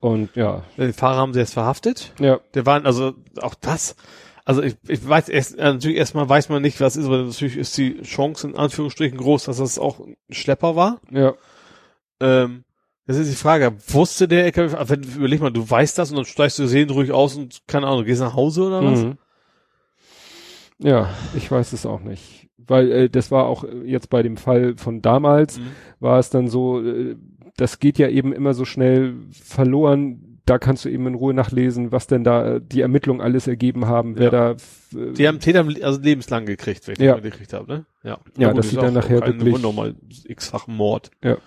Und 0.00 0.34
ja, 0.36 0.62
Den 0.76 0.92
Fahrer 0.92 1.16
haben 1.18 1.32
sie 1.32 1.40
jetzt 1.40 1.54
verhaftet. 1.54 2.12
ja, 2.20 2.38
Der 2.54 2.66
waren, 2.66 2.84
also 2.84 3.14
auch 3.40 3.54
das, 3.54 3.96
also 4.44 4.62
ich, 4.62 4.76
ich 4.88 5.06
weiß 5.08 5.28
erst, 5.28 5.58
äh, 5.58 5.64
natürlich 5.64 5.96
erstmal 5.96 6.28
weiß 6.28 6.48
man 6.48 6.62
nicht, 6.62 6.80
was 6.80 6.96
ist, 6.96 7.06
aber 7.06 7.22
natürlich 7.22 7.56
ist 7.56 7.76
die 7.78 8.00
Chance 8.02 8.48
in 8.48 8.56
Anführungsstrichen 8.56 9.16
groß, 9.18 9.44
dass 9.44 9.56
das 9.58 9.78
auch 9.78 10.00
ein 10.00 10.16
Schlepper 10.30 10.76
war. 10.76 11.00
ja, 11.10 11.34
Ähm, 12.20 12.64
das 13.06 13.16
ist 13.18 13.30
die 13.30 13.36
Frage, 13.36 13.74
wusste 13.88 14.28
der 14.28 14.44
LKW, 14.44 14.76
wenn, 14.88 15.02
überleg 15.02 15.40
mal, 15.40 15.50
du 15.50 15.68
weißt 15.68 15.98
das 15.98 16.10
und 16.10 16.16
dann 16.16 16.24
steigst 16.24 16.58
du 16.58 16.66
seelenruhig 16.66 17.12
aus 17.12 17.36
und 17.36 17.62
keine 17.66 17.86
Ahnung, 17.86 18.04
gehst 18.04 18.20
nach 18.20 18.34
Hause 18.34 18.62
oder 18.64 18.82
was? 18.84 19.00
Mhm. 19.04 19.18
Ja, 20.78 21.10
ich 21.36 21.50
weiß 21.50 21.72
es 21.72 21.86
auch 21.86 22.00
nicht. 22.00 22.48
Weil 22.56 22.90
äh, 22.92 23.10
das 23.10 23.30
war 23.30 23.44
auch 23.46 23.64
äh, 23.64 23.84
jetzt 23.84 24.08
bei 24.10 24.22
dem 24.22 24.36
Fall 24.36 24.76
von 24.76 25.02
damals, 25.02 25.58
Mhm. 25.58 25.70
war 26.00 26.18
es 26.18 26.30
dann 26.30 26.48
so, 26.48 26.80
äh, 26.82 27.16
das 27.56 27.78
geht 27.78 27.98
ja 27.98 28.08
eben 28.08 28.32
immer 28.32 28.54
so 28.54 28.64
schnell 28.64 29.14
verloren. 29.32 30.23
Da 30.46 30.58
kannst 30.58 30.84
du 30.84 30.88
eben 30.90 31.06
in 31.06 31.14
Ruhe 31.14 31.32
nachlesen, 31.34 31.90
was 31.92 32.06
denn 32.06 32.22
da 32.24 32.56
äh, 32.56 32.60
die 32.62 32.80
Ermittlungen 32.82 33.20
alles 33.20 33.46
ergeben 33.46 33.86
haben, 33.86 34.16
wer 34.16 34.24
Ja. 34.24 34.30
da 34.30 34.50
äh, 34.98 35.12
Die 35.12 35.26
haben 35.26 35.40
Täter 35.40 35.66
also 35.82 36.00
lebenslang 36.00 36.44
gekriegt, 36.46 36.86
wenn 36.86 36.94
ich 36.94 37.00
Ja. 37.00 37.14
das 37.14 37.22
gekriegt 37.22 37.52
habe, 37.52 37.72
ne? 37.72 37.86
Ja. 38.02 38.18
Ja, 38.36 38.48
gut, 38.48 38.58
dass 38.58 38.70
sie 38.70 38.76
dann 38.76 38.92
nachher 38.94 39.20
wirklich- 39.24 39.54
Wunder, 39.54 39.72
mal 39.72 39.94
x-fachen 40.26 40.76
Mord. 40.76 41.10
Ja. 41.22 41.38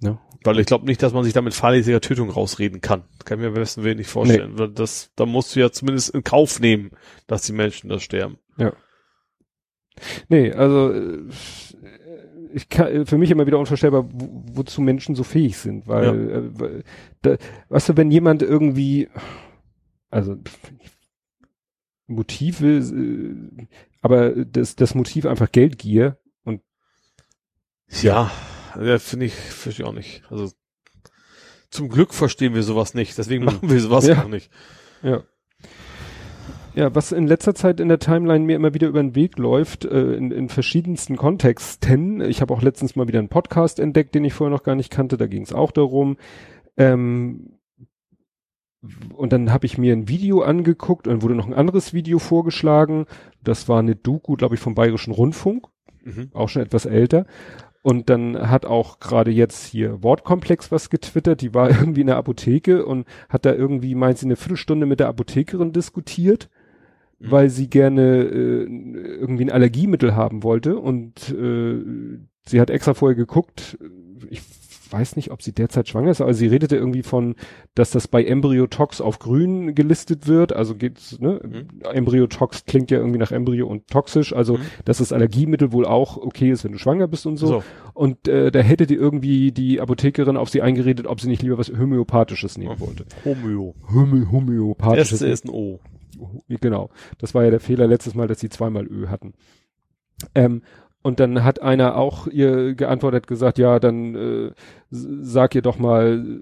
Ja. 0.00 0.20
Weil 0.44 0.60
ich 0.60 0.66
glaube 0.66 0.86
nicht, 0.86 1.02
dass 1.02 1.12
man 1.12 1.24
sich 1.24 1.32
damit 1.32 1.54
fahrlässiger 1.54 2.00
Tötung 2.00 2.30
rausreden 2.30 2.80
kann. 2.80 3.02
Kann 3.24 3.38
ich 3.38 3.42
mir 3.42 3.48
am 3.48 3.54
besten 3.54 3.82
nicht 3.82 4.08
vorstellen. 4.08 4.56
Weil 4.56 4.68
das, 4.68 5.10
da 5.16 5.26
musst 5.26 5.56
du 5.56 5.60
ja 5.60 5.72
zumindest 5.72 6.10
in 6.10 6.22
Kauf 6.22 6.60
nehmen, 6.60 6.92
dass 7.26 7.42
die 7.42 7.52
Menschen 7.52 7.88
da 7.90 7.98
sterben. 7.98 8.38
Nee, 10.28 10.52
also 10.52 10.92
äh, 10.92 11.28
ich 12.58 12.68
kann, 12.68 13.06
für 13.06 13.18
mich 13.18 13.30
immer 13.30 13.46
wieder 13.46 13.58
unvorstellbar, 13.58 14.04
wo, 14.12 14.42
wozu 14.58 14.80
Menschen 14.82 15.14
so 15.14 15.24
fähig 15.24 15.56
sind, 15.56 15.86
weil, 15.88 16.04
Ja. 16.04 16.12
äh, 16.38 16.60
weil 16.60 16.84
da, 17.22 17.36
weißt 17.68 17.90
du, 17.90 17.96
wenn 17.96 18.10
jemand 18.10 18.42
irgendwie, 18.42 19.08
also 20.10 20.36
Motive, 22.06 22.66
äh, 22.78 23.66
aber 24.00 24.30
das, 24.30 24.76
das 24.76 24.94
Motiv 24.94 25.26
einfach 25.26 25.50
Geldgier 25.52 26.18
und 26.44 26.62
Ja, 28.02 28.30
ja 28.80 28.98
finde 28.98 29.26
ich, 29.26 29.34
verstehe 29.34 29.84
ich 29.84 29.88
auch 29.88 29.94
nicht. 29.94 30.22
Also 30.30 30.50
zum 31.70 31.88
Glück 31.90 32.14
verstehen 32.14 32.54
wir 32.54 32.62
sowas 32.62 32.94
nicht, 32.94 33.18
deswegen 33.18 33.44
Mhm. 33.44 33.46
machen 33.46 33.70
wir 33.70 33.80
sowas 33.80 34.06
Ja. 34.06 34.22
auch 34.22 34.28
nicht. 34.28 34.50
ja. 35.02 35.22
Ja, 36.78 36.94
was 36.94 37.10
in 37.10 37.26
letzter 37.26 37.56
Zeit 37.56 37.80
in 37.80 37.88
der 37.88 37.98
Timeline 37.98 38.44
mir 38.44 38.54
immer 38.54 38.72
wieder 38.72 38.86
über 38.86 39.02
den 39.02 39.16
Weg 39.16 39.36
läuft, 39.36 39.84
äh, 39.84 40.12
in, 40.12 40.30
in 40.30 40.48
verschiedensten 40.48 41.16
Kontexten. 41.16 42.20
Ich 42.20 42.40
habe 42.40 42.54
auch 42.54 42.62
letztens 42.62 42.94
mal 42.94 43.08
wieder 43.08 43.18
einen 43.18 43.28
Podcast 43.28 43.80
entdeckt, 43.80 44.14
den 44.14 44.24
ich 44.24 44.32
vorher 44.32 44.54
noch 44.56 44.62
gar 44.62 44.76
nicht 44.76 44.92
kannte. 44.92 45.16
Da 45.16 45.26
ging 45.26 45.42
es 45.42 45.52
auch 45.52 45.72
darum. 45.72 46.18
Ähm, 46.76 47.54
und 49.12 49.32
dann 49.32 49.52
habe 49.52 49.66
ich 49.66 49.76
mir 49.76 49.92
ein 49.92 50.06
Video 50.06 50.42
angeguckt 50.42 51.08
und 51.08 51.22
wurde 51.22 51.34
noch 51.34 51.48
ein 51.48 51.52
anderes 51.52 51.94
Video 51.94 52.20
vorgeschlagen. 52.20 53.06
Das 53.42 53.68
war 53.68 53.80
eine 53.80 53.96
Doku, 53.96 54.36
glaube 54.36 54.54
ich, 54.54 54.60
vom 54.60 54.76
Bayerischen 54.76 55.12
Rundfunk 55.12 55.66
Mhm. 56.04 56.30
auch 56.32 56.48
schon 56.48 56.62
etwas 56.62 56.86
älter. 56.86 57.26
Und 57.82 58.08
dann 58.08 58.48
hat 58.48 58.66
auch 58.66 59.00
gerade 59.00 59.32
jetzt 59.32 59.66
hier 59.66 60.02
Wortkomplex 60.04 60.70
was 60.70 60.90
getwittert, 60.90 61.40
die 61.40 61.54
war 61.54 61.70
irgendwie 61.70 62.02
in 62.02 62.06
der 62.06 62.18
Apotheke 62.18 62.86
und 62.86 63.04
hat 63.28 63.44
da 63.44 63.52
irgendwie, 63.52 63.96
meint 63.96 64.18
sie, 64.18 64.26
eine 64.26 64.36
Viertelstunde 64.36 64.86
mit 64.86 65.00
der 65.00 65.08
Apothekerin 65.08 65.72
diskutiert, 65.72 66.48
Mhm. 67.20 67.30
weil 67.30 67.50
sie 67.50 67.68
gerne 67.68 68.22
äh, 68.24 68.64
irgendwie 68.64 69.44
ein 69.44 69.50
Allergiemittel 69.52 70.14
haben 70.14 70.42
wollte 70.42 70.78
und 70.78 71.30
äh, 71.30 71.82
sie 72.46 72.60
hat 72.60 72.70
extra 72.70 72.94
vorher 72.94 73.16
geguckt, 73.16 73.76
ich 74.30 74.40
weiß 74.90 75.16
nicht, 75.16 75.30
ob 75.32 75.42
sie 75.42 75.52
derzeit 75.52 75.86
schwanger 75.86 76.10
ist, 76.12 76.22
aber 76.22 76.32
sie 76.32 76.46
redete 76.46 76.74
irgendwie 76.76 77.02
von, 77.02 77.34
dass 77.74 77.90
das 77.90 78.08
bei 78.08 78.24
Embryotox 78.24 79.02
auf 79.02 79.18
grün 79.18 79.74
gelistet 79.74 80.26
wird, 80.26 80.54
also 80.54 80.76
geht's, 80.76 81.18
ne, 81.20 81.40
Mhm. 81.44 81.82
Embryotox 81.92 82.64
klingt 82.64 82.90
ja 82.90 82.96
irgendwie 82.98 83.18
nach 83.18 83.30
Embryo 83.30 83.66
und 83.66 83.86
toxisch, 83.88 84.32
also 84.32 84.54
Mhm. 84.56 84.62
dass 84.86 84.96
das 84.98 85.12
Allergiemittel 85.12 85.72
wohl 85.72 85.84
auch 85.84 86.16
okay 86.16 86.50
ist, 86.52 86.64
wenn 86.64 86.72
du 86.72 86.78
schwanger 86.78 87.06
bist 87.06 87.26
und 87.26 87.36
so. 87.36 87.46
So. 87.48 87.62
Und 87.92 88.28
äh, 88.28 88.50
da 88.50 88.60
hätte 88.60 88.86
die 88.86 88.94
irgendwie 88.94 89.52
die 89.52 89.78
Apothekerin 89.80 90.38
auf 90.38 90.48
sie 90.48 90.62
eingeredet, 90.62 91.06
ob 91.06 91.20
sie 91.20 91.28
nicht 91.28 91.42
lieber 91.42 91.58
was 91.58 91.68
Homöopathisches 91.70 92.56
nehmen 92.56 92.80
wollte. 92.80 93.04
Homö. 93.26 93.72
Homö 93.92 94.26
Homöopathisches. 94.32 95.20
Erste 95.20 95.26
ist 95.26 95.44
ein 95.44 95.50
O. 95.50 95.80
Genau. 96.48 96.90
Das 97.18 97.34
war 97.34 97.44
ja 97.44 97.50
der 97.50 97.60
Fehler 97.60 97.86
letztes 97.86 98.14
Mal, 98.14 98.28
dass 98.28 98.40
sie 98.40 98.48
zweimal 98.48 98.86
Ö 98.86 99.08
hatten. 99.08 99.34
Ähm, 100.34 100.62
und 101.02 101.20
dann 101.20 101.44
hat 101.44 101.62
einer 101.62 101.96
auch 101.96 102.26
ihr 102.26 102.74
geantwortet, 102.74 103.26
gesagt, 103.26 103.58
ja, 103.58 103.78
dann 103.78 104.14
äh, 104.14 104.50
sag 104.90 105.54
ihr 105.54 105.62
doch 105.62 105.78
mal, 105.78 106.40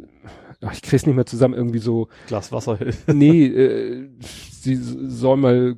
ach, 0.62 0.72
ich 0.72 0.82
krieg's 0.82 1.06
nicht 1.06 1.14
mehr 1.14 1.26
zusammen, 1.26 1.54
irgendwie 1.54 1.78
so, 1.78 2.08
Glas 2.26 2.52
Wasser. 2.52 2.78
nee, 3.06 3.46
äh, 3.46 4.08
sie 4.20 4.76
soll 4.76 5.36
mal, 5.36 5.76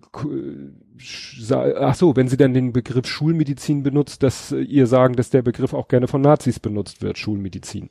ach 1.51 1.95
so, 1.95 2.17
wenn 2.17 2.29
sie 2.29 2.37
dann 2.37 2.55
den 2.55 2.73
Begriff 2.73 3.07
Schulmedizin 3.07 3.83
benutzt, 3.83 4.23
dass 4.23 4.53
äh, 4.53 4.61
ihr 4.61 4.87
sagen, 4.87 5.17
dass 5.17 5.31
der 5.31 5.43
Begriff 5.43 5.75
auch 5.75 5.89
gerne 5.89 6.07
von 6.07 6.21
Nazis 6.21 6.61
benutzt 6.61 7.03
wird, 7.03 7.19
Schulmedizin. 7.19 7.91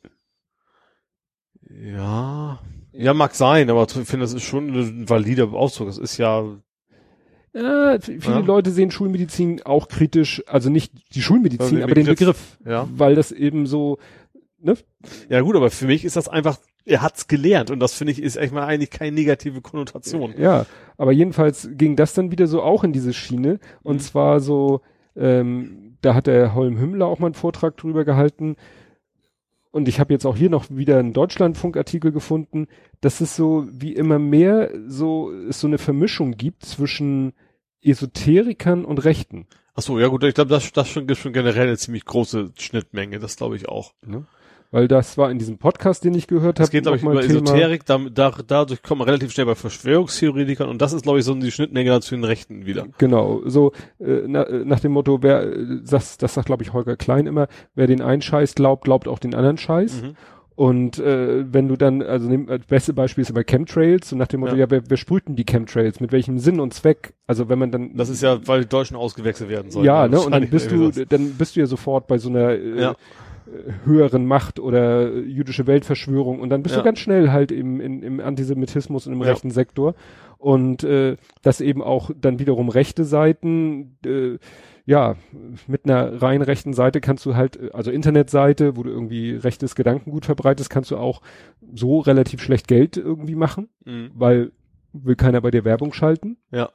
ja. 1.69 2.59
Ja, 2.91 3.14
mag 3.14 3.35
sein, 3.35 3.69
aber 3.69 3.84
ich 3.84 3.91
finde, 3.91 4.23
das 4.26 4.34
ist 4.34 4.43
schon 4.43 4.69
ein 4.73 5.09
valider 5.09 5.51
Ausdruck. 5.53 5.88
Das 5.88 5.97
ist 5.97 6.18
ja, 6.18 6.43
Ja, 7.53 7.95
f- 7.95 8.05
viele 8.05 8.22
Ja. 8.22 8.39
Leute 8.39 8.72
sehen 8.72 8.91
Schulmedizin 8.91 9.61
auch 9.64 9.88
kritisch, 9.88 10.43
also 10.47 10.69
nicht 10.69 10.93
die 11.15 11.22
Schulmedizin, 11.22 11.76
den 11.77 11.84
aber 11.84 11.95
den 11.95 12.05
Begriff. 12.05 12.57
Begriff, 12.59 12.72
ja. 12.72 12.88
weil 12.93 13.15
das 13.15 13.31
eben 13.31 13.65
so, 13.65 13.97
ne? 14.59 14.76
Ja 15.30 15.41
gut, 15.41 15.55
aber 15.55 15.69
für 15.72 15.88
mich 15.88 16.05
ist 16.05 16.15
das 16.15 16.27
einfach, 16.27 16.57
er 16.85 17.01
hat's 17.01 17.27
gelernt 17.27 17.72
und 17.72 17.80
das 17.80 17.93
finde 17.93 18.11
ich 18.14 18.22
ist 18.22 18.35
echt 18.38 18.53
mal 18.53 18.65
eigentlich 18.65 18.91
keine 18.91 19.11
negative 19.11 19.61
Konnotation. 19.61 20.34
Ja, 20.38 20.65
aber 20.97 21.11
jedenfalls 21.11 21.69
ging 21.73 21.95
das 21.95 22.14
dann 22.14 22.31
wieder 22.31 22.47
so 22.47 22.61
auch 22.61 22.84
in 22.84 22.93
diese 22.93 23.14
Schiene 23.14 23.59
und 23.84 23.95
Mhm. 23.97 24.01
zwar 24.01 24.39
so, 24.39 24.81
ähm, 25.15 25.97
da 26.01 26.14
hat 26.14 26.27
der 26.27 26.53
Holm 26.53 26.80
Hümmler 26.80 27.07
auch 27.07 27.19
mal 27.19 27.27
einen 27.27 27.34
Vortrag 27.34 27.76
drüber 27.77 28.05
gehalten 28.05 28.55
und 29.77 29.87
ich 29.87 29.99
habe 29.99 30.11
jetzt 30.11 30.25
auch 30.25 30.35
hier 30.35 30.49
noch 30.49 30.65
wieder 30.71 30.97
einen 30.97 31.13
Deutschlandfunk-Artikel 31.13 32.11
gefunden, 32.11 32.67
dass 32.99 33.21
es 33.21 33.35
so 33.35 33.67
wie 33.71 33.93
immer 33.93 34.17
mehr 34.17 34.71
so 34.87 35.31
es 35.31 35.59
so 35.59 35.67
eine 35.67 35.77
Vermischung 35.77 36.31
gibt 36.31 36.65
zwischen 36.65 37.33
Esoterikern 37.83 38.85
und 38.85 39.05
Rechten. 39.05 39.45
Ach 39.75 39.83
so, 39.83 39.99
ja 39.99 40.07
gut, 40.07 40.23
ich 40.23 40.33
glaube, 40.33 40.49
das, 40.49 40.71
das 40.73 40.89
schon, 40.89 41.05
gibt 41.05 41.19
schon 41.19 41.31
generell 41.31 41.67
eine 41.67 41.77
ziemlich 41.77 42.05
große 42.05 42.53
Schnittmenge, 42.57 43.19
das 43.19 43.35
glaube 43.35 43.55
ich 43.55 43.69
auch. 43.69 43.93
Weil 44.72 44.88
das 44.88 45.18
war 45.18 45.31
in 45.31 45.39
diesem 45.39 45.57
Podcast, 45.57 46.03
den 46.03 46.14
ich 46.14 46.27
gehört 46.27 46.60
habe, 46.60 46.65
Es 46.65 46.72
geht, 46.72 46.84
glaube 46.84 46.98
ich, 46.98 47.03
über 47.03 47.23
Esoterik, 47.23 47.85
da, 47.85 47.99
da, 48.14 48.34
dadurch 48.45 48.84
kommt 48.84 48.99
man 48.99 49.07
relativ 49.07 49.31
schnell 49.31 49.45
bei 49.45 49.56
Verschwörungstheoretikern 49.56 50.68
und 50.68 50.81
das 50.81 50.91
ist, 50.94 51.03
glaube 51.03 51.19
ich, 51.19 51.26
so 51.26 51.34
die 51.35 51.52
Schnittmenge 51.52 51.99
zu 52.02 52.15
den 52.15 52.23
Rechten 52.26 52.65
wieder. 52.65 52.85
Genau, 52.98 53.41
so 53.45 53.72
äh, 53.99 54.23
na, 54.27 54.44
äh, 54.44 54.65
nach 54.65 54.81
dem 54.81 54.91
Motto, 54.91 55.19
wer 55.22 55.44
äh, 55.44 55.80
das, 55.89 56.18
das 56.18 56.34
sagt 56.34 56.48
glaube 56.48 56.64
ich 56.64 56.73
Holger 56.73 56.98
Klein 56.98 57.27
immer, 57.27 57.48
wer 57.76 57.88
den 57.88 58.02
einen 58.02 58.22
Scheiß 58.22 58.56
glaubt, 58.56 58.84
glaubt 58.84 59.07
auch 59.07 59.19
den 59.19 59.34
anderen 59.35 59.57
Scheiß. 59.57 60.02
Mhm. 60.02 60.15
Und 60.56 60.98
äh, 60.98 61.45
wenn 61.53 61.68
du 61.68 61.76
dann, 61.76 62.02
also 62.02 62.27
nimm, 62.27 62.48
das 62.48 62.65
beste 62.68 62.91
Beispiel 62.91 63.22
ist 63.22 63.30
immer 63.30 63.44
Chemtrails 63.44 64.11
und 64.11 64.18
nach 64.18 64.27
dem 64.27 64.39
Motto, 64.39 64.53
Ja. 64.56 64.61
ja, 64.61 64.72
wer, 64.72 64.81
wer 64.89 64.98
sprüht 64.98 65.27
denn 65.27 65.35
die 65.35 65.45
Chemtrails? 65.45 65.99
Mit 65.99 66.11
welchem 66.11 66.39
Sinn 66.39 66.60
und 66.60 66.73
Zweck? 66.73 67.14
Also 67.27 67.48
wenn 67.48 67.60
man 67.60 67.72
dann 67.72 67.95
Das 67.95 68.10
ist 68.10 68.23
ja, 68.23 68.39
weil 68.48 68.61
die 68.61 68.68
Deutschen 68.68 68.98
ausgewechselt 68.98 69.52
werden 69.52 69.69
sollen. 69.69 69.85
ja, 69.85 70.07
ne, 70.07 70.19
und 70.19 70.31
dann 70.31 70.49
bist 70.49 70.72
du, 70.72 70.89
dann 70.89 71.35
bist 71.35 71.56
du 71.56 71.60
ja 71.60 71.68
sofort 71.68 72.07
bei 72.07 72.18
so 72.18 72.30
einer 72.30 72.49
äh, 72.53 72.81
Ja. 72.81 72.95
Höheren 73.86 74.26
Macht 74.26 74.60
oder 74.60 75.14
jüdische 75.15 75.68
Weltverschwörung 75.68 76.40
und 76.40 76.49
dann 76.49 76.64
bist 76.64 76.76
Ja. 76.76 76.82
du 76.82 76.86
ganz 76.86 76.99
schnell 76.99 77.32
halt 77.32 77.52
im, 77.52 77.80
im, 77.80 78.03
im 78.03 78.19
Antisemitismus 78.19 79.07
und 79.07 79.14
im 79.14 79.22
Ja. 79.22 79.28
rechten 79.30 79.52
Sektor 79.52 79.95
und 80.38 80.84
äh, 80.84 81.18
dass 81.41 81.61
eben 81.61 81.82
auch 81.82 82.11
dann 82.19 82.40
wiederum 82.40 82.69
rechte 82.69 83.03
Seiten 83.06 83.98
äh, 84.06 84.38
ja, 84.86 85.15
mit 85.68 85.84
einer 85.84 86.22
rein 86.22 86.41
rechten 86.41 86.72
Seite 86.74 87.02
kannst 87.02 87.26
du 87.26 87.36
halt, 87.36 87.74
also 87.74 87.91
Internetseite, 87.91 88.78
wo 88.78 88.84
du 88.84 88.90
irgendwie 88.90 89.32
rechtes 89.36 89.76
Gedankengut 89.76 90.26
verbreitest, 90.26 90.69
kannst 90.69 90.91
du 90.91 90.98
auch 90.98 91.22
so 91.76 91.99
relativ 91.99 92.41
schlecht 92.41 92.68
Geld 92.69 92.95
irgendwie 92.95 93.36
machen, 93.36 93.68
Mhm. 93.86 94.11
weil 94.14 94.52
will 94.94 95.15
keiner 95.18 95.41
bei 95.41 95.52
dir 95.52 95.65
Werbung 95.65 95.91
schalten. 95.94 96.38
Ja. 96.52 96.69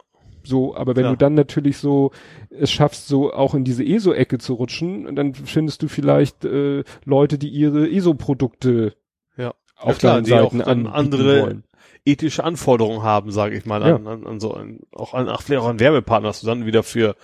So, 0.45 0.75
aber 0.77 0.97
wenn 0.97 1.03
Klar. 1.05 1.13
du 1.15 1.19
dann 1.19 1.35
natürlich 1.35 1.79
so 1.79 2.11
es 2.51 2.71
schaffst, 2.71 3.07
so 3.09 3.33
auch 3.33 3.55
in 3.55 3.65
diese 3.65 3.85
ESO-Ecke 3.85 4.39
zu 4.39 4.55
rutschen, 4.55 5.15
dann 5.15 5.35
findest 5.35 5.83
du 5.83 5.89
vielleicht 5.89 6.45
äh, 6.45 6.85
Leute, 7.05 7.39
die 7.39 7.49
ihre 7.49 7.89
ESO-Produkte 7.91 8.95
Ja. 9.37 9.55
auf 9.77 9.99
klar, 9.99 10.15
deinen 10.15 10.25
Seiten 10.27 10.61
anbieten 10.63 10.87
andere- 10.95 11.43
wollen. 11.43 11.65
Ethische 12.05 12.43
Anforderungen 12.43 13.03
haben, 13.05 13.31
sage 13.31 13.57
ich 13.57 13.65
mal, 13.65 13.81
Ja. 13.87 13.95
an, 13.95 14.07
an, 14.09 14.27
an 14.27 14.41
so 14.41 14.53
ein, 14.55 14.81
auch 14.93 15.15
an, 15.15 15.29
ach, 15.29 15.43
vielleicht 15.43 15.63
auch 15.63 15.69
an 15.69 15.79
Werbepartner, 15.79 16.29
dass 16.31 16.41
du 16.41 16.47
dann 16.49 16.67
wieder 16.67 16.83
für, 16.83 17.15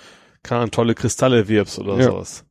keine 0.44 0.70
tolle 0.70 0.94
Kristalle 0.94 1.48
wirbst 1.48 1.80
oder 1.80 1.96
Ja. 1.96 2.04
sowas. 2.04 2.44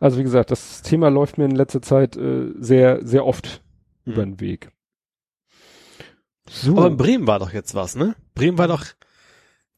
Also 0.00 0.16
wie 0.18 0.22
gesagt, 0.22 0.50
das 0.50 0.80
Thema 0.80 1.08
läuft 1.10 1.36
mir 1.36 1.44
in 1.44 1.50
letzter 1.54 1.82
Zeit 1.82 2.16
äh, 2.16 2.52
sehr, 2.58 3.04
sehr 3.06 3.26
oft 3.26 3.62
Mhm. 4.06 4.12
über 4.12 4.24
den 4.24 4.40
Weg. 4.40 4.70
So. 6.48 6.76
Aber 6.78 6.86
in 6.86 6.96
Bremen 6.96 7.26
war 7.26 7.38
doch 7.40 7.52
jetzt 7.52 7.74
was, 7.74 7.96
ne? 7.96 8.14
Bremen 8.34 8.56
war 8.58 8.68
doch 8.68 8.84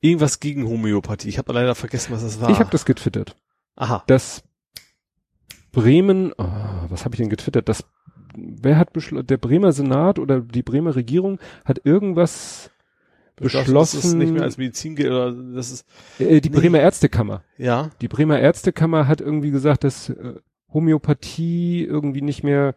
irgendwas 0.00 0.40
gegen 0.40 0.66
Homöopathie. 0.68 1.28
Ich 1.28 1.38
habe 1.38 1.52
leider 1.52 1.74
vergessen, 1.74 2.12
was 2.12 2.22
das 2.22 2.40
war. 2.40 2.50
ich 2.50 2.58
habe 2.60 2.70
das 2.70 2.84
getwittert. 2.84 3.36
Aha. 3.76 4.02
dass 4.08 4.42
Bremen, 5.72 6.32
oh, 6.36 6.44
was 6.88 7.04
habe 7.04 7.14
ich 7.14 7.20
denn 7.20 7.28
getwittert? 7.28 7.68
Das, 7.68 7.84
wer 8.36 8.76
hat 8.78 8.92
beschlossen, 8.92 9.26
der 9.26 9.36
Bremer 9.36 9.70
Senat 9.72 10.18
oder 10.18 10.40
die 10.40 10.62
Bremer 10.62 10.96
Regierung 10.96 11.38
hat 11.64 11.80
irgendwas 11.84 12.70
beschlossen, 13.36 13.98
Das 13.98 14.04
ist 14.06 14.14
nicht 14.14 14.32
mehr 14.32 14.42
als 14.42 14.56
Medizin 14.58 14.96
gilt, 14.96 15.10
oder 15.12 15.30
das 15.32 15.70
ist, 15.70 15.86
äh, 16.18 16.40
die 16.40 16.50
Nee. 16.50 16.56
Bremer 16.58 16.80
Ärztekammer. 16.80 17.44
ja. 17.56 17.90
Die 18.00 18.08
Bremer 18.08 18.40
Ärztekammer 18.40 19.06
hat 19.06 19.20
irgendwie 19.20 19.50
gesagt, 19.52 19.84
dass 19.84 20.08
äh, 20.08 20.34
Homöopathie 20.72 21.84
irgendwie 21.84 22.22
nicht 22.22 22.42
mehr 22.42 22.74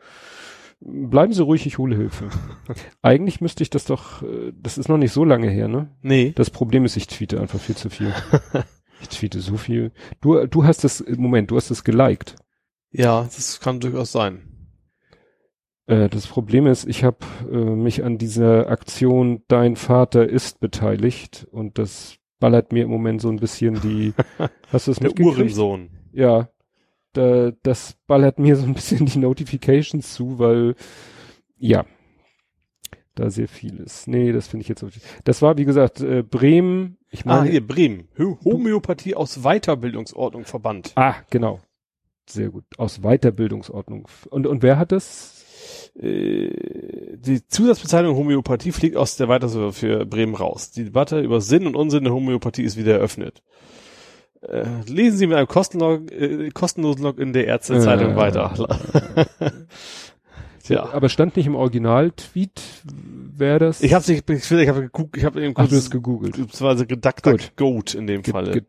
Bleiben 0.84 1.32
Sie 1.32 1.44
ruhig, 1.44 1.68
ich 1.68 1.78
hole 1.78 1.96
Hilfe. 1.96 2.30
Eigentlich 3.04 3.40
müsste 3.40 3.62
ich 3.62 3.70
das 3.70 3.86
doch, 3.86 4.24
äh, 4.24 4.52
das 4.60 4.80
ist 4.80 4.90
noch 4.90 4.98
nicht 4.98 5.12
so 5.14 5.24
lange 5.24 5.50
her, 5.50 5.68
ne? 5.68 5.96
Nee. 6.02 6.34
Das 6.36 6.50
Problem 6.50 6.86
ist, 6.86 6.98
ich 6.98 7.06
tweete 7.08 7.40
einfach 7.40 7.60
viel 7.60 7.76
zu 7.76 7.90
viel. 7.92 8.12
ich 9.02 9.10
tweete 9.10 9.40
so 9.42 9.58
viel. 9.58 9.92
Du, 10.22 10.46
du 10.48 10.64
hast 10.64 10.84
das, 10.84 11.04
Moment, 11.08 11.52
du 11.52 11.56
hast 11.56 11.70
das 11.70 11.84
geliked. 11.84 12.36
Ja, 12.92 13.24
das 13.24 13.60
kann 13.60 13.80
durchaus 13.80 14.12
sein. 14.12 14.42
Äh, 15.86 16.10
das 16.10 16.26
Problem 16.26 16.66
ist, 16.66 16.88
ich 16.88 17.04
habe 17.04 17.20
äh, 17.52 17.56
mich 17.56 18.04
an 18.04 18.18
dieser 18.18 18.70
Aktion 18.70 19.44
Dein 19.48 19.76
Vater 19.76 20.28
ist 20.28 20.60
beteiligt 20.60 21.48
und 21.52 21.78
das 21.78 22.16
ballert 22.40 22.72
mir 22.74 22.86
im 22.86 22.90
Moment 22.90 23.22
so 23.22 23.30
ein 23.30 23.38
bisschen 23.38 23.80
die. 23.82 24.14
hast 24.72 24.88
du 24.88 24.92
es 24.92 24.98
Der 24.98 25.10
mitgekriegt? 25.10 25.38
Uhrensohn. 25.38 25.92
Ja, 26.12 26.50
da, 27.14 27.52
das 27.64 27.96
ballert 28.08 28.40
mir 28.40 28.56
so 28.56 28.66
ein 28.66 28.74
bisschen 28.74 29.06
die 29.06 29.20
Notifications 29.20 30.14
zu, 30.14 30.40
weil 30.40 30.76
ja, 31.58 31.86
da 33.16 33.30
sehr 33.30 33.48
viel 33.48 33.78
ist. 33.80 34.08
Nee, 34.08 34.32
das 34.32 34.48
finde 34.48 34.62
ich 34.64 34.70
jetzt. 34.70 34.84
auch- 34.84 34.90
Das 35.26 35.42
war 35.42 35.58
wie 35.58 35.66
gesagt 35.66 36.02
äh, 36.02 36.24
Bremen. 36.24 36.98
Ich 37.10 37.26
Ah, 37.26 37.38
meine, 37.40 37.50
hier, 37.52 37.66
Bremen. 37.66 38.08
Homöopathie 38.18 39.16
aus 39.16 39.42
Weiterbildungsordnung 39.44 40.46
verbannt. 40.46 40.94
ah, 40.96 41.16
genau, 41.30 41.60
sehr 42.26 42.50
gut 42.50 42.64
aus 42.78 43.02
Weiterbildungsordnung. 43.02 44.08
Und 44.30 44.48
und 44.48 44.64
wer 44.64 44.78
hat 44.80 44.92
das? 44.94 45.92
Äh, 45.96 47.18
die 47.18 47.46
Zusatzbezeichnung 47.48 48.16
Homöopathie 48.16 48.72
fliegt 48.72 48.96
aus 48.96 49.18
der 49.18 49.28
Weiter 49.28 49.72
für 49.74 50.06
Bremen 50.06 50.34
raus. 50.36 50.72
Die 50.72 50.86
Debatte 50.86 51.20
über 51.20 51.42
Sinn 51.42 51.68
und 51.68 51.76
Unsinn 51.76 52.06
der 52.06 52.14
Homöopathie 52.14 52.64
ist 52.64 52.78
wieder 52.78 52.94
eröffnet. 52.94 53.44
Äh, 54.42 54.66
lesen 54.88 55.18
Sie 55.18 55.28
mit 55.28 55.38
einem 55.38 55.48
kostenlog, 55.48 56.12
äh, 56.12 56.50
kostenlosen 56.50 57.04
Login 57.04 57.32
der 57.34 57.46
Ärztezeitung 57.48 58.14
Äh. 58.14 58.16
weiter. 58.16 58.54
Tja. 60.64 60.90
Aber 60.94 61.10
stand 61.10 61.36
nicht 61.38 61.48
im 61.48 61.56
Original-Tweet, 61.56 62.62
wer 63.36 63.58
das? 63.58 63.82
Ich 63.82 63.94
habe 63.96 64.06
nicht, 64.12 64.30
ich, 64.30 64.52
ich 64.52 64.68
habe 64.70 64.82
geguckt, 64.82 65.18
ich 65.18 65.26
habe 65.26 65.42
eben 65.42 65.54
Ach, 65.56 65.62
kurz, 65.64 65.70
du 65.72 65.76
hast 65.78 65.90
gegoogelt. 65.90 66.34
beziehungsweise. 66.38 66.86
Goat 67.56 67.96
in 67.96 68.06
dem 68.06 68.22
Ge- 68.22 68.32
Falle. 68.32 68.64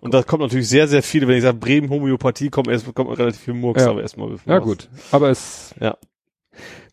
Und 0.00 0.14
da 0.14 0.22
kommt 0.22 0.42
natürlich 0.42 0.68
sehr, 0.68 0.86
sehr 0.86 1.02
viele, 1.02 1.26
wenn 1.26 1.36
ich 1.36 1.42
sage 1.42 1.58
Bremen 1.58 1.90
Homöopathie, 1.90 2.50
kommt 2.50 2.68
erst, 2.68 2.92
kommt 2.94 3.18
relativ 3.18 3.40
viel 3.40 3.54
Murks, 3.54 3.82
Ja. 3.82 3.90
aber 3.90 4.02
erstmal. 4.02 4.36
Ja 4.46 4.58
gut, 4.60 4.88
aber 5.10 5.30
es, 5.30 5.74
Ja. 5.80 5.96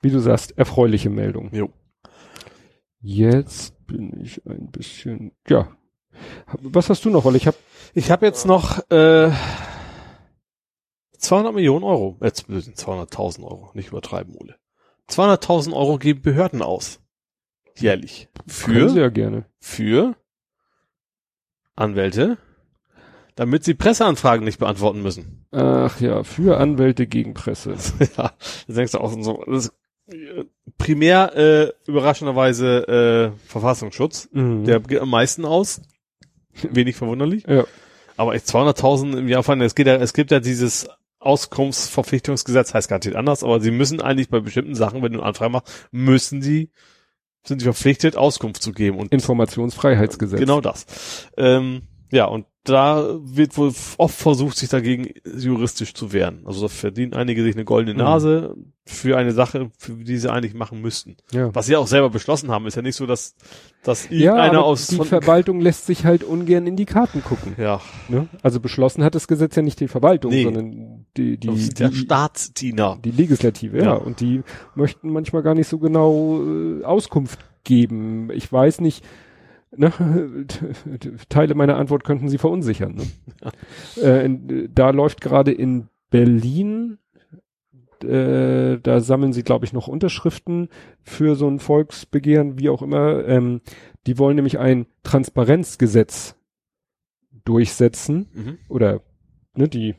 wie 0.02 0.10
du 0.10 0.18
sagst, 0.20 0.58
erfreuliche 0.58 1.12
Meldung. 1.12 1.50
Jo. 1.54 1.70
Jetzt 3.00 3.76
bin 3.86 4.12
ich 4.22 4.44
ein 4.48 4.72
bisschen, 4.72 5.34
ja. 5.48 5.68
Was 6.60 6.90
hast 6.90 7.06
du 7.06 7.10
noch? 7.10 7.26
Weil 7.26 7.36
ich 7.36 7.48
habe 7.48 7.58
Ich 7.94 8.12
habe 8.12 8.26
jetzt 8.26 8.46
noch 8.46 8.80
äh, 8.90 9.32
200 11.18 11.54
Millionen 11.54 11.84
Euro, 11.84 12.18
jetzt 12.22 12.50
200.000 12.50 13.44
Euro, 13.44 13.70
nicht 13.74 13.90
übertreiben, 13.90 14.36
Ole. 14.36 14.56
200.000 15.10 15.74
Euro 15.74 15.98
geben 15.98 16.22
Behörden 16.22 16.62
aus. 16.62 17.00
Jährlich. 17.78 18.30
Für, 18.48 18.90
sehr 18.90 19.12
gerne. 19.12 19.46
für 19.60 20.16
Anwälte, 21.76 22.38
damit 23.36 23.64
sie 23.64 23.74
Presseanfragen 23.74 24.44
nicht 24.46 24.60
beantworten 24.60 25.02
müssen. 25.02 25.46
Ach 25.52 26.00
ja, 26.02 26.24
für 26.24 26.58
Anwälte 26.58 27.08
gegen 27.08 27.34
Presse. 27.34 27.72
ja, 28.18 28.34
das 28.68 28.76
denkst 28.76 28.92
du 28.94 29.00
auch 29.00 29.16
so. 29.22 29.44
Äh, 29.44 30.46
primär 30.78 31.36
äh, 31.36 31.72
überraschenderweise 31.90 33.34
äh, 33.36 33.48
Verfassungsschutz. 33.48 34.30
Mhm. 34.32 34.66
Der 34.66 34.80
geht 34.80 35.00
am 35.00 35.10
meisten 35.10 35.46
aus. 35.46 35.82
Wenig 36.70 36.96
verwunderlich. 36.96 37.46
Ja. 37.48 37.66
Aber 38.18 38.36
echt 38.36 38.46
200.000 38.46 39.18
im 39.18 39.28
Jahr 39.28 39.44
fallen. 39.44 39.62
Es 39.62 39.76
geht 39.76 39.88
ja, 39.88 39.96
es 39.96 40.14
gibt 40.14 40.32
ja 40.32 40.40
dieses 40.40 40.88
Auskunftsverpflichtungsgesetz, 41.20 42.74
heißt 42.74 42.90
garantiert 42.90 43.16
anders, 43.16 43.44
aber 43.44 43.62
sie 43.62 43.72
müssen 43.72 44.02
eigentlich 44.02 44.30
bei 44.30 44.40
bestimmten 44.40 44.76
Sachen, 44.76 45.04
wenn 45.04 45.14
du 45.14 45.20
eine 45.20 45.28
Anfrage 45.28 45.52
machst, 45.52 45.88
müssen 45.92 46.42
sie, 46.42 46.72
sind 47.44 47.60
sie 47.60 47.66
verpflichtet, 47.66 48.18
Auskunft 48.18 48.62
zu 48.62 48.74
geben. 48.74 48.98
Und 48.98 49.12
Informationsfreiheitsgesetz. 49.12 50.40
genau 50.40 50.62
das. 50.62 50.86
Ähm, 51.38 51.84
ja, 52.12 52.26
und 52.26 52.46
da 52.64 53.18
wird 53.24 53.58
wohl 53.58 53.74
oft 53.98 54.16
versucht, 54.16 54.56
sich 54.58 54.70
dagegen 54.70 55.10
juristisch 55.36 55.96
zu 55.96 56.14
wehren. 56.14 56.42
Also 56.46 56.62
da 56.62 56.68
verdienen 56.68 57.14
einige 57.14 57.42
sich 57.44 57.56
eine 57.56 57.66
goldene 57.66 57.94
Mhm. 57.96 58.00
Nase 58.00 58.56
für 58.86 59.18
eine 59.18 59.32
Sache, 59.32 59.72
für 59.80 59.94
die 59.94 60.18
sie 60.18 60.32
eigentlich 60.32 60.54
machen 60.54 60.80
müssten. 60.82 61.16
Ja. 61.32 61.54
Was 61.56 61.66
sie 61.66 61.76
auch 61.76 61.88
selber 61.88 62.10
beschlossen 62.12 62.52
haben, 62.52 62.68
ist 62.68 62.76
ja 62.76 62.82
nicht 62.84 62.96
so, 62.96 63.08
dass, 63.08 63.36
dass 63.84 64.06
Ja, 64.10 64.34
irgendeiner 64.36 64.60
aber 64.60 64.66
aus 64.66 64.88
die 64.88 64.98
Verwaltung 64.98 65.60
lässt 65.60 65.88
sich 65.88 66.06
halt 66.06 66.24
ungern 66.24 66.68
in 66.68 66.76
die 66.76 66.86
Karten 66.86 67.24
gucken. 67.24 67.56
ja, 67.58 67.82
Ne? 68.10 68.28
Also 68.44 68.60
beschlossen 68.60 69.04
hat 69.04 69.16
das 69.16 69.28
Gesetz 69.28 69.56
ja 69.56 69.64
nicht 69.64 69.80
die 69.80 69.88
Verwaltung, 69.88 70.32
Nee. 70.32 70.44
sondern 70.44 71.06
die, 71.18 71.38
die, 71.38 71.50
ist 71.50 71.80
der 71.80 71.90
die, 71.90 71.96
Staatsdiener. 71.96 73.00
die 73.04 73.12
Legislative, 73.12 73.78
ja. 73.80 73.84
Ja. 73.86 73.94
Und 73.94 74.20
die 74.20 74.44
möchten 74.76 75.10
manchmal 75.12 75.42
gar 75.42 75.56
nicht 75.56 75.68
so 75.68 75.80
genau 75.80 76.44
äh, 76.44 76.84
Auskunft 76.84 77.40
geben. 77.64 78.30
Ich 78.34 78.52
weiß 78.52 78.82
nicht, 78.82 79.04
ne, 79.76 79.92
Teile 81.30 81.56
meiner 81.56 81.78
Antwort 81.78 82.04
könnten 82.04 82.30
sie 82.30 82.38
verunsichern. 82.38 82.96
Ne? 82.96 83.52
Äh, 84.02 84.26
in, 84.26 84.70
da 84.74 84.90
läuft 84.92 85.22
gerade 85.22 85.52
in 85.52 85.88
Berlin, 86.10 86.98
äh, 88.04 88.80
da 88.80 89.00
sammeln 89.00 89.34
sie, 89.34 89.44
glaube 89.44 89.66
ich, 89.66 89.74
noch 89.74 89.88
Unterschriften 89.88 90.70
für 91.04 91.36
so 91.36 91.48
ein 91.48 91.60
Volksbegehren, 91.60 92.60
wie 92.60 92.70
auch 92.70 92.82
immer. 92.82 93.26
Ähm, 93.28 93.62
die 94.08 94.18
wollen 94.18 94.36
nämlich 94.36 94.60
ein 94.60 94.88
Transparenzgesetz 95.04 96.36
durchsetzen 97.46 98.28
Mhm. 98.34 98.58
oder 98.70 99.02
ne, 99.56 99.68
die 99.68 99.96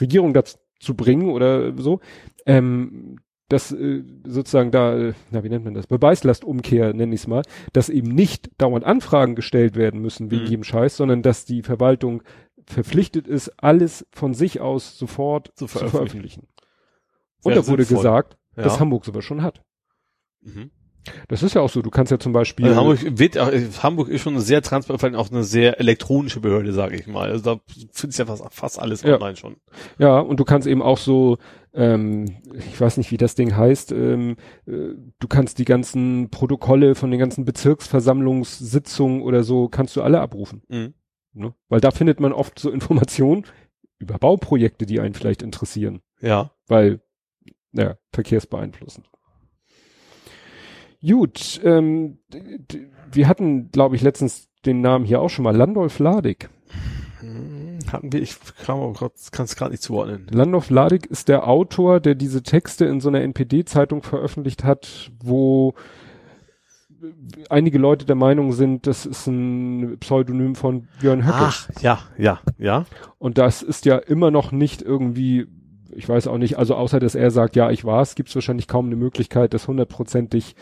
Regierung 0.00 0.34
dazu 0.34 0.94
bringen 0.94 1.28
oder 1.28 1.76
so, 1.78 2.00
ähm, 2.46 3.16
dass 3.48 3.72
äh, 3.72 4.02
sozusagen 4.26 4.70
da, 4.70 4.96
äh, 4.96 5.12
na 5.30 5.44
wie 5.44 5.48
nennt 5.50 5.64
man 5.64 5.74
das, 5.74 5.86
Beweislastumkehr 5.86 6.94
nenne 6.94 7.14
ich 7.14 7.20
es 7.22 7.26
mal, 7.26 7.42
dass 7.72 7.88
eben 7.90 8.08
nicht 8.08 8.50
dauernd 8.58 8.84
Anfragen 8.84 9.34
gestellt 9.34 9.76
werden 9.76 10.00
müssen 10.00 10.30
wegen 10.30 10.44
Mhm. 10.44 10.48
jedem 10.50 10.64
Scheiß, 10.64 10.96
sondern 10.96 11.22
dass 11.22 11.44
die 11.44 11.62
Verwaltung 11.62 12.22
verpflichtet 12.66 13.28
ist, 13.28 13.50
alles 13.62 14.06
von 14.12 14.32
sich 14.32 14.60
aus 14.60 14.96
sofort 14.98 15.48
Zu 15.48 15.66
zu 15.66 15.68
veröffentlichen. 15.68 15.98
veröffentlichen. 15.98 16.48
Und 17.42 17.56
da 17.56 17.66
wurde 17.66 17.84
gesagt, 17.84 18.38
Ja. 18.56 18.62
dass 18.62 18.80
Hamburg 18.80 19.04
sowas 19.04 19.24
schon 19.24 19.42
hat. 19.42 19.60
Mhm. 20.40 20.70
Das 21.28 21.42
ist 21.42 21.54
ja 21.54 21.60
auch 21.60 21.68
so, 21.68 21.82
du 21.82 21.90
kannst 21.90 22.10
ja 22.12 22.18
zum 22.18 22.32
Beispiel 22.32 22.64
Also 22.64 22.76
Hamburg, 22.80 23.18
wird, 23.18 23.36
auch- 23.36 23.52
Hamburg 23.82 24.08
ist 24.08 24.22
schon 24.22 24.32
eine 24.32 24.42
sehr 24.42 24.62
transparent, 24.62 25.14
auch 25.16 25.30
eine 25.30 25.44
sehr 25.44 25.78
elektronische 25.78 26.40
Behörde, 26.40 26.72
sage 26.72 26.96
ich 26.96 27.06
mal. 27.06 27.28
Also 27.28 27.56
da 27.56 27.60
findest 27.92 28.18
du 28.18 28.22
ja 28.22 28.26
fast, 28.26 28.44
fast 28.54 28.78
alles 28.80 29.02
Ja. 29.02 29.16
online 29.16 29.36
schon. 29.36 29.56
Ja, 29.98 30.18
und 30.18 30.40
du 30.40 30.44
kannst 30.44 30.66
eben 30.66 30.80
auch 30.80 30.96
so, 30.96 31.36
ähm, 31.74 32.36
ich 32.56 32.80
weiß 32.80 32.96
nicht, 32.96 33.10
wie 33.10 33.16
das 33.16 33.34
Ding 33.34 33.56
heißt, 33.56 33.92
ähm, 33.92 34.36
äh, 34.66 34.94
du 35.18 35.28
kannst 35.28 35.58
die 35.58 35.64
ganzen 35.64 36.30
Protokolle 36.30 36.94
von 36.94 37.10
den 37.10 37.18
ganzen 37.20 37.44
Bezirksversammlungssitzungen 37.44 39.22
oder 39.22 39.42
so, 39.42 39.68
kannst 39.68 39.96
du 39.96 40.02
alle 40.02 40.20
abrufen. 40.20 40.62
Mhm. 40.68 40.94
Ne? 41.32 41.54
Weil 41.68 41.80
da 41.80 41.90
findet 41.90 42.20
man 42.20 42.32
oft 42.32 42.58
so 42.58 42.70
Informationen 42.70 43.44
über 43.98 44.18
Bauprojekte, 44.18 44.86
die 44.86 45.00
einen 45.00 45.14
vielleicht 45.14 45.42
interessieren, 45.42 46.00
Ja. 46.20 46.52
weil, 46.68 47.00
naja, 47.72 47.96
verkehrsbeeinflussend. 48.12 49.10
Gut, 51.06 51.60
ähm, 51.64 52.18
wir 53.12 53.28
hatten, 53.28 53.70
glaube 53.70 53.96
ich, 53.96 54.02
letztens 54.02 54.48
den 54.64 54.80
Namen 54.80 55.04
hier 55.04 55.20
auch 55.20 55.28
schon 55.28 55.42
mal, 55.42 55.54
Landolf 55.54 55.98
Ladig. 55.98 56.48
Mhm. 57.20 57.73
Wir, 58.02 58.22
ich 58.22 58.36
kann 58.62 58.94
es 59.44 59.56
gerade 59.56 59.70
nicht 59.70 59.82
zuordnen. 59.82 60.26
Landolf 60.30 60.70
Ladig 60.70 61.06
ist 61.06 61.28
der 61.28 61.46
Autor, 61.48 62.00
der 62.00 62.14
diese 62.14 62.42
Texte 62.42 62.84
in 62.86 63.00
so 63.00 63.08
einer 63.08 63.22
NPD-Zeitung 63.22 64.02
veröffentlicht 64.02 64.64
hat, 64.64 65.10
wo 65.22 65.74
einige 67.50 67.78
Leute 67.78 68.06
der 68.06 68.16
Meinung 68.16 68.52
sind, 68.52 68.86
das 68.86 69.06
ist 69.06 69.26
ein 69.26 69.98
Pseudonym 69.98 70.54
von 70.54 70.88
Björn 71.00 71.24
Höcke. 71.24 71.36
Ach, 71.36 71.68
ja, 71.80 72.00
ja, 72.16 72.40
ja. 72.58 72.86
Und 73.18 73.38
das 73.38 73.62
ist 73.62 73.84
ja 73.84 73.96
immer 73.96 74.30
noch 74.30 74.52
nicht 74.52 74.82
irgendwie, 74.82 75.46
ich 75.90 76.08
weiß 76.08 76.26
auch 76.28 76.38
nicht, 76.38 76.58
also 76.58 76.74
außer 76.74 77.00
dass 77.00 77.14
er 77.14 77.30
sagt, 77.30 77.56
ja, 77.56 77.70
ich 77.70 77.84
war's, 77.84 78.14
gibt 78.14 78.28
es 78.28 78.34
wahrscheinlich 78.34 78.68
kaum 78.68 78.86
eine 78.86 78.96
Möglichkeit, 78.96 79.54
das 79.54 79.68
hundertprozentig 79.68 80.54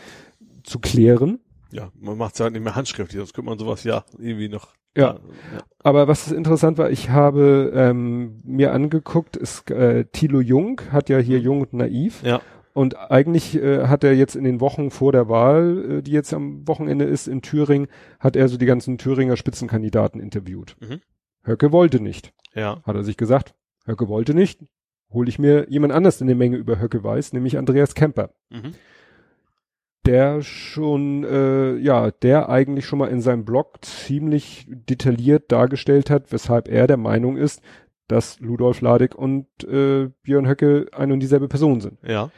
zu 0.64 0.78
klären. 0.78 1.38
Ja, 1.72 1.90
man 1.98 2.16
macht 2.18 2.34
es 2.34 2.38
ja 2.38 2.50
nicht 2.50 2.62
mehr 2.62 2.76
handschriftlich, 2.76 3.18
sonst 3.18 3.34
könnte 3.34 3.50
man 3.50 3.58
sowas 3.58 3.84
ja 3.84 4.04
irgendwie 4.18 4.48
noch. 4.48 4.68
Ja. 4.96 5.18
Aber 5.78 6.06
was 6.06 6.30
interessant 6.30 6.76
war, 6.78 6.90
ich 6.90 7.08
habe 7.10 7.72
ähm, 7.74 8.38
mir 8.44 8.72
angeguckt, 8.72 9.36
ist 9.36 9.70
äh, 9.70 10.04
Thilo 10.12 10.40
Jung 10.40 10.80
hat 10.90 11.08
ja 11.08 11.18
hier 11.18 11.38
Jung 11.38 11.62
und 11.62 11.72
Naiv. 11.72 12.22
Ja. 12.22 12.42
Und 12.74 12.96
eigentlich 13.10 13.54
äh, 13.56 13.86
hat 13.86 14.04
er 14.04 14.14
jetzt 14.14 14.34
in 14.36 14.44
den 14.44 14.60
Wochen 14.60 14.90
vor 14.90 15.12
der 15.12 15.28
Wahl, 15.28 15.98
äh, 15.98 16.02
die 16.02 16.12
jetzt 16.12 16.32
am 16.32 16.66
Wochenende 16.68 17.04
ist 17.04 17.26
in 17.26 17.42
Thüringen, 17.42 17.88
hat 18.20 18.36
er 18.36 18.48
so 18.48 18.56
die 18.56 18.66
ganzen 18.66 18.98
Thüringer 18.98 19.36
Spitzenkandidaten 19.36 20.20
interviewt. 20.20 20.76
Mhm. 20.80 21.00
Höcke 21.44 21.72
wollte 21.72 22.00
nicht, 22.00 22.32
Ja. 22.54 22.80
hat 22.84 22.94
er 22.94 23.04
sich 23.04 23.16
gesagt. 23.16 23.54
Höcke 23.86 24.08
wollte 24.08 24.32
nicht, 24.34 24.60
hole 25.10 25.28
ich 25.28 25.38
mir 25.38 25.66
jemand 25.70 25.92
anders 25.92 26.20
in 26.20 26.26
der 26.28 26.36
Menge 26.36 26.56
über 26.56 26.80
Höcke 26.80 27.02
weiß, 27.02 27.32
nämlich 27.32 27.58
Andreas 27.58 27.94
Kemper. 27.94 28.30
Mhm. 28.50 28.72
Der 30.04 30.42
schon, 30.42 31.22
äh, 31.24 31.76
ja, 31.76 32.10
der 32.10 32.48
eigentlich 32.48 32.86
schon 32.86 32.98
mal 32.98 33.08
in 33.08 33.20
seinem 33.20 33.44
Blog 33.44 33.84
ziemlich 33.84 34.66
detailliert 34.68 35.52
dargestellt 35.52 36.10
hat, 36.10 36.32
weshalb 36.32 36.68
er 36.68 36.86
der 36.88 36.96
Meinung 36.96 37.36
ist, 37.36 37.62
dass 38.08 38.40
Ludolf 38.40 38.80
Ladig 38.80 39.14
und 39.14 39.46
äh, 39.64 40.10
Björn 40.22 40.48
Höcke 40.48 40.86
eine 40.92 41.12
und 41.12 41.20
dieselbe 41.20 41.46
Person 41.48 41.80
sind. 41.80 41.98
Ja. 42.06 42.30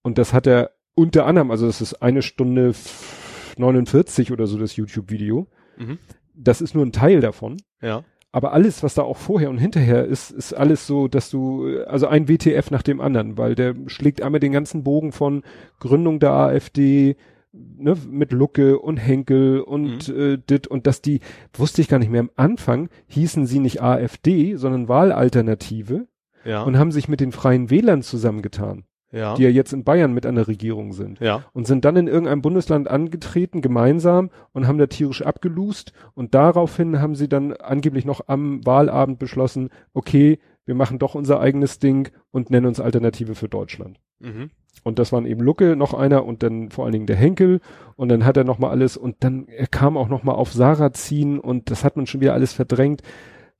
Und 0.00 0.16
das 0.18 0.32
hat 0.32 0.46
er 0.46 0.70
unter 0.94 1.26
anderem, 1.26 1.50
also 1.50 1.66
das 1.66 1.80
ist 1.82 2.02
eine 2.02 2.22
Stunde 2.22 2.70
f- 2.70 3.54
49 3.58 4.32
oder 4.32 4.46
so 4.46 4.58
das 4.58 4.76
YouTube-Video. 4.76 5.46
Mhm. 5.76 5.98
Das 6.34 6.60
ist 6.62 6.74
nur 6.74 6.84
ein 6.84 6.92
Teil 6.92 7.20
davon. 7.20 7.58
Ja. 7.82 8.04
Aber 8.32 8.52
alles, 8.54 8.82
was 8.82 8.94
da 8.94 9.02
auch 9.02 9.18
vorher 9.18 9.50
und 9.50 9.58
hinterher 9.58 10.06
ist, 10.06 10.30
ist 10.30 10.54
alles 10.54 10.86
so, 10.86 11.06
dass 11.06 11.28
du, 11.28 11.84
also 11.86 12.06
ein 12.08 12.28
WTF 12.28 12.70
nach 12.70 12.82
dem 12.82 13.00
anderen, 13.00 13.36
weil 13.36 13.54
der 13.54 13.74
schlägt 13.86 14.22
einmal 14.22 14.40
den 14.40 14.52
ganzen 14.52 14.82
Bogen 14.82 15.12
von 15.12 15.42
Gründung 15.78 16.18
der 16.18 16.32
AfD, 16.32 17.16
ne, 17.52 17.94
mit 18.08 18.32
Lucke 18.32 18.78
und 18.78 18.96
Henkel 18.96 19.60
und 19.60 20.08
mhm. 20.08 20.20
äh, 20.20 20.38
dit 20.38 20.66
und 20.66 20.86
dass 20.86 21.02
die, 21.02 21.20
wusste 21.52 21.82
ich 21.82 21.88
gar 21.88 21.98
nicht 21.98 22.10
mehr, 22.10 22.22
am 22.22 22.30
Anfang 22.36 22.88
hießen 23.08 23.46
sie 23.46 23.58
nicht 23.58 23.82
AfD, 23.82 24.56
sondern 24.56 24.88
Wahlalternative 24.88 26.06
ja. 26.46 26.62
und 26.62 26.78
haben 26.78 26.90
sich 26.90 27.08
mit 27.08 27.20
den 27.20 27.32
Freien 27.32 27.68
Wählern 27.68 28.00
zusammengetan 28.00 28.84
ja. 29.12 29.34
die 29.34 29.44
ja 29.44 29.50
jetzt 29.50 29.72
in 29.72 29.84
Bayern 29.84 30.12
mit 30.12 30.26
an 30.26 30.34
der 30.34 30.48
Regierung 30.48 30.92
sind. 30.92 31.20
Ja. 31.20 31.44
Und 31.52 31.66
sind 31.66 31.84
dann 31.84 31.96
in 31.96 32.08
irgendeinem 32.08 32.42
Bundesland 32.42 32.88
angetreten, 32.88 33.60
gemeinsam, 33.60 34.30
und 34.52 34.66
haben 34.66 34.78
da 34.78 34.86
tierisch 34.86 35.22
abgelust. 35.22 35.92
Und 36.14 36.34
daraufhin 36.34 37.00
haben 37.00 37.14
sie 37.14 37.28
dann 37.28 37.52
angeblich 37.52 38.04
noch 38.04 38.22
am 38.26 38.64
Wahlabend 38.66 39.18
beschlossen, 39.18 39.68
okay, 39.92 40.38
wir 40.64 40.74
machen 40.74 40.98
doch 40.98 41.14
unser 41.14 41.40
eigenes 41.40 41.78
Ding 41.78 42.10
und 42.30 42.50
nennen 42.50 42.66
uns 42.66 42.80
Alternative 42.80 43.34
für 43.34 43.48
Deutschland. 43.48 43.98
Mhm. 44.20 44.50
Und 44.84 44.98
das 44.98 45.12
waren 45.12 45.26
eben 45.26 45.40
Lucke, 45.40 45.76
noch 45.76 45.94
einer 45.94 46.24
und 46.24 46.42
dann 46.42 46.70
vor 46.70 46.84
allen 46.84 46.92
Dingen 46.92 47.06
der 47.06 47.16
Henkel. 47.16 47.60
Und 47.96 48.08
dann 48.08 48.24
hat 48.24 48.36
er 48.36 48.44
nochmal 48.44 48.70
alles 48.70 48.96
und 48.96 49.16
dann, 49.20 49.46
er 49.48 49.66
kam 49.66 49.96
auch 49.96 50.08
nochmal 50.08 50.36
auf 50.36 50.52
Sarrazin 50.52 51.38
und 51.38 51.70
das 51.70 51.84
hat 51.84 51.96
man 51.96 52.06
schon 52.06 52.20
wieder 52.20 52.34
alles 52.34 52.52
verdrängt. 52.52 53.02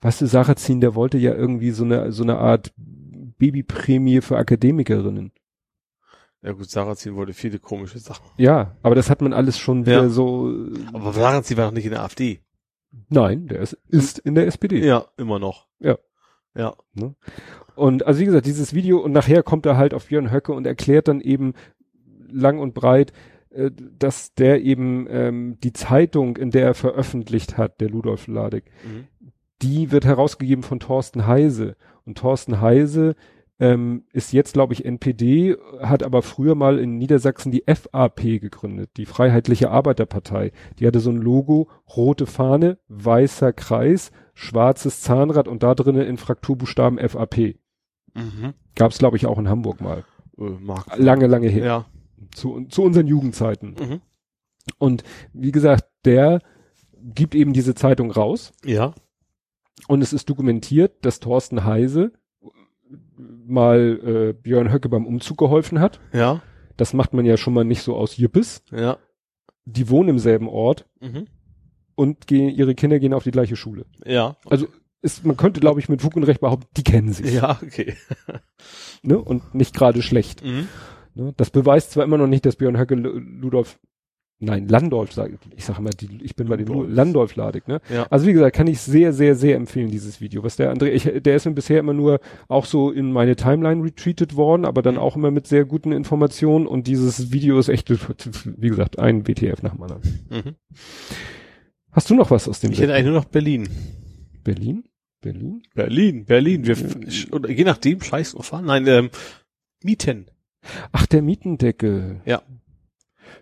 Weißt 0.01 0.21
du, 0.21 0.27
Sarrazin, 0.27 0.81
der 0.81 0.95
wollte 0.95 1.19
ja 1.19 1.35
irgendwie 1.35 1.71
so 1.71 1.85
eine, 1.85 2.11
so 2.13 2.23
eine 2.23 2.39
Art 2.39 2.73
Babyprämie 2.77 4.21
für 4.21 4.37
Akademikerinnen. 4.37 5.33
Ja 6.43 6.53
gut, 6.53 6.69
Sarrazin 6.69 7.15
wollte 7.15 7.35
viele 7.35 7.61
komische 7.61 8.01
Sachen. 8.01 8.25
Ja, 8.37 8.77
aber 8.83 8.97
das 8.97 9.09
hat 9.09 9.23
man 9.23 9.33
alles 9.33 9.59
schon 9.59 9.87
wieder 9.87 10.03
ja. 10.03 10.09
so. 10.09 10.53
Aber 10.93 11.13
Sarrazin 11.13 11.57
war 11.57 11.67
doch 11.67 11.73
nicht 11.73 11.85
in 11.85 11.93
der 11.93 12.03
AfD. 12.03 12.41
Nein, 13.09 13.47
der 13.47 13.61
ist, 13.61 13.79
ist 13.89 14.19
in 14.19 14.35
der 14.35 14.47
SPD. 14.47 14.85
Ja, 14.85 15.07
immer 15.17 15.39
noch. 15.39 15.69
Ja. 15.79 15.99
Ja. 16.55 16.75
Ne? 16.95 17.15
Und 17.75 18.07
also 18.07 18.21
wie 18.21 18.27
gesagt, 18.27 18.47
dieses 18.47 18.75
Video 18.75 18.99
und 18.99 19.13
nachher 19.13 19.43
kommt 19.43 19.67
er 19.67 19.77
halt 19.77 19.95
auf 19.95 20.07
Björn 20.07 20.31
Höcke 20.31 20.53
und 20.53 20.67
erklärt 20.67 21.09
dann 21.09 21.21
eben 21.21 21.55
lang 22.31 22.59
und 22.59 22.75
breit, 22.75 23.13
äh, 23.51 23.71
dass 23.99 24.35
der 24.35 24.63
eben 24.63 25.07
ähm, 25.09 25.59
die 25.63 25.73
Zeitung, 25.73 26.37
in 26.37 26.51
der 26.51 26.67
er 26.67 26.75
veröffentlicht 26.75 27.57
hat, 27.57 27.81
der 27.81 27.89
Ludolf 27.89 28.27
Ladek, 28.27 28.65
mhm. 28.85 29.07
die 29.63 29.91
wird 29.91 30.05
herausgegeben 30.05 30.63
von 30.63 30.81
Thorsten 30.81 31.27
Heise. 31.27 31.77
Und 32.05 32.19
Thorsten 32.19 32.61
Heise 32.61 33.15
ähm, 33.63 34.03
ist 34.13 34.33
jetzt, 34.33 34.55
glaube 34.55 34.73
ich, 34.73 34.85
NPD, 34.85 35.57
hat 35.81 36.03
aber 36.03 36.23
früher 36.23 36.57
mal 36.57 36.81
in 36.81 36.99
Niedersachsen 36.99 37.53
die 37.53 37.63
FAP 37.65 38.41
gegründet, 38.41 38.91
die 38.97 39.07
Freiheitliche 39.07 39.71
Arbeiterpartei. 39.71 40.51
Die 40.81 40.87
hatte 40.87 40.99
so 40.99 41.11
ein 41.11 41.17
Logo, 41.17 41.71
rote 41.97 42.27
Fahne, 42.27 42.79
weißer 42.89 43.53
Kreis, 43.53 44.11
schwarzes 44.35 45.01
Zahnrad 45.01 45.47
und 45.47 45.63
da 45.63 45.77
drinnen 45.77 46.05
in 46.05 46.17
Frakturbuchstaben 46.17 46.99
FAP. 47.09 47.55
Mhm. 48.15 48.55
Gab 48.75 48.91
es, 48.91 48.99
glaube 48.99 49.17
ich, 49.17 49.27
auch 49.27 49.39
in 49.39 49.49
Hamburg 49.49 49.81
mal. 49.81 50.05
Äh, 50.37 50.43
mag 50.43 50.99
lange, 50.99 51.29
lange 51.29 51.49
her. 51.49 51.65
Ja. 51.65 51.85
Zu, 52.35 52.67
zu 52.69 52.83
unseren 52.83 53.07
Jugendzeiten. 53.07 53.77
Mhm. 53.79 54.01
Und 54.79 55.05
wie 55.33 55.53
gesagt, 55.53 55.85
der 56.05 56.41
gibt 57.01 57.37
eben 57.37 57.53
diese 57.53 57.77
Zeitung 57.77 58.11
raus. 58.11 58.53
Ja. 58.65 58.93
Und 59.87 60.03
es 60.03 60.13
ist 60.13 60.29
dokumentiert, 60.29 61.05
dass 61.05 61.21
Thorsten 61.21 61.65
Heise 61.65 62.13
mal 63.17 64.01
äh, 64.05 64.33
Björn 64.33 64.73
Höcke 64.73 64.89
beim 64.89 65.07
Umzug 65.07 65.39
geholfen 65.39 65.81
hat. 65.81 66.01
Ja. 66.13 66.43
Das 66.77 66.95
macht 66.95 67.13
man 67.13 67.25
ja 67.25 67.37
schon 67.37 67.55
mal 67.55 67.65
nicht 67.65 67.83
so 67.83 67.97
aus 67.97 68.17
Jippes. 68.17 68.63
Ja. 68.71 68.99
Die 69.65 69.89
wohnen 69.89 70.11
im 70.11 70.19
selben 70.19 70.49
Ort 70.49 70.87
mhm. 71.01 71.27
und 71.95 72.27
gehen, 72.27 72.49
ihre 72.49 72.75
Kinder 72.75 72.99
gehen 72.99 73.15
auf 73.15 73.25
die 73.25 73.31
gleiche 73.31 73.57
Schule. 73.57 73.87
Ja. 74.05 74.37
Also 74.49 74.67
ist, 75.03 75.25
man 75.25 75.37
könnte, 75.37 75.61
glaube 75.61 75.81
ich, 75.81 75.89
mit 75.89 76.01
Fug 76.01 76.17
und 76.17 76.25
Recht 76.25 76.41
behaupten, 76.41 76.69
die 76.77 76.85
kennen 76.85 77.13
sich. 77.13 77.35
Ja, 77.35 77.59
okay. 77.63 77.97
ne? 79.03 79.19
Und 79.19 79.55
nicht 79.55 79.75
gerade 79.75 80.01
schlecht. 80.03 80.45
Mhm. 80.45 80.69
Ne? 81.15 81.35
Das 81.37 81.51
beweist 81.51 81.91
zwar 81.91 82.05
immer 82.05 82.19
noch 82.19 82.27
nicht, 82.29 82.47
dass 82.47 82.57
Björn 82.57 82.79
Höcke 82.79 82.95
Ludolf 82.95 83.79
Nein, 84.45 84.67
Landolf, 84.67 85.13
sag, 85.13 85.31
ich 85.57 85.65
sage 85.65 85.79
immer, 85.79 85.91
die, 85.91 86.19
ich 86.23 86.35
bin 86.35 86.49
bei 86.49 86.57
den 86.57 86.93
Landolf 86.93 87.37
Ladig, 87.37 87.69
ne? 87.69 87.81
Ja. 87.89 88.09
Also 88.11 88.27
wie 88.27 88.33
gesagt, 88.33 88.57
kann 88.57 88.67
ich 88.67 88.81
sehr, 88.81 89.13
sehr, 89.13 89.37
sehr 89.37 89.55
empfehlen, 89.55 89.89
dieses 89.89 90.21
Video. 90.21 90.43
Was 90.43 90.57
der 90.57 90.75
André, 90.75 90.87
ich, 90.87 91.05
der 91.23 91.37
ist 91.37 91.47
mir 91.47 91.53
bisher 91.53 91.79
immer 91.79 91.93
nur 91.93 92.19
auch 92.49 92.65
so 92.65 92.91
in 92.91 93.13
meine 93.13 93.37
Timeline 93.37 93.85
retreated 93.85 94.35
worden, 94.35 94.65
aber 94.65 94.83
dann 94.83 94.99
auch 94.99 95.15
immer 95.15 95.31
mit 95.31 95.47
sehr 95.47 95.65
guten 95.65 95.93
Informationen 95.93 96.67
und 96.67 96.89
dieses 96.89 97.31
Video 97.31 97.57
ist 97.61 97.69
echt, 97.69 97.89
wie 97.89 98.69
gesagt, 98.69 98.99
ein 98.99 99.29
WTF 99.29 99.63
nach 99.63 99.75
dem 99.75 99.83
anderen. 99.85 100.03
Mhm. 100.29 100.55
Hast 101.93 102.11
du 102.11 102.17
noch 102.17 102.33
was 102.33 102.49
aus 102.49 102.59
dem 102.59 102.73
Ich 102.73 102.81
hätte 102.81 102.95
eigentlich 102.95 103.07
nur 103.07 103.15
noch 103.15 103.27
Berlin. 103.27 103.69
Berlin? 104.43 104.83
Berlin? 105.21 105.63
Berlin, 105.73 106.25
Berlin. 106.25 106.67
Wir, 106.67 106.77
oder 107.31 107.49
je 107.49 107.63
nachdem, 107.63 108.01
scheiß. 108.01 108.35
Nein, 108.65 108.89
ähm, 108.89 109.11
Mieten. 109.85 110.27
Ach, 110.91 111.07
der 111.07 111.23
Mietendeckel. 111.23 112.21
Ja. 112.25 112.43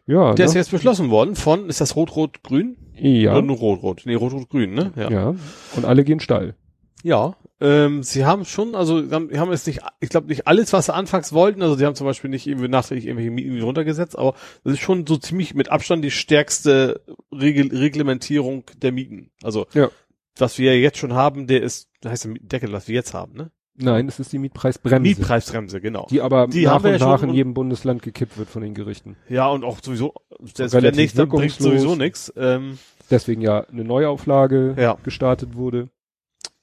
Ja. 0.07 0.35
Der 0.35 0.47
ne? 0.47 0.51
ist 0.51 0.55
jetzt 0.55 0.71
beschlossen 0.71 1.11
worden 1.11 1.37
von, 1.37 1.69
ist 1.69 1.81
das 1.81 1.97
Rot-Rot-Grün? 1.97 2.77
Ja. 2.95 3.33
Oder 3.33 3.43
nur 3.43 3.57
Rot-Rot? 3.57 4.03
Nee, 4.05 4.15
Rot-Rot-Grün, 4.15 4.75
ne? 4.75 4.93
Ja. 4.97 5.11
ja. 5.11 5.35
Und 5.77 5.85
alle 5.85 6.05
gehen 6.05 6.21
steil. 6.21 6.55
Ja. 7.03 7.37
Ähm, 7.61 8.03
sie 8.03 8.25
haben 8.25 8.45
schon, 8.45 8.75
also 8.75 9.03
sie 9.07 9.15
haben, 9.15 9.31
haben 9.39 9.51
jetzt 9.51 9.67
nicht, 9.67 9.81
ich 10.01 10.09
glaube 10.09 10.29
nicht 10.29 10.47
alles, 10.47 10.73
was 10.73 10.87
sie 10.87 10.95
anfangs 10.95 11.33
wollten. 11.33 11.63
Also 11.63 11.75
sie 11.77 11.85
haben 11.85 11.95
zum 11.95 12.07
Beispiel 12.07 12.31
nicht 12.31 12.47
irgendwie 12.47 12.69
nachträglich 12.69 13.07
irgendwelche 13.07 13.31
Mieten 13.31 13.61
runtergesetzt, 13.63 14.19
aber 14.19 14.35
das 14.65 14.75
ist 14.75 14.81
schon 14.81 15.07
so 15.07 15.17
ziemlich 15.17 15.55
mit 15.55 15.71
Abstand 15.71 16.03
die 16.05 16.11
stärkste 16.11 17.03
Regel 17.33 17.77
Reglementierung 17.77 18.65
der 18.79 18.93
Mieten. 18.93 19.31
Also 19.43 19.67
ja. 19.75 19.91
was 20.39 20.59
wir 20.59 20.79
jetzt 20.81 20.99
schon 20.99 21.13
haben, 21.13 21.47
der 21.47 21.63
ist, 21.63 21.91
heißt 22.05 22.25
der 22.25 22.35
Deckel, 22.41 22.73
was 22.73 22.89
wir 22.89 22.95
jetzt 22.95 23.13
haben, 23.13 23.35
ne? 23.35 23.51
Nein, 23.81 24.09
es 24.09 24.21
ist 24.21 24.33
die 24.33 24.39
Mietpreisbremse. 24.39 25.01
Mietpreisbremse, 25.01 25.81
genau. 25.81 26.07
Die 26.11 26.21
aber 26.21 26.47
die 26.49 26.65
nach 26.65 26.83
und 26.85 26.91
ja 26.91 26.99
nach 26.99 27.23
in 27.23 27.35
jedem 27.35 27.55
Bundesland 27.55 28.03
gekippt 28.03 28.39
wird 28.39 28.49
von 28.49 28.63
den 28.63 28.75
Gerichten. 28.75 29.17
Ja, 29.29 29.49
und 29.49 29.65
auch 29.65 29.79
sowieso, 29.83 30.15
selbst 30.55 30.73
wenn 30.75 30.95
nicht, 30.95 31.19
dann 31.19 31.29
bringt 31.29 31.53
sowieso 31.53 31.95
nichts. 31.97 32.33
Ähm, 32.37 32.79
Deswegen 33.11 33.41
ja 33.43 33.65
eine 33.65 33.85
Neuauflage 33.85 34.75
Ja. 34.79 34.97
gestartet 35.03 35.57
wurde. 35.57 35.89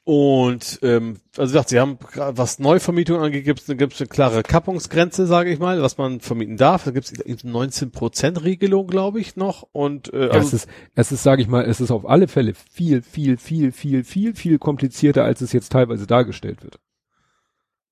und 0.05 0.79
ähm, 0.83 1.19
also 1.37 1.51
gesagt, 1.51 1.67
sie 1.67 1.79
haben 1.81 1.97
was 2.15 2.59
Neuvermietung 2.59 3.19
angeht, 3.19 3.45
eine, 3.67 3.75
gibt's 3.75 3.99
eine 3.99 4.07
klare 4.07 4.41
Kappungsgrenze, 4.41 5.27
sage 5.27 5.49
ich 5.51 5.59
mal, 5.59 5.81
was 5.81 5.97
man 5.97 6.21
vermieten 6.21 6.55
darf. 6.55 6.85
Da 6.85 6.91
gibt's 6.91 7.11
eine 7.11 7.35
19% 7.35 8.41
Regelung, 8.45 8.87
glaube 8.87 9.19
ich, 9.19 9.35
noch. 9.35 9.67
Und 9.73 10.13
äh, 10.13 10.27
es 10.27 10.31
also, 10.31 10.55
ist, 10.55 10.67
es 10.95 11.11
ist, 11.11 11.23
sage 11.23 11.41
ich 11.41 11.49
mal, 11.49 11.65
es 11.65 11.81
ist 11.81 11.91
auf 11.91 12.07
alle 12.07 12.29
Fälle 12.29 12.53
viel, 12.53 13.01
viel, 13.01 13.35
viel, 13.35 13.73
viel, 13.73 14.05
viel, 14.05 14.33
viel 14.33 14.57
komplizierter, 14.59 15.25
als 15.25 15.41
es 15.41 15.51
jetzt 15.51 15.73
teilweise 15.73 16.07
dargestellt 16.07 16.63
wird. 16.63 16.79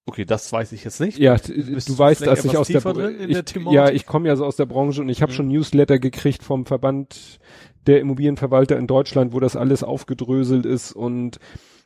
Okay, 0.06 0.26
das 0.26 0.52
weiß 0.52 0.72
ich 0.72 0.84
jetzt 0.84 1.00
nicht. 1.00 1.18
Ja, 1.18 1.34
Bist 1.34 1.90
du 1.90 1.98
weißt, 1.98 2.26
dass 2.26 2.46
ich 2.46 2.58
aus 2.58 2.68
der, 2.68 2.86
ich, 3.20 3.44
der 3.44 3.62
ja, 3.72 3.90
ich 3.90 4.06
komme 4.06 4.28
ja 4.28 4.36
so 4.36 4.46
aus 4.46 4.56
der 4.56 4.66
Branche 4.66 5.02
und 5.02 5.10
ich 5.10 5.22
habe 5.22 5.32
Mhm. 5.32 5.36
schon 5.36 5.48
Newsletter 5.48 6.00
gekriegt 6.00 6.44
vom 6.44 6.66
Verband 6.66 7.40
der 7.88 8.00
Immobilienverwalter 8.00 8.78
in 8.78 8.88
Deutschland, 8.88 9.34
wo 9.34 9.40
das 9.40 9.56
alles 9.56 9.84
aufgedröselt 9.84 10.66
ist 10.66 10.92
und 10.92 11.40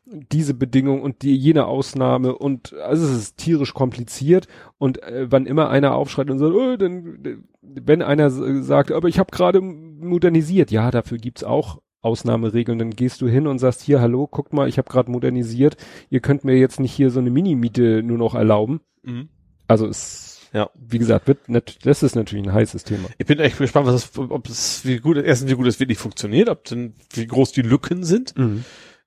diese 0.05 0.53
Bedingung 0.53 1.01
und 1.03 1.21
die 1.21 1.35
jene 1.35 1.65
Ausnahme 1.65 2.35
und 2.35 2.73
also 2.73 3.05
es 3.05 3.11
ist 3.11 3.37
tierisch 3.37 3.73
kompliziert 3.73 4.47
und 4.79 5.03
äh, 5.03 5.27
wann 5.29 5.45
immer 5.45 5.69
einer 5.69 5.93
aufschreit 5.93 6.31
und 6.31 6.39
sagt, 6.39 6.53
oh, 6.55 6.77
dann 6.77 7.43
wenn 7.61 8.01
einer 8.01 8.31
sagt, 8.31 8.91
aber 8.91 9.07
ich 9.07 9.19
habe 9.19 9.31
gerade 9.31 9.61
modernisiert, 9.61 10.71
ja, 10.71 10.89
dafür 10.89 11.19
gibt's 11.19 11.43
auch 11.43 11.81
Ausnahmeregeln, 12.01 12.79
dann 12.79 12.91
gehst 12.91 13.21
du 13.21 13.27
hin 13.27 13.47
und 13.47 13.59
sagst, 13.59 13.81
hier, 13.81 13.99
hallo, 14.01 14.27
guckt 14.27 14.53
mal, 14.53 14.67
ich 14.69 14.77
habe 14.77 14.89
gerade 14.89 15.11
modernisiert, 15.11 15.77
ihr 16.09 16.19
könnt 16.19 16.43
mir 16.43 16.57
jetzt 16.57 16.79
nicht 16.79 16.93
hier 16.93 17.09
so 17.11 17.19
eine 17.19 17.29
Minimiete 17.29 18.01
nur 18.03 18.17
noch 18.17 18.35
erlauben. 18.35 18.81
Mhm. 19.03 19.29
Also 19.67 19.85
es, 19.87 20.49
Ja. 20.53 20.69
wie 20.75 20.97
gesagt, 20.99 21.27
wird 21.27 21.85
das 21.85 22.01
ist 22.03 22.15
natürlich 22.15 22.45
ein 22.45 22.53
heißes 22.53 22.83
Thema. 22.83 23.09
Ich 23.17 23.25
bin 23.25 23.39
echt 23.39 23.57
gespannt, 23.57 23.87
was 23.87 24.11
das, 24.11 24.17
ob 24.17 24.47
es 24.49 24.85
wie 24.85 24.97
gut, 24.97 25.17
erstens 25.17 25.51
wie 25.51 25.55
gut 25.55 25.67
es 25.67 25.79
wirklich 25.79 25.97
funktioniert, 25.97 26.49
ob 26.49 26.63
denn 26.65 26.93
wie 27.13 27.27
groß 27.27 27.51
die 27.51 27.61
Lücken 27.61 28.03
sind. 28.03 28.33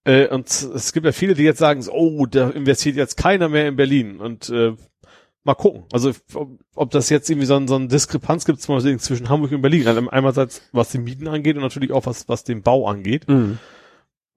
Äh, 0.05 0.28
und 0.28 0.47
es 0.48 0.93
gibt 0.93 1.06
ja 1.06 1.12
viele, 1.12 1.35
die 1.35 1.44
jetzt 1.44 1.59
sagen, 1.59 1.81
so, 1.82 1.93
oh, 1.93 2.27
da 2.27 2.51
investiert 2.51 2.97
jetzt 2.97 3.16
keiner 3.16 3.48
mehr 3.48 3.69
in 3.69 3.77
Berlin. 3.77 4.19
Und 4.20 4.51
äh, 4.51 4.74
mal 5.44 5.55
gucken. 5.55 5.85
Also 5.93 6.12
ob, 6.35 6.59
ob 6.74 6.90
das 6.90 7.10
jetzt 7.10 7.28
irgendwie 7.31 7.47
so, 7.47 7.56
ein, 7.56 7.69
so 7.69 7.74
eine 7.74 7.89
Diskrepanz 7.89 8.44
gibt 8.44 8.60
zum 8.60 8.78
zwischen 8.98 9.28
Hamburg 9.28 9.52
und 9.52 9.62
Berlin. 9.62 9.86
Also 9.86 10.09
einerseits 10.10 10.62
was 10.73 10.90
die 10.90 10.98
Mieten 10.98 11.28
angeht 11.28 11.56
und 11.56 11.62
natürlich 11.62 11.93
auch 11.93 12.06
was, 12.06 12.28
was 12.28 12.44
den 12.44 12.62
Bau 12.62 12.86
angeht. 12.89 13.28
Mhm. 13.28 13.59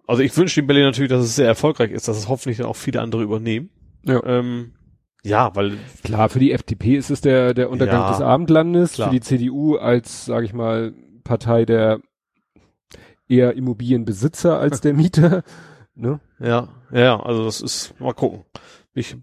Also 0.08 0.22
ich 0.22 0.36
wünsche 0.38 0.60
in 0.60 0.68
Berlin 0.68 0.86
natürlich, 0.86 1.10
dass 1.10 1.24
es 1.24 1.36
sehr 1.36 1.48
erfolgreich 1.48 1.92
ist, 1.92 2.08
dass 2.08 2.18
es 2.18 2.28
hoffentlich 2.28 2.58
dann 2.58 2.68
auch 2.68 2.76
viele 2.76 3.02
andere 3.02 3.24
übernehmen. 3.24 3.70
Ja. 4.04 4.24
Ähm, 4.24 4.74
ja, 5.24 5.56
weil 5.56 5.78
Klar, 6.04 6.30
für 6.30 6.38
die 6.38 6.52
FDP 6.52 6.96
ist 6.96 7.10
es 7.10 7.22
der, 7.22 7.56
der 7.56 7.72
Untergang 7.72 8.02
Ja, 8.02 8.12
des 8.12 8.22
Abendlandes, 8.22 8.94
klar. 8.94 9.10
für 9.10 9.16
die 9.16 9.22
CDU 9.22 9.76
als, 9.78 10.26
sage 10.26 10.46
ich 10.46 10.54
mal, 10.54 10.94
Partei 11.24 11.66
der 11.66 12.00
eher 13.28 13.56
Immobilienbesitzer 13.56 14.60
als 14.60 14.82
der 14.82 14.94
Mieter. 14.96 15.44
Ne? 15.96 16.20
Ja, 16.40 16.70
ja, 16.92 17.20
also 17.20 17.46
das 17.46 17.62
ist, 17.62 18.00
mal 18.00 18.14
gucken. 18.14 18.46
Ich, 18.94 19.18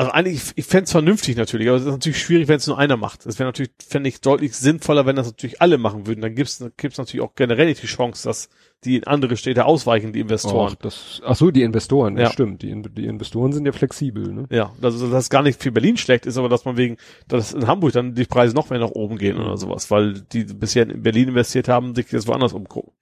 Also 0.00 0.12
eigentlich, 0.12 0.52
ich, 0.54 0.64
fände 0.64 0.84
es 0.84 0.92
vernünftig 0.92 1.36
natürlich, 1.36 1.68
aber 1.68 1.76
es 1.76 1.82
ist 1.84 1.90
natürlich 1.90 2.22
schwierig, 2.22 2.48
wenn 2.48 2.56
es 2.56 2.66
nur 2.66 2.78
einer 2.78 2.96
macht. 2.96 3.26
Es 3.26 3.38
wäre 3.38 3.48
natürlich, 3.48 3.72
fände 3.86 4.08
ich, 4.08 4.22
deutlich 4.22 4.56
sinnvoller, 4.56 5.04
wenn 5.04 5.14
das 5.14 5.26
natürlich 5.26 5.60
alle 5.60 5.76
machen 5.76 6.06
würden. 6.06 6.22
Dann 6.22 6.34
gibt's 6.34 6.64
gibt's 6.78 6.96
natürlich 6.96 7.20
auch 7.22 7.34
generell 7.34 7.66
nicht 7.66 7.82
die 7.82 7.86
Chance, 7.86 8.26
dass 8.26 8.48
die 8.84 8.96
in 8.96 9.04
andere 9.04 9.36
Städte 9.36 9.66
ausweichen, 9.66 10.14
die 10.14 10.20
Investoren. 10.20 10.72
Ach, 10.72 10.82
das, 10.82 11.20
ach 11.22 11.36
so, 11.36 11.50
die 11.50 11.62
Investoren, 11.64 12.16
Ja. 12.16 12.22
ja. 12.24 12.30
stimmt. 12.30 12.62
Die, 12.62 12.80
die 12.80 13.04
Investoren 13.04 13.52
sind 13.52 13.66
ja 13.66 13.72
flexibel, 13.72 14.32
ne? 14.32 14.46
Ja, 14.50 14.72
also 14.80 15.10
dass 15.10 15.28
gar 15.28 15.42
nicht 15.42 15.62
für 15.62 15.70
Berlin 15.70 15.98
schlecht 15.98 16.24
ist, 16.24 16.38
aber 16.38 16.48
dass 16.48 16.64
man 16.64 16.78
wegen, 16.78 16.96
dass 17.28 17.52
in 17.52 17.66
Hamburg 17.66 17.92
dann 17.92 18.14
die 18.14 18.24
Preise 18.24 18.54
noch 18.54 18.70
mehr 18.70 18.78
nach 18.78 18.92
oben 18.92 19.18
gehen 19.18 19.36
oder 19.36 19.58
sowas, 19.58 19.90
weil 19.90 20.14
die 20.32 20.44
bisher 20.44 20.88
in 20.88 21.02
Berlin 21.02 21.28
investiert 21.28 21.68
haben, 21.68 21.94
sich 21.94 22.10
jetzt 22.10 22.26
woanders 22.26 22.54
umgucken. 22.54 22.92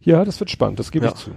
Ja, 0.00 0.24
das 0.24 0.38
wird 0.38 0.50
spannend, 0.50 0.78
das 0.78 0.92
gebe 0.92 1.06
Ja. 1.06 1.10
ich 1.12 1.18
zu. 1.18 1.32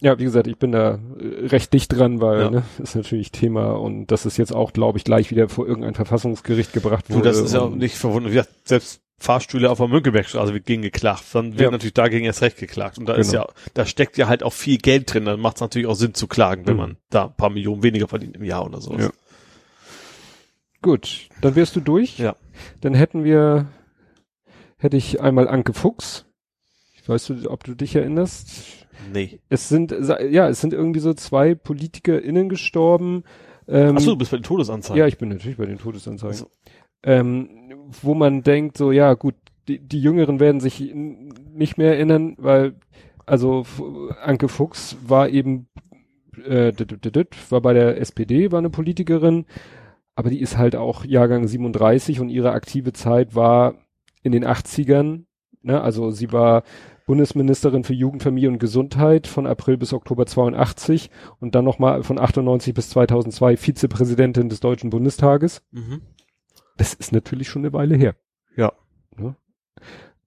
Ja, 0.00 0.18
wie 0.18 0.24
gesagt, 0.24 0.46
ich 0.46 0.56
bin 0.58 0.72
da 0.72 0.98
äh, 1.18 1.46
recht 1.46 1.72
dicht 1.72 1.88
dran, 1.96 2.20
weil 2.20 2.40
Ja. 2.40 2.50
ne, 2.50 2.62
ist 2.82 2.94
natürlich 2.96 3.30
Thema 3.32 3.72
und 3.72 4.06
das 4.08 4.26
ist 4.26 4.36
jetzt 4.36 4.52
auch, 4.54 4.72
glaube 4.72 4.98
ich, 4.98 5.04
gleich 5.04 5.30
wieder 5.30 5.48
vor 5.48 5.66
irgendein 5.66 5.94
Verfassungsgericht 5.94 6.72
gebracht 6.72 7.06
Du, 7.08 7.14
wurde. 7.14 7.28
das 7.28 7.38
ist 7.38 7.54
ja 7.54 7.60
auch 7.60 7.70
nicht 7.70 7.96
verwundert. 7.96 8.48
Selbst 8.64 9.00
Fahrstühle 9.18 9.70
auf 9.70 9.78
der 9.78 9.88
Mönckebergstraße 9.88 10.52
wird 10.52 10.66
gegen 10.66 10.82
geklagt. 10.82 11.22
Dann 11.32 11.52
wird 11.52 11.60
Ja. 11.62 11.70
natürlich 11.70 11.94
dagegen 11.94 12.26
erst 12.26 12.42
recht 12.42 12.58
geklagt. 12.58 12.98
Und 12.98 13.06
da 13.08 13.14
ist 13.14 13.30
Genau. 13.30 13.44
ja, 13.44 13.52
da 13.72 13.86
steckt 13.86 14.18
ja 14.18 14.26
halt 14.26 14.42
auch 14.42 14.52
viel 14.52 14.76
Geld 14.78 15.14
drin. 15.14 15.24
Dann 15.24 15.40
macht 15.40 15.56
es 15.56 15.60
natürlich 15.60 15.86
auch 15.86 15.94
Sinn 15.94 16.12
zu 16.14 16.26
klagen, 16.26 16.66
wenn 16.66 16.74
Mhm. 16.74 16.80
man 16.80 16.96
da 17.10 17.26
ein 17.26 17.36
paar 17.36 17.48
Millionen 17.50 17.82
weniger 17.84 18.08
verdient 18.08 18.36
im 18.36 18.44
Jahr 18.44 18.66
oder 18.66 18.80
so. 18.80 18.92
Ja. 18.98 19.10
Gut, 20.82 21.28
dann 21.40 21.54
wärst 21.54 21.76
du 21.76 21.80
durch. 21.80 22.18
Ja. 22.18 22.36
Dann 22.82 22.94
hätten 22.94 23.24
wir, 23.24 23.68
hätte 24.76 24.96
ich 24.96 25.20
einmal 25.20 25.48
Anke 25.48 25.72
Fuchs. 25.72 26.26
Weißt 27.06 27.28
du, 27.30 27.50
ob 27.50 27.64
du 27.64 27.74
dich 27.74 27.94
erinnerst? 27.96 28.83
Nee. 29.12 29.40
Es 29.48 29.68
sind, 29.68 29.92
ja, 29.92 30.48
es 30.48 30.60
sind 30.60 30.72
irgendwie 30.72 31.00
so 31.00 31.14
zwei 31.14 31.54
PolitikerInnen 31.54 32.48
gestorben. 32.48 33.24
Ähm, 33.68 33.96
Achso, 33.96 34.10
du 34.10 34.18
bist 34.18 34.30
bei 34.30 34.36
den 34.38 34.42
Todesanzeigen. 34.42 34.98
Ja, 34.98 35.06
ich 35.06 35.18
bin 35.18 35.28
natürlich 35.28 35.56
bei 35.56 35.66
den 35.66 35.78
Todesanzeigen. 35.78 36.34
Also, 36.34 36.50
Ähm, 37.02 37.48
wo 38.02 38.14
man 38.14 38.42
denkt, 38.42 38.76
so, 38.76 38.92
ja, 38.92 39.14
gut, 39.14 39.34
die, 39.68 39.78
die 39.78 40.00
Jüngeren 40.00 40.40
werden 40.40 40.60
sich 40.60 40.94
nicht 40.94 41.78
mehr 41.78 41.94
erinnern, 41.94 42.34
weil, 42.38 42.74
also, 43.26 43.64
Anke 44.22 44.48
Fuchs 44.48 44.96
war 45.06 45.28
eben, 45.28 45.68
äh, 46.44 46.72
war 47.50 47.60
bei 47.60 47.72
der 47.72 48.00
SPD, 48.00 48.52
war 48.52 48.58
eine 48.58 48.70
Politikerin, 48.70 49.46
aber 50.14 50.30
die 50.30 50.40
ist 50.40 50.58
halt 50.58 50.76
auch 50.76 51.04
Jahrgang 51.04 51.46
37 51.46 52.20
und 52.20 52.28
ihre 52.28 52.52
aktive 52.52 52.92
Zeit 52.92 53.34
war 53.34 53.74
in 54.22 54.32
den 54.32 54.44
80ern, 54.44 55.24
ne, 55.62 55.80
also 55.80 56.10
sie 56.10 56.32
war 56.32 56.62
Bundesministerin 57.06 57.84
für 57.84 57.92
Jugend, 57.92 58.22
Familie 58.22 58.48
und 58.48 58.58
Gesundheit 58.58 59.26
von 59.26 59.46
April 59.46 59.76
bis 59.76 59.92
Oktober 59.92 60.26
82 60.26 61.10
und 61.38 61.54
dann 61.54 61.64
nochmal 61.64 62.02
von 62.02 62.18
98 62.18 62.72
bis 62.72 62.90
2002 62.90 63.56
Vizepräsidentin 63.56 64.48
des 64.48 64.60
Deutschen 64.60 64.90
Bundestages. 64.90 65.62
mhm. 65.70 66.02
Das 66.76 66.92
ist 66.92 67.12
natürlich 67.12 67.48
schon 67.48 67.62
eine 67.62 67.72
Weile 67.72 67.94
her. 67.94 68.16
Ja. 68.56 68.72
Ne? 69.16 69.36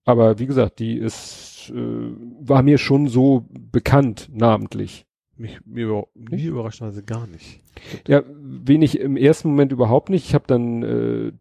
Aber 0.04 0.38
wie 0.38 0.46
gesagt, 0.46 0.78
die 0.78 0.96
ist, 0.96 1.70
äh, 1.74 2.12
war 2.40 2.62
mir 2.62 2.78
schon 2.78 3.08
so 3.08 3.46
bekannt, 3.50 4.30
namentlich. 4.32 5.04
Mich, 5.36 5.60
mir, 5.66 6.04
mir 6.14 6.48
überraschenderweise 6.48 7.04
gar 7.04 7.26
nicht. 7.26 7.62
Ja, 8.06 8.22
wenig 8.26 8.98
im 8.98 9.16
ersten 9.16 9.48
Moment 9.50 9.70
überhaupt 9.72 10.08
nicht. 10.08 10.24
Ich 10.24 10.34
habe 10.34 10.46
dann, 10.46 10.82
äh, 10.82 11.32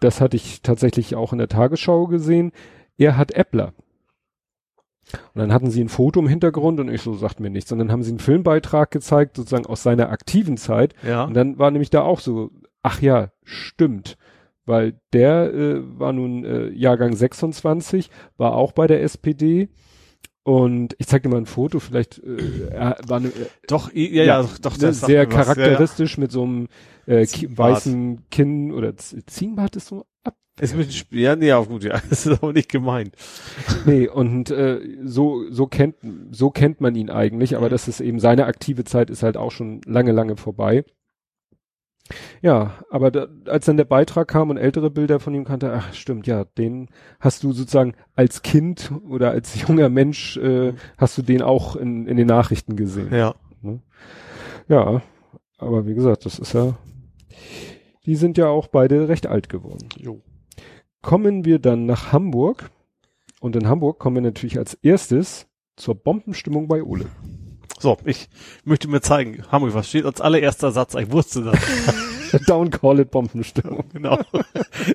das 0.00 0.20
hatte 0.20 0.36
ich 0.36 0.62
tatsächlich 0.62 1.14
auch 1.14 1.32
in 1.32 1.38
der 1.38 1.48
Tagesschau 1.48 2.06
gesehen. 2.06 2.52
Er 2.96 3.16
hat 3.16 3.32
Äppler. 3.32 3.74
Und 5.34 5.40
dann 5.40 5.52
hatten 5.52 5.70
sie 5.70 5.82
ein 5.82 5.88
Foto 5.88 6.20
im 6.20 6.28
Hintergrund 6.28 6.80
und 6.80 6.88
ich 6.88 7.02
so, 7.02 7.14
sagt 7.14 7.40
mir 7.40 7.50
nichts. 7.50 7.70
Und 7.72 7.78
dann 7.78 7.92
haben 7.92 8.02
sie 8.02 8.10
einen 8.10 8.18
Filmbeitrag 8.18 8.90
gezeigt, 8.90 9.36
sozusagen 9.36 9.66
aus 9.66 9.82
seiner 9.82 10.10
aktiven 10.10 10.56
Zeit. 10.56 10.94
Ja. 11.06 11.24
Und 11.24 11.34
dann 11.34 11.58
war 11.58 11.70
nämlich 11.70 11.90
da 11.90 12.02
auch 12.02 12.20
so, 12.20 12.50
ach 12.82 13.00
ja, 13.02 13.30
stimmt. 13.42 14.16
Weil 14.66 14.94
der 15.12 15.52
äh, 15.52 15.80
war 15.98 16.12
nun 16.14 16.44
äh, 16.44 16.68
Jahrgang 16.70 17.14
26, 17.14 18.08
war 18.38 18.54
auch 18.54 18.72
bei 18.72 18.86
der 18.86 19.02
SPD. 19.02 19.68
Und 20.42 20.94
ich 20.98 21.06
zeig 21.06 21.22
dir 21.22 21.28
mal 21.30 21.38
ein 21.38 21.46
Foto, 21.46 21.80
vielleicht 21.80 22.18
äh, 22.22 22.94
war 23.06 23.20
ne, 23.20 23.30
Doch, 23.66 23.92
i- 23.94 24.14
ja, 24.14 24.24
ja, 24.24 24.42
doch, 24.42 24.58
doch 24.58 24.72
ne, 24.78 24.92
sagt 24.92 25.06
sehr 25.06 25.26
mir 25.26 25.32
was. 25.34 25.46
charakteristisch 25.46 26.18
mit 26.18 26.30
so 26.32 26.42
einem 26.42 26.68
äh, 27.06 27.26
weißen 27.26 28.28
Kinn 28.30 28.72
oder 28.72 28.96
Ziegenbart 28.96 29.76
ist 29.76 29.88
so 29.88 30.06
ab. 30.22 30.36
Ist 30.60 30.74
sp- 30.94 31.10
ja, 31.18 31.34
nee, 31.36 31.48
ja, 31.48 31.58
gut, 31.60 31.82
ja. 31.84 32.00
Das 32.10 32.26
ist 32.26 32.42
aber 32.42 32.52
nicht 32.52 32.70
gemeint. 32.70 33.14
Nee, 33.86 34.08
und 34.08 34.50
äh, 34.50 34.80
so 35.04 35.50
so 35.50 35.66
kennt 35.66 35.96
so 36.30 36.50
kennt 36.50 36.80
man 36.80 36.94
ihn 36.94 37.10
eigentlich, 37.10 37.56
aber 37.56 37.68
das 37.68 37.88
ist 37.88 38.00
eben 38.00 38.20
seine 38.20 38.46
aktive 38.46 38.84
Zeit 38.84 39.10
ist 39.10 39.22
halt 39.22 39.36
auch 39.36 39.50
schon 39.50 39.80
lange 39.86 40.12
lange 40.12 40.36
vorbei. 40.36 40.84
Ja, 42.42 42.74
aber 42.90 43.10
da, 43.10 43.28
als 43.46 43.64
dann 43.64 43.78
der 43.78 43.86
Beitrag 43.86 44.28
kam 44.28 44.50
und 44.50 44.58
ältere 44.58 44.90
Bilder 44.90 45.20
von 45.20 45.34
ihm 45.34 45.44
kannte, 45.44 45.72
ach 45.72 45.94
stimmt, 45.94 46.26
ja, 46.26 46.44
den 46.44 46.88
hast 47.18 47.42
du 47.42 47.52
sozusagen 47.52 47.94
als 48.14 48.42
Kind 48.42 48.92
oder 49.08 49.30
als 49.30 49.58
junger 49.66 49.88
Mensch 49.88 50.36
äh, 50.36 50.72
Mhm. 50.72 50.76
hast 50.98 51.16
du 51.16 51.22
den 51.22 51.40
auch 51.42 51.76
in, 51.76 52.06
in 52.06 52.16
den 52.18 52.26
Nachrichten 52.26 52.76
gesehen. 52.76 53.12
Ja. 53.14 53.34
Ja, 54.68 55.02
aber 55.58 55.86
wie 55.86 55.94
gesagt, 55.94 56.26
das 56.26 56.38
ist 56.38 56.52
ja, 56.52 56.76
die 58.06 58.16
sind 58.16 58.38
ja 58.38 58.48
auch 58.48 58.68
beide 58.68 59.08
recht 59.08 59.26
alt 59.26 59.48
geworden. 59.48 59.88
Jo. 59.96 60.20
Kommen 61.02 61.44
wir 61.44 61.58
dann 61.58 61.86
nach 61.86 62.12
Hamburg 62.12 62.70
und 63.40 63.56
in 63.56 63.68
Hamburg 63.68 63.98
kommen 63.98 64.16
wir 64.16 64.22
natürlich 64.22 64.58
als 64.58 64.74
erstes 64.74 65.46
zur 65.76 65.94
Bombenstimmung 65.94 66.68
bei 66.68 66.82
Ole. 66.82 67.06
So, 67.78 67.98
ich 68.04 68.28
möchte 68.64 68.88
mir 68.88 69.00
zeigen, 69.00 69.44
Hamburg, 69.50 69.74
was 69.74 69.88
steht 69.88 70.06
als 70.06 70.20
allererster 70.20 70.70
Satz? 70.70 70.94
Ich 70.94 71.10
wusste 71.10 71.42
das. 71.42 71.58
Down 72.46 72.70
call 72.70 73.00
it 73.00 73.10
Bombenstimmung. 73.10 73.84
genau. 73.92 74.18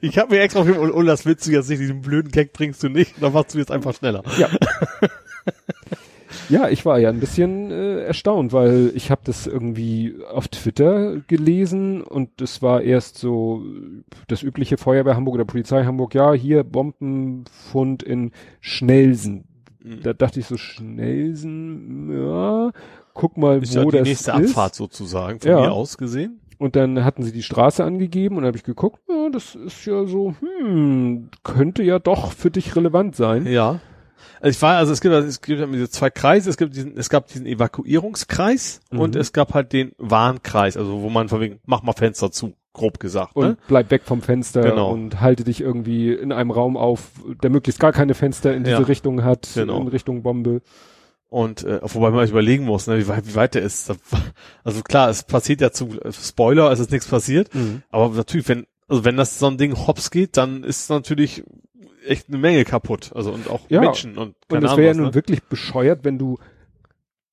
Ich 0.02 0.18
habe 0.18 0.34
mir 0.34 0.42
extra 0.42 0.62
aufgeschrieben, 0.62 0.92
oh, 0.92 1.04
das 1.04 1.26
willst 1.26 1.46
du 1.46 1.52
jetzt 1.52 1.70
nicht, 1.70 1.80
diesen 1.80 2.02
blöden 2.02 2.32
Gag 2.32 2.54
bringst 2.54 2.82
du 2.84 2.90
nicht, 2.90 3.14
dann 3.22 3.34
machst 3.34 3.54
du 3.54 3.60
jetzt 3.60 3.72
einfach 3.72 3.94
schneller. 3.94 4.24
Ja. 4.38 4.50
ja, 6.50 6.68
ich 6.70 6.86
war 6.86 7.00
ja 7.00 7.10
ein 7.10 7.20
bisschen 7.20 7.72
äh, 7.72 8.00
erstaunt, 8.02 8.52
weil 8.54 8.92
ich 8.96 9.12
habe 9.12 9.22
das 9.24 9.48
irgendwie 9.48 10.16
auf 10.34 10.48
Twitter 10.48 11.18
gelesen 11.28 12.02
und 12.02 12.42
es 12.42 12.62
war 12.62 12.82
erst 12.82 13.18
so 13.18 13.62
das 14.28 14.44
übliche 14.44 14.78
Feuerwehr 14.78 15.16
Hamburg 15.16 15.36
oder 15.36 15.46
Polizei 15.46 15.84
Hamburg, 15.86 16.14
ja, 16.16 16.34
hier 16.34 16.64
Bombenfund 16.64 18.04
in 18.04 18.32
Schnelsen. 18.62 19.46
Mhm. 19.84 20.02
Da 20.04 20.14
dachte 20.14 20.40
ich 20.40 20.46
so, 20.48 20.58
Schnelsen, 20.58 22.10
ja, 22.12 22.72
guck 23.14 23.38
mal, 23.38 23.62
Ist 23.62 23.76
wo 23.76 23.80
ja 23.80 23.86
die 23.86 23.98
das 23.98 24.08
nächste 24.08 24.32
ist. 24.32 24.38
Abfahrt 24.50 24.76
sozusagen, 24.76 25.40
von 25.40 25.50
Ja. 25.52 25.62
mir 25.62 25.72
aus 25.72 25.98
gesehen. 25.98 26.40
Und 26.58 26.76
dann 26.76 27.06
hatten 27.06 27.24
sie 27.24 27.32
die 27.32 27.42
Straße 27.44 27.84
angegeben 27.86 28.36
und 28.38 28.44
habe 28.46 28.58
ich 28.58 28.64
geguckt, 28.64 29.00
ja, 29.08 29.30
das 29.30 29.56
ist 29.56 29.86
ja 29.86 30.06
so, 30.06 30.36
hm, 30.42 31.30
könnte 31.44 31.84
ja 31.84 32.00
doch 32.00 32.34
für 32.34 32.52
dich 32.52 32.76
relevant 32.76 33.16
sein. 33.16 33.46
Ja. 33.46 33.80
Also 34.42 34.50
ich 34.56 34.62
war, 34.62 34.78
also 34.78 34.94
es 34.94 35.02
gibt, 35.02 35.14
es 35.14 35.42
gibt 35.42 35.74
diese 35.74 35.90
zwei 35.90 36.10
Kreise, 36.10 36.50
es 36.50 36.58
gibt 36.58 36.76
diesen, 36.76 36.98
es 36.98 37.10
gab 37.10 37.28
diesen 37.28 37.46
Evakuierungskreis 37.46 38.82
Mhm. 38.92 39.00
und 39.00 39.16
es 39.16 39.34
gab 39.34 39.54
halt 39.54 39.74
den 39.74 39.92
Warnkreis, 39.98 40.78
also 40.78 41.02
wo 41.02 41.10
man 41.10 41.30
von 41.30 41.42
wegen, 41.42 41.60
mach 41.66 41.84
mal 41.84 41.94
Fenster 41.94 42.32
zu, 42.32 42.54
grob 42.74 43.00
gesagt, 43.00 43.36
Und 43.36 43.46
ne? 43.48 43.58
bleib 43.68 43.92
weg 43.92 44.04
vom 44.06 44.22
Fenster 44.22 44.62
Genau. 44.62 44.92
und 44.92 45.20
halte 45.22 45.44
dich 45.44 45.60
irgendwie 45.60 46.14
in 46.14 46.32
einem 46.32 46.52
Raum 46.52 46.78
auf, 46.78 47.12
der 47.44 47.50
möglichst 47.50 47.80
gar 47.82 47.92
keine 47.92 48.14
Fenster 48.14 48.54
in 48.54 48.64
diese 48.64 48.78
Ja. 48.78 48.84
Richtung 48.84 49.24
hat, 49.24 49.50
Genau. 49.56 49.82
in 49.82 49.88
Richtung 49.88 50.22
Bombe. 50.24 50.62
Und 51.30 51.64
äh, 51.64 51.80
wobei 51.84 52.10
man 52.12 52.22
sich 52.26 52.32
überlegen 52.32 52.66
muss, 52.66 52.88
ne, 52.88 52.98
wie 52.98 53.08
weit, 53.08 53.28
wie 53.28 53.36
weit 53.36 53.56
der 53.56 53.62
ist. 53.64 53.92
Also 54.64 54.82
klar, 54.82 55.10
es 55.10 55.24
passiert 55.24 55.62
ja 55.62 55.72
zum 55.72 56.00
Spoiler, 56.12 56.72
es 56.72 56.80
ist 56.80 56.92
nichts 56.92 57.08
passiert, 57.08 57.50
aber 57.90 58.10
natürlich, 58.10 58.48
wenn, 58.48 58.66
also 58.88 59.04
wenn 59.06 59.18
das 59.18 59.38
so 59.40 59.48
ein 59.48 59.58
Ding 59.58 59.76
hops 59.88 60.10
geht, 60.12 60.38
dann 60.38 60.64
ist 60.64 60.90
natürlich 60.90 61.44
echt 62.06 62.30
eine 62.30 62.38
Menge 62.38 62.64
kaputt. 62.66 63.12
Also 63.16 63.32
und 63.32 63.50
auch 63.50 63.62
Ja. 63.70 63.82
Menschen 63.82 64.18
und 64.18 64.30
Und 64.30 64.36
keine 64.50 64.66
es 64.66 64.72
Ahnung 64.72 64.78
wäre 64.84 64.92
ja 64.96 64.98
nun 64.98 65.08
ne? 65.08 65.14
wirklich 65.16 65.44
bescheuert, 65.44 66.04
wenn 66.04 66.18
du, 66.18 66.38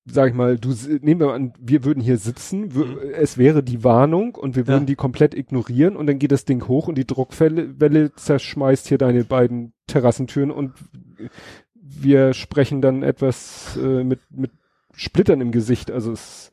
sag 0.04 0.28
ich 0.30 0.34
mal, 0.34 0.58
du 0.58 0.74
nehmen 1.00 1.20
wir 1.20 1.26
mal 1.28 1.34
an, 1.34 1.52
wir 1.58 1.84
würden 1.84 2.02
hier 2.02 2.18
sitzen, 2.18 2.68
Mhm. 2.74 2.98
es 3.14 3.38
wäre 3.38 3.62
die 3.62 3.82
Warnung 3.84 4.34
und 4.34 4.54
wir 4.56 4.66
würden 4.66 4.82
Ja. 4.82 4.86
die 4.86 4.94
komplett 4.96 5.34
ignorieren 5.34 5.96
und 5.96 6.06
dann 6.06 6.18
geht 6.18 6.32
das 6.32 6.44
Ding 6.44 6.68
hoch 6.68 6.88
und 6.88 6.96
die 6.96 7.06
Druckwelle 7.06 7.80
Welle 7.80 8.12
zerschmeißt 8.14 8.86
hier 8.88 8.98
deine 8.98 9.24
beiden 9.24 9.72
Terrassentüren 9.86 10.50
und 10.50 10.72
wir 11.74 12.34
sprechen 12.34 12.80
dann 12.82 13.02
etwas 13.02 13.76
äh, 13.76 14.04
mit, 14.04 14.20
mit 14.30 14.50
Splittern 14.94 15.40
im 15.40 15.50
Gesicht. 15.52 15.90
Also 15.90 16.12
es, 16.12 16.52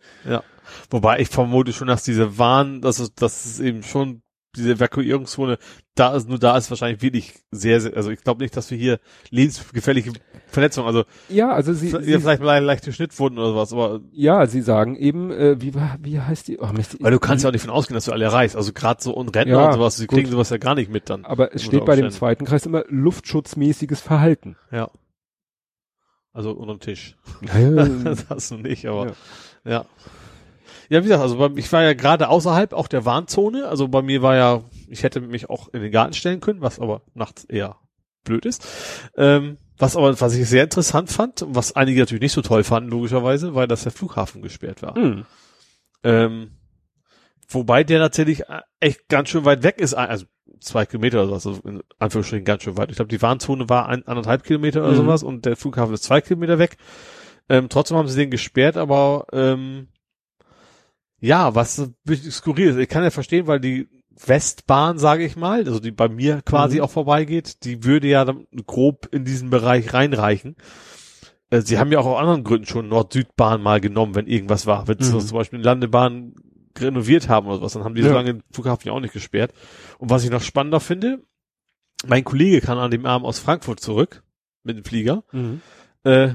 Wobei 0.90 1.20
ich 1.20 1.28
vermute 1.30 1.72
schon, 1.74 1.88
dass 1.88 2.04
diese 2.04 2.40
Warn, 2.40 2.82
dass 2.82 2.98
es, 3.00 3.14
dass 3.14 3.46
es 3.46 3.60
eben 3.60 3.84
schon 3.84 4.23
diese 4.56 4.74
Evakuierungszone 4.74 5.58
da 5.96 6.16
ist, 6.16 6.28
nur 6.28 6.40
da 6.40 6.58
ist 6.58 6.70
wahrscheinlich 6.70 7.02
wirklich 7.02 7.34
sehr, 7.52 7.82
sehr, 7.82 7.96
also 7.96 8.10
ich 8.12 8.22
glaube 8.24 8.42
nicht, 8.42 8.56
dass 8.58 8.70
wir 8.72 8.78
hier 8.78 9.00
lebensgefährliche 9.30 10.12
Verletzungen, 10.48 10.88
also 10.88 11.04
ja, 11.30 11.52
also 11.52 11.74
sie, 11.74 11.90
sie 11.90 12.20
vielleicht 12.20 12.42
le 12.42 12.60
leichte 12.60 12.94
Schnittwunden 12.94 13.40
oder 13.40 13.50
sowas, 13.50 13.74
aber 13.74 14.02
ja, 14.12 14.46
sie 14.48 14.62
sagen 14.62 14.96
eben, 14.96 15.32
äh, 15.32 15.62
wie 15.62 15.74
war, 15.76 15.98
wie 16.02 16.20
heißt 16.20 16.48
die? 16.48 16.60
Oh, 16.60 16.68
Mist, 16.74 16.98
weil 17.00 17.12
du 17.12 17.20
kannst 17.20 17.44
ja 17.44 17.50
auch 17.50 17.54
nicht 17.54 17.62
von 17.62 17.72
ausgehen, 17.72 17.96
dass 17.96 18.06
du 18.06 18.12
alle 18.12 18.26
erreichst, 18.26 18.56
also 18.56 18.74
gerade 18.74 19.02
so 19.04 19.14
und 19.14 19.36
Rentner 19.36 19.58
Ja, 19.60 19.66
und 19.68 19.74
sowas, 19.74 19.98
die 19.98 20.08
gut. 20.08 20.18
kriegen 20.18 20.32
sowas 20.32 20.50
ja 20.50 20.58
gar 20.58 20.76
nicht 20.76 20.92
mit 20.92 21.10
dann. 21.10 21.26
aber 21.26 21.54
es 21.56 21.64
steht 21.64 21.86
bei 21.86 21.96
dem 21.96 22.12
zweiten 22.12 22.46
Kreis 22.46 22.66
immer 22.66 22.84
luftschutzmäßiges 22.88 24.02
Verhalten. 24.02 24.56
Ja. 24.72 24.90
Also 26.32 26.52
unterm 26.52 26.80
Tisch. 26.80 27.16
Das 28.04 28.26
hast 28.30 28.52
du 28.52 28.58
nicht, 28.58 28.88
aber 28.88 29.08
ja. 29.08 29.14
Ja, 29.66 29.86
wie 30.90 31.04
gesagt, 31.04 31.22
also 31.22 31.38
bei, 31.38 31.50
ich 31.56 31.72
war 31.72 31.84
ja 31.84 31.94
gerade 31.94 32.30
außerhalb 32.30 32.74
auch 32.74 32.88
der 32.88 33.06
Warnzone. 33.06 33.68
Also 33.68 33.88
bei 33.88 34.02
mir 34.02 34.22
war 34.22 34.36
ja, 34.36 34.64
ich 34.88 35.04
hätte 35.04 35.22
mich 35.22 35.50
auch 35.50 35.70
in 35.70 35.82
den 35.82 35.92
Garten 35.92 36.14
stellen 36.14 36.40
können, 36.40 36.62
was 36.62 36.80
aber 36.80 37.02
nachts 37.14 37.46
eher 37.46 37.78
blöd 38.24 38.46
ist. 38.46 38.66
Ähm, 39.18 39.58
was 39.78 39.96
aber, 39.98 40.20
was 40.20 40.36
ich 40.36 40.48
sehr 40.48 40.64
interessant 40.64 41.10
fand, 41.10 41.46
was 41.48 41.76
einige 41.76 42.00
natürlich 42.00 42.22
nicht 42.22 42.32
so 42.34 42.42
toll 42.42 42.64
fanden, 42.64 42.90
logischerweise, 42.90 43.56
war, 43.56 43.68
dass 43.68 43.84
der 43.84 43.92
Flughafen 43.92 44.42
gesperrt 44.42 44.82
war. 44.82 44.96
Hm. 44.96 45.26
Ähm, 46.04 46.52
wobei 47.50 47.84
der 47.84 48.00
natürlich 48.00 48.44
echt 48.80 49.08
ganz 49.10 49.30
schön 49.30 49.46
weit 49.46 49.64
weg 49.64 49.80
ist, 49.80 49.94
also 49.94 50.26
zwei 50.60 50.86
Kilometer 50.86 51.24
oder 51.24 51.40
so, 51.40 51.50
also 51.50 51.62
in 51.68 51.82
Anführungsstrichen 52.00 52.46
ganz 52.46 52.64
schön 52.64 52.78
weit. 52.78 52.90
Ich 52.90 52.96
glaube, 52.96 53.10
die 53.10 53.22
Warnzone 53.22 53.68
war 53.70 53.88
ein, 53.90 54.08
anderthalb 54.08 54.44
Kilometer 54.44 54.82
oder 54.82 54.92
Mhm. 54.92 54.98
sowas 54.98 55.24
und 55.24 55.46
der 55.46 55.56
Flughafen 55.56 55.94
ist 55.94 56.04
zwei 56.04 56.22
Kilometer 56.22 56.60
weg. 56.60 56.78
Ähm, 57.50 57.68
trotzdem 57.68 57.98
haben 57.98 58.08
sie 58.08 58.18
den 58.18 58.32
gesperrt, 58.32 58.78
aber 58.78 59.26
ähm, 59.34 59.90
ja, 61.24 61.56
was 61.56 61.76
so 61.78 61.84
ein 61.84 61.96
bisschen 62.04 62.32
skurril 62.32 62.70
ist. 62.70 62.78
Ich 62.78 62.90
kann 62.90 63.04
ja 63.04 63.10
verstehen, 63.12 63.48
weil 63.48 63.60
die 63.60 63.88
Westbahn, 64.26 64.98
sage 65.00 65.24
ich 65.26 65.36
mal, 65.36 65.60
also 65.66 65.80
die 65.80 65.92
bei 65.92 66.08
mir 66.10 66.42
quasi 66.44 66.78
Mhm. 66.78 66.84
auch 66.84 66.92
vorbeigeht, 66.92 67.64
die 67.64 67.84
würde 67.84 68.08
ja 68.08 68.26
dann 68.26 68.46
grob 68.68 69.08
in 69.12 69.24
diesen 69.26 69.50
Bereich 69.50 69.94
reinreichen. 69.94 70.56
Äh, 71.50 71.62
Sie 71.62 71.80
haben 71.80 71.92
ja 71.92 72.00
auch 72.00 72.06
aus 72.06 72.20
anderen 72.20 72.44
Gründen 72.44 72.68
schon 72.68 72.90
Nord-Süd-Bahn 72.90 73.62
mal 73.62 73.80
genommen, 73.80 74.16
wenn 74.16 74.28
irgendwas 74.28 74.66
war. 74.66 74.88
Wenn 74.88 75.00
sie 75.00 75.14
Mhm. 75.14 75.20
zum 75.22 75.38
Beispiel 75.38 75.58
eine 75.60 75.66
Landebahn 75.66 76.36
renoviert 76.78 77.30
haben 77.30 77.48
oder 77.48 77.62
was, 77.62 77.74
dann 77.74 77.84
haben 77.84 77.96
die 77.96 78.02
so 78.02 78.10
Ja. 78.10 78.16
lange 78.16 78.34
den 78.36 78.44
Flughafen 78.52 78.88
ja 78.88 78.94
auch 78.94 79.00
nicht 79.00 79.14
gesperrt. 79.14 79.54
Und 80.00 80.10
was 80.10 80.24
ich 80.24 80.30
noch 80.30 80.42
spannender 80.42 80.80
finde, 80.80 81.24
mein 82.06 82.24
Kollege 82.24 82.60
kam 82.62 82.78
an 82.80 82.92
dem 82.92 83.06
Abend 83.06 83.26
aus 83.28 83.40
Frankfurt 83.40 83.80
zurück 83.80 84.24
mit 84.64 84.78
dem 84.78 84.84
Flieger, 84.84 85.24
Mhm. 85.32 85.62
äh, 86.04 86.34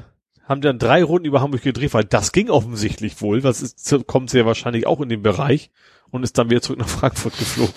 haben 0.49 0.61
dann 0.63 0.79
drei 0.79 1.05
Runden 1.05 1.27
über 1.27 1.41
Hamburg 1.43 1.63
gedreht, 1.63 1.95
weil 1.95 2.05
das 2.05 2.33
ging 2.33 2.49
offensichtlich 2.51 3.21
wohl, 3.21 3.45
was 3.45 3.61
ist, 3.63 4.07
kommt 4.07 4.31
sehr 4.31 4.47
wahrscheinlich 4.47 4.87
auch 4.87 5.01
in 5.01 5.09
den 5.11 5.23
Bereich 5.23 5.71
und 6.11 6.23
ist 6.25 6.39
dann 6.39 6.49
wieder 6.51 6.63
zurück 6.63 6.79
nach 6.79 6.89
Frankfurt 6.89 7.39
geflogen. 7.39 7.75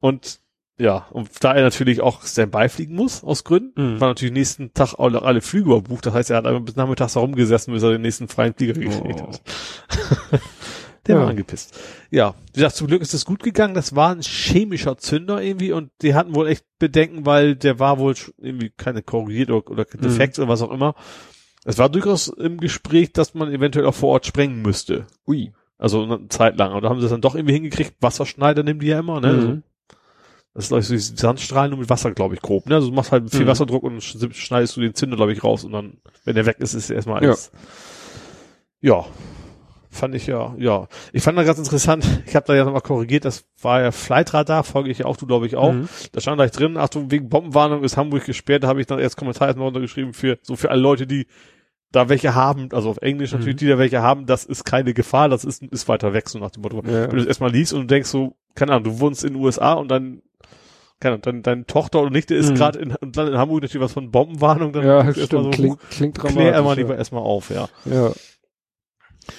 Und 0.00 0.40
ja, 0.78 1.06
und 1.10 1.28
da 1.44 1.54
er 1.54 1.62
natürlich 1.62 2.00
auch 2.00 2.24
Standby 2.24 2.68
fliegen 2.70 2.94
muss, 2.96 3.22
aus 3.22 3.44
Gründen, 3.44 3.94
Mhm. 3.96 4.00
war 4.00 4.08
natürlich 4.08 4.32
nächsten 4.32 4.72
Tag 4.72 4.94
auch 4.94 5.10
noch 5.10 5.22
alle 5.22 5.42
Flüge 5.42 5.66
überbucht. 5.70 6.06
Das 6.06 6.14
heißt, 6.14 6.30
er 6.30 6.38
hat 6.38 6.46
einfach 6.46 6.62
bis 6.62 6.76
nachmittags 6.76 7.14
herumgesessen, 7.14 7.72
bis 7.74 7.82
er 7.82 7.90
den 7.92 8.00
nächsten 8.02 8.26
freien 8.26 8.54
Flieger 8.54 8.72
gekriegt 8.72 9.20
Oh. 9.22 9.28
hat. 9.28 9.42
Der 11.06 11.16
war 11.16 11.24
Ja. 11.24 11.30
angepisst. 11.30 11.76
Ja, 12.10 12.34
wie 12.52 12.60
gesagt, 12.60 12.76
zum 12.76 12.86
Glück 12.86 13.02
ist 13.02 13.12
es 13.12 13.24
gut 13.24 13.42
gegangen. 13.42 13.74
Das 13.74 13.96
war 13.96 14.14
ein 14.14 14.22
chemischer 14.22 14.96
Zünder 14.98 15.42
irgendwie 15.42 15.72
und 15.72 15.90
die 16.00 16.14
hatten 16.14 16.34
wohl 16.34 16.46
echt 16.48 16.64
Bedenken, 16.78 17.26
weil 17.26 17.56
der 17.56 17.80
war 17.80 17.98
wohl 17.98 18.14
irgendwie 18.38 18.70
keine 18.70 19.02
korrigiert 19.02 19.50
oder, 19.50 19.68
oder 19.70 19.84
Mhm. 19.96 20.00
defekt 20.00 20.38
oder 20.38 20.46
was 20.48 20.62
auch 20.62 20.70
immer. 20.70 20.94
Es 21.64 21.78
war 21.78 21.88
durchaus 21.88 22.28
im 22.28 22.58
Gespräch, 22.58 23.12
dass 23.12 23.34
man 23.34 23.52
eventuell 23.52 23.86
auch 23.86 23.94
vor 23.94 24.10
Ort 24.10 24.26
sprengen 24.26 24.62
müsste. 24.62 25.06
Ui. 25.26 25.52
Also 25.78 26.02
eine 26.02 26.28
Zeit 26.28 26.56
lang. 26.58 26.72
Und 26.74 26.82
da 26.82 26.88
haben 26.90 26.98
sie 27.00 27.06
es 27.06 27.10
dann 27.12 27.20
doch 27.20 27.34
irgendwie 27.34 27.54
hingekriegt. 27.54 27.94
Wasserschneider 28.00 28.62
nehmen 28.62 28.80
die 28.80 28.88
ja 28.88 28.98
immer, 29.00 29.20
ne? 29.20 29.28
Also, 29.28 29.48
Mhm. 29.48 29.62
das 30.54 30.64
ist 30.64 30.68
glaube 30.68 30.80
ich 30.80 30.86
so 30.88 30.94
diese 30.94 31.16
Sandstrahlen 31.16 31.70
nur 31.70 31.78
mit 31.80 31.88
Wasser, 31.90 32.10
glaube 32.12 32.34
ich, 32.34 32.42
grob. 32.42 32.66
Ne? 32.68 32.74
Also 32.76 32.88
du 32.90 32.94
machst 32.94 33.12
halt 33.12 33.30
viel 33.30 33.42
Mhm. 33.42 33.46
Wasserdruck 33.46 33.82
und 33.84 34.00
sch- 34.00 34.32
schneidest 34.34 34.76
du 34.76 34.80
den 34.80 34.94
Zünder, 34.94 35.16
glaube 35.16 35.32
ich, 35.32 35.42
raus 35.44 35.64
und 35.64 35.72
dann, 35.72 35.98
wenn 36.24 36.34
der 36.34 36.46
weg 36.46 36.56
ist, 36.58 36.74
ist 36.74 36.90
er 36.90 36.96
erstmal 36.96 37.24
alles. 37.24 37.52
Ja. 38.80 39.04
Fand 39.94 40.14
ich 40.14 40.26
ja, 40.26 40.54
ja. 40.58 40.88
Ich 41.12 41.22
fand 41.22 41.36
da 41.36 41.42
ganz 41.44 41.58
interessant, 41.58 42.22
ich 42.26 42.34
habe 42.34 42.46
da 42.46 42.54
ja 42.54 42.64
nochmal 42.64 42.80
korrigiert, 42.80 43.26
das 43.26 43.44
war 43.60 43.82
ja 43.82 43.92
Flightradar, 43.92 44.64
folge 44.64 44.90
ich 44.90 44.98
ja 44.98 45.04
auch, 45.06 45.18
du 45.18 45.26
glaube 45.26 45.46
ich 45.46 45.54
auch. 45.54 45.72
Mhm. 45.74 45.86
Da 46.12 46.20
stand 46.22 46.38
gleich 46.38 46.50
drin, 46.50 46.78
Achtung, 46.78 47.10
wegen 47.10 47.28
Bombenwarnung 47.28 47.84
ist 47.84 47.98
Hamburg 47.98 48.24
gesperrt, 48.24 48.64
da 48.64 48.68
habe 48.68 48.80
ich 48.80 48.86
dann 48.86 48.98
erst 48.98 49.18
Kommentar 49.18 49.48
erstmal 49.48 49.66
runtergeschrieben 49.66 50.14
für, 50.14 50.38
so 50.40 50.56
für 50.56 50.70
alle 50.70 50.80
Leute, 50.80 51.06
die 51.06 51.26
da 51.90 52.08
welche 52.08 52.34
haben, 52.34 52.70
also 52.72 52.88
auf 52.88 52.96
Englisch 53.02 53.32
natürlich, 53.32 53.56
Mhm. 53.56 53.58
die 53.58 53.68
da 53.68 53.76
welche 53.76 54.00
haben, 54.00 54.24
das 54.24 54.46
ist 54.46 54.64
keine 54.64 54.94
Gefahr, 54.94 55.28
das 55.28 55.44
ist, 55.44 55.62
ist 55.62 55.88
weiter 55.88 56.14
weg, 56.14 56.26
so 56.30 56.38
nach 56.38 56.50
dem 56.50 56.62
Motto. 56.62 56.78
Ja. 56.86 57.02
Wenn 57.02 57.10
du 57.10 57.16
das 57.18 57.26
erstmal 57.26 57.50
liest 57.52 57.74
und 57.74 57.82
du 57.82 57.86
denkst 57.88 58.08
so, 58.08 58.34
keine 58.54 58.72
Ahnung, 58.72 58.84
du 58.84 59.00
wohnst 59.00 59.24
in 59.24 59.34
den 59.34 59.42
USA 59.42 59.74
und 59.74 59.88
dann, 59.90 60.22
keine 61.00 61.16
Ahnung, 61.16 61.22
deine, 61.22 61.40
deine 61.42 61.66
Tochter 61.66 62.00
oder 62.00 62.08
Nichte 62.10 62.34
ist 62.34 62.48
Mhm. 62.50 62.54
gerade 62.54 62.78
in, 62.78 62.94
und 62.96 63.14
dann 63.18 63.28
in 63.28 63.36
Hamburg 63.36 63.60
natürlich 63.60 63.84
was 63.84 63.92
von 63.92 64.10
Bombenwarnung, 64.10 64.72
dann 64.72 64.86
Ja, 64.86 65.12
stimmt. 65.12 65.28
so, 65.30 65.50
klingt, 65.50 65.78
klingt 65.90 66.16
dramatisch. 66.16 66.34
klär 66.38 66.52
ja. 66.64 66.72
lieber 66.72 66.96
erstmal 66.96 67.22
auf, 67.22 67.50
ja. 67.50 67.68
Ja. 67.84 68.10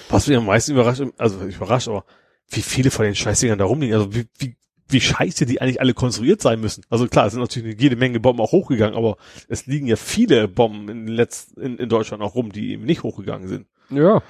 Was 0.10 0.28
mich 0.28 0.38
am 0.38 0.46
meisten 0.46 0.72
überrascht, 0.74 1.02
also 1.18 1.42
überrascht, 1.42 1.88
aber 1.88 2.06
wie 2.50 2.62
viele 2.62 2.92
von 2.92 3.06
den 3.06 3.16
Scheißdingern 3.16 3.58
da 3.58 3.66
rumliegen, 3.66 3.96
also 3.96 4.14
wie, 4.14 4.26
wie, 4.38 4.56
wie 4.90 5.02
scheiße 5.02 5.46
die 5.46 5.62
eigentlich 5.62 5.82
alle 5.82 5.94
konstruiert 5.94 6.42
sein 6.42 6.60
müssen. 6.62 6.84
Also 6.90 7.08
klar, 7.08 7.26
es 7.26 7.34
sind 7.34 7.42
natürlich 7.42 7.80
jede 7.82 7.96
Menge 7.96 8.20
Bomben 8.20 8.42
auch 8.42 8.52
hochgegangen, 8.52 8.96
aber 8.96 9.18
es 9.48 9.66
liegen 9.66 9.88
ja 9.88 9.96
viele 9.96 10.48
Bomben 10.48 10.90
in, 10.90 11.08
letzten, 11.08 11.60
in, 11.62 11.78
in 11.78 11.90
Deutschland 11.90 12.22
auch 12.22 12.36
rum, 12.36 12.52
die 12.52 12.72
eben 12.72 12.86
nicht 12.86 13.04
hochgegangen 13.04 13.48
sind. 13.48 13.68
Ja. 13.90 14.22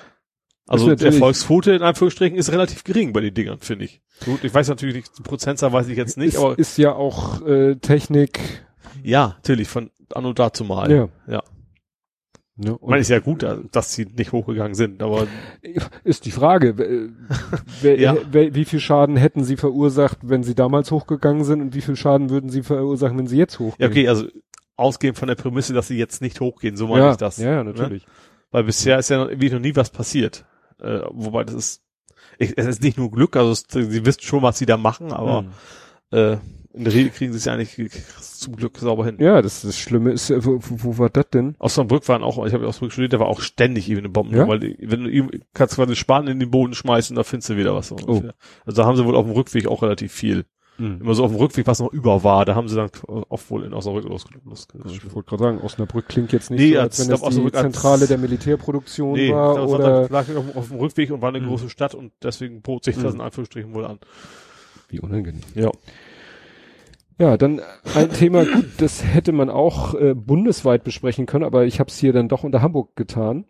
Also 0.66 0.88
natürlich- 0.88 1.16
Erfolgsquote 1.16 1.74
in 1.74 1.82
Anführungsstrichen 1.82 2.38
ist 2.38 2.52
relativ 2.52 2.86
gering 2.86 3.12
bei 3.12 3.20
den 3.20 3.34
Dingern, 3.34 3.60
finde 3.60 3.86
ich. 3.86 4.02
Gut, 4.24 4.44
ich 4.46 4.54
weiß 4.54 4.70
natürlich 4.70 4.96
nicht, 4.96 5.18
die 5.18 5.24
Prozentzahl 5.24 5.74
weiß 5.74 5.88
ich 5.90 5.98
jetzt 5.98 6.18
nicht, 6.18 6.36
ist, 6.36 6.40
aber 6.40 6.58
ist 6.58 6.78
ja 6.78 6.94
auch 6.94 7.46
äh, 7.46 7.76
Technik. 7.76 8.40
ja, 9.04 9.34
natürlich, 9.36 9.68
von 9.68 9.92
anno 10.14 10.32
dazu 10.32 10.64
mal. 10.64 10.90
Ja. 10.90 11.10
Ja. 11.28 11.44
Ne? 12.56 12.78
Ich 12.80 12.88
meine, 12.88 13.02
ist 13.02 13.10
ja 13.10 13.20
gut, 13.20 13.44
dass 13.72 13.94
sie 13.94 14.06
nicht 14.06 14.32
hochgegangen 14.32 14.76
sind, 14.76 15.02
aber 15.02 15.26
Ist 16.04 16.26
die 16.26 16.32
Frage, 16.32 16.70
äh, 16.70 17.10
wer, 17.82 18.00
Ja. 18.00 18.16
wer, 18.32 18.54
wie 18.54 18.66
viel 18.66 18.80
Schaden 18.80 19.16
hätten 19.16 19.44
sie 19.44 19.58
verursacht, 19.58 20.20
wenn 20.22 20.44
sie 20.44 20.54
damals 20.54 20.92
hochgegangen 20.92 21.44
sind 21.46 21.62
und 21.62 21.74
wie 21.76 21.82
viel 21.82 21.96
Schaden 21.96 22.30
würden 22.30 22.50
sie 22.52 22.62
verursachen, 22.62 23.18
wenn 23.18 23.28
sie 23.28 23.38
jetzt 23.38 23.58
hochgehen? 23.60 23.76
ja, 23.80 23.88
okay, 23.88 24.08
also 24.08 24.28
ausgehend 24.76 25.18
von 25.18 25.28
der 25.28 25.36
Prämisse, 25.36 25.74
dass 25.74 25.88
sie 25.88 25.98
jetzt 25.98 26.22
nicht 26.22 26.40
hochgehen, 26.42 26.78
so 26.78 26.88
meine 26.88 27.06
ja, 27.06 27.12
ich 27.12 27.18
das. 27.18 27.38
Ja, 27.38 27.52
ja, 27.52 27.64
natürlich. 27.64 28.06
Weil 28.52 28.64
bisher 28.66 29.00
ist 29.00 29.10
ja 29.10 29.18
noch, 29.18 29.30
irgendwie 29.30 29.50
noch 29.50 29.60
nie 29.60 29.76
was 29.76 29.90
passiert. 29.90 30.46
Äh, 30.80 31.00
wobei 31.10 31.44
das 31.44 31.56
ist, 31.56 31.82
ich, 32.38 32.56
es 32.58 32.68
ist 32.68 32.84
nicht 32.84 32.98
nur 32.98 33.10
Glück, 33.10 33.36
also 33.36 33.52
es, 33.52 33.66
sie 33.70 34.06
wissen 34.06 34.22
schon, 34.22 34.44
was 34.44 34.60
sie 34.60 34.66
da 34.68 34.78
machen, 34.78 35.12
aber 35.12 35.44
Mhm. 35.44 35.50
äh, 36.12 36.38
in 36.74 36.84
der 36.86 36.94
Regel 36.94 37.12
kriegen 37.12 37.32
sie 37.32 37.38
es 37.38 37.45
ja 37.45 37.54
eigentlich 37.54 37.91
zum 38.20 38.56
Glück 38.56 38.78
sauber 38.78 39.06
hin. 39.06 39.18
Ja, 39.20 39.41
das, 39.41 39.62
das 39.62 39.78
Schlimme 39.78 40.12
ist, 40.12 40.30
äh, 40.30 40.44
wo, 40.44 40.60
wo, 40.62 40.84
wo 40.84 40.98
war 40.98 41.10
das 41.10 41.30
denn? 41.30 41.56
Osnabrück 41.60 42.08
waren 42.10 42.24
auch, 42.24 42.44
ich 42.45 42.54
habe 42.54 42.68
Osnabrück 42.68 42.91
studiert, 42.94 43.14
da 43.14 43.20
war 43.20 43.28
auch 43.28 43.41
ständig 43.41 43.90
eben 43.90 44.00
eine 44.00 44.10
Bombe, 44.10 44.36
Ja? 44.38 44.48
weil 44.48 44.60
die, 44.60 44.78
wenn 44.82 45.04
du 45.04 45.30
kannst 45.54 45.76
quasi 45.76 45.95
Span 45.95 46.28
in 46.28 46.40
den 46.40 46.52
Boden 46.52 46.74
schmeißen, 46.74 47.16
da 47.16 47.24
findest 47.24 47.50
du 47.52 47.58
wieder 47.58 47.74
was. 47.76 47.91
Oh. 47.91 47.95
ungefähr. 47.95 48.34
Also 48.66 48.82
da 48.82 48.88
haben 48.88 48.98
sie 48.98 49.06
wohl 49.06 49.16
auf 49.16 49.26
dem 49.26 49.34
Rückweg 49.34 49.68
auch 49.68 49.82
relativ 49.84 50.12
viel. 50.12 50.45
Immer 50.80 51.14
so 51.14 51.24
auf 51.24 51.30
dem 51.32 51.38
Rückweg, 51.40 51.68
was 51.68 51.80
noch 51.80 51.94
über 51.94 52.24
war, 52.24 52.45
da 52.45 52.56
haben 52.56 52.68
sie 52.68 52.76
dann 52.76 52.90
oft 53.30 53.52
wohl 53.52 53.64
in 53.64 53.76
Osnabrück 53.76 54.06
losgelöst. 54.06 54.74
Ich 54.88 55.14
wollte 55.14 55.30
gerade 55.30 55.44
sagen, 55.44 55.58
Osnabrück 55.62 56.08
klingt 56.10 56.34
jetzt 56.34 56.50
nicht 56.50 56.60
Nee, 56.60 56.74
so, 56.74 56.80
als- 56.80 57.00
als 57.00 57.08
wenn 57.10 57.14
es 57.14 57.22
die 57.22 57.28
Osnabrück 57.28 57.54
als- 57.56 57.62
Zentrale 57.64 58.08
der 58.08 58.18
Militärproduktion 58.18 59.14
Nee, 59.14 59.32
war 59.32 59.54
das 59.56 59.70
war 59.70 59.80
oder 59.80 60.10
lag 60.10 60.26
auf, 60.36 60.56
auf 60.58 60.68
dem 60.70 60.78
Rückweg 60.80 61.12
und 61.12 61.22
war 61.22 61.30
eine 61.30 61.41
Mhm. 61.41 61.45
große 61.50 61.70
Stadt 61.70 61.94
und 61.94 62.12
deswegen 62.24 62.64
bot 62.64 62.86
sich 62.86 62.95
das 62.95 63.14
Mhm. 63.14 63.20
in 63.20 63.22
Anführungsstrichen 63.22 63.74
wohl 63.76 63.86
an. 63.86 64.00
wie 64.90 65.00
unangenehm. 65.00 65.41
Ja. 65.54 65.70
Ja, 67.19 67.38
dann 67.38 67.61
ein 67.95 68.11
Thema, 68.11 68.44
gut, 68.45 68.65
das 68.77 69.03
hätte 69.06 69.31
man 69.31 69.49
auch 69.49 69.94
äh, 69.94 70.14
bundesweit 70.15 70.84
besprechen 70.84 71.26
können, 71.26 71.45
aber 71.45 71.65
ich 71.65 71.80
habe 71.80 71.90
es 71.90 71.98
hier 71.98 72.11
dann 72.14 72.27
doch 72.27 72.44
unter 72.44 72.61
Hamburg 72.61 72.95
getan. 72.95 73.45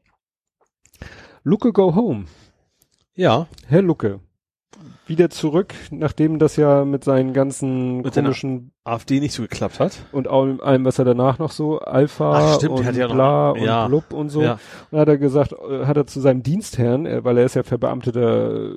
Lucke 1.44 1.72
go 1.74 1.96
home. 1.96 2.26
Ja. 3.16 3.48
Herr 3.68 3.82
Lucke, 3.82 4.20
wieder 5.08 5.30
zurück, 5.30 5.74
nachdem 5.92 6.40
das 6.40 6.56
ja 6.56 6.84
mit 6.86 7.04
seinen 7.04 7.34
ganzen 7.34 7.98
Mit 8.02 8.14
komischen 8.14 8.72
AfD 8.84 9.20
nicht 9.20 9.34
so 9.34 9.44
geklappt 9.44 9.80
hat. 9.80 10.06
und 10.12 10.28
allem, 10.28 10.60
allem, 10.62 10.86
was 10.86 11.00
er 11.00 11.06
danach 11.06 11.40
noch 11.40 11.52
so, 11.52 11.80
Alpha 11.80 12.32
Ach, 12.54 12.56
stimmt, 12.56 12.80
und 12.80 12.96
ja 12.96 13.08
noch- 13.08 13.14
bla 13.14 13.50
und 13.52 13.62
ja. 13.62 13.88
blub 13.88 14.14
und 14.14 14.30
so. 14.30 14.42
Ja. 14.42 14.60
Und 14.92 15.00
hat 15.00 15.08
er 15.08 15.18
gesagt, 15.18 15.54
äh, 15.54 15.86
hat 15.86 15.98
er 15.98 16.08
zu 16.08 16.20
seinem 16.22 16.44
Dienstherrn, 16.44 17.06
äh, 17.06 17.24
weil 17.24 17.38
er 17.38 17.46
ist 17.46 17.56
ja 17.56 17.64
verbeamteter 17.64 18.72
äh, 18.72 18.74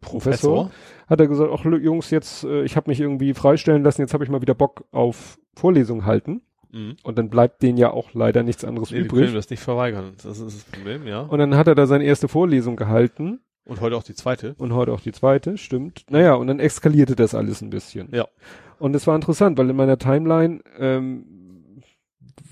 Professor, 0.00 0.70
hat 1.06 1.20
er 1.20 1.26
gesagt, 1.28 1.50
ach 1.52 1.64
Jungs, 1.64 2.10
jetzt, 2.10 2.44
äh, 2.44 2.62
ich 2.64 2.76
habe 2.76 2.90
mich 2.90 3.00
irgendwie 3.00 3.34
freistellen 3.34 3.82
lassen, 3.82 4.00
jetzt 4.02 4.14
habe 4.14 4.24
ich 4.24 4.30
mal 4.30 4.40
wieder 4.42 4.54
Bock 4.54 4.84
auf 4.92 5.38
Vorlesung 5.54 6.04
halten. 6.06 6.42
Mhm. 6.72 6.96
Und 7.02 7.18
dann 7.18 7.30
bleibt 7.30 7.62
denen 7.62 7.78
ja 7.78 7.90
auch 7.90 8.12
leider 8.14 8.42
nichts 8.42 8.64
anderes 8.64 8.90
Nee, 8.90 9.02
die 9.02 9.08
können 9.08 9.22
übrig. 9.22 9.34
das 9.34 9.50
nicht 9.50 9.60
verweigern. 9.62 10.14
Das 10.22 10.38
ist 10.40 10.56
das 10.56 10.64
Problem, 10.64 11.06
ja. 11.06 11.20
Und 11.20 11.38
dann 11.38 11.56
hat 11.56 11.68
er 11.68 11.74
da 11.74 11.86
seine 11.86 12.04
erste 12.04 12.26
Vorlesung 12.28 12.74
gehalten 12.76 13.40
Und 13.64 13.80
heute 13.80 13.96
auch 13.96 14.02
die 14.02 14.14
zweite. 14.14 14.54
und 14.58 14.72
heute 14.74 14.92
auch 14.92 15.00
die 15.00 15.12
zweite, 15.12 15.56
stimmt. 15.56 16.04
Naja, 16.10 16.34
und 16.34 16.48
dann 16.48 16.58
eskalierte 16.58 17.14
das 17.14 17.34
alles 17.34 17.62
ein 17.62 17.70
bisschen. 17.70 18.08
Ja. 18.12 18.26
Und 18.80 18.94
es 18.96 19.06
war 19.06 19.14
interessant, 19.14 19.56
weil 19.56 19.70
in 19.70 19.76
meiner 19.76 19.98
Timeline 19.98 20.60
ähm, 20.78 21.26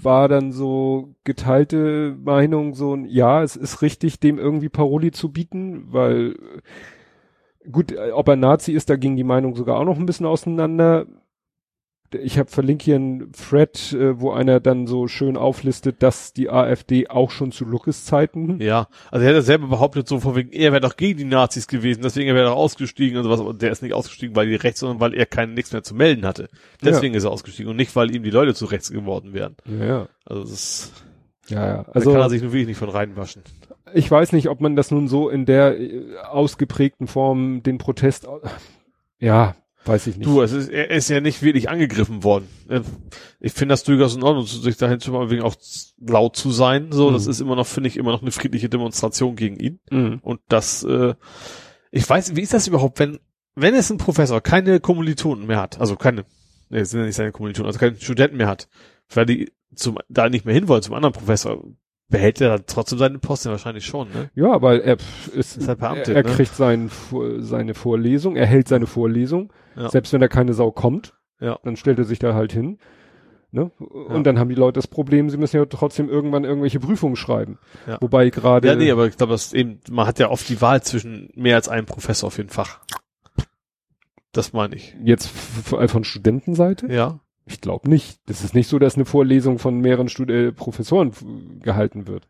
war 0.01 0.29
dann 0.29 0.53
so 0.53 1.15
geteilte 1.25 2.17
Meinung, 2.23 2.75
so 2.75 2.95
ein, 2.95 3.07
ja, 3.07 3.43
es 3.43 3.57
ist 3.57 3.83
richtig, 3.83 4.21
dem 4.21 4.39
irgendwie 4.39 4.69
Paroli 4.69 5.11
zu 5.11 5.33
bieten, 5.33 5.93
weil 5.93 6.33
äh, 6.33 6.61
gut, 7.71 7.93
äh, 7.93 8.11
ob 8.13 8.29
er 8.29 8.37
Nazi 8.37 8.73
ist, 8.73 8.91
da 8.91 8.97
ging 8.97 9.17
die 9.17 9.25
Meinung 9.25 9.55
sogar 9.55 9.79
auch 9.79 9.85
noch 9.85 9.99
ein 9.99 10.07
bisschen 10.07 10.27
auseinander. 10.27 11.07
Ich 12.15 12.39
habe 12.39 12.51
verlinkt 12.51 12.83
hier 12.83 12.97
einen 12.97 13.33
Thread, 13.33 13.95
äh, 13.95 14.21
wo 14.21 14.33
einer 14.33 14.61
dann 14.61 14.87
so 14.87 15.09
schön 15.09 15.39
auflistet, 15.39 16.03
dass 16.03 16.35
die 16.35 16.51
AfD 16.51 17.09
auch 17.09 17.31
schon 17.31 17.53
zu 17.53 17.65
Luckes 17.65 18.05
Zeiten 18.05 18.61
Ja. 18.61 18.89
Also 19.11 19.25
er 19.25 19.31
hat 19.31 19.37
ja 19.37 19.41
selber 19.41 19.69
behauptet, 19.69 20.09
so 20.09 20.21
von 20.21 20.37
wegen, 20.37 20.53
er 20.53 20.73
wäre 20.73 20.83
doch 20.83 20.97
gegen 20.97 21.19
die 21.19 21.25
Nazis 21.25 21.69
gewesen, 21.69 22.03
deswegen 22.03 22.35
wäre 22.35 22.45
er 22.45 22.51
doch 22.51 22.57
ausgestiegen 22.57 23.17
und 23.17 23.25
sowas. 23.25 23.41
Aber 23.41 23.55
der 23.55 23.71
ist 23.73 23.83
nicht 23.83 23.95
ausgestiegen, 23.95 24.37
weil 24.37 24.47
die 24.47 24.57
rechts, 24.57 24.81
sondern 24.81 25.01
weil 25.01 25.15
er 25.15 25.25
kein 25.25 25.55
nichts 25.55 25.73
mehr 25.73 25.83
zu 25.83 25.95
melden 25.95 26.27
hatte. 26.27 26.51
Deswegen 26.85 27.15
ist 27.15 27.25
er 27.25 27.31
ausgestiegen 27.31 27.71
und 27.71 27.77
nicht, 27.77 27.97
weil 27.97 28.15
ihm 28.15 28.23
die 28.25 28.31
Leute 28.31 28.53
zu 28.53 28.67
rechts 28.67 28.91
geworden 28.91 29.33
wären. 29.33 29.57
Ja, 29.65 29.85
ja. 29.87 30.09
Also 30.27 30.43
das 30.43 30.53
ist, 30.53 30.93
Ja, 31.49 31.67
ja. 31.67 31.77
also 31.79 31.93
Also 31.93 32.11
da 32.11 32.17
kann 32.17 32.27
er 32.27 32.31
sich 32.31 32.43
nur 32.43 32.53
wirklich 32.53 32.67
nicht 32.69 32.79
von 32.79 32.91
reinwaschen. 32.91 33.43
Ich 33.95 34.11
weiß 34.11 34.33
nicht, 34.33 34.49
ob 34.49 34.61
man 34.61 34.77
das 34.77 34.91
nun 34.91 35.09
so 35.09 35.29
in 35.29 35.45
der 35.47 35.79
äh, 35.81 36.17
ausgeprägten 36.31 37.07
Form 37.07 37.63
den 37.63 37.79
Protest, 37.79 38.27
ja, 39.19 39.55
weiß 39.85 40.07
ich 40.07 40.17
nicht. 40.17 40.27
Du, 40.27 40.43
es 40.43 40.53
ist, 40.53 40.69
er 40.69 40.91
ist 40.91 41.09
ja 41.09 41.21
nicht 41.21 41.43
wirklich 41.43 41.69
angegriffen 41.69 42.23
worden. 42.25 42.49
Äh, 42.69 42.81
Ich 43.41 43.53
finde 43.53 43.73
das 43.73 43.83
durchaus 43.85 44.15
in 44.15 44.23
Ordnung, 44.23 44.47
sich 44.47 44.77
dahin 44.77 45.01
zu 45.01 45.11
mal 45.13 45.31
wegen 45.31 45.43
auch 45.43 45.57
laut 46.01 46.37
zu 46.37 46.51
sein. 46.51 46.93
So, 46.93 47.11
das 47.11 47.25
Mhm. 47.25 47.31
ist 47.31 47.41
immer 47.41 47.57
noch, 47.57 47.67
finde 47.67 47.89
ich, 47.89 47.97
immer 47.97 48.13
noch 48.13 48.23
eine 48.23 48.31
friedliche 48.31 48.69
Demonstration 48.69 49.35
gegen 49.37 49.57
ihn. 49.59 49.81
Mhm. 49.91 50.19
Und 50.23 50.41
das, 50.49 50.85
äh, 50.85 51.15
ich 51.91 52.09
weiß, 52.09 52.37
wie 52.37 52.43
ist 52.43 52.55
das 52.55 52.69
überhaupt, 52.69 52.99
wenn, 53.01 53.19
wenn 53.55 53.75
es 53.75 53.91
ein 53.91 53.99
Professor 53.99 54.41
keine 54.41 54.81
Kommilitonen 54.81 55.47
mehr 55.47 55.61
hat, 55.61 55.81
also 55.81 55.97
keine, 55.97 56.25
nee, 56.71 56.79
es 56.79 56.91
sind 56.91 57.01
ja 57.01 57.07
nicht 57.07 57.17
seine 57.17 57.33
Kommilitonen, 57.33 57.67
also 57.67 57.79
keine 57.79 57.97
Studenten 58.01 58.37
mehr 58.37 58.49
hat, 58.49 58.69
weil 59.13 59.27
die 59.27 59.53
zum, 59.75 59.99
da 60.09 60.29
nicht 60.29 60.45
mehr 60.45 60.55
hinwollen 60.55 60.83
zum 60.83 60.95
anderen 60.95 61.13
Professor, 61.13 61.63
behält 62.13 62.41
er 62.41 62.51
dann 62.51 62.65
trotzdem 62.67 62.99
seinen 62.99 63.19
Posten 63.19 63.51
wahrscheinlich 63.51 63.85
schon, 63.85 64.09
ne? 64.11 64.31
Ja, 64.37 64.53
aber 64.53 64.81
er 64.85 64.99
ist, 65.35 65.57
Ist 65.57 65.67
halt 65.67 65.81
beamtet, 65.81 66.09
er, 66.11 66.17
er 66.17 66.23
ne? 66.23 66.31
kriegt 66.31 66.55
sein, 66.55 66.89
Vor- 66.89 67.41
seine 67.43 67.75
Vorlesung, 67.75 68.37
er 68.37 68.47
hält 68.47 68.69
seine 68.69 68.87
Vorlesung, 68.87 69.53
Ja. 69.75 69.89
selbst 69.89 70.13
wenn 70.13 70.21
da 70.21 70.29
keine 70.29 70.55
Sau 70.55 70.71
kommt, 70.71 71.15
Ja. 71.41 71.59
dann 71.65 71.75
stellt 71.77 71.99
er 71.99 72.05
sich 72.05 72.21
da 72.21 72.35
halt 72.35 72.53
hin. 72.53 72.79
Ne? 73.51 73.71
Und 73.79 74.15
Ja. 74.17 74.23
dann 74.23 74.39
haben 74.39 74.49
die 74.49 74.55
Leute 74.55 74.75
das 74.79 74.87
Problem, 74.87 75.29
sie 75.29 75.37
müssen 75.37 75.57
ja 75.57 75.65
trotzdem 75.67 76.09
irgendwann 76.09 76.45
irgendwelche 76.45 76.81
Prüfungen 76.81 77.17
schreiben. 77.17 77.59
Ja. 77.87 77.99
Wobei 78.01 78.31
gerade 78.31 78.69
Ja, 78.69 78.75
nee, 78.77 78.91
aber 78.91 79.07
ich 79.09 79.17
glaube, 79.17 79.37
eben, 79.53 79.81
man 79.91 80.07
hat 80.07 80.19
ja 80.19 80.31
oft 80.31 80.49
die 80.49 80.61
Wahl 80.63 80.83
zwischen 80.83 81.31
mehr 81.35 81.57
als 81.57 81.69
einem 81.69 81.85
Professor 81.87 82.29
auf 82.29 82.39
jeden 82.39 82.49
Fach. 82.49 82.81
Das 84.33 84.53
meine 84.55 84.75
ich. 84.77 84.97
jetzt 85.05 85.27
von 85.29 86.05
Studentenseite? 86.05 86.87
Ja. 86.91 87.21
Ich 87.47 87.61
glaube 87.61 87.89
nicht. 87.91 88.21
Das 88.27 88.45
ist 88.45 88.55
nicht 88.55 88.69
so, 88.69 88.79
dass 88.79 88.95
eine 88.95 89.05
Vorlesung 89.05 89.59
von 89.59 89.81
mehreren 89.81 90.09
Stud 90.09 90.31
äh, 90.31 90.53
Professoren 90.53 91.13
gehalten 91.63 92.07
wird. 92.07 92.29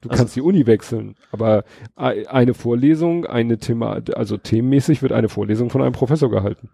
Du 0.00 0.08
Also- 0.10 0.20
kannst 0.20 0.36
die 0.36 0.42
Uni 0.42 0.66
wechseln, 0.66 1.16
aber 1.32 1.64
ei- 1.96 2.28
eine 2.28 2.54
Vorlesung, 2.54 3.26
eine 3.26 3.58
Thema, 3.58 4.00
also 4.14 4.36
themenmäßig 4.36 5.02
wird 5.02 5.10
eine 5.12 5.28
Vorlesung 5.28 5.70
von 5.70 5.82
einem 5.82 5.92
Professor 5.92 6.30
gehalten. 6.30 6.70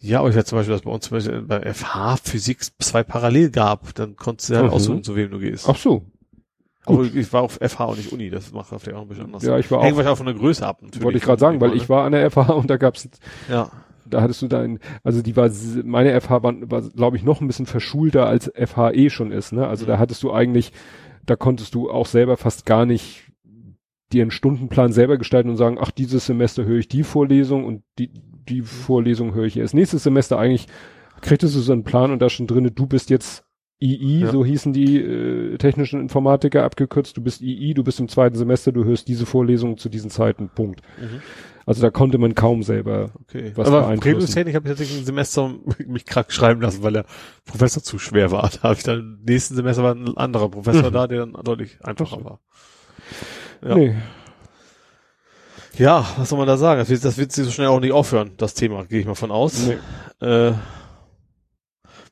Ja, 0.00 0.20
aber 0.20 0.28
ich 0.28 0.36
hatte 0.36 0.44
zum 0.44 0.58
Beispiel, 0.58 0.74
dass 0.74 0.82
bei 0.82 0.90
uns 0.90 1.06
zum 1.08 1.16
Beispiel 1.16 1.42
bei 1.42 1.62
FH 1.72 2.18
Physik 2.22 2.60
zwei 2.78 3.02
parallel 3.02 3.50
gab, 3.50 3.94
dann 3.94 4.14
konntest 4.14 4.50
du 4.50 4.56
halt 4.56 4.66
Mhm. 4.66 4.70
aussuchen, 4.72 5.02
zu 5.04 5.16
wem 5.16 5.30
du 5.30 5.38
gehst. 5.38 5.68
Ach 5.68 5.76
so. 5.76 6.04
aber 6.84 7.02
ich 7.04 7.32
war 7.34 7.42
auf 7.42 7.58
FH 7.60 7.84
und 7.84 7.96
nicht 7.98 8.12
Uni, 8.12 8.30
das 8.30 8.52
macht 8.52 8.68
vielleicht 8.68 8.92
auch 8.94 9.02
ein 9.02 9.08
bisschen 9.08 9.24
anders. 9.26 9.42
Ja, 9.42 9.58
ich 9.58 9.70
war 9.70 9.82
Hängt 9.82 9.94
auch, 9.94 9.96
wahrscheinlich 9.98 10.12
auch 10.12 10.16
von 10.16 10.26
der 10.26 10.34
Größe 10.36 10.66
ab, 10.66 10.80
natürlich. 10.82 11.02
wollte 11.04 11.18
ich 11.18 11.24
gerade 11.24 11.40
sagen, 11.40 11.60
weil 11.60 11.74
ich 11.76 11.88
war 11.88 12.04
an 12.04 12.12
der 12.12 12.30
FH 12.30 12.52
und 12.54 12.70
da 12.70 12.76
gab's, 12.78 13.08
Ja. 13.48 13.70
Da 14.10 14.22
hattest 14.22 14.42
du 14.42 14.48
dein, 14.48 14.78
also 15.02 15.22
die 15.22 15.36
war, 15.36 15.50
meine 15.84 16.18
FH 16.20 16.42
war, 16.42 16.54
war 16.70 16.82
glaube 16.82 17.16
ich, 17.16 17.22
noch 17.24 17.40
ein 17.40 17.46
bisschen 17.46 17.66
verschulter 17.66 18.26
als 18.26 18.50
FH 18.54 18.92
eh 18.92 19.10
schon 19.10 19.32
ist, 19.32 19.52
ne? 19.52 19.66
Also 19.66 19.84
Mhm. 19.84 19.88
da 19.88 19.98
hattest 19.98 20.22
du 20.22 20.32
eigentlich, 20.32 20.72
da 21.26 21.36
konntest 21.36 21.74
du 21.74 21.90
auch 21.90 22.06
selber 22.06 22.36
fast 22.36 22.66
gar 22.66 22.86
nicht 22.86 23.24
dir 24.12 24.22
einen 24.22 24.30
Stundenplan 24.30 24.92
selber 24.92 25.18
gestalten 25.18 25.50
und 25.50 25.56
sagen, 25.56 25.76
ach, 25.80 25.90
dieses 25.90 26.24
Semester 26.26 26.64
höre 26.64 26.78
ich 26.78 26.88
die 26.88 27.02
Vorlesung 27.02 27.64
und 27.66 27.82
die, 27.98 28.10
die 28.48 28.62
Vorlesung 28.62 29.34
höre 29.34 29.44
ich 29.44 29.58
erst 29.58 29.74
nächstes 29.74 30.02
Semester. 30.02 30.38
Eigentlich 30.38 30.66
kriegtest 31.20 31.54
du 31.54 31.60
so 31.60 31.72
einen 31.72 31.84
Plan 31.84 32.10
und 32.10 32.20
da 32.22 32.30
schon 32.30 32.46
drinne, 32.46 32.70
du 32.70 32.86
bist 32.86 33.10
jetzt 33.10 33.44
II, 33.80 34.20
Ja. 34.22 34.30
so 34.32 34.44
hießen 34.44 34.72
die 34.72 34.96
äh, 34.98 35.58
technischen 35.58 36.00
Informatiker 36.00 36.64
abgekürzt, 36.64 37.16
du 37.16 37.22
bist 37.22 37.42
II, 37.42 37.74
du 37.74 37.84
bist 37.84 38.00
im 38.00 38.08
zweiten 38.08 38.34
Semester, 38.36 38.72
du 38.72 38.84
hörst 38.84 39.06
diese 39.08 39.26
Vorlesung 39.26 39.76
zu 39.76 39.88
diesen 39.90 40.10
Zeiten, 40.10 40.48
Punkt. 40.54 40.80
Mhm. 40.98 41.20
Also 41.68 41.82
da 41.82 41.90
konnte 41.90 42.16
man 42.18 42.34
kaum 42.34 42.62
selber 42.62 43.10
Okay. 43.22 43.52
Was 43.54 43.68
aber. 43.68 43.94
Premiumstechnik 43.96 44.54
habe 44.54 44.66
ich 44.66 44.70
tatsächlich 44.70 44.98
ein 45.00 45.04
Semester 45.04 45.54
mich 45.86 46.06
krank 46.06 46.32
schreiben 46.32 46.60
lassen, 46.62 46.82
weil 46.82 46.94
der 46.94 47.04
Professor 47.44 47.82
zu 47.82 47.98
schwer 47.98 48.30
war. 48.30 48.50
Da 48.54 48.62
habe 48.62 48.74
ich 48.74 48.82
dann 48.82 48.98
im 48.98 49.24
nächsten 49.26 49.54
Semester 49.54 49.82
war 49.82 49.94
ein 49.94 50.16
anderer 50.16 50.48
Professor 50.48 50.88
Mhm. 50.90 50.94
da, 50.94 51.06
der 51.06 51.26
dann 51.26 51.32
deutlich 51.44 51.78
einfacher 51.84 52.24
war. 52.24 52.40
Ja. 53.62 53.74
Nee. 53.74 53.96
Ja, 55.76 56.06
was 56.16 56.30
soll 56.30 56.38
man 56.38 56.48
da 56.48 56.56
sagen? 56.56 56.80
Das 56.80 56.88
wird, 56.88 57.04
das 57.04 57.18
wird 57.18 57.30
sich 57.32 57.44
so 57.44 57.50
schnell 57.50 57.68
auch 57.68 57.80
nicht 57.80 57.92
aufhören, 57.92 58.32
das 58.36 58.54
Thema, 58.54 58.84
gehe 58.84 59.00
ich 59.00 59.06
mal 59.06 59.14
von 59.14 59.30
aus. 59.30 59.68
Nee. 59.68 60.26
Äh, 60.26 60.52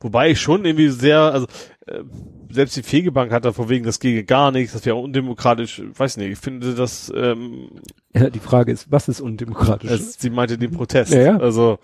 wobei 0.01 0.31
ich 0.31 0.41
schon 0.41 0.65
irgendwie 0.65 0.89
sehr, 0.91 1.19
also 1.21 1.47
äh, 1.87 2.03
selbst 2.51 2.77
die 2.77 2.83
Fegebank 2.83 3.33
hat 3.33 3.45
da 3.45 3.53
vor 3.53 3.69
wegen, 3.69 3.85
das 3.85 4.01
gehe 4.01 4.25
gar 4.25 4.51
nichts, 4.51 4.73
das 4.73 4.85
wäre 4.87 4.97
undemokratisch, 4.97 5.83
weiß 5.97 6.17
nicht, 6.19 6.31
ich 6.33 6.39
finde 6.39 6.75
das, 6.75 7.13
ähm, 7.15 7.69
Ja, 8.15 8.31
die 8.31 8.39
Frage 8.39 8.73
ist, 8.73 8.91
was 8.91 9.09
ist 9.09 9.21
undemokratisch? 9.21 9.91
es, 9.91 10.15
sie 10.15 10.31
meinte 10.31 10.59
den 10.59 10.71
Protest. 10.73 11.13
Ja, 11.13 11.21
ja. 11.23 11.37
Also, 11.39 11.79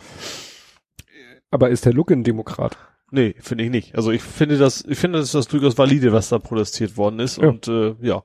Aber 1.50 1.70
ist 1.70 1.84
der 1.84 1.92
Look 1.92 2.10
ein 2.10 2.24
Demokrat? 2.24 2.76
nee, 3.10 3.34
finde 3.40 3.64
ich 3.64 3.70
nicht. 3.70 3.94
Also 3.94 4.10
ich 4.10 4.22
finde 4.22 4.56
das, 4.56 4.84
ich 4.88 4.96
finde 4.98 5.18
das 5.18 5.26
ist 5.28 5.34
das 5.34 5.48
durchaus 5.48 5.76
valide, 5.76 6.12
was 6.12 6.30
da 6.30 6.38
protestiert 6.38 6.96
worden 6.96 7.18
ist 7.20 7.36
Ja. 7.36 7.48
und 7.48 7.68
äh, 7.68 7.94
ja, 8.00 8.22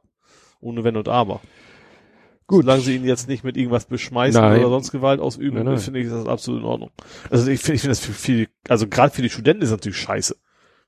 ohne 0.61 0.83
Wenn 0.85 0.95
und 0.95 1.09
Aber. 1.09 1.41
Gut. 2.49 2.63
Solange 2.63 2.81
sie 2.81 2.95
ihn 2.95 3.03
jetzt 3.03 3.27
nicht 3.27 3.43
mit 3.43 3.57
irgendwas 3.57 3.83
beschmeißen 3.87 4.39
Nein. 4.39 4.61
oder 4.61 4.69
sonst 4.69 4.93
Gewalt 4.93 5.19
ausüben, 5.19 5.77
finde 5.77 5.99
ich 5.99 6.07
das 6.07 6.25
absolut 6.25 6.61
in 6.61 6.65
Ordnung. 6.65 6.91
Also 7.29 7.51
ich 7.51 7.59
finde, 7.59 7.75
ich 7.75 7.81
finde 7.81 7.91
das 7.91 7.99
für 7.99 8.13
viel, 8.13 8.47
also 8.69 8.87
gerade 8.87 9.13
für 9.13 9.21
die 9.21 9.29
Studenten 9.29 9.63
ist 9.63 9.71
das 9.71 9.79
natürlich 9.79 9.97
scheiße. 9.97 10.37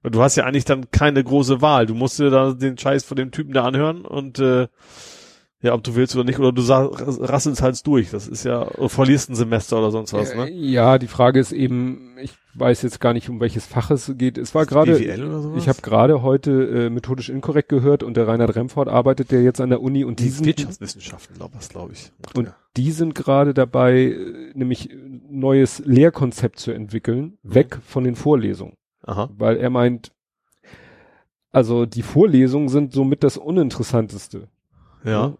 Weil 0.01 0.11
du 0.11 0.21
hast 0.21 0.35
ja 0.38 0.45
eigentlich 0.45 0.65
dann 0.65 0.91
keine 0.91 1.23
große 1.23 1.61
Wahl. 1.61 1.85
Du 1.85 1.93
musst 1.93 2.19
dir 2.19 2.30
da 2.30 2.53
den 2.53 2.77
Scheiß 2.77 3.03
von 3.03 3.17
dem 3.17 3.31
Typen 3.31 3.53
da 3.53 3.65
anhören 3.65 4.05
und 4.05 4.39
äh, 4.39 4.67
ja, 5.61 5.73
ob 5.73 5.84
du 5.84 5.93
willst 5.95 6.15
oder 6.15 6.23
nicht, 6.23 6.39
oder 6.39 6.53
du 6.53 6.61
rasselst 6.61 7.61
halt 7.61 7.85
durch. 7.85 8.11
Das 8.11 8.30
ist 8.30 8.45
ja, 8.45 8.65
oder 8.77 8.88
verlierst 8.88 9.30
ein 9.30 9.35
Semester 9.35 9.77
oder 9.77 9.91
sonst 9.91 10.13
was, 10.13 10.31
Äh, 10.31 10.38
ne? 10.38 10.51
Ja, 10.51 10.97
die 10.97 11.07
Frage 11.07 11.38
ist 11.38 11.51
eben, 11.51 12.15
ich 12.21 12.31
weiß 12.53 12.81
jetzt 12.84 13.01
gar 13.01 13.11
nicht, 13.11 13.30
um 13.30 13.41
welches 13.41 13.65
Fach 13.65 13.91
es 13.91 14.09
geht. 14.17 14.38
Es 14.38 14.55
war 14.55 14.65
gerade, 14.65 14.97
ich 15.57 15.67
habe 15.67 15.81
gerade 15.81 16.21
heute 16.21 16.51
äh, 16.85 16.89
methodisch 16.89 17.27
inkorrekt 17.27 17.67
gehört 17.67 18.03
und 18.03 18.15
der 18.15 18.26
Reinhard 18.26 18.55
Remford 18.55 18.88
arbeitet 18.88 19.34
ja 19.34 19.39
jetzt 19.41 19.59
an 19.59 19.69
der 19.69 19.81
Uni 19.81 20.05
und 20.05 20.21
die 20.21 20.26
die 20.26 20.30
sind, 20.30 20.45
Wirtschaftswissenschaften, 20.45 21.35
glaube 21.35 21.55
ich, 21.59 21.67
glaube 21.67 21.91
ich. 21.91 22.11
und 22.35 22.47
er. 22.47 22.55
die 22.77 22.91
sind 22.93 23.13
gerade 23.13 23.53
dabei, 23.53 23.95
äh, 24.13 24.51
nämlich 24.53 24.89
ein 24.89 25.23
neues 25.30 25.84
Lehrkonzept 25.85 26.57
zu 26.59 26.71
entwickeln, 26.71 27.38
Mhm. 27.43 27.53
weg 27.55 27.80
von 27.85 28.05
den 28.05 28.15
Vorlesungen. 28.15 28.76
Aha. 29.10 29.27
Weil 29.36 29.57
er 29.57 29.72
meint, 29.72 30.11
also 31.52 31.88
die 31.88 32.03
Vorlesungen 32.03 32.69
sind 32.69 32.94
somit 32.94 33.23
das 33.23 33.38
Uninteressanteste. 33.38 34.49
Ja. 35.03 35.30
Ne? 35.30 35.38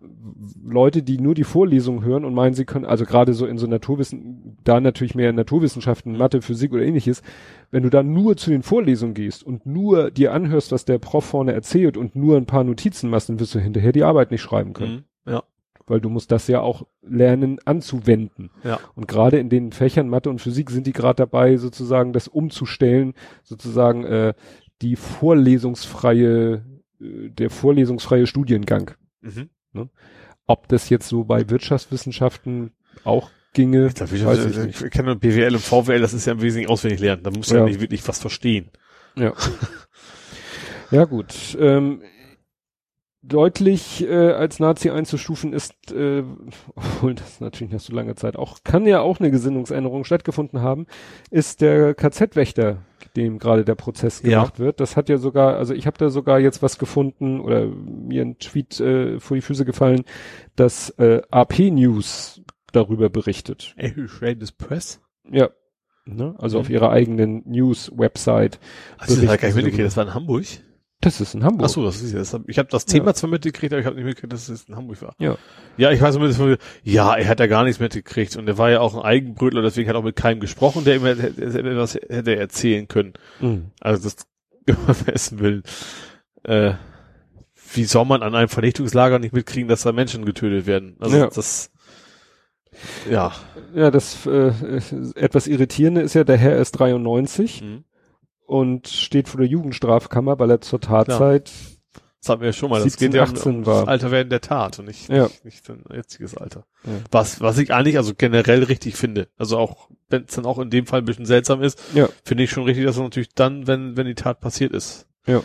Leute, 0.66 1.04
die 1.04 1.20
nur 1.20 1.36
die 1.36 1.44
Vorlesung 1.44 2.04
hören 2.04 2.26
und 2.26 2.34
meinen, 2.34 2.56
sie 2.56 2.66
können, 2.66 2.86
also 2.86 3.06
gerade 3.06 3.36
so 3.36 3.46
in 3.46 3.60
so 3.60 3.68
Naturwissen, 3.68 4.58
da 4.64 4.80
natürlich 4.80 5.14
mehr 5.14 5.34
Naturwissenschaften, 5.34 6.18
Mathe, 6.18 6.42
Physik 6.42 6.74
oder 6.74 6.82
ähnliches, 6.82 7.22
wenn 7.70 7.84
du 7.84 7.92
da 7.92 8.02
nur 8.02 8.38
zu 8.38 8.50
den 8.50 8.64
Vorlesungen 8.64 9.14
gehst 9.14 9.44
und 9.44 9.68
nur 9.68 10.10
dir 10.10 10.34
anhörst, 10.34 10.72
was 10.72 10.86
der 10.86 10.98
Prof 10.98 11.26
vorne 11.26 11.54
erzählt 11.54 11.96
und 11.96 12.16
nur 12.16 12.38
ein 12.38 12.48
paar 12.48 12.64
Notizen 12.64 13.12
machst, 13.12 13.30
dann 13.30 13.40
wirst 13.40 13.54
du 13.54 13.60
hinterher 13.60 13.92
die 13.92 14.04
Arbeit 14.04 14.32
nicht 14.32 14.42
schreiben 14.42 14.74
können. 14.74 15.06
Mhm. 15.26 15.32
Ja. 15.32 15.44
Weil 15.90 16.02
du 16.02 16.10
musst 16.10 16.32
das 16.32 16.48
ja 16.48 16.62
auch 16.62 16.86
lernen 17.02 17.60
anzuwenden. 17.66 18.52
Ja. 18.64 18.80
Und 18.96 19.08
gerade 19.08 19.40
in 19.40 19.50
den 19.50 19.72
Fächern 19.72 20.08
Mathe 20.08 20.30
und 20.30 20.40
Physik 20.40 20.70
sind 20.70 20.88
die 20.88 20.94
gerade 20.94 21.16
dabei, 21.16 21.58
sozusagen 21.58 22.14
das 22.14 22.28
umzustellen, 22.28 23.14
sozusagen 23.44 24.04
äh, 24.06 24.34
die 24.82 24.96
vorlesungsfreie, 24.96 26.64
äh, 27.02 27.30
der 27.30 27.50
vorlesungsfreie 27.50 28.28
Studiengang. 28.28 28.92
Mhm. 29.22 29.50
Ob 30.46 30.68
das 30.68 30.90
jetzt 30.90 31.08
so 31.08 31.26
bei 31.26 31.50
Wirtschaftswissenschaften 31.50 32.72
auch 33.04 33.30
ginge, 33.54 33.88
Ich, 33.88 34.14
ich, 34.14 34.26
weiß 34.26 34.46
ich 34.46 34.58
ich, 34.58 34.66
nicht. 34.66 34.82
ich 34.82 34.92
kenne 34.92 35.16
BWL 35.16 35.56
und 35.56 35.62
VWL, 35.62 36.00
das 36.00 36.14
ist 36.14 36.26
ja 36.26 36.34
im 36.34 36.42
Wesentlichen 36.42 36.70
auswendig 36.70 37.00
lernen. 37.00 37.24
Da 37.24 37.32
musst 37.32 37.52
du 37.52 37.56
ja. 37.56 37.62
Ja. 37.62 37.68
nicht 37.68 37.82
wirklich 37.82 38.08
was 38.08 38.20
verstehen. 38.20 38.70
Ja. 39.16 39.34
ja 40.92 41.06
gut. 41.06 41.58
Ähm, 41.60 42.02
deutlich 43.22 44.02
äh, 44.08 44.32
als 44.32 44.60
Nazi 44.60 44.90
einzustufen 44.90 45.52
ist, 45.54 45.74
äh, 45.92 46.24
obwohl 46.76 47.16
das 47.16 47.42
natürlich 47.42 47.74
nach 47.74 47.80
so 47.80 47.94
langer 47.94 48.16
Zeit 48.16 48.36
auch, 48.38 48.60
kann 48.64 48.86
ja 48.86 49.02
auch 49.02 49.20
eine 49.20 49.30
Gesinnungsänderung 49.32 50.06
stattgefunden 50.06 50.62
haben, 50.62 50.88
ist 51.30 51.62
der 51.62 51.94
KZ-Wächter, 51.96 52.78
dem 53.18 53.38
gerade 53.40 53.66
der 53.66 53.76
Prozess 53.76 54.22
Ja. 54.22 54.40
gemacht 54.40 54.60
wird. 54.60 54.80
Das 54.80 54.96
hat 54.96 55.10
ja 55.10 55.18
sogar, 55.18 55.58
also 55.58 55.74
ich 55.74 55.86
habe 55.86 55.98
da 55.98 56.10
sogar 56.10 56.40
jetzt 56.40 56.62
was 56.64 56.80
gefunden 56.80 57.42
oder 57.42 57.66
mir 57.68 58.22
ein 58.24 58.38
Tweet 58.40 58.80
äh, 58.80 59.20
vor 59.20 59.36
die 59.36 59.42
Füße 59.42 59.66
gefallen, 59.66 60.06
dass 60.56 60.90
äh, 60.92 61.22
AP 61.30 61.60
News 61.72 62.42
darüber 62.72 63.10
berichtet. 63.10 63.76
Associated 63.78 64.58
Press? 64.58 65.02
Ja. 65.30 65.50
Ne? 66.06 66.36
Also 66.40 66.58
Mhm. 66.58 66.62
auf 66.62 66.70
ihrer 66.70 66.90
eigenen 66.92 67.44
News-Website. 67.50 68.60
Also 68.98 69.16
das 69.16 69.16
Berichten 69.16 69.32
hat 69.32 69.42
gar 69.42 69.48
nicht 69.50 69.56
mitgekriegt, 69.58 69.86
das 69.86 69.98
war 69.98 70.06
in 70.08 70.14
Hamburg. 70.14 70.46
Das 71.02 71.22
ist 71.22 71.34
in 71.34 71.46
Hamburg. 71.46 71.66
Ach 71.66 71.70
so, 71.74 71.84
das 71.86 72.02
ist 72.02 72.12
ja, 72.12 72.20
das 72.20 72.34
hab, 72.34 72.50
ich 72.50 72.58
habe 72.60 72.68
das 72.70 72.86
Thema 72.86 73.14
zwar 73.14 73.30
mitgekriegt, 73.30 73.72
aber 73.72 73.80
ich 73.80 73.86
habe 73.86 73.96
nicht 73.96 74.06
mitgekriegt, 74.06 74.34
dass 74.34 74.50
es 74.50 74.64
in 74.66 74.76
Hamburg 74.76 75.02
war. 75.02 75.16
Ja. 75.18 75.38
Ja, 75.78 75.92
ich 75.92 76.02
weiß 76.02 76.16
zumindest, 76.16 76.42
ja, 76.84 77.16
er 77.16 77.28
hat 77.28 77.40
ja 77.40 77.48
gar 77.48 77.64
nichts 77.64 77.80
mitgekriegt 77.80 78.36
und 78.36 78.48
er 78.50 78.58
war 78.58 78.70
ja 78.70 78.82
auch 78.82 78.96
ein 78.96 79.02
Eigenbrötler, 79.02 79.62
deswegen 79.62 79.88
hat 79.88 79.96
er 79.96 80.00
auch 80.00 80.04
mit 80.04 80.18
keinem 80.18 80.42
gesprochen, 80.42 80.84
der 80.84 80.98
ihm 80.98 81.06
hätte- 81.06 81.34
hätte 82.10 82.36
erzählen 82.36 82.88
können. 82.90 83.14
Mhm. 83.40 83.72
Also 83.80 84.10
das 84.10 84.28
wissen 85.06 85.40
will. 85.40 85.64
Äh, 86.44 86.74
wie 87.74 87.86
soll 87.86 88.04
man 88.06 88.22
an 88.22 88.36
einem 88.36 88.50
Vernichtungslager 88.50 89.20
nicht 89.20 89.34
mitkriegen, 89.34 89.70
dass 89.70 89.84
da 89.84 89.92
Menschen 89.94 90.26
getötet 90.26 90.66
werden? 90.66 90.98
Also 91.00 91.16
Ja. 91.18 91.28
das 91.28 91.72
ja. 93.10 93.32
Ja, 93.74 93.90
das 93.92 94.26
äh, 94.26 94.52
etwas 95.16 95.48
Irritierende 95.48 96.02
ist 96.02 96.14
ja, 96.14 96.24
der 96.24 96.38
Herr 96.38 96.58
ist 96.58 96.72
93 96.74 97.62
Mhm. 97.62 97.84
Und 98.50 98.88
steht 98.88 99.30
vor 99.30 99.40
der 99.40 99.48
Jugendstrafkammer, 99.48 100.40
weil 100.40 100.50
er 100.52 100.62
zur 100.62 100.82
Tatzeit 100.82 101.52
Das 102.20 102.30
hatten 102.30 102.42
wir 102.42 102.48
ja 102.48 102.54
schon 102.54 102.70
mal. 102.72 102.82
17, 102.82 102.90
das 102.92 102.98
geht 103.00 103.14
ja 103.14 103.24
um, 103.24 103.30
18 103.36 103.56
um 103.58 103.66
war. 103.66 103.80
das 103.82 103.88
Alter 103.88 104.12
werden 104.12 104.30
der 104.30 104.42
Tat 104.42 104.80
und 104.80 104.86
nicht, 104.86 105.08
Ja. 105.08 105.24
nicht, 105.24 105.46
nicht 105.46 105.66
sein 105.66 105.84
jetziges 105.94 106.36
Alter. 106.36 106.66
Ja. 106.84 106.92
Was, 107.12 107.40
was 107.42 107.58
ich 107.60 107.72
eigentlich 107.74 107.98
also 107.98 108.14
generell 108.18 108.64
richtig 108.64 108.96
finde. 108.96 109.28
Also 109.38 109.58
auch, 109.58 109.90
wenn 110.10 110.24
es 110.24 110.34
dann 110.36 110.46
auch 110.46 110.58
in 110.60 110.70
dem 110.72 110.86
Fall 110.88 111.00
ein 111.02 111.06
bisschen 111.06 111.26
seltsam 111.28 111.62
ist, 111.62 111.80
Ja. 111.94 112.10
finde 112.26 112.44
ich 112.44 112.50
schon 112.50 112.64
richtig, 112.64 112.86
dass 112.86 112.98
er 112.98 113.04
natürlich 113.04 113.30
dann, 113.36 113.68
wenn, 113.68 113.96
wenn 113.96 114.08
die 114.08 114.16
Tat 114.16 114.40
passiert 114.42 114.74
ist. 114.74 115.06
Ja. 115.28 115.42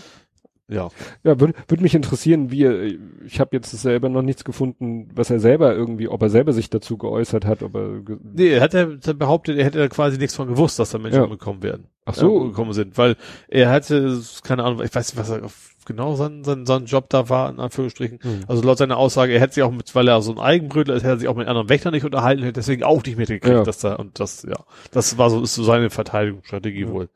Ja. 0.66 0.89
Ja, 1.24 1.39
würde 1.41 1.53
würd 1.69 1.81
mich 1.82 1.95
interessieren, 1.95 2.51
wie 2.51 2.62
er, 2.65 2.85
ich 3.27 3.39
habe 3.39 3.51
jetzt 3.53 3.70
selber 3.70 4.09
noch 4.09 4.23
nichts 4.23 4.45
gefunden, 4.45 5.11
was 5.15 5.28
er 5.31 5.39
selber 5.39 5.74
irgendwie, 5.74 6.09
ob 6.09 6.23
er 6.23 6.31
selber 6.31 6.55
sich 6.55 6.70
dazu 6.70 6.97
geäußert 6.97 7.45
hat, 7.45 7.62
ob 7.62 7.74
er 7.74 8.01
Nee, 8.23 8.49
er 8.49 8.62
hat 8.62 8.73
ja 8.73 8.86
behauptet, 9.12 9.59
er 9.59 9.65
hätte 9.66 9.78
da 9.78 9.89
quasi 9.89 10.16
nichts 10.16 10.35
von 10.36 10.49
gewusst, 10.49 10.78
dass 10.78 10.91
da 10.91 10.99
Menschen 10.99 11.19
Ja. 11.19 11.24
umgekommen 11.24 11.62
werden. 11.62 11.89
Ach 12.07 12.15
so. 12.15 12.28
Äh, 12.35 12.41
umgekommen 12.41 12.73
sind, 12.73 12.97
weil 12.97 13.16
er 13.49 13.70
hatte, 13.70 14.20
keine 14.43 14.65
Ahnung, 14.65 14.82
ich 14.82 14.95
weiß 14.95 15.12
nicht, 15.15 15.20
was 15.20 15.31
er 15.31 15.45
auf- 15.45 15.74
genau 15.86 16.15
sein, 16.15 16.45
sein, 16.45 16.65
sein 16.65 16.86
Job 16.86 17.11
da 17.11 17.28
war, 17.28 17.51
in 17.51 17.61
Anführungsstrichen. 17.61 18.19
Hm. 18.23 18.41
Also 18.49 18.62
laut 18.62 18.78
seiner 18.78 18.97
Aussage, 18.97 19.35
er 19.35 19.41
hätte 19.41 19.53
sich 19.55 19.62
auch 19.62 19.70
mit, 19.70 19.95
weil 19.95 20.09
er 20.09 20.23
so 20.23 20.32
ein 20.32 20.39
Eigenbrötler 20.39 20.95
ist, 20.95 21.03
hätte 21.03 21.12
er 21.12 21.19
sich 21.19 21.28
auch 21.28 21.36
mit 21.36 21.47
anderen 21.47 21.69
Wächtern 21.69 21.93
nicht 21.93 22.07
unterhalten, 22.07 22.43
hätte 22.43 22.55
deswegen 22.55 22.85
auch 22.85 23.05
nicht 23.05 23.19
mitgekriegt, 23.19 23.55
Ja. 23.55 23.65
dass 23.65 23.81
da, 23.81 23.97
und 23.97 24.19
das, 24.19 24.45
ja, 24.45 24.57
das 24.93 25.19
war 25.19 25.28
so, 25.28 25.43
ist 25.43 25.55
so 25.55 25.62
seine 25.62 25.91
Verteidigungsstrategie 25.91 26.82
Ja. 26.85 26.91
wohl. 26.91 27.09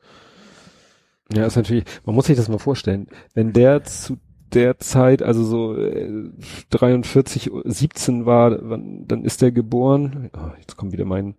Ja, 1.33 1.45
ist 1.45 1.55
natürlich, 1.55 1.83
man 2.05 2.15
muss 2.15 2.25
sich 2.25 2.37
das 2.37 2.49
mal 2.49 2.57
vorstellen, 2.57 3.07
wenn 3.33 3.53
der 3.53 3.83
zu 3.83 4.17
der 4.53 4.79
Zeit, 4.79 5.21
also 5.21 5.43
so 5.43 5.75
äh, 5.77 6.31
43, 6.71 7.51
17 7.65 8.25
war, 8.25 8.57
wann- 8.67 9.05
dann 9.07 9.23
ist 9.23 9.41
der 9.43 9.51
geboren, 9.51 10.31
oh, 10.35 10.51
jetzt 10.59 10.75
kommt 10.75 10.91
wieder 10.91 11.05
mein, 11.05 11.35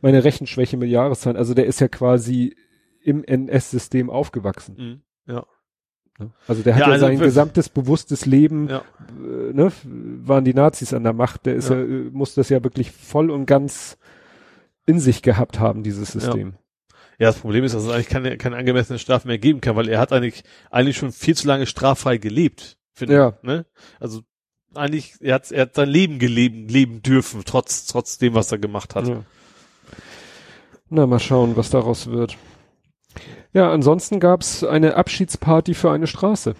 meine 0.00 0.24
Rechenschwäche 0.24 0.76
mit 0.76 0.90
Jahreszahlen, 0.90 1.36
also 1.36 1.54
der 1.54 1.66
ist 1.66 1.80
ja 1.80 1.86
quasi 1.88 2.56
im 3.02 3.22
NS-System 3.22 4.10
aufgewachsen. 4.10 4.74
Mhm. 4.76 5.32
Ja. 5.32 5.46
ne? 6.18 6.32
Also 6.48 6.62
der 6.64 6.74
hat 6.74 6.80
Ja, 6.80 6.86
ja, 6.88 6.92
also 6.94 7.06
sein 7.06 7.18
gesamtes 7.20 7.68
bewusstes 7.68 8.26
Leben, 8.26 8.68
Ja. 8.68 8.82
äh, 9.22 9.52
ne, 9.52 9.70
waren 9.84 10.44
die 10.44 10.54
Nazis 10.54 10.92
an 10.92 11.04
der 11.04 11.12
Macht, 11.12 11.46
der 11.46 11.54
ist 11.54 11.70
ja, 11.70 11.76
Ja. 11.76 11.82
äh, 11.84 12.10
muss 12.10 12.34
das 12.34 12.48
ja 12.48 12.64
wirklich 12.64 12.90
voll 12.90 13.30
und 13.30 13.46
ganz 13.46 13.98
in 14.84 14.98
sich 14.98 15.22
gehabt 15.22 15.60
haben, 15.60 15.84
dieses 15.84 16.10
System. 16.10 16.54
Ja, 17.18 17.26
das 17.26 17.38
Problem 17.40 17.64
ist, 17.64 17.74
dass 17.74 17.82
es 17.82 17.90
eigentlich 17.90 18.08
keine, 18.08 18.36
keine 18.38 18.56
angemessene 18.56 18.98
Strafe 18.98 19.26
mehr 19.26 19.38
geben 19.38 19.60
kann, 19.60 19.74
weil 19.76 19.88
er 19.88 19.98
hat 19.98 20.12
eigentlich, 20.12 20.44
eigentlich 20.70 20.96
schon 20.96 21.10
viel 21.12 21.36
zu 21.36 21.48
lange 21.48 21.66
straffrei 21.66 22.16
gelebt, 22.18 22.78
finde 22.94 23.14
Ja. 23.14 23.28
ich. 23.36 23.42
Ne? 23.42 23.66
Also 23.98 24.22
eigentlich, 24.74 25.14
er 25.20 25.34
hat, 25.34 25.50
er 25.50 25.62
hat 25.62 25.74
sein 25.74 25.88
Leben 25.88 26.18
gelebt, 26.20 26.70
leben 26.70 27.02
dürfen, 27.02 27.42
trotz, 27.44 27.86
trotz 27.86 28.18
dem, 28.18 28.34
was 28.34 28.52
er 28.52 28.58
gemacht 28.58 28.94
hat. 28.94 29.08
Ja. 29.08 29.24
Na, 30.90 31.06
mal 31.06 31.18
schauen, 31.18 31.56
was 31.56 31.70
daraus 31.70 32.06
wird. 32.06 32.36
Ja, 33.52 33.70
ansonsten 33.72 34.20
gab's 34.20 34.62
eine 34.62 34.94
Abschiedsparty 34.94 35.74
für 35.74 35.90
eine 35.90 36.06
Straße. 36.06 36.54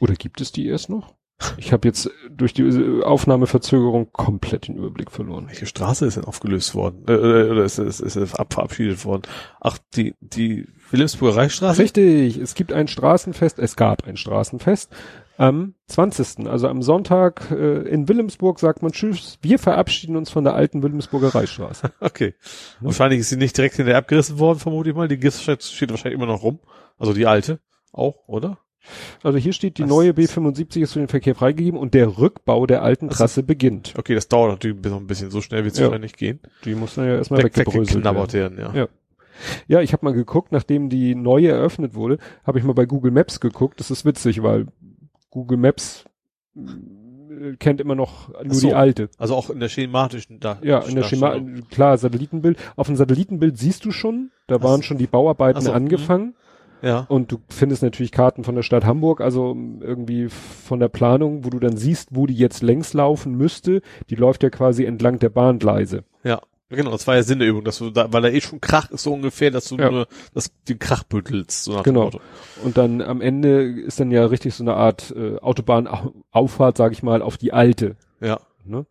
Oder 0.00 0.14
gibt 0.14 0.40
es 0.42 0.52
die 0.52 0.66
erst 0.66 0.90
noch? 0.90 1.15
Ich 1.58 1.72
habe 1.72 1.86
jetzt 1.86 2.10
durch 2.30 2.54
die 2.54 3.02
Aufnahmeverzögerung 3.04 4.10
komplett 4.12 4.68
den 4.68 4.76
Überblick 4.76 5.10
verloren. 5.10 5.48
Welche 5.48 5.66
Straße 5.66 6.06
ist 6.06 6.16
denn 6.16 6.24
aufgelöst 6.24 6.74
worden? 6.74 7.04
Äh, 7.08 7.12
äh, 7.12 7.50
oder 7.50 7.64
ist, 7.64 7.78
ist, 7.78 8.00
ist, 8.00 8.16
ist 8.16 8.34
ab- 8.40 8.54
verabschiedet 8.54 9.04
worden? 9.04 9.22
Ach, 9.60 9.76
die, 9.94 10.14
die 10.20 10.66
Wilhelmsburger 10.90 11.36
Reichsstraße? 11.36 11.82
Richtig, 11.82 12.38
es 12.38 12.54
gibt 12.54 12.72
ein 12.72 12.88
Straßenfest, 12.88 13.58
es 13.58 13.76
gab 13.76 14.06
ein 14.06 14.16
Straßenfest 14.16 14.90
am 15.36 15.74
20., 15.88 16.48
also 16.48 16.68
am 16.68 16.80
Sonntag 16.80 17.50
äh, 17.50 17.82
in 17.82 18.08
Wilhelmsburg 18.08 18.58
sagt 18.58 18.82
man 18.82 18.92
Tschüss, 18.92 19.38
wir 19.42 19.58
verabschieden 19.58 20.16
uns 20.16 20.30
von 20.30 20.44
der 20.44 20.54
alten 20.54 20.82
Wilhelmsburger 20.82 21.34
Reichsstraße. 21.34 21.92
Okay. 22.00 22.34
Wahrscheinlich 22.80 23.20
ist 23.20 23.28
sie 23.28 23.36
nicht 23.36 23.56
direkt 23.58 23.76
hinterher 23.76 23.98
abgerissen 23.98 24.38
worden, 24.38 24.58
vermute 24.58 24.88
ich 24.88 24.96
mal. 24.96 25.08
Die 25.08 25.18
Gis 25.18 25.42
steht 25.42 25.62
steht 25.62 25.90
wahrscheinlich 25.90 26.18
immer 26.18 26.32
noch 26.32 26.42
rum. 26.42 26.60
Also 26.98 27.12
die 27.12 27.26
alte 27.26 27.60
auch, 27.92 28.26
oder? 28.26 28.58
Also 29.22 29.38
hier 29.38 29.52
steht, 29.52 29.78
die 29.78 29.82
Was- 29.82 29.88
neue 29.90 30.10
B75 30.12 30.80
ist 30.82 30.92
für 30.92 30.98
den 31.00 31.08
Verkehr 31.08 31.34
freigegeben 31.34 31.78
und 31.78 31.94
der 31.94 32.18
Rückbau 32.18 32.66
der 32.66 32.82
alten 32.82 33.06
Ach 33.08 33.12
so. 33.12 33.18
Trasse 33.18 33.42
beginnt. 33.42 33.94
Okay, 33.98 34.14
das 34.14 34.28
dauert 34.28 34.50
natürlich 34.52 34.82
noch 34.84 35.00
ein 35.00 35.06
bisschen. 35.06 35.30
So 35.30 35.40
schnell 35.40 35.64
wird 35.64 35.74
es 35.74 35.80
Ja. 35.80 35.86
wahrscheinlich 35.86 36.12
nicht 36.12 36.18
gehen. 36.18 36.40
Die 36.64 36.74
muss 36.74 36.94
dann 36.94 37.06
ja 37.06 37.16
erstmal 37.16 37.38
Weg, 37.42 37.56
weggebröselt 37.56 38.04
werden. 38.04 38.32
werden, 38.32 38.58
ja. 38.58 38.72
Ja. 38.74 38.88
Ja, 39.68 39.80
ich 39.82 39.92
habe 39.92 40.04
mal 40.04 40.14
geguckt, 40.14 40.50
nachdem 40.52 40.88
die 40.88 41.14
neue 41.14 41.48
eröffnet 41.48 41.94
wurde, 41.94 42.18
habe 42.44 42.58
ich 42.58 42.64
mal 42.64 42.72
bei 42.72 42.86
Google 42.86 43.10
Maps 43.10 43.38
geguckt. 43.40 43.80
Das 43.80 43.90
ist 43.90 44.04
witzig, 44.06 44.42
weil 44.42 44.66
Google 45.30 45.58
Maps 45.58 46.04
äh, 46.56 47.56
kennt 47.58 47.80
immer 47.80 47.94
noch 47.94 48.30
nur 48.42 48.54
so. 48.54 48.68
die 48.68 48.74
alte. 48.74 49.10
Also 49.18 49.34
auch 49.34 49.50
in 49.50 49.60
der 49.60 49.68
schematischen 49.68 50.40
da. 50.40 50.58
Ja, 50.62 50.78
in 50.80 50.94
der 50.94 51.02
Schema, 51.02 51.38
klar, 51.70 51.98
Satellitenbild. 51.98 52.56
Auf 52.76 52.86
dem 52.86 52.96
Satellitenbild 52.96 53.58
siehst 53.58 53.84
du 53.84 53.90
schon, 53.90 54.30
da 54.46 54.62
waren 54.62 54.78
so. 54.78 54.84
schon 54.84 54.98
die 54.98 55.06
Bauarbeiten 55.06 55.58
Ach 55.58 55.62
so, 55.62 55.70
hm. 55.70 55.76
angefangen. 55.76 56.34
Ja. 56.86 57.00
Und 57.08 57.32
du 57.32 57.38
findest 57.48 57.82
natürlich 57.82 58.12
Karten 58.12 58.44
von 58.44 58.54
der 58.54 58.62
Stadt 58.62 58.84
Hamburg, 58.84 59.20
also 59.20 59.50
um, 59.50 59.82
irgendwie 59.82 60.28
von 60.28 60.78
der 60.78 60.88
Planung, 60.88 61.44
wo 61.44 61.50
du 61.50 61.58
dann 61.58 61.76
siehst, 61.76 62.10
wo 62.12 62.26
die 62.26 62.36
jetzt 62.36 62.62
längs 62.62 62.92
laufen 62.94 63.34
müsste. 63.36 63.82
Die 64.08 64.14
läuft 64.14 64.42
ja 64.44 64.50
quasi 64.50 64.84
entlang 64.84 65.18
der 65.18 65.30
Bahngleise. 65.30 66.04
Ja. 66.22 66.40
Genau, 66.68 66.90
das 66.90 67.06
war 67.06 67.14
ja 67.14 67.22
Sinn 67.22 67.38
der 67.38 67.46
Übung, 67.48 67.62
dass 67.62 67.78
du 67.78 67.90
da, 67.90 68.12
weil 68.12 68.22
da 68.22 68.28
eh 68.28 68.40
schon 68.40 68.60
Krach 68.60 68.90
ist 68.90 69.04
so 69.04 69.12
ungefähr, 69.12 69.52
dass 69.52 69.68
du 69.68 69.76
Ja. 69.76 69.88
nur 69.88 70.08
das, 70.34 70.50
den 70.68 70.80
Krach 70.80 71.04
büttelst, 71.04 71.62
so 71.62 71.74
nach 71.74 71.84
Genau. 71.84 72.00
dem 72.00 72.04
Motto. 72.06 72.20
Und 72.64 72.76
dann 72.76 73.00
am 73.02 73.20
Ende 73.20 73.62
ist 73.62 74.00
dann 74.00 74.10
ja 74.10 74.24
richtig 74.26 74.52
so 74.54 74.64
eine 74.64 74.74
Art 74.74 75.14
äh, 75.16 75.38
Autobahnauffahrt, 75.38 76.76
sag 76.76 76.90
ich 76.92 77.02
mal, 77.02 77.22
auf 77.22 77.36
die 77.36 77.52
alte. 77.52 77.96
Ja. 78.20 78.40
Ne? 78.64 78.84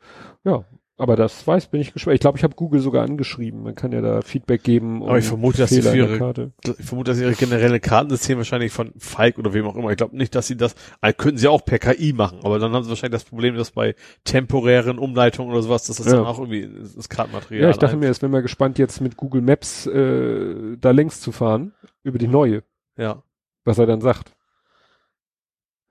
Ja, 0.46 0.64
aber 0.98 1.16
das 1.16 1.46
weiß, 1.46 1.68
bin 1.68 1.82
ich 1.82 1.92
gespannt. 1.94 2.16
Ich 2.16 2.22
glaube, 2.22 2.38
ich 2.38 2.44
habe 2.44 2.56
Google 2.56 2.80
sogar 2.80 3.04
angeschrieben. 3.04 3.64
Man 3.64 3.76
kann 3.76 3.92
ja 3.92 4.02
da 4.02 4.22
Feedback 4.22 4.64
geben. 4.64 5.04
Aber 5.04 5.18
ich 5.18 5.26
vermute, 5.26 5.58
dass 5.58 5.70
Fehler 5.70 5.92
der 5.92 5.96
ihre- 5.96 6.18
Karte. 6.18 6.52
Ich 6.64 6.86
vermute, 6.86 7.12
dass 7.12 7.20
ihre 7.20 7.34
generelle 7.34 7.80
Kartensystem 7.80 8.38
wahrscheinlich 8.38 8.72
von 8.72 8.92
Falk 8.98 9.38
oder 9.38 9.54
wem 9.54 9.66
auch 9.68 9.76
immer. 9.76 9.90
Ich 9.92 9.98
glaube 9.98 10.16
nicht, 10.16 10.34
dass 10.36 10.48
sie 10.48 10.56
das, 10.56 10.76
also 11.02 11.16
könnten 11.18 11.38
sie 11.38 11.48
auch 11.48 11.66
per 11.66 11.80
KI 11.80 12.14
machen, 12.14 12.40
aber 12.44 12.60
dann 12.60 12.72
haben 12.74 12.84
sie 12.84 12.90
wahrscheinlich 12.90 13.20
das 13.22 13.26
Problem, 13.30 13.56
dass 13.56 13.72
bei 13.72 13.96
temporären 14.24 14.98
Umleitungen 15.00 15.52
oder 15.52 15.62
sowas, 15.62 15.86
dass 15.86 15.98
das 15.98 16.06
Ja. 16.08 16.14
dann 16.14 16.26
auch 16.26 16.40
irgendwie 16.40 16.70
das 16.96 17.10
Kartenmaterial 17.10 17.64
Ja, 17.64 17.70
ich 17.70 17.78
dachte 17.78 17.98
mir, 17.98 18.10
es 18.10 18.22
wäre 18.22 18.32
mal 18.32 18.42
gespannt, 18.42 18.78
jetzt 18.80 19.02
mit 19.02 19.18
Google 19.18 19.42
Maps 19.42 19.88
äh, 19.88 20.78
da 20.80 20.92
längs 20.92 21.22
zu 21.22 21.32
fahren 21.32 21.74
über 22.04 22.18
die 22.18 22.28
neue, 22.28 22.64
Ja. 22.98 23.24
was 23.64 23.78
er 23.80 23.86
dann 23.86 24.02
sagt. 24.02 24.35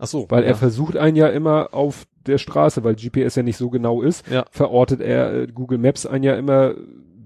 Ach 0.04 0.08
so. 0.08 0.26
Weil 0.28 0.42
ja. 0.42 0.50
er 0.50 0.54
versucht 0.54 0.96
einen 0.96 1.16
ja 1.16 1.28
immer 1.28 1.68
auf 1.72 2.04
der 2.26 2.38
Straße, 2.38 2.84
weil 2.84 2.94
GPS 2.94 3.34
ja 3.36 3.42
nicht 3.42 3.56
so 3.56 3.68
genau 3.70 4.00
ist, 4.02 4.28
Ja. 4.30 4.44
verortet 4.50 5.00
er 5.00 5.34
äh, 5.42 5.46
Google 5.46 5.78
Maps 5.78 6.06
einen 6.06 6.24
ja 6.24 6.34
immer, 6.36 6.74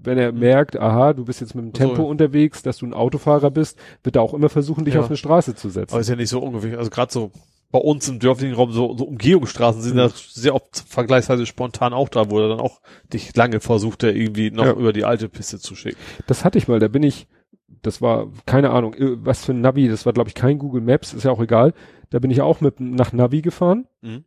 wenn 0.03 0.17
er 0.17 0.31
Mhm. 0.31 0.39
merkt, 0.39 0.79
aha, 0.79 1.13
du 1.13 1.25
bist 1.25 1.41
jetzt 1.41 1.55
mit 1.55 1.63
dem 1.65 1.71
Ach 1.73 1.79
so, 1.79 1.85
Tempo 1.87 2.01
ja. 2.03 2.07
unterwegs, 2.09 2.63
dass 2.63 2.77
du 2.77 2.85
ein 2.85 2.93
Autofahrer 2.93 3.51
bist, 3.51 3.77
wird 4.03 4.15
er 4.15 4.21
auch 4.21 4.33
immer 4.33 4.49
versuchen, 4.49 4.85
dich 4.85 4.97
auf 4.97 5.07
eine 5.07 5.17
Straße 5.17 5.55
zu 5.55 5.69
setzen. 5.69 5.93
Aber 5.93 6.01
ist 6.01 6.09
ja 6.09 6.15
nicht 6.15 6.29
so 6.29 6.39
ungefähr, 6.39 6.77
also 6.77 6.89
gerade 6.89 7.11
so 7.11 7.31
bei 7.71 7.79
uns 7.79 8.09
im 8.09 8.17
dörflichen 8.17 8.55
Raum, 8.55 8.71
so, 8.71 8.97
so 8.97 9.05
Umgehungsstraßen 9.05 9.81
sind 9.81 9.93
Mhm. 9.93 9.97
da 9.97 10.09
sehr 10.09 10.55
oft 10.55 10.83
vergleichsweise 10.87 11.45
spontan 11.45 11.93
auch 11.93 12.09
da, 12.09 12.31
wo 12.31 12.39
er 12.39 12.49
dann 12.49 12.59
auch 12.59 12.81
dich 13.13 13.35
lange 13.35 13.59
versucht, 13.59 14.03
er 14.03 14.15
irgendwie 14.15 14.49
noch 14.51 14.75
über 14.75 14.91
die 14.91 15.05
alte 15.05 15.29
Piste 15.29 15.59
zu 15.59 15.75
schicken. 15.75 15.97
Das 16.27 16.43
hatte 16.43 16.57
ich 16.57 16.67
mal, 16.67 16.79
da 16.79 16.87
bin 16.87 17.03
ich, 17.03 17.27
das 17.83 18.01
war, 18.01 18.27
keine 18.47 18.71
Ahnung, 18.71 18.95
was 19.23 19.45
für 19.45 19.51
ein 19.53 19.61
Navi, 19.61 19.87
das 19.87 20.05
war 20.07 20.13
glaube 20.13 20.29
ich 20.29 20.33
kein 20.35 20.57
Google 20.57 20.81
Maps, 20.81 21.13
ist 21.13 21.23
ja 21.25 21.31
auch 21.31 21.41
egal. 21.41 21.73
Da 22.09 22.19
bin 22.19 22.31
ich 22.31 22.41
auch 22.41 22.61
mit 22.61 22.79
nach 22.79 23.13
Navi 23.13 23.41
gefahren 23.41 23.87
Mhm. 24.01 24.23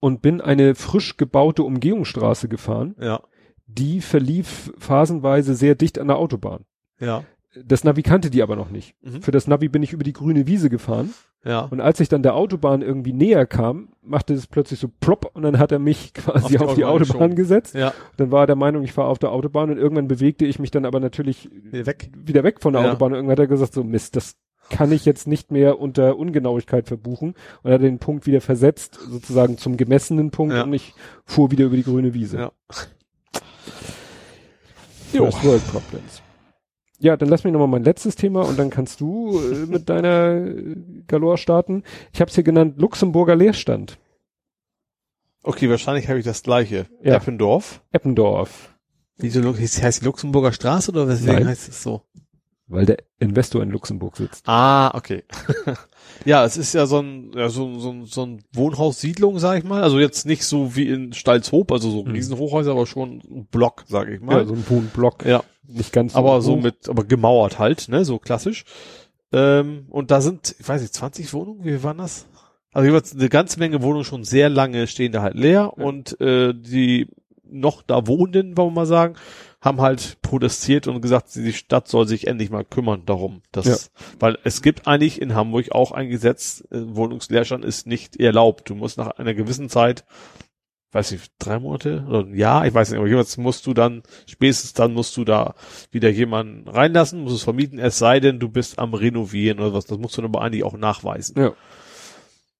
und 0.00 0.22
bin 0.22 0.40
eine 0.40 0.74
frisch 0.74 1.16
gebaute 1.16 1.62
Umgehungsstraße 1.64 2.48
gefahren. 2.48 2.94
Ja. 3.00 3.20
Die 3.66 4.00
verlief 4.00 4.72
phasenweise 4.78 5.54
sehr 5.54 5.74
dicht 5.74 5.98
an 5.98 6.08
der 6.08 6.16
Autobahn. 6.18 6.64
Ja. 7.00 7.24
Das 7.64 7.82
Navi 7.82 8.02
kannte 8.02 8.30
die 8.30 8.42
aber 8.42 8.56
noch 8.56 8.70
nicht. 8.70 8.94
Mhm. 9.02 9.22
Für 9.22 9.30
das 9.32 9.46
Navi 9.48 9.68
bin 9.68 9.82
ich 9.82 9.92
über 9.92 10.04
die 10.04 10.12
grüne 10.12 10.46
Wiese 10.46 10.70
gefahren 10.70 11.12
Ja. 11.44 11.62
und 11.62 11.80
als 11.80 11.98
ich 11.98 12.08
dann 12.08 12.22
der 12.22 12.34
Autobahn 12.34 12.82
irgendwie 12.82 13.12
näher 13.12 13.46
kam, 13.46 13.88
machte 14.02 14.34
es 14.34 14.46
plötzlich 14.46 14.78
so 14.78 14.88
plopp 15.00 15.30
und 15.34 15.42
dann 15.42 15.58
hat 15.58 15.72
er 15.72 15.78
mich 15.80 16.14
quasi 16.14 16.56
Auf 16.58 16.62
auf 16.68 16.70
die 16.74 16.80
die, 16.80 16.84
Autobahn 16.84 17.10
Autobahn 17.10 17.34
gesetzt. 17.36 17.74
Ja. 17.74 17.92
Dann 18.16 18.30
war 18.30 18.44
er 18.44 18.46
der 18.48 18.56
Meinung, 18.56 18.84
ich 18.84 18.92
fahre 18.92 19.08
auf 19.08 19.18
der 19.18 19.32
Autobahn 19.32 19.70
und 19.70 19.78
irgendwann 19.78 20.08
bewegte 20.08 20.44
ich 20.46 20.58
mich 20.58 20.70
dann 20.70 20.84
aber 20.84 21.00
natürlich 21.00 21.50
Wieder 21.50 21.86
weg. 21.86 22.10
wieder 22.16 22.44
weg 22.44 22.60
von 22.60 22.74
der 22.74 22.82
Ja. 22.82 22.88
Autobahn. 22.90 23.12
Und 23.12 23.16
irgendwann 23.16 23.32
hat 23.32 23.38
er 23.40 23.46
gesagt, 23.48 23.72
so 23.72 23.82
Mist, 23.82 24.14
das 24.14 24.36
kann 24.70 24.92
ich 24.92 25.04
jetzt 25.04 25.26
nicht 25.26 25.50
mehr 25.50 25.78
unter 25.78 26.16
Ungenauigkeit 26.16 26.86
verbuchen. 26.86 27.34
Und 27.62 27.70
er 27.70 27.74
hat 27.74 27.82
den 27.82 27.98
Punkt 27.98 28.26
wieder 28.26 28.40
versetzt, 28.40 28.98
sozusagen 29.08 29.58
zum 29.58 29.76
gemessenen 29.76 30.30
Punkt 30.30 30.54
Ja. 30.54 30.62
und 30.64 30.72
ich 30.72 30.94
fuhr 31.24 31.50
wieder 31.50 31.66
über 31.66 31.76
die 31.76 31.84
grüne 31.84 32.14
Wiese. 32.14 32.38
Ja. 32.38 32.52
Jo. 35.12 35.24
First 35.30 35.44
World 35.44 35.66
Problems. 35.68 36.22
Ja, 37.00 37.16
dann 37.16 37.28
lass 37.28 37.44
mich 37.44 37.52
nochmal 37.52 37.68
mein 37.68 37.84
letztes 37.84 38.16
Thema 38.16 38.42
und 38.42 38.58
dann 38.58 38.70
kannst 38.70 39.00
du 39.00 39.38
äh, 39.38 39.66
mit 39.66 39.88
deiner 39.88 40.34
äh, 40.34 40.76
Galore 41.06 41.38
starten. 41.38 41.84
Ich 42.12 42.20
habe 42.20 42.28
es 42.28 42.34
hier 42.34 42.44
genannt 42.44 42.78
Luxemburger 42.78 43.36
Leerstand. 43.36 43.98
Okay, 45.44 45.70
wahrscheinlich 45.70 46.08
habe 46.08 46.18
ich 46.18 46.24
das 46.24 46.42
gleiche. 46.42 46.86
Ja. 47.02 47.14
Eppendorf. 47.14 47.82
Eppendorf. 47.92 48.74
Heißt 49.22 49.82
heißt 49.82 50.00
die 50.02 50.04
Luxemburger 50.04 50.52
Straße 50.52 50.90
oder 50.90 51.08
weswegen 51.08 51.34
Nein. 51.36 51.48
heißt 51.48 51.68
es 51.68 51.82
so? 51.82 52.02
Weil 52.70 52.84
der 52.84 52.98
Investor 53.18 53.62
in 53.62 53.70
Luxemburg 53.70 54.16
sitzt. 54.18 54.46
Ah, 54.46 54.90
okay. 54.94 55.24
ja, 56.26 56.44
es 56.44 56.58
ist 56.58 56.74
ja 56.74 56.84
so 56.86 56.98
ein, 57.00 57.32
ja, 57.34 57.48
so, 57.48 57.78
so, 57.78 58.04
so 58.04 58.26
ein 58.26 58.44
Wohnhaussiedlung, 58.52 59.38
sag 59.38 59.58
ich 59.58 59.64
mal. 59.64 59.82
Also 59.82 59.98
jetzt 59.98 60.26
nicht 60.26 60.44
so 60.44 60.76
wie 60.76 60.86
in 60.88 61.14
Stalzhoop, 61.14 61.72
also 61.72 61.90
so 61.90 62.04
Mhm. 62.04 62.10
Riesenhochhäuser, 62.12 62.72
aber 62.72 62.86
schon 62.86 63.22
ein 63.30 63.46
Block, 63.50 63.84
sag 63.88 64.08
ich 64.08 64.20
Ja, 64.20 64.26
mal. 64.26 64.46
so 64.46 64.52
ein 64.52 64.64
Wohnblock. 64.68 65.24
Ja, 65.24 65.42
Nicht 65.66 65.92
ganz 65.94 66.14
aber 66.14 66.42
so 66.42 66.56
hoch. 66.56 66.62
mit, 66.62 66.88
aber 66.90 67.04
gemauert 67.04 67.58
halt, 67.58 67.88
ne, 67.88 68.04
so 68.04 68.18
klassisch. 68.18 68.64
Ähm, 69.32 69.86
und 69.90 70.10
da 70.10 70.20
sind, 70.20 70.54
ich 70.58 70.68
weiß 70.68 70.82
nicht, 70.82 70.94
20 70.94 71.32
Wohnungen, 71.32 71.64
wie 71.64 71.82
waren 71.82 71.98
das? 71.98 72.26
Also 72.72 72.86
jeweils 72.86 73.14
eine 73.14 73.28
ganze 73.30 73.58
Menge 73.58 73.82
Wohnungen 73.82 74.04
schon 74.04 74.24
sehr 74.24 74.50
lange 74.50 74.86
stehen 74.86 75.12
da 75.12 75.22
halt 75.22 75.34
leer 75.34 75.72
ja. 75.76 75.84
und 75.84 76.20
äh, 76.20 76.52
die 76.54 77.08
noch 77.50 77.80
da 77.82 78.06
wohnen, 78.06 78.56
wollen 78.58 78.68
wir 78.68 78.80
mal 78.82 78.86
sagen, 78.86 79.14
haben 79.60 79.80
halt 79.80 80.18
protestiert 80.22 80.86
und 80.86 81.00
gesagt, 81.00 81.34
die 81.34 81.52
Stadt 81.52 81.88
soll 81.88 82.06
sich 82.06 82.26
endlich 82.28 82.50
mal 82.50 82.64
kümmern 82.64 83.04
darum. 83.06 83.42
Dass, 83.50 83.66
ja. 83.66 83.76
Weil 84.20 84.38
es 84.44 84.62
gibt 84.62 84.86
eigentlich 84.86 85.20
in 85.20 85.34
Hamburg 85.34 85.72
auch 85.72 85.90
ein 85.92 86.08
Gesetz, 86.08 86.64
äh, 86.70 86.78
Wohnungsleerstand 86.80 87.64
ist 87.64 87.86
nicht 87.86 88.18
erlaubt. 88.20 88.70
Du 88.70 88.76
musst 88.76 88.98
nach 88.98 89.10
einer 89.10 89.34
gewissen 89.34 89.68
Zeit, 89.68 90.04
weiß 90.92 91.12
ich, 91.12 91.22
drei 91.40 91.58
Monate 91.58 92.06
oder 92.08 92.20
ein 92.20 92.34
Jahr, 92.34 92.66
ich 92.66 92.74
weiß 92.74 92.90
nicht, 92.90 92.98
aber 92.98 93.08
jeweils 93.08 93.36
musst 93.36 93.66
du 93.66 93.74
dann, 93.74 94.02
spätestens 94.26 94.74
dann 94.74 94.94
musst 94.94 95.16
du 95.16 95.24
da 95.24 95.54
wieder 95.90 96.08
jemanden 96.08 96.68
reinlassen, 96.68 97.22
musst 97.22 97.36
es 97.36 97.42
vermieten, 97.42 97.80
es 97.80 97.98
sei 97.98 98.20
denn, 98.20 98.38
du 98.38 98.48
bist 98.48 98.78
am 98.78 98.94
Renovieren 98.94 99.58
oder 99.58 99.74
was. 99.74 99.86
Das 99.86 99.98
musst 99.98 100.16
du 100.16 100.22
dann 100.22 100.30
aber 100.30 100.42
eigentlich 100.42 100.62
auch 100.62 100.76
nachweisen. 100.76 101.34
Ja. 101.36 101.52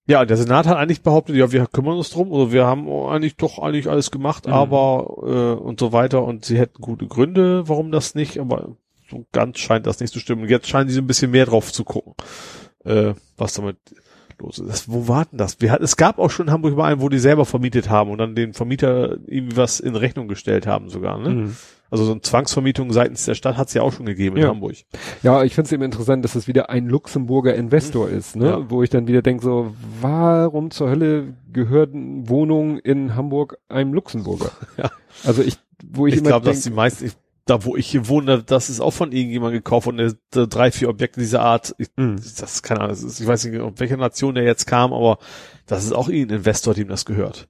Ja, 0.08 0.24
der 0.24 0.38
Senat 0.38 0.66
hat 0.66 0.78
eigentlich 0.78 1.02
behauptet, 1.02 1.36
ja, 1.36 1.52
wir 1.52 1.66
kümmern 1.66 1.98
uns 1.98 2.08
drum, 2.08 2.32
oder 2.32 2.50
wir 2.50 2.64
haben 2.64 2.88
eigentlich 2.88 3.36
doch 3.36 3.58
eigentlich 3.58 3.88
alles 3.88 4.10
gemacht, 4.10 4.46
mhm. 4.46 4.54
aber 4.54 5.06
äh, 5.22 5.62
und 5.62 5.78
so 5.78 5.92
weiter 5.92 6.24
und 6.24 6.46
sie 6.46 6.58
hätten 6.58 6.80
gute 6.80 7.06
Gründe, 7.06 7.68
warum 7.68 7.92
das 7.92 8.14
nicht, 8.14 8.40
aber 8.40 8.70
so 9.10 9.26
ganz 9.32 9.58
scheint 9.58 9.86
das 9.86 10.00
nicht 10.00 10.12
zu 10.12 10.18
stimmen. 10.18 10.42
Und 10.42 10.48
jetzt 10.48 10.66
scheinen 10.66 10.88
sie 10.88 10.94
so 10.94 11.02
ein 11.02 11.06
bisschen 11.06 11.30
mehr 11.30 11.44
drauf 11.44 11.70
zu 11.72 11.84
gucken, 11.84 12.14
äh, 12.84 13.12
was 13.36 13.52
damit 13.52 13.76
los 14.38 14.58
ist. 14.58 14.68
Das, 14.68 14.90
wo 14.90 15.08
warten 15.08 15.36
das? 15.36 15.60
Wir 15.60 15.72
hatten, 15.72 15.84
es 15.84 15.98
gab 15.98 16.18
auch 16.18 16.30
schon 16.30 16.46
in 16.46 16.52
Hamburg 16.52 16.74
mal 16.74 16.90
einen, 16.90 17.02
wo 17.02 17.10
die 17.10 17.18
selber 17.18 17.44
vermietet 17.44 17.90
haben 17.90 18.10
und 18.10 18.16
dann 18.16 18.34
den 18.34 18.54
Vermieter 18.54 19.18
irgendwie 19.26 19.58
was 19.58 19.78
in 19.78 19.94
Rechnung 19.94 20.26
gestellt 20.26 20.66
haben 20.66 20.88
sogar, 20.88 21.18
ne? 21.18 21.28
Mhm. 21.28 21.56
Also 21.90 22.04
so 22.04 22.12
eine 22.12 22.20
Zwangsvermietung 22.20 22.92
seitens 22.92 23.24
der 23.24 23.34
Stadt 23.34 23.56
hat 23.56 23.68
es 23.68 23.74
ja 23.74 23.82
auch 23.82 23.92
schon 23.92 24.06
gegeben 24.06 24.36
in 24.36 24.46
Hamburg. 24.46 24.76
Ja, 25.22 25.42
ich 25.42 25.54
finde 25.54 25.68
es 25.68 25.72
eben 25.72 25.82
interessant, 25.82 26.24
dass 26.24 26.34
es 26.34 26.46
wieder 26.46 26.68
ein 26.68 26.86
Luxemburger 26.86 27.54
Investor 27.54 28.08
mhm. 28.08 28.16
ist, 28.16 28.36
ne? 28.36 28.46
Ja. 28.46 28.70
Wo 28.70 28.82
ich 28.82 28.90
dann 28.90 29.06
wieder 29.06 29.22
denke, 29.22 29.42
so, 29.42 29.74
warum 30.00 30.70
zur 30.70 30.90
Hölle 30.90 31.34
gehören 31.50 32.28
Wohnungen 32.28 32.78
in 32.78 33.16
Hamburg 33.16 33.58
einem 33.68 33.94
Luxemburger? 33.94 34.50
ja. 34.76 34.90
Also 35.24 35.42
ich, 35.42 35.58
wo 35.86 36.06
ich, 36.06 36.14
ich 36.14 36.20
immer 36.20 36.30
glaube, 36.30 36.46
dass 36.46 36.60
die 36.60 36.70
meisten, 36.70 37.10
da 37.46 37.64
wo 37.64 37.76
ich 37.76 37.86
hier 37.88 38.08
wohne, 38.08 38.42
das 38.42 38.68
ist 38.68 38.80
auch 38.80 38.92
von 38.92 39.10
irgendjemandem 39.10 39.60
gekauft 39.60 39.86
und 39.86 40.16
drei, 40.30 40.70
vier 40.70 40.90
Objekte 40.90 41.20
dieser 41.20 41.40
Art. 41.40 41.74
Ich, 41.78 41.88
mhm. 41.96 42.16
Das 42.16 42.54
ist 42.54 42.62
keine 42.62 42.82
Ahnung, 42.82 42.96
ich 42.96 43.26
weiß 43.26 43.46
nicht, 43.46 43.60
auf 43.60 43.72
welche 43.76 43.96
Nation 43.96 44.34
der 44.34 44.44
jetzt 44.44 44.66
kam, 44.66 44.92
aber 44.92 45.18
das 45.66 45.84
ist 45.84 45.92
auch 45.92 46.08
irgendein 46.08 46.38
Investor, 46.38 46.74
dem 46.74 46.88
das 46.88 47.06
gehört. 47.06 47.48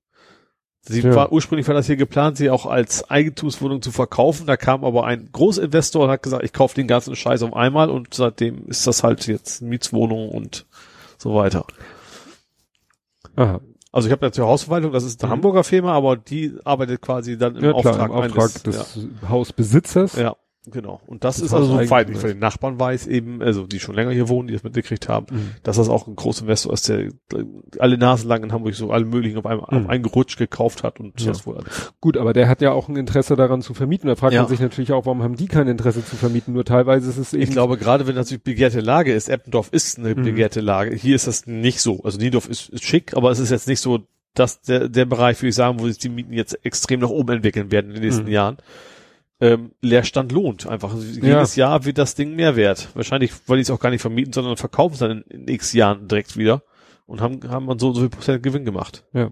Sie 0.89 1.02
ja. 1.02 1.15
war 1.15 1.32
ursprünglich 1.32 1.69
war 1.69 1.74
das 1.74 1.86
hier 1.86 1.97
geplant, 1.97 2.39
sie 2.39 2.48
auch 2.48 2.65
als 2.65 3.10
Eigentumswohnung 3.10 3.82
zu 3.82 3.93
verkaufen. 3.93 4.47
Da 4.47 4.56
kam 4.56 4.85
aber 4.85 5.05
ein 5.05 5.28
Großinvestor 5.31 6.05
und 6.05 6.10
hat 6.10 6.23
gesagt, 6.23 6.44
ich 6.44 6.55
kaufe 6.55 6.74
den 6.74 6.86
ganzen 6.86 7.15
Scheiß 7.15 7.43
auf 7.43 7.55
einmal 7.55 7.90
und 7.90 8.15
seitdem 8.15 8.66
ist 8.69 8.86
das 8.86 9.02
halt 9.02 9.27
jetzt 9.27 9.60
Mietswohnung 9.60 10.31
und 10.31 10.65
so 11.19 11.35
weiter. 11.35 11.66
Aha. 13.36 13.60
Also 13.93 14.09
ich 14.09 14.12
habe 14.12 14.31
die 14.31 14.40
Hausverwaltung, 14.40 14.93
das 14.93 15.05
ist 15.05 15.23
eine 15.23 15.28
mhm. 15.28 15.32
Hamburger 15.36 15.65
Firma, 15.65 15.93
aber 15.93 16.16
die 16.16 16.55
arbeitet 16.65 17.02
quasi 17.02 17.36
dann 17.36 17.56
im 17.56 17.65
ja, 17.65 17.73
Auftrag, 17.73 17.94
klar, 17.94 18.06
im 18.06 18.12
Auftrag 18.12 18.44
eines, 18.44 18.62
des 18.62 18.97
ja. 19.23 19.28
Hausbesitzers. 19.28 20.16
Ja. 20.16 20.36
Genau. 20.66 21.01
Und 21.06 21.24
das, 21.24 21.36
das 21.36 21.47
ist 21.47 21.55
also 21.55 21.66
so 21.66 21.90
weit, 21.90 22.10
ich 22.10 22.18
von 22.18 22.28
den 22.28 22.39
Nachbarn 22.39 22.78
weiß 22.78 23.06
eben, 23.06 23.43
also 23.43 23.66
die 23.66 23.80
schon 23.80 23.94
länger 23.94 24.10
hier 24.10 24.28
wohnen, 24.28 24.48
die 24.48 24.55
das 24.55 24.64
mitgekriegt 24.64 25.09
haben, 25.09 25.26
mhm. 25.30 25.51
dass 25.62 25.76
das 25.76 25.89
auch 25.89 26.06
ein 26.06 26.16
großer 26.16 26.43
Investor 26.43 26.72
ist, 26.72 26.89
der 26.89 27.10
alle 27.78 27.97
Nasen 27.97 28.28
lang 28.28 28.43
in 28.43 28.52
Hamburg 28.52 28.74
so 28.74 28.90
alle 28.90 29.05
möglichen 29.05 29.39
auf 29.39 29.47
einem, 29.47 29.60
mhm. 29.60 29.64
auf 29.64 29.89
einen 29.89 30.02
Gerutsch 30.02 30.36
gekauft 30.36 30.82
hat 30.82 31.01
und 31.01 31.20
ja. 31.20 31.28
das 31.28 31.47
wohl 31.47 31.56
alles. 31.56 31.93
Gut, 32.01 32.16
aber 32.16 32.32
der 32.32 32.48
hat 32.48 32.60
ja 32.60 32.72
auch 32.72 32.89
ein 32.89 32.97
Interesse 32.97 33.36
daran 33.36 33.62
zu 33.62 33.72
vermieten. 33.72 34.09
Da 34.09 34.16
fragt 34.16 34.35
ja. 34.35 34.43
man 34.43 34.51
sich 34.51 34.60
natürlich 34.60 34.93
auch, 34.93 35.06
warum 35.06 35.22
haben 35.22 35.36
die 35.36 35.47
kein 35.47 35.68
Interesse 35.68 36.05
zu 36.05 36.16
vermieten? 36.16 36.52
Nur 36.52 36.64
teilweise 36.64 37.09
ist 37.09 37.18
es 37.18 37.32
eben. 37.32 37.43
Ich 37.43 37.51
glaube, 37.51 37.78
gerade 37.78 38.06
wenn 38.06 38.16
das 38.16 38.36
begehrte 38.39 38.80
Lage 38.80 39.12
ist, 39.12 39.28
Eppendorf 39.28 39.68
ist 39.72 39.98
eine 39.98 40.14
mhm. 40.14 40.24
begehrte 40.24 40.60
Lage. 40.60 40.94
Hier 40.94 41.14
ist 41.14 41.26
das 41.26 41.47
nicht 41.47 41.80
so. 41.80 42.02
Also 42.02 42.18
Niedorf 42.18 42.48
ist, 42.48 42.68
ist 42.68 42.85
schick, 42.85 43.16
aber 43.16 43.30
es 43.30 43.39
ist 43.39 43.51
jetzt 43.51 43.68
nicht 43.68 43.80
so, 43.80 44.01
dass 44.35 44.60
der, 44.60 44.89
der 44.89 45.05
Bereich, 45.05 45.39
würde 45.40 45.48
ich 45.48 45.55
sagen, 45.55 45.80
wo 45.80 45.86
sich 45.86 45.98
die 45.98 46.09
Mieten 46.09 46.32
jetzt 46.32 46.64
extrem 46.64 47.01
nach 47.01 47.09
oben 47.09 47.36
entwickeln 47.36 47.70
werden 47.70 47.89
in 47.89 47.94
den 47.94 48.05
nächsten 48.05 48.24
mhm. 48.24 48.32
Jahren 48.32 48.56
ähm, 49.40 49.73
Leerstand 49.81 50.32
lohnt. 50.32 50.66
Einfach 50.66 50.94
jedes 50.97 51.56
ja. 51.56 51.69
Jahr 51.69 51.85
wird 51.85 51.98
das 51.98 52.15
Ding 52.15 52.35
mehr 52.35 52.56
wert. 52.56 52.89
Wahrscheinlich, 52.94 53.32
weil 53.47 53.56
die 53.56 53.62
es 53.62 53.70
auch 53.70 53.81
gar 53.81 53.90
nicht 53.90 54.01
vermieten, 54.01 54.32
sondern 54.32 54.56
verkaufen 54.56 54.94
es 54.94 54.98
dann 55.01 55.23
in, 55.28 55.43
in 55.43 55.48
x 55.48 55.73
Jahren 55.73 56.09
direkt 56.09 56.36
wieder 56.36 56.62
und 57.06 57.20
haben, 57.20 57.40
haben 57.48 57.66
man 57.66 57.78
so, 57.78 57.93
so 57.93 58.01
viel 58.01 58.10
Prozent 58.10 58.43
Gewinn 58.43 58.65
gemacht. 58.65 59.05
Ja. 59.12 59.31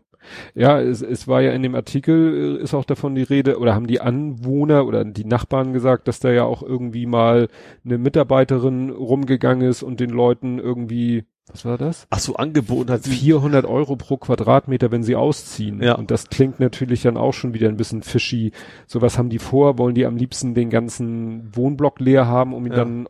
Ja, 0.55 0.81
es, 0.81 1.03
es 1.03 1.29
war 1.29 1.41
ja 1.41 1.53
in 1.53 1.63
dem 1.63 1.75
Artikel 1.75 2.59
äh, 2.59 2.63
ist 2.63 2.75
auch 2.75 2.85
davon 2.85 3.15
die 3.15 3.23
Rede, 3.23 3.59
oder 3.59 3.75
haben 3.75 3.87
die 3.87 4.01
Anwohner 4.01 4.87
oder 4.87 5.05
die 5.05 5.25
Nachbarn 5.25 5.73
gesagt, 5.73 6.09
dass 6.09 6.19
da 6.19 6.31
ja 6.31 6.45
auch 6.45 6.63
irgendwie 6.63 7.07
mal 7.07 7.49
eine 7.85 7.99
Mitarbeiterin 7.99 8.91
rumgegangen 8.91 9.69
ist 9.69 9.85
und 9.85 10.01
den 10.01 10.11
Leuten 10.11 10.59
irgendwie 10.59 11.27
was 11.53 11.65
war 11.65 11.79
das? 11.79 12.07
Ach 12.11 12.19
so, 12.19 12.35
angeboten 12.35 12.91
hat 12.91 13.05
400 13.05 13.65
Euro 13.67 13.95
pro 13.95 14.17
Quadratmeter, 14.17 14.91
wenn 14.91 15.05
sie 15.05 15.15
ausziehen. 15.15 15.81
Ja. 15.81 15.95
Und 15.95 16.11
das 16.11 16.29
klingt 16.29 16.59
natürlich 16.59 17.03
dann 17.03 17.17
auch 17.17 17.33
schon 17.33 17.55
wieder 17.55 17.69
ein 17.69 17.77
bisschen 17.77 18.03
fishy. 18.03 18.53
So 18.87 19.01
was 19.01 19.17
haben 19.17 19.31
die 19.31 19.39
vor? 19.39 19.79
Wollen 19.79 19.95
die 19.95 20.07
am 20.07 20.17
liebsten 20.17 20.55
den 20.55 20.71
ganzen 20.71 21.55
Wohnblock 21.55 22.01
leer 22.01 22.27
haben, 22.27 22.53
um 22.53 22.67
ihn 22.67 22.73
ja. 22.73 22.79
dann 22.79 23.09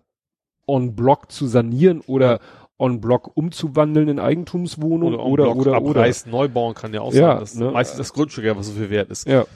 on 0.67 0.95
Block 0.95 1.33
zu 1.33 1.47
sanieren 1.47 2.03
oder 2.03 2.41
on 2.79 3.01
Block 3.01 3.31
umzuwandeln 3.35 4.09
in 4.09 4.19
Eigentumswohnung 4.19 5.15
oder 5.15 5.25
oder 5.25 5.45
Block 5.45 5.57
oder, 5.57 5.75
abreißen, 5.77 6.31
oder. 6.31 6.43
neu 6.43 6.49
bauen 6.49 6.75
kann 6.75 6.93
ja 6.93 7.01
auch 7.01 7.15
ja, 7.15 7.33
sein. 7.33 7.41
Das 7.41 7.55
ne? 7.55 7.71
meistens 7.71 7.97
das 7.97 8.13
Grundstück 8.13 8.45
ja, 8.45 8.57
was 8.57 8.67
so 8.67 8.73
viel 8.73 8.91
wert 8.91 9.11
ist. 9.11 9.27
Ja. 9.27 9.47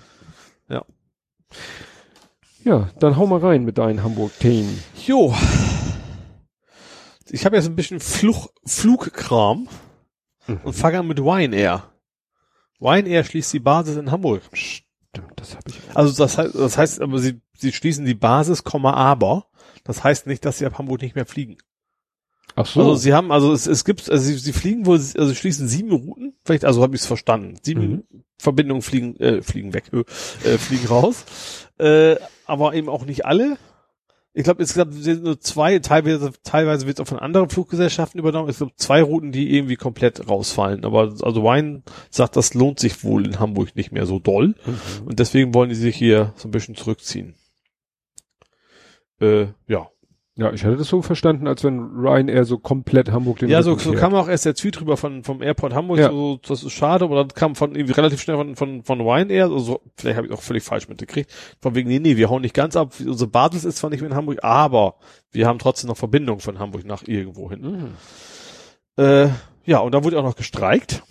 Ja. 0.70 0.84
Ja, 2.64 2.88
dann 2.98 3.16
hau 3.16 3.26
mal 3.26 3.40
rein 3.40 3.64
mit 3.64 3.76
deinen 3.76 4.02
Hamburg-Themen. 4.02 4.82
Jo 5.06 5.34
ich 7.30 7.44
habe 7.44 7.56
jetzt 7.56 7.66
ein 7.66 7.76
bisschen 7.76 8.00
Fluch, 8.00 8.48
Flugkram 8.64 9.68
mhm. 10.46 10.60
und 10.64 10.72
fange 10.72 10.98
an 10.98 11.06
mit 11.06 11.20
Ryanair. 11.20 11.84
Ryanair 12.80 13.24
schließt 13.24 13.52
die 13.52 13.60
Basis 13.60 13.96
in 13.96 14.10
Hamburg. 14.10 14.42
Stimmt, 14.52 15.32
das 15.36 15.56
habe 15.56 15.64
ich. 15.68 15.78
Also 15.94 16.16
das 16.16 16.38
heißt, 16.38 16.54
das 16.54 16.78
heißt, 16.78 17.00
aber 17.00 17.18
sie, 17.18 17.40
sie 17.56 17.72
schließen 17.72 18.04
die 18.04 18.14
Basis, 18.14 18.62
aber 18.64 19.46
das 19.84 20.04
heißt 20.04 20.26
nicht, 20.26 20.44
dass 20.44 20.58
sie 20.58 20.66
ab 20.66 20.78
Hamburg 20.78 21.02
nicht 21.02 21.14
mehr 21.14 21.26
fliegen. 21.26 21.58
Ach 22.56 22.66
so. 22.66 22.80
Also 22.80 22.94
sie 22.96 23.12
haben, 23.12 23.32
also 23.32 23.52
es, 23.52 23.66
es 23.66 23.84
gibt, 23.84 24.10
also 24.10 24.22
sie, 24.22 24.36
sie 24.36 24.52
fliegen 24.52 24.86
wohl, 24.86 24.96
also 24.96 25.26
sie 25.26 25.36
schließen 25.36 25.68
sieben 25.68 25.92
Routen, 25.92 26.34
vielleicht, 26.44 26.64
also 26.64 26.82
habe 26.82 26.94
ich 26.94 27.02
es 27.02 27.06
verstanden. 27.06 27.56
Sieben 27.62 28.04
mhm. 28.10 28.24
Verbindungen 28.38 28.82
fliegen, 28.82 29.16
äh, 29.20 29.42
fliegen 29.42 29.72
weg, 29.74 29.90
äh, 29.92 30.58
fliegen 30.58 30.86
raus. 30.88 31.24
Äh, 31.78 32.16
aber 32.46 32.74
eben 32.74 32.88
auch 32.88 33.04
nicht 33.04 33.24
alle. 33.26 33.58
Ich 34.32 34.44
glaube, 34.44 34.62
es 34.62 34.74
sind 34.74 35.24
nur 35.24 35.40
zwei, 35.40 35.80
teilweise, 35.80 36.32
teilweise 36.44 36.86
wird 36.86 36.98
es 36.98 37.02
auch 37.02 37.08
von 37.08 37.18
anderen 37.18 37.48
Fluggesellschaften 37.48 38.20
übernommen. 38.20 38.48
Es 38.48 38.60
gibt 38.60 38.78
zwei 38.78 39.02
Routen, 39.02 39.32
die 39.32 39.56
irgendwie 39.56 39.74
komplett 39.74 40.28
rausfallen. 40.28 40.84
Aber 40.84 41.14
also 41.22 41.42
Wein 41.42 41.82
sagt, 42.10 42.36
das 42.36 42.54
lohnt 42.54 42.78
sich 42.78 43.02
wohl 43.02 43.26
in 43.26 43.40
Hamburg 43.40 43.74
nicht 43.74 43.90
mehr 43.90 44.06
so 44.06 44.20
doll. 44.20 44.54
Mhm. 44.64 45.06
Und 45.06 45.18
deswegen 45.18 45.52
wollen 45.52 45.70
die 45.70 45.74
sich 45.74 45.96
hier 45.96 46.32
so 46.36 46.46
ein 46.46 46.52
bisschen 46.52 46.76
zurückziehen. 46.76 47.34
Äh, 49.20 49.48
ja. 49.66 49.90
Ja, 50.40 50.50
ich 50.54 50.64
hatte 50.64 50.78
das 50.78 50.88
so 50.88 51.02
verstanden, 51.02 51.46
als 51.46 51.64
wenn 51.64 51.80
Ryanair 51.80 52.46
so 52.46 52.56
komplett 52.56 53.10
Hamburg 53.10 53.40
den 53.40 53.50
Ja, 53.50 53.62
so, 53.62 53.76
so 53.76 53.92
kam 53.92 54.14
auch 54.14 54.26
erst 54.26 54.46
der 54.46 54.54
Tweet 54.54 54.80
drüber 54.80 54.96
von, 54.96 55.22
vom 55.22 55.42
Airport 55.42 55.74
Hamburg, 55.74 55.98
ja. 55.98 56.08
so, 56.08 56.40
das 56.42 56.62
ist 56.62 56.72
schade, 56.72 57.04
aber 57.04 57.16
dann 57.16 57.28
kam 57.28 57.54
von 57.54 57.74
irgendwie 57.74 57.92
relativ 57.92 58.22
schnell 58.22 58.38
von, 58.38 58.56
von, 58.56 58.82
von 58.82 59.02
Ryanair, 59.02 59.50
also 59.50 59.82
vielleicht 59.96 60.16
habe 60.16 60.28
ich 60.28 60.32
auch 60.32 60.40
völlig 60.40 60.62
falsch 60.62 60.88
mitgekriegt, 60.88 61.30
von 61.60 61.74
wegen, 61.74 61.90
nee, 61.90 61.98
nee, 61.98 62.16
wir 62.16 62.30
hauen 62.30 62.40
nicht 62.40 62.54
ganz 62.54 62.74
ab, 62.74 62.94
unsere 63.04 63.28
Basis 63.28 63.66
ist 63.66 63.76
zwar 63.76 63.90
nicht 63.90 64.00
mehr 64.00 64.08
in 64.10 64.16
Hamburg, 64.16 64.38
aber 64.42 64.94
wir 65.30 65.46
haben 65.46 65.58
trotzdem 65.58 65.88
noch 65.88 65.98
Verbindung 65.98 66.40
von 66.40 66.58
Hamburg 66.58 66.86
nach 66.86 67.02
irgendwo 67.06 67.50
hin. 67.50 67.60
Mhm. 68.96 69.04
Äh, 69.04 69.28
ja, 69.66 69.80
und 69.80 69.92
da 69.92 70.04
wurde 70.04 70.18
auch 70.18 70.24
noch 70.24 70.36
gestreikt. 70.36 71.02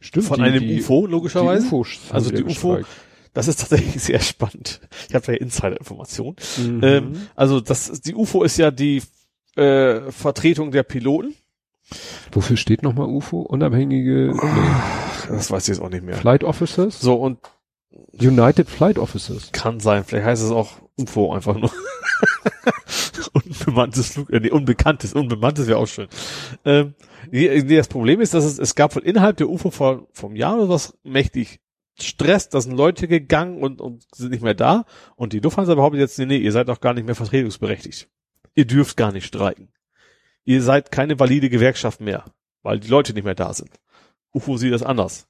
Stimmt. 0.00 0.24
Von 0.24 0.38
die, 0.38 0.44
einem 0.44 0.60
die, 0.60 0.80
UFO, 0.80 1.06
logischerweise. 1.06 1.68
Die 1.68 1.74
UFO 1.74 2.14
also 2.14 2.30
die 2.30 2.44
UFO, 2.44 2.78
das 3.34 3.48
ist 3.48 3.60
tatsächlich 3.60 4.02
sehr 4.02 4.20
spannend. 4.20 4.80
Ich 5.08 5.14
habe 5.14 5.26
da 5.26 5.32
ja 5.32 5.38
Insider-Informationen. 5.38 6.36
Mhm. 6.56 6.80
Ähm, 6.82 7.28
also 7.34 7.60
das, 7.60 8.00
die 8.00 8.14
UFO 8.14 8.42
ist 8.42 8.58
ja 8.58 8.70
die 8.70 9.02
äh, 9.56 10.10
Vertretung 10.10 10.70
der 10.70 10.82
Piloten. 10.82 11.34
Wofür 12.32 12.56
steht 12.56 12.82
nochmal 12.82 13.06
UFO? 13.06 13.40
Unabhängige. 13.40 14.34
Nee. 14.34 15.34
Das 15.34 15.50
weiß 15.50 15.64
ich 15.64 15.68
jetzt 15.68 15.80
auch 15.80 15.88
nicht 15.88 16.04
mehr. 16.04 16.16
Flight 16.16 16.44
Officers? 16.44 17.00
So 17.00 17.14
und 17.14 17.38
United 18.12 18.68
Flight 18.68 18.98
Officers. 18.98 19.50
Kann 19.52 19.80
sein. 19.80 20.04
Vielleicht 20.04 20.26
heißt 20.26 20.42
es 20.42 20.50
auch 20.50 20.78
UFO 20.96 21.32
einfach 21.32 21.56
nur. 21.56 21.70
Unbemanntes 23.32 24.12
Flug, 24.12 24.30
äh, 24.30 24.40
nee, 24.40 24.50
unbekanntes, 24.50 25.12
unbemanntes 25.12 25.66
wäre 25.66 25.78
auch 25.78 25.86
schön. 25.86 26.08
Ähm, 26.64 26.94
nee, 27.30 27.62
das 27.76 27.88
Problem 27.88 28.20
ist, 28.20 28.34
dass 28.34 28.44
es, 28.44 28.58
es 28.58 28.74
gab 28.74 28.92
von 28.92 29.02
innerhalb 29.02 29.36
der 29.36 29.48
UFO 29.48 29.70
vor, 29.70 30.06
vom 30.12 30.34
Jahr 30.34 30.56
oder 30.56 30.68
was 30.68 30.96
mächtig 31.04 31.60
Stress, 32.00 32.48
da 32.48 32.60
sind 32.60 32.76
Leute 32.76 33.08
gegangen 33.08 33.60
und, 33.62 33.80
und 33.80 34.04
sind 34.14 34.30
nicht 34.30 34.42
mehr 34.42 34.54
da. 34.54 34.84
Und 35.16 35.32
die 35.32 35.40
Lufthansa 35.40 35.74
behauptet 35.74 36.00
jetzt, 36.00 36.18
nee, 36.18 36.26
nee, 36.26 36.38
ihr 36.38 36.52
seid 36.52 36.68
doch 36.68 36.80
gar 36.80 36.94
nicht 36.94 37.06
mehr 37.06 37.14
vertretungsberechtigt. 37.14 38.08
Ihr 38.54 38.66
dürft 38.66 38.96
gar 38.96 39.12
nicht 39.12 39.26
streiken. 39.26 39.68
Ihr 40.44 40.62
seid 40.62 40.90
keine 40.90 41.18
valide 41.18 41.50
Gewerkschaft 41.50 42.00
mehr, 42.00 42.24
weil 42.62 42.80
die 42.80 42.88
Leute 42.88 43.12
nicht 43.12 43.24
mehr 43.24 43.34
da 43.34 43.52
sind. 43.52 43.70
UFO 44.32 44.56
sieht 44.56 44.72
das 44.72 44.82
anders. 44.82 45.28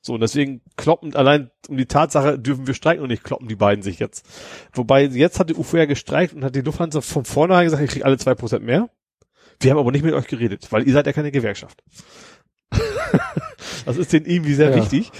So, 0.00 0.14
und 0.14 0.20
deswegen 0.20 0.62
kloppen 0.76 1.14
allein 1.14 1.50
um 1.68 1.76
die 1.76 1.86
Tatsache, 1.86 2.38
dürfen 2.38 2.66
wir 2.66 2.74
streiken 2.74 3.02
und 3.02 3.08
nicht 3.08 3.24
kloppen 3.24 3.48
die 3.48 3.56
beiden 3.56 3.82
sich 3.82 3.98
jetzt. 3.98 4.26
Wobei, 4.72 5.04
jetzt 5.04 5.38
hat 5.38 5.50
die 5.50 5.54
UFO 5.54 5.76
ja 5.76 5.86
gestreikt 5.86 6.34
und 6.34 6.44
hat 6.44 6.54
die 6.54 6.60
Lufthansa 6.60 7.00
von 7.00 7.24
vornherein 7.24 7.64
gesagt, 7.64 7.82
ich 7.82 7.90
krieg 7.90 8.04
alle 8.04 8.18
zwei 8.18 8.34
Prozent 8.34 8.64
mehr. 8.64 8.88
Wir 9.60 9.72
haben 9.72 9.78
aber 9.78 9.90
nicht 9.90 10.04
mit 10.04 10.14
euch 10.14 10.28
geredet, 10.28 10.70
weil 10.70 10.86
ihr 10.86 10.92
seid 10.92 11.06
ja 11.06 11.12
keine 11.12 11.32
Gewerkschaft. 11.32 11.82
das 13.86 13.96
ist 13.96 14.12
denen 14.12 14.26
irgendwie 14.26 14.54
sehr 14.54 14.70
Ja. 14.70 14.76
wichtig. 14.76 15.10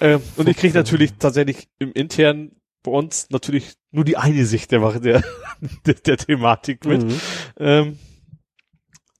Ähm, 0.00 0.20
und 0.36 0.48
ich 0.48 0.56
kriege 0.56 0.74
natürlich 0.74 1.14
tatsächlich 1.18 1.68
im 1.78 1.92
internen 1.92 2.56
bei 2.82 2.90
uns 2.90 3.28
natürlich 3.30 3.74
nur 3.92 4.04
die 4.04 4.16
eine 4.16 4.44
Sicht 4.44 4.72
der, 4.72 4.80
der, 4.98 5.22
der, 5.86 5.94
der 5.94 6.16
Thematik 6.16 6.84
mit. 6.84 7.04
Mhm. 7.04 7.20
Ähm, 7.58 7.98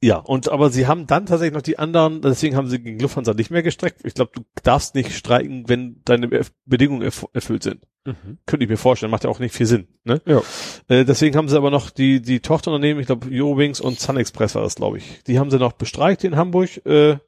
ja, 0.04 0.16
und 0.16 0.48
aber 0.48 0.70
sie 0.70 0.88
haben 0.88 1.06
dann 1.06 1.26
tatsächlich 1.26 1.54
noch 1.54 1.62
die 1.62 1.78
anderen, 1.78 2.22
deswegen 2.22 2.56
haben 2.56 2.66
sie 2.68 2.80
gegen 2.80 2.98
Lufthansa 2.98 3.34
nicht 3.34 3.52
mehr 3.52 3.62
gestreckt. 3.62 4.00
Ich 4.02 4.14
glaube, 4.14 4.32
du 4.34 4.42
darfst 4.64 4.96
nicht 4.96 5.12
streiken, 5.14 5.68
wenn 5.68 6.00
deine 6.04 6.26
Erf- 6.26 6.50
Bedingungen 6.66 7.02
erf 7.02 7.24
erfüllt 7.32 7.62
sind. 7.62 7.86
Mhm. 8.04 8.38
Könnte 8.44 8.64
ich 8.64 8.68
mir 8.70 8.76
vorstellen, 8.78 9.12
macht 9.12 9.22
ja 9.22 9.30
auch 9.30 9.38
nicht 9.38 9.54
viel 9.54 9.66
Sinn. 9.66 9.86
Ne? 10.02 10.20
Ja. 10.26 10.42
Äh, 10.88 11.04
deswegen 11.04 11.36
haben 11.36 11.48
sie 11.48 11.56
aber 11.56 11.70
noch 11.70 11.90
die, 11.90 12.20
die 12.20 12.40
Tochterunternehmen, 12.40 13.00
ich 13.00 13.06
glaube 13.06 13.28
Eurowings 13.30 13.80
und 13.80 14.00
Sun 14.00 14.16
Express 14.16 14.56
war 14.56 14.62
das, 14.62 14.74
glaube 14.74 14.98
ich. 14.98 15.22
Die 15.28 15.38
haben 15.38 15.52
sie 15.52 15.58
noch 15.60 15.74
bestreikt 15.74 16.24
in 16.24 16.34
Hamburg. 16.34 16.84
Äh, 16.84 17.18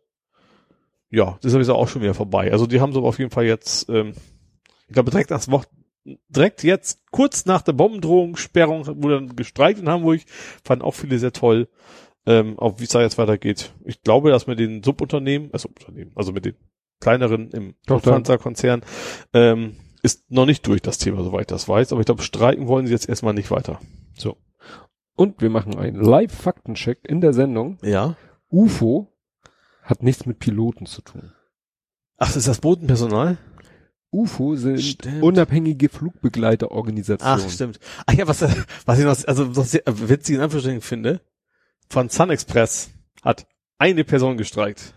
ja, 1.14 1.36
das 1.36 1.46
ist 1.46 1.52
sowieso 1.52 1.74
auch 1.74 1.88
schon 1.88 2.02
wieder 2.02 2.14
vorbei. 2.14 2.50
Also 2.52 2.66
die 2.66 2.80
haben 2.80 2.94
aber 2.96 3.08
auf 3.08 3.18
jeden 3.18 3.30
Fall 3.30 3.44
jetzt, 3.44 3.88
ähm, 3.88 4.12
ich 4.88 4.94
glaube 4.94 5.10
direkt 5.10 5.30
nach 5.30 5.46
Woche, 5.48 5.66
direkt 6.28 6.62
jetzt, 6.62 7.00
kurz 7.10 7.46
nach 7.46 7.62
der 7.62 7.72
Bombendrohung, 7.72 8.36
Sperrung, 8.36 8.86
wurde 9.02 9.14
dann 9.14 9.36
gestreikt 9.36 9.80
in 9.80 9.88
Hamburg, 9.88 10.20
fanden 10.64 10.84
auch 10.84 10.94
viele 10.94 11.18
sehr 11.18 11.32
toll. 11.32 11.68
Ähm, 12.26 12.58
auch 12.58 12.78
wie 12.78 12.84
es 12.84 12.90
da 12.90 13.02
jetzt 13.02 13.18
weitergeht. 13.18 13.74
Ich 13.84 14.00
glaube, 14.00 14.30
dass 14.30 14.46
mit 14.46 14.58
den 14.58 14.82
Subunternehmen, 14.82 15.50
also 15.52 15.68
Unternehmen, 15.68 16.12
also 16.14 16.32
mit 16.32 16.46
den 16.46 16.54
kleineren 16.98 17.50
im. 17.50 17.74
Lufthansa-Konzern, 17.86 18.80
ähm, 19.34 19.76
ist 20.02 20.30
noch 20.30 20.46
nicht 20.46 20.66
durch 20.66 20.80
das 20.80 20.96
Thema, 20.96 21.22
soweit 21.22 21.42
ich 21.42 21.46
das 21.48 21.68
weiß. 21.68 21.92
Aber 21.92 22.00
ich 22.00 22.06
glaube, 22.06 22.22
streiken 22.22 22.66
wollen 22.66 22.86
sie 22.86 22.94
jetzt 22.94 23.10
erstmal 23.10 23.34
nicht 23.34 23.50
weiter. 23.50 23.78
Und 25.16 25.42
wir 25.42 25.50
machen 25.50 25.76
einen 25.76 26.00
Live-Faktencheck 26.00 27.00
in 27.06 27.20
der 27.20 27.34
Sendung. 27.34 27.78
Ja. 27.82 28.16
UFO 28.50 29.13
hat 29.84 30.02
nichts 30.02 30.26
mit 30.26 30.38
Piloten 30.38 30.86
zu 30.86 31.02
tun. 31.02 31.32
Ach, 32.16 32.34
ist 32.34 32.48
das 32.48 32.60
Bodenpersonal? 32.60 33.38
UFO 34.10 34.54
sind 34.54 34.80
Stimmt. 34.80 35.22
unabhängige 35.22 35.88
Flugbegleiterorganisationen. 35.88 37.44
Ach, 37.44 37.50
stimmt. 37.50 37.80
Ach 38.06 38.12
ja, 38.14 38.26
was, 38.28 38.42
was 38.86 38.98
ich 38.98 39.04
noch, 39.04 39.28
also 39.28 39.56
was 39.56 39.74
ich 39.74 39.82
witzig 39.86 40.36
in 40.36 40.40
Anführungsstrichen 40.40 40.80
finde, 40.80 41.20
von 41.88 42.08
Sun 42.08 42.30
Express 42.30 42.90
hat 43.22 43.46
eine 43.78 44.04
Person 44.04 44.36
gestreikt. 44.36 44.94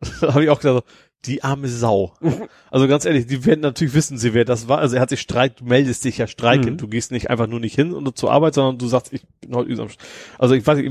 da 0.20 0.34
habe 0.34 0.44
ich 0.44 0.50
auch 0.50 0.60
gedacht, 0.60 0.84
die 1.26 1.42
arme 1.44 1.68
Sau. 1.68 2.14
Also 2.72 2.86
ganz 2.86 3.04
ehrlich, 3.04 3.26
die 3.26 3.44
werden 3.46 3.60
natürlich 3.62 3.94
wissen 3.94 4.16
sie, 4.16 4.32
wer 4.32 4.44
das 4.44 4.68
war. 4.68 4.78
Also 4.78 4.94
er 4.94 5.02
hat 5.02 5.10
sich 5.10 5.20
streikt, 5.20 5.60
du 5.60 5.64
meldest 5.64 6.04
dich 6.04 6.18
ja 6.18 6.28
streikend. 6.28 6.72
Mhm. 6.74 6.76
Du 6.78 6.86
gehst 6.86 7.10
nicht 7.10 7.28
einfach 7.28 7.48
nur 7.48 7.58
nicht 7.58 7.74
hin 7.74 7.92
und 7.92 8.16
zur 8.16 8.30
Arbeit, 8.30 8.54
sondern 8.54 8.78
du 8.78 8.86
sagst, 8.86 9.12
ich 9.12 9.22
bin 9.40 9.54
heute 9.56 9.68
übel 9.70 9.80
am 9.82 9.88
St- 9.88 9.98
Also 10.38 10.54
ich 10.54 10.64
weiß 10.64 10.78
nicht, 10.78 10.86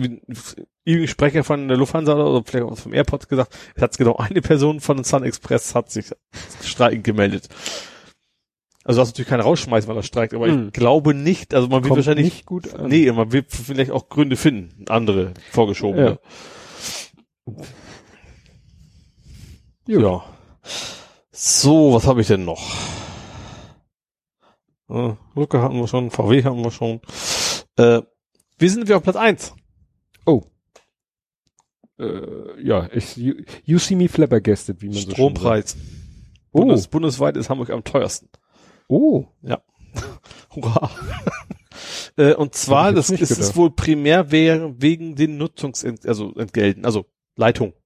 irgendwie- 0.85 1.07
Sprecher 1.07 1.43
von 1.45 1.67
der 1.69 1.77
Lufthansa 1.77 2.13
oder 2.15 2.43
vielleicht 2.45 2.65
auch 2.65 2.77
vom 2.77 2.93
Airport 2.93 3.29
gesagt, 3.29 3.55
es 3.75 3.81
hat 3.81 3.97
genau 3.97 4.17
eine 4.17 4.41
Person 4.41 4.81
von 4.81 5.01
Sun 5.05 5.23
Express 5.23 5.73
hat 5.73 5.89
sich 5.89 6.07
streikend 6.63 7.05
gemeldet. 7.05 7.47
Also 8.83 8.97
du 8.97 9.01
hast 9.03 9.09
natürlich 9.09 9.29
keinen 9.29 9.41
rausschmeißen, 9.41 9.87
weil 9.87 9.95
er 9.97 10.03
streikt, 10.03 10.33
aber 10.33 10.47
Mhm. 10.47 10.67
ich 10.67 10.73
glaube 10.73 11.13
nicht, 11.13 11.53
also 11.53 11.67
man 11.67 11.83
wird 11.83 11.89
Kommt 11.89 11.97
wahrscheinlich, 11.99 12.25
nicht 12.25 12.45
gut 12.45 12.73
an. 12.73 12.89
nee, 12.89 13.09
man 13.11 13.31
wird 13.31 13.51
vielleicht 13.51 13.91
auch 13.91 14.09
Gründe 14.09 14.35
finden, 14.35 14.83
andere 14.89 15.33
vorgeschobene. 15.51 16.19
Ja. 17.47 17.53
Ja. 19.97 20.23
So, 21.31 21.93
was 21.93 22.05
habe 22.05 22.21
ich 22.21 22.27
denn 22.27 22.45
noch? 22.45 22.61
Äh, 24.89 25.13
Rücke 25.35 25.61
hatten 25.61 25.75
wir 25.75 25.87
schon, 25.87 26.11
VW 26.11 26.43
haben 26.43 26.63
wir 26.63 26.71
schon. 26.71 27.01
Äh, 27.77 28.01
wie 28.57 28.69
sind 28.69 28.87
wir 28.87 28.97
auf 28.97 29.03
Platz 29.03 29.15
eins? 29.15 29.53
Äh, 31.99 32.63
ja, 32.63 32.89
ich, 32.93 33.17
you, 33.17 33.35
you 33.65 33.77
see 33.77 33.95
me 33.95 34.07
flabbergasted, 34.07 34.81
wie 34.81 34.87
man 34.87 34.95
so 34.95 35.01
schön 35.01 35.11
Strompreis. 35.11 35.71
sagt. 35.71 35.83
Oh, 36.51 36.61
Bundes, 36.61 36.87
bundesweit 36.87 37.37
ist 37.37 37.49
Hamburg 37.49 37.69
am 37.69 37.83
teuersten. 37.83 38.29
oh, 38.87 39.25
Hurra. 40.55 40.89
äh, 42.17 42.33
und 42.33 42.55
zwar, 42.55 42.93
das 42.93 43.09
ist 43.09 43.21
es 43.21 43.37
gedacht. 43.37 43.55
wohl 43.55 43.71
primär 43.71 44.31
wegen 44.31 45.15
den 45.15 45.37
Nutzungsent, 45.37 46.05
also 46.07 46.33
Entgelten, 46.35 46.85
also 46.85 47.05
Leitungsgebühren. 47.35 47.78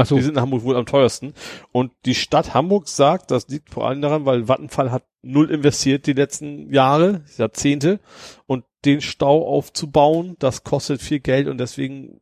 Ach 0.00 0.06
so. 0.06 0.16
Die 0.16 0.22
sind 0.22 0.36
in 0.36 0.40
Hamburg 0.40 0.64
wohl 0.64 0.76
am 0.76 0.86
teuersten. 0.86 1.34
Und 1.72 1.92
die 2.04 2.14
Stadt 2.14 2.54
Hamburg 2.54 2.88
sagt, 2.88 3.30
das 3.30 3.48
liegt 3.48 3.70
vor 3.70 3.86
allem 3.86 4.02
daran, 4.02 4.24
weil 4.24 4.48
Vattenfall 4.48 4.90
hat 4.90 5.04
null 5.22 5.50
investiert 5.50 6.06
die 6.06 6.14
letzten 6.14 6.72
Jahre, 6.72 7.22
Jahrzehnte. 7.36 8.00
Und 8.46 8.64
den 8.84 9.00
Stau 9.00 9.46
aufzubauen, 9.46 10.36
das 10.38 10.64
kostet 10.64 11.00
viel 11.00 11.20
Geld 11.20 11.46
und 11.48 11.58
deswegen 11.58 12.20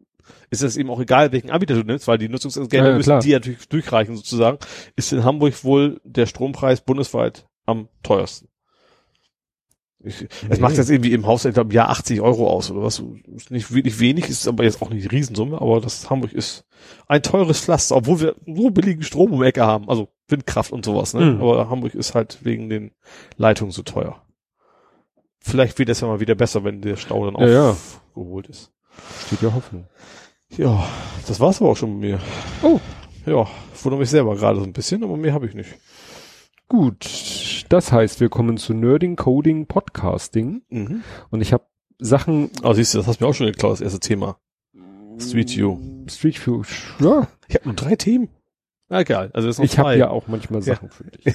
ist 0.51 0.63
es 0.63 0.77
eben 0.77 0.91
auch 0.91 1.01
egal, 1.01 1.33
welchen 1.33 1.51
Anbieter 1.51 1.75
du 1.75 1.83
nimmst, 1.83 2.07
weil 2.07 2.19
die 2.19 2.29
Nutzungsentgelte 2.29 2.85
Ja, 2.85 2.91
ja, 2.91 2.97
müssen 2.97 3.09
klar. 3.09 3.21
die 3.21 3.33
natürlich 3.33 3.69
durchreichen 3.69 4.17
sozusagen, 4.17 4.59
ist 4.97 5.13
in 5.13 5.25
Hamburg 5.25 5.65
wohl 5.65 6.01
der 6.05 6.27
Strompreis 6.27 6.81
bundesweit 6.83 7.47
am 7.67 7.89
teuersten. 8.03 8.49
Ich, 10.03 10.23
Es 10.23 10.29
Nee. 10.49 10.59
macht 10.61 10.77
jetzt 10.79 10.89
irgendwie 10.91 11.13
im 11.13 11.27
Haushalt, 11.27 11.55
glaube 11.55 11.75
Jahr 11.75 11.91
80 11.91 12.21
Euro 12.23 12.49
aus 12.49 12.71
oder 12.71 12.83
was. 12.83 13.03
Ist 13.37 13.51
nicht 13.51 13.71
wirklich 13.73 14.01
wenig, 14.01 14.29
ist 14.31 14.49
aber 14.49 14.65
jetzt 14.65 14.81
auch 14.81 14.89
nicht 14.91 15.05
die 15.05 15.15
Riesensumme, 15.15 15.61
aber 15.61 15.81
das 15.81 16.09
Hamburg 16.09 16.33
ist 16.33 16.65
ein 17.07 17.23
teures 17.23 17.61
Pflaster, 17.61 17.97
obwohl 17.97 18.21
wir 18.21 18.35
so 18.47 18.71
billigen 18.71 19.03
Strom 19.03 19.33
um 19.33 19.41
die 19.43 19.47
Ecke 19.49 19.65
haben, 19.67 19.89
also 19.91 20.09
Windkraft 20.29 20.73
und 20.73 20.85
sowas, 20.87 21.13
ne? 21.13 21.33
Mhm. 21.33 21.43
Aber 21.43 21.69
Hamburg 21.69 21.95
ist 21.95 22.15
halt 22.15 22.39
wegen 22.43 22.71
den 22.71 22.93
Leitungen 23.37 23.73
so 23.73 23.83
teuer. 23.83 24.23
Vielleicht 25.41 25.79
wird 25.79 25.89
das 25.89 26.01
ja 26.01 26.07
mal 26.09 26.21
wieder 26.21 26.35
besser, 26.35 26.65
wenn 26.65 26.81
der 26.83 26.97
Stau 26.97 27.31
dann 27.31 27.41
Ja, 27.43 27.53
ja. 27.53 27.71
aufgeholt 27.71 28.47
ist. 28.49 28.73
steht 29.27 29.43
ja 29.43 29.53
Hoffnung. 29.55 29.87
Ja, 30.57 30.87
das 31.27 31.41
war's 31.41 31.61
aber 31.61 31.71
auch 31.71 31.77
schon 31.77 31.99
mit 31.99 32.11
mir. 32.11 32.21
Oh. 32.63 32.81
Ja, 33.27 33.47
ich 33.75 33.85
wundere 33.85 34.01
mich 34.01 34.11
selber 34.11 34.35
gerade 34.35 34.59
so 34.61 34.65
ein 34.65 34.73
bisschen, 34.73 35.05
aber 35.05 35.17
mehr 35.17 35.33
habe 35.35 35.47
ich 35.47 35.55
nicht. 35.55 35.69
Gut, 36.71 37.65
das 37.69 37.91
heißt, 37.91 38.21
wir 38.21 38.29
kommen 38.29 38.57
zu 38.57 38.75
Nerding, 38.75 39.17
Coding, 39.17 39.67
Podcasting 39.67 40.63
Mhm. 40.71 41.03
und 41.31 41.41
ich 41.41 41.53
habe 41.53 41.65
Sachen 41.99 42.49
Oh, 42.63 42.73
siehst 42.75 42.95
du, 42.95 42.99
das 42.99 43.09
hast 43.09 43.21
du 43.21 43.25
mir 43.25 43.29
auch 43.31 43.35
schon 43.35 43.47
geklaut, 43.49 43.73
das 43.73 43.81
erste 43.81 43.99
Thema. 43.99 44.39
Street 45.19 45.51
View. 45.57 45.79
Street 46.09 46.47
View, 46.47 46.63
ja, 47.01 47.27
Ich 47.49 47.57
habe 47.57 47.65
nur 47.67 47.75
drei 47.75 47.97
Themen. 47.97 48.29
Na, 48.89 49.01
egal, 49.01 49.31
also 49.35 49.49
das 49.49 49.57
sind 49.57 49.65
noch 49.65 49.73
ich 49.73 49.79
habe 49.81 49.97
ja 49.97 50.11
auch 50.11 50.29
manchmal 50.29 50.63
Sachen 50.63 50.91
für 50.91 51.05
dich. 51.11 51.35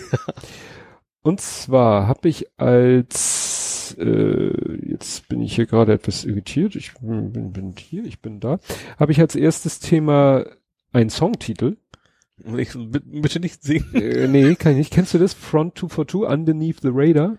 Und 1.21 1.41
zwar 1.41 2.07
habe 2.07 2.29
ich 2.29 2.47
als 2.57 3.93
äh, 3.99 4.87
jetzt 4.89 5.27
bin 5.27 5.41
ich 5.41 5.53
hier 5.55 5.65
gerade 5.65 5.91
etwas 5.91 6.23
irritiert. 6.23 6.77
Ich 6.77 6.93
bin, 6.93 7.33
bin, 7.33 7.51
bin 7.51 7.73
hier, 7.77 8.05
ich 8.05 8.21
bin 8.21 8.39
da. 8.39 8.59
Habe 8.97 9.11
ich 9.11 9.19
als 9.19 9.35
erstes 9.35 9.79
Thema 9.81 10.45
einen 10.93 11.09
Songtitel. 11.09 11.75
Ich, 12.57 12.69
bitte 12.75 13.39
nicht 13.39 13.63
singen. 13.63 13.93
äh, 13.95 14.27
nee, 14.27 14.55
kann 14.55 14.73
ich 14.73 14.77
nicht. 14.79 14.93
Kennst 14.93 15.13
du 15.13 15.17
das? 15.19 15.33
Front 15.33 15.77
242 15.77 16.29
Underneath 16.29 16.81
the 16.81 16.89
Radar? 16.91 17.37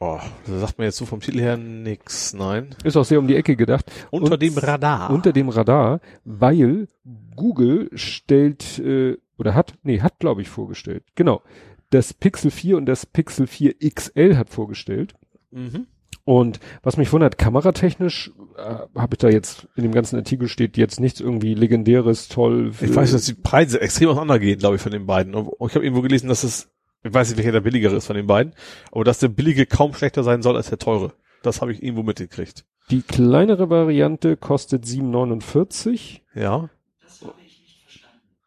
Oh, 0.00 0.18
da 0.46 0.58
sagt 0.58 0.78
mir 0.78 0.86
jetzt 0.86 0.96
so 0.96 1.06
vom 1.06 1.20
Titel 1.20 1.38
her 1.40 1.56
nix, 1.56 2.32
nein. 2.34 2.74
Ist 2.82 2.96
auch 2.96 3.04
sehr 3.04 3.20
um 3.20 3.28
die 3.28 3.36
Ecke 3.36 3.54
gedacht. 3.54 3.90
Unter 4.10 4.32
Und- 4.32 4.42
dem 4.42 4.58
Radar. 4.58 5.10
Unter 5.10 5.32
dem 5.32 5.48
Radar, 5.48 6.00
weil 6.24 6.88
Google 7.36 7.90
stellt 7.94 8.78
äh, 8.80 9.16
oder 9.38 9.54
hat, 9.54 9.74
nee, 9.84 10.00
hat 10.00 10.18
glaube 10.18 10.42
ich 10.42 10.48
vorgestellt. 10.48 11.04
Genau. 11.14 11.42
Das 11.90 12.12
Pixel 12.12 12.50
4 12.50 12.76
und 12.76 12.86
das 12.86 13.06
Pixel 13.06 13.46
4 13.46 13.74
XL 13.78 14.36
hat 14.36 14.50
vorgestellt. 14.50 15.14
mhm. 15.52 15.86
Und 16.26 16.58
was 16.82 16.96
mich 16.96 17.12
wundert, 17.12 17.36
kameratechnisch 17.36 18.32
äh, 18.56 18.98
habe 18.98 19.14
ich 19.14 19.18
da 19.18 19.28
jetzt 19.28 19.68
in 19.76 19.82
dem 19.82 19.92
ganzen 19.92 20.16
Artikel 20.16 20.48
steht 20.48 20.76
jetzt 20.76 21.00
nichts 21.00 21.20
irgendwie 21.20 21.54
legendäres, 21.54 22.28
toll. 22.28 22.72
Ich 22.80 22.94
weiß, 22.94 23.12
dass 23.12 23.24
die 23.26 23.34
Preise 23.34 23.80
extrem 23.80 24.08
auseinandergehen, 24.08 24.58
glaube 24.58 24.76
ich, 24.76 24.82
von 24.82 24.92
den 24.92 25.06
beiden. 25.06 25.34
Und 25.34 25.48
ich 25.68 25.74
habe 25.74 25.84
irgendwo 25.84 26.02
gelesen, 26.02 26.28
dass 26.28 26.44
es, 26.44 26.70
ich 27.02 27.12
weiß 27.12 27.28
nicht, 27.28 27.38
welcher 27.38 27.52
der 27.52 27.60
billigere 27.60 27.96
ist 27.96 28.06
von 28.06 28.16
den 28.16 28.26
beiden, 28.26 28.54
aber 28.92 29.04
dass 29.04 29.18
der 29.18 29.28
billige 29.28 29.66
kaum 29.66 29.94
schlechter 29.94 30.22
sein 30.22 30.42
soll 30.42 30.56
als 30.56 30.68
der 30.68 30.78
teure. 30.78 31.12
Das 31.42 31.60
habe 31.60 31.72
ich 31.72 31.82
irgendwo 31.82 32.02
mitgekriegt. 32.02 32.64
Die 32.90 33.02
kleinere 33.02 33.70
Variante 33.70 34.36
kostet 34.36 34.84
7,49. 34.84 36.20
Ja. 36.34 36.70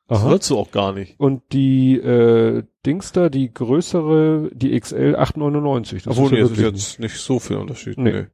Das 0.07 0.19
Aha. 0.19 0.29
sollst 0.29 0.49
du 0.49 0.57
auch 0.57 0.71
gar 0.71 0.93
nicht. 0.93 1.19
Und 1.19 1.43
die 1.51 1.97
äh, 1.97 2.63
Dings 2.85 3.11
da, 3.11 3.27
die 3.29 3.53
größere, 3.53 4.49
die 4.53 4.79
XL 4.79 5.15
8,99. 5.17 6.05
Das 6.05 6.17
Obwohl, 6.17 6.31
nee, 6.31 6.37
ja 6.37 6.43
das 6.43 6.51
ist 6.51 6.61
jetzt 6.61 6.99
nicht 6.99 7.17
so 7.17 7.39
viel 7.39 7.57
Unterschied. 7.57 7.97
Nee. 7.97 8.11
Nee. 8.11 8.25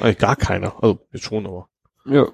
Eigentlich 0.00 0.18
gar 0.18 0.36
keiner. 0.36 0.74
Also, 0.82 0.98
jetzt 1.12 1.24
schon, 1.24 1.46
aber. 1.46 1.68
Ja. 2.04 2.28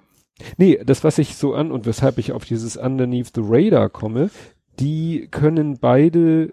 Nee, 0.56 0.80
das, 0.84 1.02
was 1.04 1.18
ich 1.18 1.36
so 1.36 1.54
an 1.54 1.72
und 1.72 1.84
weshalb 1.86 2.18
ich 2.18 2.32
auf 2.32 2.44
dieses 2.44 2.76
Underneath 2.76 3.32
the 3.34 3.42
Radar 3.44 3.88
komme, 3.90 4.30
die 4.78 5.28
können 5.30 5.78
beide 5.78 6.52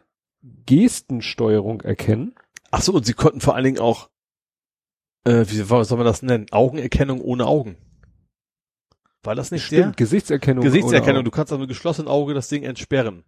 Gestensteuerung 0.66 1.82
erkennen. 1.82 2.36
Ach 2.72 2.82
so, 2.82 2.94
und 2.94 3.06
sie 3.06 3.14
konnten 3.14 3.42
vor 3.42 3.56
allen 3.56 3.66
Dingen 3.66 3.80
auch, 3.80 4.10
äh, 5.24 5.46
wie 5.48 5.58
soll 5.58 5.98
man 5.98 6.06
das 6.06 6.24
nennen? 6.24 6.48
Augenerkennung 6.52 7.22
ohne 7.22 7.46
Augen. 7.46 7.78
War 9.24 9.36
das 9.36 9.52
nicht 9.52 9.64
Stimmt, 9.64 9.98
Gesichtserkennung. 9.98 10.62
der? 10.62 10.72
Gesichtserkennung. 10.72 11.18
ohne 11.18 11.24
Du 11.24 11.32
kannst 11.32 11.52
also 11.52 11.60
mit 11.60 11.70
geschlossenem 11.70 12.08
Auge 12.08 12.34
das 12.34 12.48
Ding 12.48 12.64
entsperren. 12.64 13.24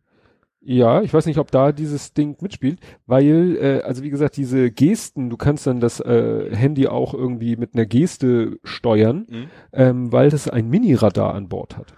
Ja, 0.70 1.02
ich 1.02 1.14
weiß 1.14 1.26
nicht, 1.28 1.38
ob 1.38 1.50
da 1.50 1.72
dieses 1.72 2.14
Ding 2.14 2.36
mitspielt, 2.42 2.82
weil, 3.06 3.56
äh, 3.56 3.82
also 3.84 4.04
wie 4.04 4.10
gesagt, 4.10 4.36
diese 4.36 4.70
Gesten, 4.70 5.30
du 5.30 5.38
kannst 5.38 5.66
dann 5.66 5.80
das 5.80 6.02
äh, 6.02 6.54
Handy 6.54 6.88
auch 6.90 7.14
irgendwie 7.14 7.56
mit 7.56 7.74
einer 7.74 7.86
Geste 7.86 8.60
steuern, 8.66 9.26
Mhm. 9.30 9.50
ähm, 9.72 10.12
weil 10.12 10.30
das 10.30 10.50
ein 10.50 10.68
Mini-Radar 10.70 11.34
an 11.36 11.48
Bord 11.48 11.78
hat. 11.78 11.94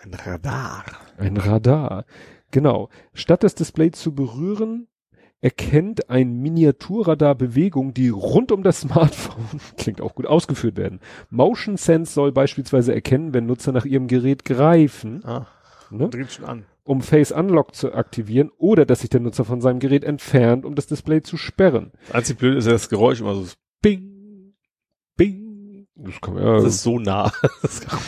Ein 0.00 0.14
Radar. 0.14 0.84
Ein 1.18 1.36
Radar. 1.36 2.06
Genau. 2.50 2.88
Statt 3.12 3.42
das 3.42 3.54
Display 3.54 3.90
zu 3.90 4.14
berühren, 4.14 4.86
erkennt 5.42 6.08
ein 6.08 6.32
Miniaturradar 6.40 7.34
Bewegung, 7.34 7.92
die 7.92 8.08
rund 8.08 8.52
um 8.52 8.62
das 8.62 8.80
Smartphone, 8.80 9.60
klingt 9.76 10.00
auch 10.00 10.14
gut, 10.14 10.26
ausgeführt 10.26 10.78
werden. 10.78 11.00
Motion 11.28 11.76
Sense 11.76 12.10
soll 12.12 12.32
beispielsweise 12.32 12.94
erkennen, 12.94 13.34
wenn 13.34 13.44
Nutzer 13.44 13.72
nach 13.72 13.84
ihrem 13.84 14.06
Gerät 14.06 14.46
greifen, 14.46 15.22
Ah, 15.26 15.46
ne, 15.90 16.08
dreht 16.08 16.32
schon 16.32 16.46
an. 16.46 16.64
Um 16.88 17.02
Face 17.02 17.32
Unlock 17.32 17.74
zu 17.74 17.92
aktivieren 17.92 18.50
oder 18.56 18.86
dass 18.86 19.00
sich 19.00 19.10
der 19.10 19.20
Nutzer 19.20 19.44
von 19.44 19.60
seinem 19.60 19.78
Gerät 19.78 20.04
entfernt, 20.04 20.64
um 20.64 20.74
das 20.74 20.86
Display 20.86 21.20
zu 21.20 21.36
sperren. 21.36 21.92
Das 22.06 22.14
einzig 22.14 22.38
blöd 22.38 22.56
ist 22.56 22.64
ja 22.64 22.72
das 22.72 22.88
Geräusch 22.88 23.20
immer 23.20 23.34
so 23.34 23.46
Bing, 23.82 24.54
Bing. 25.14 25.86
Das 25.96 26.18
kann 26.22 26.32
man 26.32 26.42
ja, 26.42 26.54
Das 26.54 26.64
ist 26.64 26.82
so 26.82 26.98
nah. 26.98 27.30
Das 27.62 27.82
kann 27.82 27.98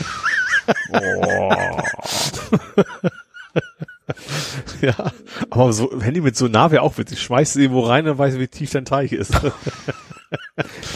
ja, 4.80 5.12
aber 5.50 5.72
so 5.74 6.00
Handy 6.00 6.22
mit 6.22 6.36
so 6.36 6.48
nah 6.48 6.70
wäre 6.70 6.82
auch 6.82 6.96
witzig. 6.96 7.20
Schmeißt 7.20 7.56
es 7.56 7.62
irgendwo 7.62 7.80
rein, 7.80 8.06
dann 8.06 8.16
weißt 8.16 8.36
du, 8.36 8.40
wie 8.40 8.48
tief 8.48 8.70
dein 8.70 8.86
Teich 8.86 9.12
ist. 9.12 9.38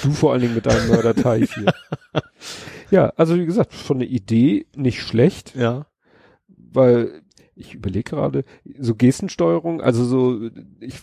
Du 0.02 0.12
vor 0.12 0.32
allen 0.32 0.42
Dingen 0.42 0.54
mit 0.54 0.66
deinem 0.66 0.88
Mörderteich 0.88 1.52
hier. 1.54 1.74
ja, 2.90 3.12
also 3.16 3.36
wie 3.36 3.46
gesagt, 3.46 3.74
von 3.74 3.98
der 3.98 4.08
Idee 4.08 4.66
nicht 4.76 5.02
schlecht, 5.02 5.56
ja. 5.56 5.86
weil 6.56 7.23
ich 7.56 7.74
überlege 7.74 8.04
gerade, 8.10 8.44
so 8.78 8.94
Gestensteuerung, 8.94 9.80
also 9.80 10.04
so, 10.04 10.40
ich, 10.80 10.94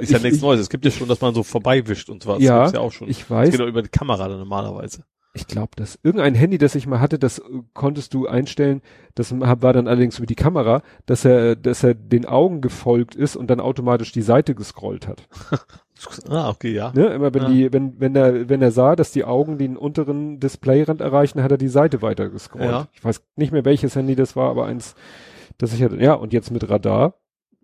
Ist 0.00 0.10
ja 0.10 0.18
ich, 0.18 0.22
nichts 0.24 0.36
ich, 0.38 0.42
Neues. 0.42 0.60
Es 0.60 0.68
gibt 0.70 0.84
ja 0.84 0.90
schon, 0.90 1.08
dass 1.08 1.20
man 1.20 1.34
so 1.34 1.42
vorbeiwischt 1.42 2.10
und 2.10 2.22
so 2.22 2.30
was. 2.30 2.42
Ja, 2.42 2.64
Das 2.64 2.72
ja 2.72 2.80
auch 2.80 2.92
schon. 2.92 3.08
ich 3.08 3.20
das 3.20 3.30
weiß, 3.30 3.50
geht 3.50 3.60
auch 3.60 3.66
über 3.66 3.82
die 3.82 3.88
Kamera 3.88 4.28
dann 4.28 4.38
normalerweise. 4.38 5.04
ich 5.34 5.46
glaube, 5.46 5.70
dass 5.76 5.98
irgendein 6.02 6.34
Handy, 6.34 6.58
das 6.58 6.74
ich 6.74 6.86
mal 6.86 7.00
hatte, 7.00 7.18
das 7.18 7.38
äh, 7.38 7.42
konntest 7.72 8.14
du 8.14 8.26
einstellen, 8.26 8.82
das 9.14 9.32
war 9.38 9.72
dann 9.72 9.88
allerdings 9.88 10.18
über 10.18 10.26
die 10.26 10.34
Kamera, 10.34 10.82
dass 11.06 11.24
er, 11.24 11.56
dass 11.56 11.82
er 11.82 11.94
den 11.94 12.24
Augen 12.26 12.60
gefolgt 12.60 13.14
ist 13.14 13.36
und 13.36 13.48
dann 13.48 13.60
automatisch 13.60 14.12
die 14.12 14.22
Seite 14.22 14.54
gescrollt 14.54 15.06
hat. 15.08 15.22
Ah, 16.28 16.50
okay, 16.50 16.72
ja. 16.72 16.92
Ne? 16.92 17.06
Immer 17.06 17.32
wenn 17.32 17.42
Ja. 17.44 17.48
die, 17.48 17.72
wenn, 17.72 17.98
wenn 18.00 18.16
er, 18.16 18.48
wenn 18.48 18.60
er 18.60 18.72
sah, 18.72 18.96
dass 18.96 19.12
die 19.12 19.24
Augen 19.24 19.58
den 19.58 19.76
unteren 19.76 20.40
Displayrand 20.40 21.00
erreichen, 21.00 21.40
hat 21.42 21.52
er 21.52 21.56
die 21.56 21.68
Seite 21.68 22.02
weiter 22.02 22.28
gescrollt. 22.28 22.64
Ja. 22.64 22.88
Ich 22.92 23.02
weiß 23.04 23.22
nicht 23.36 23.52
mehr 23.52 23.64
welches 23.64 23.94
Handy 23.94 24.16
das 24.16 24.34
war, 24.34 24.50
aber 24.50 24.66
eins, 24.66 24.96
das 25.58 25.72
ich 25.74 25.82
hatte. 25.82 25.96
Ja, 25.96 26.14
und 26.14 26.32
jetzt 26.32 26.50
mit 26.50 26.68
Radar 26.68 27.14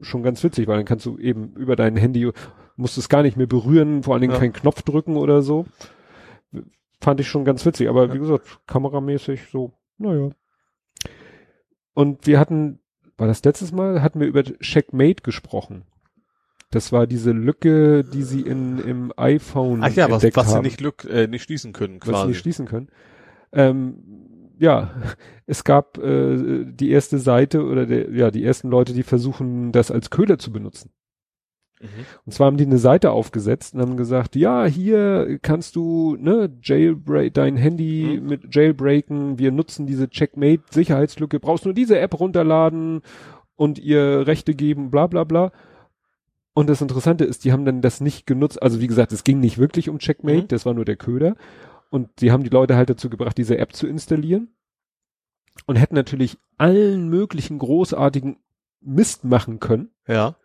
schon 0.01 0.23
ganz 0.23 0.43
witzig, 0.43 0.67
weil 0.67 0.77
dann 0.77 0.87
kannst 0.87 1.05
du 1.07 1.19
eben 1.19 1.53
über 1.57 1.77
dein 1.77 1.97
Handy, 1.97 2.31
musst 2.77 2.97
es 2.99 3.09
gar 3.09 3.23
nicht 3.23 3.37
mehr 3.37 3.47
berühren, 3.47 4.03
vor 4.03 4.15
allen 4.15 4.23
Dingen 4.23 4.33
Ja. 4.33 4.39
keinen 4.39 4.53
Knopf 4.55 4.83
drücken 4.83 5.17
oder 5.17 5.43
so. 5.43 5.67
Fand 7.03 7.21
ich 7.21 7.29
schon 7.29 7.45
ganz 7.45 7.65
witzig, 7.67 7.89
aber 7.89 8.07
Ja. 8.07 8.15
wie 8.15 8.19
gesagt, 8.19 8.61
kameramäßig 8.67 9.49
so, 9.51 9.73
naja. 9.99 10.31
Und 11.95 12.27
wir 12.27 12.39
hatten, 12.39 12.81
war 13.19 13.27
das 13.27 13.45
letztes 13.45 13.73
Mal, 13.73 14.03
hatten 14.03 14.21
wir 14.21 14.27
über 14.27 14.43
Checkmate 14.43 15.23
gesprochen. 15.23 15.85
Das 16.71 16.93
war 16.93 17.07
diese 17.07 17.33
Lücke, 17.33 18.05
die 18.05 18.23
sie 18.23 18.43
in, 18.43 18.79
im 18.79 19.13
iPhone 19.17 19.83
Ach 19.83 19.91
ja, 19.93 20.09
was, 20.11 20.23
was 20.37 20.53
sie 20.53 20.61
nicht, 20.61 20.81
lück, 20.81 21.05
äh, 21.05 21.27
nicht 21.27 21.43
schließen 21.43 21.73
können, 21.73 21.97
was 22.01 22.07
sie 22.07 22.13
quasi. 22.13 22.29
nicht 22.29 22.39
schließen 22.39 22.67
können. 22.67 22.89
Ähm, 23.53 24.20
ja, 24.61 24.91
es 25.47 25.65
gab 25.65 25.99
äh, 25.99 26.65
die 26.67 26.91
erste 26.91 27.19
Seite 27.19 27.65
oder 27.65 27.87
der, 27.87 28.11
ja, 28.13 28.31
die 28.31 28.45
ersten 28.45 28.69
Leute, 28.69 28.93
die 28.93 29.03
versuchen, 29.03 29.73
das 29.73 29.91
als 29.91 30.11
Köder 30.11 30.39
zu 30.39 30.53
benutzen. 30.53 30.91
Mhm. 31.81 31.87
Und 32.27 32.33
zwar 32.33 32.47
haben 32.49 32.59
die 32.59 32.67
eine 32.67 32.77
Seite 32.79 33.11
aufgesetzt 33.11 33.75
und 33.75 33.81
haben 33.81 33.97
gesagt, 33.97 34.37
ja, 34.37 34.67
hier 34.67 35.39
kannst 35.41 35.77
du 35.77 36.15
ne, 36.21 36.51
Jailbreak, 36.63 37.33
dein 37.33 37.57
Handy 37.57 38.19
Mhm. 38.21 38.29
mit 38.29 38.55
Jailbreaken, 38.55 39.39
wir 39.39 39.51
nutzen 39.51 39.87
diese 39.87 40.11
Checkmate 40.11 40.63
Sicherheitslücke, 40.71 41.41
brauchst 41.41 41.65
nur 41.65 41.73
diese 41.75 41.99
App 41.99 42.21
runterladen 42.21 43.01
und 43.57 43.79
ihr 43.79 44.27
Rechte 44.27 44.55
geben, 44.55 44.91
bla 44.91 45.07
bla 45.07 45.25
bla. 45.25 45.53
Und 46.53 46.69
das 46.69 46.83
Interessante 46.83 47.25
ist, 47.25 47.45
die 47.45 47.53
haben 47.53 47.65
dann 47.65 47.81
das 47.81 48.03
nicht 48.03 48.27
genutzt, 48.27 48.63
also 48.63 48.81
wie 48.83 48.87
gesagt, 48.89 49.13
es 49.13 49.25
ging 49.25 49.41
nicht 49.41 49.57
wirklich 49.57 49.89
um 49.89 49.99
Checkmate, 49.99 50.43
Mhm. 50.43 50.49
das 50.49 50.67
war 50.67 50.75
nur 50.75 50.85
der 50.85 50.97
Köder. 50.97 51.35
Und 51.91 52.21
die 52.21 52.31
haben 52.33 52.45
die 52.45 52.51
Leute 52.51 52.77
halt 52.77 52.89
dazu 52.89 53.11
gebracht, 53.11 53.37
diese 53.37 53.59
App 53.59 53.75
zu 53.75 53.87
installieren 53.87 54.55
und 55.67 55.77
hätten 55.77 55.95
natürlich 55.95 56.39
allen 56.57 57.09
möglichen 57.09 57.59
großartigen 57.59 58.39
Mist 58.81 59.25
machen 59.25 59.61
können. 59.61 59.91
Ja. 60.07 60.37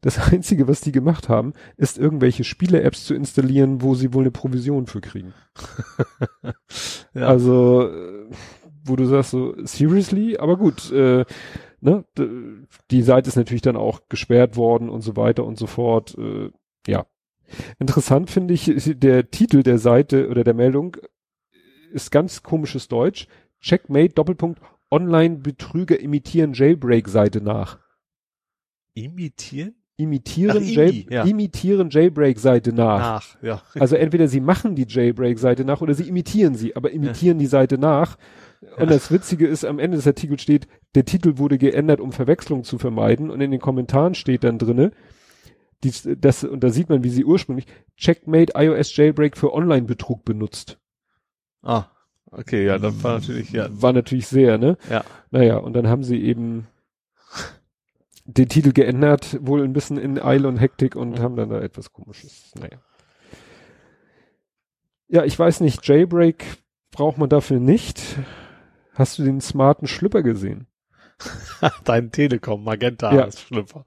Das 0.00 0.18
Einzige, 0.32 0.68
was 0.68 0.80
die 0.80 0.92
gemacht 0.92 1.28
haben, 1.28 1.54
ist 1.76 1.98
irgendwelche 1.98 2.44
Spiele-Apps 2.44 3.06
zu 3.06 3.14
installieren, 3.14 3.82
wo 3.82 3.94
sie 3.94 4.12
wohl 4.12 4.24
eine 4.24 4.30
Provision 4.30 4.86
für 4.86 5.00
kriegen. 5.00 5.32
Ja. 7.14 7.26
Also, 7.26 7.90
äh, 7.90 8.30
wo 8.84 8.96
du 8.96 9.04
sagst 9.04 9.32
so, 9.32 9.54
seriously? 9.64 10.38
Aber 10.38 10.56
gut, 10.56 10.90
äh, 10.90 11.26
ne, 11.82 12.06
die 12.90 13.02
Seite 13.02 13.28
ist 13.28 13.36
natürlich 13.36 13.60
dann 13.60 13.76
auch 13.76 14.08
gesperrt 14.08 14.56
worden 14.56 14.88
und 14.88 15.02
so 15.02 15.14
weiter 15.14 15.44
und 15.44 15.58
so 15.58 15.66
fort. 15.66 16.16
Äh, 16.16 16.50
ja. 16.86 17.04
Interessant 17.78 18.30
finde 18.30 18.54
ich, 18.54 18.70
der 18.96 19.30
Titel 19.30 19.62
der 19.62 19.78
Seite 19.78 20.28
oder 20.28 20.44
der 20.44 20.54
Meldung 20.54 20.96
ist 21.92 22.10
ganz 22.10 22.42
komisches 22.42 22.88
Deutsch. 22.88 23.26
Checkmate 23.60 24.14
Doppelpunkt 24.14 24.60
Online-Betrüger 24.90 25.98
imitieren 26.00 26.52
Jailbreak-Seite 26.52 27.40
nach. 27.40 27.78
Imitieren? 28.94 29.74
Imitieren, 29.96 30.62
Ach, 30.62 30.68
Jail, 30.68 31.06
ja. 31.10 31.24
imitieren 31.24 31.88
Jailbreak-Seite 31.90 32.72
nach. 32.72 32.98
Nach, 32.98 33.42
ja. 33.42 33.62
Also 33.74 33.96
entweder 33.96 34.26
sie 34.26 34.40
machen 34.40 34.74
die 34.74 34.86
Jailbreak-Seite 34.88 35.64
nach 35.64 35.80
oder 35.80 35.94
sie 35.94 36.08
imitieren 36.08 36.54
sie, 36.54 36.74
aber 36.74 36.90
imitieren 36.90 37.38
die 37.38 37.46
Seite 37.46 37.78
nach. 37.78 38.16
Und 38.78 38.90
das 38.90 39.10
Witzige 39.10 39.46
ist, 39.46 39.64
am 39.64 39.78
Ende 39.78 39.96
des 39.96 40.06
Artikels 40.06 40.42
steht, 40.42 40.66
der 40.94 41.04
Titel 41.04 41.38
wurde 41.38 41.58
geändert, 41.58 42.00
um 42.00 42.12
Verwechslung 42.12 42.64
zu 42.64 42.78
vermeiden. 42.78 43.30
Und 43.30 43.40
in 43.40 43.50
den 43.50 43.60
Kommentaren 43.60 44.14
steht 44.14 44.44
dann 44.44 44.58
drinne, 44.58 44.92
die, 45.84 45.92
das, 46.20 46.44
und 46.44 46.62
da 46.62 46.70
sieht 46.70 46.88
man, 46.88 47.02
wie 47.04 47.10
sie 47.10 47.24
ursprünglich 47.24 47.66
Checkmate 47.96 48.52
iOS 48.56 48.96
Jailbreak 48.96 49.36
für 49.36 49.52
Online-Betrug 49.52 50.24
benutzt. 50.24 50.78
Ah, 51.62 51.86
okay, 52.30 52.64
ja, 52.64 52.78
das 52.78 53.02
war 53.02 53.14
natürlich, 53.18 53.50
ja. 53.52 53.68
War 53.70 53.92
natürlich 53.92 54.26
sehr, 54.28 54.58
ne? 54.58 54.76
Ja. 54.90 55.04
Naja, 55.30 55.56
und 55.58 55.72
dann 55.74 55.88
haben 55.88 56.04
sie 56.04 56.22
eben 56.22 56.66
den 58.24 58.48
Titel 58.48 58.72
geändert, 58.72 59.38
wohl 59.40 59.62
ein 59.64 59.72
bisschen 59.72 59.96
in 59.98 60.20
Eile 60.22 60.46
und 60.48 60.56
Hektik 60.58 60.94
und 60.94 61.18
Mhm. 61.18 61.18
haben 61.22 61.36
dann 61.36 61.48
da 61.50 61.60
etwas 61.60 61.92
komisches. 61.92 62.52
Naja. 62.58 62.78
Ja, 65.08 65.24
ich 65.24 65.38
weiß 65.38 65.60
nicht, 65.60 65.86
Jailbreak 65.86 66.44
braucht 66.90 67.18
man 67.18 67.28
dafür 67.28 67.58
nicht. 67.60 68.00
Hast 68.94 69.18
du 69.18 69.24
den 69.24 69.40
smarten 69.40 69.86
Schlüpper 69.88 70.22
gesehen? 70.22 70.66
Dein 71.84 72.10
Telekom, 72.12 72.64
Magenta 72.64 73.14
Ja. 73.14 73.24
ist 73.24 73.40
Schlüpfer. 73.40 73.84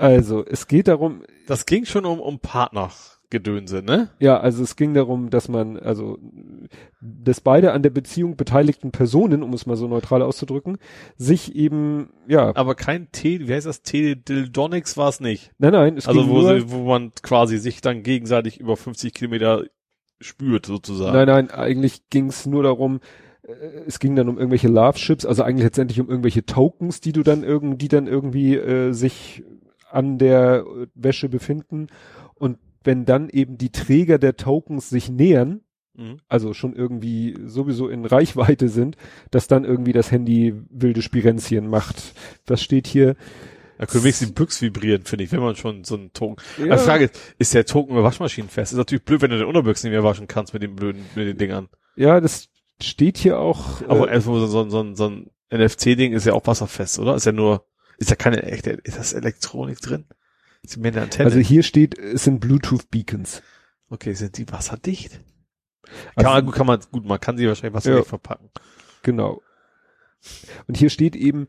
Also, 0.00 0.44
es 0.44 0.66
geht 0.68 0.88
darum, 0.88 1.22
Das 1.46 1.66
ging 1.66 1.84
schon 1.84 2.04
um, 2.04 2.20
um 2.20 2.38
Partnergedönse, 2.40 3.82
ne? 3.82 4.08
ja, 4.18 4.38
also 4.40 4.62
es 4.62 4.76
ging 4.76 4.94
darum, 4.94 5.30
dass 5.30 5.48
man, 5.48 5.78
also, 5.78 6.18
dass 7.00 7.40
beide 7.40 7.72
an 7.72 7.82
der 7.82 7.90
Beziehung 7.90 8.36
beteiligten 8.36 8.90
Personen, 8.90 9.42
um 9.42 9.52
es 9.52 9.66
mal 9.66 9.76
so 9.76 9.86
neutral 9.88 10.22
auszudrücken, 10.22 10.78
sich 11.16 11.54
eben, 11.54 12.10
ja, 12.26 12.54
Aber 12.56 12.74
kein 12.74 13.10
T, 13.12 13.46
wie 13.48 13.52
heißt 13.52 13.66
das? 13.66 13.82
Teledildonics 13.82 14.96
war 14.96 15.08
es 15.08 15.20
nicht. 15.20 15.52
nein, 15.58 15.72
nein, 15.72 15.96
es 15.96 16.06
Also 16.08 16.22
ging 16.22 16.30
wo, 16.30 16.40
nur, 16.40 16.70
wo 16.70 16.84
man 16.84 17.12
quasi 17.22 17.58
sich 17.58 17.80
dann 17.80 18.02
gegenseitig 18.02 18.58
über 18.60 18.76
50 18.76 19.14
Kilometer 19.14 19.64
spürt, 20.20 20.66
sozusagen. 20.66 21.16
Nein, 21.16 21.26
nein, 21.28 21.50
eigentlich 21.50 22.08
ging 22.10 22.26
es 22.26 22.46
nur 22.46 22.62
darum, 22.62 23.00
äh, 23.42 23.52
es 23.86 23.98
ging 23.98 24.14
dann 24.16 24.28
um 24.28 24.36
irgendwelche 24.36 24.68
Love 24.68 24.98
Ships, 24.98 25.24
also 25.24 25.42
eigentlich 25.42 25.64
letztendlich 25.64 26.00
um 26.00 26.08
irgendwelche 26.08 26.44
Tokens, 26.44 27.00
die 27.00 27.12
du 27.12 27.22
dann 27.22 27.42
irgendwie, 27.42 27.78
die 27.78 27.88
dann 27.88 28.06
irgendwie 28.06 28.56
äh, 28.56 28.92
sich 28.92 29.42
an 29.90 30.18
der 30.18 30.64
äh, 30.66 30.86
Wäsche 30.94 31.28
befinden. 31.28 31.88
Und 32.34 32.58
wenn 32.84 33.04
dann 33.04 33.28
eben 33.28 33.58
die 33.58 33.70
Träger 33.70 34.18
der 34.18 34.36
Tokens 34.36 34.90
sich 34.90 35.10
nähern, 35.10 35.60
Mhm. 35.96 36.18
also 36.28 36.54
schon 36.54 36.72
irgendwie 36.76 37.36
sowieso 37.46 37.88
in 37.88 38.04
Reichweite 38.06 38.68
sind, 38.68 38.96
dass 39.32 39.48
dann 39.48 39.64
irgendwie 39.64 39.92
das 39.92 40.12
Handy 40.12 40.54
wilde 40.70 41.02
Spirenzien 41.02 41.66
macht. 41.68 42.14
Das 42.46 42.62
steht 42.62 42.86
hier. 42.86 43.16
Da 43.76 43.86
können 43.86 44.04
wenigstens 44.04 44.28
die 44.28 44.34
Büchs 44.34 44.62
vibrieren, 44.62 45.02
finde 45.02 45.24
ich, 45.24 45.32
wenn 45.32 45.40
man 45.40 45.56
schon 45.56 45.82
so 45.82 45.96
einen 45.96 46.12
Token. 46.12 46.36
Ja, 46.58 46.76
Die 46.76 46.82
Frage 46.82 47.04
ist, 47.06 47.34
ist 47.38 47.54
der 47.54 47.66
Token 47.66 47.90
über 47.92 48.04
Waschmaschinen 48.04 48.48
fest? 48.48 48.70
Ist 48.72 48.78
natürlich 48.78 49.04
blöd, 49.04 49.20
wenn 49.20 49.30
du 49.30 49.38
den 49.38 49.46
Unterbüchs 49.48 49.82
nicht 49.82 49.90
mehr 49.90 50.04
waschen 50.04 50.28
kannst 50.28 50.54
mit 50.54 50.62
den 50.62 50.76
blöden, 50.76 51.02
mit 51.16 51.26
den 51.26 51.36
Dingern. 51.36 51.68
ja, 51.96 52.20
das 52.20 52.48
steht 52.80 53.18
hier 53.18 53.40
auch. 53.40 53.82
Aber 53.88 54.08
äh, 54.08 54.12
also 54.12 54.38
so, 54.38 54.46
so, 54.46 54.70
so, 54.70 54.94
so 54.94 55.08
ein 55.08 55.30
NFC-Ding 55.52 56.12
ist 56.12 56.24
ja 56.24 56.34
auch 56.34 56.46
wasserfest, 56.46 57.00
oder? 57.00 57.16
Ist 57.16 57.26
ja 57.26 57.32
nur, 57.32 57.66
ist 58.00 58.10
ja 58.10 58.16
keine 58.16 58.42
echte, 58.42 58.70
ist 58.70 58.98
das 58.98 59.12
Elektronik 59.12 59.80
drin? 59.80 60.06
Ist 60.62 60.76
mehr 60.76 60.90
eine 60.92 61.02
Antenne? 61.02 61.26
also 61.26 61.38
hier 61.38 61.62
steht, 61.62 61.96
es 61.98 62.24
sind 62.24 62.40
Bluetooth 62.40 62.90
Beacons. 62.90 63.42
okay, 63.88 64.14
sind 64.14 64.36
die 64.38 64.50
wasserdicht? 64.50 65.20
Also- 66.14 66.24
kann 66.24 66.32
man, 66.34 66.44
gut, 66.46 66.54
kann 66.54 66.66
man, 66.66 66.80
gut, 66.90 67.04
man 67.04 67.20
kann 67.20 67.36
sie 67.36 67.46
wahrscheinlich 67.46 67.74
wasserdicht 67.74 68.04
Ja. 68.04 68.08
verpacken. 68.08 68.50
Genau. 69.02 69.42
Und 70.66 70.76
hier 70.76 70.90
steht 70.90 71.16
eben, 71.16 71.46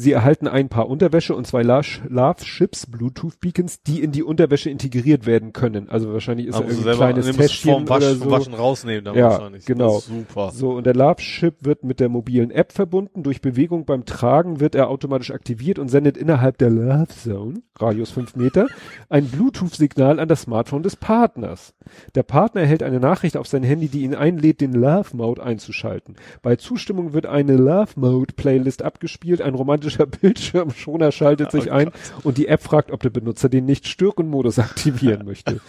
Sie 0.00 0.12
erhalten 0.12 0.46
ein 0.46 0.68
paar 0.68 0.88
Unterwäsche 0.88 1.34
und 1.34 1.44
zwei 1.44 1.62
Love 1.62 2.44
Ships 2.44 2.86
Bluetooth 2.86 3.40
Beacons, 3.40 3.82
die 3.82 4.00
in 4.00 4.12
die 4.12 4.22
Unterwäsche 4.22 4.70
integriert 4.70 5.26
werden 5.26 5.52
können. 5.52 5.88
Also 5.88 6.12
wahrscheinlich 6.12 6.46
ist 6.46 6.54
Aber 6.54 6.68
da 6.72 6.90
ein 6.92 6.96
kleines 6.96 7.36
Täschchen 7.36 7.88
Wasch, 7.88 7.96
oder 7.96 8.14
so. 8.14 8.30
Waschen 8.30 8.54
rausnehmen 8.54 9.04
dann 9.04 9.16
Ja, 9.16 9.30
wahrscheinlich. 9.30 9.64
genau. 9.64 9.98
Super. 9.98 10.52
So, 10.52 10.70
und 10.70 10.86
der 10.86 10.94
Love 10.94 11.16
Chip 11.16 11.56
wird 11.62 11.82
mit 11.82 11.98
der 11.98 12.08
mobilen 12.08 12.52
App 12.52 12.70
verbunden. 12.70 13.24
Durch 13.24 13.40
Bewegung 13.40 13.86
beim 13.86 14.04
Tragen 14.04 14.60
wird 14.60 14.76
er 14.76 14.88
automatisch 14.88 15.32
aktiviert 15.32 15.80
und 15.80 15.88
sendet 15.88 16.16
innerhalb 16.16 16.58
der 16.58 16.70
Love 16.70 17.08
Zone, 17.08 17.54
Radius 17.76 18.12
5 18.12 18.36
Meter, 18.36 18.68
ein 19.08 19.24
Bluetooth-Signal 19.26 20.20
an 20.20 20.28
das 20.28 20.42
Smartphone 20.42 20.84
des 20.84 20.94
Partners. 20.94 21.74
Der 22.14 22.22
Partner 22.22 22.60
erhält 22.60 22.84
eine 22.84 23.00
Nachricht 23.00 23.36
auf 23.36 23.48
sein 23.48 23.64
Handy, 23.64 23.88
die 23.88 24.02
ihn 24.02 24.14
einlädt, 24.14 24.60
den 24.60 24.74
Love 24.74 25.16
Mode 25.16 25.42
einzuschalten. 25.42 26.14
Bei 26.40 26.54
Zustimmung 26.54 27.14
wird 27.14 27.26
eine 27.26 27.56
Love 27.56 27.94
Mode 27.96 28.34
Playlist 28.36 28.82
abgespielt, 28.82 29.42
ein 29.42 29.56
romantischer 29.88 30.06
Bildschirmschoner 30.20 31.12
schaltet 31.12 31.50
sich 31.50 31.70
Oh 31.70 31.74
ein 31.74 31.90
und 32.22 32.38
die 32.38 32.48
App 32.48 32.62
fragt, 32.62 32.90
ob 32.92 33.00
der 33.00 33.10
Benutzer 33.10 33.48
den 33.48 33.64
Nicht-Stören-Modus 33.64 34.58
aktivieren 34.58 35.24
möchte. 35.24 35.60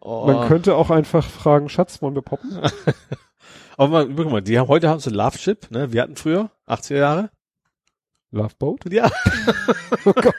Oh. 0.00 0.26
Man 0.26 0.48
könnte 0.48 0.74
auch 0.74 0.90
einfach 0.90 1.28
fragen, 1.28 1.68
Schatz, 1.68 2.00
wollen 2.02 2.14
wir 2.14 2.22
poppen? 2.22 2.58
Aber 3.76 4.06
mal, 4.06 4.08
guck 4.14 4.30
mal, 4.30 4.42
die 4.42 4.58
haben, 4.58 4.68
heute 4.68 4.88
haben 4.88 5.00
sie 5.00 5.10
Love 5.10 5.38
Chip, 5.38 5.70
ne? 5.70 5.92
Wir 5.92 6.02
hatten 6.02 6.16
früher, 6.16 6.50
80er 6.66 6.96
Jahre. 6.96 7.30
Love 8.30 8.54
Boat? 8.58 8.80
Ja. 8.92 9.10
Oh 10.04 10.12
Gott. 10.12 10.34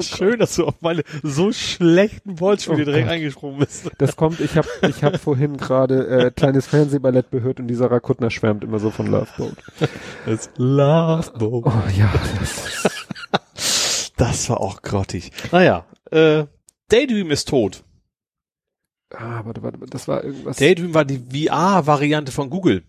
Schön, 0.04 0.38
dass 0.38 0.56
du 0.56 0.64
auf 0.66 0.80
meine 0.80 1.02
so 1.22 1.52
schlechten 1.52 2.40
Wortspiele 2.40 2.82
Oh 2.82 2.84
direkt 2.84 3.06
Gott. 3.06 3.12
eingesprungen 3.14 3.58
bist. 3.58 3.90
Das 3.98 4.16
kommt, 4.16 4.40
ich 4.40 4.56
habe 4.56 4.66
ich 4.88 5.04
hab 5.04 5.20
vorhin 5.20 5.56
gerade 5.56 6.06
äh, 6.26 6.30
kleines 6.30 6.66
Fernsehballett 6.66 7.30
gehört 7.30 7.60
und 7.60 7.68
die 7.68 7.74
Sarah 7.74 8.00
Kuttner 8.00 8.30
schwärmt 8.30 8.64
immer 8.64 8.78
so 8.78 8.90
von 8.90 9.06
Love 9.06 9.28
Boat. 9.36 9.56
Das 10.26 10.50
Love 10.56 11.30
Boat. 11.38 11.64
Oh 11.66 11.82
ja, 11.96 12.12
das 12.40 12.88
Das 14.16 14.48
war 14.50 14.60
auch 14.60 14.82
grottig. 14.82 15.30
Naja, 15.52 15.84
äh, 16.10 16.44
Daydream 16.88 17.30
ist 17.30 17.48
tot. 17.48 17.84
ah, 19.14 19.42
warte, 19.44 19.62
warte, 19.62 19.78
das 19.90 20.08
war 20.08 20.24
irgendwas. 20.24 20.56
Daydream 20.56 20.94
war 20.94 21.04
die 21.04 21.18
VR-Variante 21.48 22.32
von 22.32 22.48
Google. 22.50 22.82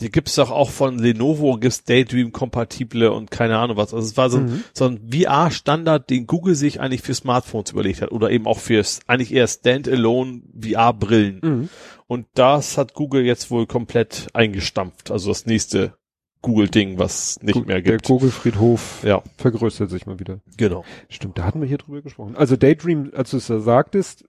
Die 0.00 0.10
gibt's 0.10 0.34
doch 0.34 0.50
auch 0.50 0.70
von 0.70 0.98
Lenovo, 0.98 1.56
gibt's 1.56 1.84
Daydream-kompatible 1.84 3.12
und 3.12 3.30
keine 3.30 3.58
Ahnung 3.58 3.76
was. 3.76 3.94
Also 3.94 4.06
es 4.08 4.16
war 4.16 4.28
so, 4.28 4.38
ein 4.38 4.44
Mhm. 4.46 4.64
so 4.72 4.86
ein 4.86 5.08
VR-Standard, 5.12 6.10
den 6.10 6.26
Google 6.26 6.56
sich 6.56 6.80
eigentlich 6.80 7.02
für 7.02 7.14
Smartphones 7.14 7.70
überlegt 7.70 8.02
hat 8.02 8.10
oder 8.10 8.30
eben 8.30 8.46
auch 8.46 8.58
fürs 8.58 9.00
eigentlich 9.06 9.32
eher 9.32 9.46
Standalone 9.46 10.42
VR-Brillen. 10.60 11.40
Mhm. 11.42 11.68
Und 12.08 12.26
das 12.34 12.76
hat 12.76 12.94
Google 12.94 13.24
jetzt 13.24 13.50
wohl 13.52 13.66
komplett 13.66 14.26
eingestampft. 14.34 15.10
Also 15.12 15.28
das 15.30 15.46
nächste 15.46 15.94
Google-Ding, 16.42 16.98
was 16.98 17.40
nicht 17.42 17.54
Gut, 17.54 17.66
mehr 17.68 17.80
Der 17.80 17.92
gibt. 17.92 18.06
Vogelfriedhof 18.08 19.02
Ja, 19.04 19.22
vergrößert 19.38 19.90
sich 19.90 20.06
mal 20.06 20.18
wieder. 20.18 20.40
genau. 20.56 20.84
Stimmt, 21.08 21.38
da 21.38 21.44
hatten 21.44 21.60
wir 21.60 21.68
hier 21.68 21.78
drüber 21.78 22.02
gesprochen. 22.02 22.36
Also 22.36 22.56
Daydream, 22.56 23.12
als 23.14 23.30
du 23.30 23.38
es 23.38 23.46
da 23.46 23.60
sagtest, 23.60 24.24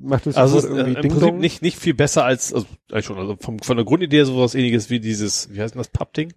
macht 0.00 0.26
es 0.26 0.36
Also 0.36 0.58
äh, 0.58 0.62
irgendwie 0.62 0.94
im 0.94 1.02
Ding 1.02 1.10
Prinzip 1.10 1.28
Dong. 1.28 1.38
nicht, 1.38 1.62
nicht 1.62 1.78
viel 1.78 1.94
besser 1.94 2.24
als, 2.24 2.52
also, 2.52 2.66
eigentlich 2.90 3.06
schon, 3.06 3.18
also 3.18 3.36
vom, 3.40 3.58
von 3.58 3.76
der 3.76 3.86
Grundidee 3.86 4.24
sowas 4.24 4.54
ähnliches 4.54 4.90
wie 4.90 5.00
dieses, 5.00 5.52
wie 5.52 5.60
heißt 5.60 5.74
denn 5.74 5.80
das, 5.80 5.88
Pappding? 5.88 6.32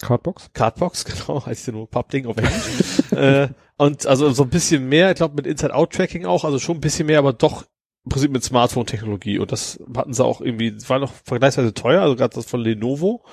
Cardbox? 0.00 0.50
Cardbox, 0.52 1.04
genau, 1.26 1.44
heißt 1.44 1.66
ja 1.66 1.72
nur 1.72 1.88
Pappding 1.88 2.26
auf 2.26 2.36
Englisch. 2.36 3.10
äh, 3.12 3.48
und 3.76 4.06
also 4.06 4.30
so 4.30 4.44
ein 4.44 4.50
bisschen 4.50 4.88
mehr, 4.88 5.10
ich 5.10 5.16
glaube 5.16 5.34
mit 5.34 5.46
Inside-Out-Tracking 5.46 6.26
auch, 6.26 6.44
also 6.44 6.58
schon 6.58 6.76
ein 6.76 6.80
bisschen 6.80 7.06
mehr, 7.06 7.18
aber 7.18 7.32
doch 7.32 7.64
im 8.04 8.10
Prinzip 8.10 8.30
mit 8.30 8.44
Smartphone-Technologie. 8.44 9.38
Und 9.38 9.50
das 9.50 9.80
hatten 9.96 10.12
sie 10.12 10.24
auch 10.24 10.40
irgendwie, 10.40 10.76
war 10.88 10.98
noch 10.98 11.12
vergleichsweise 11.24 11.72
teuer, 11.72 12.02
also 12.02 12.16
gerade 12.16 12.34
das 12.34 12.46
von 12.46 12.60
Lenovo. 12.60 13.24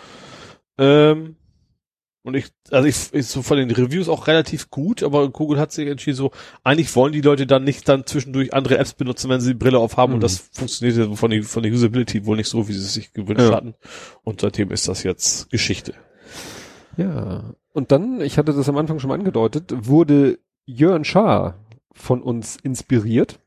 Ähm, 0.77 1.35
und 2.23 2.35
ich, 2.35 2.47
also 2.69 2.87
ich, 2.87 3.13
ich 3.13 3.25
so 3.27 3.41
von 3.41 3.57
den 3.57 3.71
Reviews 3.71 4.07
auch 4.07 4.27
relativ 4.27 4.69
gut, 4.69 5.01
aber 5.03 5.29
Google 5.29 5.59
hat 5.59 5.71
sich 5.71 5.87
entschieden 5.87 6.15
so, 6.17 6.31
eigentlich 6.63 6.95
wollen 6.95 7.13
die 7.13 7.21
Leute 7.21 7.47
dann 7.47 7.63
nicht 7.63 7.87
dann 7.89 8.05
zwischendurch 8.05 8.53
andere 8.53 8.77
Apps 8.77 8.93
benutzen, 8.93 9.29
wenn 9.29 9.41
sie 9.41 9.51
die 9.53 9.57
Brille 9.59 9.79
aufhaben 9.79 10.11
Mhm. 10.11 10.15
und 10.15 10.23
das 10.23 10.49
funktioniert 10.53 10.97
ja 10.97 11.15
von 11.15 11.31
der, 11.31 11.43
von 11.43 11.63
der 11.63 11.71
Usability 11.71 12.25
wohl 12.25 12.37
nicht 12.37 12.49
so, 12.49 12.67
wie 12.67 12.73
sie 12.73 12.79
es 12.79 12.93
sich 12.93 13.11
gewünscht 13.13 13.41
Ja. 13.49 13.55
hatten. 13.55 13.73
Und 14.23 14.41
seitdem 14.41 14.71
ist 14.71 14.87
das 14.87 15.03
jetzt 15.03 15.49
Geschichte. 15.49 15.93
Ja. 16.97 17.55
Und 17.73 17.91
dann, 17.91 18.21
ich 18.21 18.37
hatte 18.37 18.53
das 18.53 18.69
am 18.69 18.77
Anfang 18.77 18.99
schon 18.99 19.07
mal 19.09 19.15
angedeutet, 19.15 19.73
wurde 19.75 20.39
Jörn 20.65 21.03
Schaar 21.05 21.55
von 21.93 22.21
uns 22.21 22.57
inspiriert. 22.61 23.39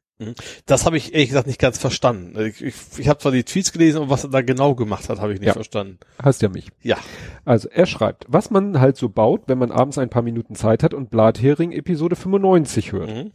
Das 0.67 0.87
habe 0.87 0.97
ich 0.97 1.13
ehrlich 1.13 1.29
gesagt 1.31 1.49
nicht 1.49 1.59
ganz 1.61 1.79
verstanden. 1.79 2.39
Ich, 2.47 2.63
ich, 2.63 2.75
ich 2.99 3.09
habe 3.09 3.19
zwar 3.19 3.33
die 3.33 3.43
Tweets 3.43 3.73
gelesen, 3.73 3.99
aber 3.99 4.11
was 4.11 4.23
er 4.25 4.31
da 4.31 4.43
genau 4.43 4.75
gemacht 4.75 5.09
hat, 5.09 5.21
habe 5.21 5.33
ich 5.35 5.41
nicht 5.41 5.49
Ja. 5.49 5.55
verstanden. 5.55 5.99
Heißt 6.23 6.41
ja 6.43 6.49
mich. 6.49 6.69
Ja. 6.83 6.99
Also 7.45 7.69
er 7.69 7.87
schreibt, 7.87 8.25
was 8.29 8.51
man 8.51 8.79
halt 8.81 8.97
so 8.97 9.09
baut, 9.09 9.43
wenn 9.49 9.59
man 9.59 9.73
abends 9.73 9.99
ein 9.99 10.11
paar 10.11 10.23
Minuten 10.23 10.55
Zeit 10.55 10.83
hat 10.85 10.95
und 10.95 11.11
Blathering 11.11 11.73
Episode 11.73 12.15
95 12.17 12.93
hört. 12.93 13.11
Mhm. 13.11 13.33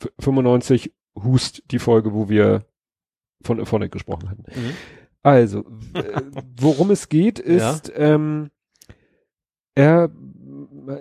F 0.00 0.10
95 0.20 0.92
Hust, 1.16 1.62
die 1.70 1.78
Folge, 1.78 2.12
wo 2.12 2.28
wir 2.28 2.66
von 3.42 3.58
Ephonic 3.58 3.90
gesprochen 3.92 4.28
hatten. 4.28 4.44
Mhm. 4.48 4.70
Also, 5.22 5.60
äh, 5.94 6.20
worum 6.60 6.90
es 6.90 7.08
geht, 7.08 7.38
ist, 7.38 7.90
ähm, 7.96 8.50
er, 9.74 10.10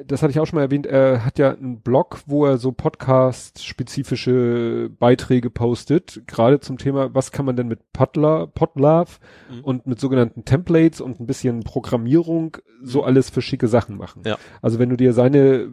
das 0.08 0.22
hatte 0.22 0.32
ich 0.32 0.40
auch 0.40 0.46
schon 0.46 0.58
mal 0.58 0.64
erwähnt, 0.64 0.86
er 0.86 1.26
hat 1.26 1.40
ja 1.40 1.52
einen 1.54 1.82
Blog, 1.82 2.22
wo 2.26 2.46
er 2.46 2.58
so 2.58 2.72
Podcast-spezifische 2.72 4.90
Beiträge 5.00 5.50
postet, 5.50 6.22
gerade 6.28 6.60
zum 6.60 6.78
Thema, 6.78 7.14
was 7.14 7.32
kann 7.32 7.46
man 7.46 7.56
denn 7.56 7.68
mit 7.68 7.80
Podla, 7.94 8.46
Podlove 8.48 9.20
Mhm. 9.52 9.60
und 9.64 9.88
mit 9.88 10.00
sogenannten 10.00 10.46
Templates 10.46 11.02
und 11.02 11.20
ein 11.20 11.26
bisschen 11.26 11.64
Programmierung 11.64 12.58
so 12.82 13.04
alles 13.04 13.30
für 13.30 13.42
schicke 13.42 13.68
Sachen 13.68 13.98
machen. 13.98 14.24
Ja. 14.26 14.38
Also 14.62 14.80
wenn 14.80 14.90
du 14.90 14.98
dir 14.98 15.14
seine 15.14 15.70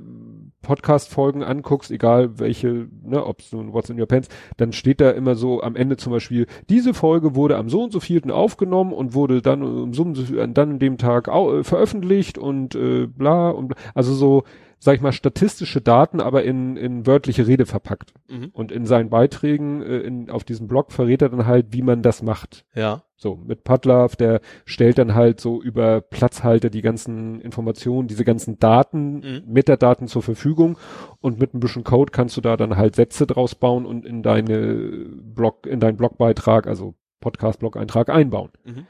Podcast-Folgen 0.63 1.43
anguckst, 1.43 1.91
egal 1.91 2.39
welche, 2.39 2.89
ne, 3.03 3.25
ob 3.25 3.41
es 3.41 3.53
nun 3.53 3.73
What's 3.73 3.91
in 3.91 3.99
Your 3.99 4.07
Pants, 4.07 4.29
dann 4.57 4.73
steht 4.73 5.01
da 5.01 5.11
immer 5.11 5.35
so 5.35 5.63
am 5.63 5.77
Ende 5.77 5.97
zum 5.97 6.13
Beispiel, 6.13 6.47
diese 6.69 6.95
Folge 6.95 7.35
wurde 7.35 7.57
am 7.57 7.69
so 7.69 7.83
und 7.83 7.93
so 7.93 8.01
vielten 8.01 8.31
aufgenommen 8.31 8.93
und 8.93 9.15
wurde 9.15 9.43
dann 9.43 9.63
um 9.63 9.95
so 9.95 10.03
und 10.03 10.15
so, 10.15 10.35
dann 10.35 10.57
an 10.57 10.79
dem 10.79 10.99
Tag 10.99 11.29
äh, 11.29 11.65
veröffentlicht 11.65 12.39
und 12.39 12.75
äh, 12.75 13.07
bla 13.07 13.51
und 13.51 13.69
bla. 13.69 13.77
also 13.95 14.15
so, 14.15 14.45
sag 14.83 14.97
ich 14.97 15.03
mal, 15.03 15.13
statistische 15.13 15.83
Daten, 15.83 16.21
aber 16.21 16.43
in, 16.43 16.77
in 16.77 17.07
wörtliche 17.07 17.47
Rede 17.47 17.67
verpackt. 17.67 18.15
Mhm. 18.29 18.49
Und 18.53 18.73
in 18.73 18.87
seinen 18.87 19.11
Beiträgen 19.11 19.83
äh, 19.83 19.99
in, 19.99 20.31
auf 20.31 20.43
diesem 20.43 20.67
Blog 20.69 20.91
verrät 20.91 21.21
er 21.21 21.29
dann 21.29 21.47
halt, 21.47 21.67
wie 21.71 21.83
man 21.83 22.03
das 22.03 22.23
macht. 22.23 22.65
Ja. 22.75 23.03
So, 23.15 23.37
mit 23.37 23.63
Padlove, 23.63 24.17
der 24.17 24.41
stellt 24.65 24.97
dann 24.97 25.15
halt 25.15 25.39
so 25.39 25.63
über 25.63 26.01
Platzhalter 26.01 26.71
die 26.71 26.81
ganzen 26.81 27.43
Informationen, 27.43 28.09
diese 28.09 28.25
ganzen 28.25 28.59
Daten, 28.59 29.21
Mhm. 29.21 29.43
Metadaten 29.47 30.09
zur 30.09 30.23
Verfügung 30.23 30.79
und 31.21 31.39
mit 31.39 31.53
ein 31.53 31.61
bisschen 31.61 31.85
Code 31.85 32.11
kannst 32.11 32.37
du 32.39 32.41
da 32.41 32.57
dann 32.57 32.77
halt 32.77 32.97
Sätze 32.97 33.27
draus 33.27 33.55
bauen 33.55 33.85
und 33.85 34.07
in 34.07 34.23
deine 34.23 35.07
Blog, 35.23 35.67
in 35.67 35.81
deinen 35.81 35.99
Blogbeitrag, 35.99 36.67
also 36.67 36.95
Podcast-Blog-Eintrag 37.21 38.09
einbauen. 38.09 38.51
Mhm. 38.65 38.87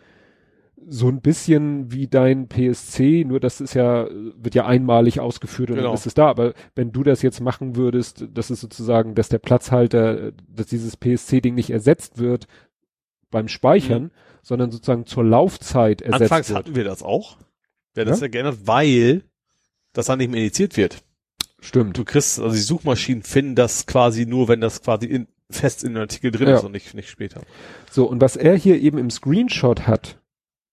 So 0.89 1.09
ein 1.09 1.21
bisschen 1.21 1.93
wie 1.93 2.07
dein 2.09 2.49
PSC, 2.49 3.25
nur 3.27 3.39
das 3.39 3.61
ist 3.61 3.75
ja, 3.75 4.09
wird 4.11 4.55
ja 4.55 4.67
einmalig 4.67 5.21
ausgeführt 5.21 5.71
und 5.71 5.77
Genau. 5.77 5.89
dann 5.89 5.95
ist 5.95 6.07
es 6.07 6.15
da. 6.15 6.27
Aber 6.29 6.55
wenn 6.75 6.91
du 6.91 7.03
das 7.03 7.23
jetzt 7.23 7.41
machen 7.41 7.77
würdest, 7.77 8.27
das 8.33 8.51
ist 8.51 8.61
sozusagen, 8.61 9.15
dass 9.15 9.29
der 9.29 9.39
Platzhalter, 9.39 10.33
dass 10.49 10.67
dieses 10.67 10.97
PSC-Ding 10.97 11.55
nicht 11.55 11.71
ersetzt 11.71 12.19
wird 12.19 12.47
beim 13.31 13.49
Speichern, 13.49 14.11
sondern 14.43 14.71
sozusagen 14.71 15.07
zur 15.07 15.25
Laufzeit 15.25 16.01
ersetzt 16.03 16.23
Anfangs 16.33 16.49
wird. 16.49 16.59
hatten 16.59 16.75
wir 16.75 16.85
das 16.85 17.03
auch. 17.03 17.37
Wir 17.95 18.05
das 18.07 18.21
Ja? 18.21 18.29
geändert, 18.29 18.59
weil 18.65 19.23
das 19.93 20.07
dann 20.07 20.19
nicht 20.19 20.31
mehr 20.31 20.41
indiziert 20.41 20.77
wird. 20.77 21.03
Stimmt. 21.61 21.99
Du 21.99 22.05
kriegst, 22.05 22.41
also 22.41 22.55
die 22.55 22.63
Suchmaschinen 22.63 23.23
finden 23.23 23.55
das 23.55 23.85
quasi 23.87 24.25
nur, 24.25 24.49
wenn 24.49 24.61
das 24.63 24.83
quasi 24.83 25.07
in, 25.07 25.29
fest 25.51 25.85
in 25.85 25.93
dem 25.93 26.01
Artikel 26.01 26.31
drin 26.31 26.49
Ja. 26.49 26.57
ist 26.57 26.65
und 26.65 26.73
nicht, 26.73 26.95
nicht 26.95 27.11
später. 27.11 27.43
So, 27.91 28.07
und 28.07 28.21
was 28.23 28.37
er 28.37 28.57
hier 28.57 28.81
eben 28.81 28.97
im 28.97 29.11
Screenshot 29.11 29.87
hat, 29.87 30.17
Mhm. 30.17 30.21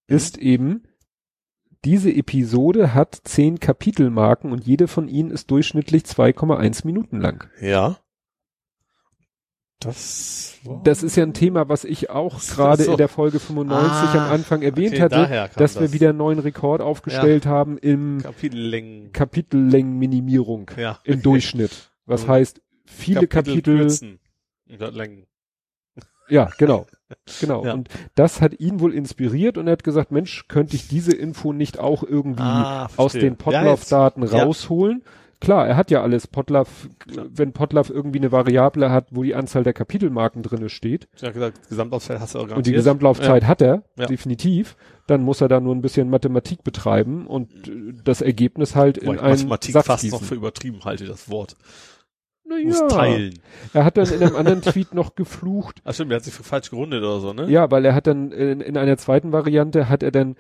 Ist 0.08 0.38
eben, 0.38 0.84
diese 1.86 2.12
Episode 2.12 2.94
hat 2.94 3.20
zehn 3.24 3.60
Kapitelmarken 3.60 4.52
und 4.52 4.66
jede 4.66 4.88
von 4.88 5.08
ihnen 5.08 5.32
ist 5.32 5.52
durchschnittlich 5.52 6.04
2,1 6.04 6.86
Minuten 6.86 7.20
lang. 7.22 7.50
Ja. 7.62 7.98
Das, 9.80 10.58
war- 10.64 10.82
Das 10.84 11.04
ist 11.04 11.16
ja 11.18 11.24
ein 11.24 11.36
Thema, 11.36 11.70
was 11.70 11.84
ich 11.84 12.10
auch 12.10 12.40
gerade 12.56 12.84
so. 12.84 12.92
in 12.92 12.98
der 12.98 13.08
Folge 13.08 13.40
95 13.40 13.92
Ah, 13.92 14.26
am 14.26 14.32
Anfang 14.34 14.64
erwähnt 14.64 14.94
okay, 14.94 15.02
hatte, 15.04 15.50
dass 15.56 15.76
wir 15.76 15.82
das. 15.84 15.94
wieder 15.94 16.10
einen 16.10 16.18
neuen 16.18 16.40
Rekord 16.40 16.82
aufgestellt 16.82 17.46
haben 17.46 17.78
im 17.78 18.20
Kapitellängen. 18.24 19.12
Kapitellängenminimierung 19.12 20.72
Ja. 20.78 21.00
im 21.04 21.22
Durchschnitt. 21.22 21.92
Was 22.06 22.24
Mhm. 22.26 22.30
heißt, 22.30 22.62
viele 22.86 23.28
Kapitel, 23.28 23.78
kürzen. 23.78 24.20
Statt 24.74 24.96
Längen. 24.96 25.28
ja, 26.28 26.50
genau. 26.58 26.88
Genau. 27.40 27.66
Ja. 27.66 27.74
Und 27.74 27.90
das 28.16 28.42
hat 28.42 28.60
ihn 28.60 28.80
wohl 28.80 28.94
inspiriert 28.94 29.58
und 29.58 29.68
er 29.68 29.74
hat 29.74 29.84
gesagt, 29.84 30.12
Mensch, 30.12 30.48
könnte 30.48 30.76
ich 30.76 30.88
diese 30.88 31.14
Info 31.16 31.54
nicht 31.54 31.80
auch 31.80 32.04
irgendwie 32.04 32.42
Ah, 32.42 32.90
aus 32.98 33.14
den 33.14 33.34
Ja. 33.34 33.36
Podlove-Daten 33.38 34.24
Ja. 34.24 34.44
rausholen? 34.44 35.04
Klar, 35.40 35.68
er 35.68 35.78
hat 35.78 35.92
ja 35.92 36.02
alles. 36.02 36.26
Potlaff, 36.26 36.88
wenn 37.06 37.54
Potlaff 37.54 37.92
irgendwie 37.92 38.18
eine 38.18 38.32
Variable 38.32 38.90
hat, 38.90 39.10
wo 39.12 39.22
die 39.22 39.36
Anzahl 39.36 39.64
der 39.64 39.74
Kapitelmarken 39.74 40.42
drinne 40.42 40.68
steht. 40.68 41.08
Habe 41.22 41.32
gesagt, 41.34 41.70
Gesamtausfall 41.70 42.20
hast 42.20 42.34
du 42.34 42.40
auch 42.40 42.50
Und 42.50 42.66
die. 42.66 42.72
Gesamtlaufzeit 42.72 43.46
hat 43.46 43.62
er, 43.62 43.84
Ja. 43.98 44.08
definitiv. 44.08 44.76
Dann 45.06 45.22
muss 45.22 45.40
er 45.40 45.48
da 45.48 45.60
nur 45.60 45.76
ein 45.76 45.82
bisschen 45.84 46.10
Mathematik 46.10 46.64
betreiben 46.64 47.28
und 47.28 47.52
äh, 47.68 47.94
das 48.04 48.22
Ergebnis 48.22 48.76
halt 48.76 48.98
Wobei 48.98 49.06
in 49.08 49.14
ich 49.14 49.22
einen 49.22 49.32
Mathematik 49.34 49.74
Satz 49.74 49.86
fast 49.86 50.02
gießen. 50.04 50.20
noch 50.20 50.26
für 50.26 50.36
übertrieben 50.36 50.80
halte, 50.86 51.06
das 51.06 51.30
Wort. 51.30 51.56
Na 52.50 52.56
Muss 52.64 52.88
teilen. 52.88 53.40
Er 53.74 53.84
hat 53.84 53.98
dann 53.98 54.08
in 54.10 54.24
einem 54.24 54.36
anderen 54.36 54.62
Tweet 54.62 54.94
noch 54.94 55.16
geflucht. 55.16 55.82
Ach 55.84 55.94
stimmt, 55.94 56.12
der 56.12 56.18
hat 56.18 56.24
sich 56.24 56.34
falsch 56.34 56.70
gerundet 56.70 57.04
oder 57.04 57.20
so, 57.20 57.34
ne? 57.34 57.50
Ja, 57.50 57.70
weil 57.72 57.84
er 57.86 57.94
hat 57.94 58.08
dann 58.08 58.32
in, 58.32 58.62
in 58.62 58.78
einer 58.78 58.98
zweiten 58.98 59.32
Variante 59.34 59.90
hat 59.90 60.02
er 60.04 60.12
dann 60.12 60.36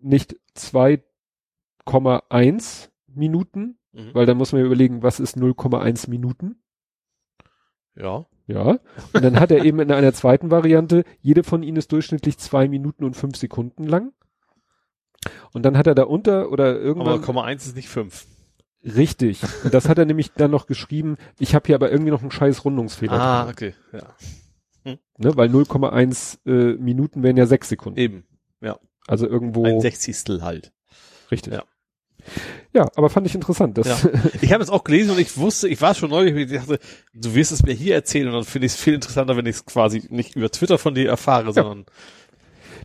nicht 0.00 0.36
2,1 0.56 2.88
Minuten, 3.14 3.76
Mhm. 3.92 4.14
weil 4.14 4.24
dann 4.24 4.36
muss 4.36 4.52
man 4.52 4.60
ja 4.60 4.66
überlegen, 4.66 5.02
was 5.02 5.18
ist 5.20 5.36
0,1 5.36 6.08
Minuten? 6.08 6.62
Ja. 7.96 8.26
Ja. 8.46 8.78
Und 9.12 9.24
dann 9.24 9.38
hat 9.38 9.50
er 9.50 9.64
eben 9.64 9.80
in 9.80 9.92
einer 9.92 10.12
zweiten 10.12 10.50
Variante, 10.50 11.04
jede 11.20 11.44
von 11.44 11.62
ihnen 11.62 11.76
ist 11.76 11.92
durchschnittlich 11.92 12.38
zwei 12.38 12.68
Minuten 12.68 13.04
und 13.04 13.14
fünf 13.14 13.36
Sekunden 13.36 13.84
lang. 13.84 14.12
Und 15.52 15.64
dann 15.64 15.76
hat 15.76 15.86
er 15.86 15.94
da 15.94 16.04
unter 16.04 16.50
oder 16.50 16.70
Aber 16.70 16.80
irgendwann 16.80 17.20
Komma 17.20 17.44
eins 17.44 17.66
ist 17.66 17.76
nicht 17.76 17.88
fünf. 17.88 18.26
Richtig. 18.84 19.42
Und 19.64 19.74
das 19.74 19.88
hat 19.88 19.98
er 19.98 20.04
nämlich 20.04 20.32
dann 20.32 20.50
noch 20.50 20.66
geschrieben. 20.66 21.16
Ich 21.38 21.54
habe 21.54 21.66
hier 21.66 21.74
aber 21.74 21.90
irgendwie 21.90 22.10
noch 22.10 22.22
einen 22.22 22.30
scheiß 22.30 22.64
Rundungsfehler. 22.64 23.12
Ah, 23.12 23.44
drin, 23.44 23.52
okay. 23.52 23.74
Ja. 23.92 24.96
ne? 25.18 25.36
Weil 25.36 25.48
0,1 25.48 26.38
äh, 26.46 26.76
Minuten 26.76 27.22
wären 27.22 27.36
ja 27.36 27.46
sechs 27.46 27.68
Sekunden. 27.68 27.98
Eben. 27.98 28.24
Also 29.10 29.26
irgendwo 29.26 29.64
Ein 29.64 29.80
Sechzigstel 29.80 30.42
halt. 30.42 30.72
richtig. 31.32 31.52
Ja. 31.52 31.64
Ja, 32.72 32.86
aber 32.94 33.08
fand 33.10 33.26
ich 33.26 33.34
interessant. 33.34 33.76
Das, 33.78 33.86
Ja. 33.88 34.10
Ich 34.40 34.52
habe 34.52 34.62
es 34.62 34.70
auch 34.70 34.84
gelesen 34.84 35.12
und 35.12 35.18
ich 35.18 35.36
wusste, 35.36 35.68
ich 35.68 35.80
war 35.80 35.94
schon 35.94 36.10
neugierig, 36.10 36.52
ich 36.52 36.58
dachte, 36.58 36.78
du 37.14 37.34
wirst 37.34 37.50
es 37.50 37.64
mir 37.64 37.72
hier 37.72 37.94
erzählen 37.94 38.28
und 38.28 38.34
dann 38.34 38.44
finde 38.44 38.66
ich 38.66 38.74
es 38.74 38.80
viel 38.80 38.94
interessanter, 38.94 39.36
wenn 39.36 39.46
ich 39.46 39.56
es 39.56 39.66
quasi 39.66 40.06
nicht 40.10 40.36
über 40.36 40.50
Twitter 40.50 40.78
von 40.78 40.94
dir 40.94 41.08
erfahre, 41.08 41.52
sondern 41.52 41.86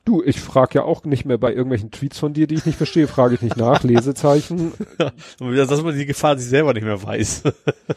Du, 0.06 0.22
ich 0.24 0.40
frage 0.40 0.76
ja 0.76 0.84
auch 0.84 1.04
nicht 1.04 1.26
mehr 1.26 1.40
bei 1.40 1.50
irgendwelchen 1.50 1.90
Tweets 1.90 2.20
von 2.20 2.34
dir, 2.34 2.46
die 2.46 2.56
ich 2.56 2.66
nicht 2.66 2.78
verstehe, 2.78 3.08
frage 3.08 3.36
ich 3.36 3.42
nicht 3.42 3.58
nach. 3.58 3.84
Lesezeichen. 3.84 4.72
und 5.40 5.52
wieder, 5.52 5.66
dass 5.66 5.82
man 5.82 5.98
die 5.98 6.06
Gefahr 6.06 6.38
sich 6.38 6.48
selber 6.48 6.74
nicht 6.74 6.84
mehr 6.84 7.02
weiß. 7.02 7.44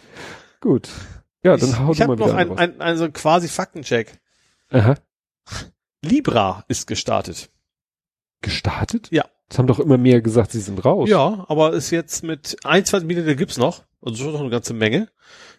Gut. 0.60 0.88
Ja, 1.42 1.56
dann 1.58 1.68
ich 1.68 1.78
hau 1.78 1.92
ich 1.92 1.98
du 1.98 2.04
habe 2.04 2.16
mal 2.16 2.18
wieder 2.18 2.32
noch 2.32 2.38
ein, 2.38 2.48
raus. 2.48 2.58
ein, 2.58 2.80
also 2.80 3.10
quasi 3.10 3.46
Faktencheck. 3.48 4.18
Aha. 4.70 4.94
Libra 6.02 6.64
ist 6.68 6.86
gestartet. 6.86 7.50
Gestartet? 8.40 9.08
Ja. 9.10 9.24
Das 9.48 9.58
haben 9.58 9.66
doch 9.66 9.78
immer 9.78 9.98
mehr 9.98 10.22
gesagt, 10.22 10.52
sie 10.52 10.60
sind 10.60 10.84
raus. 10.84 11.08
Ja, 11.08 11.44
aber 11.48 11.74
ist 11.74 11.90
jetzt 11.90 12.22
mit 12.22 12.56
21 12.64 13.06
Millionen 13.06 13.36
gibt's 13.36 13.58
noch. 13.58 13.84
Also 14.00 14.22
schon 14.22 14.32
noch 14.32 14.40
eine 14.40 14.50
ganze 14.50 14.74
Menge. 14.74 15.08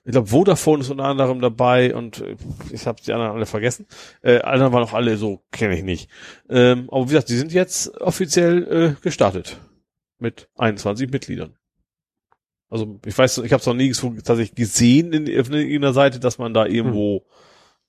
Ich 0.05 0.11
glaube, 0.11 0.27
Vodafone 0.27 0.81
ist 0.81 0.89
unter 0.89 1.03
anderem 1.05 1.41
dabei 1.41 1.93
und 1.93 2.21
äh, 2.21 2.37
ich 2.71 2.87
habe 2.87 3.01
die 3.01 3.11
anderen 3.11 3.33
alle 3.33 3.45
vergessen. 3.45 3.85
Äh, 4.21 4.39
anderen 4.41 4.71
waren 4.71 4.83
auch 4.83 4.93
alle 4.93 5.17
so, 5.17 5.43
kenne 5.51 5.77
ich 5.77 5.83
nicht. 5.83 6.09
Ähm, 6.49 6.89
aber 6.89 7.05
wie 7.05 7.09
gesagt, 7.09 7.29
die 7.29 7.37
sind 7.37 7.51
jetzt 7.51 7.99
offiziell 7.99 8.95
äh, 8.97 9.01
gestartet. 9.01 9.59
Mit 10.17 10.49
21 10.55 11.11
Mitgliedern. 11.11 11.55
Also 12.69 12.99
ich 13.05 13.17
weiß, 13.17 13.39
ich 13.39 13.51
habe 13.51 13.61
es 13.61 13.65
noch 13.65 13.73
nie 13.73 13.91
so 13.93 14.11
tatsächlich 14.11 14.55
gesehen 14.55 15.11
in, 15.11 15.27
irgendeiner 15.27 15.93
Seite, 15.93 16.19
dass 16.19 16.37
man 16.37 16.53
da 16.53 16.65
irgendwo, 16.65 17.25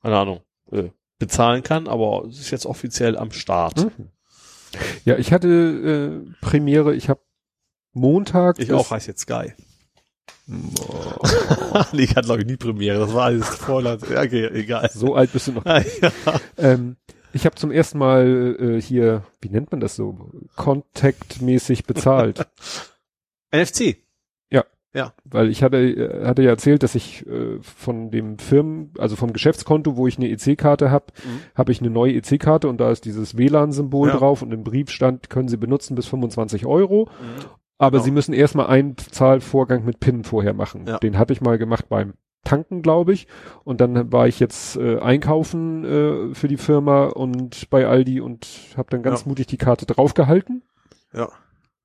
keine 0.03 0.17
Ahnung, 0.17 0.41
äh, 0.73 0.91
bezahlen 1.19 1.63
kann, 1.63 1.87
aber 1.87 2.25
es 2.29 2.41
ist 2.41 2.51
jetzt 2.51 2.67
offiziell 2.67 3.17
am 3.17 3.31
Start. 3.31 3.85
Mhm. 3.99 4.09
Ja, 5.05 5.17
ich 5.19 5.33
hatte 5.33 5.49
äh, 5.49 6.35
Premiere, 6.41 6.95
ich 6.95 7.09
habe 7.09 7.21
Montag. 7.93 8.59
Ich 8.59 8.73
auch 8.73 8.91
heißt 8.91 9.07
jetzt 9.07 9.23
Sky. 9.23 9.53
Boah, 10.47 11.87
nee, 11.93 12.03
ich 12.03 12.17
hatte 12.17 12.27
glaube 12.27 12.41
ich 12.43 12.47
nie 12.47 12.57
Premiere, 12.57 12.99
das 12.99 13.15
war 13.15 13.27
alles 13.27 13.49
Vorland. 13.49 14.03
Ja, 14.11 14.23
okay, 14.23 14.47
egal. 14.53 14.91
so 14.93 15.15
alt 15.15 15.33
bist 15.33 15.47
du 15.49 15.53
noch. 15.53 15.65
ja. 15.67 15.81
Ähm, 16.59 16.97
ich 17.33 17.47
habe 17.47 17.55
zum 17.55 17.71
ersten 17.71 17.99
Mal 17.99 18.57
äh, 18.59 18.81
hier, 18.81 19.23
wie 19.41 19.49
nennt 19.51 19.71
man 19.71 19.81
das 19.81 19.95
so, 19.95 20.31
Contact-mäßig 20.57 21.85
bezahlt. 21.85 22.47
NFC. 23.53 23.97
Weil 25.25 25.51
ich 25.51 25.63
hatte, 25.63 25.77
äh, 25.79 26.27
hatte 26.27 26.43
ja 26.43 26.51
erzählt, 26.51 26.83
dass 26.83 26.97
ich 26.97 27.25
äh, 27.29 27.59
von 27.63 28.11
dem 28.11 28.41
Firmen, 28.41 28.93
also 28.99 29.15
vom 29.15 29.33
Geschäftskonto, 29.33 29.97
wo 29.97 30.09
ich 30.09 30.17
eine 30.19 30.29
EC-Karte 30.29 30.91
habe, 30.91 31.07
Mhm. 31.25 31.41
habe 31.55 31.71
ich 31.71 31.81
eine 31.81 31.91
neue 31.91 32.15
EC-Karte 32.15 32.69
und 32.69 32.79
da 32.81 32.91
ist 32.91 33.05
dieses 33.05 33.37
WLAN-Symbol 33.37 34.09
Ja. 34.09 34.17
drauf 34.17 34.43
und 34.43 34.51
im 34.53 34.65
Brief 34.65 34.91
stand, 34.91 35.31
können 35.31 35.47
Sie 35.49 35.59
benutzen 35.59 35.95
bis 35.95 36.07
25 36.09 36.67
Euro. 36.67 37.05
Mhm. 37.21 37.45
Aber 37.81 37.93
Genau. 37.93 38.05
Sie 38.05 38.11
müssen 38.11 38.35
erstmal 38.35 38.67
einen 38.67 38.97
Zahlvorgang 38.99 39.85
mit 39.85 40.01
PIN 40.01 40.23
vorher 40.23 40.53
machen. 40.55 40.85
Ja. 40.87 40.99
Den 40.99 41.17
hatte 41.19 41.33
ich 41.33 41.41
mal 41.41 41.57
gemacht 41.59 41.89
beim 41.89 42.13
Tanken, 42.45 42.83
glaube 42.83 43.13
ich. 43.15 43.27
Und 43.65 43.81
dann 43.81 44.13
war 44.13 44.29
ich 44.29 44.39
jetzt 44.39 44.77
äh, 44.77 44.99
einkaufen 44.99 45.85
äh, 45.85 46.35
für 46.35 46.47
die 46.49 46.57
Firma 46.59 47.07
und 47.07 47.71
bei 47.71 47.87
Aldi 47.87 48.21
und 48.21 48.47
habe 48.77 48.89
dann 48.91 49.03
ganz 49.03 49.23
Ja. 49.23 49.29
mutig 49.29 49.47
die 49.47 49.57
Karte 49.57 49.87
draufgehalten. 49.87 50.63
Ja. 51.15 51.29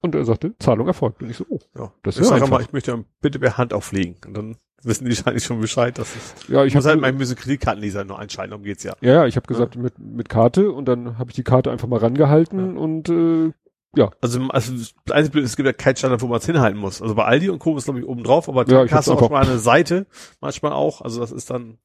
Und 0.02 0.16
er 0.16 0.26
sagte, 0.26 0.54
Zahlung 0.60 0.88
erfolgt. 0.88 1.24
Und 1.24 1.30
ich 1.30 1.38
so, 1.38 1.46
oh, 1.50 1.60
ja. 1.78 1.92
Das 2.04 2.16
ich 2.16 2.22
ist 2.22 2.28
sag 2.28 2.36
einfach. 2.36 2.50
mal, 2.50 2.62
ich 2.62 2.74
möchte 2.74 3.06
bitte 3.22 3.40
per 3.40 3.58
Hand 3.58 3.74
auflegen. 3.74 4.18
Und 4.28 4.34
dann 4.38 4.58
wissen 4.84 5.06
die 5.06 5.12
wahrscheinlich 5.18 5.46
schon 5.46 5.62
Bescheid, 5.62 5.98
dass 5.98 6.14
es. 6.16 6.48
ja, 6.50 6.62
Ich 6.64 6.68
ich 6.70 6.76
muss 6.76 6.86
halt 6.86 6.94
habe 6.98 7.02
mein 7.02 7.18
müssen 7.18 7.36
Kreditkartenleser 7.38 8.04
nur 8.04 8.20
einschalten, 8.20 8.54
um 8.54 8.64
geht's 8.64 8.84
ja. 8.84 8.94
ja, 9.02 9.14
ja, 9.14 9.26
ich 9.26 9.36
habe 9.38 9.48
gesagt 9.48 9.78
mit 9.78 9.98
mit 9.98 10.28
Karte 10.30 10.72
und 10.72 10.86
dann 10.88 11.18
habe 11.18 11.32
ich 11.32 11.36
die 11.36 11.44
Karte 11.44 11.72
einfach 11.72 11.88
mal 11.88 12.00
rangehalten 12.00 12.78
und 12.78 13.10
äh, 13.10 13.52
Also, 14.22 14.40
also 14.50 14.74
das 14.74 14.94
einzige 15.16 15.40
es 15.40 15.56
gibt 15.56 15.66
ja 15.68 15.74
keinen 15.74 15.96
Standard, 15.96 16.22
wo 16.22 16.28
man 16.28 16.38
es 16.40 16.46
hinhalten 16.46 16.80
muss. 16.80 17.02
Also 17.02 17.16
bei 17.16 17.26
Aldi 17.26 17.50
und 17.50 17.60
Co. 17.60 17.78
ist 17.78 17.86
glaube 17.86 18.00
ich 18.00 18.06
oben 18.06 18.24
drauf, 18.24 18.48
aber 18.50 18.62
Ja, 18.62 18.80
da 18.80 18.86
ich 18.86 18.92
hast 18.94 19.08
du 19.08 19.14
auch 19.14 19.30
mal 19.30 19.44
eine 19.46 19.60
Seite, 19.60 20.06
manchmal 20.42 20.72
auch. 20.74 21.02
Also 21.02 21.20
das 21.20 21.32
ist 21.32 21.50
dann. 21.50 21.78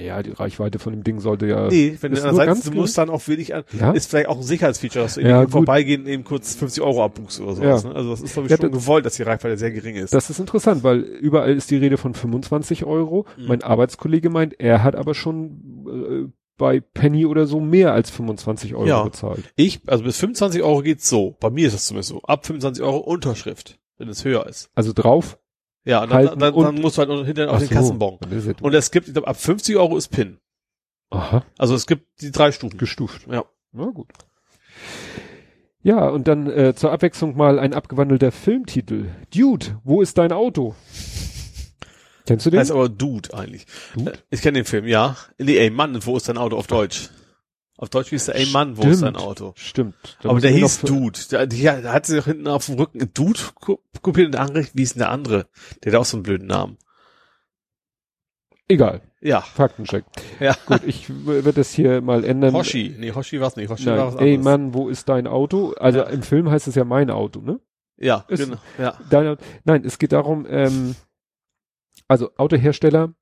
ja, 0.00 0.22
die 0.22 0.30
Reichweite 0.30 0.78
von 0.78 0.92
dem 0.92 1.02
Ding 1.02 1.18
sollte 1.20 1.46
ja 1.46 1.66
Nee, 1.68 1.96
wenn 2.00 2.12
du 2.12 2.18
an 2.18 2.34
der 2.36 2.54
Seite 2.54 2.70
du 2.70 2.76
musst 2.76 2.96
dann 2.96 3.10
auch 3.10 3.26
wirklich 3.26 3.54
an. 3.54 3.64
Ja? 3.78 3.90
Ist 3.92 4.08
vielleicht 4.10 4.28
auch 4.28 4.36
ein 4.36 4.42
Sicherheitsfeature, 4.42 5.04
dass 5.04 5.14
du 5.14 5.22
Ja, 5.22 5.42
eben 5.42 5.50
vorbeigehen 5.50 6.06
eben 6.06 6.22
kurz 6.24 6.54
50 6.54 6.82
Euro 6.82 7.04
abbuchst 7.04 7.40
oder 7.40 7.54
sowas. 7.54 7.82
Ja. 7.82 7.88
Ne? 7.90 7.96
Also 7.96 8.10
das 8.10 8.20
ist 8.22 8.32
glaube 8.34 8.46
ich 8.46 8.50
Ja, 8.52 8.56
schon 8.58 8.70
gewollt, 8.72 9.04
dass 9.04 9.14
die 9.16 9.22
Reichweite 9.24 9.58
sehr 9.58 9.72
gering 9.72 9.96
ist. 9.96 10.14
Das 10.14 10.30
ist 10.30 10.38
interessant, 10.38 10.84
weil 10.84 11.00
überall 11.00 11.52
ist 11.54 11.70
die 11.70 11.76
Rede 11.76 11.96
von 11.96 12.14
25 12.14 12.84
Euro. 12.84 13.26
Mhm. 13.36 13.46
Mein 13.48 13.62
Arbeitskollege 13.64 14.30
meint, 14.30 14.58
er 14.60 14.82
hat 14.84 14.94
aber 14.94 15.14
schon 15.14 16.28
äh, 16.28 16.32
bei 16.60 16.78
Penny 16.80 17.26
oder 17.26 17.46
so 17.46 17.58
mehr 17.58 17.92
als 17.92 18.10
25 18.10 18.74
Euro 18.76 18.86
Ja. 18.86 19.02
bezahlt. 19.02 19.52
Ich, 19.56 19.80
also 19.86 20.04
bis 20.04 20.18
25 20.18 20.62
Euro 20.62 20.82
geht's 20.82 21.08
so. 21.08 21.36
Bei 21.40 21.50
mir 21.50 21.66
ist 21.66 21.74
es 21.74 21.86
zumindest 21.86 22.10
so. 22.10 22.20
Ab 22.22 22.46
25 22.46 22.84
Euro 22.84 22.98
Unterschrift, 22.98 23.80
wenn 23.98 24.08
es 24.08 24.24
höher 24.24 24.46
ist. 24.46 24.70
Also 24.74 24.92
drauf. 24.92 25.38
Ja, 25.84 26.06
dann, 26.06 26.26
dann, 26.26 26.38
dann 26.38 26.54
und- 26.54 26.80
musst 26.80 26.98
du 26.98 27.06
halt 27.08 27.26
hinterher 27.26 27.50
auf 27.50 27.58
den 27.58 27.68
so, 27.68 27.74
Kassenbon. 27.74 28.18
dann 28.20 28.54
Und 28.60 28.74
es 28.74 28.90
gibt, 28.90 29.08
ich 29.08 29.14
glaube, 29.14 29.26
ab 29.28 29.36
50 29.36 29.76
Euro 29.76 29.96
ist 29.96 30.08
PIN. 30.08 30.38
Aha, 31.08 31.42
Also 31.58 31.74
es 31.74 31.86
gibt 31.86 32.20
die 32.20 32.30
drei 32.30 32.52
Stufen. 32.52 32.78
gestuft. 32.78 33.26
Ja. 33.28 33.44
Na 33.72 33.86
gut. 33.86 34.08
Ja, 35.82 36.08
und 36.10 36.28
dann 36.28 36.46
äh, 36.50 36.74
zur 36.74 36.92
Abwechslung 36.92 37.36
mal 37.36 37.58
ein 37.58 37.72
abgewandelter 37.72 38.30
Filmtitel. 38.32 39.06
Dude, 39.34 39.80
wo 39.82 40.02
ist 40.02 40.18
dein 40.18 40.30
Auto? 40.32 40.74
Kennst 42.26 42.46
du 42.46 42.50
den? 42.50 42.60
Heißt 42.60 42.70
aber 42.70 42.88
Dude 42.88 43.32
eigentlich. 43.34 43.66
Dude? 43.94 44.12
Äh, 44.12 44.16
Ich 44.30 44.42
kenne 44.42 44.58
den 44.58 44.64
Film, 44.64 44.86
ja. 44.86 45.16
Nee, 45.38 45.56
ey 45.56 45.70
Mann, 45.70 45.98
wo 46.06 46.16
ist 46.16 46.28
dein 46.28 46.38
Auto 46.38 46.56
auf 46.56 46.66
Deutsch? 46.66 47.10
Auf 47.76 47.88
Deutsch 47.88 48.10
hieß 48.10 48.26
der 48.26 48.34
Ey 48.34 48.46
Mann, 48.46 48.76
wo 48.76 48.82
ist 48.82 49.02
dein. 49.02 49.16
Auto? 49.16 49.54
Stimmt. 49.56 49.94
Da 50.22 50.28
aber 50.28 50.40
der 50.40 50.50
hieß 50.50 50.82
Dude. 50.82 51.18
Der, 51.30 51.46
der, 51.46 51.80
der 51.80 51.92
hat 51.94 52.04
sich 52.04 52.18
doch 52.18 52.26
hinten 52.26 52.46
auf 52.46 52.66
dem 52.66 52.74
Rücken 52.74 53.10
Dude 53.14 53.40
ko- 53.54 53.82
kopiert 54.02 54.26
und 54.28 54.36
andere, 54.36 54.66
wie 54.74 54.82
ist 54.82 54.94
denn 54.96 55.00
der 55.00 55.10
andere? 55.10 55.46
Der 55.82 55.92
hat 55.92 56.00
auch 56.00 56.04
so 56.04 56.18
einen 56.18 56.22
blöden 56.24 56.46
Namen. 56.46 56.76
Egal, 58.68 59.00
Ja. 59.20 59.40
Faktencheck. 59.40 60.04
Ja. 60.40 60.54
Gut, 60.66 60.82
ich 60.86 61.08
werde 61.26 61.52
das 61.54 61.72
hier 61.72 62.00
mal 62.00 62.24
ändern. 62.24 62.54
Hoshi. 62.54 62.94
Nee, 62.98 63.12
Hoshi 63.12 63.40
war's 63.40 63.56
nicht. 63.56 63.68
Hoshi 63.68 63.86
war 63.86 64.06
was 64.08 64.14
Nein, 64.14 64.24
ey 64.26 64.34
anderes. 64.36 64.44
Mann, 64.44 64.74
wo 64.74 64.88
ist 64.88 65.08
dein 65.08 65.26
Auto? 65.26 65.72
Also 65.78 65.98
Ja. 66.00 66.04
im 66.04 66.22
Film 66.22 66.50
heißt 66.50 66.68
es 66.68 66.74
ja 66.76 66.84
mein 66.84 67.10
Auto, 67.10 67.40
ne? 67.40 67.60
Ja, 67.98 68.24
Ist- 68.28 68.44
genau. 68.44 68.56
Ja. 68.78 68.98
Dein, 69.10 69.36
nein, 69.64 69.84
es 69.84 69.98
geht 69.98 70.12
darum, 70.12 70.46
ähm, 70.48 70.94
also 72.10 72.30
Autohersteller 72.36 73.14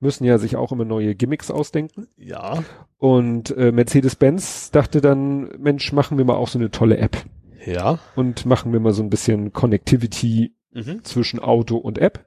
müssen 0.00 0.24
ja 0.24 0.38
sich 0.38 0.56
auch 0.56 0.72
immer 0.72 0.84
neue 0.84 1.14
Gimmicks 1.14 1.50
ausdenken. 1.50 2.08
Ja. 2.16 2.64
Und 2.98 3.56
äh, 3.56 3.70
Mercedes-Benz 3.70 4.70
dachte 4.72 5.00
dann, 5.00 5.50
Mensch, 5.58 5.92
machen 5.92 6.18
wir 6.18 6.24
mal 6.24 6.34
auch 6.36 6.48
so 6.48 6.58
eine 6.58 6.70
tolle 6.70 6.96
App 6.98 7.16
Ja. 7.64 7.98
und 8.16 8.44
machen 8.46 8.72
wir 8.72 8.80
mal 8.80 8.92
so 8.92 9.02
ein 9.02 9.10
bisschen 9.10 9.52
Connectivity 9.52 10.54
Mhm. 10.74 11.04
zwischen 11.04 11.38
Auto 11.38 11.76
und 11.76 11.98
App. 11.98 12.24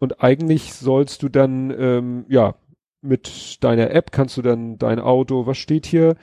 Und 0.00 0.20
eigentlich 0.22 0.74
sollst 0.74 1.22
du 1.22 1.28
dann, 1.28 1.70
ähm, 1.78 2.24
ja, 2.28 2.56
mit 3.00 3.58
deiner 3.62 3.92
App 3.92 4.10
kannst 4.10 4.36
du 4.36 4.42
dann 4.42 4.76
dein 4.78 4.98
Auto, 4.98 5.46
was 5.46 5.58
steht 5.58 5.86
hier, 5.86 6.16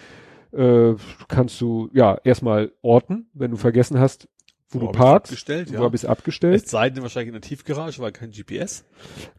äh, 0.51 0.93
kannst 1.29 1.61
du, 1.61 1.89
ja, 1.93 2.17
erstmal 2.25 2.73
orten, 2.81 3.29
wenn 3.33 3.51
du 3.51 3.57
vergessen 3.57 3.99
hast, 3.99 4.27
wo, 4.69 4.81
Wo 4.81 4.85
du 4.87 4.91
parkst, 4.91 5.31
abgestellt, 5.31 5.71
ja. 5.71 5.79
wo 5.79 5.83
habe 5.83 5.95
ich 5.95 6.03
es 6.03 6.09
abgestellt. 6.09 6.63
Es 6.63 6.69
sei 6.71 6.89
denn 6.89 7.01
wahrscheinlich 7.03 7.27
in 7.29 7.33
der 7.33 7.41
Tiefgarage, 7.41 7.99
weil 8.01 8.11
kein 8.11 8.31
GPS. 8.31 8.85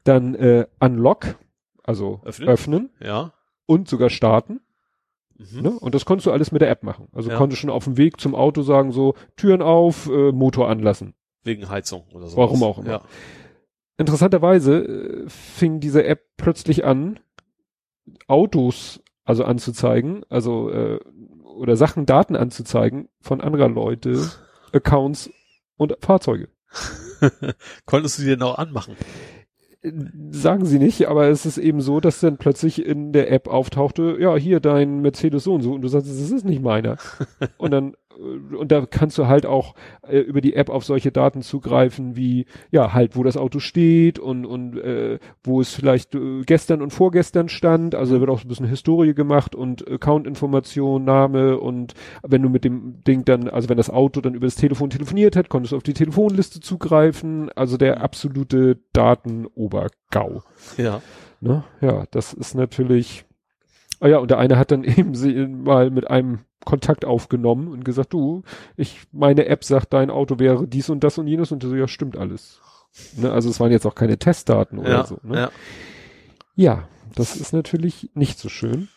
Dann 0.04 0.34
äh, 0.34 0.66
Unlock, 0.80 1.36
also 1.84 2.20
Öffnen. 2.24 2.48
öffnen, 2.48 2.90
Ja. 3.00 3.32
und 3.66 3.88
sogar 3.88 4.10
starten. 4.10 4.60
Mhm. 5.38 5.60
Ne? 5.62 5.70
Und 5.70 5.94
das 5.94 6.04
konntest 6.04 6.26
du 6.26 6.32
alles 6.32 6.52
mit 6.52 6.60
der 6.62 6.70
App 6.70 6.82
machen. 6.82 7.08
Also 7.12 7.30
Ja. 7.30 7.36
konntest 7.36 7.60
schon 7.62 7.70
auf 7.70 7.84
dem 7.84 7.96
Weg 7.96 8.20
zum 8.20 8.34
Auto 8.34 8.62
sagen, 8.62 8.92
so 8.92 9.14
Türen 9.36 9.62
auf, 9.62 10.06
äh, 10.08 10.32
Motor 10.32 10.68
anlassen. 10.68 11.14
Wegen 11.44 11.68
Heizung 11.70 12.04
oder 12.12 12.26
so. 12.26 12.36
Warum 12.36 12.62
auch 12.62 12.78
immer. 12.78 12.90
Ja. 12.90 13.02
interessanterweise 13.98 14.78
äh, 14.84 15.28
fing 15.28 15.78
diese 15.80 16.04
App 16.04 16.22
plötzlich 16.36 16.84
an, 16.84 17.20
Autos 18.26 19.02
also 19.24 19.44
anzuzeigen, 19.44 20.24
also 20.28 20.70
äh, 20.70 20.98
oder 21.44 21.76
Sachen, 21.76 22.06
Daten 22.06 22.34
anzuzeigen 22.36 23.08
von 23.20 23.40
anderer 23.40 23.68
Leute, 23.68 24.28
Accounts 24.72 25.30
und 25.76 25.96
Fahrzeuge. 26.00 26.48
Konntest 27.86 28.18
du 28.18 28.22
die 28.22 28.28
denn 28.28 28.42
auch 28.42 28.58
anmachen? 28.58 28.96
Sagen 30.30 30.66
sie 30.66 30.78
nicht, 30.78 31.08
aber 31.08 31.28
es 31.28 31.46
ist 31.46 31.56
eben 31.56 31.80
so, 31.80 32.00
dass 32.00 32.20
dann 32.20 32.36
plötzlich 32.36 32.84
in 32.84 33.12
der 33.12 33.32
App 33.32 33.48
auftauchte, 33.48 34.18
ja, 34.20 34.36
hier 34.36 34.60
dein 34.60 35.00
Mercedes 35.00 35.44
so 35.44 35.54
und 35.54 35.62
so 35.62 35.72
und 35.72 35.80
du 35.80 35.88
sagst, 35.88 36.06
das 36.06 36.30
ist 36.30 36.44
nicht 36.44 36.60
meiner. 36.60 36.98
und 37.58 37.70
dann 37.70 37.96
und 38.18 38.70
da 38.72 38.86
kannst 38.86 39.18
du 39.18 39.26
halt 39.26 39.46
auch 39.46 39.74
äh, 40.06 40.18
über 40.18 40.40
die 40.40 40.54
App 40.54 40.68
auf 40.68 40.84
solche 40.84 41.12
Daten 41.12 41.42
zugreifen, 41.42 42.16
wie 42.16 42.46
ja 42.70 42.92
halt, 42.92 43.16
wo 43.16 43.22
das 43.22 43.36
Auto 43.36 43.58
steht 43.60 44.18
und 44.18 44.44
und 44.44 44.76
äh, 44.78 45.18
wo 45.42 45.60
es 45.60 45.74
vielleicht 45.74 46.14
äh, 46.14 46.42
gestern 46.42 46.82
und 46.82 46.90
vorgestern 46.90 47.48
stand. 47.48 47.94
Also 47.94 48.14
da 48.14 48.20
wird 48.20 48.30
auch 48.30 48.40
so 48.40 48.46
ein 48.46 48.48
bisschen 48.48 48.66
Historie 48.66 49.14
gemacht 49.14 49.54
und 49.54 49.88
Account-Information, 49.88 51.04
Name 51.04 51.58
und 51.58 51.94
wenn 52.22 52.42
du 52.42 52.48
mit 52.48 52.64
dem 52.64 53.02
Ding 53.04 53.24
dann, 53.24 53.48
also 53.48 53.68
wenn 53.68 53.76
das 53.76 53.90
Auto 53.90 54.20
dann 54.20 54.34
über 54.34 54.46
das 54.46 54.56
Telefon 54.56 54.90
telefoniert 54.90 55.36
hat, 55.36 55.48
konntest 55.48 55.72
du 55.72 55.76
auf 55.76 55.82
die 55.82 55.94
Telefonliste 55.94 56.60
zugreifen. 56.60 57.50
Also 57.54 57.76
der 57.76 58.02
absolute 58.02 58.78
Datenobergau. 58.92 60.42
Ja. 60.76 61.00
Ne? 61.40 61.64
Ja, 61.80 62.04
das 62.10 62.32
ist 62.34 62.54
natürlich. 62.54 63.24
Ah 64.00 64.08
ja, 64.08 64.18
und 64.18 64.30
der 64.30 64.38
eine 64.38 64.58
hat 64.58 64.70
dann 64.70 64.84
eben 64.84 65.14
sie 65.14 65.46
mal 65.46 65.90
mit 65.90 66.10
einem 66.10 66.40
Kontakt 66.64 67.04
aufgenommen 67.04 67.68
und 67.68 67.84
gesagt, 67.84 68.12
du, 68.12 68.42
ich, 68.76 69.02
meine 69.12 69.46
App 69.46 69.64
sagt, 69.64 69.92
dein 69.92 70.10
Auto 70.10 70.38
wäre 70.38 70.66
dies 70.66 70.90
und 70.90 71.04
das 71.04 71.18
und 71.18 71.26
jenes 71.26 71.52
und 71.52 71.62
so, 71.62 71.74
ja, 71.74 71.88
stimmt 71.88 72.16
alles. 72.16 72.60
Ne, 73.16 73.30
also 73.30 73.48
es 73.48 73.60
waren 73.60 73.70
jetzt 73.70 73.86
auch 73.86 73.94
keine 73.94 74.18
Testdaten 74.18 74.78
oder 74.78 74.90
Ja, 74.90 75.06
so. 75.06 75.18
Ne? 75.22 75.36
ja. 75.36 75.50
Ja, 76.56 76.88
das 77.14 77.36
ist 77.36 77.52
natürlich 77.52 78.10
nicht 78.14 78.38
so 78.38 78.48
schön. 78.48 78.88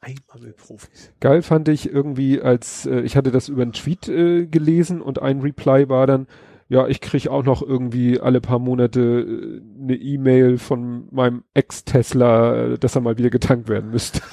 Einmal 0.00 0.46
mit 0.46 0.56
Profis. 0.56 1.12
Geil 1.18 1.42
fand 1.42 1.68
ich 1.68 1.90
irgendwie, 1.90 2.40
als 2.40 2.86
äh, 2.86 3.00
ich 3.00 3.16
hatte 3.16 3.32
das 3.32 3.48
über 3.48 3.62
einen 3.62 3.72
Tweet 3.72 4.08
äh, 4.08 4.46
gelesen 4.46 5.00
und 5.00 5.20
ein 5.20 5.40
Reply 5.40 5.88
war 5.88 6.06
dann, 6.06 6.28
ja, 6.68 6.86
ich 6.86 7.00
krieg 7.00 7.28
auch 7.28 7.44
noch 7.44 7.62
irgendwie 7.62 8.20
alle 8.20 8.40
paar 8.40 8.58
Monate 8.58 9.00
äh, 9.00 9.82
eine 9.82 9.96
E-Mail 9.96 10.58
von 10.58 11.08
meinem 11.10 11.44
Ex-Tesla, 11.54 12.54
äh, 12.74 12.78
dass 12.78 12.94
er 12.94 13.00
mal 13.00 13.16
wieder 13.18 13.30
getankt 13.30 13.68
werden 13.68 13.90
müsste. 13.90 14.20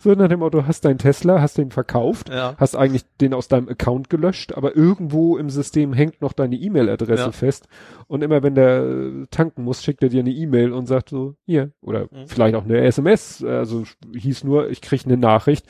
so 0.00 0.12
nach 0.14 0.28
dem 0.28 0.40
Motto, 0.40 0.66
hast 0.66 0.84
deinen 0.84 0.98
Tesla, 0.98 1.40
hast 1.40 1.58
den 1.58 1.70
verkauft, 1.70 2.28
Ja. 2.28 2.54
hast 2.58 2.76
eigentlich 2.76 3.04
den 3.20 3.34
aus 3.34 3.48
deinem 3.48 3.68
Account 3.68 4.10
gelöscht, 4.10 4.52
aber 4.56 4.76
irgendwo 4.76 5.36
im 5.38 5.50
System 5.50 5.92
hängt 5.92 6.20
noch 6.20 6.32
deine 6.32 6.56
E-Mail-Adresse 6.56 7.24
Ja. 7.24 7.32
fest. 7.32 7.66
Und 8.06 8.22
immer 8.22 8.42
wenn 8.42 8.54
der 8.54 8.82
äh, 8.84 9.26
tanken 9.30 9.64
muss, 9.64 9.82
schickt 9.82 10.02
er 10.02 10.08
dir 10.08 10.20
eine 10.20 10.30
E-Mail 10.30 10.72
und 10.72 10.86
sagt 10.86 11.08
so, 11.10 11.34
hier, 11.46 11.72
oder 11.80 12.02
Mhm. 12.10 12.26
vielleicht 12.26 12.54
auch 12.54 12.64
eine 12.64 12.80
SMS, 12.82 13.42
also 13.42 13.84
hieß 14.14 14.44
nur, 14.44 14.70
ich 14.70 14.80
krieg 14.82 15.04
eine 15.04 15.16
Nachricht, 15.16 15.66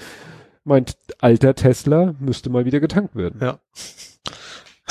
mein 0.64 0.84
alter 1.20 1.54
Tesla 1.54 2.14
müsste 2.18 2.50
mal 2.50 2.64
wieder 2.64 2.80
getankt 2.80 3.14
werden. 3.14 3.38
Ja. 3.40 3.60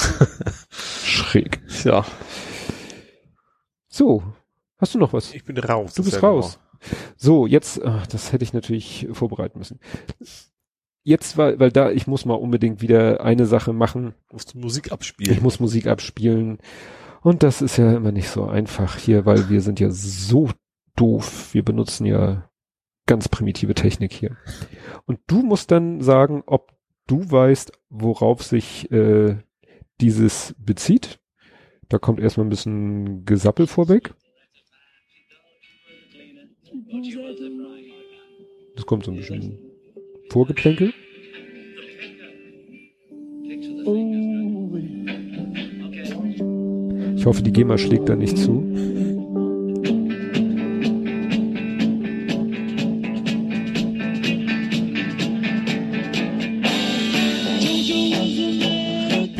Schräg. 0.69 1.61
Ja. 1.84 2.06
So, 3.88 4.24
hast 4.77 4.93
du 4.95 5.00
noch 5.00 5.14
was? 5.14 5.34
Ich 5.34 5.45
bin 5.45 5.58
raus. 5.58 5.93
Du 5.93 6.03
bist 6.03 6.22
raus. 6.22 6.59
So, 7.16 7.48
jetzt, 7.48 7.84
ach, 7.84 8.06
das 8.08 8.32
hätte 8.32 8.43
ich 8.43 8.53
natürlich 8.53 9.08
vorbereiten 9.11 9.58
müssen. 9.59 9.80
Jetzt, 11.03 11.38
weil, 11.38 11.59
weil 11.59 11.72
da, 11.72 11.92
ich 11.92 12.08
muss 12.08 12.25
mal 12.25 12.34
unbedingt 12.34 12.82
wieder 12.82 13.22
eine 13.22 13.45
Sache 13.45 13.74
machen. 13.74 14.16
Musst 14.32 14.53
du 14.53 14.59
Musik 14.59 14.88
Ich 14.88 14.92
abspielen. 14.92 15.42
muss 15.43 15.59
Musik 15.59 15.88
abspielen. 15.88 16.58
Und 17.22 17.43
das 17.43 17.61
ist 17.61 17.77
ja 17.77 17.95
immer 17.95 18.11
nicht 18.11 18.30
so 18.30 18.45
einfach 18.45 18.98
hier, 18.98 19.25
weil 19.25 19.50
wir 19.50 19.61
sind 19.61 19.80
ja 19.80 19.90
so 19.90 20.50
doof. 20.95 21.53
Wir 21.53 21.64
benutzen 21.64 22.06
ja 22.06 22.50
ganz 23.06 23.30
primitive 23.30 23.75
Technik 23.75 24.14
hier. 24.14 24.38
Und 25.06 25.19
du 25.27 25.42
musst 25.43 25.72
dann 25.72 26.01
sagen, 26.01 26.43
ob 26.45 26.72
du 27.08 27.30
weißt, 27.30 27.72
worauf 27.90 28.43
sich 28.43 28.92
äh, 28.92 29.38
dieses 30.01 30.56
bezieht. 30.57 31.19
Da 31.90 31.98
kommt 31.98 32.19
erstmal 32.19 32.45
ein 32.45 32.49
bisschen 32.49 33.25
Gesappel 33.25 33.67
vorweg. 33.67 34.14
Das 38.75 38.85
kommt 38.85 39.06
so 39.06 39.11
ein 39.11 39.17
bisschen 39.17 39.59
Vorgeplänkel. 40.30 40.93
Ich 47.15 47.25
hoffe, 47.25 47.41
die 47.41 47.51
GEMA 47.51 47.77
schlägt 47.77 48.09
da 48.09 48.15
nicht 48.15 48.38
zu. 48.38 48.94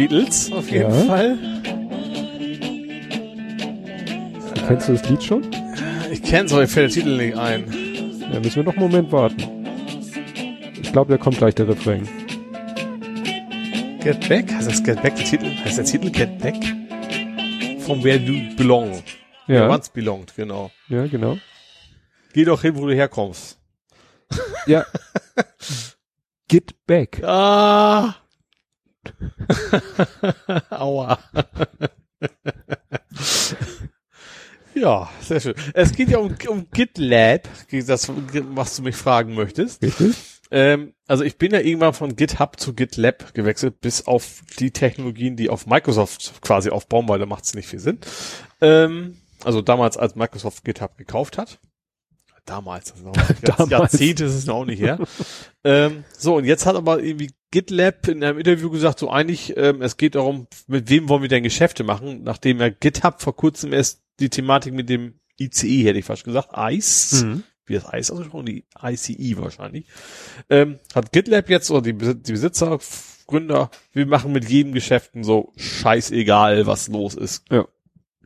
Beatles, 0.08 0.52
auf 0.52 0.70
jeden 0.70 0.84
Ja. 0.92 1.06
Fall. 1.06 1.38
Kennst 4.68 4.90
du 4.90 4.94
das 4.94 5.10
Lied 5.10 5.24
schon? 5.24 5.44
Ich 6.12 6.24
kenne 6.24 6.48
so, 6.50 6.56
mir 6.58 6.68
fällt 6.68 6.96
der 6.96 7.04
Titel 7.04 7.18
nicht 7.18 7.38
ein. 7.38 7.66
Ja, 8.34 8.40
müssen 8.40 8.56
wir 8.58 8.64
noch 8.64 8.74
einen 8.74 8.82
Moment 8.82 9.12
warten. 9.12 9.44
Ich 10.82 10.92
glaube, 10.92 11.12
da 11.12 11.18
kommt 11.18 11.38
gleich 11.38 11.56
der 11.56 11.68
Refrain. 11.68 12.08
Get 14.02 14.28
Back? 14.30 14.52
Heißt 14.54 14.70
das 14.70 14.84
Get 14.84 15.02
Back 15.02 15.16
der 15.16 15.26
Titel? 15.26 15.46
Heißt 15.64 15.78
der 15.78 15.86
Titel 15.86 16.10
Get 16.12 16.40
Back? 16.40 16.56
From 17.82 18.04
where 18.04 18.18
you 18.18 18.56
belong. 18.56 19.04
Ja, 19.48 19.70
Once 19.70 19.90
belonged, 19.90 20.34
genau. 20.36 20.72
ja, 20.90 21.06
genau. 21.08 21.38
Geh 22.34 22.46
doch 22.46 22.62
hin, 22.62 22.76
wo 22.76 22.88
du 22.88 22.94
herkommst. 22.96 23.60
Ja. 24.68 24.86
Get 26.48 26.74
back. 26.88 27.24
Ah! 27.24 28.16
Aua. 30.70 31.20
ja, 34.74 35.10
sehr 35.22 35.40
schön. 35.40 35.56
Es 35.74 35.92
geht 35.94 36.10
ja 36.10 36.18
um, 36.18 36.36
um 36.48 36.68
GitLab, 36.72 37.48
das, 37.72 38.12
was 38.12 38.76
du 38.76 38.84
mich 38.84 38.96
fragen 38.96 39.34
möchtest. 39.36 39.82
Richtig? 39.82 40.16
Ähm, 40.52 40.94
also 41.08 41.24
ich 41.24 41.38
bin 41.38 41.52
ja 41.52 41.60
irgendwann 41.60 41.94
von 41.94 42.16
GitHub 42.16 42.60
zu 42.60 42.74
GitLab 42.74 43.34
gewechselt, 43.34 43.82
bis 43.82 44.08
auf 44.08 44.42
die 44.60 44.72
Technologien, 44.72 45.36
die 45.36 45.50
auf 45.50 45.66
Microsoft 45.66 46.42
quasi 46.42 46.70
aufbauen, 46.70 47.10
weil 47.10 47.20
da 47.20 47.26
macht 47.26 47.46
es 47.46 47.56
nicht 47.56 47.68
viel 47.68 47.80
Sinn. 47.80 48.00
Ähm, 48.62 49.18
also 49.44 49.62
damals, 49.62 49.98
als 49.98 50.16
Microsoft 50.16 50.64
GitHub 50.64 50.98
gekauft 50.98 51.38
hat. 51.38 51.60
Damals, 52.46 52.92
also 52.92 53.06
noch 53.06 53.14
Damals. 53.42 53.70
Jahrzehnte 53.72 54.26
ist 54.26 54.34
es 54.36 54.46
noch 54.46 54.66
nicht 54.66 54.80
her. 54.80 55.00
ähm, 55.64 56.04
so, 56.18 56.36
und 56.36 56.46
jetzt 56.46 56.66
hat 56.66 56.76
aber 56.76 57.02
irgendwie 57.02 57.32
GitLab 57.52 58.08
in 58.08 58.24
einem 58.24 58.38
Interview 58.38 58.70
gesagt, 58.70 59.00
so 59.00 59.10
eigentlich, 59.10 59.56
ähm, 59.58 59.82
es 59.82 59.98
geht 59.98 60.16
darum, 60.16 60.48
mit 60.68 60.90
wem 60.90 61.10
wollen 61.10 61.22
wir 61.24 61.30
denn 61.30 61.44
Geschäfte 61.44 61.84
machen, 61.84 62.24
nachdem 62.24 62.60
ja 62.60 62.70
GitHub 62.70 63.22
vor 63.22 63.36
kurzem 63.36 63.74
erst 63.74 64.02
die 64.20 64.30
Thematik 64.30 64.74
mit 64.74 64.90
dem 64.90 65.20
ICE, 65.40 65.84
hätte 65.86 66.00
ich 66.00 66.06
fast 66.06 66.24
gesagt, 66.24 66.50
ICE, 66.56 67.24
Mhm. 67.26 67.44
wie 67.66 67.74
das 67.74 67.86
ICE 67.92 68.12
ausgesprochen, 68.14 68.46
die 68.46 68.66
ICE 68.82 69.38
wahrscheinlich, 69.38 69.88
ähm, 70.50 70.80
hat 70.94 71.12
GitLab 71.12 71.50
jetzt, 71.50 71.72
oder 71.72 71.82
die, 71.82 71.94
die 71.94 72.32
Besitzer, 72.32 72.78
Gründer, 73.28 73.72
wir 73.92 74.06
machen 74.06 74.32
mit 74.34 74.48
jedem 74.48 74.72
Geschäften 74.74 75.24
so 75.24 75.52
scheißegal, 75.58 76.68
was 76.68 76.88
los 76.90 77.16
ist. 77.16 77.44
Ja. 77.52 77.66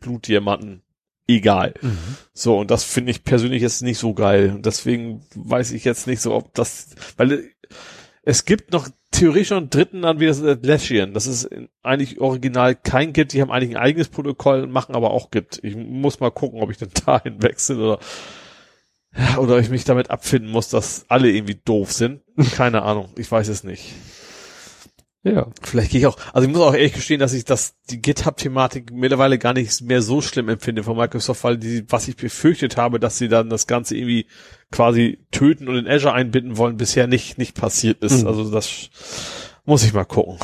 Blutdiamanten, 0.01 0.81
egal. 1.29 1.73
Mhm. 1.81 1.97
So, 2.33 2.57
und 2.57 2.71
das 2.71 2.83
finde 2.83 3.11
ich 3.11 3.23
persönlich 3.23 3.61
jetzt 3.61 3.81
nicht 3.81 3.97
so 3.97 4.13
geil. 4.13 4.51
Und 4.55 4.65
deswegen 4.65 5.21
weiß 5.35 5.71
ich 5.71 5.85
jetzt 5.85 6.07
nicht 6.07 6.21
so, 6.21 6.33
ob 6.33 6.53
das, 6.53 6.89
weil 7.17 7.51
es 8.23 8.45
gibt 8.45 8.73
noch 8.73 8.89
theoretisch 9.11 9.51
noch 9.51 9.57
einen 9.57 9.69
dritten 9.69 10.05
an 10.05 10.19
wie 10.19 10.27
das 10.27 10.43
Atlassian. 10.43 11.13
Das 11.13 11.27
ist 11.27 11.49
eigentlich 11.83 12.19
original 12.19 12.75
kein 12.75 13.13
Git. 13.13 13.33
Die 13.33 13.41
haben 13.41 13.51
eigentlich 13.51 13.75
ein 13.75 13.81
eigenes 13.81 14.09
Protokoll, 14.09 14.67
machen 14.67 14.95
aber 14.95 15.11
auch 15.11 15.31
Git. 15.31 15.59
Ich 15.63 15.75
muss 15.75 16.19
mal 16.19 16.31
gucken, 16.31 16.61
ob 16.61 16.71
ich 16.71 16.77
dann 16.77 16.89
dahin 17.05 17.41
wechsle 17.41 17.77
oder, 17.77 17.99
oder 19.37 19.59
ich 19.59 19.69
mich 19.69 19.83
damit 19.83 20.09
abfinden 20.09 20.51
muss, 20.51 20.69
dass 20.69 21.05
alle 21.09 21.29
irgendwie 21.29 21.59
doof 21.63 21.91
sind. 21.91 22.21
Keine 22.53 22.81
Ahnung. 22.83 23.09
Ich 23.17 23.31
weiß 23.31 23.47
es 23.47 23.63
nicht. 23.63 23.93
Ja. 25.21 25.47
Vielleicht 25.61 25.91
gehe 25.91 25.99
ich 25.99 26.07
auch, 26.07 26.17
also 26.33 26.47
ich 26.47 26.53
muss 26.53 26.61
auch 26.61 26.73
ehrlich 26.73 26.93
gestehen, 26.93 27.19
dass 27.19 27.33
ich 27.33 27.43
das, 27.43 27.75
die 27.89 28.01
GitHub-Thematik 28.01 28.91
mittlerweile 28.93 29.37
gar 29.37 29.53
nicht 29.53 29.81
mehr 29.81 30.01
so 30.01 30.21
schlimm 30.21 30.47
empfinde 30.47 30.81
von 30.83 30.95
Microsoft, 30.95 31.43
weil 31.43 31.57
die, 31.57 31.83
was 31.91 32.07
ich 32.07 32.15
befürchtet 32.15 32.77
habe, 32.77 32.99
dass 33.01 33.17
sie 33.17 33.27
dann 33.27 33.49
das 33.49 33.67
Ganze 33.67 33.97
irgendwie 33.97 34.27
quasi 34.71 35.19
töten 35.31 35.67
und 35.67 35.75
in 35.75 35.87
Azure 35.87 36.13
einbinden 36.13 36.55
wollen, 36.57 36.77
bisher 36.77 37.07
nicht, 37.07 37.37
nicht 37.37 37.53
passiert 37.59 38.01
ist. 38.01 38.21
Mhm. 38.21 38.27
Also 38.27 38.49
das 38.49 38.89
muss 39.65 39.83
ich 39.83 39.93
mal 39.93 40.05
gucken. 40.05 40.37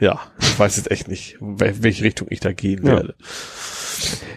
Ja, 0.00 0.20
ich 0.40 0.58
weiß 0.58 0.76
jetzt 0.78 0.90
echt 0.90 1.08
nicht, 1.08 1.36
wel- 1.40 1.82
welche 1.82 2.04
Richtung 2.04 2.28
ich 2.30 2.40
da 2.40 2.52
gehen 2.52 2.86
Ja. 2.86 2.92
werde. 2.96 3.16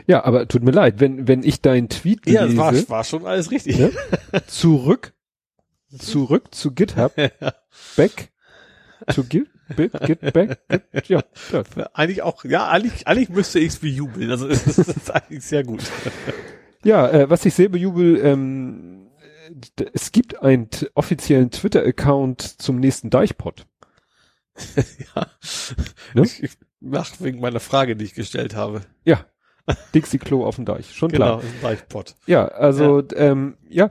Ja, 0.07 0.23
aber 0.25 0.47
tut 0.47 0.63
mir 0.63 0.71
leid, 0.71 0.99
wenn, 0.99 1.27
wenn 1.27 1.43
ich 1.43 1.61
deinen 1.61 1.89
Tweet 1.89 2.27
Ja, 2.27 2.43
lese, 2.43 2.55
das 2.57 2.89
war, 2.89 2.97
war 2.97 3.03
schon 3.03 3.25
alles 3.25 3.51
richtig. 3.51 3.77
Ja. 3.77 3.89
zurück, 4.47 5.13
zurück 5.97 6.53
zu 6.53 6.71
GitHub, 6.73 7.13
back 7.95 8.29
to 9.13 9.23
Git, 9.23 9.47
bit, 9.75 9.93
get 10.01 10.33
back, 10.33 10.59
get, 10.67 11.07
ja, 11.07 11.23
ja. 11.75 11.89
Eigentlich 11.93 12.21
auch, 12.21 12.43
ja, 12.45 12.67
eigentlich, 12.69 13.07
eigentlich 13.07 13.29
müsste 13.29 13.59
ich 13.59 13.67
es 13.69 13.79
bejubeln. 13.79 14.29
Also 14.31 14.47
es 14.49 14.65
ist, 14.65 14.77
ist 14.77 15.11
eigentlich 15.11 15.43
sehr 15.43 15.63
gut. 15.63 15.81
Ja, 16.83 17.07
äh, 17.09 17.29
was 17.29 17.45
ich 17.45 17.53
sehr 17.53 17.69
bejubel, 17.69 18.17
ähm, 18.23 19.09
es 19.93 20.11
gibt 20.11 20.41
einen 20.41 20.69
offiziellen 20.93 21.51
Twitter-Account 21.51 22.41
zum 22.61 22.79
nächsten 22.79 23.09
Deichpot. 23.09 23.65
ja. 24.75 25.27
Ne? 26.13 26.23
Ich, 26.23 26.43
ich 26.43 26.51
mach 26.79 27.09
wegen 27.19 27.39
meiner 27.39 27.59
Frage, 27.59 27.95
die 27.95 28.05
ich 28.05 28.13
gestellt 28.13 28.55
habe. 28.55 28.81
Ja. 29.05 29.25
Dixie 29.93 30.17
Klo 30.17 30.45
auf 30.45 30.55
dem 30.55 30.65
Deich, 30.65 30.95
schon 30.95 31.11
Genau, 31.11 31.37
klar. 31.37 31.41
ein 31.41 31.61
Deichpot. 31.61 32.15
Ja, 32.25 32.47
also 32.47 33.03
ähm, 33.15 33.55
ja, 33.67 33.89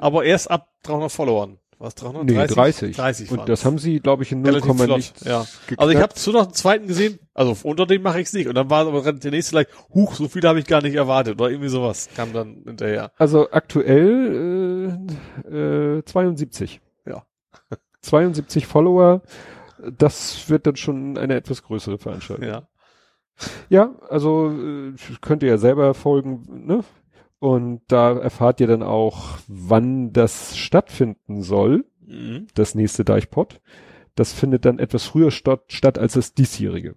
Aber 0.00 0.24
erst 0.24 0.50
ab 0.50 0.72
300 0.82 1.12
Followern. 1.12 1.59
Was, 1.80 1.94
300? 1.94 2.24
nee, 2.24 2.46
30. 2.46 2.94
30 2.94 3.30
Und 3.30 3.48
das 3.48 3.64
haben 3.64 3.78
sie, 3.78 4.00
glaube 4.00 4.22
ich, 4.22 4.32
in 4.32 4.42
0, 4.42 4.50
Relativ 4.50 4.76
flott, 4.76 4.96
nichts 4.98 5.24
ja. 5.24 5.46
geknackt. 5.66 5.80
Also 5.80 5.92
ich 5.92 6.02
habe 6.02 6.12
zu 6.12 6.30
noch 6.30 6.42
einen 6.42 6.52
zweiten 6.52 6.86
gesehen, 6.86 7.18
also 7.32 7.56
unter 7.62 7.86
dem 7.86 8.02
mache 8.02 8.20
ich 8.20 8.26
es 8.26 8.34
nicht. 8.34 8.48
Und 8.48 8.54
dann 8.54 8.68
war 8.68 8.86
aber 8.86 9.10
der 9.10 9.30
nächste 9.30 9.52
gleich, 9.52 9.66
huch, 9.94 10.14
so 10.14 10.28
viel 10.28 10.42
habe 10.42 10.58
ich 10.58 10.66
gar 10.66 10.82
nicht 10.82 10.94
erwartet. 10.94 11.40
Oder 11.40 11.48
irgendwie 11.48 11.70
sowas 11.70 12.10
kam 12.14 12.34
dann 12.34 12.64
hinterher. 12.66 13.12
Also 13.16 13.50
aktuell 13.50 15.00
äh, 15.50 15.96
äh, 15.98 16.04
72. 16.04 16.82
Ja. 17.06 17.24
72 18.02 18.66
Follower. 18.66 19.22
Das 19.96 20.50
wird 20.50 20.66
dann 20.66 20.76
schon 20.76 21.16
eine 21.16 21.34
etwas 21.34 21.62
größere 21.62 21.96
Veranstaltung. 21.96 22.46
Ja. 22.46 22.68
Ja, 23.70 23.94
also 24.10 24.50
äh, 24.50 24.92
könnt 25.22 25.42
ihr 25.42 25.48
ja 25.48 25.56
selber 25.56 25.94
folgen, 25.94 26.66
ne? 26.66 26.84
Und 27.40 27.80
da 27.88 28.16
erfahrt 28.18 28.60
ihr 28.60 28.66
dann 28.68 28.82
auch, 28.82 29.38
wann 29.48 30.12
das 30.12 30.56
stattfinden 30.56 31.42
soll, 31.42 31.84
Mhm. 32.06 32.46
das 32.54 32.74
nächste 32.74 33.04
Deichpot. 33.04 33.60
Das 34.14 34.32
findet 34.32 34.64
dann 34.64 34.78
etwas 34.78 35.04
früher 35.06 35.30
statt, 35.30 35.64
statt 35.68 35.98
als 35.98 36.12
das 36.14 36.34
diesjährige. 36.34 36.96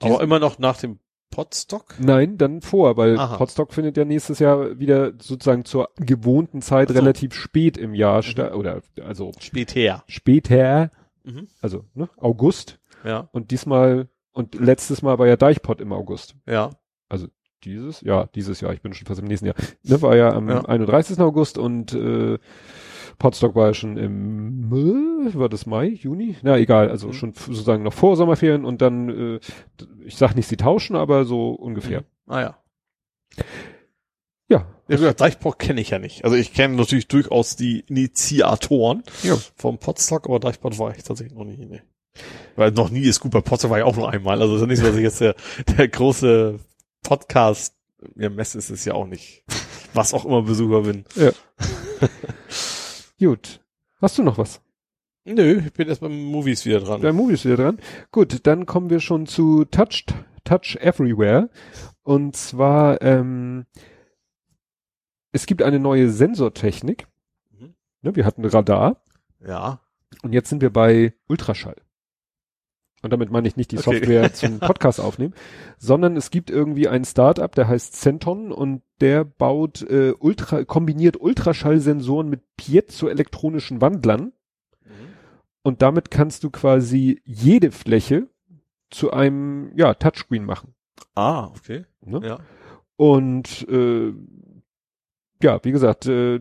Aber 0.00 0.22
immer 0.22 0.38
noch 0.38 0.58
nach 0.58 0.78
dem 0.78 0.98
Potstock? 1.30 1.96
Nein, 1.98 2.38
dann 2.38 2.60
vor, 2.60 2.96
weil 2.96 3.18
Aha. 3.18 3.36
Potstock 3.36 3.72
findet 3.74 3.96
ja 3.96 4.04
nächstes 4.04 4.38
Jahr 4.38 4.78
wieder 4.78 5.12
sozusagen 5.20 5.64
zur 5.64 5.90
gewohnten 5.96 6.62
Zeit 6.62 6.88
Ach 6.90 6.94
so. 6.94 7.00
relativ 7.00 7.34
spät 7.34 7.76
im 7.76 7.94
Jahr 7.94 8.18
Mhm. 8.18 8.22
statt, 8.22 8.54
oder 8.54 8.82
also 9.02 9.32
Später. 9.40 10.04
später, 10.06 10.90
Mhm. 11.24 11.48
also 11.60 11.84
ne, 11.94 12.08
August. 12.16 12.78
Ja, 13.04 13.28
Und 13.32 13.50
diesmal, 13.50 14.08
und 14.32 14.54
letztes 14.54 15.02
Mal 15.02 15.18
war 15.18 15.26
ja 15.26 15.36
Deichpot 15.36 15.80
im 15.80 15.92
August. 15.92 16.36
ja. 16.46 16.70
Dieses? 17.64 18.00
Ja, 18.02 18.26
dieses 18.34 18.60
Jahr, 18.60 18.72
ich 18.72 18.82
bin 18.82 18.92
schon 18.94 19.06
fast 19.06 19.20
im 19.20 19.26
nächsten 19.26 19.46
Jahr. 19.46 19.56
Ne, 19.82 20.02
war 20.02 20.16
ja 20.16 20.32
am 20.32 20.48
Ja. 20.48 20.64
31. 20.64 21.18
August 21.20 21.58
und 21.58 21.92
äh, 21.94 22.38
Potstock 23.18 23.54
war 23.54 23.68
ja 23.68 23.74
schon 23.74 23.96
im, 23.96 24.72
äh, 25.28 25.34
war 25.38 25.48
das 25.48 25.66
Mai, 25.66 25.86
Juni? 25.86 26.36
Na 26.42 26.58
egal, 26.58 26.90
also 26.90 27.08
Mhm. 27.08 27.12
schon 27.12 27.32
sozusagen 27.34 27.82
noch 27.84 27.92
vor 27.92 28.16
Sommerferien 28.16 28.64
und 28.64 28.82
dann, 28.82 29.08
äh, 29.36 29.40
ich 30.04 30.16
sag 30.16 30.34
nicht, 30.34 30.48
sie 30.48 30.56
tauschen, 30.56 30.96
aber 30.96 31.24
so 31.24 31.50
ungefähr. 31.52 32.00
Mhm. 32.00 32.32
Ah 32.32 32.40
ja. 32.40 32.56
Ja. 34.48 34.66
Ja, 34.88 34.96
gesagt, 34.96 35.20
Deichpot 35.22 35.58
kenne 35.58 35.80
ich 35.80 35.90
ja 35.90 35.98
nicht. 35.98 36.24
Also 36.24 36.36
ich 36.36 36.52
kenne 36.52 36.76
natürlich 36.76 37.08
durchaus 37.08 37.56
die 37.56 37.80
Initiatoren 37.88 39.02
Ja. 39.22 39.36
vom 39.56 39.78
Potstock, 39.78 40.26
aber 40.26 40.38
Deichpot 40.38 40.78
war 40.78 40.94
ich 40.94 41.02
tatsächlich 41.02 41.36
noch 41.36 41.44
nie. 41.44 41.56
Nee. 41.56 41.80
Weil 42.54 42.70
noch 42.72 42.90
nie 42.90 43.00
ist 43.00 43.20
gut. 43.20 43.32
Bei 43.32 43.40
Potstock 43.40 43.70
war 43.70 43.78
ich 43.78 43.84
auch 43.84 43.96
nur 43.96 44.10
einmal. 44.10 44.40
Also 44.42 44.54
es 44.56 44.60
ist 44.60 44.62
ja 44.62 44.66
nicht 44.68 44.80
so, 44.80 44.86
dass 44.86 44.96
ich 44.96 45.02
jetzt 45.02 45.20
der, 45.20 45.34
der 45.78 45.88
große 45.88 46.58
Podcast, 47.04 47.76
ja, 48.16 48.28
Messe 48.30 48.58
ist 48.58 48.70
es 48.70 48.84
ja 48.84 48.94
auch 48.94 49.06
nicht. 49.06 49.44
Was 49.94 50.12
auch 50.12 50.24
immer 50.24 50.42
Besucher 50.42 50.80
bin. 50.82 51.04
Gut. 53.20 53.60
Hast 54.00 54.18
du 54.18 54.22
noch 54.24 54.36
was? 54.38 54.60
Nö, 55.24 55.62
ich 55.64 55.72
bin 55.72 55.88
erst 55.88 56.00
beim 56.02 56.24
Movies 56.24 56.64
wieder 56.66 56.80
dran. 56.80 57.00
Der 57.00 57.12
Movie 57.12 57.34
ist 57.34 57.44
wieder 57.44 57.56
dran. 57.56 57.78
Gut, 58.10 58.46
dann 58.46 58.66
kommen 58.66 58.90
wir 58.90 59.00
schon 59.00 59.26
zu 59.26 59.64
Touch, 59.64 60.04
Touch 60.42 60.76
Everywhere. 60.80 61.48
Und 62.02 62.36
zwar, 62.36 63.00
ähm, 63.00 63.64
es 65.32 65.46
gibt 65.46 65.62
eine 65.62 65.78
neue 65.78 66.10
Sensortechnik. 66.10 67.06
Mhm. 67.52 67.74
Ne, 68.02 68.16
wir 68.16 68.26
hatten 68.26 68.44
Radar 68.44 69.00
Ja. 69.40 69.80
und 70.22 70.32
jetzt 70.34 70.50
sind 70.50 70.60
wir 70.60 70.70
bei 70.72 71.14
Ultraschall. 71.28 71.76
Und 73.04 73.12
damit 73.12 73.30
meine 73.30 73.46
ich 73.46 73.56
nicht 73.56 73.70
die 73.70 73.78
Okay. 73.78 73.98
Software 73.98 74.32
zum 74.34 74.58
Podcast 74.58 75.00
aufnehmen, 75.00 75.34
sondern 75.78 76.16
es 76.16 76.30
gibt 76.30 76.50
irgendwie 76.50 76.88
ein 76.88 77.04
Startup, 77.04 77.54
der 77.54 77.68
heißt 77.68 77.94
Centon 77.94 78.50
und 78.50 78.82
der 79.00 79.24
baut 79.24 79.82
äh, 79.82 80.14
Ultra, 80.18 80.64
kombiniert 80.64 81.20
Ultraschallsensoren 81.20 82.28
mit 82.28 82.40
piezoelektronischen 82.56 83.80
Wandlern 83.80 84.32
und 85.64 85.80
damit 85.80 86.10
kannst 86.10 86.44
du 86.44 86.50
quasi 86.50 87.22
jede 87.24 87.72
Fläche 87.72 88.28
zu 88.90 89.12
einem 89.12 89.72
ja, 89.76 89.94
Touchscreen 89.94 90.44
machen. 90.44 90.74
Ah, 91.14 91.46
okay. 91.46 91.86
Ne? 92.02 92.20
Ja. 92.22 92.38
Und 92.96 93.66
äh, 93.68 94.12
ja, 95.42 95.60
wie 95.62 95.72
gesagt, 95.72 96.06
äh, 96.06 96.40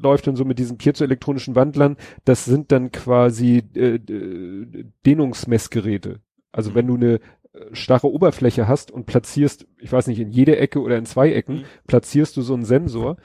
läuft 0.00 0.26
dann 0.26 0.36
so 0.36 0.44
mit 0.44 0.58
diesen 0.58 0.78
piezoelektronischen 0.78 1.54
Wandlern. 1.54 1.96
Das 2.24 2.44
sind 2.44 2.72
dann 2.72 2.92
quasi 2.92 3.62
äh, 3.74 3.98
Dehnungsmessgeräte. 5.06 6.20
Also 6.52 6.70
Mhm. 6.70 6.74
wenn 6.74 6.86
du 6.86 6.94
eine 6.94 7.14
äh, 7.14 7.20
starre 7.72 8.10
Oberfläche 8.10 8.68
hast 8.68 8.90
und 8.90 9.06
platzierst, 9.06 9.66
ich 9.78 9.92
weiß 9.92 10.06
nicht, 10.06 10.20
in 10.20 10.30
jede 10.30 10.56
Ecke 10.56 10.80
oder 10.80 10.96
in 10.98 11.06
zwei 11.06 11.32
Ecken, 11.32 11.56
Mhm. 11.56 11.64
platzierst 11.86 12.36
du 12.36 12.42
so 12.42 12.54
einen 12.54 12.64
Sensor 12.64 13.16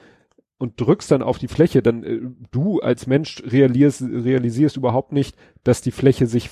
und 0.58 0.80
drückst 0.80 1.10
dann 1.10 1.22
auf 1.22 1.38
die 1.38 1.48
Fläche, 1.48 1.82
dann 1.82 2.02
äh, 2.04 2.20
du 2.50 2.80
als 2.80 3.06
Mensch 3.06 3.42
realisierst, 3.46 4.02
realisierst 4.02 4.76
überhaupt 4.76 5.12
nicht, 5.12 5.36
dass 5.62 5.80
die 5.80 5.90
Fläche 5.90 6.26
sich 6.26 6.50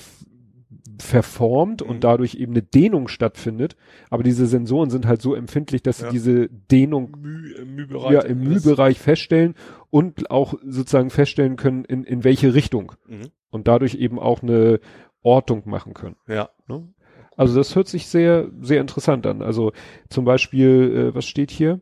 verformt 0.99 1.83
Mhm. 1.83 1.89
und 1.89 2.03
dadurch 2.03 2.35
eben 2.35 2.53
eine 2.53 2.61
Dehnung 2.63 3.07
stattfindet. 3.07 3.75
Aber 4.09 4.23
diese 4.23 4.45
Sensoren 4.45 4.89
sind 4.89 5.05
halt 5.05 5.21
so 5.21 5.33
empfindlich, 5.35 5.81
dass 5.83 6.01
Ja. 6.01 6.07
sie 6.07 6.13
diese 6.13 6.49
Dehnung 6.49 7.15
Müh, 7.21 7.53
im 7.53 7.75
Mühbereich. 7.75 8.11
ja, 8.11 8.21
im 8.21 8.39
Mühbereich 8.39 8.99
feststellen 8.99 9.55
und 9.89 10.29
auch 10.31 10.53
sozusagen 10.65 11.09
feststellen 11.09 11.55
können, 11.55 11.85
in, 11.85 12.03
in 12.03 12.23
welche 12.23 12.53
Richtung 12.53 12.93
Mhm. 13.07 13.29
und 13.49 13.67
dadurch 13.67 13.95
eben 13.95 14.19
auch 14.19 14.41
eine 14.43 14.79
Ortung 15.21 15.63
machen 15.65 15.93
können. 15.93 16.15
Ja. 16.27 16.49
Ne? 16.67 16.87
Also 17.35 17.55
das 17.55 17.75
hört 17.75 17.87
sich 17.87 18.07
sehr, 18.07 18.49
sehr 18.61 18.79
interessant 18.81 19.25
an. 19.25 19.41
Also 19.41 19.71
zum 20.09 20.25
Beispiel, 20.25 21.09
äh, 21.11 21.15
was 21.15 21.25
steht 21.25 21.49
hier? 21.49 21.81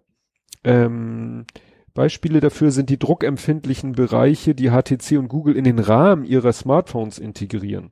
Ähm, 0.63 1.45
Beispiele 1.93 2.39
dafür 2.39 2.71
sind 2.71 2.89
die 2.89 2.99
druckempfindlichen 2.99 3.93
Bereiche, 3.93 4.55
die 4.55 4.69
HTC 4.69 5.17
und 5.17 5.27
Google 5.27 5.57
in 5.57 5.65
den 5.65 5.79
Rahmen 5.79 6.23
ihrer 6.23 6.53
Smartphones 6.53 7.19
integrieren. 7.19 7.91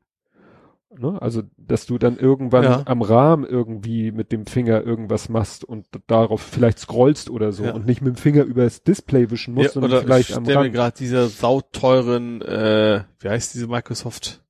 Ne? 1.00 1.22
Also, 1.22 1.44
dass 1.58 1.86
du 1.86 1.98
dann 1.98 2.18
irgendwann 2.18 2.64
Ja. 2.64 2.82
am 2.86 3.02
Rahmen 3.02 3.46
irgendwie 3.46 4.12
mit 4.12 4.32
dem 4.32 4.46
Finger 4.46 4.84
irgendwas 4.84 5.30
machst 5.30 5.64
und 5.64 5.86
darauf 6.08 6.42
vielleicht 6.42 6.80
scrollst 6.80 7.30
oder 7.30 7.52
so 7.54 7.64
Ja. 7.64 7.72
und 7.74 7.86
nicht 7.86 8.02
mit 8.02 8.16
dem 8.16 8.18
Finger 8.18 8.44
übers 8.44 8.84
Display 8.84 9.32
wischen 9.32 9.54
musst, 9.54 9.68
ja, 9.68 9.72
sondern 9.74 9.92
oder 9.92 10.02
vielleicht 10.02 10.30
ich 10.32 10.36
am 10.36 10.44
stell 10.44 10.56
mir 10.58 10.62
Rand. 10.66 10.74
gerade 10.74 10.98
diese 11.00 11.28
sauteuren, 11.28 12.42
äh, 12.42 13.04
wie 13.20 13.30
heißt 13.30 13.54
diese 13.54 13.68
Microsoft 13.68 14.42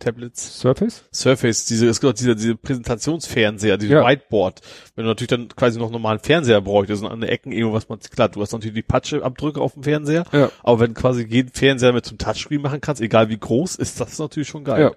Tablets? 0.00 0.58
Surface? 0.60 1.04
Surface, 1.12 1.64
diese, 1.66 1.86
es 1.88 2.00
gibt 2.00 2.20
dieser, 2.20 2.34
diese 2.34 2.56
Präsentationsfernseher, 2.56 3.78
diese 3.78 3.94
Ja. 3.94 4.06
Whiteboard. 4.06 4.60
Wenn 4.96 5.04
du 5.04 5.08
natürlich 5.10 5.28
dann 5.28 5.48
quasi 5.48 5.78
noch 5.78 5.90
normalen 5.90 6.18
Fernseher 6.18 6.60
bräuchtest 6.60 7.02
und 7.02 7.10
an 7.10 7.20
den 7.20 7.30
Ecken 7.30 7.52
irgendwas 7.52 7.88
man, 7.88 7.98
klar, 8.00 8.28
du 8.28 8.42
hast 8.42 8.52
natürlich 8.52 8.74
die 8.74 8.82
Patschabdrücke 8.82 9.60
auf 9.60 9.74
dem 9.74 9.82
Fernseher, 9.82 10.24
Ja. 10.32 10.50
aber 10.62 10.80
wenn 10.80 10.94
du 10.94 11.00
quasi 11.00 11.24
jeden 11.26 11.50
Fernseher 11.52 11.92
mit 11.92 12.04
zum 12.04 12.18
Touchscreen 12.18 12.60
machen 12.60 12.80
kannst, 12.80 13.00
egal 13.00 13.28
wie 13.30 13.38
groß, 13.38 13.76
ist 13.76 14.00
das 14.00 14.18
natürlich 14.18 14.48
schon 14.48 14.64
geil. 14.64 14.82
Ja. 14.82 14.92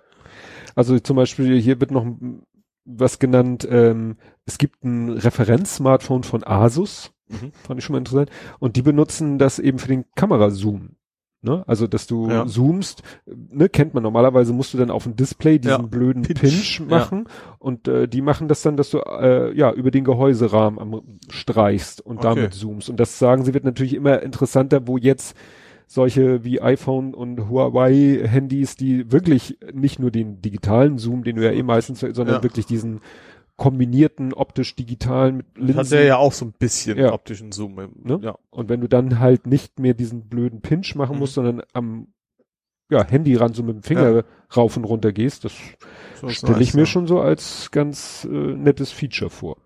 Also 0.77 0.99
zum 0.99 1.15
Beispiel 1.15 1.59
hier 1.59 1.79
wird 1.81 1.89
noch 1.91 2.05
was 2.85 3.17
genannt, 3.19 3.67
ähm, 3.69 4.15
es 4.45 4.57
gibt 4.59 4.83
ein 4.85 5.09
Referenz-Smartphone 5.09 6.23
von 6.23 6.43
Asus, 6.45 7.11
Mhm. 7.29 7.51
fand 7.65 7.79
ich 7.79 7.83
schon 7.83 7.93
mal 7.93 7.97
interessant, 7.97 8.29
und 8.59 8.75
die 8.77 8.81
benutzen 8.83 9.39
das 9.39 9.59
eben 9.59 9.79
für 9.79 9.89
den 9.89 10.05
Kamerazoom. 10.15 10.91
Ne? 11.41 11.63
Also, 11.67 11.87
dass 11.87 12.07
du 12.07 12.29
Ja. 12.29 12.45
zoomst, 12.45 13.03
ne, 13.25 13.69
kennt 13.69 13.93
man 13.93 14.03
normalerweise, 14.03 14.53
musst 14.53 14.73
du 14.73 14.77
dann 14.77 14.89
auf 14.91 15.03
dem 15.03 15.15
Display 15.15 15.59
diesen 15.59 15.81
Ja. 15.81 15.87
blöden 15.87 16.21
Pinch, 16.23 16.39
Pinch, 16.39 16.79
ja. 16.79 16.85
machen 16.85 17.25
und 17.59 17.87
äh, 17.87 18.07
die 18.07 18.21
machen 18.21 18.47
das 18.47 18.61
dann, 18.61 18.77
dass 18.77 18.89
du 18.91 18.99
äh, 18.99 19.53
ja 19.57 19.71
über 19.73 19.91
den 19.91 20.03
Gehäuserahmen 20.03 20.79
am, 20.79 21.01
streichst 21.29 22.01
und 22.01 22.17
Okay. 22.19 22.27
damit 22.35 22.53
zoomst. 22.53 22.89
Und 22.89 22.99
das 22.99 23.19
sagen 23.19 23.43
sie 23.43 23.53
wird 23.53 23.65
natürlich 23.65 23.93
immer 23.95 24.21
interessanter, 24.21 24.87
wo 24.87 24.97
jetzt 24.97 25.35
solche 25.87 26.43
wie 26.43 26.61
iPhone 26.61 27.13
und 27.13 27.49
Huawei 27.49 28.21
Handys, 28.27 28.75
die 28.75 29.11
wirklich 29.11 29.57
nicht 29.73 29.99
nur 29.99 30.11
den 30.11 30.41
digitalen 30.41 30.97
Zoom, 30.97 31.23
den 31.23 31.37
du 31.37 31.43
ja 31.45 31.51
eh 31.51 31.63
meistens, 31.63 32.01
sondern 32.01 32.27
Ja. 32.35 32.43
wirklich 32.43 32.65
diesen 32.65 32.99
kombinierten 33.55 34.33
optisch-digitalen 34.33 35.37
mit 35.37 35.45
Das 35.55 35.63
Linsen. 35.63 35.77
hat 35.79 35.91
ja 35.91 36.01
ja 36.01 36.17
auch 36.17 36.33
so 36.33 36.45
ein 36.45 36.53
bisschen 36.59 36.97
Ja. 36.97 37.13
optischen 37.13 37.51
Zoom. 37.51 37.79
im- 37.79 37.91
Ne? 38.03 38.19
Ja. 38.21 38.37
Und 38.51 38.69
wenn 38.69 38.81
du 38.81 38.87
dann 38.87 39.19
halt 39.19 39.47
nicht 39.47 39.79
mehr 39.79 39.93
diesen 39.95 40.27
blöden 40.27 40.61
Pinch 40.61 40.93
machen 40.95 41.13
Mhm. 41.15 41.19
musst, 41.19 41.33
sondern 41.33 41.61
am 41.73 42.07
ja, 42.89 43.05
Handyrand 43.05 43.55
so 43.55 43.63
mit 43.63 43.75
dem 43.75 43.83
Finger 43.83 44.23
rauf 44.55 44.77
und 44.77 44.85
runter 44.85 45.11
gehst, 45.11 45.43
das 45.43 45.53
So 46.21 46.29
stelle 46.29 46.53
nice, 46.53 46.61
ich 46.69 46.73
mir 46.73 46.81
ja. 46.81 46.85
schon 46.85 47.05
so 47.07 47.19
als 47.19 47.69
ganz 47.71 48.25
äh, 48.31 48.33
nettes 48.33 48.91
Feature 48.91 49.29
vor. 49.29 49.57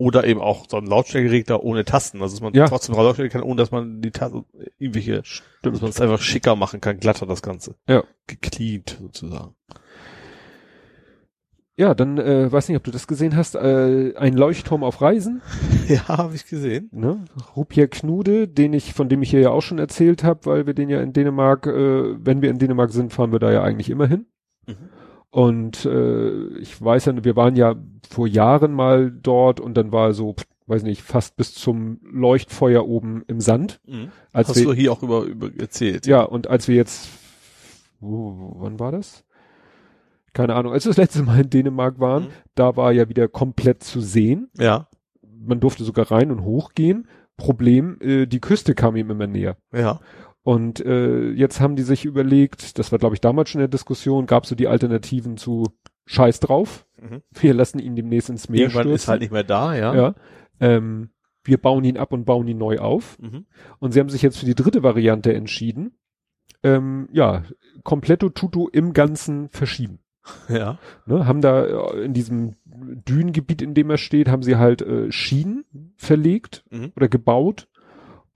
Oder 0.00 0.24
eben 0.24 0.40
auch 0.40 0.66
so 0.68 0.76
ein 0.76 0.86
Lautstärkeregler 0.86 1.62
ohne 1.64 1.84
Tasten, 1.84 2.22
also 2.22 2.36
dass 2.36 2.40
man 2.40 2.54
Ja. 2.54 2.68
trotzdem 2.68 2.94
Lautstärke 2.94 3.30
kann, 3.32 3.42
ohne 3.42 3.56
dass 3.56 3.72
man 3.72 4.00
die 4.00 4.12
Tasten 4.12 4.44
irgendwelche, 4.78 5.22
dass 5.62 5.80
man 5.80 5.90
es 5.90 6.00
einfach 6.00 6.20
schicker 6.20 6.54
machen 6.54 6.80
kann, 6.80 7.00
glatter 7.00 7.26
das 7.26 7.42
Ganze. 7.42 7.74
Ja. 7.88 8.04
Gecleant 8.28 8.96
sozusagen. 9.00 9.54
Ja, 11.76 11.94
dann 11.94 12.18
äh, 12.18 12.50
weiß 12.50 12.68
nicht, 12.68 12.76
ob 12.76 12.82
du 12.82 12.90
das 12.90 13.06
gesehen 13.06 13.36
hast, 13.36 13.54
äh, 13.54 14.12
ein 14.16 14.34
Leuchtturm 14.34 14.82
auf 14.82 15.00
Reisen, 15.00 15.42
Ja, 15.88 16.08
habe 16.08 16.34
ich 16.34 16.46
gesehen. 16.46 16.90
ne? 16.92 17.24
Rupier 17.56 17.86
Knude, 17.88 18.48
den 18.48 18.72
ich, 18.72 18.94
von 18.94 19.08
dem 19.08 19.22
ich 19.22 19.30
hier 19.30 19.40
ja 19.40 19.50
auch 19.50 19.62
schon 19.62 19.78
erzählt 19.78 20.24
habe, 20.24 20.46
weil 20.46 20.66
wir 20.66 20.74
den 20.74 20.88
ja 20.88 21.00
in 21.00 21.12
Dänemark, 21.12 21.66
äh, 21.66 22.14
wenn 22.24 22.42
wir 22.42 22.50
in 22.50 22.58
Dänemark 22.58 22.90
sind, 22.90 23.12
fahren 23.12 23.30
wir 23.30 23.38
da 23.38 23.52
ja 23.52 23.62
eigentlich 23.62 23.90
immer 23.90 24.08
hin. 24.08 24.26
Mhm. 24.66 24.76
Und 25.30 25.84
äh, 25.84 26.58
ich 26.58 26.80
weiß 26.82 27.06
ja, 27.06 27.24
wir 27.24 27.36
waren 27.36 27.54
ja 27.56 27.76
vor 28.08 28.26
Jahren 28.26 28.72
mal 28.72 29.10
dort 29.10 29.60
und 29.60 29.74
dann 29.76 29.92
war 29.92 30.14
so, 30.14 30.34
weiß 30.66 30.82
nicht, 30.84 31.02
fast 31.02 31.36
bis 31.36 31.54
zum 31.54 32.00
Leuchtfeuer 32.02 32.86
oben 32.86 33.22
im 33.26 33.40
Sand. 33.40 33.80
Mhm. 33.86 34.10
Als 34.32 34.48
Hast 34.48 34.56
wir, 34.56 34.64
du 34.64 34.72
hier 34.72 34.92
auch 34.92 35.02
über, 35.02 35.22
über 35.24 35.50
erzählt. 35.58 36.06
ja, 36.06 36.22
und 36.22 36.46
als 36.48 36.66
wir 36.68 36.76
jetzt, 36.76 37.08
wo, 38.00 38.36
wo, 38.38 38.56
wann 38.60 38.80
war 38.80 38.92
das? 38.92 39.24
Keine 40.32 40.54
Ahnung, 40.54 40.72
als 40.72 40.84
wir 40.84 40.90
das 40.90 40.96
letzte 40.98 41.22
Mal 41.22 41.40
in 41.40 41.50
Dänemark 41.50 42.00
waren, 42.00 42.24
Mhm. 42.24 42.28
da 42.54 42.76
war 42.76 42.92
ja 42.92 43.08
wieder 43.08 43.28
komplett 43.28 43.82
zu 43.82 44.00
sehen. 44.00 44.48
Ja. 44.58 44.88
Man 45.40 45.60
durfte 45.60 45.84
sogar 45.84 46.10
rein 46.10 46.30
und 46.30 46.42
hochgehen. 46.44 47.06
Problem, 47.36 47.98
äh, 48.00 48.26
die 48.26 48.40
Küste 48.40 48.74
kam 48.74 48.96
ihm 48.96 49.10
immer 49.10 49.26
näher. 49.26 49.56
Ja. 49.72 50.00
Und 50.48 50.80
äh, 50.80 51.28
jetzt 51.32 51.60
haben 51.60 51.76
die 51.76 51.82
sich 51.82 52.06
überlegt, 52.06 52.78
das 52.78 52.90
war 52.90 52.98
glaube 52.98 53.14
ich 53.14 53.20
damals 53.20 53.50
schon 53.50 53.58
in 53.60 53.64
der 53.64 53.68
Diskussion, 53.68 54.24
gab 54.24 54.46
so 54.46 54.54
die 54.54 54.66
Alternativen 54.66 55.36
zu 55.36 55.64
Scheiß 56.06 56.40
drauf. 56.40 56.86
Mhm. 56.98 57.20
Wir 57.38 57.52
lassen 57.52 57.78
ihn 57.80 57.96
demnächst 57.96 58.30
ins 58.30 58.48
Meer 58.48 58.60
Irgendwann 58.62 58.84
stürzen. 58.84 58.94
ist 58.94 59.08
halt 59.08 59.20
nicht 59.20 59.30
mehr 59.32 59.44
da, 59.44 59.74
ja. 59.76 59.94
ja. 59.94 60.14
Ähm, 60.58 61.10
wir 61.44 61.58
bauen 61.58 61.84
ihn 61.84 61.98
ab 61.98 62.14
und 62.14 62.24
bauen 62.24 62.48
ihn 62.48 62.56
neu 62.56 62.78
auf. 62.78 63.18
Mhm. 63.18 63.44
Und 63.78 63.92
sie 63.92 64.00
haben 64.00 64.08
sich 64.08 64.22
jetzt 64.22 64.38
für 64.38 64.46
die 64.46 64.54
dritte 64.54 64.82
Variante 64.82 65.34
entschieden. 65.34 65.98
Ähm, 66.62 67.10
ja, 67.12 67.42
kompletto 67.84 68.30
Tutu 68.30 68.68
im 68.72 68.94
Ganzen 68.94 69.50
verschieben. 69.50 69.98
Ja. 70.48 70.78
Ne, 71.06 71.26
haben 71.26 71.42
da 71.42 71.64
äh, 71.66 72.04
in 72.04 72.14
diesem 72.14 72.54
Dünengebiet, 72.64 73.60
in 73.60 73.74
dem 73.74 73.90
er 73.90 73.98
steht, 73.98 74.28
haben 74.28 74.42
sie 74.42 74.56
halt 74.56 74.80
äh, 74.80 75.12
Schienen 75.12 75.64
verlegt 75.96 76.64
Mhm. 76.70 76.92
oder 76.96 77.08
gebaut 77.08 77.67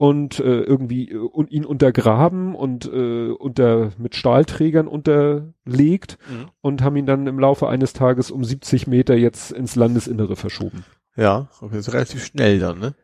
und 0.03 0.41
äh, 0.41 0.63
irgendwie 0.63 1.11
äh, 1.13 1.17
und 1.17 1.53
ihn 1.53 1.65
untergraben 1.65 2.57
und 2.57 2.87
äh, 2.93 3.29
unter 3.31 3.93
mit 3.99 4.17
Stahlträgern 4.17 4.89
unterlegt 4.89 6.19
Mhm. 6.29 6.47
und 6.61 6.83
haben 6.83 6.97
ihn 6.97 7.07
dann 7.07 7.29
im 7.29 7.39
Laufe 7.39 7.69
eines 7.69 7.93
Tages 7.93 8.33
um 8.33 8.43
70 8.43 8.89
Meter 8.89 9.15
jetzt 9.15 9.53
ins 9.53 9.77
Landesinnere 9.77 10.35
verschoben. 10.35 10.85
Ja, 11.15 11.49
okay, 11.61 11.79
ist 11.79 11.93
relativ 11.93 12.25
schnell 12.25 12.59
dann, 12.59 12.81
ne? 12.81 12.95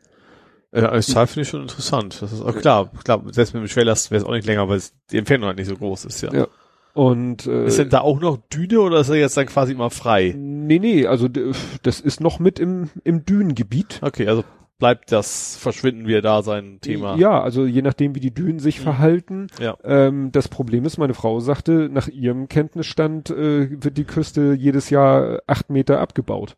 Äh, 0.73 0.81
als 0.83 1.07
Zahl 1.07 1.28
finde 1.28 1.43
ich 1.43 1.49
schon 1.49 1.62
interessant. 1.62 2.20
Das 2.20 2.33
ist 2.33 2.43
auch 2.43 2.57
klar, 2.57 2.91
klar, 3.05 3.23
selbst 3.31 3.55
mit 3.55 3.62
dem 3.62 3.68
Schwerlast 3.68 4.10
wäre 4.10 4.20
es 4.23 4.27
auch 4.28 4.33
nicht 4.33 4.47
länger, 4.47 4.68
weil 4.68 4.81
die 5.12 5.18
Entfernung 5.18 5.47
halt 5.47 5.59
nicht 5.59 5.68
so 5.68 5.77
groß 5.77 6.05
ist, 6.05 6.20
ja. 6.23 6.33
Ja. 6.35 6.47
Und 6.94 7.47
äh, 7.47 7.67
Ist 7.67 7.78
denn 7.78 7.91
da 7.91 8.01
auch 8.01 8.18
noch 8.20 8.39
Düne 8.52 8.81
oder 8.81 8.99
ist 9.01 9.09
er 9.09 9.15
jetzt 9.17 9.36
dann 9.36 9.47
quasi 9.47 9.73
immer 9.73 9.91
frei? 9.91 10.35
nee, 10.36 10.81
nee, 10.81 11.07
also 11.07 11.28
das 11.28 12.01
ist 12.01 12.20
noch 12.20 12.41
mit 12.41 12.59
im, 12.59 12.91
im 13.05 13.25
Dünengebiet. 13.25 14.01
Okay, 14.02 14.27
also 14.27 14.43
bleibt 14.78 15.10
das 15.12 15.57
Verschwinden 15.57 16.07
wieder 16.07 16.23
da 16.23 16.42
sein 16.42 16.78
Thema. 16.81 17.16
Ja, 17.16 17.42
also 17.42 17.66
je 17.66 17.82
nachdem, 17.82 18.15
wie 18.15 18.20
die 18.20 18.32
Dünen 18.34 18.60
sich 18.60 18.78
Mhm. 18.78 18.82
verhalten. 18.84 19.47
Ja. 19.60 19.76
Ähm, 19.84 20.31
das 20.32 20.48
Problem 20.48 20.84
ist, 20.84 20.98
meine 20.98 21.15
Frau 21.15 21.40
sagte, 21.40 21.89
nach 21.92 22.08
ihrem 22.08 22.48
Kenntnisstand 22.48 23.31
äh, 23.31 23.82
wird 23.82 23.97
die 23.98 24.05
Küste 24.05 24.52
jedes 24.52 24.90
Jahr 24.90 25.40
acht 25.47 25.68
Meter 25.70 26.00
abgebaut. 26.00 26.57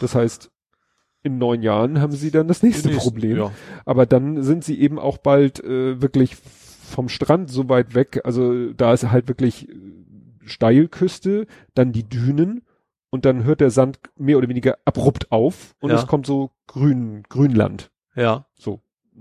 Das 0.00 0.14
heißt, 0.14 0.50
in 1.22 1.38
neun 1.38 1.62
Jahren 1.62 2.00
haben 2.00 2.12
sie 2.12 2.30
dann 2.30 2.48
das 2.48 2.62
nächste 2.62 2.88
Nächsten- 2.88 3.04
Problem. 3.10 3.36
Ja. 3.36 3.52
Aber 3.84 4.04
dann 4.06 4.42
sind 4.42 4.64
sie 4.64 4.80
eben 4.80 4.98
auch 4.98 5.18
bald 5.18 5.62
äh, 5.62 6.00
wirklich 6.02 6.36
vom 6.36 7.08
Strand 7.08 7.50
so 7.50 7.68
weit 7.68 7.94
weg. 7.94 8.20
Also 8.24 8.72
da 8.72 8.92
ist 8.92 9.10
halt 9.10 9.28
wirklich 9.28 9.68
äh, 9.68 9.74
Steilküste, 10.44 11.46
dann 11.74 11.92
die 11.92 12.08
Dünen 12.08 12.62
und 13.10 13.24
dann 13.24 13.44
hört 13.44 13.60
der 13.60 13.70
Sand 13.70 13.98
mehr 14.16 14.38
oder 14.38 14.48
weniger 14.48 14.78
abrupt 14.84 15.30
auf 15.32 15.74
und 15.80 15.90
Ja. 15.90 15.96
es 15.96 16.06
kommt 16.06 16.26
so 16.26 16.50
Grün, 16.66 17.22
Grünland. 17.28 17.90
Ja. 18.14 18.46
So. 18.54 18.80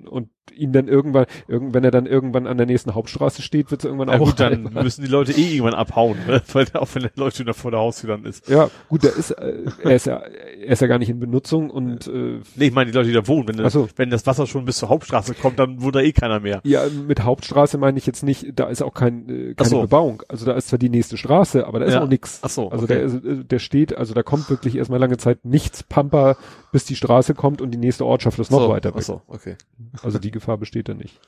Und 0.10 0.30
ihn 0.51 0.72
dann 0.74 0.88
irgendwann, 0.88 1.26
irgend, 1.48 1.74
wenn 1.74 1.84
er 1.84 1.92
dann 1.92 2.06
irgendwann 2.06 2.48
an 2.48 2.58
der 2.58 2.66
nächsten 2.66 2.95
Hauptstraße 2.95 3.42
steht, 3.42 3.72
wird 3.72 3.82
es 3.82 3.85
irgendwann 3.85 4.08
Na 4.08 4.16
auch 4.16 4.26
gut, 4.26 4.40
dann 4.40 4.69
müssen 4.74 5.01
die 5.03 5.08
Leute 5.11 5.32
eh 5.34 5.56
irgendwann 5.56 5.74
abhauen, 5.74 6.17
ne? 6.27 6.42
Weil 6.53 6.66
auch 6.74 6.88
wenn 6.93 7.03
der 7.03 7.11
Leute 7.16 7.43
da 7.45 7.53
vor 7.53 7.72
der 7.72 7.80
Haustür 7.80 8.09
dann 8.09 8.26
ist. 8.26 8.48
Ja, 8.50 8.69
gut, 8.90 9.03
der 9.03 9.16
ist, 9.16 9.32
äh, 9.32 9.64
er 9.84 9.95
ist 9.95 10.06
ja, 10.06 10.17
er 10.17 10.67
ist 10.74 10.82
ja 10.82 10.88
gar 10.88 11.00
nicht 11.00 11.09
in 11.09 11.19
Benutzung 11.19 11.69
und 11.69 12.08
äh, 12.08 12.40
Nee, 12.56 12.67
ich 12.67 12.74
meine 12.74 12.92
die 12.92 12.95
Leute, 12.98 13.08
die 13.09 13.14
da 13.16 13.27
wohnen. 13.27 13.48
Wenn, 13.48 13.61
Ach 13.66 13.72
so. 13.72 13.88
wenn 13.95 14.09
das 14.09 14.26
Wasser 14.26 14.48
schon 14.48 14.66
bis 14.66 14.77
zur 14.77 14.90
Hauptstraße 14.90 15.34
kommt, 15.34 15.59
dann 15.59 15.82
wohnt 15.82 15.95
da 15.95 16.00
eh 16.01 16.11
keiner 16.11 16.40
mehr. 16.40 16.61
ja, 16.64 16.84
mit 17.08 17.24
Hauptstraße 17.24 17.77
meine 17.77 17.98
ich 17.98 18.06
jetzt 18.06 18.24
nicht, 18.24 18.48
da 18.56 18.66
ist 18.67 18.82
auch 18.82 18.93
kein, 18.93 19.30
äh, 19.30 19.51
Ach 19.53 19.58
keine 19.58 19.69
so. 19.69 19.82
Bebauung. 19.82 20.24
Also 20.27 20.45
da 20.45 20.53
ist 20.53 20.67
zwar 20.69 20.80
die 20.80 20.90
nächste 20.90 21.17
Straße, 21.17 21.66
aber 21.67 21.80
da 21.80 21.85
ist 21.85 21.93
Ja. 21.93 22.03
auch 22.03 22.08
nix. 22.08 22.40
Ach 22.42 22.50
so, 22.50 22.69
Also 22.69 22.85
okay. 22.85 23.08
der, 23.24 23.32
äh, 23.32 23.43
der 23.43 23.59
steht, 23.59 23.98
also 23.98 24.14
da 24.14 24.24
kommt 24.24 24.50
wirklich 24.50 24.76
erstmal 24.76 25.00
lange 25.00 25.17
Zeit 25.17 25.45
nichts 25.45 25.84
Pampa, 25.84 26.38
bis 26.72 26.85
die 26.85 26.95
Straße 26.95 27.34
kommt 27.34 27.61
und 27.61 27.72
die 27.72 27.77
nächste 27.77 28.06
Ortschaft 28.06 28.40
ist 28.40 28.51
noch 28.51 28.61
so, 28.61 28.69
weiter 28.69 28.90
Ach 28.93 28.98
weg. 28.98 29.03
so, 29.03 29.22
okay. 29.27 29.56
Also 30.03 30.19
die 30.19 30.32
Gefahr 30.38 30.58
besteht 30.58 30.90
da 30.90 30.94
nicht. 30.94 31.20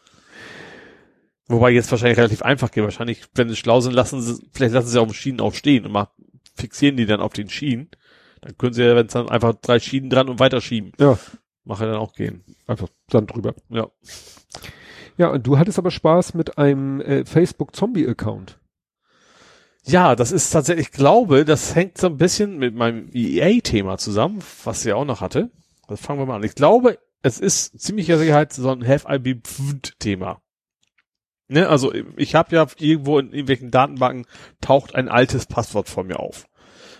Wobei 1.48 1.72
jetzt 1.72 1.90
wahrscheinlich 1.92 2.18
relativ 2.18 2.44
einfach 2.44 2.72
geht. 2.72 2.84
Wahrscheinlich, 2.84 3.24
wenn 3.34 3.50
sie 3.50 3.56
schlau 3.56 3.82
sind, 3.82 3.94
lassen 3.94 4.22
sie, 4.22 4.40
vielleicht 4.52 4.74
lassen 4.74 4.88
sie 4.88 5.02
auf 5.02 5.08
den 5.08 5.16
Schienen 5.16 5.42
auch 5.42 5.54
stehen 5.54 5.86
und 5.86 5.92
mal 5.92 6.10
fixieren 6.56 6.98
die 6.98 7.06
dann 7.06 7.22
auf 7.22 7.34
den 7.34 7.50
Schienen. 7.50 7.90
Dann 8.42 8.58
können 8.58 8.74
sie 8.74 8.84
ja, 8.84 8.96
wenn 8.96 9.08
es 9.08 9.14
dann 9.14 9.30
einfach 9.30 9.56
drei 9.56 9.80
Schienen 9.80 10.10
dran 10.10 10.30
und 10.30 10.40
weiterschieben. 10.40 10.92
Ja, 11.00 11.18
Mache 11.66 11.86
dann 11.86 11.96
auch 11.96 12.14
gehen. 12.14 12.44
einfach 12.68 12.88
Sand 13.12 13.34
drüber. 13.34 13.54
Ja. 13.70 13.88
Ja, 15.18 15.30
und 15.30 15.46
du 15.46 15.58
hattest 15.58 15.78
aber 15.78 15.92
Spaß 15.92 16.34
mit 16.34 16.58
einem 16.58 17.02
äh, 17.02 17.26
Facebook-Zombie-Account. 17.26 18.58
Ja, 19.86 20.16
das 20.16 20.32
ist 20.32 20.52
tatsächlich, 20.52 20.88
ich 20.88 20.92
glaube, 20.94 21.46
das 21.46 21.76
hängt 21.76 21.98
so 21.98 22.08
ein 22.08 22.18
bisschen 22.18 22.58
mit 22.58 22.76
meinem 22.76 23.10
EA-Thema 23.14 23.98
zusammen, 23.98 24.40
was 24.64 24.86
ich 24.86 24.94
auch 24.94 25.06
noch 25.06 25.20
hatte. 25.20 25.52
Das 25.88 26.00
fangen 26.00 26.20
wir 26.20 26.26
mal 26.26 26.36
an. 26.36 26.44
Ich 26.44 26.56
glaube, 26.56 27.00
es 27.22 27.40
ist 27.40 27.80
ziemlicher 27.80 28.18
Sicherheit 28.18 28.54
so 28.54 28.70
ein 28.70 28.88
Have 28.88 29.08
I 29.14 29.20
Been 29.20 29.42
Thema. 30.00 30.42
Ne, 31.48 31.68
also 31.68 31.92
ich 32.16 32.36
habe 32.36 32.56
ja 32.56 32.68
irgendwo 32.78 33.18
in 33.18 33.28
irgendwelchen 33.32 33.72
Datenbanken 33.72 34.26
taucht 34.62 34.94
ein 34.94 35.10
altes 35.10 35.48
Passwort 35.48 35.90
vor 35.90 36.04
mir 36.04 36.20
auf. 36.20 36.48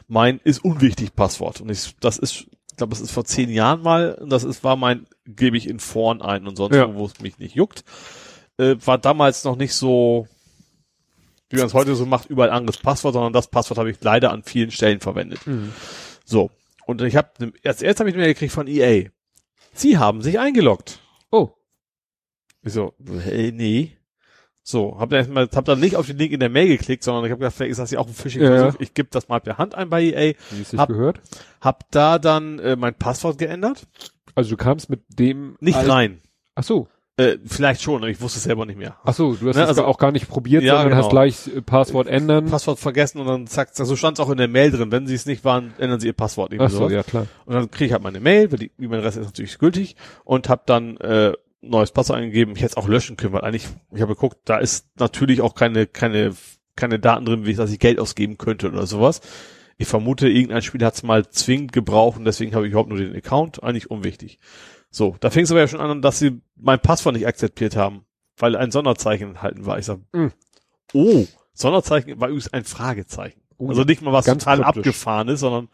Mein 0.08 0.40
ist 0.44 0.64
unwichtig 0.64 1.16
Passwort 1.16 1.62
und 1.62 1.70
ich, 1.70 1.96
das 2.00 2.18
ist, 2.18 2.48
ich 2.72 2.78
glaube, 2.78 2.90
das 2.92 3.02
ist 3.02 3.12
vor 3.12 3.26
zehn 3.26 3.50
Jahren 3.50 3.84
mal. 3.84 4.16
und 4.16 4.32
Das 4.32 4.44
ist 4.44 4.64
war 4.64 4.76
mein 4.76 5.06
gebe 5.28 5.56
ich 5.56 5.68
in 5.70 5.80
Vorn 5.80 6.22
ein 6.24 6.48
und 6.48 6.56
sonst 6.56 6.76
Ja. 6.76 6.94
wo, 6.96 7.06
es 7.06 7.20
mich 7.22 7.38
nicht 7.38 7.54
juckt. 7.56 7.84
Äh, 8.58 8.76
war 8.84 8.98
damals 8.98 9.44
noch 9.44 9.56
nicht 9.56 9.76
so 9.76 10.28
wie 11.52 11.58
man 11.58 11.66
es 11.66 11.74
heute 11.74 11.96
so 11.96 12.06
macht, 12.06 12.30
überall 12.30 12.52
anderes 12.52 12.80
Passwort, 12.80 13.14
sondern 13.14 13.34
das 13.34 13.48
Passwort 13.48 13.78
habe 13.80 13.90
ich 13.90 13.98
leider 14.02 14.32
an 14.32 14.44
vielen 14.44 14.70
Stellen 14.72 15.00
verwendet. 15.00 15.40
So. 16.24 16.52
Und 16.86 17.02
ich 17.02 17.16
habe, 17.16 17.30
als 17.64 17.82
erstes 17.82 18.00
habe 18.00 18.10
ich 18.10 18.16
Mail 18.16 18.34
gekriegt 18.34 18.54
von 18.54 18.68
EA. 18.68 19.10
Sie 19.80 19.98
haben 19.98 20.22
sich 20.22 20.40
eingeloggt. 20.40 21.00
Oh. 21.32 21.52
Ich 22.62 22.74
so, 22.74 22.94
hey, 23.24 23.52
nee. 23.54 23.96
So, 24.62 25.00
hab 25.00 25.10
dann 25.10 25.20
erstmal, 25.20 25.50
hab 25.56 25.66
dann 25.66 25.80
nicht 25.80 25.96
auf 25.96 26.06
den 26.06 26.18
Link 26.18 26.32
in 26.34 26.40
der 26.40 26.50
Mail 26.50 26.68
geklickt, 26.68 27.04
sondern 27.04 27.26
ich 27.26 27.32
habe 27.32 27.40
gedacht, 27.40 27.56
vielleicht 27.56 27.72
ist 27.72 27.80
das 27.80 27.92
ja 27.92 28.00
auch 28.00 28.08
ein 28.08 28.14
Phishing-Versuch. 28.14 28.74
Ja. 28.74 28.82
Ich 28.82 28.94
gebe 28.94 29.10
das 29.10 29.28
mal 29.30 29.40
per 29.40 29.58
Hand 29.58 29.74
ein 29.74 29.90
bei 29.90 30.04
EA. 30.04 30.34
Wie 30.52 30.62
es 30.62 30.72
sich 30.72 30.80
Hab- 30.80 30.90
gehört. 30.90 31.22
Hab 31.62 31.90
da 31.92 32.20
dann 32.20 32.60
äh, 32.60 32.76
mein 32.76 32.94
Passwort 32.94 33.38
geändert. 33.38 33.88
Also 34.36 34.52
du 34.52 34.58
kamst 34.58 34.90
mit 34.90 35.02
dem 35.08 35.56
Nicht 35.60 35.76
rein. 35.88 36.22
Ach 36.56 36.64
so. 36.64 36.88
Äh, 37.20 37.38
vielleicht 37.46 37.82
schon, 37.82 37.98
aber 37.98 38.08
ich 38.10 38.22
wusste 38.22 38.38
es 38.38 38.44
selber 38.46 38.66
nicht 38.66 38.78
mehr. 38.80 38.96
Ach 39.04 39.14
so, 39.14 39.34
du 39.36 39.50
hast 39.50 39.56
Ne, 39.58 39.64
es 39.64 39.68
also- 39.70 39.84
auch 39.86 39.98
gar 39.98 40.12
nicht 40.12 40.30
probiert, 40.30 40.64
Ja, 40.64 40.74
sondern 40.78 40.90
genau. 40.92 41.04
hast 41.04 41.10
gleich 41.12 41.48
äh, 41.56 41.62
Passwort 41.62 42.08
ändern. 42.08 42.46
Passwort 42.46 42.80
vergessen 42.80 43.20
und 43.20 43.28
dann 43.28 43.46
zack, 43.48 43.70
so 43.74 43.96
stand 43.96 44.18
es 44.18 44.26
auch 44.26 44.30
in 44.30 44.38
der 44.38 44.48
Mail 44.48 44.72
drin. 44.72 44.92
Wenn 44.92 45.06
sie 45.06 45.16
es 45.16 45.26
nicht 45.26 45.44
waren, 45.44 45.74
ändern 45.78 46.00
sie 46.00 46.08
ihr 46.08 46.14
Passwort. 46.14 46.52
irgendwie 46.54 46.68
Ach 46.68 46.72
so, 46.72 46.78
sowas. 46.80 46.92
ja 46.94 47.04
klar. 47.04 47.28
Und 47.46 47.54
dann 47.56 47.70
kriege 47.70 47.86
ich 47.88 47.92
halt 47.94 48.04
meine 48.04 48.20
Mail, 48.20 48.52
weil 48.52 48.60
die 48.60 48.72
E-Mail-Adresse 48.80 49.20
ist 49.20 49.26
natürlich 49.26 49.58
gültig 49.60 49.96
und 50.24 50.48
habe 50.50 50.62
dann 50.66 50.98
äh, 50.98 51.34
neues 51.62 51.92
Passwort 51.92 52.20
eingegeben. 52.20 52.56
Ich 52.56 52.62
hätte 52.62 52.72
es 52.72 52.78
auch 52.78 52.88
löschen 52.88 53.18
können, 53.18 53.34
weil 53.34 53.42
eigentlich, 53.42 53.68
ich 53.94 54.02
habe 54.02 54.16
geguckt, 54.16 54.38
da 54.46 54.58
ist 54.58 54.88
natürlich 54.98 55.42
auch 55.42 55.56
keine, 55.56 55.88
keine, 55.88 56.32
keine 56.78 57.00
Daten 57.00 57.26
drin, 57.26 57.46
wie 57.46 57.54
dass 57.54 57.70
ich 57.72 57.80
Geld 57.80 58.00
ausgeben 58.00 58.38
könnte 58.38 58.70
oder 58.72 58.88
sowas. 58.88 59.20
Ich 59.78 59.88
vermute, 59.88 60.30
irgendein 60.30 60.62
Spiel 60.62 60.84
hat 60.86 60.94
es 60.96 61.04
mal 61.04 61.28
zwingend 61.30 61.74
gebraucht 61.74 62.18
und 62.18 62.26
deswegen 62.26 62.56
habe 62.56 62.66
ich 62.66 62.72
überhaupt 62.72 62.90
nur 62.90 62.98
den 62.98 63.16
Account. 63.16 63.62
Eigentlich 63.64 63.92
unwichtig. 63.92 64.40
So, 64.92 65.16
da 65.20 65.30
fing 65.30 65.44
es 65.44 65.52
aber 65.52 65.60
ja 65.60 65.68
schon 65.68 65.82
an, 65.82 66.02
dass 66.02 66.20
sie 66.20 66.42
mein 66.56 66.80
Passwort 66.80 67.16
nicht 67.16 67.28
akzeptiert 67.28 67.76
haben, 67.76 68.06
weil 68.38 68.56
ein 68.56 68.72
Sonderzeichen 68.72 69.30
enthalten 69.30 69.66
war. 69.66 69.78
Ich 69.80 69.86
sag, 69.86 70.00
Mm. 70.14 70.28
oh, 70.94 71.26
Sonderzeichen 71.54 72.20
war 72.20 72.30
übrigens 72.30 72.52
ein 72.54 72.64
Fragezeichen. 72.64 73.42
Oh, 73.58 73.68
also 73.70 73.84
nicht 73.84 74.02
mal 74.02 74.14
was 74.14 74.26
total 74.26 74.58
kryptisch. 74.62 74.78
abgefahren 74.80 75.28
ist, 75.28 75.42
sondern 75.42 75.68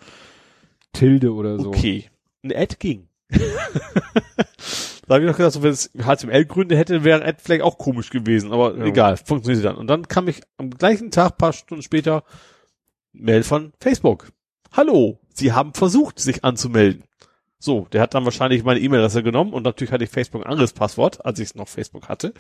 Tilde 0.94 1.34
oder 1.34 1.60
so. 1.60 1.70
Okay. 1.70 2.10
Ein 2.44 2.54
Ad 2.56 2.76
ging. 2.80 3.08
da 3.30 5.16
habe 5.16 5.24
ich 5.24 5.30
noch 5.30 5.38
gedacht, 5.38 5.54
so, 5.54 5.64
wenn 5.64 5.72
es 5.72 5.92
HTML-Gründe 5.94 6.76
hätte, 6.78 7.04
wäre 7.04 7.24
Ad 7.24 7.38
vielleicht 7.42 7.62
auch 7.64 7.78
komisch 7.78 8.10
gewesen, 8.10 8.52
aber 8.52 8.76
Ja. 8.78 8.86
egal, 8.86 9.18
funktioniert 9.18 9.64
dann. 9.66 9.76
Und 9.78 9.88
dann 9.88 10.08
kam 10.08 10.28
ich 10.28 10.42
am 10.58 10.72
gleichen 10.72 11.12
Tag, 11.12 11.38
paar 11.38 11.54
Stunden 11.54 11.84
später, 11.84 12.24
Mail 13.14 13.44
von 13.44 13.72
Facebook. 13.80 14.32
Hallo, 14.74 15.20
Sie 15.34 15.54
haben 15.54 15.74
versucht, 15.74 16.20
sich 16.20 16.44
anzumelden. 16.44 17.04
So, 17.58 17.88
der 17.92 18.02
hat 18.02 18.14
dann 18.14 18.26
wahrscheinlich 18.26 18.64
meine 18.64 18.80
E-Mail-Adresse 18.80 19.24
genommen 19.24 19.54
und 19.54 19.64
natürlich 19.64 19.92
hatte 19.92 20.04
ich 20.04 20.10
Facebook 20.10 20.46
ein 20.46 20.52
anderes 20.52 20.74
Passwort, 20.74 21.26
als 21.26 21.40
ich 21.40 21.56
noch 21.56 21.68
Facebook 21.68 22.10
hatte. 22.10 22.34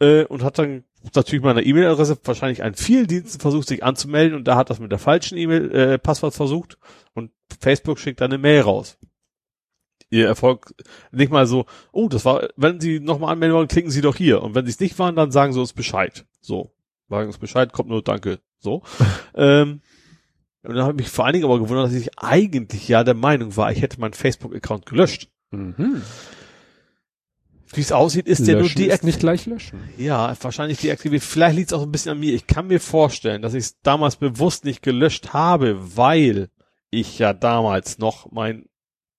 Äh, 0.00 0.24
und 0.24 0.42
hat 0.42 0.58
dann 0.58 0.84
natürlich 1.14 1.44
meine 1.44 1.62
E-Mail-Adresse 1.62 2.18
wahrscheinlich 2.24 2.62
an 2.62 2.74
vielen 2.74 3.06
Diensten 3.06 3.40
versucht, 3.40 3.68
sich 3.68 3.82
anzumelden 3.82 4.36
und 4.36 4.44
da 4.44 4.56
hat 4.56 4.70
das 4.70 4.80
mit 4.80 4.92
der 4.92 4.98
falschen 4.98 5.36
E-Mail-Passwort 5.36 6.34
äh, 6.34 6.36
versucht 6.36 6.78
und 7.14 7.30
Facebook 7.60 7.98
schickt 7.98 8.20
dann 8.20 8.32
eine 8.32 8.38
Mail 8.38 8.60
raus. 8.60 8.96
Ihr 10.10 10.28
Erfolg 10.28 10.74
nicht 11.10 11.32
mal 11.32 11.46
so, 11.46 11.66
oh, 11.90 12.08
das 12.08 12.24
war, 12.24 12.48
wenn 12.56 12.80
Sie 12.80 13.00
nochmal 13.00 13.32
anmelden 13.32 13.56
wollen, 13.56 13.68
klicken 13.68 13.90
Sie 13.90 14.00
doch 14.00 14.14
hier. 14.14 14.42
Und 14.42 14.54
wenn 14.54 14.64
Sie 14.64 14.70
es 14.70 14.78
nicht 14.78 14.96
waren, 14.98 15.16
dann 15.16 15.32
sagen 15.32 15.52
Sie 15.52 15.58
uns 15.58 15.72
Bescheid. 15.72 16.24
So. 16.40 16.72
Sagen 17.08 17.26
uns 17.26 17.38
Bescheid, 17.38 17.72
kommt 17.72 17.88
nur 17.88 18.02
Danke. 18.02 18.38
So. 18.58 18.82
ähm, 19.34 19.80
und 20.64 20.74
dann 20.74 20.82
habe 20.84 20.92
ich 20.92 21.06
mich 21.06 21.08
vor 21.08 21.26
allen 21.26 21.34
Dingen 21.34 21.44
aber 21.44 21.58
gewundert, 21.58 21.86
dass 21.86 21.94
ich 21.94 22.18
eigentlich 22.18 22.88
ja 22.88 23.04
der 23.04 23.14
Meinung 23.14 23.56
war, 23.56 23.70
ich 23.70 23.82
hätte 23.82 24.00
meinen 24.00 24.14
Facebook-Account 24.14 24.86
gelöscht. 24.86 25.28
Mhm. 25.50 26.02
Wie 27.74 27.80
es 27.80 27.92
aussieht, 27.92 28.28
ist 28.28 28.46
der 28.46 28.54
nur 28.54 28.62
Löschen 28.64 28.78
deaktiviert. 28.78 29.04
nicht 29.04 29.20
gleich 29.20 29.46
löschen. 29.46 29.80
Ja, 29.98 30.34
wahrscheinlich 30.40 30.78
deaktiviert. 30.78 31.22
Vielleicht 31.22 31.56
liegt 31.56 31.72
es 31.72 31.72
auch 31.72 31.82
ein 31.82 31.90
bisschen 31.90 32.12
an 32.12 32.20
mir. 32.20 32.32
Ich 32.32 32.46
kann 32.46 32.68
mir 32.68 32.80
vorstellen, 32.80 33.42
dass 33.42 33.52
ich 33.52 33.64
es 33.64 33.80
damals 33.82 34.16
bewusst 34.16 34.64
nicht 34.64 34.82
gelöscht 34.82 35.32
habe, 35.32 35.96
weil 35.96 36.48
ich 36.90 37.18
ja 37.18 37.32
damals 37.32 37.98
noch 37.98 38.30
mein 38.30 38.66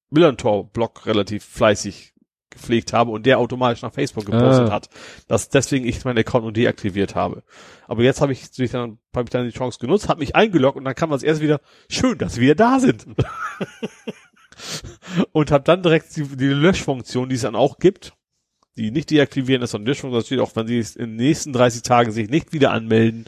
Millantor-Blog 0.09 1.05
relativ 1.05 1.43
fleißig 1.43 2.14
gepflegt 2.55 2.93
habe 2.93 3.11
und 3.11 3.25
der 3.25 3.39
automatisch 3.39 3.81
nach 3.83 3.93
Facebook 3.93 4.25
gepostet 4.25 4.69
Ah. 4.69 4.73
hat. 4.73 4.89
Dass 5.27 5.49
deswegen 5.49 5.85
ich 5.87 6.03
meinen 6.05 6.17
Account 6.17 6.43
nur 6.43 6.53
deaktiviert 6.53 7.15
habe. 7.15 7.43
Aber 7.87 8.03
jetzt 8.03 8.21
habe 8.21 8.33
ich, 8.33 8.49
dann, 8.71 8.97
habe 9.15 9.25
ich 9.25 9.29
dann 9.29 9.45
die 9.45 9.55
Chance 9.55 9.77
genutzt, 9.79 10.09
habe 10.09 10.19
mich 10.19 10.35
eingeloggt 10.35 10.77
und 10.77 10.85
dann 10.85 10.95
kam 10.95 11.11
als 11.11 11.23
erstes 11.23 11.43
wieder, 11.43 11.61
schön, 11.89 12.17
dass 12.17 12.39
wieder 12.39 12.55
da 12.55 12.79
sind. 12.79 13.05
und 15.31 15.51
habe 15.51 15.63
dann 15.63 15.83
direkt 15.83 16.15
die, 16.15 16.23
die 16.23 16.47
Löschfunktion, 16.47 17.29
die 17.29 17.35
es 17.35 17.41
dann 17.41 17.55
auch 17.55 17.77
gibt, 17.77 18.13
die 18.77 18.91
nicht 18.91 19.09
deaktivieren 19.09 19.61
ist, 19.61 19.71
sondern 19.71 19.87
Löschfunktion, 19.87 20.23
steht 20.23 20.39
auch, 20.39 20.55
wenn 20.55 20.67
Sie 20.67 20.79
es 20.79 20.95
in 20.95 21.11
den 21.11 21.15
nächsten 21.17 21.53
30 21.53 21.83
Tagen 21.83 22.11
sich 22.11 22.29
nicht 22.29 22.53
wieder 22.53 22.71
anmelden, 22.71 23.25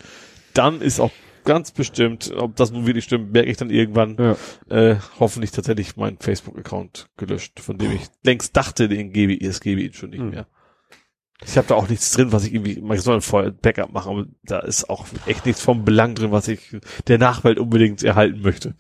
dann 0.54 0.82
ist 0.82 1.00
auch 1.00 1.12
ganz 1.48 1.72
bestimmt, 1.72 2.32
ob 2.36 2.56
das 2.58 2.72
nun 2.72 2.86
wirklich 2.86 3.06
stimmt, 3.06 3.32
merke 3.32 3.50
ich 3.50 3.58
dann 3.58 3.70
irgendwann, 3.70 4.18
Ja. 4.20 4.36
äh, 4.70 4.98
hoffentlich 5.20 5.52
tatsächlich 5.52 5.96
meinen 5.96 6.18
Facebook-Account 6.20 7.08
gelöscht, 7.18 7.60
von 7.60 7.78
dem 7.78 7.92
ich 7.94 8.02
längst 8.24 8.56
dachte, 8.56 8.88
den 8.90 9.12
gebe 9.14 9.34
ich, 9.34 9.42
es 9.44 9.62
gebe 9.62 9.82
ich 9.82 9.88
ihn 9.88 9.94
schon 9.94 10.10
nicht 10.12 10.20
Hm. 10.20 10.30
mehr. 10.32 10.48
Ich 11.46 11.56
habe 11.58 11.68
da 11.68 11.76
auch 11.76 11.88
nichts 11.88 12.12
drin, 12.12 12.32
was 12.32 12.46
ich 12.46 12.54
irgendwie, 12.54 12.82
man 12.82 12.98
soll 12.98 13.20
ein 13.22 13.58
Backup 13.62 13.94
machen, 13.94 14.12
aber 14.12 14.26
da 14.44 14.60
ist 14.60 14.90
auch 14.90 15.06
echt 15.26 15.46
nichts 15.46 15.62
vom 15.62 15.86
Belang 15.86 16.16
drin, 16.16 16.32
was 16.32 16.48
ich 16.48 16.76
der 17.08 17.18
Nachwelt 17.20 17.60
unbedingt 17.60 18.04
erhalten 18.04 18.42
möchte. 18.42 18.76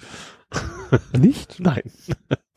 Nicht? 1.17 1.59
Nein. 1.59 1.83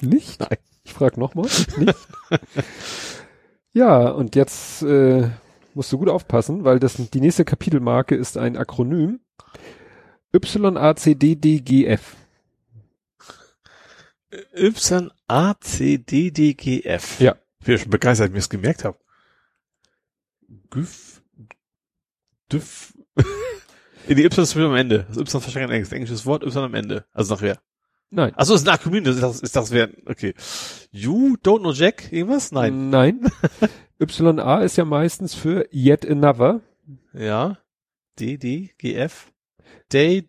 Nicht? 0.00 0.40
Nein. 0.40 0.56
Ich 0.84 0.92
frage 0.94 1.20
nochmal. 1.20 1.47
Nicht? 1.76 1.97
ja, 3.72 4.08
und 4.08 4.34
jetzt 4.36 4.82
äh, 4.82 5.28
musst 5.74 5.92
du 5.92 5.98
gut 5.98 6.08
aufpassen, 6.08 6.64
weil 6.64 6.78
das 6.78 6.94
die 6.97 7.20
nächste 7.20 7.44
Kapitelmarke 7.44 8.14
ist 8.16 8.36
ein 8.39 8.56
Akronym. 8.56 9.20
YACDDGF. 10.33 12.17
Y, 14.55 15.10
A, 15.26 15.55
C, 15.60 15.99
D, 15.99 16.31
D, 16.31 16.55
G, 16.55 16.83
F. 16.84 17.20
Ja. 17.20 17.36
Ich 17.60 17.67
bin 17.67 17.78
schon 17.78 17.91
begeistert, 17.91 18.26
dass 18.26 18.28
ich 18.28 18.33
mir 18.33 18.39
das 18.39 18.49
gemerkt 18.49 18.84
habe. 18.84 18.99
Düff. 22.50 22.94
In 24.07 24.17
die 24.17 24.25
Y 24.25 24.42
ist 24.42 24.57
am 24.57 24.75
Ende. 24.76 25.07
Das 25.09 25.17
Y 25.17 25.26
ist 25.26 25.34
wahrscheinlich 25.34 25.86
ein 25.89 25.92
englisches, 25.92 26.26
Wort, 26.26 26.44
Y 26.44 26.65
am 26.65 26.75
Ende. 26.75 27.05
Also 27.12 27.34
nachher. 27.34 27.59
Nein. 28.10 28.34
Achso, 28.34 28.55
ist 28.55 28.68
ein 28.68 29.05
das 29.05 29.17
ist 29.17 29.23
das, 29.23 29.41
ist 29.41 29.57
das 29.57 29.70
wer, 29.70 29.91
okay. 30.07 30.34
You 30.91 31.36
don't 31.44 31.60
know 31.60 31.73
Jack? 31.73 32.12
Irgendwas? 32.12 32.50
Nein. 32.50 32.91
Nein. 32.91 33.31
YA 34.00 34.62
ist 34.62 34.76
ja 34.76 34.84
meistens 34.84 35.34
für 35.34 35.68
Yet 35.73 36.09
Another. 36.09 36.60
Ja. 37.12 37.59
D, 38.18 38.36
D, 38.36 38.70
G, 38.78 38.94
F. 38.94 39.33
Day, 39.92 40.28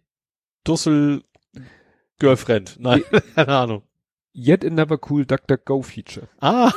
Dussel, 0.64 1.24
Girlfriend. 2.20 2.78
Nein, 2.80 3.04
keine 3.36 3.56
Ahnung. 3.56 3.84
Yet 4.34 4.64
Another 4.64 4.98
Cool 5.10 5.26
DuckDuckGo 5.26 5.82
Feature. 5.82 6.30
Ah, 6.40 6.72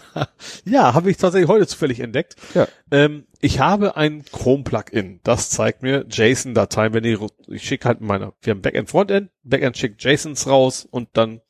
ja, 0.64 0.94
habe 0.94 1.10
ich 1.10 1.18
tatsächlich 1.18 1.48
heute 1.48 1.66
zufällig 1.66 2.00
entdeckt. 2.00 2.36
Ja. 2.54 2.66
Ähm, 2.90 3.26
ich 3.40 3.60
habe 3.60 3.96
ein 3.96 4.24
Chrome-Plugin. 4.24 5.20
Das 5.22 5.50
zeigt 5.50 5.82
mir 5.82 6.06
JSON-Dateien, 6.08 6.94
wenn 6.94 7.04
ich, 7.04 7.18
ich 7.48 7.64
schicke 7.64 7.86
halt 7.86 8.00
meine, 8.00 8.32
wir 8.40 8.52
haben 8.52 8.62
Backend, 8.62 8.88
Frontend, 8.88 9.30
Backend 9.42 9.76
schickt 9.76 10.02
JSONs 10.02 10.46
raus 10.46 10.88
und 10.90 11.10
dann 11.12 11.42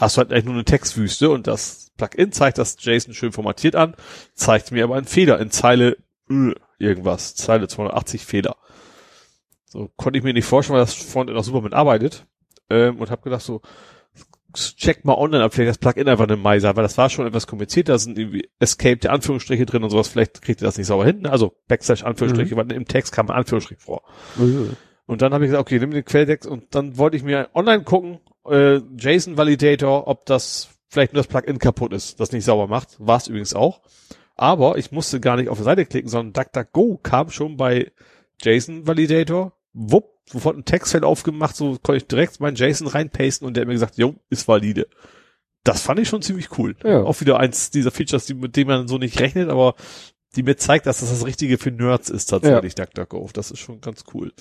hast 0.00 0.16
du 0.16 0.20
halt 0.20 0.32
eigentlich 0.32 0.46
nur 0.46 0.54
eine 0.54 0.64
Textwüste 0.64 1.28
und 1.28 1.46
das 1.46 1.92
Plugin 1.98 2.32
zeigt 2.32 2.56
das 2.56 2.76
JSON 2.80 3.12
schön 3.12 3.32
formatiert 3.32 3.76
an, 3.76 3.94
zeigt 4.34 4.72
mir 4.72 4.84
aber 4.84 4.96
einen 4.96 5.06
Fehler 5.06 5.38
in 5.38 5.50
Zeile 5.50 5.98
irgendwas, 6.78 7.34
Zeile 7.34 7.68
280 7.68 8.24
Fehler. 8.24 8.56
So 9.68 9.90
konnte 9.96 10.18
ich 10.18 10.24
mir 10.24 10.32
nicht 10.32 10.46
vorstellen, 10.46 10.78
weil 10.78 10.84
das 10.84 10.94
Frontend 10.94 11.38
auch 11.38 11.44
super 11.44 11.60
mitarbeitet 11.60 12.26
ähm, 12.70 12.98
und 12.98 13.10
habe 13.10 13.22
gedacht 13.22 13.42
so, 13.42 13.60
check 14.54 15.04
mal 15.04 15.14
online, 15.14 15.44
ob 15.44 15.52
vielleicht 15.52 15.70
das 15.70 15.78
Plugin 15.78 16.08
einfach 16.08 16.24
eine 16.24 16.36
Mai 16.36 16.58
sei, 16.58 16.74
weil 16.74 16.82
das 16.82 16.96
war 16.96 17.10
schon 17.10 17.26
etwas 17.26 17.46
komplizierter, 17.46 17.92
da 17.92 17.98
sind 17.98 18.18
irgendwie 18.18 18.48
escaped 18.58 19.06
Anführungsstriche 19.06 19.66
drin 19.66 19.84
und 19.84 19.90
sowas, 19.90 20.08
vielleicht 20.08 20.42
kriegt 20.42 20.62
ihr 20.62 20.66
das 20.66 20.78
nicht 20.78 20.86
sauber 20.86 21.04
hin, 21.04 21.26
also 21.26 21.54
Backslash 21.68 22.02
Anführungsstriche, 22.02 22.56
weil 22.56 22.72
im 22.72 22.86
Text 22.86 23.12
kam 23.12 23.28
ein 23.30 23.36
Anführungsstrich 23.36 23.78
vor. 23.78 24.02
Und 25.06 25.22
dann 25.22 25.32
habe 25.32 25.44
ich 25.44 25.50
gesagt, 25.50 25.62
okay, 25.62 25.78
nimm 25.78 25.90
den 25.90 26.04
Quelltext 26.04 26.48
und 26.48 26.74
dann 26.74 26.98
wollte 26.98 27.16
ich 27.16 27.22
mir 27.22 27.48
online 27.54 27.84
gucken, 27.84 28.20
äh, 28.46 28.80
JSON 28.96 29.36
Validator, 29.36 30.06
ob 30.06 30.26
das 30.26 30.68
vielleicht 30.88 31.12
nur 31.12 31.22
das 31.22 31.28
Plugin 31.28 31.58
kaputt 31.58 31.92
ist, 31.92 32.18
das 32.20 32.32
nicht 32.32 32.44
sauber 32.44 32.66
macht, 32.66 32.96
war 32.98 33.18
es 33.18 33.28
übrigens 33.28 33.54
auch. 33.54 33.82
Aber 34.34 34.78
ich 34.78 34.92
musste 34.92 35.20
gar 35.20 35.36
nicht 35.36 35.48
auf 35.48 35.58
die 35.58 35.64
Seite 35.64 35.84
klicken, 35.84 36.08
sondern 36.08 36.32
DuckDuckGo 36.32 36.98
kam 37.02 37.30
schon 37.30 37.56
bei 37.56 37.92
JSON 38.42 38.86
Validator, 38.86 39.52
wupp, 39.72 40.18
sofort 40.26 40.56
ein 40.56 40.64
Textfeld 40.64 41.04
aufgemacht, 41.04 41.56
so 41.56 41.78
konnte 41.82 41.96
ich 41.96 42.06
direkt 42.06 42.40
mein 42.40 42.54
JSON 42.54 42.86
reinpasten 42.86 43.46
und 43.46 43.54
der 43.54 43.62
hat 43.62 43.68
mir 43.68 43.74
gesagt, 43.74 43.98
jo, 43.98 44.16
ist 44.30 44.48
valide. 44.48 44.88
Das 45.64 45.82
fand 45.82 46.00
ich 46.00 46.08
schon 46.08 46.22
ziemlich 46.22 46.56
cool. 46.58 46.76
Ja. 46.84 47.02
Auch 47.02 47.20
wieder 47.20 47.40
eins 47.40 47.70
dieser 47.70 47.90
Features, 47.90 48.26
die, 48.26 48.34
mit 48.34 48.56
denen 48.56 48.68
man 48.68 48.88
so 48.88 48.98
nicht 48.98 49.20
rechnet, 49.20 49.50
aber 49.50 49.74
die 50.36 50.42
mir 50.42 50.56
zeigt, 50.56 50.86
dass 50.86 51.00
das 51.00 51.10
das 51.10 51.26
Richtige 51.26 51.58
für 51.58 51.70
Nerds 51.70 52.10
ist 52.10 52.26
tatsächlich, 52.26 52.74
DuckDuckGo. 52.74 53.30
Das 53.32 53.50
ist 53.50 53.58
schon 53.58 53.80
ganz 53.80 54.04
cool. 54.14 54.32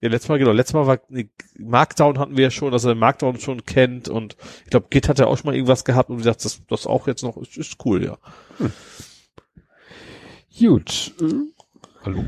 Ja, 0.00 0.08
letztes 0.08 0.28
Mal, 0.30 0.38
genau, 0.38 0.52
letztes 0.52 0.74
Mal 0.74 0.86
war, 0.86 1.00
nee, 1.08 1.28
Markdown 1.58 2.18
hatten 2.18 2.36
wir 2.36 2.44
ja 2.44 2.50
schon, 2.50 2.72
dass 2.72 2.84
er 2.84 2.94
Markdown 2.94 3.38
schon 3.38 3.64
kennt 3.64 4.08
und 4.08 4.36
ich 4.64 4.70
glaube, 4.70 4.86
Git 4.88 5.08
hat 5.08 5.18
ja 5.18 5.26
auch 5.26 5.36
schon 5.36 5.48
mal 5.48 5.54
irgendwas 5.54 5.84
gehabt 5.84 6.08
und 6.08 6.16
gesagt, 6.16 6.44
das, 6.44 6.62
das 6.66 6.86
auch 6.86 7.06
jetzt 7.06 7.22
noch, 7.22 7.36
ist, 7.36 7.58
ist 7.58 7.76
cool, 7.84 8.02
ja. 8.02 8.18
Gut. 10.58 11.14
Äh, 11.20 11.34
hallo. 12.04 12.24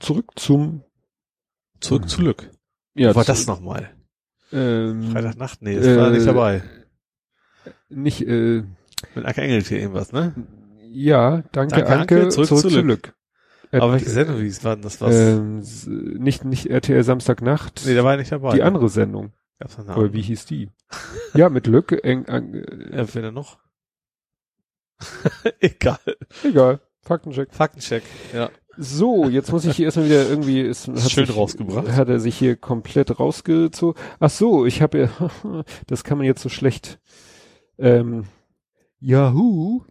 Zurück 0.00 0.32
zum 0.36 0.84
Zurück 1.80 2.08
zu 2.08 2.22
Lück. 2.22 2.50
ja, 2.94 3.10
Wo 3.10 3.16
war 3.16 3.24
das 3.24 3.46
nochmal? 3.46 3.90
Ähm, 4.52 5.12
Freitagnacht? 5.12 5.62
Nee, 5.62 5.76
das 5.76 5.86
war 5.96 6.08
äh, 6.08 6.10
nicht 6.12 6.26
dabei. 6.26 6.62
nicht 7.88 8.22
äh, 8.22 8.62
Mit 9.14 9.24
Anke 9.24 9.42
Engelke 9.42 9.78
irgendwas, 9.78 10.12
ne? 10.12 10.34
ja, 10.90 11.42
danke, 11.52 11.76
Danke, 11.76 11.86
Anke, 11.88 12.16
Anke, 12.16 12.28
zurück, 12.30 12.48
zurück 12.48 12.62
zu 12.62 12.68
zu 12.70 12.80
Lück. 12.80 13.14
Äh, 13.70 13.78
Aber 13.80 13.92
welche 13.92 14.08
Sendung, 14.08 14.40
wie 14.40 14.46
es 14.46 14.64
war 14.64 14.74
denn 14.76 14.82
das 14.82 15.00
was? 15.02 15.14
ähm, 15.14 15.62
nicht 16.18 16.44
nicht 16.44 16.70
RTL 16.70 17.04
Samstagnacht, 17.04 17.82
nee, 17.84 17.94
da 17.94 18.02
war 18.04 18.12
er 18.12 18.18
nicht 18.18 18.32
dabei. 18.32 18.52
die 18.52 18.58
ne? 18.60 18.64
andere 18.64 18.88
Sendung. 18.88 19.32
Gab's 19.58 19.76
noch 19.76 19.84
Oder 19.84 19.94
andere? 19.96 20.12
wie 20.14 20.22
hieß 20.22 20.46
die? 20.46 20.70
ja, 21.34 21.50
mit 21.50 21.66
Lück. 21.66 21.92
Eng, 22.02 22.24
eng, 22.24 22.54
äh, 22.54 22.96
Ja, 22.96 23.14
wer 23.14 23.22
denn 23.22 23.34
noch? 23.34 23.58
Egal. 25.60 25.98
egal. 26.44 26.80
Faktencheck. 27.02 27.54
Faktencheck. 27.54 28.02
Ja. 28.34 28.50
So, 28.80 29.28
jetzt 29.28 29.50
muss 29.50 29.64
ich 29.64 29.74
hier 29.74 29.86
erstmal 29.86 30.06
wieder 30.06 30.28
irgendwie, 30.28 30.60
es 30.60 30.86
hat 30.86 31.10
Schön 31.10 31.26
sich, 31.26 31.36
rausgebracht. 31.36 31.88
Hat 31.90 32.08
er 32.08 32.20
sich 32.20 32.38
hier 32.38 32.54
komplett 32.54 33.18
rausgezogen. 33.18 34.00
Ach 34.20 34.30
so, 34.30 34.66
ich 34.66 34.82
habe 34.82 34.98
ja, 34.98 35.64
das 35.88 36.04
kann 36.04 36.16
man 36.16 36.26
jetzt 36.26 36.42
so 36.42 36.48
schlecht, 36.48 37.00
ähm, 37.76 38.26
Yahoo 39.00 39.82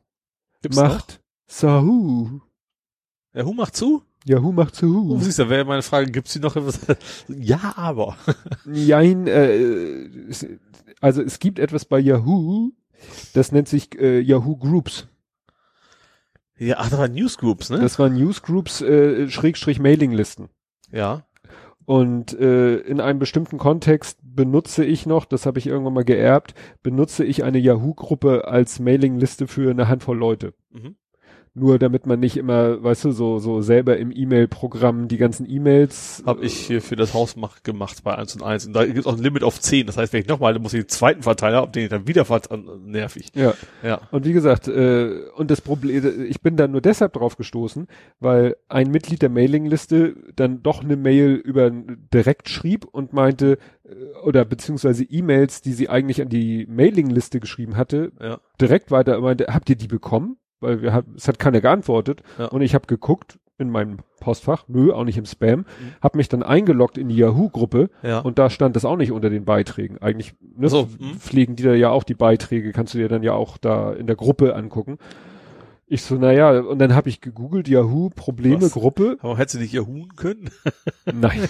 Gibt's 0.61 0.77
macht 0.77 1.21
noch? 1.61 2.41
Ja, 3.33 3.43
Hu 3.43 3.53
macht 3.53 3.75
zu? 3.75 4.03
Yahoo 4.23 4.51
macht 4.53 4.73
Oh, 4.83 4.87
Sahu. 4.87 5.19
siehst 5.19 5.39
du, 5.39 5.49
wäre 5.49 5.65
meine 5.65 5.81
Frage, 5.81 6.09
gibt's 6.11 6.33
die 6.33 6.39
noch 6.39 6.55
etwas? 6.55 6.79
ja, 7.27 7.73
aber. 7.75 8.17
Jein, 8.65 9.27
äh, 9.27 10.09
also 11.01 11.21
es 11.21 11.39
gibt 11.39 11.59
etwas 11.59 11.83
bei 11.85 11.99
Yahoo, 11.99 12.71
das 13.33 13.51
nennt 13.51 13.67
sich 13.67 13.99
äh, 13.99 14.19
Yahoo 14.21 14.55
Groups. 14.55 15.07
Ja, 16.59 16.75
ach, 16.79 16.89
da 16.89 16.97
waren 16.97 17.13
Newsgroups, 17.13 17.69
ne? 17.69 17.79
Das 17.79 17.99
waren 17.99 18.15
Newsgroups, 18.15 18.81
äh, 18.81 19.29
Schrägstrich 19.29 19.79
Mailinglisten. 19.79 20.49
ja. 20.91 21.23
Und 21.85 22.37
äh, 22.37 22.79
in 22.79 22.99
einem 22.99 23.17
bestimmten 23.17 23.57
Kontext 23.57 24.19
benutze 24.21 24.83
ich 24.83 25.05
noch, 25.05 25.23
das 25.23 25.45
habe 25.45 25.57
ich 25.57 25.67
irgendwann 25.67 25.93
mal 25.93 26.03
geerbt, 26.03 26.53
benutze 26.83 27.23
ich 27.23 27.45
eine 27.45 27.59
Yahoo-Gruppe 27.59 28.45
als 28.45 28.79
Mailingliste 28.79 29.47
für 29.47 29.71
eine 29.71 29.87
Handvoll 29.87 30.17
Leute. 30.17 30.53
Mhm. 30.69 30.97
Nur 31.59 31.79
damit 31.79 32.05
man 32.05 32.19
nicht 32.19 32.37
immer, 32.37 32.83
weißt 32.83 33.05
du, 33.05 33.11
so, 33.11 33.39
so 33.39 33.61
selber 33.61 33.97
im 33.97 34.11
E-Mail-Programm 34.15 35.07
die 35.07 35.17
ganzen 35.17 35.49
E-Mails. 35.49 36.21
Habe 36.23 36.45
ich 36.45 36.53
hier 36.53 36.83
für 36.83 36.95
das 36.95 37.15
Haus 37.15 37.35
mach, 37.35 37.63
gemacht 37.63 38.03
bei 38.03 38.15
1 38.15 38.35
und 38.35 38.43
1. 38.43 38.67
Und 38.67 38.73
da 38.73 38.85
gibt 38.85 38.99
es 38.99 39.07
auch 39.07 39.17
ein 39.17 39.23
Limit 39.23 39.43
auf 39.43 39.59
10. 39.59 39.87
Das 39.87 39.97
heißt, 39.97 40.13
wenn 40.13 40.21
ich 40.21 40.27
nochmal, 40.27 40.53
dann 40.53 40.61
muss 40.61 40.73
ich 40.75 40.83
den 40.83 40.89
zweiten 40.89 41.23
Verteiler, 41.23 41.63
ob 41.63 41.73
den 41.73 41.83
ich 41.85 41.89
dann 41.89 42.07
wieder 42.07 42.25
verteilen, 42.25 42.67
nervig. 42.85 43.31
Ja. 43.33 43.55
Ja. 43.81 44.01
Und 44.11 44.25
wie 44.25 44.33
gesagt, 44.33 44.67
äh, 44.67 45.15
und 45.35 45.49
das 45.49 45.61
Problem, 45.61 46.27
ich 46.29 46.41
bin 46.41 46.57
da 46.57 46.67
nur 46.67 46.81
deshalb 46.81 47.13
drauf 47.13 47.37
gestoßen, 47.37 47.87
weil 48.19 48.55
ein 48.69 48.91
Mitglied 48.91 49.23
der 49.23 49.29
Mailingliste 49.29 50.15
dann 50.35 50.61
doch 50.61 50.83
eine 50.83 50.95
Mail 50.95 51.33
über 51.33 51.71
direkt 51.71 52.49
schrieb 52.49 52.85
und 52.85 53.13
meinte, 53.13 53.57
äh, 53.83 53.95
oder 54.23 54.45
beziehungsweise 54.45 55.03
E-Mails, 55.05 55.61
die 55.61 55.73
sie 55.73 55.89
eigentlich 55.89 56.21
an 56.21 56.29
die 56.29 56.67
Mailingliste 56.69 57.39
geschrieben 57.39 57.77
hatte, 57.77 58.11
Ja. 58.21 58.39
direkt 58.61 58.91
weiter 58.91 59.19
meinte, 59.21 59.47
habt 59.49 59.69
ihr 59.71 59.75
die 59.75 59.87
bekommen? 59.87 60.37
Weil 60.59 60.81
wir 60.81 60.93
haben, 60.93 61.13
es 61.15 61.27
hat 61.27 61.39
keiner 61.39 61.61
geantwortet. 61.61 62.23
Ja. 62.37 62.45
Und 62.45 62.61
ich 62.61 62.73
habe 62.75 62.87
geguckt 62.87 63.39
in 63.59 63.69
meinem 63.71 63.97
Postfach, 64.19 64.65
nö, 64.67 64.91
auch 64.91 65.03
nicht 65.03 65.17
im 65.17 65.25
Spam, 65.25 65.65
habe 66.01 66.17
mich 66.17 66.29
dann 66.29 66.43
eingeloggt 66.43 66.97
in 66.97 67.09
die 67.09 67.15
Yahoo-Gruppe 67.15 67.89
Ja. 68.03 68.19
und 68.19 68.37
da 68.37 68.51
stand 68.51 68.75
das 68.75 68.85
auch 68.85 68.97
nicht 68.97 69.11
unter 69.11 69.31
den 69.31 69.45
Beiträgen. 69.45 69.97
Eigentlich 69.99 70.35
ne, 70.55 70.69
So, 70.69 70.87
hm. 70.99 71.15
pflegen 71.17 71.55
die 71.55 71.63
da 71.63 71.73
ja 71.73 71.89
auch 71.89 72.03
die 72.03 72.13
Beiträge, 72.13 72.71
kannst 72.71 72.93
du 72.93 72.99
dir 72.99 73.07
dann 73.09 73.23
ja 73.23 73.33
auch 73.33 73.57
da 73.57 73.93
in 73.93 74.05
der 74.05 74.15
Gruppe 74.15 74.55
angucken. 74.55 74.99
Ich 75.87 76.01
so, 76.03 76.15
naja, 76.15 76.59
und 76.59 76.79
dann 76.79 76.93
habe 76.93 77.07
ich 77.09 77.21
gegoogelt, 77.21 77.67
Yahoo, 77.69 78.09
Probleme, 78.09 78.61
Was? 78.61 78.73
Gruppe. 78.73 79.17
Aber 79.21 79.37
hättest 79.37 79.55
du 79.55 79.59
nicht 79.59 79.73
Yahoo 79.73 80.05
können? 80.17 80.49
Nein. 81.11 81.47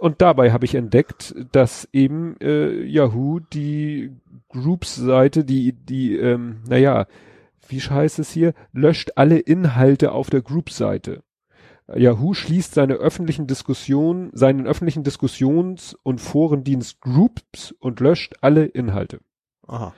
und 0.00 0.22
dabei 0.22 0.52
habe 0.52 0.64
ich 0.64 0.74
entdeckt, 0.74 1.34
dass 1.52 1.86
eben 1.92 2.36
äh, 2.40 2.82
Yahoo 2.82 3.40
die 3.52 4.10
Groups-Seite, 4.48 5.44
die, 5.44 5.72
die, 5.74 6.16
ähm, 6.16 6.62
naja, 6.68 7.06
wie 7.70 7.80
heißt 7.80 8.18
es 8.18 8.30
hier, 8.30 8.54
löscht 8.72 9.12
alle 9.16 9.38
Inhalte 9.38 10.12
auf 10.12 10.30
der 10.30 10.42
Group-Seite. 10.42 11.22
Yahoo 11.92 12.34
schließt 12.34 12.74
seine 12.74 12.94
öffentlichen 12.94 13.46
Diskussionen, 13.46 14.30
seinen 14.32 14.66
öffentlichen 14.66 15.02
Diskussions- 15.02 15.94
und 16.02 16.20
Forendienst 16.20 17.00
Groups 17.00 17.72
und 17.72 17.98
löscht 18.00 18.34
alle 18.42 18.64
Inhalte. 18.66 19.20
Aha. 19.66 19.92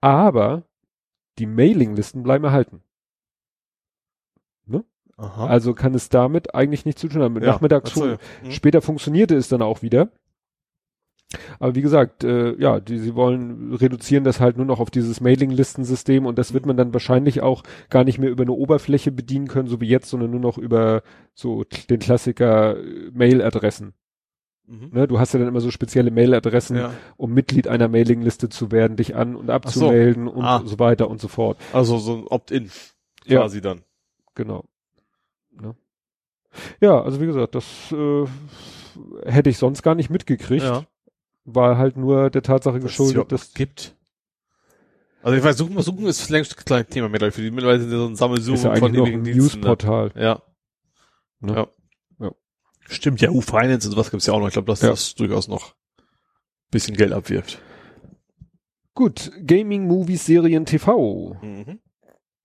Aber 0.00 0.64
die 1.38 1.46
Mailinglisten 1.46 2.22
bleiben 2.22 2.44
erhalten. 2.44 2.82
Aha. 5.20 5.46
Also 5.48 5.74
kann 5.74 5.92
es 5.94 6.08
damit 6.08 6.54
eigentlich 6.54 6.86
nichts 6.86 7.02
zu 7.02 7.08
tun 7.08 7.22
haben. 7.22 7.36
Ja, 7.42 7.48
Nachmittags 7.52 7.90
fun- 7.90 8.16
Hm. 8.42 8.50
Später 8.50 8.80
funktionierte 8.80 9.36
es 9.36 9.48
dann 9.48 9.60
auch 9.60 9.82
wieder. 9.82 10.10
Aber 11.60 11.74
wie 11.76 11.82
gesagt, 11.82 12.24
äh, 12.24 12.54
ja, 12.60 12.80
die, 12.80 12.98
sie 12.98 13.14
wollen 13.14 13.72
reduzieren 13.74 14.24
das 14.24 14.40
halt 14.40 14.56
nur 14.56 14.66
noch 14.66 14.80
auf 14.80 14.90
dieses 14.90 15.20
Mailinglistensystem 15.20 16.26
und 16.26 16.38
das 16.38 16.52
wird 16.54 16.66
man 16.66 16.76
dann 16.76 16.92
wahrscheinlich 16.92 17.40
auch 17.40 17.62
gar 17.88 18.02
nicht 18.04 18.18
mehr 18.18 18.30
über 18.30 18.42
eine 18.42 18.52
Oberfläche 18.52 19.12
bedienen 19.12 19.46
können, 19.46 19.68
so 19.68 19.80
wie 19.80 19.86
jetzt, 19.88 20.10
sondern 20.10 20.30
nur 20.32 20.40
noch 20.40 20.58
über 20.58 21.02
so 21.34 21.64
den 21.88 22.00
Klassiker 22.00 22.76
äh, 22.78 23.10
Mailadressen. 23.12 23.94
Mhm. 24.66 24.90
Ne? 24.92 25.06
Du 25.06 25.18
hast 25.20 25.32
ja 25.32 25.38
dann 25.38 25.48
immer 25.48 25.60
so 25.60 25.70
spezielle 25.70 26.10
Mailadressen, 26.10 26.76
Ja. 26.76 26.92
um 27.16 27.32
Mitglied 27.32 27.68
einer 27.68 27.86
Mailingliste 27.88 28.48
zu 28.48 28.72
werden, 28.72 28.96
dich 28.96 29.14
an- 29.14 29.36
und 29.36 29.50
abzumelden 29.50 30.26
und 30.26 30.44
Ah. 30.44 30.62
so 30.64 30.78
weiter 30.80 31.08
und 31.08 31.20
so 31.20 31.28
fort. 31.28 31.58
Also 31.72 31.98
so 31.98 32.16
ein 32.16 32.26
Opt-in 32.26 32.70
Ja. 33.24 33.40
quasi 33.40 33.60
dann. 33.60 33.82
Genau. 34.34 34.64
Ne? 35.52 35.74
Ja, 36.80 37.00
also 37.02 37.20
wie 37.20 37.26
gesagt, 37.26 37.54
das 37.54 37.92
äh, 37.92 38.24
hätte 39.24 39.50
ich 39.50 39.58
sonst 39.58 39.82
gar 39.82 39.94
nicht 39.94 40.10
mitgekriegt. 40.10 40.64
Ja. 40.64 40.84
War 41.44 41.78
halt 41.78 41.96
nur 41.96 42.30
der 42.30 42.42
Tatsache 42.42 42.78
Dass 42.80 42.90
es 42.90 42.96
geschuldet, 42.98 43.32
dass 43.32 43.54
gibt. 43.54 43.96
Also 45.22 45.36
ich 45.36 45.44
weiß, 45.44 45.56
suchen, 45.58 45.80
suchen 45.82 46.06
ist 46.06 46.30
längst 46.30 46.56
ein 46.56 46.64
kleines 46.64 46.88
Thema 46.88 47.08
mehr, 47.08 47.32
für 47.32 47.42
die 47.42 47.50
mittlerweile 47.50 47.80
sind 47.80 47.92
ja 47.92 47.98
so 47.98 48.06
ein 48.06 48.16
Sammelsurium 48.16 48.54
ist 48.54 48.64
ja 48.64 48.76
von 48.76 48.94
ewigen 48.94 49.24
Diensten. 49.24 49.60
Ne? 49.60 49.66
Newsportal. 49.66 50.12
Ja. 50.16 50.42
Ne? 51.40 51.54
Ja. 51.54 51.68
Ja. 52.26 52.32
Stimmt, 52.88 53.20
Yahoo 53.20 53.40
Finance 53.42 53.86
und 53.88 53.92
sowas 53.92 54.10
gibt's 54.10 54.26
ja 54.26 54.32
auch 54.32 54.40
noch. 54.40 54.46
Ich 54.46 54.54
glaube, 54.54 54.66
dass 54.66 54.80
Ja. 54.80 54.90
das 54.90 55.14
durchaus 55.14 55.48
noch 55.48 55.74
bisschen 56.70 56.96
Geld 56.96 57.12
abwirft. 57.12 57.60
Gut, 58.94 59.30
Gaming, 59.44 59.86
Movies, 59.86 60.24
Serien, 60.24 60.64
TV. 60.66 61.36
Mhm. 61.42 61.80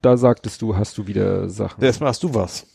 Da 0.01 0.17
sagtest 0.17 0.61
du, 0.61 0.75
hast 0.75 0.97
du 0.97 1.07
wieder 1.07 1.49
Sachen. 1.49 1.83
Erstmal 1.83 2.09
hast 2.09 2.23
du 2.23 2.33
was. 2.33 2.67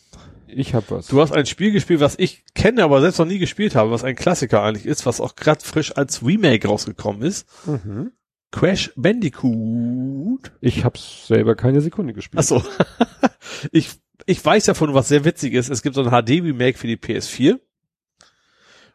Ich 0.55 0.75
hab 0.75 0.91
was. 0.91 1.07
Du 1.07 1.21
hast 1.21 1.33
ein 1.33 1.47
Spiel 1.47 1.73
gespielt, 1.73 2.01
was 2.01 2.19
ich 2.19 2.45
kenne, 2.55 2.85
aber 2.85 3.01
selbst 3.01 3.19
noch 3.19 3.27
nie 3.27 3.39
gespielt 3.39 3.75
habe, 3.75 3.91
was 3.91 4.05
ein 4.05 4.17
Klassiker 4.17 4.63
eigentlich 4.63 4.87
ist, 4.87 5.07
was 5.07 5.21
auch 5.21 5.37
gerade 5.37 5.65
frisch 5.65 5.97
als 5.97 6.25
Remake 6.25 6.67
rausgekommen 6.69 7.23
ist. 7.23 7.47
mhm. 7.67 8.13
Crash 8.53 8.93
Bandicoot. 8.97 10.51
Ich 10.61 10.85
hab's 10.85 11.29
selber 11.29 11.55
keine 11.55 11.81
Sekunde 11.81 12.13
gespielt. 12.13 12.41
Ach 12.41 12.45
so. 12.45 12.65
ich, 13.73 13.91
ich 14.27 14.45
weiß 14.45 14.65
davon, 14.65 14.93
was 14.93 15.09
sehr 15.09 15.25
witzig 15.25 15.55
ist. 15.55 15.71
Es 15.71 15.83
gibt 15.83 15.95
so 15.95 16.03
ein 16.03 16.11
HD-Remake 16.11 16.77
für 16.77 16.89
die 16.89 16.97
PS4. 16.97 17.61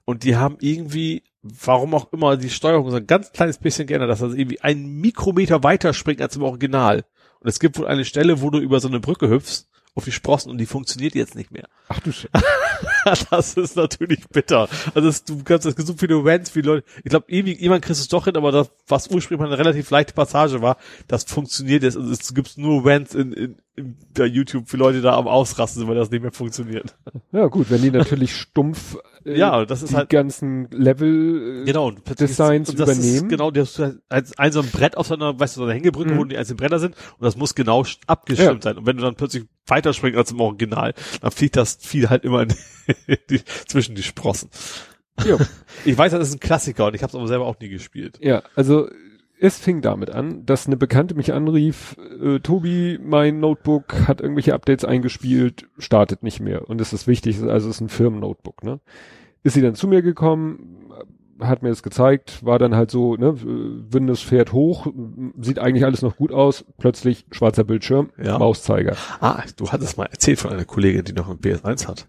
Und 0.04 0.24
die 0.24 0.36
haben 0.36 0.58
irgendwie, 0.60 1.24
warum 1.42 1.94
auch 1.94 2.12
immer, 2.12 2.38
die 2.38 2.50
Steuerung 2.50 2.92
so 2.92 2.98
ein 2.98 3.08
ganz 3.08 3.32
kleines 3.32 3.58
bisschen 3.58 3.88
geändert, 3.88 4.10
dass 4.10 4.20
das 4.20 4.34
irgendwie 4.34 4.62
einen 4.62 5.00
Mikrometer 5.00 5.64
weiter 5.64 5.94
springt 5.94 6.22
als 6.22 6.36
im 6.36 6.44
Original. 6.44 7.06
Und 7.40 7.48
es 7.48 7.60
gibt 7.60 7.78
wohl 7.78 7.88
eine 7.88 8.06
Stelle, 8.06 8.42
wo 8.42 8.50
du 8.50 8.60
über 8.60 8.80
so 8.80 8.88
eine 8.88 9.00
Brücke 9.00 9.30
hüpfst 9.30 9.68
auf 9.96 10.04
die 10.04 10.12
Sprossen 10.12 10.52
und 10.52 10.58
die 10.58 10.66
funktioniert 10.66 11.16
jetzt 11.16 11.36
nicht 11.36 11.52
mehr. 11.52 11.68
Ach 11.88 12.00
du 12.02 12.12
Sch 12.12 12.28
das 13.32 13.54
ist 13.56 13.78
natürlich 13.78 14.28
bitter. 14.28 14.68
Also 14.94 15.08
es, 15.08 15.24
du 15.24 15.42
kannst, 15.44 15.66
gibt 15.66 15.88
so 15.88 15.94
viele 15.94 16.24
Rants, 16.24 16.54
wie 16.56 16.62
Leute, 16.62 16.86
ich 17.04 17.10
glaube, 17.10 17.26
irgendwann 17.30 17.82
kriegst 17.82 18.02
du 18.02 18.04
es 18.04 18.08
doch 18.10 18.26
hin, 18.26 18.36
aber 18.36 18.52
das, 18.52 18.72
was 18.88 19.08
ursprünglich 19.08 19.40
mal 19.40 19.54
eine 19.54 19.58
relativ 19.58 19.90
leichte 19.90 20.14
Passage 20.14 20.62
war, 20.62 20.78
das 21.08 21.24
funktioniert 21.24 21.84
jetzt. 21.84 21.96
Also 21.96 22.12
es 22.12 22.34
gibt 22.34 22.58
nur 22.58 22.86
Rants 22.86 23.16
in, 23.16 23.32
in 23.32 23.58
der 23.78 24.28
YouTube 24.28 24.70
für 24.70 24.78
Leute 24.78 25.02
da 25.02 25.18
am 25.18 25.28
Ausrasten 25.28 25.80
sind, 25.82 25.90
weil 25.90 25.96
das 25.98 26.10
nicht 26.10 26.22
mehr 26.22 26.32
funktioniert. 26.32 26.96
Ja 27.34 27.48
gut, 27.48 27.70
wenn 27.70 27.82
die 27.82 27.92
natürlich 27.92 28.34
stumpf 28.40 28.98
äh, 29.26 29.38
Ja, 29.38 29.66
das 29.66 29.84
ist 29.84 29.92
die 29.92 29.96
halt- 29.98 30.10
ganzen 30.10 30.70
Level 30.72 31.64
äh, 31.64 31.66
Genau. 31.66 31.92
Ist- 31.92 32.20
Designs 32.20 32.70
und 32.70 32.80
das 32.80 32.90
übernehmen. 32.98 33.16
Ist 33.16 33.30
genau, 33.30 33.52
das 33.52 33.78
ist 33.78 33.98
als 34.08 34.38
ein 34.40 34.52
so 34.54 34.62
ein 34.62 34.70
Brett 34.72 34.96
auf 34.96 35.08
so 35.08 35.16
einer, 35.16 35.38
weißt 35.38 35.56
du, 35.58 35.60
so 35.60 35.66
einer 35.66 35.74
Hängebrücke, 35.74 36.14
Mhm. 36.14 36.18
wo 36.18 36.24
die 36.24 36.38
einzelnen 36.38 36.58
Bretter 36.58 36.80
sind 36.80 36.96
und 37.18 37.26
das 37.26 37.36
muss 37.36 37.54
genau 37.56 37.84
abgestimmt 38.08 38.64
sein. 38.64 38.78
Und 38.78 38.86
wenn 38.86 38.96
du 38.96 39.04
dann 39.04 39.16
plötzlich 39.16 39.44
weiterspringst 39.68 40.18
als 40.18 40.32
im 40.32 40.40
Original, 40.40 40.94
dann 41.22 41.32
fliegt 41.32 41.58
das 41.58 41.78
Vieh 41.82 42.08
halt 42.08 42.24
immer 42.24 42.44
in 42.44 42.54
die, 43.30 43.42
zwischen 43.68 43.96
die 43.96 44.04
Sprossen. 44.04 44.50
Ja. 45.26 45.38
Ich 45.84 45.96
weiß, 45.98 46.14
das 46.14 46.30
ist 46.30 46.36
ein 46.36 46.40
Klassiker 46.40 46.88
und 46.88 46.96
ich 46.96 47.04
habe 47.04 47.12
es 47.12 47.16
aber 47.16 47.28
selber 47.28 47.46
auch 47.46 47.60
nie 47.60 47.68
gespielt. 47.70 48.18
Ja, 48.22 48.42
also 48.56 48.88
es 49.40 49.58
fing 49.60 49.82
damit 49.82 50.10
an, 50.10 50.46
dass 50.46 50.68
eine 50.68 50.78
Bekannte 50.78 51.16
mich 51.16 51.34
anrief, 51.34 51.98
äh, 52.22 52.40
Tobi, 52.40 53.00
mein 53.02 53.40
Notebook 53.40 54.08
hat 54.08 54.22
irgendwelche 54.22 54.54
Updates 54.54 54.86
eingespielt, 54.86 55.68
startet 55.78 56.24
nicht 56.24 56.40
mehr. 56.40 56.70
Und 56.70 56.80
das 56.80 56.94
ist 56.94 57.08
wichtig, 57.08 57.42
also 57.42 57.70
es 57.70 57.76
ist 57.76 57.82
ein 57.82 57.90
Firmen-Notebook, 57.90 58.64
ne? 58.64 58.80
Ist 59.44 59.54
sie 59.54 59.62
dann 59.62 59.76
zu 59.76 59.88
mir 59.88 60.02
gekommen, 60.02 60.90
hat 61.40 61.62
mir 61.62 61.70
das 61.70 61.84
gezeigt, 61.84 62.44
war 62.46 62.60
dann 62.60 62.76
halt 62.76 62.90
so, 62.90 63.16
ne, 63.16 63.36
Windows 63.44 64.22
fährt 64.22 64.54
hoch, 64.54 64.88
sieht 65.40 65.60
eigentlich 65.60 65.86
alles 65.86 66.02
noch 66.02 66.16
gut 66.16 66.32
aus, 66.32 66.66
plötzlich 66.78 67.26
schwarzer 67.32 67.64
Bildschirm, 67.64 68.10
Ja. 68.22 68.40
Mauszeiger. 68.40 68.96
Ah, 69.20 69.44
du 69.58 69.70
hattest 69.72 69.98
mal 69.98 70.06
erzählt 70.06 70.40
von 70.40 70.52
einer 70.52 70.66
Kollegin, 70.66 71.04
die 71.04 71.14
noch 71.14 71.30
ein 71.30 71.38
PS1 71.38 71.88
hat. 71.88 72.08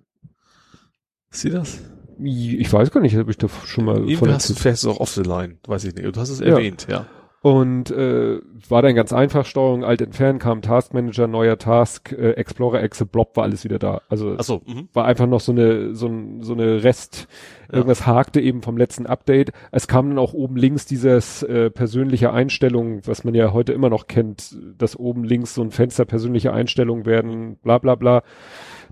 Ist 1.30 1.40
sie 1.40 1.50
das? 1.50 1.80
Ich 2.22 2.72
weiß 2.72 2.90
gar 2.90 3.00
nicht, 3.00 3.16
ob 3.18 3.28
ich 3.28 3.36
da 3.38 3.48
schon 3.48 3.84
mal 3.84 3.96
Irgendwie 3.96 4.16
von 4.16 4.32
hast 4.32 4.48
du 4.50 4.54
vielleicht 4.54 4.86
auch 4.86 5.00
off 5.00 5.10
the 5.10 5.22
line, 5.22 5.56
weiß 5.66 5.84
ich 5.84 5.94
nicht. 5.94 6.14
Du 6.16 6.20
hast 6.20 6.30
es 6.30 6.40
Ja. 6.40 6.46
erwähnt, 6.46 6.86
ja. 6.90 7.06
Und 7.42 7.92
äh, 7.92 8.40
war 8.68 8.82
dann 8.82 8.96
ganz 8.96 9.12
einfach, 9.12 9.46
Steuerung 9.46 9.84
alt 9.84 10.00
entfernen, 10.00 10.40
kam 10.40 10.62
Task 10.62 10.92
Manager, 10.94 11.28
neuer 11.28 11.58
Task, 11.58 12.10
äh, 12.10 12.32
Explorer, 12.32 12.82
Exe, 12.82 13.06
Blob 13.06 13.36
war 13.36 13.44
alles 13.44 13.62
wieder 13.62 13.78
da. 13.78 14.00
Also 14.08 14.34
Ach 14.36 14.42
so, 14.42 14.62
mhm. 14.66 14.88
war 14.94 15.04
einfach 15.04 15.26
noch 15.28 15.38
so 15.38 15.52
eine 15.52 15.94
so, 15.94 16.08
ein, 16.08 16.42
so 16.42 16.54
eine 16.54 16.82
Rest, 16.82 17.28
Ja. 17.70 17.74
irgendwas 17.76 18.04
hakte 18.04 18.40
eben 18.40 18.62
vom 18.62 18.76
letzten 18.76 19.06
Update. 19.06 19.52
Es 19.70 19.86
kam 19.86 20.08
dann 20.08 20.18
auch 20.18 20.32
oben 20.32 20.56
links 20.56 20.86
dieses 20.86 21.44
äh, 21.44 21.70
persönliche 21.70 22.32
Einstellungen, 22.32 23.02
was 23.06 23.22
man 23.22 23.34
ja 23.34 23.52
heute 23.52 23.72
immer 23.74 23.90
noch 23.90 24.08
kennt, 24.08 24.56
dass 24.76 24.98
oben 24.98 25.22
links 25.22 25.54
so 25.54 25.62
ein 25.62 25.70
Fenster 25.70 26.04
persönliche 26.04 26.52
Einstellungen 26.52 27.06
werden, 27.06 27.58
bla 27.62 27.78
bla 27.78 27.94
bla. 27.94 28.22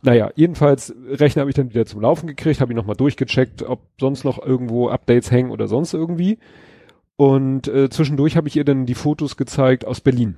Naja, 0.05 0.31
jedenfalls 0.37 0.95
Rechner 1.09 1.41
habe 1.41 1.51
ich 1.51 1.57
dann 1.57 1.71
wieder 1.71 1.87
zum 1.87 2.01
Laufen 2.03 2.27
gekriegt, 2.27 2.61
habe 2.61 2.73
ich 2.73 2.77
nochmal 2.77 2.97
durchgecheckt, 2.97 3.63
ob 3.63 3.81
sonst 3.99 4.25
noch 4.25 4.45
irgendwo 4.45 4.89
Updates 4.89 5.31
hängen 5.31 5.51
oder 5.51 5.67
sonst 5.67 5.95
irgendwie. 5.95 6.39
Und 7.17 7.69
äh, 7.69 7.89
zwischendurch 7.91 8.37
habe 8.37 8.49
ich 8.49 8.57
ihr 8.57 8.65
dann 8.65 8.87
die 8.87 8.95
Fotos 8.95 9.37
gezeigt 9.37 9.85
aus 9.87 10.01
Berlin, 10.01 10.37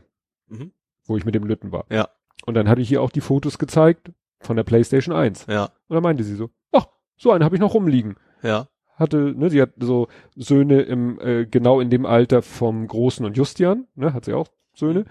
Mhm. 0.49 0.71
wo 1.07 1.17
ich 1.17 1.25
mit 1.25 1.35
dem 1.35 1.45
Lütten 1.45 1.73
war. 1.73 1.85
Ja. 1.91 2.09
Und 2.45 2.55
dann 2.55 2.69
hatte 2.69 2.81
ich 2.81 2.93
ihr 2.93 3.03
auch 3.03 3.11
die 3.11 3.21
Fotos 3.23 3.59
gezeigt 3.59 4.13
von 4.41 4.57
der 4.57 4.63
PlayStation 4.65 5.15
1. 5.15 5.47
Ja, 5.49 5.65
Und 5.89 5.95
dann 5.95 6.03
meinte 6.03 6.23
sie 6.23 6.35
so, 6.37 6.51
ach, 6.73 6.87
so 7.17 7.33
einen 7.33 7.43
habe 7.45 7.57
ich 7.57 7.61
noch 7.61 7.75
rumliegen. 7.75 8.17
ja. 8.43 8.69
Hatte, 8.99 9.35
ne, 9.37 9.51
sie 9.51 9.61
hat 9.61 9.73
so 9.79 10.09
Söhne 10.37 10.81
im, 10.81 11.21
äh, 11.21 11.45
genau 11.45 11.81
in 11.81 11.91
dem 11.91 12.07
Alter 12.07 12.41
vom 12.41 12.87
Großen 12.89 13.27
und 13.27 13.37
Justian, 13.37 13.87
ne, 13.95 14.15
hat 14.15 14.25
sie 14.25 14.33
auch 14.33 14.49
Söhne. 14.73 15.05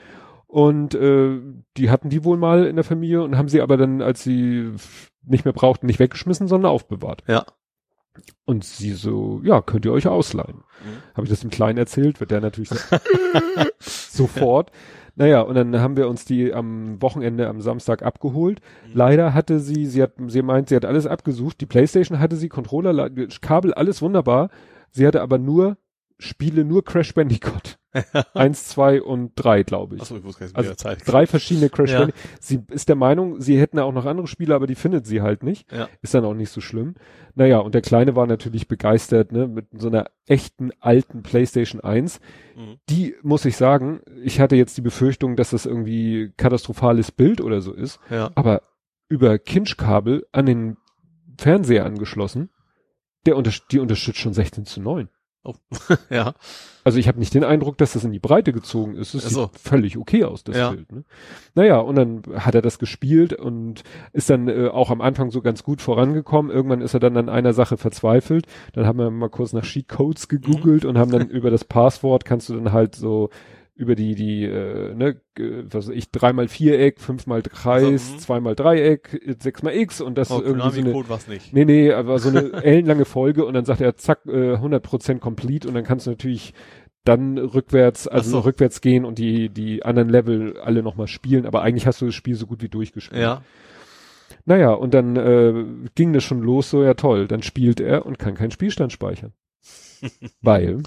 Und 0.56 0.96
äh, 0.96 1.42
die 1.76 1.90
hatten 1.90 2.08
die 2.08 2.24
wohl 2.24 2.38
mal 2.38 2.66
in 2.66 2.78
der 2.78 2.86
Familie 2.86 3.22
und 3.24 3.38
haben 3.38 3.50
sie 3.50 3.60
aber 3.60 3.76
dann, 3.76 4.02
als 4.02 4.24
sie 4.24 4.72
nicht 5.22 5.44
mehr 5.44 5.54
brauchten, 5.54 5.86
nicht 5.86 6.00
weggeschmissen, 6.00 6.48
sondern 6.48 6.72
aufbewahrt. 6.72 7.24
Ja. 7.28 7.46
Und 8.46 8.64
sie 8.64 8.94
so, 8.94 9.42
ja, 9.44 9.62
könnt 9.62 9.84
ihr 9.84 9.92
euch 9.92 10.08
ausleihen. 10.08 10.60
Mhm. 10.60 11.14
Habe 11.14 11.26
ich 11.26 11.30
das 11.30 11.42
dem 11.42 11.50
Kleinen 11.50 11.78
erzählt, 11.78 12.22
wird 12.22 12.32
der 12.32 12.40
natürlich 12.40 12.70
so, 12.70 12.78
sofort. 13.80 14.72
Naja, 15.16 15.42
und 15.42 15.56
dann 15.56 15.78
haben 15.82 15.98
wir 15.98 16.08
uns 16.08 16.24
die 16.24 16.54
am 16.54 17.02
Wochenende, 17.02 17.50
am 17.50 17.60
Samstag 17.60 18.02
abgeholt. 18.02 18.62
Mhm. 18.88 18.92
Leider 18.94 19.34
hatte 19.34 19.60
sie, 19.60 19.86
sie 19.86 20.02
hat, 20.02 20.14
sie 20.28 20.42
meint, 20.42 20.70
sie 20.70 20.78
hat 20.78 20.86
alles 20.86 21.06
abgesucht. 21.06 21.60
Die 21.60 21.66
Playstation 21.66 22.20
hatte 22.20 22.38
sie, 22.38 22.48
Controller, 22.48 23.10
Kabel, 23.42 23.74
alles 23.74 24.02
wunderbar. 24.02 24.50
Sie 24.90 25.06
hatte 25.06 25.22
aber 25.22 25.38
nur 25.38 25.76
Spiele, 26.18 26.64
nur 26.64 26.84
Crash 26.84 27.14
Bandicoot. 27.14 27.78
Eins, 28.34 28.68
zwei 28.68 29.02
und 29.02 29.32
drei, 29.36 29.64
glaube 29.64 29.96
ich. 29.96 30.02
Achso, 30.02 30.18
ich 30.18 30.24
wusste 30.24 30.40
gar 30.42 30.48
nicht, 30.48 30.58
Also 30.58 30.74
Zeit. 30.76 31.00
Drei 31.06 31.26
verschiedene 31.28 31.70
Crash 31.70 31.92
Ja. 31.92 32.00
Bandicoot. 32.00 32.22
Sie 32.42 32.62
ist 32.72 32.90
der 32.90 32.96
Meinung, 32.98 33.40
sie 33.42 33.60
hätten 33.60 33.80
auch 33.80 33.94
noch 33.94 34.06
andere 34.06 34.28
Spiele, 34.28 34.54
aber 34.54 34.68
die 34.68 34.76
findet 34.76 35.06
sie 35.08 35.22
halt 35.22 35.44
nicht. 35.44 35.72
Ja. 35.72 35.88
Ist 36.02 36.14
dann 36.14 36.26
auch 36.26 36.34
nicht 36.34 36.50
so 36.50 36.60
schlimm. 36.62 36.96
Naja, 37.36 37.60
und 37.60 37.74
der 37.74 37.82
Kleine 37.82 38.16
war 38.16 38.28
natürlich 38.28 38.68
begeistert, 38.68 39.32
ne, 39.32 39.48
mit 39.48 39.68
so 39.78 39.88
einer 39.88 40.10
echten 40.26 40.72
alten 40.82 41.22
PlayStation 41.24 41.80
1. 41.82 42.20
Mhm. 42.56 42.78
Die, 42.90 43.16
muss 43.24 43.46
ich 43.46 43.56
sagen, 43.56 44.02
ich 44.24 44.40
hatte 44.42 44.56
jetzt 44.58 44.78
die 44.78 44.82
Befürchtung, 44.82 45.36
dass 45.38 45.52
das 45.52 45.66
irgendwie 45.66 46.34
katastrophales 46.38 47.12
Bild 47.12 47.40
oder 47.42 47.62
so 47.62 47.74
ist, 47.74 48.00
Ja. 48.10 48.32
aber 48.36 48.62
über 49.08 49.38
Kinchkabel 49.40 50.26
an 50.32 50.46
den 50.46 50.78
Fernseher 51.38 51.86
angeschlossen, 51.86 52.50
der 53.26 53.38
unter, 53.38 53.52
die 53.72 53.80
unterstützt 53.80 54.20
schon 54.20 54.34
16 54.34 54.66
zu 54.66 54.82
9. 54.82 55.10
Oh. 55.46 55.54
ja. 56.10 56.34
Also 56.84 56.98
ich 56.98 57.08
habe 57.08 57.20
nicht 57.20 57.34
den 57.34 57.44
Eindruck, 57.44 57.78
dass 57.78 57.94
das 57.94 58.04
in 58.04 58.12
die 58.12 58.20
Breite 58.20 58.52
gezogen 58.52 58.96
ist. 58.96 59.14
Es 59.14 59.30
so. 59.30 59.46
sieht 59.46 59.60
völlig 59.60 59.98
okay 59.98 60.24
aus, 60.24 60.44
das 60.44 60.58
Ja. 60.58 60.72
Bild. 60.72 60.92
Ne? 60.92 61.04
Naja, 61.54 61.78
und 61.78 61.96
dann 61.96 62.24
hat 62.38 62.56
er 62.56 62.62
das 62.64 62.80
gespielt 62.80 63.34
und 63.34 63.84
ist 64.12 64.30
dann 64.30 64.48
äh, 64.48 64.68
auch 64.70 64.90
am 64.90 65.02
Anfang 65.02 65.30
so 65.30 65.42
ganz 65.42 65.64
gut 65.64 65.82
vorangekommen. 65.82 66.52
Irgendwann 66.52 66.82
ist 66.82 66.96
er 66.96 67.00
dann 67.00 67.16
an 67.16 67.30
einer 67.30 67.54
Sache 67.54 67.78
verzweifelt. 67.78 68.48
Dann 68.74 68.88
haben 68.88 68.98
wir 68.98 69.10
mal 69.12 69.30
kurz 69.30 69.54
nach 69.54 69.64
Sheetcodes 69.64 70.28
gegoogelt 70.28 70.84
und 70.84 70.98
haben 70.98 71.12
dann 71.12 71.30
über 71.30 71.52
das 71.52 71.64
Passwort 71.64 72.26
kannst 72.26 72.50
du 72.50 72.56
dann 72.56 72.72
halt 72.74 72.96
so 72.96 73.30
über 73.76 73.96
die, 73.96 74.16
die, 74.16 74.46
äh, 74.46 74.96
ne, 74.96 75.22
was 75.38 75.90
weiß 75.90 75.96
ich, 75.96 76.10
dreimal 76.10 76.48
Viereck, 76.48 77.02
fünfmal 77.02 77.42
Kreis, 77.42 77.84
Also, 77.84 78.14
mhm. 78.14 78.20
zweimal 78.20 78.56
Dreieck, 78.56 79.22
sechsmal 79.40 79.76
X 79.76 80.00
und 80.00 80.18
das 80.18 80.32
Oh, 80.32 80.42
irgendwie 80.42 80.82
so 80.82 80.98
eine, 80.98 81.10
war's 81.10 81.28
nicht. 81.28 81.54
Nee, 81.54 81.66
nee, 81.66 81.92
aber 81.92 82.20
so 82.20 82.30
eine 82.30 82.54
ellenlange 82.64 83.04
Folge 83.04 83.46
und 83.46 83.54
dann 83.54 83.66
sagt 83.66 83.82
er, 83.82 83.98
zack, 83.98 84.26
äh, 84.28 84.56
100% 84.56 85.20
complete 85.20 85.68
und 85.68 85.74
dann 85.74 85.84
kannst 85.84 86.08
du 86.08 86.12
natürlich 86.12 86.54
dann 87.04 87.38
rückwärts, 87.38 88.08
also 88.08 88.32
so. 88.32 88.40
rückwärts 88.40 88.80
gehen 88.80 89.04
und 89.04 89.20
die, 89.20 89.50
die 89.50 89.84
anderen 89.84 90.10
Level 90.10 90.58
alle 90.58 90.82
nochmal 90.82 91.08
spielen, 91.08 91.46
aber 91.46 91.62
eigentlich 91.62 91.86
hast 91.86 92.02
du 92.02 92.06
das 92.06 92.16
Spiel 92.16 92.36
so 92.36 92.48
gut 92.48 92.62
wie 92.62 92.70
durchgespielt. 92.70 93.22
Ja. 93.22 93.42
Naja, 94.46 94.72
und 94.72 94.94
dann 94.94 95.16
äh, 95.18 95.66
ging 95.96 96.14
das 96.14 96.24
schon 96.24 96.42
los, 96.42 96.70
so 96.70 96.82
ja 96.82 96.94
toll, 96.94 97.28
dann 97.28 97.44
spielt 97.44 97.80
er 97.82 98.06
und 98.06 98.20
kann 98.20 98.36
keinen 98.36 98.52
Spielstand 98.52 98.94
speichern. 98.94 99.34
Weil 100.42 100.82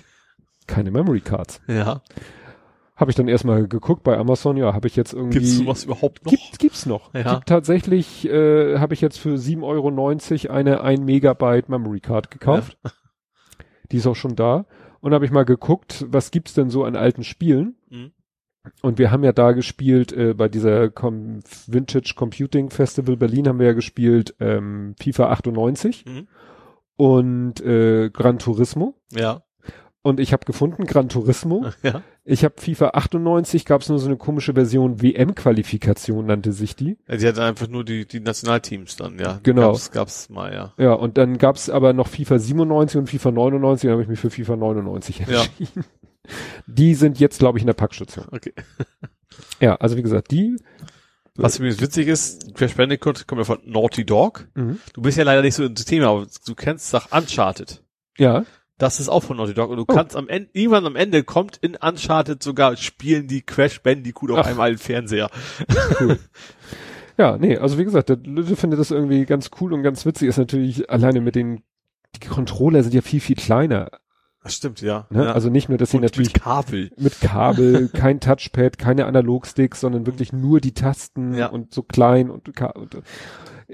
keine 0.66 0.90
Memory 0.90 1.20
Cards. 1.20 1.60
Ja. 1.66 2.02
Habe 2.98 3.12
ich 3.12 3.16
dann 3.16 3.28
erstmal 3.28 3.68
geguckt 3.68 4.02
bei 4.02 4.18
Amazon, 4.18 4.56
ja, 4.56 4.74
habe 4.74 4.88
ich 4.88 4.96
jetzt 4.96 5.12
irgendwie... 5.12 5.38
Gibt's 5.38 5.56
sowas 5.56 5.84
überhaupt 5.84 6.24
noch? 6.24 6.32
Gibt, 6.32 6.58
gibt's 6.58 6.84
noch. 6.84 7.14
Ja. 7.14 7.34
Gibt 7.36 7.46
tatsächlich, 7.48 8.28
äh, 8.28 8.78
habe 8.78 8.92
ich 8.92 9.00
jetzt 9.00 9.18
für 9.18 9.36
7,90 9.36 9.62
Euro 10.48 10.52
eine 10.54 10.80
1 10.80 11.04
Megabyte 11.04 11.68
Memory 11.68 12.00
Card 12.00 12.30
gekauft. 12.32 12.76
Die 13.92 13.98
ist 13.98 14.06
auch 14.08 14.16
schon 14.16 14.34
da. 14.34 14.66
Und 15.00 15.14
habe 15.14 15.24
ich 15.24 15.30
mal 15.30 15.44
geguckt, 15.44 16.06
was 16.10 16.32
gibt's 16.32 16.54
denn 16.54 16.70
so 16.70 16.82
an 16.82 16.96
alten 16.96 17.22
Spielen? 17.22 17.76
Mhm. 17.88 18.10
Und 18.82 18.98
wir 18.98 19.12
haben 19.12 19.22
ja 19.22 19.32
da 19.32 19.52
gespielt, 19.52 20.12
äh, 20.12 20.34
bei 20.34 20.48
dieser 20.48 20.90
Com 20.90 21.38
Vintage 21.68 22.14
Computing 22.16 22.70
Festival 22.70 23.16
Berlin 23.16 23.46
haben 23.46 23.60
wir 23.60 23.66
ja 23.68 23.72
gespielt 23.74 24.34
ähm, 24.40 24.96
FIFA 25.00 25.30
98 25.30 26.04
Mhm. 26.04 26.28
und 26.96 27.60
äh, 27.60 28.10
Gran 28.10 28.40
Turismo. 28.40 28.94
Ja. 29.12 29.42
Und 30.02 30.20
ich 30.20 30.32
habe 30.32 30.44
gefunden, 30.44 30.84
Gran 30.84 31.08
Turismo. 31.08 31.66
Ja. 31.82 32.02
Ich 32.30 32.44
habe 32.44 32.54
FIFA 32.60 32.88
98, 32.90 33.64
gab's 33.64 33.88
nur 33.88 33.98
so 33.98 34.06
eine 34.06 34.18
komische 34.18 34.52
Version, 34.52 35.00
WM-Qualifikation 35.00 36.26
nannte 36.26 36.52
sich 36.52 36.76
die. 36.76 36.98
Ja, 37.08 37.16
Die 37.16 37.26
hatten 37.26 37.38
einfach 37.40 37.68
nur 37.68 37.84
die, 37.84 38.06
die 38.06 38.20
Nationalteams 38.20 38.96
dann, 38.96 39.18
ja. 39.18 39.40
Genau. 39.42 39.68
Gab's, 39.72 39.90
gab's 39.92 40.28
mal, 40.28 40.52
ja. 40.52 40.74
Ja, 40.76 40.92
und 40.92 41.16
dann 41.16 41.38
gab's 41.38 41.70
aber 41.70 41.94
noch 41.94 42.06
FIFA 42.08 42.38
97 42.38 42.98
und 42.98 43.06
FIFA 43.08 43.30
99, 43.30 43.82
dann 43.82 43.92
habe 43.92 44.02
ich 44.02 44.08
mich 44.08 44.20
für 44.20 44.28
FIFA 44.28 44.56
99 44.56 45.20
Ja. 45.26 45.40
entschieden. 45.42 45.84
Die 46.66 46.94
sind 46.94 47.18
jetzt, 47.18 47.38
glaube 47.38 47.56
ich, 47.58 47.62
in 47.62 47.66
der 47.66 47.74
Packstation. 47.74 48.26
Okay. 48.30 48.52
Ja, 49.60 49.76
also 49.76 49.96
wie 49.96 50.02
gesagt, 50.02 50.30
die. 50.32 50.56
Was 51.36 51.58
übrigens 51.58 51.80
witzig 51.80 52.08
ist, 52.08 52.54
Crash 52.56 52.74
Bandicoot 52.74 53.26
kommt 53.28 53.38
ja 53.40 53.44
von 53.44 53.58
Naughty 53.64 54.04
Dog. 54.04 54.48
Mhm. 54.54 54.80
Du 54.94 55.02
bist 55.02 55.16
ja 55.16 55.22
leider 55.24 55.42
nicht 55.42 55.54
so 55.54 55.64
im 55.64 55.76
System, 55.76 56.02
aber 56.02 56.26
du 56.44 56.54
kennst 56.56 56.92
doch 56.92 57.12
Uncharted. 57.12 57.82
Ja, 58.16 58.44
Das 58.78 59.00
ist 59.00 59.08
auch 59.08 59.24
von 59.24 59.36
Naughty 59.36 59.54
Dog. 59.54 59.70
Und 59.70 59.76
du 59.78 59.82
Oh. 59.88 59.92
kannst 59.94 60.14
am 60.16 60.28
Ende, 60.28 60.48
irgendwann 60.52 60.86
am 60.86 60.96
Ende 60.96 61.24
kommt 61.24 61.56
in 61.56 61.74
Uncharted 61.76 62.42
sogar 62.42 62.76
spielen 62.76 63.26
die 63.26 63.42
Crash 63.42 63.82
Bandicoot 63.82 64.30
auf 64.30 64.38
Ach. 64.38 64.46
einem 64.46 64.60
alten 64.60 64.78
Fernseher. 64.78 65.30
ja, 67.18 67.36
nee, 67.38 67.56
also 67.56 67.78
wie 67.78 67.84
gesagt, 67.84 68.08
der 68.08 68.16
Lütte 68.18 68.56
findet 68.56 68.78
das 68.78 68.90
irgendwie 68.90 69.24
ganz 69.24 69.50
cool 69.60 69.72
und 69.72 69.82
ganz 69.82 70.06
witzig. 70.06 70.28
Ist 70.28 70.38
natürlich 70.38 70.88
alleine 70.90 71.20
mit 71.20 71.34
den, 71.34 71.62
die 72.14 72.26
Controller 72.26 72.82
sind 72.82 72.94
ja 72.94 73.00
viel, 73.02 73.20
viel 73.20 73.36
kleiner. 73.36 73.90
Das 74.44 74.54
stimmt, 74.54 74.80
ja. 74.80 75.06
Ne? 75.10 75.24
ja. 75.24 75.32
Also 75.32 75.50
nicht 75.50 75.68
nur, 75.68 75.78
dass 75.78 75.90
sie 75.90 75.98
natürlich 75.98 76.32
mit 76.34 76.42
Kabel. 76.42 76.90
mit 76.96 77.20
Kabel, 77.20 77.88
kein 77.92 78.20
Touchpad, 78.20 78.78
keine 78.78 79.06
Analogsticks, 79.06 79.80
sondern 79.80 80.06
wirklich 80.06 80.32
nur 80.32 80.60
die 80.60 80.72
Tasten 80.74 81.34
Ja. 81.34 81.46
und 81.48 81.74
so 81.74 81.82
klein 81.82 82.30
und, 82.30 82.48
und, 82.76 83.02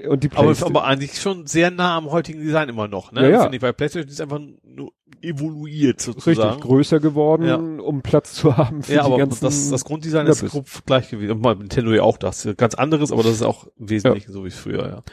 und 0.09 0.23
die 0.23 0.29
Aber, 0.35 0.53
aber 0.61 0.83
eigentlich 0.83 1.19
schon 1.21 1.47
sehr 1.47 1.71
nah 1.71 1.95
am 1.97 2.11
heutigen 2.11 2.41
Design 2.41 2.67
immer 2.69 2.87
noch, 2.87 3.11
ne? 3.13 3.23
Ja, 3.23 3.29
ja. 3.29 3.41
Finde 3.43 3.57
ich, 3.57 3.61
weil 3.63 3.73
PlayStation 3.73 4.09
ist 4.11 4.19
einfach 4.21 4.39
nur 4.63 4.91
evoluiert 5.21 6.05
Richtig, 6.05 6.23
sozusagen. 6.23 6.59
größer 6.59 6.99
geworden, 6.99 7.47
Ja. 7.47 7.55
um 7.55 8.01
Platz 8.01 8.33
zu 8.33 8.57
haben 8.57 8.83
für 8.83 8.93
Ja, 8.93 9.01
die 9.01 9.05
aber 9.05 9.17
ganzen. 9.17 9.45
das, 9.45 9.69
das 9.69 9.85
Grunddesign 9.85 10.27
ist 10.27 10.41
Nöppes. 10.43 10.51
grob 10.51 10.85
gleich 10.85 11.09
gewesen. 11.09 11.31
Und 11.31 11.41
mal 11.41 11.55
Nintendo 11.55 11.93
ja 11.93 12.03
auch 12.03 12.17
das. 12.17 12.47
Ganz 12.57 12.75
anderes, 12.75 13.11
aber 13.11 13.23
das 13.23 13.31
ist 13.33 13.41
auch 13.41 13.67
im 13.77 13.89
Wesentlichen 13.89 14.31
so 14.33 14.43
wie 14.45 14.49
früher, 14.51 14.87
ja. 14.87 15.03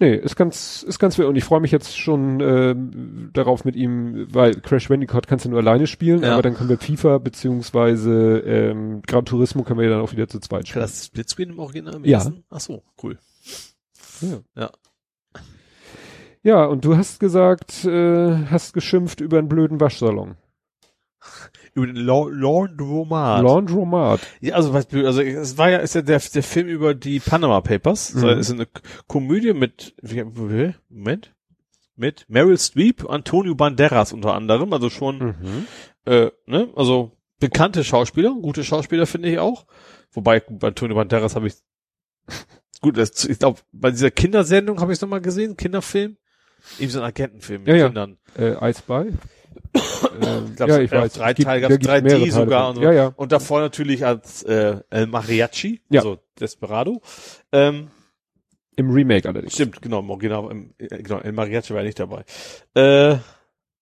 nee, 0.00 0.14
ist 0.16 0.36
ganz, 0.36 0.82
ist 0.82 0.98
ganz 0.98 1.18
und 1.18 1.36
ich 1.36 1.44
freue 1.44 1.60
mich 1.60 1.70
jetzt 1.70 1.96
schon 1.96 2.40
ähm, 2.40 3.30
darauf 3.32 3.64
mit 3.64 3.76
ihm, 3.76 4.26
weil 4.32 4.56
Crash 4.56 4.88
Bandicoot 4.88 5.26
kannst 5.28 5.44
du 5.44 5.50
nur 5.50 5.60
alleine 5.60 5.86
spielen, 5.86 6.22
Ja. 6.22 6.32
aber 6.32 6.42
dann 6.42 6.54
können 6.54 6.68
wir 6.68 6.78
FIFA 6.78 7.18
beziehungsweise 7.18 8.38
ähm, 8.40 9.02
Gran 9.06 9.24
Turismo 9.24 9.62
können 9.62 9.78
wir 9.80 9.88
dann 9.88 10.00
auch 10.00 10.12
wieder 10.12 10.28
zu 10.28 10.40
zweit 10.40 10.62
Kann 10.62 10.66
spielen. 10.66 10.82
das 10.82 11.06
Splitscreen 11.06 11.50
im 11.50 11.58
Original 11.60 11.94
im 11.94 12.04
Ja. 12.04 12.32
Ach 12.50 12.60
so, 12.60 12.82
cool. 13.02 13.18
Ja. 14.22 14.38
Ja. 14.56 14.70
ja, 16.42 16.64
und 16.64 16.84
du 16.84 16.96
hast 16.96 17.20
gesagt, 17.20 17.84
äh, 17.84 18.46
hast 18.46 18.72
geschimpft 18.74 19.20
über 19.20 19.38
einen 19.38 19.48
blöden 19.48 19.80
Waschsalon. 19.80 20.36
Über 21.74 21.86
den 21.86 21.96
La 21.96 22.24
Laundromat. 22.28 23.42
Laundromat. 23.42 24.20
ja, 24.40 24.54
also, 24.56 24.72
was, 24.72 24.86
blöd, 24.86 25.06
also, 25.06 25.22
es 25.22 25.56
war 25.56 25.70
ja, 25.70 25.78
ist 25.78 25.94
ja 25.94 26.02
der, 26.02 26.18
der 26.18 26.42
Film 26.42 26.68
über 26.68 26.94
die 26.94 27.20
Panama 27.20 27.60
Papers. 27.60 28.14
Mhm. 28.14 28.22
Das 28.22 28.38
ist 28.38 28.52
eine 28.52 28.66
Komödie 29.06 29.52
mit, 29.54 29.94
wie, 30.02 30.24
Moment, 30.88 31.34
mit 31.94 32.24
Meryl 32.28 32.58
Streep, 32.58 33.08
Antonio 33.08 33.54
Banderas 33.54 34.12
unter 34.12 34.34
anderem, 34.34 34.72
also 34.72 34.90
schon, 34.90 35.18
Mhm. 35.18 35.66
äh, 36.04 36.30
ne, 36.46 36.68
also 36.74 37.12
bekannte 37.38 37.84
Schauspieler, 37.84 38.34
gute 38.40 38.64
Schauspieler 38.64 39.06
finde 39.06 39.30
ich 39.30 39.38
auch. 39.38 39.66
Wobei 40.10 40.40
bei 40.40 40.68
Antonio 40.68 40.96
Banderas 40.96 41.36
habe 41.36 41.46
ich 41.46 41.54
gut, 42.82 42.98
das, 42.98 43.24
ich 43.24 43.38
glaube, 43.38 43.60
bei 43.72 43.90
dieser 43.90 44.10
Kindersendung 44.10 44.78
habe 44.80 44.92
ich 44.92 44.98
es 44.98 45.02
nochmal 45.02 45.22
gesehen, 45.22 45.56
Kinderfilm. 45.56 46.18
Eben 46.78 46.90
so 46.90 47.00
ein 47.00 47.04
Agentenfilm 47.06 47.62
mit 47.62 47.68
Ja, 47.68 47.76
ja. 47.76 47.86
Kindern. 47.86 48.18
Äh, 48.38 48.70
I 48.70 48.74
Spy. 48.74 48.92
ähm, 50.22 50.54
glaub, 50.54 50.68
ja, 50.68 50.76
es 50.78 50.82
ich 50.84 50.90
gab 50.90 51.02
weiß. 51.04 51.12
drei 51.14 51.30
Es 51.30 51.36
gibt- 51.36 51.46
Teile, 51.46 51.60
gab's 51.62 51.72
gibt's 51.72 51.88
3D 51.88 52.02
mehrere 52.02 52.18
Teile 52.20 52.32
sogar 52.32 52.68
und 52.70 52.76
so. 52.76 52.82
Ja, 52.82 52.92
ja. 52.92 53.06
Und 53.16 53.32
davor 53.32 53.60
natürlich 53.60 54.04
als 54.04 54.42
äh, 54.42 54.76
El 54.90 55.06
Mariachi, 55.06 55.80
Ja. 55.88 56.00
also 56.02 56.18
Desperado. 56.38 57.00
Ähm, 57.52 57.88
Im 58.76 58.90
Remake 58.90 59.28
allerdings. 59.28 59.54
stimmt, 59.54 59.80
genau, 59.82 60.00
im 60.00 60.10
Original, 60.10 60.50
im, 60.50 60.74
äh, 60.78 60.86
genau, 61.02 61.18
El 61.20 61.32
Mariachi 61.32 61.70
war 61.70 61.78
ja 61.80 61.86
nicht 61.86 61.98
dabei. 61.98 62.24
Äh, 62.74 63.16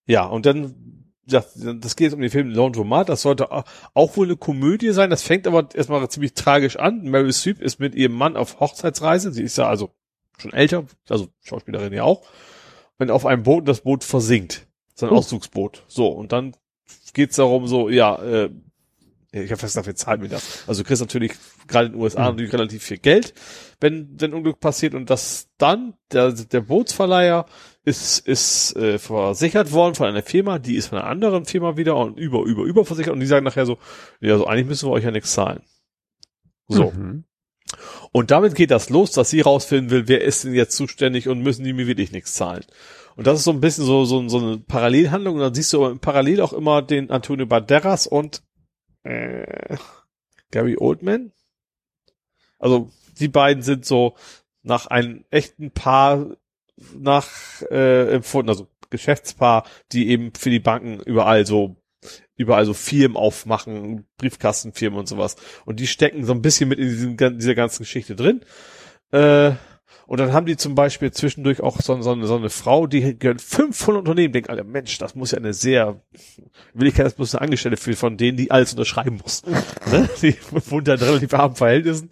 ja, 0.07 0.25
und 0.25 0.45
dann, 0.45 1.00
ja, 1.27 1.43
das 1.55 1.95
geht 1.95 2.05
jetzt 2.05 2.13
um 2.13 2.21
den 2.21 2.31
Film 2.31 2.49
Laundromat. 2.49 3.07
Das 3.09 3.21
sollte 3.21 3.51
au- 3.51 3.63
auch 3.93 4.17
wohl 4.17 4.25
eine 4.27 4.37
Komödie 4.37 4.91
sein. 4.91 5.09
Das 5.09 5.21
fängt 5.21 5.47
aber 5.47 5.69
erstmal 5.73 6.07
ziemlich 6.09 6.33
tragisch 6.33 6.77
an. 6.77 7.03
Meryl 7.03 7.31
Streep 7.33 7.61
ist 7.61 7.79
mit 7.79 7.95
ihrem 7.95 8.13
Mann 8.13 8.35
auf 8.35 8.59
Hochzeitsreise. 8.59 9.31
Sie 9.31 9.43
ist 9.43 9.57
ja 9.57 9.67
also 9.67 9.91
schon 10.39 10.53
älter, 10.53 10.85
also 11.09 11.27
Schauspielerin 11.43 11.93
ja 11.93 12.03
auch. 12.03 12.23
Und 12.97 13.11
auf 13.11 13.25
einem 13.25 13.43
Boot, 13.43 13.67
das 13.67 13.81
Boot 13.81 14.03
versinkt. 14.03 14.67
So 14.95 15.05
ein 15.07 15.11
Oh. 15.11 15.17
Ausflugsboot. 15.17 15.83
So, 15.87 16.07
und 16.07 16.31
dann 16.31 16.55
geht's 17.13 17.35
darum, 17.35 17.67
so, 17.67 17.89
ja, 17.89 18.15
äh, 18.21 18.49
ich 19.33 19.49
habe 19.49 19.57
fast 19.61 19.73
gesagt, 19.73 19.87
wer 19.87 19.95
zahlt 19.95 20.21
mir 20.21 20.27
das? 20.27 20.67
Also 20.67 20.83
du 20.83 20.87
kriegst 20.87 21.01
natürlich 21.01 21.31
gerade 21.67 21.85
in 21.87 21.91
den 21.93 22.01
USA 22.01 22.19
Mhm. 22.21 22.25
natürlich 22.31 22.51
relativ 22.53 22.83
viel 22.83 22.97
Geld, 22.97 23.33
wenn 23.79 24.09
wenn 24.19 24.33
Unglück 24.33 24.59
passiert 24.59 24.93
und 24.93 25.09
das 25.09 25.47
dann 25.57 25.93
der 26.11 26.33
der 26.33 26.59
Bootsverleiher 26.61 27.45
ist 27.83 28.19
ist 28.27 28.75
äh, 28.75 28.99
versichert 28.99 29.71
worden 29.71 29.95
von 29.95 30.07
einer 30.07 30.21
Firma, 30.21 30.59
die 30.59 30.75
ist 30.75 30.87
von 30.87 30.99
einer 30.99 31.07
anderen 31.07 31.45
Firma 31.45 31.77
wieder 31.77 31.95
und 31.95 32.19
über 32.19 32.43
über 32.43 32.63
über 32.63 32.85
versichert 32.85 33.13
und 33.13 33.19
die 33.19 33.25
sagen 33.25 33.45
nachher 33.45 33.65
so, 33.65 33.77
ja, 34.19 34.37
so 34.37 34.45
eigentlich 34.45 34.67
müssen 34.67 34.89
wir 34.89 34.93
euch 34.93 35.03
ja 35.03 35.11
nichts 35.11 35.33
zahlen. 35.33 35.63
So. 36.67 36.91
Mhm. 36.91 37.25
Und 38.11 38.31
damit 38.31 38.55
geht 38.55 38.71
das 38.71 38.89
los, 38.89 39.11
dass 39.11 39.29
sie 39.29 39.41
rausfinden 39.41 39.89
will, 39.89 40.07
wer 40.07 40.21
ist 40.21 40.43
denn 40.43 40.53
jetzt 40.53 40.75
zuständig 40.75 41.27
und 41.27 41.41
müssen 41.41 41.63
die 41.63 41.73
mir 41.73 41.87
wirklich 41.87 42.11
nichts 42.11 42.33
zahlen. 42.33 42.65
Und 43.15 43.27
das 43.27 43.39
ist 43.39 43.45
so 43.45 43.51
ein 43.51 43.61
bisschen 43.61 43.85
so, 43.85 44.05
so, 44.05 44.27
so 44.27 44.39
eine 44.39 44.57
Parallelhandlung. 44.57 45.35
Und 45.35 45.41
dann 45.41 45.53
siehst 45.53 45.71
du 45.73 45.95
parallel 45.97 46.41
auch 46.41 46.53
immer 46.53 46.81
den 46.81 47.09
Antonio 47.11 47.45
Banderas 47.45 48.07
und 48.07 48.43
äh, 49.03 49.77
Gary 50.51 50.77
Oldman. 50.77 51.31
Also 52.59 52.91
die 53.19 53.27
beiden 53.27 53.63
sind 53.63 53.85
so 53.85 54.15
nach 54.63 54.87
einem 54.87 55.25
echten 55.29 55.71
Paar 55.71 56.37
nach 56.97 57.29
äh, 57.69 58.13
empfunden, 58.13 58.49
also 58.49 58.67
Geschäftspaar, 58.89 59.65
die 59.91 60.09
eben 60.09 60.33
für 60.35 60.49
die 60.49 60.59
Banken 60.59 60.99
überall 60.99 61.45
so 61.45 61.77
überall 62.35 62.65
so 62.65 62.73
Firmen 62.73 63.15
aufmachen, 63.15 64.05
Briefkastenfirmen 64.17 64.99
und 64.99 65.07
sowas. 65.07 65.35
Und 65.65 65.79
die 65.79 65.87
stecken 65.87 66.25
so 66.25 66.33
ein 66.33 66.41
bisschen 66.41 66.69
mit 66.69 66.79
in 66.79 66.89
diesem, 66.89 67.17
dieser 67.37 67.53
ganzen 67.53 67.83
Geschichte 67.83 68.15
drin. 68.15 68.41
Äh, 69.11 69.51
und 70.07 70.19
dann 70.19 70.33
haben 70.33 70.45
die 70.45 70.57
zum 70.57 70.75
Beispiel 70.75 71.11
zwischendurch 71.11 71.61
auch 71.61 71.79
so, 71.79 72.01
so, 72.01 72.11
eine, 72.11 72.27
so 72.27 72.35
eine 72.35 72.49
Frau, 72.49 72.87
die 72.87 73.17
gehört 73.17 73.41
500 73.41 73.99
Unternehmen, 73.99 74.33
denkt 74.33 74.49
alle, 74.49 74.63
Mensch, 74.63 74.97
das 74.97 75.15
muss 75.15 75.31
ja 75.31 75.37
eine 75.37 75.53
sehr, 75.53 76.01
will 76.73 76.87
ich 76.87 76.95
das 76.95 77.17
muss 77.17 77.33
eine 77.33 77.43
Angestellte 77.43 77.77
für, 77.77 77.95
von 77.95 78.17
denen, 78.17 78.37
die 78.37 78.51
alles 78.51 78.73
unterschreiben 78.73 79.19
muss. 79.21 79.43
ne? 79.91 80.09
Die 80.21 80.35
wohnt 80.51 80.87
da 80.87 80.95
in 80.95 80.99
relativ 80.99 81.33
armen 81.33 81.55
Verhältnissen. 81.55 82.09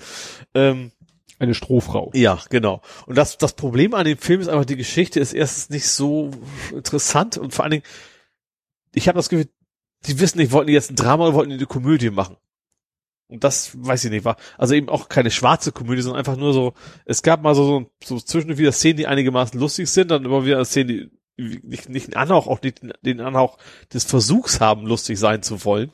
Ähm, 0.54 0.92
eine 1.40 1.54
Strohfrau. 1.54 2.12
Ja, 2.14 2.40
genau. 2.50 2.82
Und 3.06 3.18
das, 3.18 3.38
das 3.38 3.54
Problem 3.54 3.94
an 3.94 4.06
dem 4.06 4.18
Film 4.18 4.42
ist 4.42 4.50
einfach, 4.50 4.66
die 4.66 4.76
Geschichte 4.76 5.20
ist 5.20 5.34
erstens 5.34 5.70
nicht 5.70 5.88
so 5.88 6.32
interessant 6.72 7.38
und 7.38 7.54
vor 7.54 7.64
allen 7.64 7.72
Dingen, 7.72 7.86
ich 8.94 9.08
habe 9.08 9.18
das 9.18 9.30
Gefühl, 9.30 9.50
die 10.06 10.20
wissen 10.20 10.38
nicht, 10.38 10.52
wollten 10.52 10.68
die 10.68 10.74
jetzt 10.74 10.92
ein 10.92 10.96
Drama 10.96 11.26
oder 11.26 11.34
wollten 11.34 11.50
die 11.50 11.58
eine 11.58 11.66
Komödie 11.66 12.10
machen. 12.10 12.38
Und 13.28 13.44
das 13.44 13.72
weiß 13.76 14.06
ich 14.06 14.12
nicht, 14.12 14.26
war 14.26 14.38
also 14.58 14.74
eben 14.74 14.90
auch 14.90 15.08
keine 15.08 15.30
schwarze 15.30 15.72
Komödie, 15.72 16.02
sondern 16.02 16.20
einfach 16.20 16.36
nur 16.36 16.54
so, 16.54 16.74
es 17.06 17.22
gab 17.22 17.44
mal 17.44 17.54
so, 17.54 17.64
so, 18.04 18.16
so 18.18 18.20
zwischendurch 18.20 18.60
wieder 18.60 18.72
Szenen, 18.72 18.98
die 18.98 19.08
einigermaßen 19.08 19.60
lustig 19.60 19.90
sind, 19.90 20.10
dann 20.10 20.26
immer 20.26 20.46
wieder 20.46 20.64
Szenen, 20.66 20.88
die 20.88 21.12
nicht, 21.64 21.90
nicht 21.90 22.08
einen 22.08 22.22
Anhauch, 22.22 22.48
auch 22.48 22.62
nicht 22.62 22.82
den 23.02 23.22
Anhauch 23.22 23.58
des 23.94 24.04
Versuchs 24.04 24.60
haben, 24.60 24.86
lustig 24.86 25.20
sein 25.20 25.44
zu 25.44 25.64
wollen. 25.64 25.92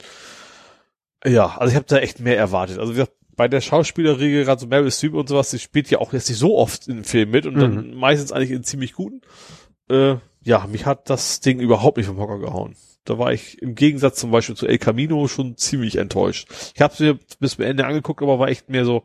Ja, 1.25 1.57
also 1.57 1.71
ich 1.71 1.75
habe 1.75 1.85
da 1.87 1.97
echt 1.97 2.19
mehr 2.19 2.37
erwartet. 2.37 2.79
Also 2.79 2.95
bei 3.35 3.47
der 3.47 3.61
Schauspielerriege, 3.61 4.43
gerade 4.43 4.61
so 4.61 4.67
Meryl 4.67 4.91
Streep 4.91 5.13
und 5.13 5.29
sowas, 5.29 5.49
die 5.49 5.59
spielt 5.59 5.89
ja 5.89 5.99
auch 5.99 6.13
jetzt 6.13 6.29
nicht 6.29 6.39
so 6.39 6.57
oft 6.57 6.87
in 6.87 7.03
Film 7.03 7.31
mit 7.31 7.45
und 7.45 7.55
mhm. 7.55 7.59
dann 7.59 7.93
meistens 7.95 8.31
eigentlich 8.31 8.51
in 8.51 8.63
ziemlich 8.63 8.93
guten. 8.93 9.21
Äh, 9.89 10.15
ja, 10.43 10.67
mich 10.67 10.85
hat 10.85 11.09
das 11.09 11.39
Ding 11.39 11.59
überhaupt 11.59 11.97
nicht 11.97 12.07
vom 12.07 12.17
Hocker 12.17 12.39
gehauen. 12.39 12.75
Da 13.03 13.19
war 13.19 13.33
ich 13.33 13.61
im 13.61 13.75
Gegensatz 13.75 14.19
zum 14.19 14.31
Beispiel 14.31 14.55
zu 14.55 14.67
El 14.67 14.77
Camino 14.77 15.27
schon 15.27 15.57
ziemlich 15.57 15.97
enttäuscht. 15.97 16.47
Ich 16.73 16.81
habe 16.81 16.95
mir 16.99 17.19
bis 17.39 17.55
zum 17.55 17.65
Ende 17.65 17.85
angeguckt, 17.85 18.21
aber 18.21 18.39
war 18.39 18.47
echt 18.47 18.69
mehr 18.69 18.85
so, 18.85 19.03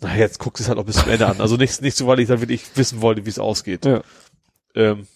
na 0.00 0.16
jetzt 0.16 0.38
guckst 0.38 0.60
du 0.60 0.64
es 0.64 0.68
halt 0.68 0.78
auch 0.78 0.84
bis 0.84 0.96
zum 0.96 1.10
Ende 1.10 1.26
an. 1.26 1.40
Also 1.40 1.56
nicht, 1.56 1.82
nicht 1.82 1.96
so, 1.96 2.06
weil 2.06 2.20
ich 2.20 2.28
da 2.28 2.40
wirklich 2.40 2.76
wissen 2.76 3.00
wollte, 3.02 3.24
wie 3.26 3.30
es 3.30 3.38
ausgeht. 3.38 3.84
Ja, 3.84 4.02
ähm, 4.74 5.08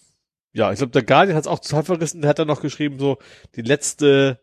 ja 0.51 0.71
ich 0.71 0.79
glaube, 0.79 0.91
der 0.91 1.03
Guardian 1.03 1.35
hat 1.35 1.43
es 1.43 1.47
auch 1.47 1.59
total 1.59 1.83
verrissen. 1.83 2.21
Der 2.21 2.29
hat 2.29 2.39
dann 2.39 2.47
noch 2.47 2.61
geschrieben, 2.61 2.99
so 2.99 3.17
die 3.55 3.61
letzte 3.61 4.39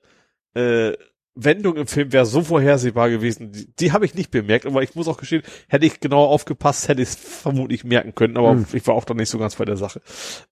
äh, 0.55 0.93
Wendung 1.35 1.77
im 1.77 1.87
Film 1.87 2.13
wäre 2.13 2.27
so 2.27 2.43
vorhersehbar 2.43 3.09
gewesen. 3.11 3.53
Die, 3.53 3.73
die 3.77 3.93
habe 3.93 4.05
ich 4.05 4.15
nicht 4.15 4.31
bemerkt, 4.31 4.67
aber 4.67 4.83
ich 4.83 4.95
muss 4.95 5.09
auch 5.09 5.17
gestehen, 5.17 5.43
hätte 5.69 5.87
ich 5.87 6.01
genauer 6.01 6.29
aufgepasst, 6.29 6.89
hätte 6.89 7.03
ich 7.03 7.09
es 7.09 7.15
vermutlich 7.15 7.85
merken 7.85 8.15
können, 8.15 8.37
aber 8.37 8.53
hm. 8.53 8.67
ich 8.73 8.87
war 8.87 8.95
auch 8.95 9.05
dann 9.05 9.17
nicht 9.17 9.31
so 9.31 9.39
ganz 9.39 9.57
bei 9.57 9.65
der 9.65 9.77
Sache. 9.77 10.01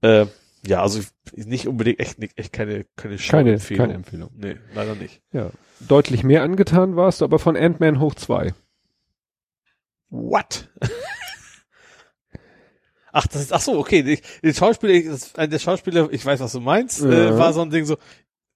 Äh, 0.03 0.27
ja, 0.67 0.83
also 0.83 1.01
nicht 1.35 1.69
unbedingt 1.69 2.01
echt, 2.01 2.19
echt 2.37 2.53
keine, 2.53 2.85
keine 2.97 3.17
keine, 3.17 3.59
keine 3.59 3.95
Empfehlung. 3.95 4.31
Nee, 4.37 4.57
leider 4.75 4.95
nicht. 4.95 5.23
Ja. 5.33 5.51
Deutlich 5.81 6.25
mehr 6.25 6.43
angetan 6.43 6.97
warst 6.97 7.21
du 7.21 7.25
aber 7.25 7.39
von 7.39 7.57
Ant-Man 7.57 8.01
hoch 8.01 8.15
zwei. 8.15 8.55
What? 10.11 10.69
Ach, 13.13 13.27
das 13.27 13.43
ist, 13.43 13.53
ach 13.53 13.61
so, 13.61 13.79
okay. 13.79 14.03
Die, 14.03 14.21
die 14.45 14.55
Schauspieler, 14.55 15.11
das, 15.11 15.33
der 15.33 15.59
Schauspieler, 15.59 16.09
ich 16.13 16.25
weiß, 16.25 16.41
was 16.41 16.53
du 16.53 16.61
meinst, 16.61 17.03
äh, 17.03 17.11
ja. 17.11 17.31
äh, 17.31 17.39
war 17.39 17.53
so 17.53 17.63
ein 17.63 17.71
Ding 17.71 17.85
so, 17.85 17.97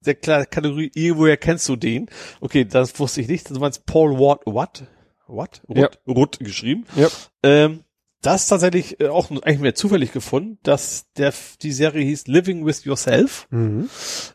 der 0.07 0.15
klar 0.15 0.47
Kategorie, 0.47 0.91
irgendwoher 0.95 1.37
kennst 1.37 1.69
du 1.69 1.77
den? 1.77 2.09
Okay, 2.41 2.65
das 2.65 2.99
wusste 2.99 3.21
ich 3.21 3.29
nicht. 3.29 3.51
Du 3.51 3.59
meinst 3.59 3.87
Paul 3.87 4.19
Ward, 4.19 4.43
what? 4.47 4.85
What? 5.27 5.63
Rutt, 5.69 5.77
ja. 5.79 6.13
Rutt 6.13 6.39
geschrieben. 6.41 6.85
Ja. 6.95 7.09
Ähm, 7.43 7.85
das 8.23 8.47
tatsächlich 8.47 9.01
äh, 9.01 9.09
auch 9.09 9.31
eigentlich 9.31 9.59
mehr 9.59 9.75
zufällig 9.75 10.13
gefunden, 10.13 10.59
dass 10.63 11.07
der 11.17 11.35
die 11.61 11.73
Serie 11.73 12.05
hieß 12.05 12.29
Living 12.29 12.65
with 12.65 12.85
Yourself. 12.85 13.49
Mhm. 13.51 13.91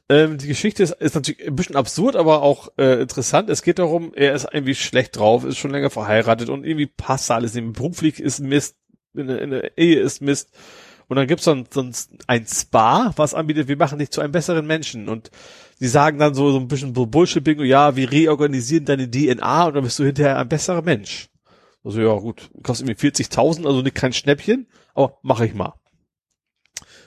Ähm, 0.09 0.37
die 0.37 0.47
Geschichte 0.47 0.83
ist, 0.83 0.91
ist 0.91 1.15
natürlich 1.15 1.47
ein 1.47 1.55
bisschen 1.55 1.77
absurd, 1.77 2.17
aber 2.17 2.41
auch 2.41 2.69
äh, 2.77 3.01
interessant. 3.01 3.49
Es 3.49 3.61
geht 3.61 3.79
darum, 3.79 4.13
er 4.13 4.33
ist 4.33 4.47
irgendwie 4.51 4.75
schlecht 4.75 5.15
drauf, 5.15 5.45
ist 5.45 5.57
schon 5.57 5.71
länger 5.71 5.89
verheiratet 5.89 6.49
und 6.49 6.65
irgendwie 6.65 6.87
passt 6.87 7.31
alles. 7.31 7.53
Beruflich 7.53 8.19
ist 8.19 8.39
Mist, 8.39 8.75
in 9.13 9.27
der 9.27 9.77
Ehe 9.77 10.01
ist 10.01 10.21
Mist. 10.21 10.51
Und 11.07 11.15
dann 11.15 11.27
gibt's 11.27 11.45
dann, 11.45 11.65
dann 11.73 11.93
ein 12.27 12.45
Spa, 12.45 13.13
was 13.15 13.33
anbietet, 13.33 13.67
wir 13.67 13.77
machen 13.77 13.99
dich 13.99 14.11
zu 14.11 14.21
einem 14.21 14.33
besseren 14.33 14.67
Menschen. 14.67 15.07
Und 15.07 15.31
sie 15.79 15.87
sagen 15.87 16.19
dann 16.19 16.33
so, 16.33 16.51
so 16.51 16.59
ein 16.59 16.67
bisschen 16.67 16.93
Bullshit-Bingo, 16.93 17.63
ja, 17.63 17.95
wir 17.95 18.11
reorganisieren 18.11 18.85
deine 18.85 19.09
DNA 19.09 19.67
und 19.67 19.75
dann 19.75 19.83
bist 19.83 19.99
du 19.99 20.03
hinterher 20.03 20.37
ein 20.37 20.49
besserer 20.49 20.81
Mensch. 20.81 21.29
Also 21.83 22.01
ja, 22.01 22.13
gut, 22.15 22.49
kostet 22.63 22.89
irgendwie 22.89 23.07
40.000, 23.07 23.65
also 23.65 23.81
nicht 23.81 23.95
kein 23.95 24.11
Schnäppchen, 24.11 24.67
aber 24.93 25.17
mache 25.21 25.45
ich 25.45 25.53
mal. 25.53 25.73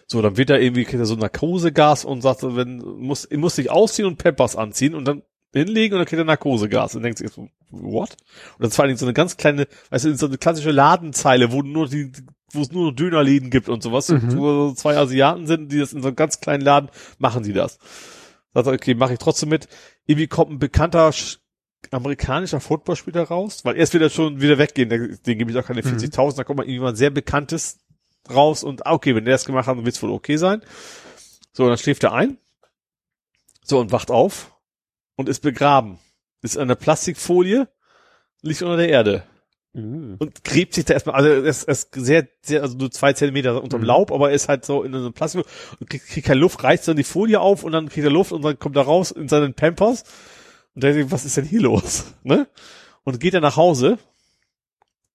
So, 0.06 0.22
dann 0.22 0.36
wird 0.36 0.50
er 0.50 0.60
irgendwie, 0.60 0.84
kriegt 0.84 0.98
er 0.98 1.06
so 1.06 1.14
Narkosegas 1.14 2.04
und 2.04 2.22
sagt, 2.22 2.42
wenn, 2.42 2.78
muss, 2.78 3.28
muss 3.30 3.56
sich 3.56 3.70
ausziehen 3.70 4.08
und 4.08 4.16
Peppers 4.16 4.56
anziehen 4.56 4.94
und 4.94 5.04
dann 5.04 5.22
hinlegen 5.52 5.94
und 5.94 6.00
dann 6.00 6.06
kriegt 6.06 6.20
er 6.20 6.24
Narkosegas 6.24 6.94
und 6.94 7.02
denkt 7.02 7.18
sich 7.18 7.30
so, 7.30 7.48
what? 7.70 8.16
Und 8.58 8.66
das 8.66 8.76
war 8.78 8.84
allerdings 8.84 9.00
so 9.00 9.06
eine 9.06 9.12
ganz 9.12 9.36
kleine, 9.36 9.66
weißt 9.90 10.04
du, 10.04 10.16
so 10.16 10.26
eine 10.26 10.38
klassische 10.38 10.70
Ladenzeile, 10.70 11.52
wo 11.52 11.62
nur 11.62 11.88
die, 11.88 12.12
wo 12.52 12.62
es 12.62 12.70
nur 12.70 12.94
Dönerläden 12.94 13.50
gibt 13.50 13.68
und 13.68 13.82
sowas, 13.82 14.08
mhm. 14.08 14.36
wo 14.36 14.68
so 14.68 14.74
zwei 14.74 14.96
Asiaten 14.96 15.46
sind, 15.46 15.72
die 15.72 15.78
das 15.78 15.92
in 15.92 16.02
so 16.02 16.08
einem 16.08 16.16
ganz 16.16 16.40
kleinen 16.40 16.62
Laden, 16.62 16.90
machen 17.18 17.44
sie 17.44 17.52
das. 17.52 17.78
Sagt 18.54 18.66
er, 18.66 18.72
okay, 18.72 18.94
mache 18.94 19.12
ich 19.12 19.18
trotzdem 19.18 19.48
mit. 19.48 19.68
Irgendwie 20.06 20.26
kommt 20.26 20.50
ein 20.50 20.58
bekannter 20.58 21.12
amerikanischer 21.90 22.60
Footballspieler 22.60 23.22
raus, 23.22 23.64
weil 23.64 23.76
erst 23.76 23.94
wird 23.94 24.02
er 24.02 24.10
schon 24.10 24.40
wieder 24.40 24.58
weggehen, 24.58 24.88
den 24.88 25.38
gebe 25.38 25.50
ich 25.50 25.56
auch 25.56 25.64
keine 25.64 25.80
40.000, 25.80 26.32
mhm. 26.32 26.36
da 26.36 26.44
kommt 26.44 26.58
mal 26.58 26.68
jemand 26.68 26.98
sehr 26.98 27.10
bekanntes 27.10 27.78
raus 28.28 28.62
und 28.62 28.86
ah, 28.86 28.92
okay, 28.92 29.14
wenn 29.14 29.24
der 29.24 29.34
das 29.34 29.44
gemacht 29.46 29.66
hat, 29.66 29.76
dann 29.76 29.84
wird 29.84 29.96
es 29.96 30.02
wohl 30.02 30.10
okay 30.10 30.36
sein. 30.36 30.62
So, 31.52 31.66
dann 31.68 31.78
schläft 31.78 32.04
er 32.04 32.12
ein. 32.12 32.38
So, 33.64 33.80
und 33.80 33.92
wacht 33.92 34.10
auf 34.10 34.52
und 35.20 35.28
ist 35.28 35.40
begraben. 35.40 35.98
Ist 36.42 36.56
an 36.56 36.68
der 36.68 36.74
Plastikfolie, 36.74 37.68
liegt 38.40 38.62
unter 38.62 38.78
der 38.78 38.88
Erde. 38.88 39.22
Mhm. 39.74 40.16
Und 40.18 40.42
gräbt 40.42 40.74
sich 40.74 40.86
da 40.86 40.94
erstmal, 40.94 41.14
also 41.14 41.28
er 41.28 41.44
ist, 41.44 41.68
ist 41.68 41.94
sehr, 41.94 42.26
sehr, 42.42 42.62
also 42.62 42.76
nur 42.78 42.90
zwei 42.90 43.12
Zentimeter 43.12 43.62
unterm 43.62 43.82
mhm. 43.82 43.86
Laub, 43.86 44.12
aber 44.12 44.30
er 44.30 44.34
ist 44.34 44.48
halt 44.48 44.64
so 44.64 44.82
in 44.82 44.94
einem 44.94 45.12
Plastik 45.12 45.44
und 45.78 45.90
kriegt, 45.90 46.06
kriegt 46.06 46.26
keine 46.26 46.40
Luft, 46.40 46.64
reißt 46.64 46.88
dann 46.88 46.96
die 46.96 47.04
Folie 47.04 47.38
auf 47.38 47.62
und 47.62 47.72
dann 47.72 47.90
kriegt 47.90 48.04
er 48.04 48.10
Luft 48.10 48.32
und 48.32 48.42
dann 48.42 48.58
kommt 48.58 48.76
er 48.76 48.82
raus 48.82 49.10
in 49.10 49.28
seinen 49.28 49.52
Pampers 49.52 50.04
und 50.74 50.82
der 50.82 50.94
denkt, 50.94 51.12
was 51.12 51.26
ist 51.26 51.36
denn 51.36 51.44
hier 51.44 51.60
los? 51.60 52.14
Ne? 52.24 52.48
Und 53.04 53.20
geht 53.20 53.34
er 53.34 53.40
nach 53.40 53.56
Hause. 53.56 53.98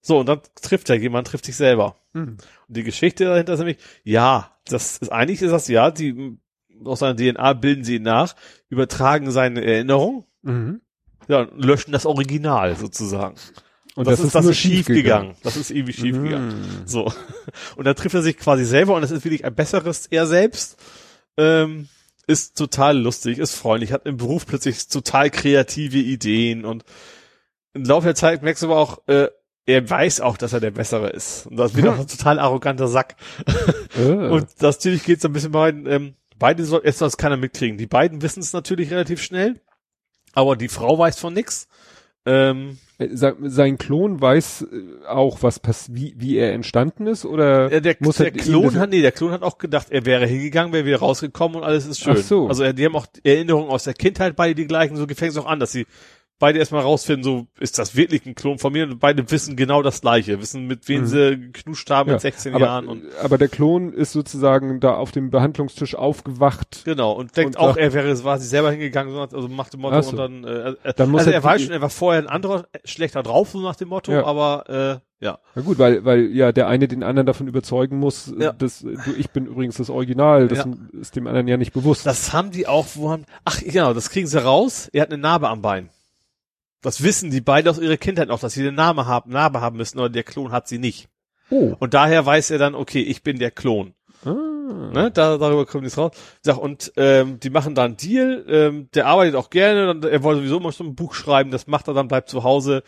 So, 0.02 0.20
und 0.20 0.28
dann 0.28 0.42
trifft 0.62 0.90
er 0.90 0.96
jemand, 0.98 1.28
trifft 1.28 1.46
sich 1.46 1.56
selber. 1.56 1.96
Mhm. 2.14 2.38
Und 2.68 2.78
die 2.78 2.84
Geschichte 2.84 3.26
dahinter 3.26 3.54
ist 3.54 3.60
nämlich, 3.60 3.78
ja, 4.04 4.56
das 4.66 4.98
ist, 4.98 5.12
eigentlich 5.12 5.42
ist 5.42 5.52
das, 5.52 5.68
ja, 5.68 5.90
die, 5.90 6.38
aus 6.84 7.00
seiner 7.00 7.16
DNA 7.16 7.54
bilden 7.54 7.84
sie 7.84 7.96
ihn 7.96 8.04
nach, 8.04 8.36
übertragen 8.70 9.32
seine 9.32 9.64
Erinnerung, 9.64 10.26
mhm. 10.42 10.82
ja, 11.28 11.42
und 11.42 11.64
löschen 11.64 11.92
das 11.92 12.06
Original 12.06 12.76
sozusagen. 12.76 13.36
Und 13.96 14.08
das, 14.08 14.18
das 14.18 14.28
ist, 14.28 14.36
das 14.36 14.46
ist 14.46 14.58
schief 14.58 14.88
gegangen. 14.88 15.04
gegangen. 15.04 15.36
Das 15.44 15.56
ist 15.56 15.72
irgendwie 15.72 15.94
schief 15.94 16.18
mhm. 16.18 16.24
gegangen. 16.24 16.82
So. 16.86 17.12
Und 17.78 17.86
dann 17.86 17.96
trifft 17.96 18.16
er 18.16 18.22
sich 18.22 18.38
quasi 18.38 18.66
selber 18.66 18.94
und 18.96 19.04
es 19.04 19.12
ist 19.12 19.24
wirklich 19.24 19.46
ein 19.46 19.56
besseres 19.56 20.08
er 20.08 20.28
selbst. 20.28 20.78
Ähm, 21.38 21.88
ist 22.28 22.58
total 22.58 22.98
lustig, 22.98 23.38
ist 23.38 23.56
freundlich, 23.56 23.92
hat 23.92 24.06
im 24.06 24.18
Beruf 24.18 24.46
plötzlich 24.46 24.88
total 24.88 25.30
kreative 25.30 26.00
Ideen 26.00 26.66
und 26.66 26.84
im 27.74 27.84
Laufe 27.84 28.08
der 28.08 28.16
Zeit 28.16 28.42
merkst 28.42 28.64
du 28.64 28.68
aber 28.68 28.78
auch, 28.78 29.08
äh, 29.08 29.28
er 29.68 29.90
weiß 29.90 30.22
auch, 30.22 30.38
dass 30.38 30.54
er 30.54 30.60
der 30.60 30.72
Bessere 30.72 31.10
ist. 31.10 31.48
Und 31.48 31.58
das 31.58 31.76
wird 31.76 31.88
auch 31.88 31.98
ein 32.00 32.08
total 32.08 32.40
arroganter 32.40 32.88
Sack. 32.88 33.16
Äh. 33.98 34.12
Und 34.12 34.48
das 34.60 34.78
natürlich 34.78 35.04
geht 35.04 35.22
so 35.22 35.30
ein 35.30 35.34
bisschen 35.34 35.52
bei 35.52 35.70
ähm, 35.70 36.16
beide 36.38 36.64
soll, 36.64 36.82
jetzt 36.84 37.00
soll 37.00 37.08
es 37.08 37.18
keiner 37.18 37.38
mitkriegen. 37.38 37.78
Die 37.78 37.88
beiden 37.88 38.22
wissen 38.22 38.42
es 38.42 38.54
natürlich 38.54 38.92
relativ 38.92 39.22
schnell, 39.22 39.62
aber 40.34 40.56
die 40.56 40.68
Frau 40.68 40.98
weiß 40.98 41.20
von 41.20 41.34
nix. 41.34 41.68
Ähm, 42.28 42.80
äh, 42.98 43.10
sein 43.12 43.78
Klon 43.78 44.20
weiß 44.20 44.64
äh, 44.72 45.06
auch, 45.08 45.44
was 45.44 45.60
pass 45.60 45.94
wie, 45.94 46.16
wie 46.18 46.38
er 46.38 46.54
entstanden 46.54 47.06
ist, 47.06 47.24
oder 47.24 47.72
ja, 47.72 47.80
der, 47.80 47.98
muss 48.00 48.18
der 48.18 48.32
Klon 48.32 48.80
hat, 48.80 48.90
nee, 48.90 49.02
der 49.02 49.12
Klon 49.12 49.32
hat 49.32 49.44
auch 49.44 49.60
gedacht, 49.60 49.88
er 49.92 50.06
wäre 50.06 50.26
hingegangen, 50.26 50.74
wäre 50.74 50.86
wieder 50.86 51.00
rausgekommen 51.00 51.58
und 51.58 51.64
alles 51.64 51.86
ist 51.86 52.00
schön. 52.00 52.16
Ach 52.18 52.24
so. 52.24 52.48
Also 52.48 52.72
die 52.74 52.84
haben 52.84 52.96
auch 52.96 53.06
Erinnerungen 53.24 53.70
aus 53.70 53.84
der 53.84 53.94
Kindheit 53.94 54.36
beide 54.36 54.56
die 54.56 54.66
gleichen, 54.66 54.96
so 54.96 55.06
gefängt 55.06 55.34
es 55.34 55.38
auch 55.38 55.46
an, 55.46 55.60
dass 55.60 55.72
sie 55.72 55.86
beide 56.40 56.60
erstmal 56.60 56.82
rausfinden, 56.82 57.24
so 57.24 57.48
ist 57.60 57.80
das 57.80 57.96
wirklich 57.96 58.26
ein 58.26 58.36
Klon 58.36 58.60
von 58.60 58.74
mir 58.74 58.84
und 58.84 59.00
beide 59.00 59.30
wissen 59.32 59.56
genau 59.56 59.82
das 59.82 60.02
gleiche, 60.02 60.42
wissen 60.42 60.68
mit 60.68 60.88
wem 60.88 61.02
mhm. 61.02 61.06
sie 61.06 61.40
geknuscht 61.40 61.90
haben 61.90 62.10
ja, 62.10 62.16
mit 62.16 62.22
16 62.22 62.56
aber, 62.56 62.66
Jahren 62.66 62.88
und 62.88 63.04
aber 63.24 63.38
der 63.38 63.48
Klon 63.48 63.94
ist 63.94 64.12
sozusagen 64.12 64.80
da 64.80 64.96
auf 64.96 65.12
dem 65.12 65.30
Behandlungstisch 65.30 65.96
aufgewacht. 65.96 66.82
Genau 66.86 67.14
und 67.14 67.36
denkt 67.38 67.56
und 67.56 67.62
auch, 67.62 67.78
er 67.78 67.94
wäre 67.94 68.24
war 68.24 68.38
sie 68.38 68.48
selber 68.48 68.72
hingegangen, 68.72 69.16
also 69.16 69.48
macht 69.48 69.74
dem 69.74 69.82
Motto 69.82 70.02
so. 70.02 70.12
und 70.12 70.18
dann, 70.18 70.44
äh, 70.44 70.70
äh 70.84 70.94
dann 70.96 71.10
muss 71.10 71.22
also 71.22 71.32
er, 71.32 71.38
er 71.38 71.44
weiß 71.44 71.62
schon, 71.64 71.72
er 71.72 71.82
war 71.82 71.90
vorher 71.90 72.22
ein 72.22 72.30
anderer 72.30 72.68
schlechter 72.84 73.24
drauf 73.24 73.50
so 73.50 73.62
nach 73.62 73.76
dem 73.76 73.90
Motto, 73.90 74.12
ja. 74.12 74.26
aber 74.26 75.02
äh, 75.02 75.26
ja. 75.26 75.40
Na 75.56 75.62
gut, 75.62 75.80
weil 75.80 76.04
weil 76.04 76.26
ja 76.32 76.52
der 76.52 76.68
eine 76.68 76.88
den 76.90 77.02
anderen 77.02 77.26
davon 77.26 77.48
überzeugen 77.48 77.98
muss, 77.98 78.34
ja. 78.38 78.52
dass 78.52 78.80
du 78.80 78.94
ich 79.18 79.30
bin 79.30 79.46
übrigens 79.46 79.78
das 79.78 79.90
Original, 79.90 80.50
das 80.50 80.60
ja. 80.60 80.74
ist 81.00 81.16
dem 81.16 81.28
anderen 81.28 81.48
ja 81.48 81.56
nicht 81.56 81.72
bewusst. 81.72 82.06
Das 82.06 82.34
haben 82.34 82.52
die 82.52 82.68
auch, 82.68 82.86
wo 82.96 83.12
haben 83.12 83.26
Ach 83.46 83.60
genau, 83.62 83.94
das 83.94 84.10
kriegen 84.10 84.28
sie 84.28 84.44
raus. 84.44 84.90
Er 84.92 85.04
hat 85.04 85.12
eine 85.12 85.22
Narbe 85.22 85.48
am 85.48 85.62
Bein 85.62 85.90
Das 86.86 87.02
wissen 87.02 87.32
die 87.32 87.42
beide 87.42 87.70
aus 87.72 87.80
ihrer 87.80 87.98
Kindheit 87.98 88.28
noch, 88.28 88.40
dass 88.40 88.54
sie 88.54 88.62
den 88.62 88.76
Namen 88.76 89.08
haben, 89.08 89.32
Namen 89.32 89.60
haben 89.60 89.78
müssen, 89.78 89.98
aber 89.98 90.10
der 90.10 90.24
Klon 90.24 90.52
hat 90.52 90.68
sie 90.68 90.78
nicht. 90.78 91.10
Oh. 91.50 91.76
Und 91.80 91.94
daher 91.96 92.26
weiß 92.26 92.52
er 92.52 92.60
dann, 92.60 92.76
okay, 92.76 93.02
ich 93.02 93.24
bin 93.24 93.40
der 93.40 93.50
Klon. 93.52 93.96
Ah. 94.24 94.30
Ne? 94.94 95.12
Da, 95.12 95.38
darüber 95.38 95.66
kommt 95.66 95.84
nichts 95.84 95.98
raus. 95.98 96.12
Sag, 96.42 96.58
und 96.58 96.94
ähm, 96.96 97.40
die 97.40 97.50
machen 97.50 97.74
da 97.74 97.86
einen 97.86 97.98
Deal, 97.98 98.46
ähm, 98.48 98.90
der 98.94 99.08
arbeitet 99.08 99.36
auch 99.36 99.50
gerne, 99.50 99.90
und 99.90 100.06
er 100.06 100.22
wollte 100.22 100.42
sowieso 100.42 100.60
mal 100.60 100.72
so 100.72 100.84
ein 100.84 100.96
Buch 100.96 101.16
schreiben, 101.16 101.52
das 101.52 101.66
macht 101.66 101.88
er 101.88 101.96
dann, 101.96 102.08
bleibt 102.08 102.30
zu 102.30 102.44
Hause. 102.44 102.84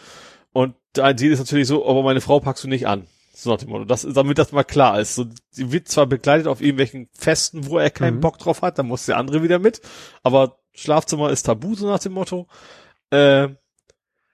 Und 0.54 0.76
ein 1.00 1.18
Deal 1.18 1.32
ist 1.32 1.40
natürlich 1.40 1.68
so, 1.68 1.88
aber 1.88 2.04
meine 2.04 2.22
Frau 2.22 2.40
packst 2.40 2.64
du 2.64 2.68
nicht 2.68 2.88
an. 2.88 3.08
So 3.34 3.52
nach 3.52 3.58
dem 3.58 3.70
Motto. 3.70 3.86
Das, 3.86 4.08
damit 4.08 4.38
das 4.38 4.52
mal 4.52 4.64
klar 4.64 5.00
ist. 5.00 5.16
So, 5.16 5.26
sie 5.50 5.72
wird 5.72 5.88
zwar 5.88 6.06
begleitet 6.06 6.48
auf 6.48 6.62
irgendwelchen 6.62 7.10
Festen, 7.18 7.68
wo 7.68 7.78
er 7.80 7.90
keinen 7.90 8.18
Mhm. 8.18 8.22
Bock 8.22 8.38
drauf 8.38 8.62
hat, 8.62 8.78
dann 8.78 8.88
muss 8.88 9.06
der 9.08 9.18
andere 9.18 9.42
wieder 9.44 9.60
mit. 9.60 9.82
Aber 10.22 10.58
Schlafzimmer 10.74 11.32
ist 11.32 11.44
tabu, 11.44 11.76
so 11.76 11.88
nach 11.88 12.00
dem 12.00 12.14
Motto. 12.14 12.48
Äh, 13.12 13.50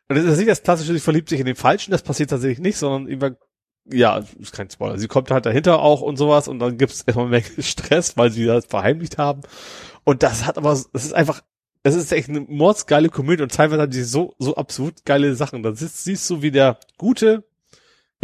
und 0.10 0.18
das 0.18 0.26
ist 0.26 0.38
nicht 0.38 0.50
das 0.50 0.64
klassische, 0.64 0.94
sie 0.94 1.00
verliebt 1.00 1.30
sich 1.30 1.40
in 1.40 1.46
den 1.46 1.56
Falschen, 1.56 1.92
das 1.92 2.04
passiert 2.04 2.30
tatsächlich 2.30 2.60
nicht, 2.60 2.78
sondern 2.78 3.08
irgendwann, 3.08 3.38
ja, 3.86 4.24
ist 4.40 4.54
kein 4.54 4.70
Spoiler. 4.70 4.98
Sie 4.98 5.08
kommt 5.08 5.32
halt 5.32 5.46
dahinter 5.46 5.80
auch 5.80 6.02
und 6.02 6.18
sowas 6.18 6.48
und 6.48 6.60
dann 6.60 6.78
gibt's 6.78 7.02
erstmal 7.02 7.28
mehr 7.28 7.44
Stress, 7.60 8.18
weil 8.18 8.32
sie 8.32 8.46
das 8.46 8.66
verheimlicht 8.66 9.18
haben. 9.18 9.42
Und 10.04 10.24
das 10.24 10.46
hat 10.46 10.58
aber, 10.58 10.72
es 10.72 10.88
ist 10.94 11.14
einfach, 11.14 11.42
es 11.84 11.96
ist 11.96 12.12
echt 12.12 12.30
eine 12.30 12.42
mordsgeile 12.42 13.10
Komödie 13.10 13.44
und 13.44 13.52
teilweise 13.52 13.82
hat 13.82 13.94
die 13.94 14.04
so, 14.04 14.36
so 14.40 14.56
absurd 14.56 15.06
geile 15.06 15.36
Sachen. 15.36 15.64
Da 15.64 15.74
siehst 15.74 16.30
du, 16.30 16.42
wie 16.42 16.52
der 16.52 16.80
Gute 16.98 17.44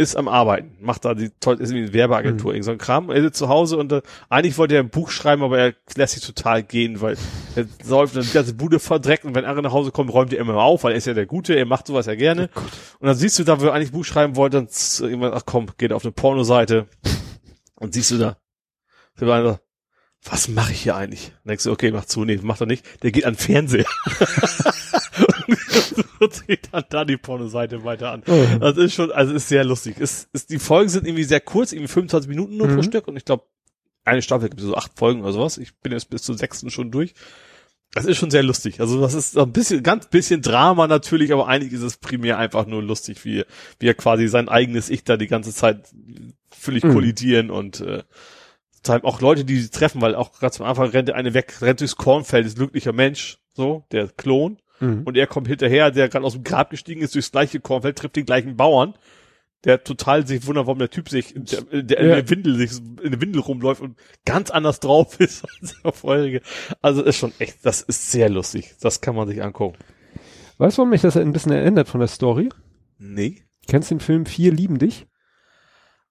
ist 0.00 0.16
am 0.16 0.28
Arbeiten, 0.28 0.78
macht 0.80 1.04
da 1.04 1.12
die 1.12 1.30
toll, 1.40 1.60
ist 1.60 1.74
wie 1.74 1.78
eine 1.78 1.92
Werbeagentur, 1.92 2.54
irgend 2.54 2.64
so 2.64 2.70
ein 2.70 2.78
Kram, 2.78 3.10
er 3.10 3.20
sitzt 3.20 3.36
zu 3.38 3.50
Hause 3.50 3.76
und 3.76 3.92
äh, 3.92 4.00
eigentlich 4.30 4.56
wollte 4.56 4.74
er 4.74 4.80
ein 4.80 4.88
Buch 4.88 5.10
schreiben, 5.10 5.42
aber 5.42 5.58
er 5.58 5.74
lässt 5.94 6.14
sich 6.14 6.24
total 6.24 6.62
gehen, 6.62 7.02
weil 7.02 7.18
er 7.54 7.66
säuft 7.84 8.16
und 8.16 8.26
die 8.26 8.32
ganze 8.32 8.54
Bude 8.54 8.80
verdreckt 8.80 9.26
und 9.26 9.34
wenn 9.34 9.44
andere 9.44 9.62
nach 9.62 9.72
Hause 9.72 9.90
kommt, 9.90 10.10
räumt 10.10 10.32
er 10.32 10.38
immer 10.38 10.54
auf, 10.54 10.84
weil 10.84 10.92
er 10.92 10.96
ist 10.96 11.06
ja 11.06 11.12
der 11.12 11.26
Gute, 11.26 11.54
er 11.54 11.66
macht 11.66 11.86
sowas 11.86 12.06
ja 12.06 12.14
gerne. 12.14 12.48
und 12.98 13.08
dann 13.08 13.14
siehst 13.14 13.38
du 13.38 13.44
da, 13.44 13.60
wo 13.60 13.66
er 13.66 13.74
eigentlich 13.74 13.90
ein 13.90 13.92
Buch 13.92 14.06
schreiben 14.06 14.36
wollte, 14.36 14.56
dann 14.56 14.68
irgendwann, 15.00 15.34
ach 15.34 15.42
komm, 15.44 15.66
geht 15.76 15.92
auf 15.92 16.02
eine 16.02 16.12
Pornoseite 16.12 16.86
und 17.74 17.92
siehst 17.92 18.10
du 18.10 18.16
da, 18.16 18.38
was 20.24 20.48
mache 20.48 20.72
ich 20.72 20.80
hier 20.82 20.96
eigentlich? 20.96 21.32
Dann 21.44 21.48
denkst 21.50 21.64
du, 21.64 21.72
okay, 21.72 21.90
mach 21.90 22.06
zu, 22.06 22.24
nee, 22.24 22.38
macht 22.42 22.62
er 22.62 22.66
nicht, 22.66 22.86
der 23.02 23.12
geht 23.12 23.26
an 23.26 23.34
den 23.34 23.38
Fernseher. 23.38 23.84
und 26.20 26.46
geht 26.46 26.68
dann 26.72 26.84
da 26.90 27.04
die 27.04 27.16
Pornoseite 27.16 27.84
weiter 27.84 28.12
an. 28.12 28.22
Oh. 28.26 28.46
Das 28.60 28.76
ist 28.76 28.94
schon, 28.94 29.10
also 29.12 29.32
ist 29.32 29.48
sehr 29.48 29.64
lustig. 29.64 29.98
Ist, 29.98 30.28
ist, 30.32 30.50
die 30.50 30.58
Folgen 30.58 30.88
sind 30.88 31.06
irgendwie 31.06 31.24
sehr 31.24 31.40
kurz, 31.40 31.72
irgendwie 31.72 31.88
25 31.88 32.28
Minuten 32.28 32.56
nur 32.56 32.68
pro 32.68 32.76
Mhm. 32.76 32.82
Stück 32.82 33.08
und 33.08 33.16
ich 33.16 33.24
glaube, 33.24 33.44
eine 34.04 34.22
Staffel 34.22 34.48
gibt 34.48 34.60
es 34.60 34.66
so 34.66 34.76
acht 34.76 34.92
Folgen 34.98 35.22
oder 35.22 35.32
sowas. 35.32 35.58
Ich 35.58 35.78
bin 35.80 35.92
jetzt 35.92 36.10
bis 36.10 36.22
zur 36.22 36.36
sechsten 36.36 36.70
schon 36.70 36.90
durch. 36.90 37.14
Das 37.92 38.04
ist 38.04 38.18
schon 38.18 38.30
sehr 38.30 38.44
lustig. 38.44 38.80
Also 38.80 39.00
das 39.00 39.14
ist 39.14 39.32
so 39.32 39.42
ein 39.42 39.52
bisschen, 39.52 39.82
ganz 39.82 40.06
bisschen 40.06 40.42
Drama 40.42 40.86
natürlich, 40.86 41.32
aber 41.32 41.48
eigentlich 41.48 41.72
ist 41.72 41.82
es 41.82 41.96
primär 41.96 42.38
einfach 42.38 42.66
nur 42.66 42.82
lustig, 42.82 43.24
wie, 43.24 43.44
wie 43.80 43.86
er 43.88 43.94
quasi 43.94 44.28
sein 44.28 44.48
eigenes 44.48 44.90
Ich 44.90 45.02
da 45.02 45.16
die 45.16 45.26
ganze 45.26 45.52
Zeit 45.52 45.88
völlig 46.50 46.84
Mhm. 46.84 46.92
kollidieren 46.92 47.50
und 47.50 47.80
äh, 47.80 48.02
auch 49.02 49.20
Leute, 49.20 49.44
die 49.44 49.60
sie 49.60 49.70
treffen, 49.70 50.00
weil 50.00 50.14
auch 50.14 50.32
gerade 50.32 50.52
zum 50.54 50.66
Anfang 50.66 50.88
rennt 50.88 51.08
der 51.08 51.16
eine 51.16 51.34
weg, 51.34 51.60
rennt 51.60 51.80
durchs 51.80 51.96
Kornfeld, 51.96 52.46
ist 52.46 52.56
glücklicher 52.56 52.92
Mensch, 52.92 53.38
so, 53.54 53.84
der 53.92 54.08
Klon. 54.08 54.58
Mhm. 54.80 55.02
Und 55.04 55.16
er 55.16 55.26
kommt 55.26 55.46
hinterher, 55.48 55.90
der 55.90 56.08
gerade 56.08 56.24
aus 56.24 56.32
dem 56.34 56.44
Grab 56.44 56.70
gestiegen 56.70 57.02
ist, 57.02 57.14
durchs 57.14 57.30
gleiche 57.32 57.60
Kornfeld, 57.60 57.96
trifft 57.98 58.16
den 58.16 58.24
gleichen 58.26 58.56
Bauern, 58.56 58.94
der 59.64 59.84
total 59.84 60.26
sich 60.26 60.46
wundert, 60.46 60.66
warum 60.66 60.78
der 60.78 60.88
Typ 60.90 61.08
sich, 61.10 61.34
der, 61.36 61.82
der 61.82 61.98
in 61.98 62.08
Ja. 62.08 62.14
der 62.16 62.30
Windel, 62.30 62.56
sich 62.56 62.78
in 63.02 63.10
der 63.10 63.20
Windel 63.20 63.42
rumläuft 63.42 63.82
und 63.82 63.98
ganz 64.24 64.50
anders 64.50 64.80
drauf 64.80 65.20
ist 65.20 65.44
als 65.60 65.74
der 65.82 65.92
vorherige. 65.92 66.40
Also 66.80 67.02
ist 67.02 67.16
schon 67.16 67.32
echt, 67.38 67.58
das 67.64 67.82
ist 67.82 68.10
sehr 68.10 68.30
lustig. 68.30 68.74
Das 68.80 69.00
kann 69.00 69.14
man 69.14 69.28
sich 69.28 69.42
angucken. 69.42 69.76
Weißt 70.58 70.76
du, 70.76 70.80
warum 70.80 70.90
mich 70.90 71.02
das 71.02 71.16
ein 71.16 71.32
bisschen 71.32 71.52
erinnert 71.52 71.88
von 71.88 72.00
der 72.00 72.08
Story? 72.08 72.48
Nee. 72.98 73.42
Kennst 73.66 73.90
du 73.90 73.94
den 73.96 74.00
Film 74.00 74.26
Vier 74.26 74.52
lieben 74.52 74.78
dich? 74.78 75.06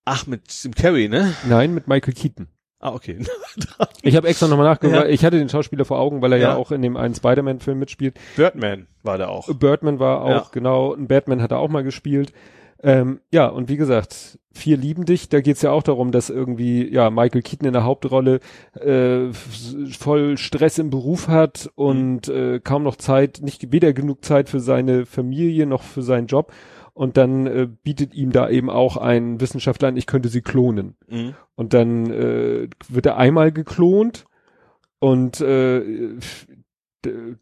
Ach, 0.06 0.26
mit 0.28 0.42
Jim 0.64 0.74
Carrey, 0.74 1.08
ne? 1.10 1.34
Nein, 1.48 1.74
mit 1.74 1.88
Michael 1.88 2.14
Keaton. 2.14 2.48
Ah, 2.80 2.94
okay. 2.94 3.20
Ich 4.02 4.16
habe 4.16 4.28
extra 4.30 4.48
nochmal 4.48 4.66
nachgeguckt, 4.68 5.02
Ja. 5.02 5.06
ich 5.08 5.26
hatte 5.26 5.38
den 5.38 5.50
Schauspieler 5.50 5.84
vor 5.86 6.00
Augen, 6.00 6.22
weil 6.22 6.32
er 6.34 6.38
ja, 6.38 6.50
Ja. 6.52 6.56
auch 6.56 6.72
in 6.72 6.82
dem 6.82 6.96
einen 6.96 7.14
Spider-Man-Film 7.14 7.78
mitspielt. 7.78 8.18
Birdman 8.38 8.88
war 9.04 9.18
der 9.18 9.30
auch. 9.30 9.54
Birdman 9.54 10.00
war 10.00 10.22
auch, 10.22 10.30
Ja. 10.30 10.46
genau, 10.54 10.94
ein 10.94 11.08
Batman 11.08 11.42
hat 11.42 11.52
er 11.52 11.60
auch 11.60 11.70
mal 11.70 11.84
gespielt. 11.84 12.32
Ähm, 12.82 13.20
ja, 13.32 13.48
und 13.48 13.68
wie 13.68 13.76
gesagt, 13.78 14.40
Vier 14.52 14.78
lieben 14.78 15.06
dich, 15.06 15.30
da 15.30 15.42
geht's 15.42 15.62
ja 15.62 15.72
auch 15.72 15.84
darum, 15.84 16.12
dass 16.12 16.30
irgendwie, 16.32 16.92
ja, 16.92 17.12
Michael 17.12 17.44
Keaton 17.44 17.68
in 17.68 17.74
der 17.74 17.84
Hauptrolle 17.84 18.40
äh, 18.74 19.32
voll 19.32 20.38
Stress 20.38 20.80
im 20.80 20.90
Beruf 20.90 21.28
hat 21.28 21.70
und 21.76 22.28
äh, 22.30 22.60
kaum 22.60 22.84
noch 22.84 22.96
Zeit, 22.96 23.40
nicht 23.44 23.72
weder 23.72 23.94
genug 23.94 24.26
Zeit 24.26 24.50
für 24.50 24.60
seine 24.60 25.06
Familie 25.06 25.66
noch 25.68 25.84
für 25.84 26.02
seinen 26.02 26.26
Job. 26.28 26.52
Und 27.00 27.16
dann 27.16 27.48
äh, 27.48 27.66
bietet 27.82 28.14
ihm 28.14 28.34
da 28.34 28.50
eben 28.50 28.70
auch 28.70 28.98
ein 28.98 29.40
Wissenschaftler 29.40 29.88
an, 29.88 29.96
ich 29.96 30.06
könnte 30.06 30.28
sie 30.28 30.42
klonen. 30.42 30.98
Mhm. 31.08 31.34
Und 31.56 31.74
dann 31.74 32.12
äh, 32.12 32.68
wird 32.90 33.06
er 33.06 33.16
einmal 33.16 33.54
geklont 33.54 34.26
und 35.00 35.40
äh, 35.40 35.82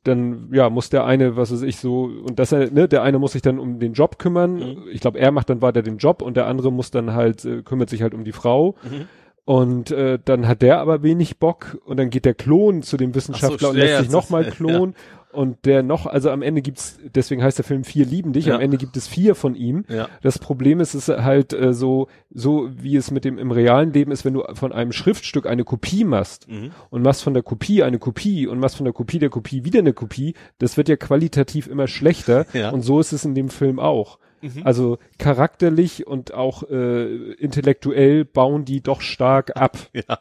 dann 0.04 0.50
ja 0.54 0.70
muss 0.70 0.92
der 0.92 1.06
eine, 1.06 1.38
was 1.38 1.52
weiß 1.52 1.64
ich 1.64 1.78
so 1.78 2.04
und 2.04 2.38
das 2.38 2.52
ne, 2.52 2.88
der 2.88 3.02
eine 3.02 3.18
muss 3.18 3.32
sich 3.32 3.42
dann 3.42 3.58
um 3.58 3.80
den 3.80 3.94
Job 3.94 4.20
kümmern. 4.20 4.58
Mhm. 4.58 4.84
Ich 4.92 5.02
glaube, 5.02 5.18
er 5.18 5.32
macht 5.32 5.50
dann 5.50 5.64
weiter 5.64 5.82
den 5.82 5.98
Job 5.98 6.22
und 6.22 6.38
der 6.38 6.46
andere 6.46 6.72
muss 6.72 6.92
dann 6.92 7.14
halt 7.14 7.44
äh, 7.44 7.64
kümmert 7.64 7.90
sich 7.90 8.04
halt 8.04 8.14
um 8.14 8.24
die 8.24 8.34
Frau 8.34 8.76
Mhm. 8.84 9.08
und 9.46 9.90
äh, 9.90 10.20
dann 10.24 10.48
hat 10.48 10.62
der 10.62 10.78
aber 10.78 11.02
wenig 11.02 11.40
Bock 11.40 11.80
und 11.84 11.98
dann 11.98 12.12
geht 12.12 12.26
der 12.26 12.36
Klon 12.36 12.84
zu 12.84 12.96
dem 12.96 13.16
Wissenschaftler 13.16 13.70
und 13.70 13.76
ja, 13.78 13.82
lässt 13.82 13.94
ja, 13.94 14.02
sich 14.04 14.12
nochmal 14.12 14.46
klonen 14.52 14.94
und 15.38 15.66
der 15.66 15.84
noch, 15.84 16.08
also 16.08 16.32
am 16.32 16.42
Ende 16.42 16.62
gibt's, 16.62 16.98
deswegen 17.16 17.44
heißt 17.44 17.58
der 17.60 17.64
Film 17.66 17.84
Vier 17.84 18.06
lieben 18.06 18.34
dich, 18.34 18.48
Ja. 18.48 18.56
am 18.56 18.62
Ende 18.62 18.78
gibt 18.78 18.98
es 18.98 19.08
vier 19.08 19.36
von 19.36 19.54
ihm. 19.56 19.86
Ja. 19.88 20.10
Das 20.22 20.40
Problem 20.40 20.80
ist, 20.80 20.96
es 20.96 21.08
ist 21.08 21.24
halt 21.24 21.54
äh, 21.54 21.74
so, 21.74 22.08
so 22.34 22.70
wie 22.76 22.96
es 22.96 23.12
mit 23.12 23.24
dem 23.24 23.38
im 23.38 23.52
realen 23.52 23.94
Leben 23.94 24.12
ist, 24.12 24.26
wenn 24.26 24.34
du 24.34 24.44
von 24.56 24.72
einem 24.74 24.92
Schriftstück 24.92 25.46
eine 25.46 25.64
Kopie 25.64 26.04
machst 26.04 26.48
Mhm. 26.50 26.72
und 26.90 27.04
machst 27.04 27.24
von 27.24 27.34
der 27.34 27.44
Kopie 27.44 27.84
eine 27.84 28.00
Kopie 28.00 28.48
und 28.48 28.60
machst 28.60 28.76
von 28.78 28.86
der 28.86 28.94
Kopie 28.94 29.20
der 29.20 29.30
Kopie 29.30 29.64
wieder 29.64 29.80
eine 29.80 29.94
Kopie, 29.94 30.34
das 30.58 30.76
wird 30.76 30.90
ja 30.90 30.96
qualitativ 30.98 31.68
immer 31.68 31.88
schlechter 31.88 32.46
Ja. 32.54 32.72
und 32.72 32.82
so 32.82 33.00
ist 33.00 33.14
es 33.14 33.24
in 33.24 33.36
dem 33.36 33.50
Film 33.50 33.80
auch. 33.80 34.18
Mhm. 34.42 34.62
Also 34.64 34.98
charakterlich 35.20 36.06
und 36.08 36.34
auch 36.34 36.64
äh, 36.70 37.32
intellektuell 37.34 38.26
bauen 38.26 38.66
die 38.66 38.82
doch 38.82 39.02
stark 39.02 39.56
ab. 39.56 39.78
Ja. 39.94 40.20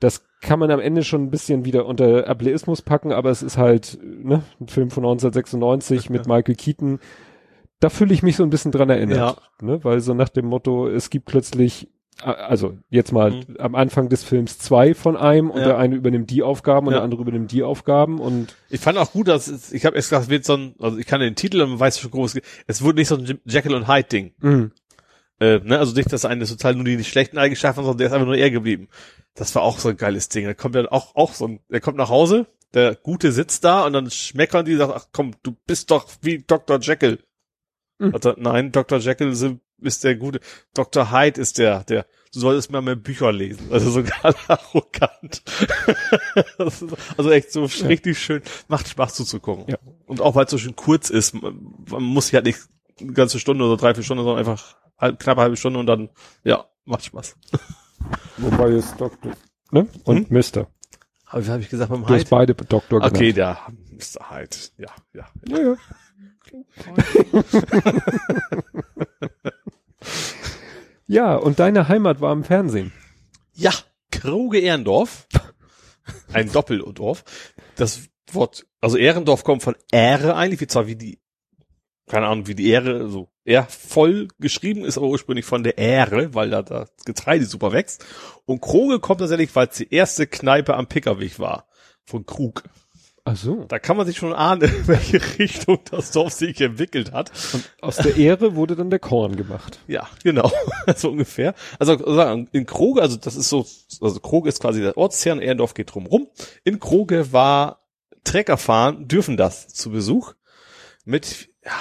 Das 0.00 0.24
kann 0.40 0.58
man 0.58 0.70
am 0.70 0.80
Ende 0.80 1.04
schon 1.04 1.22
ein 1.24 1.30
bisschen 1.30 1.64
wieder 1.64 1.84
unter 1.86 2.26
Ableismus 2.26 2.80
packen, 2.82 3.12
aber 3.12 3.30
es 3.30 3.42
ist 3.42 3.58
halt 3.58 3.98
ne, 4.02 4.42
ein 4.60 4.68
Film 4.68 4.90
von 4.90 5.04
1996 5.04 6.10
mit 6.10 6.26
Michael 6.26 6.54
Keaton. 6.54 6.98
Da 7.80 7.88
fühle 7.90 8.12
ich 8.14 8.22
mich 8.22 8.36
so 8.36 8.42
ein 8.42 8.50
bisschen 8.50 8.72
dran 8.72 8.90
erinnert, 8.90 9.40
ne, 9.62 9.82
weil 9.84 10.00
so 10.00 10.14
nach 10.14 10.28
dem 10.28 10.46
Motto, 10.46 10.88
es 10.88 11.08
gibt 11.10 11.26
plötzlich, 11.26 11.88
also 12.22 12.76
jetzt 12.90 13.12
mal 13.12 13.30
Mhm. 13.30 13.56
am 13.58 13.74
Anfang 13.74 14.08
des 14.10 14.24
Films 14.24 14.58
zwei 14.58 14.92
von 14.94 15.16
einem 15.16 15.50
und 15.50 15.60
Ja. 15.60 15.68
der 15.68 15.78
eine 15.78 15.94
übernimmt 15.96 16.30
die 16.30 16.42
Aufgaben 16.42 16.86
und 16.86 16.92
Ja. 16.92 16.98
der 16.98 17.04
andere 17.04 17.22
übernimmt 17.22 17.52
die 17.52 17.62
Aufgaben 17.62 18.20
und 18.20 18.54
Ich 18.68 18.80
fand 18.80 18.98
auch 18.98 19.12
gut, 19.12 19.28
dass 19.28 19.48
es, 19.48 19.72
ich 19.72 19.86
habe 19.86 19.96
erst 19.96 20.10
gesagt, 20.10 20.24
es 20.24 20.30
wird 20.30 20.44
so 20.44 20.54
ein, 20.54 20.74
also 20.78 20.98
ich 20.98 21.06
kann 21.06 21.20
den 21.20 21.34
Titel 21.34 21.60
und 21.62 21.70
man 21.70 21.80
weiß 21.80 21.98
schon 21.98 22.10
groß, 22.10 22.38
es 22.66 22.82
wurde 22.82 22.98
nicht 22.98 23.08
so 23.08 23.16
ein 23.16 23.38
Jekyll 23.46 23.74
und 23.74 23.88
Hyde 23.88 24.08
Ding. 24.08 24.32
mh, 24.40 24.70
Äh, 25.40 25.58
ne? 25.60 25.78
Also 25.78 25.94
nicht, 25.94 26.12
dass 26.12 26.24
eine 26.24 26.44
total 26.46 26.74
nur 26.74 26.84
die 26.84 26.96
nicht 26.96 27.10
schlechten 27.10 27.38
Eigenschaften, 27.38 27.82
sondern 27.82 27.98
der 27.98 28.06
ist 28.08 28.12
einfach 28.12 28.26
nur 28.26 28.36
er 28.36 28.50
geblieben. 28.50 28.88
Das 29.34 29.54
war 29.54 29.62
auch 29.62 29.78
so 29.78 29.88
ein 29.88 29.96
geiles 29.96 30.28
Ding. 30.28 30.44
Da 30.44 30.54
kommt 30.54 30.74
ja 30.74 30.90
auch, 30.92 31.16
auch 31.16 31.32
so 31.34 31.46
ein, 31.46 31.60
der 31.68 31.80
kommt 31.80 31.96
nach 31.96 32.10
Hause, 32.10 32.46
der 32.74 32.94
Gute 32.94 33.32
sitzt 33.32 33.64
da 33.64 33.84
und 33.86 33.94
dann 33.94 34.10
schmeckern 34.10 34.64
die, 34.64 34.76
sagt, 34.76 34.92
ach 34.94 35.06
komm, 35.12 35.32
du 35.42 35.56
bist 35.66 35.90
doch 35.90 36.08
wie 36.20 36.38
Dr. 36.46 36.78
Jekyll. 36.80 37.18
Mhm. 37.98 38.14
Er, 38.22 38.34
nein, 38.38 38.70
Dr. 38.72 38.98
Jekyll 38.98 39.34
sind- 39.34 39.60
ist 39.82 40.04
der 40.04 40.14
Gute. 40.16 40.40
Dr. 40.74 41.10
Hyde 41.10 41.40
ist 41.40 41.56
der, 41.56 41.84
der, 41.84 42.04
du 42.34 42.40
solltest 42.40 42.70
mal 42.70 42.82
mehr 42.82 42.96
Bücher 42.96 43.32
lesen. 43.32 43.68
Also 43.70 43.90
so 43.90 44.02
ganz 44.22 44.36
arrogant. 44.46 45.42
Also 47.16 47.30
echt 47.30 47.50
so 47.52 47.64
richtig 47.86 48.18
schön, 48.18 48.42
macht 48.68 48.88
Spaß 48.88 49.14
zuzugucken. 49.14 49.64
Ja. 49.68 49.78
Und 50.06 50.20
auch 50.20 50.34
weil 50.34 50.44
es 50.44 50.50
so 50.50 50.58
schön 50.58 50.76
kurz 50.76 51.10
ist, 51.10 51.34
man, 51.34 51.76
muss 52.02 52.26
sich 52.26 52.34
halt 52.34 52.44
nicht 52.44 52.60
eine 53.00 53.12
ganze 53.12 53.40
Stunde 53.40 53.64
oder 53.64 53.76
drei, 53.76 53.94
vier 53.94 54.04
Stunden, 54.04 54.22
sondern 54.24 54.38
einfach 54.38 54.76
knapp 55.00 55.28
eine 55.28 55.42
halbe 55.42 55.56
Stunde 55.56 55.78
und 55.80 55.86
dann, 55.86 56.10
ja, 56.44 56.66
macht 56.84 57.04
Spaß. 57.04 57.36
wobei 58.38 58.70
es 58.70 58.96
Doktor, 58.96 59.32
ne, 59.70 59.86
und 60.04 60.30
Mister. 60.30 60.68
Aber 61.26 61.46
wie 61.46 61.50
habe 61.50 61.62
ich 61.62 61.68
gesagt 61.68 61.90
beim 61.90 62.04
Du 62.04 62.14
hast 62.14 62.28
beide 62.28 62.54
Doktor 62.54 62.98
genannt. 62.98 63.16
Okay, 63.16 63.32
der 63.32 63.58
Mr. 63.90 64.30
Hyde. 64.30 64.56
Ja, 64.78 64.88
ja. 65.12 65.28
Ja, 65.48 65.58
ja. 65.58 65.76
ja, 71.06 71.36
und 71.36 71.60
deine 71.60 71.88
Heimat 71.88 72.20
war 72.20 72.32
im 72.32 72.42
Fernsehen. 72.42 72.92
Ja, 73.54 73.72
Kroge 74.10 74.58
Ehrendorf. 74.58 75.28
Ein 76.32 76.50
Doppeldorf. 76.50 77.24
Das 77.76 78.08
Wort, 78.32 78.66
also 78.80 78.96
Ehrendorf 78.96 79.44
kommt 79.44 79.62
von 79.62 79.76
Ehre 79.92 80.34
eigentlich, 80.34 80.60
wie 80.60 80.66
zwar 80.66 80.86
wie 80.86 80.96
die, 80.96 81.20
keine 82.10 82.26
Ahnung, 82.26 82.46
wie 82.46 82.54
die 82.54 82.68
Ehre, 82.68 83.08
so 83.08 83.28
eher 83.44 83.64
voll 83.64 84.28
geschrieben 84.38 84.84
ist, 84.84 84.98
aber 84.98 85.06
ursprünglich 85.06 85.46
von 85.46 85.62
der 85.62 85.78
Ehre, 85.78 86.34
weil 86.34 86.50
da 86.50 86.62
das 86.62 86.90
Getreide 87.04 87.46
super 87.46 87.72
wächst. 87.72 88.04
Und 88.46 88.60
Kroge 88.60 88.98
kommt 88.98 89.20
tatsächlich, 89.20 89.54
weil 89.54 89.68
es 89.68 89.76
die 89.76 89.94
erste 89.94 90.26
Kneipe 90.26 90.74
am 90.74 90.88
Pickerweg 90.88 91.38
war. 91.38 91.66
Von 92.04 92.26
Krug. 92.26 92.64
Ach 93.24 93.36
so. 93.36 93.64
Da 93.68 93.78
kann 93.78 93.96
man 93.96 94.06
sich 94.06 94.16
schon 94.16 94.32
ahnen, 94.32 94.62
in 94.62 94.86
welche 94.88 95.20
Richtung 95.38 95.78
das 95.90 96.10
Dorf 96.10 96.32
sich 96.32 96.60
entwickelt 96.60 97.12
hat. 97.12 97.30
Und 97.52 97.70
aus 97.80 97.96
der 97.96 98.16
Ehre 98.16 98.56
wurde 98.56 98.74
dann 98.74 98.90
der 98.90 98.98
Korn 98.98 99.36
gemacht. 99.36 99.78
Ja, 99.86 100.08
genau. 100.24 100.50
so 100.96 101.10
ungefähr. 101.10 101.54
Also 101.78 101.96
sagen, 102.14 102.48
in 102.52 102.66
Kroge, 102.66 103.02
also 103.02 103.16
das 103.16 103.36
ist 103.36 103.48
so, 103.48 103.66
also 104.00 104.18
Kroge 104.18 104.48
ist 104.48 104.60
quasi 104.60 104.80
der 104.80 104.96
Ortskern, 104.96 105.40
Ehrendorf 105.40 105.74
geht 105.74 105.94
drumrum. 105.94 106.28
In 106.64 106.80
Kroge 106.80 107.32
war 107.32 107.86
Treckerfahren, 108.24 109.06
dürfen 109.06 109.36
das 109.36 109.68
zu 109.68 109.90
Besuch 109.90 110.34
mit 111.04 111.48
ja, 111.64 111.72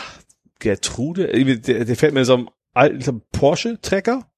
Gertrude, 0.60 1.32
äh, 1.32 1.58
der, 1.58 1.86
der 1.86 1.96
fährt 1.96 2.14
mir 2.14 2.26
so 2.26 2.34
einem 2.36 2.50
alten 2.74 3.22
Porsche-Trecker. 3.32 4.30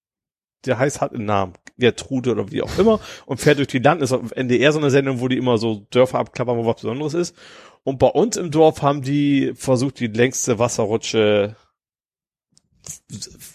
Der 0.65 0.77
heißt, 0.77 1.01
hat 1.01 1.13
einen 1.13 1.25
Namen. 1.25 1.53
Gertrude 1.77 2.31
oder 2.31 2.51
wie 2.51 2.61
auch 2.61 2.77
immer. 2.77 2.99
Und 3.25 3.39
fährt 3.39 3.57
durch 3.57 3.67
die 3.69 3.79
Land. 3.79 4.01
Ist 4.03 4.11
auf 4.11 4.31
NDR 4.31 4.71
so 4.71 4.77
eine 4.79 4.91
Sendung, 4.91 5.19
wo 5.19 5.27
die 5.27 5.37
immer 5.37 5.57
so 5.57 5.87
Dörfer 5.89 6.19
abklappern, 6.19 6.57
wo 6.57 6.65
was 6.65 6.75
Besonderes 6.81 7.15
ist. 7.15 7.35
Und 7.83 7.97
bei 7.97 8.07
uns 8.07 8.37
im 8.37 8.51
Dorf 8.51 8.83
haben 8.83 9.01
die 9.01 9.53
versucht, 9.55 9.99
die 9.99 10.05
längste 10.07 10.59
Wasserrutsche, 10.59 11.55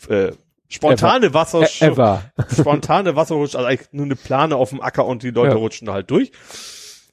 äh, 0.09 0.33
spontane 0.69 1.33
Wasserrutsche, 1.33 1.87
E- 1.97 2.55
spontane 2.61 3.15
Wasserrutsche, 3.15 3.59
also 3.59 3.69
eigentlich 3.69 3.93
nur 3.93 4.07
eine 4.07 4.17
Plane 4.17 4.57
auf 4.57 4.71
dem 4.71 4.81
Acker 4.81 5.07
und 5.07 5.23
die 5.23 5.31
Leute 5.31 5.53
Ja. 5.55 5.59
rutschen 5.59 5.87
da 5.87 5.93
halt 5.93 6.11
durch. 6.11 6.33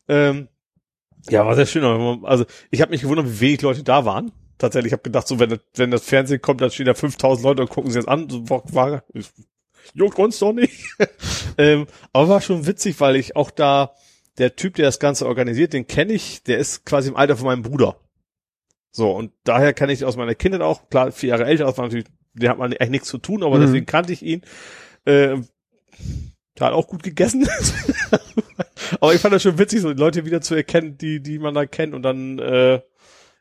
Ähm, 0.08 0.48
ja, 1.30 1.46
war 1.46 1.56
sehr 1.56 1.66
schön. 1.66 1.84
Also 2.26 2.46
ich 2.72 2.82
habe 2.82 2.92
mich 2.92 3.02
gewundert, 3.02 3.28
wie 3.28 3.40
wenig 3.42 3.62
Leute 3.62 3.84
da 3.84 4.06
waren. 4.06 4.32
Tatsächlich, 4.58 4.90
ich 4.90 4.94
habe 4.94 5.04
gedacht, 5.04 5.28
so 5.28 5.40
wenn, 5.40 5.50
das- 5.50 5.60
wenn 5.76 5.92
das 5.92 6.04
Fernsehen 6.04 6.42
kommt, 6.42 6.62
dann 6.62 6.72
stehen 6.72 6.86
da 6.86 6.94
5000 6.94 7.44
Leute 7.46 7.62
und 7.64 7.70
gucken 7.70 7.92
sich 7.92 8.00
das 8.04 8.08
an. 8.08 8.30
So, 8.30 8.48
war, 8.50 9.04
juckt 9.94 10.20
uns 10.20 10.40
doch 10.40 10.54
nicht. 10.54 10.74
ähm, 11.58 11.88
aber 12.14 12.30
war 12.30 12.42
schon 12.42 12.66
witzig, 12.68 13.00
weil 13.00 13.16
ich 13.16 13.36
auch 13.36 13.52
da, 13.52 13.94
der 14.38 14.56
Typ, 14.56 14.76
der 14.76 14.86
das 14.86 15.00
Ganze 15.00 15.28
organisiert, 15.28 15.74
den 15.74 15.88
kenne 15.88 16.14
ich, 16.14 16.44
der 16.44 16.58
ist 16.60 16.86
quasi 16.86 17.10
im 17.10 17.16
Alter 17.16 17.36
von 17.38 17.48
meinem 17.48 17.62
Bruder. 17.64 17.98
So, 18.92 19.12
und 19.12 19.32
daher 19.44 19.74
kann 19.74 19.90
ich 19.90 20.06
aus 20.06 20.18
meiner 20.18 20.36
Kindheit 20.36 20.62
auch, 20.62 20.88
klar, 20.90 21.12
vier 21.12 21.30
Jahre 21.30 21.46
älter, 21.46 21.66
das 21.66 21.78
war 21.78 21.86
natürlich, 21.86 22.06
der 22.34 22.52
hat 22.52 22.58
man 22.60 22.72
eigentlich 22.74 22.90
nichts 22.90 23.08
zu 23.08 23.18
tun, 23.18 23.44
aber 23.44 23.58
Mhm. 23.58 23.62
deswegen 23.62 23.86
kannte 23.88 24.14
ich 24.14 24.22
ihn. 24.24 24.42
Äh, 25.06 25.38
der 26.60 26.68
hat 26.68 26.74
auch 26.74 26.88
gut 26.88 27.04
gegessen. 27.04 27.48
aber 29.00 29.14
ich 29.14 29.22
fand 29.22 29.34
das 29.34 29.44
schon 29.44 29.58
witzig, 29.58 29.82
so 29.82 29.92
Leute 29.92 30.26
wieder 30.26 30.42
zu 30.42 30.56
erkennen, 30.56 30.98
die, 30.98 31.22
die 31.22 31.40
man 31.40 31.54
da 31.54 31.66
kennt 31.66 31.94
und 31.94 32.04
dann, 32.04 32.40
äh, 32.40 32.82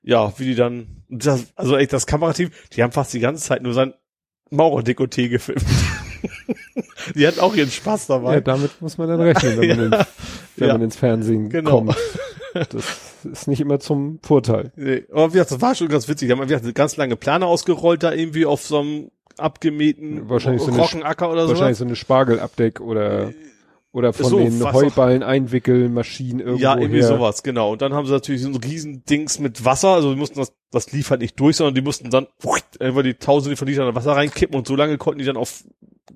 ja, 0.03 0.33
wie 0.39 0.45
die 0.47 0.55
dann, 0.55 1.05
das, 1.09 1.47
also 1.57 1.77
echt 1.77 1.93
das 1.93 2.07
Kamerateam, 2.07 2.51
die 2.73 2.83
haben 2.83 2.93
fast 2.93 3.13
die 3.13 3.21
ganze 3.21 3.45
Zeit 3.45 3.63
nur 3.63 3.75
sein 3.75 3.95
Maurerdekoté 4.51 5.29
gefilmt. 5.29 5.65
die 7.15 7.27
hatten 7.27 7.41
auch 7.41 7.55
ihren 7.55 7.71
Spaß 7.71 8.07
dabei. 8.09 8.35
Ja, 8.35 8.41
damit 8.41 8.81
muss 8.81 8.99
man 8.99 9.09
dann 9.09 9.21
rechnen, 9.21 9.59
wenn, 9.59 9.69
man, 9.69 9.93
ins, 9.93 10.07
wenn 10.57 10.69
Ja. 10.69 10.75
man 10.75 10.83
ins 10.83 10.97
Fernsehen 10.97 11.49
Genau. 11.49 11.71
kommt. 11.71 11.97
Das 12.55 13.25
ist 13.25 13.49
nicht 13.49 13.61
immer 13.61 13.81
zum 13.81 14.19
Vorteil. 14.23 14.73
Nee, 14.77 15.05
aber 15.11 15.29
wie 15.29 15.33
gesagt, 15.35 15.53
das 15.53 15.61
war 15.63 15.75
schon 15.75 15.89
ganz 15.89 16.07
witzig. 16.09 16.29
Die 16.29 16.33
haben 16.33 16.41
wie 16.43 16.47
gesagt, 16.47 16.65
eine 16.65 16.75
ganz 16.75 16.97
lange 16.97 17.17
Plane 17.17 17.47
ausgerollt 17.47 18.03
da 18.03 18.13
irgendwie 18.13 18.45
auf 18.45 18.63
so 18.63 18.81
einem 18.81 19.11
abgemähten 19.39 20.29
Wahrscheinlich 20.29 20.63
so 20.63 20.71
eine 20.73 20.81
Rockenacker 20.81 21.31
oder 21.31 21.45
so. 21.45 21.51
Wahrscheinlich 21.51 21.79
so 21.79 21.85
eine 21.85 21.97
Spargelabdeck 21.97 22.81
oder, 22.81 23.33
oder 23.93 24.13
von 24.13 24.27
so, 24.27 24.39
den 24.39 24.73
Heuballen 24.73 25.23
Einwickelmaschinen 25.23 26.41
irgendwo 26.41 26.63
Ja, 26.63 26.77
irgendwie 26.77 27.01
her. 27.01 27.09
sowas, 27.09 27.43
genau. 27.43 27.73
Und 27.73 27.83
dann 27.83 27.93
haben 27.95 28.07
sie 28.07 28.13
natürlich 28.13 28.43
so 28.43 28.49
ein 28.49 28.57
riesen 28.57 29.05
Dings 29.05 29.39
mit 29.39 29.65
Wasser, 29.65 29.89
also 29.89 30.13
die 30.13 30.19
mussten 30.19 30.39
das, 30.39 30.53
das 30.71 30.93
lief 30.93 31.11
halt 31.11 31.21
nicht 31.21 31.39
durch, 31.39 31.57
sondern 31.57 31.75
die 31.75 31.83
mussten 31.83 32.11
dann 32.11 32.27
einfach 32.81 33.03
die 33.03 33.15
tausende 33.15 33.57
von 33.57 33.69
Litern 33.69 33.95
Wasser 33.95 34.13
reinkippen 34.13 34.57
und 34.57 34.67
so 34.67 34.77
lange 34.77 34.99
konnten 34.99 35.19
die 35.19 35.25
dann 35.25 35.37
auf 35.37 35.65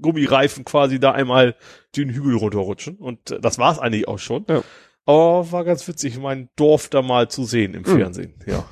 Gummireifen 0.00 0.64
quasi 0.64 0.98
da 1.00 1.12
einmal 1.12 1.54
den 1.96 2.10
Hügel 2.10 2.36
runterrutschen. 2.36 2.96
Und 2.96 3.30
äh, 3.30 3.40
das 3.40 3.58
war's 3.58 3.78
eigentlich 3.78 4.08
auch 4.08 4.18
schon. 4.18 4.44
Ja. 4.48 4.62
Aber 5.06 5.52
war 5.52 5.64
ganz 5.64 5.86
witzig, 5.86 6.18
mein 6.18 6.48
Dorf 6.56 6.88
da 6.88 7.00
mal 7.00 7.28
zu 7.28 7.44
sehen 7.44 7.74
im 7.74 7.82
Mhm. 7.82 7.98
Fernsehen, 7.98 8.34
ja. 8.46 8.64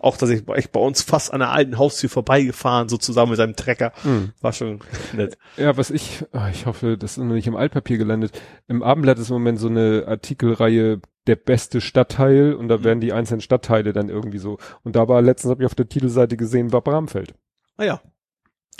Auch 0.00 0.16
tatsächlich 0.16 0.48
ich 0.56 0.70
bei 0.70 0.80
uns 0.80 1.02
fast 1.02 1.32
an 1.32 1.42
einer 1.42 1.52
alten 1.52 1.78
Haustür 1.78 2.08
vorbeigefahren, 2.10 2.88
so 2.88 2.96
zusammen 2.96 3.30
mit 3.30 3.38
seinem 3.38 3.56
Trecker. 3.56 3.92
Hm. 4.02 4.32
War 4.40 4.52
schon 4.52 4.80
nett. 5.12 5.38
Ja, 5.56 5.76
was 5.76 5.90
ich, 5.90 6.24
ah, 6.32 6.48
ich 6.50 6.66
hoffe, 6.66 6.96
das 6.98 7.12
ist 7.12 7.18
noch 7.18 7.34
nicht 7.34 7.46
im 7.46 7.56
Altpapier 7.56 7.98
gelandet. 7.98 8.40
Im 8.68 8.82
Abendblatt 8.82 9.18
ist 9.18 9.30
im 9.30 9.34
Moment 9.34 9.58
so 9.58 9.68
eine 9.68 10.04
Artikelreihe 10.06 11.00
der 11.26 11.36
beste 11.36 11.80
Stadtteil 11.80 12.54
und 12.54 12.68
da 12.68 12.78
Mhm. 12.78 12.84
werden 12.84 13.00
die 13.00 13.12
einzelnen 13.12 13.40
Stadtteile 13.40 13.92
dann 13.92 14.08
irgendwie 14.08 14.38
so. 14.38 14.58
Und 14.82 14.96
da 14.96 15.08
war 15.08 15.22
letztens 15.22 15.50
habe 15.50 15.62
ich 15.62 15.66
auf 15.66 15.74
der 15.74 15.88
Titelseite 15.88 16.36
gesehen, 16.36 16.72
war 16.72 16.80
Bramfeld. 16.80 17.34
Ah 17.76 17.84
ja. 17.84 18.00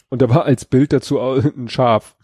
Und 0.08 0.20
da 0.22 0.28
war 0.28 0.44
als 0.44 0.64
Bild 0.64 0.92
dazu 0.92 1.18
ein 1.20 1.68
Schaf. 1.68 2.16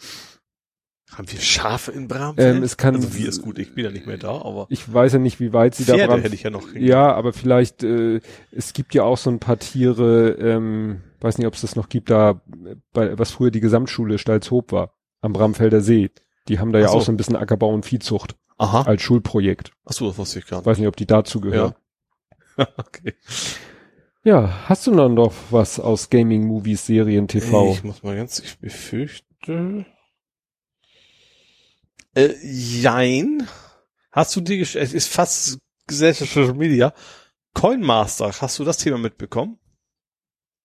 Haben 1.15 1.31
wir 1.33 1.41
Schafe 1.41 1.91
in 1.93 2.07
Bramfeld? 2.07 2.57
Ähm, 2.57 2.63
es 2.63 2.77
kann- 2.77 2.95
also 2.95 3.15
wie 3.15 3.25
ist 3.25 3.43
gut, 3.43 3.59
ich 3.59 3.75
bin 3.75 3.85
ja 3.85 3.91
nicht 3.91 4.07
mehr 4.07 4.19
da, 4.19 4.43
aber 4.43 4.67
Ich 4.69 4.93
weiß 4.93 5.15
ja 5.15 5.19
nicht, 5.19 5.41
wie 5.41 5.53
weit 5.53 5.75
sie 5.75 5.85
da 5.85 5.95
Pferde 5.95 6.13
Bram 6.13 6.21
hätte 6.23 6.35
ich 6.35 6.43
ja 6.43 6.51
noch. 6.51 6.75
Ja, 6.75 7.13
aber 7.15 7.33
vielleicht, 7.33 7.83
äh, 7.83 8.21
es 8.53 8.73
gibt 8.73 8.95
ja 8.95 9.05
auch 9.05 9.17
so 9.17 9.31
ein 9.31 9.39
paar 9.39 9.59
Tiere, 9.59 10.31
ähm, 10.33 11.01
weiß 11.21 11.39
nicht, 11.39 11.47
ob 11.47 11.55
es 11.55 11.63
das 11.63 11.77
noch 11.77 11.89
gibt, 11.89 12.11
da, 12.11 12.41
bei, 12.93 13.19
was 13.19 13.31
früher 13.31 13.51
die 13.51 13.61
Gesamtschule 13.61 14.19
Stalzhoop 14.19 14.71
war, 14.73 14.93
am 15.21 15.33
Bramfelder 15.33 15.81
See. 15.81 16.11
Die 16.49 16.59
haben 16.59 16.73
da 16.73 16.79
ja 16.79 16.89
so. 16.89 16.99
auch 16.99 17.03
so 17.03 17.11
ein 17.13 17.17
bisschen 17.17 17.37
Ackerbau 17.37 17.73
und 17.73 17.85
Viehzucht 17.85 18.37
Aha. 18.59 18.83
als 18.83 19.03
Schulprojekt. 19.03 19.73
Ach 19.87 19.93
so, 19.93 20.09
das 20.09 20.19
wusste 20.19 20.39
ich 20.39 20.47
gar 20.47 20.59
nicht. 20.59 20.67
Weiß 20.67 20.79
nicht, 20.79 20.89
ob 20.89 20.97
die 20.97 21.07
dazu 21.07 21.41
gehören. 21.41 21.75
okay. 22.77 23.15
Ja, 24.25 24.69
hast 24.69 24.87
du 24.87 24.95
dann 24.95 25.15
noch 25.15 25.33
was 25.51 25.81
aus 25.81 26.11
Gaming, 26.11 26.47
Movies, 26.47 26.85
Serien, 26.87 27.29
TV? 27.29 27.73
Ich 27.73 27.85
muss 27.85 28.03
mal 28.03 28.17
ganz, 28.17 28.41
ich 28.41 28.59
befürchte. 28.59 29.87
Äh, 32.19 32.35
jein. 32.43 33.47
Hast 34.13 34.35
du 34.35 34.41
die, 34.41 34.63
gesch- 34.65 34.79
es 34.79 34.93
ist 34.93 35.09
fast 35.09 35.59
Social 35.91 36.55
Media. 36.55 36.93
Coinmaster, 37.55 38.33
hast 38.41 38.59
du 38.59 38.65
das 38.65 38.79
Thema 38.79 38.99
mitbekommen? 38.99 39.59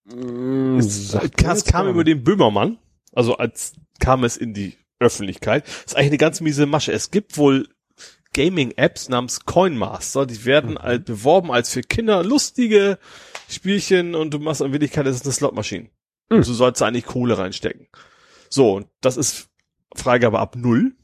Mm, 0.05 0.77
Es, 0.79 1.13
es 1.13 1.65
kam 1.65 1.87
über 1.87 2.03
den 2.03 2.23
Böhmermann. 2.23 2.77
Also 3.13 3.37
als 3.37 3.73
kam 3.99 4.23
es 4.23 4.37
in 4.37 4.53
die 4.53 4.77
Öffentlichkeit. 4.99 5.65
Das 5.67 5.75
ist 5.85 5.95
eigentlich 5.95 6.07
eine 6.11 6.17
ganz 6.17 6.41
miese 6.41 6.65
Masche. 6.65 6.91
Es 6.91 7.11
gibt 7.11 7.37
wohl 7.37 7.69
Gaming-Apps 8.33 9.09
namens 9.09 9.45
Coinmaster, 9.45 10.25
die 10.25 10.43
werden 10.45 10.71
Mhm. 10.71 10.77
als, 10.77 11.03
beworben 11.05 11.51
als 11.51 11.69
für 11.69 11.81
Kinder 11.81 12.23
lustige 12.23 12.97
Spielchen 13.47 14.15
und 14.15 14.33
du 14.33 14.39
machst 14.39 14.61
in 14.61 14.71
Wirklichkeit, 14.71 15.05
das 15.05 15.17
ist 15.17 15.25
eine 15.25 15.33
Slotmaschine. 15.33 15.89
Mhm. 16.29 16.37
Und 16.37 16.47
du 16.47 16.53
sollst 16.53 16.81
eigentlich 16.81 17.05
Kohle 17.05 17.37
reinstecken. 17.37 17.87
So, 18.49 18.73
und 18.75 18.87
das 19.01 19.17
ist 19.17 19.49
Freigabe 19.95 20.39
ab 20.39 20.55
null, 20.55 20.95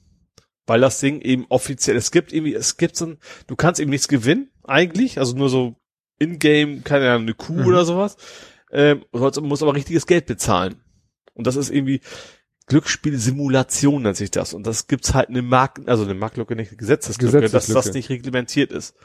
weil 0.69 0.79
das 0.81 0.99
Ding 0.99 1.19
eben 1.21 1.45
offiziell, 1.49 1.97
es 1.97 2.11
gibt 2.11 2.31
irgendwie, 2.31 2.53
es 2.53 2.77
gibt 2.77 2.95
so 2.95 3.07
ein, 3.07 3.17
du 3.47 3.55
kannst 3.55 3.81
eben 3.81 3.89
nichts 3.89 4.07
gewinnen, 4.07 4.49
eigentlich, 4.63 5.17
also 5.19 5.35
nur 5.35 5.49
so 5.49 5.75
in-game, 6.19 6.83
keine 6.83 7.09
Ahnung, 7.09 7.23
eine 7.23 7.33
Kuh 7.33 7.53
Mhm. 7.53 7.65
oder 7.67 7.85
sowas, 7.85 8.15
ähm, 8.71 9.03
du 9.11 9.41
musst 9.41 9.63
aber 9.63 9.75
richtiges 9.75 10.05
Geld 10.05 10.25
bezahlen. 10.27 10.75
Und 11.33 11.47
das 11.47 11.55
ist 11.55 11.69
irgendwie 11.69 12.01
Glücksspielsimulation 12.67 14.03
nennt 14.03 14.17
sich 14.17 14.31
das. 14.31 14.53
Und 14.53 14.67
das 14.67 14.87
gibt's 14.87 15.13
halt 15.13 15.29
eine 15.29 15.41
Mark, 15.41 15.81
also 15.87 16.03
eine 16.03 16.13
Marktlücke, 16.13 16.55
nicht 16.55 16.69
eine 16.69 16.77
Gesetzeslücke, 16.77 17.41
dass 17.41 17.51
Gesetzeslücke. 17.51 17.79
das 17.87 17.93
nicht 17.93 18.09
reglementiert 18.09 18.71
ist. 18.71 18.95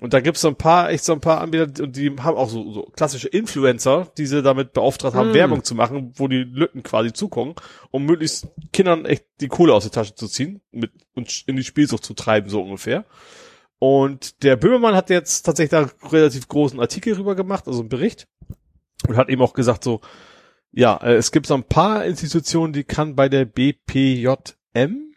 Und 0.00 0.12
da 0.12 0.20
gibt's 0.20 0.40
so 0.40 0.48
ein 0.48 0.56
paar, 0.56 0.90
echt 0.90 1.04
so 1.04 1.12
ein 1.12 1.20
paar 1.20 1.40
Anbieter, 1.40 1.82
und 1.82 1.96
die 1.96 2.10
haben 2.18 2.36
auch 2.36 2.48
so, 2.48 2.72
so 2.72 2.82
klassische 2.96 3.28
Influencer, 3.28 4.08
die 4.18 4.26
sie 4.26 4.42
damit 4.42 4.72
beauftragt 4.72 5.14
haben, 5.14 5.30
Mm. 5.30 5.34
Werbung 5.34 5.64
zu 5.64 5.76
machen, 5.76 6.12
wo 6.16 6.26
die 6.26 6.42
Lücken 6.42 6.82
quasi 6.82 7.12
zukommen, 7.12 7.54
um 7.92 8.04
möglichst 8.04 8.48
Kindern 8.72 9.04
echt 9.04 9.24
die 9.40 9.48
Kohle 9.48 9.72
aus 9.72 9.84
der 9.84 9.92
Tasche 9.92 10.14
zu 10.16 10.26
ziehen 10.26 10.60
mit, 10.72 10.90
und 11.14 11.44
in 11.46 11.56
die 11.56 11.62
Spielsucht 11.62 12.04
zu 12.04 12.14
treiben, 12.14 12.48
so 12.48 12.60
ungefähr. 12.60 13.04
Und 13.78 14.42
der 14.42 14.56
Böhmermann 14.56 14.96
hat 14.96 15.10
jetzt 15.10 15.42
tatsächlich 15.42 15.70
da 15.70 15.88
relativ 16.08 16.48
großen 16.48 16.80
Artikel 16.80 17.14
rüber 17.14 17.36
gemacht, 17.36 17.68
also 17.68 17.80
einen 17.80 17.88
Bericht, 17.88 18.26
und 19.06 19.16
hat 19.16 19.28
eben 19.28 19.42
auch 19.42 19.52
gesagt 19.52 19.84
so, 19.84 20.00
ja, 20.72 20.96
äh, 20.96 21.14
es 21.14 21.30
gibt 21.30 21.46
so 21.46 21.54
ein 21.54 21.64
paar 21.64 22.04
Institutionen, 22.04 22.72
die 22.72 22.82
kann 22.82 23.14
bei 23.14 23.28
der 23.28 23.44
BPJM, 23.44 25.13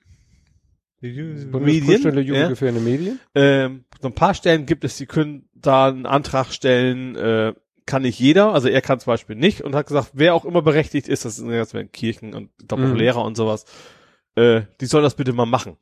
Bundesprüfstelle 1.01 2.21
ja, 2.21 2.27
Jugendgefährdende 2.27 2.81
Medien? 2.81 3.19
ähm, 3.35 3.85
so 4.01 4.07
ein 4.07 4.15
paar 4.15 4.33
Stellen 4.33 4.65
gibt 4.65 4.83
es, 4.83 4.97
die 4.97 5.05
können 5.05 5.47
da 5.53 5.87
einen 5.87 6.05
Antrag 6.05 6.51
stellen, 6.51 7.15
äh, 7.15 7.53
kann 7.85 8.01
nicht 8.01 8.19
jeder, 8.19 8.53
also 8.53 8.67
er 8.67 8.81
kann 8.81 8.99
zum 8.99 9.11
Beispiel 9.11 9.35
nicht 9.35 9.61
und 9.61 9.75
hat 9.75 9.87
gesagt, 9.87 10.11
wer 10.13 10.33
auch 10.33 10.43
immer 10.45 10.61
berechtigt 10.61 11.07
ist, 11.07 11.23
das 11.25 11.37
sind 11.37 11.49
jetzt 11.51 11.75
Kirchen 11.93 12.33
und 12.33 12.49
ich 12.59 12.67
glaube 12.67 12.83
auch 12.83 12.89
Mhm. 12.89 12.95
Lehrer 12.95 13.23
und 13.23 13.37
sowas, 13.37 13.65
äh, 14.35 14.61
die 14.81 14.85
sollen 14.87 15.03
das 15.03 15.15
bitte 15.15 15.33
mal 15.33 15.45
machen. 15.45 15.77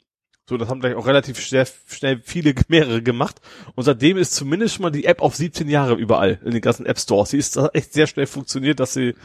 So, 0.48 0.58
das 0.58 0.70
haben 0.70 0.80
gleich 0.80 0.94
auch 0.94 1.08
relativ 1.08 1.40
schnell, 1.40 1.66
schnell 1.88 2.22
viele, 2.24 2.54
mehrere 2.68 3.02
gemacht. 3.02 3.42
Und 3.74 3.84
seitdem 3.84 4.18
ist 4.18 4.36
zumindest 4.36 4.76
schon 4.76 4.84
mal 4.84 4.92
die 4.92 5.06
App 5.06 5.22
auf 5.22 5.36
17 5.36 5.68
Jahre 5.68 5.96
überall 5.96 6.40
in 6.46 6.52
den 6.52 6.62
ganzen 6.62 6.86
App 6.86 7.00
Stores. 7.00 7.32
Sie 7.32 7.40
ist 7.40 7.58
echt 7.74 7.94
sehr 7.94 8.06
schnell 8.06 8.28
funktioniert, 8.28 8.80
dass 8.80 8.94
sie 8.94 9.16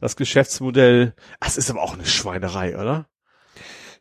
das 0.00 0.16
Geschäftsmodell, 0.16 1.14
das 1.40 1.58
ist 1.58 1.70
aber 1.70 1.82
auch 1.82 1.92
eine 1.92 2.06
Schweinerei, 2.06 2.76
oder? 2.78 3.06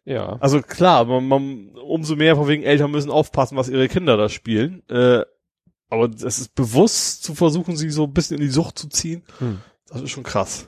Ja. 0.05 0.37
Also 0.39 0.61
klar, 0.61 1.05
man, 1.05 1.27
man, 1.27 1.69
umso 1.75 2.15
mehr 2.15 2.35
von 2.35 2.47
wegen 2.47 2.63
Eltern 2.63 2.91
müssen 2.91 3.11
aufpassen, 3.11 3.55
was 3.57 3.69
ihre 3.69 3.87
Kinder 3.87 4.17
da 4.17 4.29
spielen. 4.29 4.81
Äh, 4.89 5.21
aber 5.89 6.09
es 6.09 6.23
ist 6.39 6.55
bewusst 6.55 7.23
zu 7.23 7.35
versuchen, 7.35 7.75
sie 7.77 7.89
so 7.89 8.05
ein 8.05 8.13
bisschen 8.13 8.37
in 8.37 8.43
die 8.43 8.49
Sucht 8.49 8.79
zu 8.79 8.87
ziehen. 8.89 9.23
Hm. 9.39 9.59
Das 9.89 10.01
ist 10.01 10.09
schon 10.11 10.23
krass. 10.23 10.67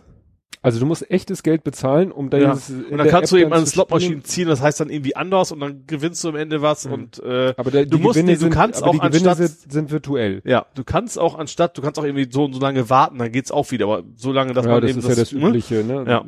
Also 0.62 0.80
du 0.80 0.86
musst 0.86 1.10
echtes 1.12 1.44
Geld 1.44 1.64
bezahlen, 1.66 2.12
um 2.12 2.30
da 2.30 2.38
Ja. 2.38 2.52
Und 2.54 2.98
dann 2.98 3.08
kannst 3.10 3.32
du 3.34 3.36
App 3.36 3.42
eben 3.42 3.52
dann 3.52 3.62
an 3.62 3.66
Slotmaschinen 3.66 4.20
spielen. 4.20 4.24
ziehen, 4.26 4.48
das 4.48 4.62
heißt 4.62 4.80
dann 4.80 4.90
irgendwie 4.90 5.16
anders 5.16 5.52
und 5.52 5.60
dann 5.60 5.86
gewinnst 5.88 6.24
du 6.24 6.30
am 6.30 6.36
Ende 6.38 6.62
was 6.62 6.86
Mhm. 6.86 6.94
und 6.94 7.20
äh, 7.20 7.54
Aber 7.58 7.70
der, 7.72 7.86
Du 7.86 7.98
die 7.98 8.04
musst- 8.04 8.14
Gewinne 8.16 8.32
nee, 8.32 8.36
du 8.36 8.40
sind, 8.42 8.54
kannst 8.54 8.82
auch 8.84 8.92
die 8.92 9.00
Gewinne 9.00 9.30
anstatt- 9.30 9.38
sind, 9.60 9.72
sind 9.74 9.92
virtuell. 9.92 10.42
ja, 10.46 10.66
du 10.76 10.84
kannst 10.86 11.20
auch 11.20 11.38
anstatt, 11.38 11.78
du 11.78 11.82
kannst 11.82 12.00
auch 12.00 12.06
irgendwie 12.06 12.28
so 12.32 12.46
und 12.46 12.54
so 12.54 12.62
lange 12.62 12.90
warten, 12.90 13.18
dann 13.18 13.32
geht's 13.34 13.52
auch 13.52 13.72
wieder, 13.72 13.86
aber 13.88 14.04
so 14.16 14.32
lange, 14.32 14.54
dass 14.54 14.66
ja, 14.66 14.72
man 14.72 14.82
das 14.82 14.90
eben 14.92 15.00
ist 15.00 15.10
ja 15.10 15.16
das 15.16 15.32
ne? 15.34 15.48
Übliche, 15.50 15.84
ne? 15.84 16.06
Ja. 16.08 16.26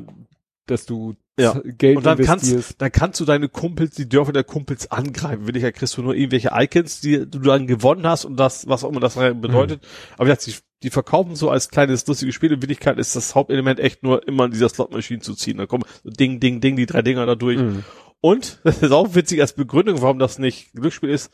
Dass 0.66 0.86
du 0.86 1.16
Ja. 1.38 1.60
Geld 1.66 1.98
Und 1.98 2.06
dann 2.06 2.18
investierst. 2.18 2.54
kannst, 2.70 2.82
dann 2.82 2.92
kannst 2.92 3.20
du 3.20 3.26
deine 3.26 3.50
Kumpels, 3.50 3.96
die 3.96 4.08
Dörfer 4.08 4.32
der 4.32 4.46
Kumpels 4.46 4.90
angreifen. 4.90 5.48
Will 5.48 5.58
ich 5.58 5.64
ja, 5.64 5.72
kriegst 5.72 5.98
du 5.98 6.02
nur 6.02 6.16
irgendwelche 6.16 6.52
Icons, 6.54 7.02
die 7.02 7.30
du 7.30 7.40
dann 7.40 7.68
gewonnen 7.68 8.08
hast 8.08 8.24
und 8.26 8.38
das, 8.38 8.68
was 8.68 8.84
auch 8.86 8.90
immer 8.90 9.02
das 9.02 9.16
bedeutet. 9.16 9.82
Mhm. 9.82 9.88
Aber 10.16 10.28
wie 10.28 10.32
gesagt, 10.32 10.48
die, 10.48 10.56
die 10.84 10.90
verkaufen 10.90 11.36
so 11.36 11.50
als 11.50 11.70
kleines 11.70 12.08
lustiges 12.08 12.34
Spiel. 12.36 12.54
In 12.54 12.62
Wirklichkeit 12.62 12.98
ist 12.98 13.16
das 13.18 13.36
Hauptelement 13.36 13.80
echt 13.82 14.02
nur 14.02 14.26
immer 14.28 14.46
in 14.46 14.52
dieser 14.52 14.70
Slotmaschine 14.70 15.20
zu 15.20 15.34
ziehen. 15.36 15.58
Da 15.58 15.66
kommen 15.66 15.84
so 16.04 16.10
Ding, 16.10 16.40
Ding, 16.40 16.62
Ding, 16.62 16.78
die 16.78 16.86
drei 16.86 17.02
Dinger 17.02 17.26
da 17.26 17.36
durch. 17.36 17.58
Mhm. 17.60 17.84
Und, 18.22 18.60
das 18.64 18.82
ist 18.82 18.92
auch 18.92 19.14
witzig 19.14 19.42
als 19.42 19.54
Begründung, 19.54 20.02
warum 20.02 20.20
das 20.20 20.40
nicht 20.40 20.72
Glücksspiel 20.74 21.10
ist, 21.10 21.32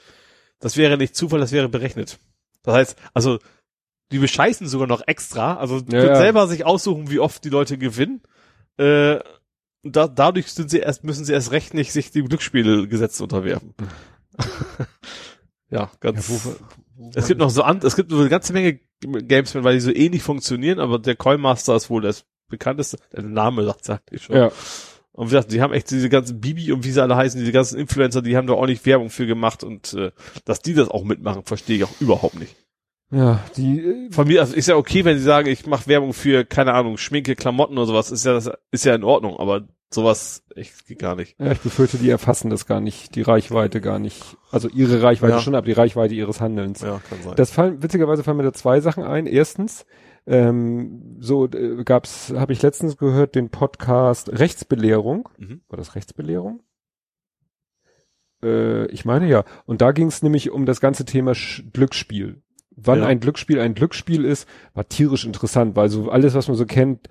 das 0.60 0.78
wäre 0.78 0.98
nicht 0.98 1.16
Zufall, 1.16 1.40
das 1.40 1.52
wäre 1.52 1.70
berechnet. 1.70 2.18
Das 2.64 2.74
heißt, 2.76 2.96
also, 3.14 3.38
die 4.12 4.20
bescheißen 4.20 4.68
sogar 4.68 4.88
noch 4.88 5.02
extra, 5.08 5.56
also 5.58 5.82
Ja, 5.92 6.06
ja. 6.06 6.16
selber 6.16 6.48
sich 6.48 6.66
aussuchen, 6.66 7.10
wie 7.10 7.20
oft 7.20 7.44
die 7.44 7.50
Leute 7.50 7.78
gewinnen. 7.78 8.22
Äh, 8.78 9.20
da, 9.84 10.08
dadurch 10.08 10.52
sind 10.52 10.70
sie 10.70 10.80
erst, 10.80 11.04
müssen 11.04 11.26
sie 11.26 11.34
erst 11.34 11.52
recht 11.52 11.74
nicht 11.74 11.92
sich 11.92 12.12
dem 12.12 12.28
Glücksspielgesetz 12.28 13.20
unterwerfen. 13.20 13.74
ja, 15.70 15.92
ganz. 16.00 16.28
Ja, 16.28 16.36
wo, 16.36 16.50
wo, 16.50 16.56
es 17.16 17.28
gibt 17.28 17.40
noch 17.40 17.50
so 17.50 17.64
an, 17.64 17.80
es 17.84 17.96
gibt 17.96 18.12
so 18.12 18.20
eine 18.20 18.30
ganze 18.30 18.54
Menge 18.54 18.80
Games, 19.02 19.56
weil 19.56 19.74
die 19.74 19.80
so 19.80 19.92
ähnlich 19.92 20.22
funktionieren, 20.22 20.80
aber 20.80 21.00
der 21.00 21.16
Coinmaster 21.16 21.76
ist 21.76 21.90
wohl 21.90 22.02
das 22.02 22.26
bekannteste. 22.48 22.98
Der 23.12 23.24
Name 23.24 23.64
sagt 23.66 23.90
eigentlich 23.90 24.24
schon. 24.24 24.36
ja. 24.36 24.52
Und 25.14 25.28
wie 25.28 25.32
gesagt, 25.32 25.52
die 25.52 25.62
haben 25.62 25.74
echt 25.74 25.92
diese 25.92 26.08
ganzen 26.08 26.40
Bibi 26.40 26.72
und 26.72 26.86
wie 26.86 26.92
sie 26.92 27.02
alle 27.02 27.18
heißen, 27.18 27.40
diese 27.40 27.52
ganzen 27.52 27.78
Influencer, 27.78 28.22
die 28.22 28.38
haben 28.38 28.48
da 28.48 28.54
ordentlich 28.54 28.86
Werbung 28.86 29.10
für 29.10 29.28
gemacht 29.28 29.64
und 29.64 29.94
äh, 29.94 30.12
dass 30.46 30.62
die 30.62 30.74
das 30.74 30.88
auch 30.88 31.04
mitmachen, 31.04 31.44
verstehe 31.44 31.78
ich 31.78 31.84
auch 31.84 32.00
überhaupt 32.00 32.40
nicht. 32.40 32.56
Ja, 33.12 33.44
die, 33.58 33.80
äh, 33.80 34.12
Von 34.12 34.28
mir, 34.28 34.40
also 34.42 34.56
ist 34.56 34.68
ja 34.68 34.76
okay, 34.78 35.04
wenn 35.06 35.18
sie 35.18 35.24
sagen, 35.24 35.48
ich 35.50 35.66
mache 35.66 35.88
Werbung 35.88 36.14
für, 36.14 36.46
keine 36.46 36.74
Ahnung, 36.74 36.98
Schminke, 36.98 37.36
Klamotten 37.36 37.78
oder 37.78 37.88
sowas, 37.88 38.10
ist 38.12 38.26
ja 38.26 38.34
das 38.34 38.50
ist 38.72 38.86
ja 38.86 38.96
in 38.96 39.04
Ordnung, 39.04 39.38
aber 39.38 39.68
sowas 39.94 40.44
echt 40.56 40.88
geht 40.88 41.00
gar 41.00 41.16
nicht. 41.18 41.38
ja, 41.38 41.52
ich 41.52 41.60
befürchte, 41.60 41.98
die 41.98 42.10
erfassen 42.10 42.50
das 42.50 42.66
gar 42.66 42.80
nicht, 42.80 43.16
die 43.16 43.22
Reichweite 43.22 43.82
gar 43.82 44.00
nicht. 44.00 44.38
Also 44.50 44.70
ihre 44.70 45.02
Reichweite 45.04 45.34
Ja. 45.34 45.40
schon, 45.42 45.56
aber 45.56 45.66
die 45.66 45.74
Reichweite 45.74 46.14
ihres 46.14 46.40
Handelns. 46.40 46.82
Ja, 46.82 47.02
kann 47.10 47.22
sein. 47.22 47.36
Das 47.36 47.52
fallen, 47.52 47.84
witzigerweise 47.84 48.24
fallen 48.24 48.38
mir 48.38 48.44
da 48.44 48.54
zwei 48.54 48.80
Sachen 48.80 49.04
ein. 49.04 49.26
Erstens, 49.26 49.86
ähm, 50.26 51.18
so 51.20 51.48
äh, 51.48 51.84
gab's, 51.84 52.32
habe 52.34 52.54
ich 52.54 52.62
letztens 52.62 52.96
gehört, 52.96 53.36
den 53.36 53.50
Podcast 53.50 54.30
Rechtsbelehrung. 54.32 55.28
Mhm. 55.38 55.62
War 55.68 55.76
das 55.78 55.96
Rechtsbelehrung? 55.96 56.62
Äh, 58.44 58.86
ich 58.88 59.04
meine 59.04 59.28
ja. 59.28 59.44
Und 59.66 59.82
da 59.82 59.92
ging 59.92 60.08
es 60.08 60.24
nämlich 60.24 60.52
um 60.52 60.66
das 60.66 60.80
ganze 60.80 61.04
Thema 61.06 61.36
Sch 61.36 61.64
Glücksspiel. 61.74 62.42
Wann 62.84 63.00
Ja. 63.00 63.06
ein 63.06 63.20
Glücksspiel 63.20 63.60
ein 63.60 63.74
Glücksspiel 63.74 64.26
ist, 64.26 64.48
war 64.74 64.88
tierisch 64.88 65.26
interessant, 65.26 65.76
weil 65.76 65.90
so 65.90 66.10
alles, 66.10 66.34
was 66.34 66.48
man 66.48 66.58
so 66.58 66.66
kennt, 66.66 67.08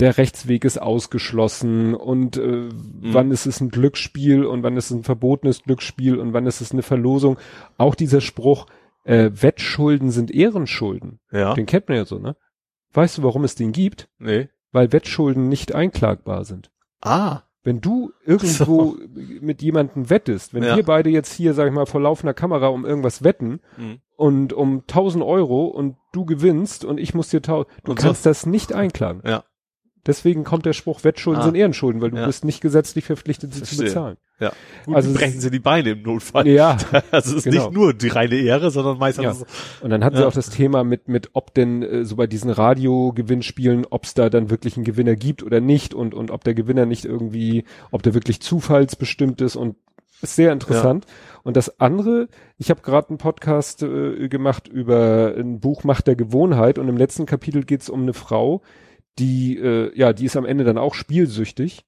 der 0.00 0.16
Rechtsweg 0.18 0.64
ist 0.64 0.80
ausgeschlossen 0.80 1.94
und 1.94 2.36
äh, 2.36 2.68
wann 2.72 3.30
ist 3.30 3.46
es 3.46 3.60
ein 3.60 3.68
Glücksspiel 3.68 4.44
und 4.44 4.62
wann 4.62 4.76
ist 4.76 4.86
es 4.86 4.96
ein 4.96 5.04
verbotenes 5.04 5.62
Glücksspiel 5.62 6.16
und 6.18 6.32
wann 6.32 6.46
ist 6.46 6.60
es 6.60 6.72
eine 6.72 6.82
Verlosung. 6.82 7.38
Auch 7.78 7.94
dieser 7.94 8.20
Spruch, 8.20 8.66
äh, 9.04 9.30
Wettschulden 9.34 10.10
sind 10.10 10.30
Ehrenschulden. 10.30 11.20
ja. 11.30 11.54
Den 11.54 11.66
kennt 11.66 11.88
man 11.88 11.98
ja 11.98 12.04
so, 12.04 12.18
ne? 12.18 12.36
Weißt 12.94 13.18
du, 13.18 13.22
warum 13.22 13.44
es 13.44 13.54
den 13.54 13.72
gibt? 13.72 14.08
Nee. 14.18 14.48
Weil 14.72 14.92
Wettschulden 14.92 15.48
nicht 15.48 15.74
einklagbar 15.74 16.44
sind. 16.44 16.70
Ah. 17.00 17.42
Wenn 17.64 17.80
du 17.80 18.10
irgendwo 18.24 18.96
mit 19.40 19.62
jemandem 19.62 20.10
wettest, 20.10 20.52
wenn 20.52 20.64
Ja. 20.64 20.76
wir 20.76 20.82
beide 20.84 21.10
jetzt 21.10 21.32
hier, 21.32 21.54
sag 21.54 21.68
ich 21.68 21.72
mal, 21.72 21.86
vor 21.86 22.00
laufender 22.00 22.34
Kamera 22.34 22.66
um 22.68 22.84
irgendwas 22.84 23.22
wetten 23.22 23.60
Mhm. 23.78 24.00
und 24.16 24.52
um 24.52 24.82
1000 24.88 25.22
Euro 25.22 25.66
und 25.66 25.96
du 26.12 26.24
gewinnst 26.24 26.84
und 26.84 26.98
ich 26.98 27.14
muss 27.14 27.28
dir 27.28 27.40
tau 27.42 27.64
du 27.84 27.92
Und 27.92 28.00
so- 28.00 28.06
kannst 28.08 28.26
das 28.26 28.46
nicht 28.46 28.72
einklagen. 28.72 29.22
Ja. 29.24 29.44
Deswegen 30.04 30.42
kommt 30.42 30.66
der 30.66 30.72
Spruch, 30.72 31.04
Wettschulden 31.04 31.42
Ah. 31.42 31.44
sind 31.44 31.54
Ehrenschulden, 31.54 32.00
weil 32.02 32.10
du 32.10 32.16
Ja. 32.16 32.26
bist 32.26 32.44
nicht 32.44 32.60
gesetzlich 32.60 33.04
verpflichtet, 33.04 33.54
sie 33.54 33.60
zu 33.60 33.66
Verstehe. 33.66 33.86
bezahlen. 33.86 34.16
Ja. 34.42 34.52
Gut, 34.86 34.96
Also 34.96 35.12
brechen 35.14 35.40
sie 35.40 35.50
die 35.50 35.60
Beine 35.60 35.90
im 35.90 36.02
Notfall. 36.02 36.46
Ja. 36.48 36.76
Also 37.10 37.30
es 37.30 37.36
ist 37.38 37.44
Genau. 37.44 37.64
nicht 37.66 37.72
nur 37.72 37.94
die 37.94 38.08
reine 38.08 38.34
Ehre, 38.36 38.70
sondern 38.70 38.98
meistens 38.98 39.24
Ja. 39.24 39.46
Und 39.80 39.90
dann 39.90 40.02
hatten 40.04 40.16
sie 40.16 40.22
Ja. 40.22 40.28
auch 40.28 40.32
das 40.32 40.50
Thema 40.50 40.82
mit, 40.84 41.08
mit 41.08 41.30
ob 41.34 41.54
denn 41.54 41.82
äh, 41.82 42.04
so 42.04 42.16
bei 42.16 42.26
diesen 42.26 42.50
Radio-Gewinnspielen, 42.50 43.86
ob 43.90 44.04
es 44.04 44.14
da 44.14 44.28
dann 44.30 44.50
wirklich 44.50 44.76
einen 44.76 44.84
Gewinner 44.84 45.16
gibt 45.16 45.42
oder 45.42 45.60
nicht 45.60 45.94
und, 45.94 46.14
und 46.14 46.30
ob 46.30 46.44
der 46.44 46.54
Gewinner 46.54 46.86
nicht 46.86 47.04
irgendwie, 47.04 47.64
ob 47.90 48.02
der 48.02 48.14
wirklich 48.14 48.40
zufallsbestimmt 48.40 49.40
ist 49.40 49.56
und 49.56 49.76
ist 50.20 50.36
sehr 50.36 50.52
interessant. 50.52 51.06
Und 51.42 51.56
das 51.56 51.80
andere, 51.80 52.28
ich 52.56 52.70
habe 52.70 52.80
gerade 52.82 53.08
einen 53.08 53.18
Podcast 53.18 53.82
äh, 53.82 54.28
gemacht 54.28 54.68
über 54.68 55.34
ein 55.36 55.58
Buch 55.58 55.82
Macht 55.84 56.06
der 56.06 56.14
Gewohnheit 56.14 56.78
und 56.78 56.88
im 56.88 56.96
letzten 56.96 57.26
Kapitel 57.26 57.64
geht 57.64 57.82
es 57.82 57.90
um 57.90 58.02
eine 58.02 58.12
Frau, 58.14 58.62
die, 59.18 59.58
äh, 59.58 59.90
ja, 59.98 60.12
die 60.12 60.24
ist 60.26 60.36
am 60.36 60.44
Ende 60.46 60.62
dann 60.64 60.78
auch 60.78 60.94
spielsüchtig. 60.94 61.84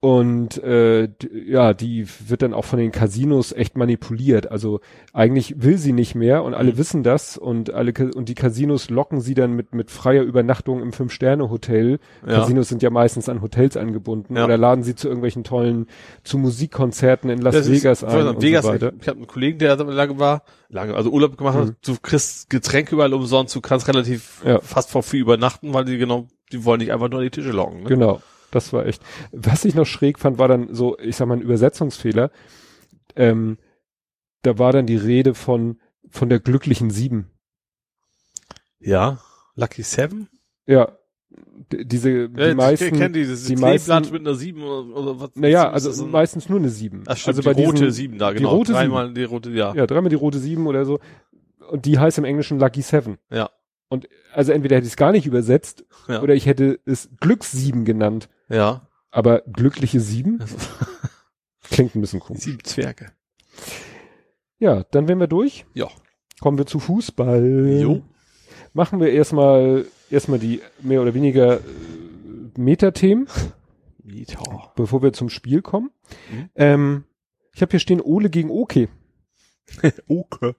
Und 0.00 0.62
äh, 0.62 1.08
ja, 1.44 1.74
die 1.74 2.06
wird 2.28 2.42
dann 2.42 2.54
auch 2.54 2.64
von 2.64 2.78
den 2.78 2.92
Casinos 2.92 3.50
echt 3.50 3.76
manipuliert. 3.76 4.48
Also 4.48 4.78
eigentlich 5.12 5.60
will 5.60 5.76
sie 5.76 5.92
nicht 5.92 6.14
mehr 6.14 6.44
und 6.44 6.54
alle 6.54 6.72
Mhm. 6.72 6.78
wissen 6.78 7.02
das 7.02 7.36
und 7.36 7.72
alle 7.74 7.92
und 8.14 8.28
die 8.28 8.36
Casinos 8.36 8.90
locken 8.90 9.20
sie 9.20 9.34
dann 9.34 9.54
mit 9.54 9.74
mit 9.74 9.90
freier 9.90 10.22
Übernachtung 10.22 10.82
im 10.82 10.92
Fünf-Sterne-Hotel. 10.92 11.98
Ja. 12.24 12.32
Casinos 12.40 12.68
sind 12.68 12.80
ja 12.84 12.90
meistens 12.90 13.28
an 13.28 13.42
Hotels 13.42 13.76
angebunden 13.76 14.36
Ja. 14.36 14.44
oder 14.44 14.56
laden 14.56 14.84
sie 14.84 14.94
zu 14.94 15.08
irgendwelchen 15.08 15.42
tollen 15.42 15.86
zu 16.22 16.38
Musikkonzerten 16.38 17.28
in 17.28 17.40
Las 17.42 17.54
Das 17.56 17.66
ist- 17.66 17.72
Vegas 17.82 18.02
ich 18.04 18.08
ein 18.08 18.28
und 18.28 18.40
Vegas, 18.40 18.64
so 18.66 18.70
weiter. 18.70 18.92
ich, 19.00 19.08
habe 19.08 19.18
einen 19.18 19.26
Kollegen, 19.26 19.58
der 19.58 19.74
da 19.74 19.82
lange 19.82 20.16
war, 20.20 20.44
lange, 20.68 20.94
also 20.94 21.10
Urlaub 21.10 21.36
gemacht 21.36 21.56
hat, 21.56 21.66
Mhm. 21.70 21.76
du 21.84 21.96
kriegst 22.00 22.50
Getränke 22.50 22.94
überall 22.94 23.14
umsonst, 23.14 23.52
du 23.56 23.60
kannst 23.60 23.88
relativ 23.88 24.42
Ja. 24.46 24.60
fast 24.60 24.92
vor 24.92 25.02
viel 25.02 25.20
übernachten, 25.22 25.74
weil 25.74 25.84
die 25.86 25.98
genau, 25.98 26.28
die 26.52 26.64
wollen 26.64 26.78
dich 26.78 26.92
einfach 26.92 27.08
nur 27.10 27.18
an 27.18 27.24
die 27.24 27.30
Tische 27.30 27.50
locken. 27.50 27.82
Ne? 27.82 27.88
Genau, 27.88 28.20
das 28.50 28.72
war 28.72 28.86
echt. 28.86 29.02
Was 29.32 29.64
ich 29.64 29.74
noch 29.74 29.86
schräg 29.86 30.18
fand, 30.18 30.38
war 30.38 30.48
dann 30.48 30.74
so, 30.74 30.98
ich 30.98 31.16
sag 31.16 31.26
mal, 31.28 31.36
ein 31.36 31.42
Übersetzungsfehler. 31.42 32.30
Ähm, 33.16 33.58
da 34.42 34.58
war 34.58 34.72
dann 34.72 34.86
die 34.86 34.96
Rede 34.96 35.34
von 35.34 35.80
von 36.10 36.28
der 36.28 36.40
glücklichen 36.40 36.90
Sieben. 36.90 37.30
Ja. 38.80 39.18
Lucky 39.56 39.82
Seven? 39.82 40.28
Ja, 40.66 40.96
d- 41.72 41.84
diese 41.84 42.28
die 42.28 42.40
Ja, 42.40 42.54
meisten. 42.54 42.84
ich 42.86 42.92
kenn 42.92 43.12
dieses 43.12 43.44
die 43.44 43.56
meisten- 43.56 43.92
mit 44.12 44.20
einer 44.20 44.34
Sieben 44.34 44.62
oder, 44.62 44.96
oder 44.96 45.20
was? 45.20 45.30
Naja, 45.34 45.70
also 45.70 45.88
das 45.88 45.98
denn? 45.98 46.10
meistens 46.10 46.48
nur 46.48 46.58
eine 46.60 46.68
Sieben. 46.68 47.02
Ach 47.06 47.16
stimmt, 47.16 47.38
also 47.38 47.52
die 47.52 47.64
rote 47.64 47.72
diesen- 47.84 47.90
Sieben 47.90 48.18
da, 48.18 48.30
die 48.30 48.36
genau. 48.38 48.50
rote 48.50 48.72
Dreimal 48.72 49.12
die 49.12 49.24
rote, 49.24 49.50
ja. 49.50 49.74
Ja, 49.74 49.86
dreimal 49.86 50.10
die 50.10 50.16
rote 50.16 50.38
Sieben 50.38 50.66
oder 50.66 50.84
so. 50.84 51.00
Und 51.70 51.84
die 51.86 51.98
heißt 51.98 52.18
im 52.18 52.24
Englischen 52.24 52.58
Lucky 52.60 52.82
Seven. 52.82 53.18
Ja. 53.30 53.50
Und 53.88 54.08
also 54.32 54.52
entweder 54.52 54.76
hätte 54.76 54.86
ich 54.86 54.92
es 54.92 54.96
gar 54.96 55.12
nicht 55.12 55.26
übersetzt 55.26 55.84
Ja. 56.08 56.22
oder 56.22 56.34
ich 56.34 56.46
hätte 56.46 56.78
es 56.84 57.10
Glückssieben 57.20 57.84
genannt. 57.84 58.28
Ja. 58.48 58.88
Aber 59.10 59.42
glückliche 59.42 60.00
Sieben 60.00 60.38
klingt 61.70 61.94
ein 61.94 62.00
bisschen 62.00 62.20
komisch. 62.20 62.42
Sieben 62.42 62.64
Zwerge. 62.64 63.12
Ja, 64.58 64.84
dann 64.90 65.08
wären 65.08 65.20
wir 65.20 65.26
durch. 65.26 65.64
Ja. 65.74 65.88
Kommen 66.40 66.58
wir 66.58 66.66
zu 66.66 66.78
Fußball. 66.78 67.80
Jo. 67.80 68.02
Machen 68.72 69.00
wir 69.00 69.10
erstmal 69.10 69.86
erstmal 70.10 70.38
die 70.38 70.60
mehr 70.80 71.02
oder 71.02 71.14
weniger 71.14 71.58
äh, 71.58 71.62
Metathemen, 72.56 73.28
Mieter. 74.02 74.72
bevor 74.76 75.02
wir 75.02 75.12
zum 75.12 75.28
Spiel 75.30 75.62
kommen. 75.62 75.90
Mhm. 76.30 76.50
Ähm, 76.54 77.04
ich 77.54 77.62
habe 77.62 77.70
hier 77.70 77.80
stehen 77.80 78.00
Ole 78.00 78.30
gegen 78.30 78.50
Oke. 78.50 78.88
Okay. 80.08 80.54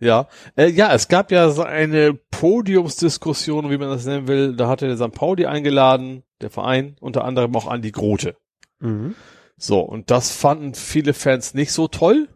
Ja, 0.00 0.28
äh, 0.56 0.68
ja, 0.68 0.92
es 0.94 1.08
gab 1.08 1.32
ja 1.32 1.50
so 1.50 1.62
eine 1.62 2.14
Podiumsdiskussion, 2.14 3.70
wie 3.70 3.78
man 3.78 3.88
das 3.88 4.06
nennen 4.06 4.28
will. 4.28 4.54
Da 4.54 4.68
hatte 4.68 4.86
der 4.86 4.96
St. 4.96 5.12
Pauli 5.12 5.46
eingeladen, 5.46 6.22
der 6.40 6.50
Verein, 6.50 6.96
unter 7.00 7.24
anderem 7.24 7.54
auch 7.56 7.66
Andi 7.66 7.90
Grote. 7.90 8.36
Mhm. 8.78 9.14
So, 9.56 9.80
und 9.80 10.10
das 10.10 10.30
fanden 10.30 10.74
viele 10.74 11.14
Fans 11.14 11.54
nicht 11.54 11.72
so 11.72 11.88
toll. 11.88 12.28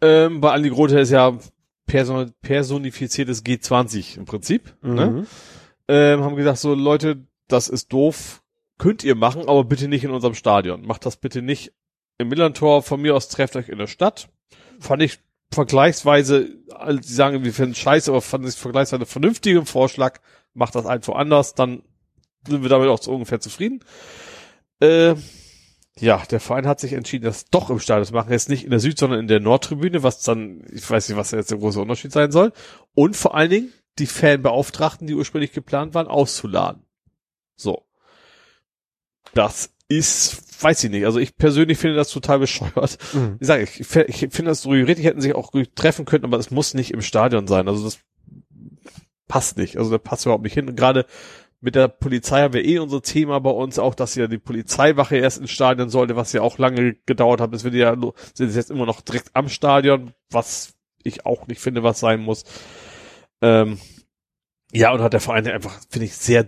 Ähm, 0.00 0.42
weil 0.42 0.52
Andi 0.52 0.68
Grote 0.68 0.98
ist 0.98 1.10
ja 1.10 1.38
person 1.86 2.32
personifiziertes 2.42 3.44
G20 3.44 4.18
im 4.18 4.26
Prinzip. 4.26 4.76
Ne? 4.82 5.06
Mhm. 5.06 5.26
Ähm, 5.88 6.22
haben 6.22 6.36
gesagt, 6.36 6.58
so 6.58 6.74
Leute, 6.74 7.26
das 7.48 7.68
ist 7.68 7.92
doof, 7.92 8.42
könnt 8.76 9.02
ihr 9.04 9.14
machen, 9.14 9.48
aber 9.48 9.64
bitte 9.64 9.88
nicht 9.88 10.04
in 10.04 10.10
unserem 10.10 10.34
Stadion. 10.34 10.86
Macht 10.86 11.06
das 11.06 11.16
bitte 11.16 11.40
nicht 11.40 11.72
im 12.18 12.28
Millantor. 12.28 12.82
Von 12.82 13.00
mir 13.00 13.16
aus 13.16 13.28
trefft 13.28 13.56
euch 13.56 13.70
in 13.70 13.78
der 13.78 13.86
Stadt. 13.86 14.28
Fand 14.78 15.02
ich 15.02 15.18
vergleichsweise, 15.50 16.50
also 16.74 17.00
sie 17.02 17.14
sagen, 17.14 17.44
wir 17.44 17.52
finden 17.52 17.74
scheiße, 17.74 18.10
aber 18.10 18.20
fand 18.20 18.46
ich 18.46 18.54
vergleichsweise 18.54 19.06
vernünftigen 19.06 19.66
Vorschlag. 19.66 20.20
Macht 20.54 20.74
das 20.74 20.86
einfach 20.86 21.14
anders, 21.14 21.54
dann 21.54 21.82
sind 22.46 22.62
wir 22.62 22.68
damit 22.68 22.88
auch 22.88 23.02
so 23.02 23.12
ungefähr 23.12 23.40
zufrieden. 23.40 23.84
Äh, 24.80 25.14
ja, 26.00 26.22
der 26.30 26.40
Verein 26.40 26.66
hat 26.66 26.80
sich 26.80 26.92
entschieden, 26.92 27.24
das 27.24 27.46
doch 27.46 27.70
im 27.70 27.80
Stadion 27.80 28.06
zu 28.06 28.12
machen. 28.12 28.30
Jetzt 28.30 28.48
nicht 28.48 28.64
in 28.64 28.70
der 28.70 28.80
Süd, 28.80 28.98
sondern 28.98 29.20
in 29.20 29.28
der 29.28 29.40
Nordtribüne, 29.40 30.02
was 30.02 30.22
dann, 30.22 30.64
ich 30.72 30.88
weiß 30.88 31.08
nicht, 31.08 31.18
was 31.18 31.32
jetzt 31.32 31.50
der 31.50 31.58
große 31.58 31.80
Unterschied 31.80 32.12
sein 32.12 32.30
soll. 32.30 32.52
Und 32.94 33.16
vor 33.16 33.34
allen 33.34 33.50
Dingen 33.50 33.72
die 33.98 34.06
Fanbeauftragten, 34.06 35.06
die 35.06 35.14
ursprünglich 35.14 35.52
geplant 35.52 35.94
waren, 35.94 36.06
auszuladen. 36.06 36.84
So. 37.56 37.84
das 39.34 39.70
ist, 39.88 40.62
weiß 40.62 40.84
ich 40.84 40.90
nicht. 40.90 41.06
Also 41.06 41.18
ich 41.18 41.36
persönlich 41.36 41.78
finde 41.78 41.96
das 41.96 42.10
total 42.10 42.38
bescheuert. 42.38 42.98
Mhm. 43.12 43.36
Ich 43.40 43.46
sage, 43.46 43.62
ich, 43.62 43.80
ich 43.80 44.18
finde 44.30 44.50
das 44.50 44.62
so 44.62 44.72
theoretisch 44.72 45.04
hätten 45.04 45.20
sich 45.20 45.34
auch 45.34 45.50
treffen 45.74 46.04
können, 46.04 46.24
aber 46.24 46.38
es 46.38 46.50
muss 46.50 46.74
nicht 46.74 46.92
im 46.92 47.02
Stadion 47.02 47.46
sein. 47.46 47.68
Also 47.68 47.84
das 47.84 47.98
passt 49.26 49.56
nicht. 49.56 49.78
Also 49.78 49.90
das 49.90 50.02
passt 50.02 50.26
überhaupt 50.26 50.44
nicht 50.44 50.54
hin. 50.54 50.68
Und 50.68 50.76
gerade 50.76 51.06
mit 51.60 51.74
der 51.74 51.88
Polizei 51.88 52.42
haben 52.42 52.54
wir 52.54 52.64
eh 52.64 52.78
unser 52.78 53.02
Thema 53.02 53.40
bei 53.40 53.50
uns, 53.50 53.78
auch 53.78 53.94
dass 53.94 54.14
ja 54.14 54.26
die 54.26 54.38
Polizeiwache 54.38 55.16
erst 55.16 55.38
ins 55.38 55.50
Stadion 55.50 55.88
sollte, 55.88 56.16
was 56.16 56.32
ja 56.32 56.42
auch 56.42 56.58
lange 56.58 56.94
gedauert 57.06 57.40
hat, 57.40 57.50
bis 57.50 57.64
wir 57.64 57.72
ja 57.72 57.96
sind 58.34 58.54
jetzt 58.54 58.70
immer 58.70 58.86
noch 58.86 59.00
direkt 59.00 59.30
am 59.34 59.48
Stadion, 59.48 60.12
was 60.30 60.74
ich 61.02 61.26
auch 61.26 61.46
nicht 61.46 61.60
finde, 61.60 61.82
was 61.82 61.98
sein 61.98 62.20
muss. 62.20 62.44
Ähm, 63.40 63.78
ja, 64.72 64.92
und 64.92 65.00
hat 65.00 65.14
der 65.14 65.20
Verein 65.20 65.46
einfach, 65.48 65.80
finde 65.88 66.06
ich, 66.06 66.14
sehr 66.14 66.46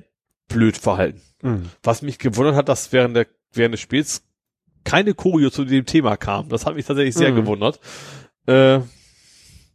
blöd 0.49 0.77
verhalten. 0.77 1.23
Mhm. 1.43 1.71
Was 1.83 2.03
mich 2.03 2.19
gewundert 2.19 2.55
hat, 2.55 2.69
dass 2.69 2.93
während 2.93 3.17
der 3.17 3.27
während 3.53 3.75
des 3.75 3.81
Spiels 3.81 4.23
keine 4.85 5.15
Choreo 5.15 5.51
zu 5.51 5.65
dem 5.65 5.87
Thema 5.87 6.17
kam. 6.17 6.49
Das 6.49 6.67
hat 6.67 6.75
mich 6.75 6.87
tatsächlich 6.87 7.15
sehr 7.15 7.33
mhm. 7.33 7.37
gewundert. 7.37 7.81
Äh, 8.47 8.81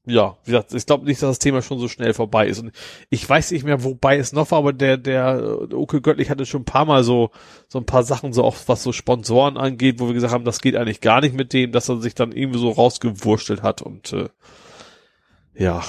ja, 0.07 0.37
wie 0.43 0.51
gesagt, 0.51 0.73
ich 0.73 0.85
glaube 0.85 1.05
nicht, 1.05 1.21
dass 1.21 1.29
das 1.29 1.39
Thema 1.39 1.61
schon 1.61 1.79
so 1.79 1.87
schnell 1.87 2.13
vorbei 2.13 2.47
ist. 2.47 2.59
Und 2.59 2.71
ich 3.09 3.27
weiß 3.27 3.51
nicht 3.51 3.65
mehr, 3.65 3.83
wobei 3.83 4.17
es 4.17 4.33
noch 4.33 4.51
war, 4.51 4.59
aber 4.59 4.73
der, 4.73 4.97
der, 4.97 5.65
der 5.67 5.77
Oke 5.79 6.01
Göttlich 6.01 6.29
hatte 6.29 6.45
schon 6.45 6.61
ein 6.61 6.65
paar 6.65 6.85
Mal 6.85 7.03
so, 7.03 7.31
so 7.67 7.79
ein 7.79 7.85
paar 7.85 8.03
Sachen, 8.03 8.31
so 8.31 8.43
auch 8.43 8.55
was 8.67 8.83
so 8.83 8.91
Sponsoren 8.91 9.57
angeht, 9.57 9.99
wo 9.99 10.07
wir 10.07 10.13
gesagt 10.13 10.33
haben, 10.33 10.45
das 10.45 10.61
geht 10.61 10.75
eigentlich 10.75 11.01
gar 11.01 11.21
nicht 11.21 11.35
mit 11.35 11.53
dem, 11.53 11.71
dass 11.71 11.89
er 11.89 12.01
sich 12.01 12.13
dann 12.13 12.31
irgendwie 12.31 12.59
so 12.59 12.69
rausgewurschtelt 12.69 13.63
hat 13.63 13.81
und 13.81 14.13
äh, 14.13 14.29
ja, 15.57 15.83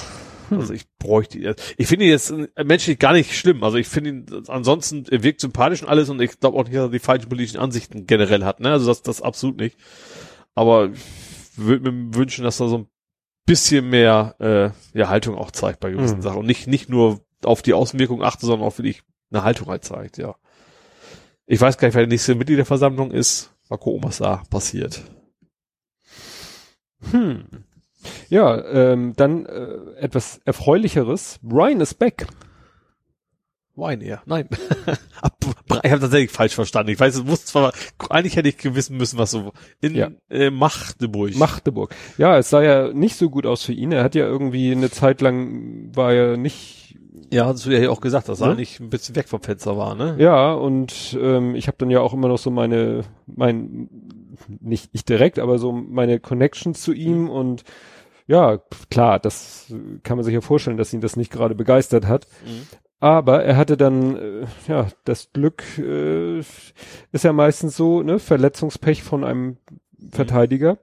hm. 0.48 0.60
also 0.60 0.72
ich 0.72 0.86
bräuchte, 0.98 1.56
ich 1.76 1.86
finde 1.86 2.04
ihn 2.04 2.10
jetzt 2.10 2.32
menschlich 2.62 2.98
gar 2.98 3.12
nicht 3.12 3.36
schlimm. 3.36 3.62
Also 3.62 3.76
ich 3.78 3.88
finde 3.88 4.10
ihn 4.10 4.26
ansonsten, 4.48 5.04
er 5.10 5.22
wirkt 5.22 5.40
sympathisch 5.40 5.82
und 5.82 5.88
alles 5.88 6.08
und 6.08 6.20
ich 6.20 6.38
glaube 6.38 6.58
auch 6.58 6.64
nicht, 6.64 6.76
dass 6.76 6.84
er 6.84 6.90
die 6.90 6.98
falschen 6.98 7.28
politischen 7.28 7.58
Ansichten 7.58 8.06
generell 8.06 8.44
hat, 8.44 8.60
ne? 8.60 8.72
Also 8.72 8.86
das, 8.86 9.02
das 9.02 9.22
absolut 9.22 9.58
nicht. 9.58 9.76
Aber 10.54 10.90
ich 10.90 11.00
würde 11.56 11.90
mir 11.90 12.14
wünschen, 12.14 12.44
dass 12.44 12.60
er 12.60 12.68
so 12.68 12.78
ein 12.78 12.88
bisschen 13.46 13.88
mehr 13.88 14.34
äh, 14.38 14.98
ja, 14.98 15.08
Haltung 15.08 15.36
auch 15.36 15.50
zeigt 15.50 15.80
bei 15.80 15.90
gewissen 15.90 16.18
mhm. 16.18 16.22
Sachen 16.22 16.38
und 16.38 16.46
nicht, 16.46 16.66
nicht 16.66 16.88
nur 16.88 17.20
auf 17.44 17.62
die 17.62 17.74
Außenwirkung 17.74 18.22
achte, 18.22 18.46
sondern 18.46 18.66
auch 18.66 18.78
wirklich 18.78 19.02
eine 19.30 19.44
Haltung 19.44 19.68
halt 19.68 19.84
zeigt, 19.84 20.18
ja. 20.18 20.34
Ich 21.46 21.60
weiß 21.60 21.78
gar 21.78 21.86
nicht, 21.86 21.94
wer 21.94 22.02
der 22.02 22.08
nächste 22.08 22.34
Mitglied 22.34 22.58
der 22.58 22.66
Versammlung 22.66 23.12
ist. 23.12 23.52
Mal 23.68 23.76
gucken, 23.76 24.02
was 24.02 24.18
da 24.18 24.42
passiert. 24.50 25.02
Hm. 27.10 27.46
Ja, 28.28 28.64
ähm, 28.64 29.14
dann 29.16 29.46
äh, 29.46 29.98
etwas 29.98 30.40
Erfreulicheres. 30.44 31.38
Brian 31.42 31.80
ist 31.80 31.94
back. 31.94 32.26
Wine 33.76 34.02
eher. 34.02 34.22
Nein. 34.24 34.48
ich 35.84 35.90
habe 35.90 36.00
tatsächlich 36.00 36.30
falsch 36.30 36.54
verstanden. 36.54 36.90
Ich 36.90 36.98
weiß, 36.98 37.14
es 37.14 37.26
wusste 37.26 37.46
zwar, 37.46 37.72
eigentlich 38.08 38.36
hätte 38.36 38.48
ich 38.48 38.56
gewissen 38.56 38.96
müssen, 38.96 39.18
was 39.18 39.30
so 39.30 39.52
in 39.80 39.94
ja. 39.94 40.10
äh, 40.30 40.50
Magdeburg. 40.50 41.36
Magdeburg. 41.36 41.94
Ja, 42.16 42.38
es 42.38 42.50
sah 42.50 42.62
ja 42.62 42.92
nicht 42.92 43.16
so 43.16 43.28
gut 43.28 43.46
aus 43.46 43.62
für 43.62 43.72
ihn. 43.72 43.92
Er 43.92 44.02
hat 44.02 44.14
ja 44.14 44.26
irgendwie 44.26 44.72
eine 44.72 44.90
Zeit 44.90 45.20
lang 45.20 45.94
war 45.94 46.12
er 46.12 46.36
nicht. 46.36 46.96
Ja, 47.30 47.46
hast 47.46 47.66
du 47.66 47.70
ja 47.70 47.90
auch 47.90 48.00
gesagt, 48.00 48.28
dass 48.28 48.40
er 48.40 48.50
eigentlich 48.50 48.80
ein 48.80 48.88
bisschen 48.88 49.16
weg 49.16 49.28
vom 49.28 49.42
Fenster 49.42 49.76
war, 49.76 49.94
ne? 49.94 50.16
Ja, 50.18 50.52
und 50.52 51.16
ähm, 51.20 51.54
ich 51.54 51.66
habe 51.66 51.76
dann 51.78 51.90
ja 51.90 52.00
auch 52.00 52.14
immer 52.14 52.28
noch 52.28 52.38
so 52.38 52.50
meine, 52.50 53.02
mein, 53.26 53.88
nicht 54.60 54.90
ich 54.92 55.04
direkt, 55.04 55.38
aber 55.38 55.58
so 55.58 55.72
meine 55.72 56.20
Connections 56.20 56.80
zu 56.80 56.92
ihm 56.92 57.24
mhm. 57.24 57.30
und 57.30 57.64
ja, 58.26 58.58
klar, 58.90 59.18
das 59.18 59.72
kann 60.02 60.16
man 60.16 60.24
sich 60.24 60.34
ja 60.34 60.40
vorstellen, 60.40 60.76
dass 60.76 60.92
ihn 60.92 61.00
das 61.00 61.16
nicht 61.16 61.32
gerade 61.32 61.54
begeistert 61.54 62.06
hat. 62.06 62.26
Mhm. 62.44 62.66
Aber 62.98 63.44
er 63.44 63.56
hatte 63.56 63.76
dann, 63.76 64.16
äh, 64.16 64.46
ja, 64.68 64.88
das 65.04 65.32
Glück 65.32 65.62
äh, 65.78 66.38
ist 66.38 67.24
ja 67.24 67.32
meistens 67.32 67.76
so, 67.76 68.02
ne, 68.02 68.18
Verletzungspech 68.18 69.02
von 69.02 69.22
einem 69.22 69.58
mhm. 69.98 70.78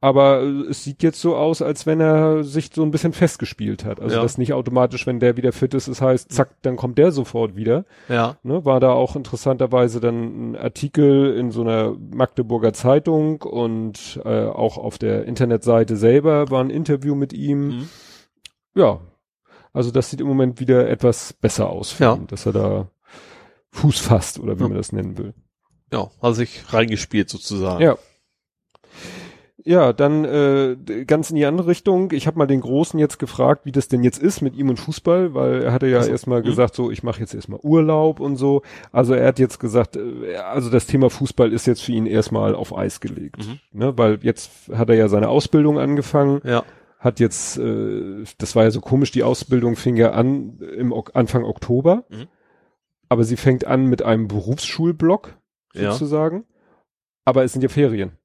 Aber 0.00 0.42
äh, 0.42 0.70
es 0.70 0.84
sieht 0.84 1.02
jetzt 1.02 1.20
so 1.20 1.36
aus, 1.36 1.60
als 1.60 1.86
wenn 1.86 2.00
er 2.00 2.44
sich 2.44 2.70
so 2.72 2.82
ein 2.82 2.90
bisschen 2.90 3.12
festgespielt 3.12 3.84
hat. 3.84 4.00
Also 4.00 4.16
ja. 4.16 4.22
das 4.22 4.38
nicht 4.38 4.52
automatisch, 4.52 5.06
wenn 5.06 5.18
der 5.18 5.36
wieder 5.36 5.52
fit 5.52 5.74
ist, 5.74 5.88
es 5.88 5.98
das 5.98 6.06
heißt, 6.06 6.32
zack, 6.32 6.50
dann 6.62 6.76
kommt 6.76 6.98
der 6.98 7.10
sofort 7.10 7.56
wieder. 7.56 7.84
Ja. 8.08 8.36
Ne, 8.42 8.64
war 8.64 8.80
da 8.80 8.92
auch 8.92 9.16
interessanterweise 9.16 10.00
dann 10.00 10.52
ein 10.52 10.56
Artikel 10.56 11.34
in 11.34 11.50
so 11.50 11.62
einer 11.62 11.96
Magdeburger 11.98 12.72
Zeitung 12.72 13.42
und 13.42 14.20
äh, 14.24 14.46
auch 14.46 14.78
auf 14.78 14.98
der 14.98 15.24
Internetseite 15.24 15.96
selber 15.96 16.50
war 16.50 16.62
ein 16.62 16.70
Interview 16.70 17.14
mit 17.14 17.32
ihm. 17.32 17.68
Mhm. 17.68 17.88
Ja, 18.74 19.00
also 19.72 19.90
das 19.90 20.10
sieht 20.10 20.20
im 20.20 20.26
Moment 20.26 20.60
wieder 20.60 20.88
etwas 20.88 21.32
besser 21.32 21.68
aus 21.68 21.90
für 21.90 22.04
ja. 22.04 22.14
ihn, 22.14 22.26
dass 22.28 22.46
er 22.46 22.52
da 22.52 22.90
Fuß 23.70 23.98
fasst 23.98 24.38
oder 24.38 24.58
wie 24.58 24.62
ja. 24.62 24.68
man 24.68 24.76
das 24.76 24.92
nennen 24.92 25.18
will. 25.18 25.34
Ja, 25.92 26.10
hat 26.20 26.34
sich 26.34 26.72
reingespielt 26.72 27.28
sozusagen. 27.30 27.82
Ja. 27.82 27.96
Ja, 29.68 29.92
dann 29.92 30.24
äh, 30.24 31.04
ganz 31.04 31.28
in 31.28 31.36
die 31.36 31.44
andere 31.44 31.66
Richtung. 31.66 32.10
Ich 32.12 32.26
habe 32.26 32.38
mal 32.38 32.46
den 32.46 32.62
Großen 32.62 32.98
jetzt 32.98 33.18
gefragt, 33.18 33.66
wie 33.66 33.70
das 33.70 33.86
denn 33.86 34.02
jetzt 34.02 34.16
ist 34.16 34.40
mit 34.40 34.56
ihm 34.56 34.70
und 34.70 34.80
Fußball, 34.80 35.34
weil 35.34 35.64
er 35.64 35.72
hatte 35.74 35.88
ja 35.88 35.98
also, 35.98 36.10
erstmal 36.10 36.40
mhm. 36.40 36.46
gesagt, 36.46 36.74
so 36.74 36.90
ich 36.90 37.02
mache 37.02 37.20
jetzt 37.20 37.34
erstmal 37.34 37.60
Urlaub 37.62 38.18
und 38.18 38.36
so. 38.36 38.62
Also 38.92 39.12
er 39.12 39.26
hat 39.26 39.38
jetzt 39.38 39.60
gesagt, 39.60 39.96
äh, 39.96 40.36
also 40.36 40.70
das 40.70 40.86
Thema 40.86 41.10
Fußball 41.10 41.52
ist 41.52 41.66
jetzt 41.66 41.82
für 41.82 41.92
ihn 41.92 42.06
erstmal 42.06 42.54
auf 42.54 42.74
Eis 42.74 43.00
gelegt, 43.00 43.46
mhm. 43.46 43.58
ne, 43.78 43.98
weil 43.98 44.18
jetzt 44.22 44.70
hat 44.72 44.88
er 44.88 44.96
ja 44.96 45.08
seine 45.08 45.28
Ausbildung 45.28 45.78
angefangen. 45.78 46.40
Ja 46.44 46.64
hat 46.98 47.20
jetzt, 47.20 47.58
äh, 47.58 48.24
das 48.38 48.56
war 48.56 48.64
ja 48.64 48.72
so 48.72 48.80
komisch, 48.80 49.12
die 49.12 49.22
Ausbildung 49.22 49.76
fing 49.76 49.96
ja 49.96 50.12
an 50.12 50.58
im 50.76 50.92
o 50.92 51.04
Anfang 51.12 51.44
Oktober, 51.44 52.06
mhm. 52.08 52.26
aber 53.08 53.22
sie 53.22 53.36
fängt 53.36 53.66
an 53.66 53.84
mit 53.84 54.02
einem 54.02 54.26
Berufsschulblock 54.26 55.36
sozusagen, 55.74 56.36
ja. 56.38 56.42
aber 57.26 57.44
es 57.44 57.52
sind 57.52 57.62
ja 57.62 57.68
Ferien. 57.68 58.18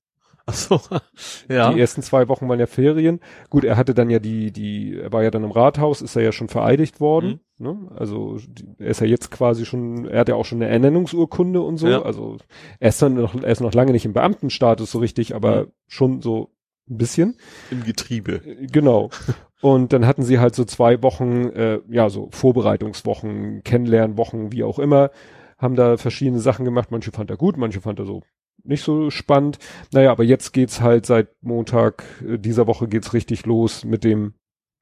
Ach 0.46 0.54
so, 0.54 0.80
ja. 1.50 1.72
Die 1.72 1.80
ersten 1.80 2.02
zwei 2.02 2.28
Wochen 2.28 2.50
waren 2.50 2.60
ja 2.60 2.66
Ferien. 2.66 3.22
Gut, 3.50 3.64
er 3.64 3.78
hatte 3.78 3.94
dann 3.94 4.10
ja 4.10 4.20
die, 4.20 4.52
die, 4.52 5.00
er 5.00 5.12
war 5.14 5.24
ja 5.24 5.32
dann 5.32 5.44
im 5.44 5.52
Rathaus, 5.52 6.02
ist 6.02 6.16
er 6.16 6.24
ja 6.24 6.32
schon 6.32 6.50
vereidigt 6.50 7.00
worden. 7.00 7.40
Mhm. 7.58 7.66
Ne? 7.66 7.92
Also 7.96 8.38
er 8.78 8.88
ist 8.88 9.00
ja 9.00 9.08
jetzt 9.08 9.32
quasi 9.32 9.66
schon, 9.66 10.06
er 10.06 10.20
hat 10.20 10.30
ja 10.30 10.36
auch 10.36 10.46
schon 10.46 10.62
eine 10.62 10.70
Ernennungsurkunde 10.70 11.62
und 11.62 11.78
so. 11.78 11.88
Ja. 11.88 12.02
Also 12.02 12.38
er 12.80 12.90
ist 12.90 13.02
dann 13.02 13.14
noch, 13.14 13.36
er 13.36 13.52
ist 13.52 13.62
noch 13.62 13.74
lange 13.74 13.94
nicht 13.94 14.06
im 14.06 14.14
Beamtenstatus 14.14 14.92
so 14.92 15.00
richtig, 15.00 15.34
aber 15.34 15.64
mhm. 15.64 15.72
schon 15.88 16.22
so 16.22 16.50
ein 16.90 16.98
bisschen. 16.98 17.38
Im 17.72 17.84
Getriebe. 17.84 18.42
Äh, 18.46 18.68
genau. 18.68 19.10
Und 19.62 19.94
dann 19.94 20.06
hatten 20.06 20.24
sie 20.24 20.40
halt 20.40 20.56
so 20.56 20.66
zwei 20.66 21.02
Wochen, 21.04 21.50
äh, 21.52 21.80
ja, 21.90 22.10
so 22.10 22.28
Vorbereitungswochen, 22.32 23.64
Kennenlernwochen, 23.64 24.52
wie 24.52 24.66
auch 24.66 24.78
immer, 24.78 25.10
haben 25.58 25.78
da 25.78 25.96
verschiedene 25.96 26.40
Sachen 26.40 26.66
gemacht. 26.66 26.92
Manche 26.92 27.14
fand 27.14 27.30
er 27.30 27.38
gut, 27.38 27.56
manche 27.56 27.80
fand 27.80 28.00
er 28.00 28.06
so 28.06 28.24
nicht 28.64 28.84
so 28.84 29.10
spannend. 29.10 29.60
Naja, 29.92 30.12
aber 30.12 30.24
jetzt 30.24 30.54
geht's 30.54 30.82
halt 30.82 31.06
seit 31.06 31.30
Montag 31.42 32.04
äh, 32.28 32.38
dieser 32.38 32.68
Woche 32.68 32.88
geht's 32.88 33.14
richtig 33.14 33.46
los 33.46 33.84
mit 33.86 34.04
dem 34.04 34.34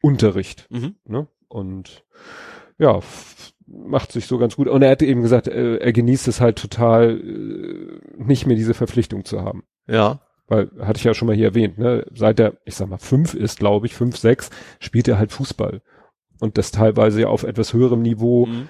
Unterricht. 0.02 0.68
Mhm. 0.70 0.96
Ne? 1.06 1.28
Und 1.48 2.06
ja, 2.78 3.00
macht 3.68 4.12
sich 4.12 4.28
so 4.28 4.38
ganz 4.38 4.56
gut. 4.56 4.68
Und 4.68 4.82
er 4.82 4.92
hatte 4.92 5.06
eben 5.06 5.22
gesagt, 5.22 5.48
äh, 5.48 5.78
er 5.78 5.94
genießt 5.94 6.28
es 6.28 6.42
halt 6.42 6.58
total, 6.58 7.20
äh, 7.20 8.00
nicht 8.18 8.46
mehr 8.46 8.56
diese 8.56 8.74
Verpflichtung 8.74 9.26
zu 9.26 9.42
haben. 9.42 9.64
Ja 9.88 10.22
weil 10.52 10.70
hatte 10.82 10.98
ich 10.98 11.06
ja 11.06 11.14
schon 11.14 11.28
mal 11.28 11.36
hier 11.36 11.48
erwähnt, 11.48 11.78
ne, 11.78 12.06
seit 12.14 12.38
er, 12.42 12.58
ich 12.66 12.76
sag 12.76 12.90
mal, 12.90 12.98
fünf 12.98 13.34
ist, 13.34 13.58
glaube 13.58 13.86
ich, 13.86 13.96
fünf, 13.96 14.18
sechs, 14.18 14.50
spielt 14.82 15.08
er 15.08 15.18
halt 15.18 15.32
Fußball. 15.32 15.82
Und 16.42 16.58
das 16.58 16.72
teilweise 16.72 17.22
ja 17.22 17.28
auf 17.28 17.44
etwas 17.44 17.74
höherem 17.74 18.02
Niveau 18.02 18.48
mhm. 18.48 18.68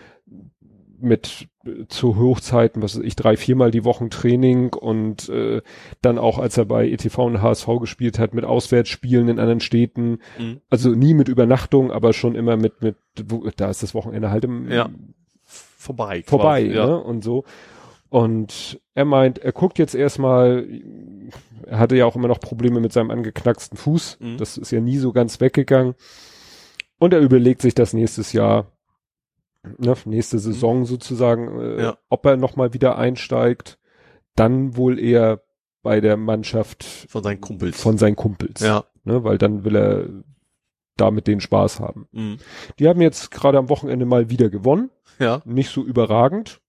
mit 0.99 1.47
zu 1.87 2.17
Hochzeiten, 2.17 2.81
was 2.81 2.97
weiß 2.97 3.03
ich, 3.03 3.15
drei, 3.15 3.37
viermal 3.37 3.71
die 3.71 3.85
Wochen 3.85 4.09
Training 4.09 4.73
und 4.73 5.29
äh, 5.29 5.61
dann 6.01 6.17
auch, 6.17 6.39
als 6.39 6.57
er 6.57 6.65
bei 6.65 6.89
ETV 6.89 7.17
und 7.19 7.41
HSV 7.41 7.67
gespielt 7.79 8.19
hat, 8.19 8.33
mit 8.33 8.45
Auswärtsspielen 8.45 9.27
in 9.29 9.39
anderen 9.39 9.59
Städten. 9.59 10.19
Mhm. 10.39 10.61
Also 10.69 10.89
nie 10.89 11.13
mit 11.13 11.27
Übernachtung, 11.27 11.91
aber 11.91 12.13
schon 12.13 12.35
immer 12.35 12.57
mit, 12.57 12.81
mit, 12.81 12.95
wo, 13.25 13.47
da 13.55 13.69
ist 13.69 13.83
das 13.83 13.93
Wochenende 13.93 14.31
halt 14.31 14.45
im 14.45 14.71
ja. 14.71 14.89
vorbei. 15.45 16.23
Vorbei, 16.25 16.63
quasi, 16.63 16.75
ja. 16.75 16.85
ne? 16.87 17.03
Und 17.03 17.23
so. 17.23 17.43
Und 18.09 18.81
er 18.93 19.05
meint, 19.05 19.39
er 19.39 19.53
guckt 19.53 19.79
jetzt 19.79 19.95
erstmal, 19.95 20.67
er 21.65 21.79
hatte 21.79 21.95
ja 21.95 22.05
auch 22.05 22.17
immer 22.17 22.27
noch 22.27 22.41
Probleme 22.41 22.81
mit 22.81 22.91
seinem 22.91 23.09
angeknacksten 23.11 23.77
Fuß. 23.77 24.17
Mhm. 24.19 24.37
Das 24.37 24.57
ist 24.57 24.71
ja 24.71 24.81
nie 24.81 24.97
so 24.97 25.13
ganz 25.13 25.39
weggegangen. 25.39 25.95
Und 26.97 27.13
er 27.13 27.19
überlegt 27.19 27.61
sich 27.61 27.73
das 27.73 27.93
nächstes 27.93 28.33
Jahr, 28.33 28.67
ne, 29.63 29.95
nächste 30.05 30.37
mhm. 30.37 30.41
Saison 30.41 30.85
sozusagen, 30.85 31.59
äh, 31.59 31.83
ja. 31.83 31.97
ob 32.09 32.25
er 32.25 32.37
nochmal 32.37 32.73
wieder 32.73 32.97
einsteigt. 32.97 33.77
Dann 34.35 34.77
wohl 34.77 34.97
eher 34.97 35.41
bei 35.81 35.99
der 35.99 36.15
Mannschaft 36.15 36.83
von 36.83 37.23
seinen 37.23 37.41
Kumpels. 37.41 37.81
Von 37.81 37.97
seinen 37.97 38.15
Kumpels. 38.15 38.61
Ja. 38.61 38.85
Ne, 39.03 39.23
weil 39.23 39.37
dann 39.37 39.63
will 39.63 39.75
er 39.75 40.07
da 40.95 41.11
mit 41.11 41.27
denen 41.27 41.41
Spaß 41.41 41.79
haben. 41.79 42.07
Mhm. 42.11 42.37
Die 42.79 42.87
haben 42.87 43.01
jetzt 43.01 43.31
gerade 43.31 43.57
am 43.57 43.69
Wochenende 43.69 44.05
mal 44.05 44.29
wieder 44.29 44.49
gewonnen. 44.49 44.91
Ja. 45.19 45.41
Nicht 45.45 45.69
so 45.69 45.83
überragend 45.83 46.61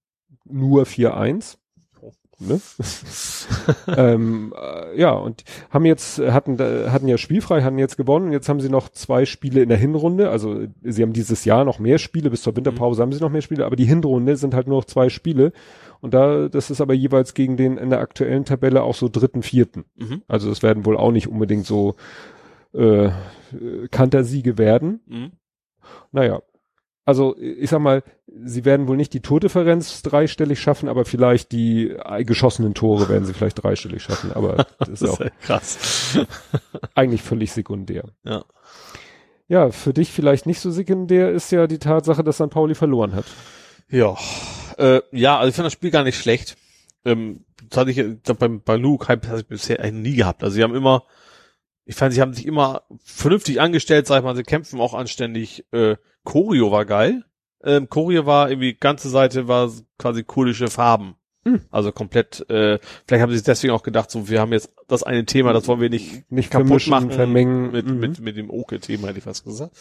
nur 0.44 0.84
4-1. 0.84 1.58
Ne? 2.38 2.60
ähm, 3.96 4.54
äh, 4.56 4.98
ja, 4.98 5.12
und 5.12 5.44
haben 5.70 5.84
jetzt, 5.84 6.18
hatten, 6.18 6.58
äh, 6.58 6.88
hatten 6.90 7.08
ja 7.08 7.18
spielfrei, 7.18 7.62
hatten 7.62 7.78
jetzt 7.78 7.96
gewonnen 7.96 8.26
und 8.26 8.32
jetzt 8.32 8.48
haben 8.48 8.60
sie 8.60 8.68
noch 8.68 8.88
zwei 8.88 9.24
Spiele 9.24 9.62
in 9.62 9.68
der 9.68 9.78
Hinrunde. 9.78 10.30
Also 10.30 10.66
sie 10.82 11.02
haben 11.02 11.12
dieses 11.12 11.44
Jahr 11.44 11.64
noch 11.64 11.78
mehr 11.78 11.98
Spiele, 11.98 12.30
bis 12.30 12.42
zur 12.42 12.56
Winterpause 12.56 13.00
mhm. 13.00 13.02
haben 13.02 13.12
sie 13.12 13.20
noch 13.20 13.30
mehr 13.30 13.42
Spiele, 13.42 13.66
aber 13.66 13.76
die 13.76 13.84
Hinrunde 13.84 14.36
sind 14.36 14.54
halt 14.54 14.66
nur 14.66 14.78
noch 14.78 14.86
zwei 14.86 15.08
Spiele. 15.08 15.52
Und 16.00 16.14
da, 16.14 16.48
das 16.48 16.70
ist 16.70 16.80
aber 16.80 16.94
jeweils 16.94 17.32
gegen 17.34 17.56
den 17.56 17.78
in 17.78 17.90
der 17.90 18.00
aktuellen 18.00 18.44
Tabelle 18.44 18.82
auch 18.82 18.96
so 18.96 19.08
dritten, 19.08 19.42
vierten. 19.42 19.84
Mhm. 19.94 20.22
Also 20.26 20.50
es 20.50 20.62
werden 20.62 20.84
wohl 20.84 20.96
auch 20.96 21.12
nicht 21.12 21.28
unbedingt 21.28 21.64
so 21.64 21.94
äh, 22.74 23.10
Kantersiege 23.90 24.58
werden. 24.58 25.00
Mhm. 25.06 25.32
Naja, 26.10 26.42
also 27.04 27.36
ich 27.38 27.70
sag 27.70 27.80
mal, 27.80 28.02
sie 28.26 28.64
werden 28.64 28.86
wohl 28.86 28.96
nicht 28.96 29.12
die 29.12 29.20
Tordifferenz 29.20 30.02
dreistellig 30.02 30.60
schaffen, 30.60 30.88
aber 30.88 31.04
vielleicht 31.04 31.52
die 31.52 31.96
geschossenen 32.20 32.74
Tore 32.74 33.08
werden 33.08 33.24
sie 33.24 33.34
vielleicht 33.34 33.62
dreistellig 33.62 34.02
schaffen. 34.02 34.32
Aber 34.32 34.66
das 34.78 34.88
ist, 34.88 35.02
das 35.02 35.10
ist 35.10 35.20
auch 35.20 35.40
krass. 35.40 36.18
eigentlich 36.94 37.22
völlig 37.22 37.52
sekundär. 37.52 38.04
Ja. 38.24 38.44
Ja, 39.48 39.70
für 39.70 39.92
dich 39.92 40.10
vielleicht 40.10 40.46
nicht 40.46 40.60
so 40.60 40.70
sekundär 40.70 41.30
ist 41.30 41.50
ja 41.52 41.66
die 41.66 41.78
Tatsache, 41.78 42.24
dass 42.24 42.36
St. 42.36 42.48
Pauli 42.48 42.74
verloren 42.74 43.14
hat. 43.14 43.26
Ja, 43.90 44.16
äh, 44.78 45.02
ja, 45.10 45.38
also 45.38 45.48
ich 45.50 45.54
finde 45.54 45.66
das 45.66 45.74
Spiel 45.74 45.90
gar 45.90 46.04
nicht 46.04 46.18
schlecht. 46.18 46.56
Ähm, 47.04 47.44
das 47.68 47.78
hatte 47.78 47.90
ich, 47.90 47.98
ich 47.98 48.22
glaub, 48.22 48.38
beim 48.38 48.62
bei 48.62 48.76
Luke 48.76 49.08
habe 49.08 49.38
ich 49.38 49.46
bisher 49.46 49.80
eigentlich 49.80 50.12
nie 50.12 50.16
gehabt. 50.16 50.42
Also 50.42 50.54
sie 50.54 50.62
haben 50.62 50.74
immer, 50.74 51.04
ich 51.92 51.98
fand, 51.98 52.14
sie 52.14 52.22
haben 52.22 52.32
sich 52.32 52.46
immer 52.46 52.82
vernünftig 53.04 53.60
angestellt, 53.60 54.06
sag 54.06 54.18
ich 54.18 54.24
mal, 54.24 54.34
sie 54.34 54.42
kämpfen 54.42 54.80
auch 54.80 54.94
anständig. 54.94 55.66
Äh, 55.72 55.96
Choreo 56.24 56.72
war 56.72 56.86
geil. 56.86 57.24
Ähm, 57.62 57.88
Choreo 57.90 58.24
war 58.24 58.48
irgendwie, 58.48 58.72
ganze 58.72 59.10
Seite 59.10 59.46
war 59.46 59.70
quasi 59.98 60.24
kurdische 60.24 60.68
Farben. 60.68 61.16
Hm. 61.44 61.60
Also 61.70 61.92
komplett, 61.92 62.48
äh, 62.48 62.78
vielleicht 63.06 63.22
haben 63.22 63.30
sie 63.30 63.36
sich 63.36 63.44
deswegen 63.44 63.74
auch 63.74 63.82
gedacht, 63.82 64.10
so, 64.10 64.28
wir 64.30 64.40
haben 64.40 64.52
jetzt 64.52 64.72
das 64.88 65.02
eine 65.02 65.26
Thema, 65.26 65.52
das 65.52 65.68
wollen 65.68 65.80
wir 65.80 65.90
nicht, 65.90 66.30
nicht 66.30 66.50
kaputt 66.50 66.86
machen, 66.86 67.10
vermengen. 67.10 67.72
Mit, 67.72 67.86
mhm. 67.86 67.98
mit, 67.98 68.20
mit 68.20 68.36
dem 68.38 68.48
Oke-Thema, 68.48 69.08
hätte 69.08 69.18
ich 69.18 69.24
fast 69.24 69.44
gesagt. 69.44 69.76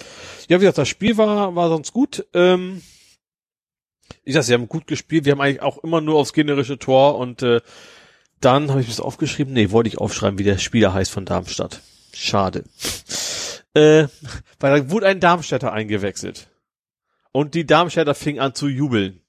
Ja, 0.50 0.58
wie 0.58 0.62
gesagt, 0.62 0.80
das 0.80 0.90
Spiel 0.90 1.18
war, 1.18 1.56
war 1.56 1.70
sonst 1.70 1.94
gut. 1.94 2.26
Ähm, 2.34 2.82
ich 4.26 4.34
sag, 4.34 4.44
sie 4.44 4.54
haben 4.54 4.68
gut 4.68 4.86
gespielt. 4.86 5.24
Wir 5.24 5.32
haben 5.32 5.42
eigentlich 5.42 5.62
auch 5.62 5.78
immer 5.78 6.02
nur 6.02 6.18
aufs 6.18 6.34
generische 6.34 6.78
Tor 6.78 7.18
und 7.18 7.42
äh, 7.42 7.62
dann 8.42 8.70
habe 8.70 8.82
ich 8.82 8.88
das 8.88 9.00
aufgeschrieben. 9.00 9.54
Nee, 9.54 9.72
wollte 9.72 9.88
ich 9.88 10.00
aufschreiben, 10.00 10.40
wie 10.40 10.44
der 10.44 10.58
Spieler 10.58 10.94
heißt 10.94 11.12
von 11.12 11.26
Darmstadt. 11.26 11.82
Schade. 12.14 12.64
Äh, 13.74 14.08
weil 14.60 14.82
da 14.82 14.90
wurde 14.90 15.08
ein 15.08 15.20
Darmstädter 15.20 15.72
eingewechselt. 15.72 16.50
Und 17.32 17.54
die 17.54 17.66
Darmstädter 17.66 18.16
fing 18.16 18.40
an 18.40 18.54
zu 18.54 18.68
jubeln. 18.68 19.22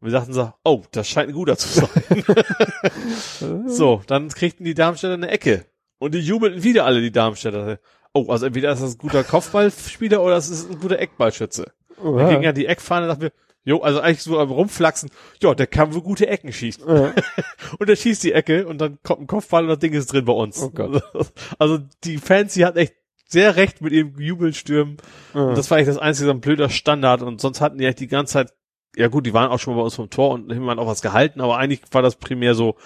Und 0.00 0.08
wir 0.08 0.10
sagten 0.10 0.34
so, 0.34 0.52
oh, 0.64 0.82
das 0.92 1.08
scheint 1.08 1.30
ein 1.30 1.34
guter 1.34 1.56
zu 1.56 1.68
sein. 1.68 3.64
so, 3.66 4.02
dann 4.06 4.28
kriegten 4.28 4.64
die 4.64 4.74
Darmstädter 4.74 5.14
eine 5.14 5.28
Ecke. 5.28 5.64
Und 5.98 6.14
die 6.14 6.20
jubelten 6.20 6.62
wieder 6.62 6.84
alle, 6.84 7.00
die 7.00 7.12
Darmstädter. 7.12 7.78
Oh, 8.12 8.30
also 8.30 8.46
entweder 8.46 8.72
ist 8.72 8.82
das 8.82 8.94
ein 8.94 8.98
guter 8.98 9.24
Kopfballspieler 9.24 10.22
oder 10.22 10.36
es 10.36 10.50
ist 10.50 10.70
ein 10.70 10.78
guter 10.78 10.98
Eckballschütze. 10.98 11.72
Oha. 12.02 12.18
Dann 12.18 12.30
ging 12.30 12.42
ja 12.42 12.52
die 12.52 12.66
Eckfahne, 12.66 13.06
dachten 13.06 13.22
wir, 13.22 13.32
Jo, 13.66 13.78
also 13.78 14.00
eigentlich 14.00 14.22
so 14.22 14.38
am 14.38 14.50
rumflaxen, 14.50 15.10
ja, 15.42 15.54
der 15.54 15.66
kann 15.66 15.94
wohl 15.94 16.02
gute 16.02 16.26
Ecken 16.26 16.52
schießen. 16.52 16.86
Ja. 16.86 17.14
und 17.78 17.88
er 17.88 17.96
schießt 17.96 18.22
die 18.22 18.32
Ecke 18.32 18.66
und 18.66 18.78
dann 18.78 18.98
kommt 19.02 19.22
ein 19.22 19.26
Kopfball 19.26 19.62
und 19.62 19.70
das 19.70 19.78
Ding 19.78 19.94
ist 19.94 20.12
drin 20.12 20.26
bei 20.26 20.34
uns. 20.34 20.62
Oh 20.62 20.70
Gott. 20.70 21.02
Also 21.58 21.78
die 22.04 22.18
Fans, 22.18 22.54
die 22.54 22.66
hatten 22.66 22.78
echt 22.78 22.94
sehr 23.26 23.56
recht 23.56 23.80
mit 23.80 23.92
ihrem 23.92 24.18
Jubelstürmen. 24.18 24.98
Ja. 25.32 25.46
Und 25.46 25.58
das 25.58 25.70
war 25.70 25.78
eigentlich 25.78 25.88
das 25.88 25.98
einzige 25.98 26.26
so 26.26 26.32
ein 26.32 26.40
blöder 26.40 26.68
Standard 26.68 27.22
und 27.22 27.40
sonst 27.40 27.60
hatten 27.60 27.78
die 27.78 27.86
echt 27.86 28.00
die 28.00 28.06
ganze 28.06 28.34
Zeit, 28.34 28.52
ja 28.96 29.08
gut, 29.08 29.24
die 29.24 29.32
waren 29.32 29.50
auch 29.50 29.58
schon 29.58 29.74
mal 29.74 29.80
bei 29.80 29.84
uns 29.84 29.94
vom 29.94 30.10
Tor 30.10 30.30
und 30.32 30.52
haben 30.52 30.78
auch 30.78 30.86
was 30.86 31.02
gehalten, 31.02 31.40
aber 31.40 31.56
eigentlich 31.56 31.80
war 31.90 32.02
das 32.02 32.16
primär 32.16 32.54
so, 32.54 32.76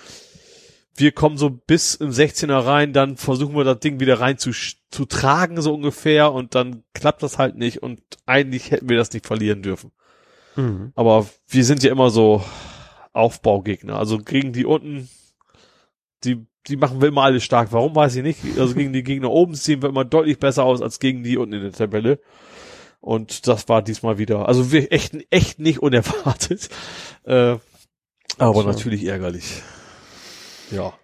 wir 0.97 1.13
kommen 1.13 1.37
so 1.37 1.51
bis 1.51 1.95
im 1.97 2.11
16er 2.11 2.65
rein, 2.65 2.93
dann 2.93 3.17
versuchen 3.17 3.57
wir 3.57 3.65
das 3.65 3.81
Ding 3.81 4.01
wieder 4.01 4.21
rein 4.21 4.39
zu, 4.39 4.53
zu 4.53 5.05
tragen, 5.05 5.61
so 5.61 5.75
ungefähr, 5.75 6.33
und 6.33 6.55
dann 6.55 6.83
klappt 6.95 7.23
das 7.23 7.39
halt 7.39 7.57
nicht 7.57 7.83
und 7.83 8.01
eigentlich 8.27 8.71
hätten 8.71 8.89
wir 8.89 8.97
das 8.97 9.13
nicht 9.13 9.27
verlieren 9.27 9.63
dürfen. 9.63 9.93
Mhm. 10.59 10.93
Aber 10.97 11.27
wir 11.47 11.65
sind 11.65 11.85
ja 11.85 11.93
immer 11.93 12.11
so 12.11 12.43
Aufbaugegner. 13.13 13.97
Also 13.97 14.19
gegen 14.19 14.53
die 14.53 14.67
unten, 14.67 15.09
die, 16.25 16.45
die 16.67 16.77
machen 16.77 17.01
wir 17.01 17.09
immer 17.09 17.23
alle 17.23 17.41
stark. 17.41 17.69
Warum 17.71 17.95
weiß 17.95 18.17
ich 18.17 18.25
nicht. 18.25 18.41
Also 18.59 18.75
gegen 18.75 18.93
die 18.93 19.05
Gegner 19.05 19.31
oben 19.31 19.55
sehen 19.55 19.83
wir 19.83 19.89
immer 19.89 20.05
deutlich 20.05 20.39
besser 20.39 20.65
aus 20.65 20.83
als 20.83 20.99
gegen 20.99 21.23
die 21.23 21.37
unten 21.37 21.55
in 21.55 21.63
der 21.63 21.73
Tabelle. 21.73 22.21
Und 23.01 23.47
das 23.47 23.69
war 23.69 23.83
diesmal 23.83 24.19
wieder, 24.19 24.49
also 24.49 24.73
wir 24.73 24.93
echt, 24.93 25.17
echt 25.31 25.59
nicht 25.59 25.81
unerwartet. 25.81 26.69
Äh, 27.25 27.59
aber 28.39 28.65
natürlich 28.65 29.05
ärgerlich. 29.05 29.61
Ja. 30.71 30.95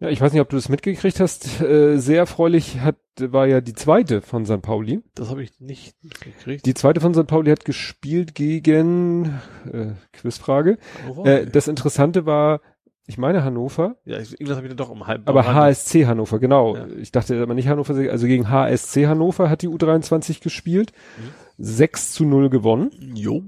Ja, 0.00 0.08
ich 0.08 0.20
weiß 0.20 0.32
nicht, 0.32 0.42
ob 0.42 0.48
du 0.48 0.56
das 0.56 0.68
mitgekriegt 0.68 1.20
hast. 1.20 1.60
Äh, 1.60 1.98
sehr 1.98 2.18
erfreulich 2.18 2.80
hat 2.80 2.96
war 3.20 3.46
ja 3.46 3.60
die 3.60 3.74
zweite 3.74 4.20
von 4.20 4.44
St. 4.44 4.60
Pauli. 4.60 5.00
Das 5.14 5.30
habe 5.30 5.42
ich 5.42 5.60
nicht 5.60 5.96
mitgekriegt. 6.02 6.66
Die 6.66 6.74
zweite 6.74 7.00
von 7.00 7.14
St. 7.14 7.26
Pauli 7.26 7.50
hat 7.50 7.64
gespielt 7.64 8.34
gegen 8.34 9.40
äh, 9.72 9.92
Quizfrage. 10.12 10.78
Oh, 11.14 11.24
äh, 11.24 11.46
das 11.46 11.68
Interessante 11.68 12.26
war, 12.26 12.60
ich 13.06 13.18
meine 13.18 13.44
Hannover. 13.44 13.96
Ja, 14.04 14.18
irgendwas 14.18 14.56
habe 14.56 14.66
ich 14.66 14.70
dann 14.70 14.78
doch 14.78 14.90
um 14.90 15.06
halb. 15.06 15.28
Aber 15.28 15.46
HSC 15.46 16.06
Hannover, 16.06 16.38
genau. 16.40 16.76
Ja. 16.76 16.86
Ich 16.98 17.12
dachte 17.12 17.40
aber 17.40 17.54
nicht 17.54 17.68
Hannover, 17.68 17.94
also 17.94 18.26
gegen 18.26 18.50
HSC 18.50 19.06
Hannover 19.06 19.48
hat 19.48 19.62
die 19.62 19.68
U23 19.68 20.42
gespielt. 20.42 20.92
Mhm. 21.18 21.30
6 21.58 22.12
zu 22.12 22.24
0 22.24 22.50
gewonnen. 22.50 22.90
Jo. 23.14 23.42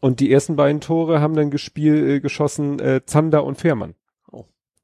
Und 0.00 0.20
die 0.20 0.32
ersten 0.32 0.56
beiden 0.56 0.80
Tore 0.80 1.20
haben 1.20 1.34
dann 1.34 1.50
gespielt, 1.50 2.08
äh, 2.08 2.20
geschossen 2.20 2.80
äh, 2.80 3.02
Zander 3.06 3.44
und 3.44 3.58
Fährmann. 3.58 3.94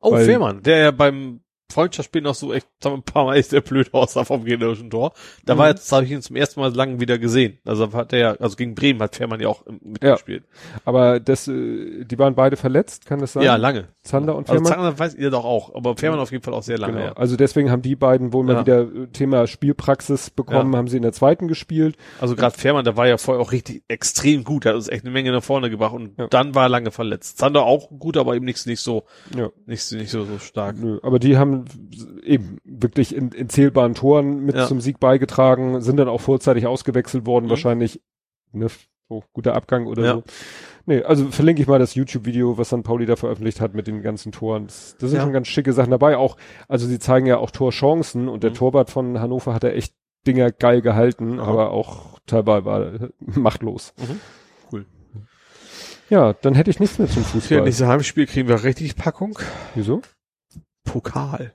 Oh, 0.04 0.12
Weil, 0.12 0.26
Fährmann, 0.26 0.62
der 0.62 0.76
ja 0.76 0.90
beim 0.90 1.40
Freundschaftsspiel 1.72 2.22
noch 2.22 2.34
so 2.34 2.52
echt 2.52 2.68
ein 2.84 3.02
paar 3.02 3.24
Mal 3.24 3.36
echt 3.36 3.52
der 3.52 3.60
blöd 3.60 3.92
aussah 3.94 4.24
vom 4.24 4.44
gegnerischen 4.44 4.90
Tor. 4.90 5.12
Da 5.44 5.54
mhm. 5.54 5.58
war 5.58 5.68
jetzt, 5.68 5.90
habe 5.90 6.04
ich 6.04 6.10
ihn 6.10 6.22
zum 6.22 6.36
ersten 6.36 6.60
Mal 6.60 6.74
lang 6.74 7.00
wieder 7.00 7.18
gesehen. 7.18 7.58
Also 7.64 7.92
hat 7.92 8.12
er 8.12 8.18
ja, 8.18 8.30
also 8.34 8.56
gegen 8.56 8.74
Bremen 8.74 9.00
hat 9.00 9.16
Fährmann 9.16 9.40
ja 9.40 9.48
auch 9.48 9.64
mitgespielt. 9.82 10.44
Ja. 10.44 10.80
Aber 10.84 11.20
das, 11.20 11.48
äh, 11.48 12.04
die 12.04 12.18
waren 12.18 12.34
beide 12.34 12.56
verletzt, 12.56 13.06
kann 13.06 13.18
das 13.18 13.32
sein? 13.32 13.42
Ja, 13.42 13.56
lange. 13.56 13.88
Zander 14.02 14.36
und 14.36 14.48
also 14.48 14.64
Fährmann. 14.64 14.72
Also 14.72 14.82
Zander 14.82 14.98
weiß 14.98 15.14
ihr 15.14 15.30
doch 15.30 15.44
auch, 15.44 15.74
aber 15.74 15.96
Fährmann 15.96 16.20
auf 16.20 16.30
jeden 16.30 16.44
Fall 16.44 16.54
auch 16.54 16.62
sehr 16.62 16.78
lange. 16.78 16.94
Genau. 16.94 17.06
Ja. 17.06 17.12
Also 17.14 17.36
deswegen 17.36 17.70
haben 17.70 17.82
die 17.82 17.96
beiden 17.96 18.32
wohl 18.32 18.44
mal 18.44 18.60
wieder 18.60 18.82
äh, 18.82 19.06
Thema 19.08 19.46
Spielpraxis 19.46 20.30
bekommen, 20.30 20.72
ja. 20.72 20.78
haben 20.78 20.88
sie 20.88 20.96
in 20.96 21.02
der 21.02 21.12
zweiten 21.12 21.48
gespielt. 21.48 21.96
Also 22.20 22.36
gerade 22.36 22.56
Fährmann, 22.56 22.84
der 22.84 22.96
war 22.96 23.08
ja 23.08 23.16
vorher 23.16 23.42
auch 23.42 23.52
richtig 23.52 23.82
extrem 23.88 24.44
gut, 24.44 24.66
hat 24.66 24.74
uns 24.74 24.88
echt 24.88 25.04
eine 25.04 25.12
Menge 25.12 25.32
nach 25.32 25.42
vorne 25.42 25.70
gebracht 25.70 25.94
und 25.94 26.14
dann 26.30 26.54
war 26.54 26.64
er 26.64 26.68
lange 26.68 26.90
verletzt. 26.90 27.38
Zander 27.38 27.64
auch 27.64 27.88
gut, 27.98 28.16
aber 28.16 28.36
eben 28.36 28.44
nichts 28.44 28.66
nicht 28.66 28.80
so, 28.80 29.04
ja. 29.34 29.50
nicht, 29.66 29.90
nicht 29.92 30.10
so, 30.10 30.24
so 30.24 30.38
stark. 30.38 30.76
Nö, 30.78 30.98
aber 31.02 31.18
die 31.18 31.36
haben 31.36 31.53
eben 32.22 32.58
wirklich 32.64 33.14
in, 33.14 33.30
in 33.30 33.48
zählbaren 33.48 33.94
Toren 33.94 34.44
mit 34.44 34.58
zum 34.66 34.80
Sieg 34.80 35.00
beigetragen, 35.00 35.80
sind 35.80 35.96
dann 35.96 36.08
auch 36.08 36.20
vorzeitig 36.20 36.66
ausgewechselt 36.66 37.26
worden, 37.26 37.46
mhm. 37.46 37.50
wahrscheinlich, 37.50 38.00
ne, 38.52 38.68
so 39.08 39.24
guter 39.32 39.54
Abgang 39.54 39.86
oder 39.86 40.14
so. 40.14 40.24
Nee, 40.86 41.02
also 41.02 41.30
verlinke 41.30 41.62
ich 41.62 41.68
mal 41.68 41.78
das 41.78 41.94
YouTube-Video, 41.94 42.58
was 42.58 42.68
St. 42.68 42.82
Pauli 42.82 43.06
da 43.06 43.16
veröffentlicht 43.16 43.60
hat 43.60 43.74
mit 43.74 43.86
den 43.86 44.02
ganzen 44.02 44.32
Toren. 44.32 44.66
Das, 44.66 44.96
das 44.98 45.10
sind 45.10 45.18
ja. 45.18 45.24
schon 45.24 45.32
ganz 45.32 45.48
schicke 45.48 45.72
Sachen 45.72 45.90
dabei. 45.90 46.16
Auch, 46.16 46.36
also 46.68 46.86
sie 46.86 46.98
zeigen 46.98 47.26
ja 47.26 47.38
auch 47.38 47.50
Torchancen 47.50 48.28
und 48.28 48.42
der 48.42 48.50
mhm. 48.50 48.54
Torwart 48.54 48.90
von 48.90 49.18
Hannover 49.18 49.54
hat 49.54 49.64
er 49.64 49.74
echt 49.74 49.94
Dinger 50.26 50.52
geil 50.52 50.82
gehalten, 50.82 51.38
Aha. 51.38 51.50
aber 51.50 51.70
auch 51.70 52.18
teilweise 52.26 52.64
war 52.64 53.08
machtlos. 53.18 53.94
Mhm. 53.98 54.20
Cool. 54.72 54.86
Ja, 56.10 56.34
dann 56.34 56.54
hätte 56.54 56.70
ich 56.70 56.80
nichts 56.80 56.98
mehr 56.98 57.08
zum 57.08 57.24
Fußball. 57.24 57.58
Für 57.58 57.64
nächstes 57.64 57.86
Heimspiel 57.86 58.26
kriegen 58.26 58.48
wir 58.48 58.62
richtig 58.64 58.96
Packung. 58.96 59.38
Wieso? 59.74 60.02
Pokal. 60.84 61.54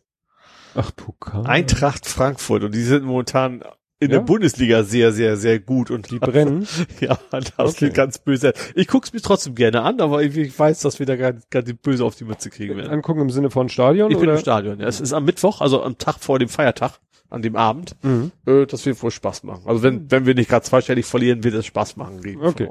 Ach, 0.75 0.91
Pokal. 0.95 1.45
Eintracht 1.45 2.05
Frankfurt 2.05 2.63
und 2.63 2.75
die 2.75 2.83
sind 2.83 3.03
momentan 3.03 3.63
in 4.01 4.11
ja? 4.11 4.17
der 4.17 4.23
Bundesliga 4.23 4.83
sehr, 4.83 5.11
sehr, 5.11 5.35
sehr 5.35 5.59
gut 5.59 5.91
und 5.91 6.09
die 6.09 6.19
brennen. 6.19 6.67
ja, 7.01 7.19
das 7.31 7.51
okay. 7.57 7.73
klingt 7.73 7.93
ganz 7.95 8.17
böse. 8.17 8.53
Ich 8.75 8.87
guck's 8.87 9.11
mir 9.11 9.19
trotzdem 9.19 9.55
gerne 9.55 9.81
an, 9.81 9.99
aber 9.99 10.23
ich, 10.23 10.57
weiß, 10.57 10.79
dass 10.81 10.99
wir 10.99 11.05
da 11.05 11.15
gerade 11.15 11.63
die 11.63 11.73
böse 11.73 12.05
auf 12.05 12.15
die 12.15 12.23
Mütze 12.23 12.49
kriegen 12.49 12.77
werden. 12.77 12.89
Angucken 12.89 13.21
im 13.21 13.29
Sinne 13.29 13.49
von 13.49 13.67
Stadion? 13.67 14.09
Ich 14.09 14.17
oder? 14.17 14.27
bin 14.27 14.35
im 14.35 14.41
Stadion. 14.41 14.79
Ja. 14.79 14.87
Es 14.87 15.01
ist 15.01 15.11
am 15.11 15.25
Mittwoch, 15.25 15.59
also 15.59 15.83
am 15.83 15.97
Tag 15.97 16.19
vor 16.19 16.39
dem 16.39 16.47
Feiertag, 16.47 16.99
an 17.29 17.41
dem 17.41 17.57
Abend. 17.57 17.97
Mhm. 18.01 18.31
Äh, 18.45 18.65
das 18.65 18.85
wird 18.85 19.01
wohl 19.03 19.11
Spaß 19.11 19.43
machen. 19.43 19.63
Also 19.65 19.83
wenn, 19.83 20.09
wenn 20.09 20.25
wir 20.25 20.33
nicht 20.33 20.49
gerade 20.49 20.63
zweistellig 20.63 21.05
verlieren, 21.05 21.43
wird 21.43 21.55
es 21.55 21.65
Spaß 21.65 21.97
machen. 21.97 22.21
Okay. 22.41 22.69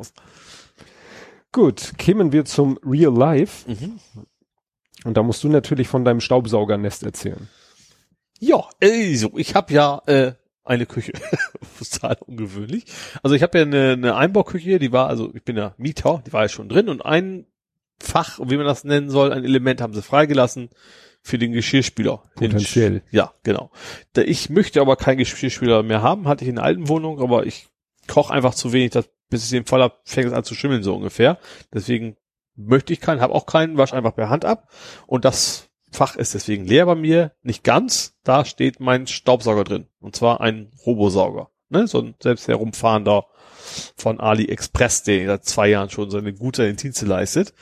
Gut, 1.53 1.93
kämen 1.99 2.33
wir 2.33 2.47
zum 2.47 2.79
Real 2.85 3.15
Life. 3.15 3.71
Mhm. 3.71 3.99
Und 5.05 5.17
da 5.17 5.23
musst 5.23 5.45
du 5.45 5.49
natürlich 5.49 5.89
von 5.89 6.05
deinem 6.05 6.21
Staubsaugernest 6.21 7.03
erzählen. 7.03 7.49
Ja, 8.41 8.65
also 8.83 9.33
ich 9.37 9.55
habe 9.55 9.73
ja 9.73 10.03
äh, 10.07 10.33
eine 10.65 10.87
Küche. 10.87 11.13
Total 11.79 12.17
ungewöhnlich. 12.21 12.85
Also 13.23 13.35
ich 13.35 13.43
habe 13.43 13.59
ja 13.59 13.65
eine, 13.65 13.93
eine 13.93 14.17
Einbauküche, 14.17 14.79
die 14.79 14.93
war, 14.93 15.09
also 15.09 15.33
ich 15.35 15.43
bin 15.43 15.57
ja 15.57 15.75
Mieter, 15.79 16.23
die 16.27 16.33
war 16.33 16.43
ja 16.43 16.49
schon 16.49 16.69
drin 16.69 16.89
und 16.89 17.05
ein 17.05 17.47
Fach, 18.01 18.39
wie 18.45 18.57
man 18.57 18.67
das 18.67 18.85
nennen 18.85 19.11
soll, 19.11 19.33
ein 19.33 19.45
Element 19.45 19.81
haben 19.81 19.93
sie 19.93 20.03
freigelassen 20.03 20.71
für 21.21 21.37
den 21.37 21.53
Geschirrspüler. 21.53 22.23
Potenziell. 22.37 23.03
ja, 23.11 23.35
genau. 23.43 23.73
Da 24.13 24.23
ich 24.23 24.51
möchte 24.51 24.81
aber 24.81 24.95
keinen 24.95 25.19
Geschirrspüler 25.19 25.83
mehr 25.83 26.01
haben, 26.01 26.29
hatte 26.29 26.45
ich 26.45 26.49
in 26.49 26.57
der 26.57 26.65
alten 26.65 26.89
Wohnung, 26.89 27.21
aber 27.21 27.45
ich 27.45 27.67
koche 28.07 28.33
einfach 28.33 28.55
zu 28.55 28.73
wenig, 28.73 28.91
dass, 28.91 29.11
bis 29.31 29.45
ich 29.45 29.51
den 29.51 29.65
voll 29.65 29.83
hab, 29.83 30.01
fängt 30.05 30.29
es 30.29 30.33
an 30.33 30.45
zu 30.45 30.55
schimmeln 30.55 30.85
so 30.85 30.95
ungefähr. 30.95 31.39
Deswegen 31.75 32.17
möchte 32.59 32.93
ich 32.93 33.01
keinen, 33.01 33.21
habe 33.21 33.35
auch 33.35 33.47
keinen, 33.47 33.79
wasche 33.79 33.97
einfach 33.97 34.15
per 34.15 34.29
Hand 34.29 34.45
ab. 34.45 34.69
Und 35.07 35.25
das 35.25 35.69
Fach 35.91 36.17
ist 36.17 36.35
deswegen 36.35 36.67
leer 36.67 36.85
bei 36.85 36.95
mir. 36.95 37.33
Nicht 37.43 37.65
ganz. 37.65 38.15
Da 38.25 38.45
steht 38.45 38.81
mein 38.81 39.07
Staubsauger 39.07 39.65
drin. 39.65 39.87
Und 40.01 40.17
zwar 40.17 40.41
ein 40.41 40.71
Robosauger. 40.85 41.51
Ne? 41.71 41.87
So 41.87 42.01
ein 42.01 42.15
selbst 42.23 42.49
herumfahrender 42.49 43.27
von 43.97 44.21
AliExpress, 44.21 45.03
der 45.05 45.27
seit 45.27 45.45
zwei 45.45 45.69
Jahren 45.69 45.91
schon 45.91 46.11
seine 46.11 46.35
gute 46.35 46.73
Dienste 46.75 47.07
leistet. 47.07 47.55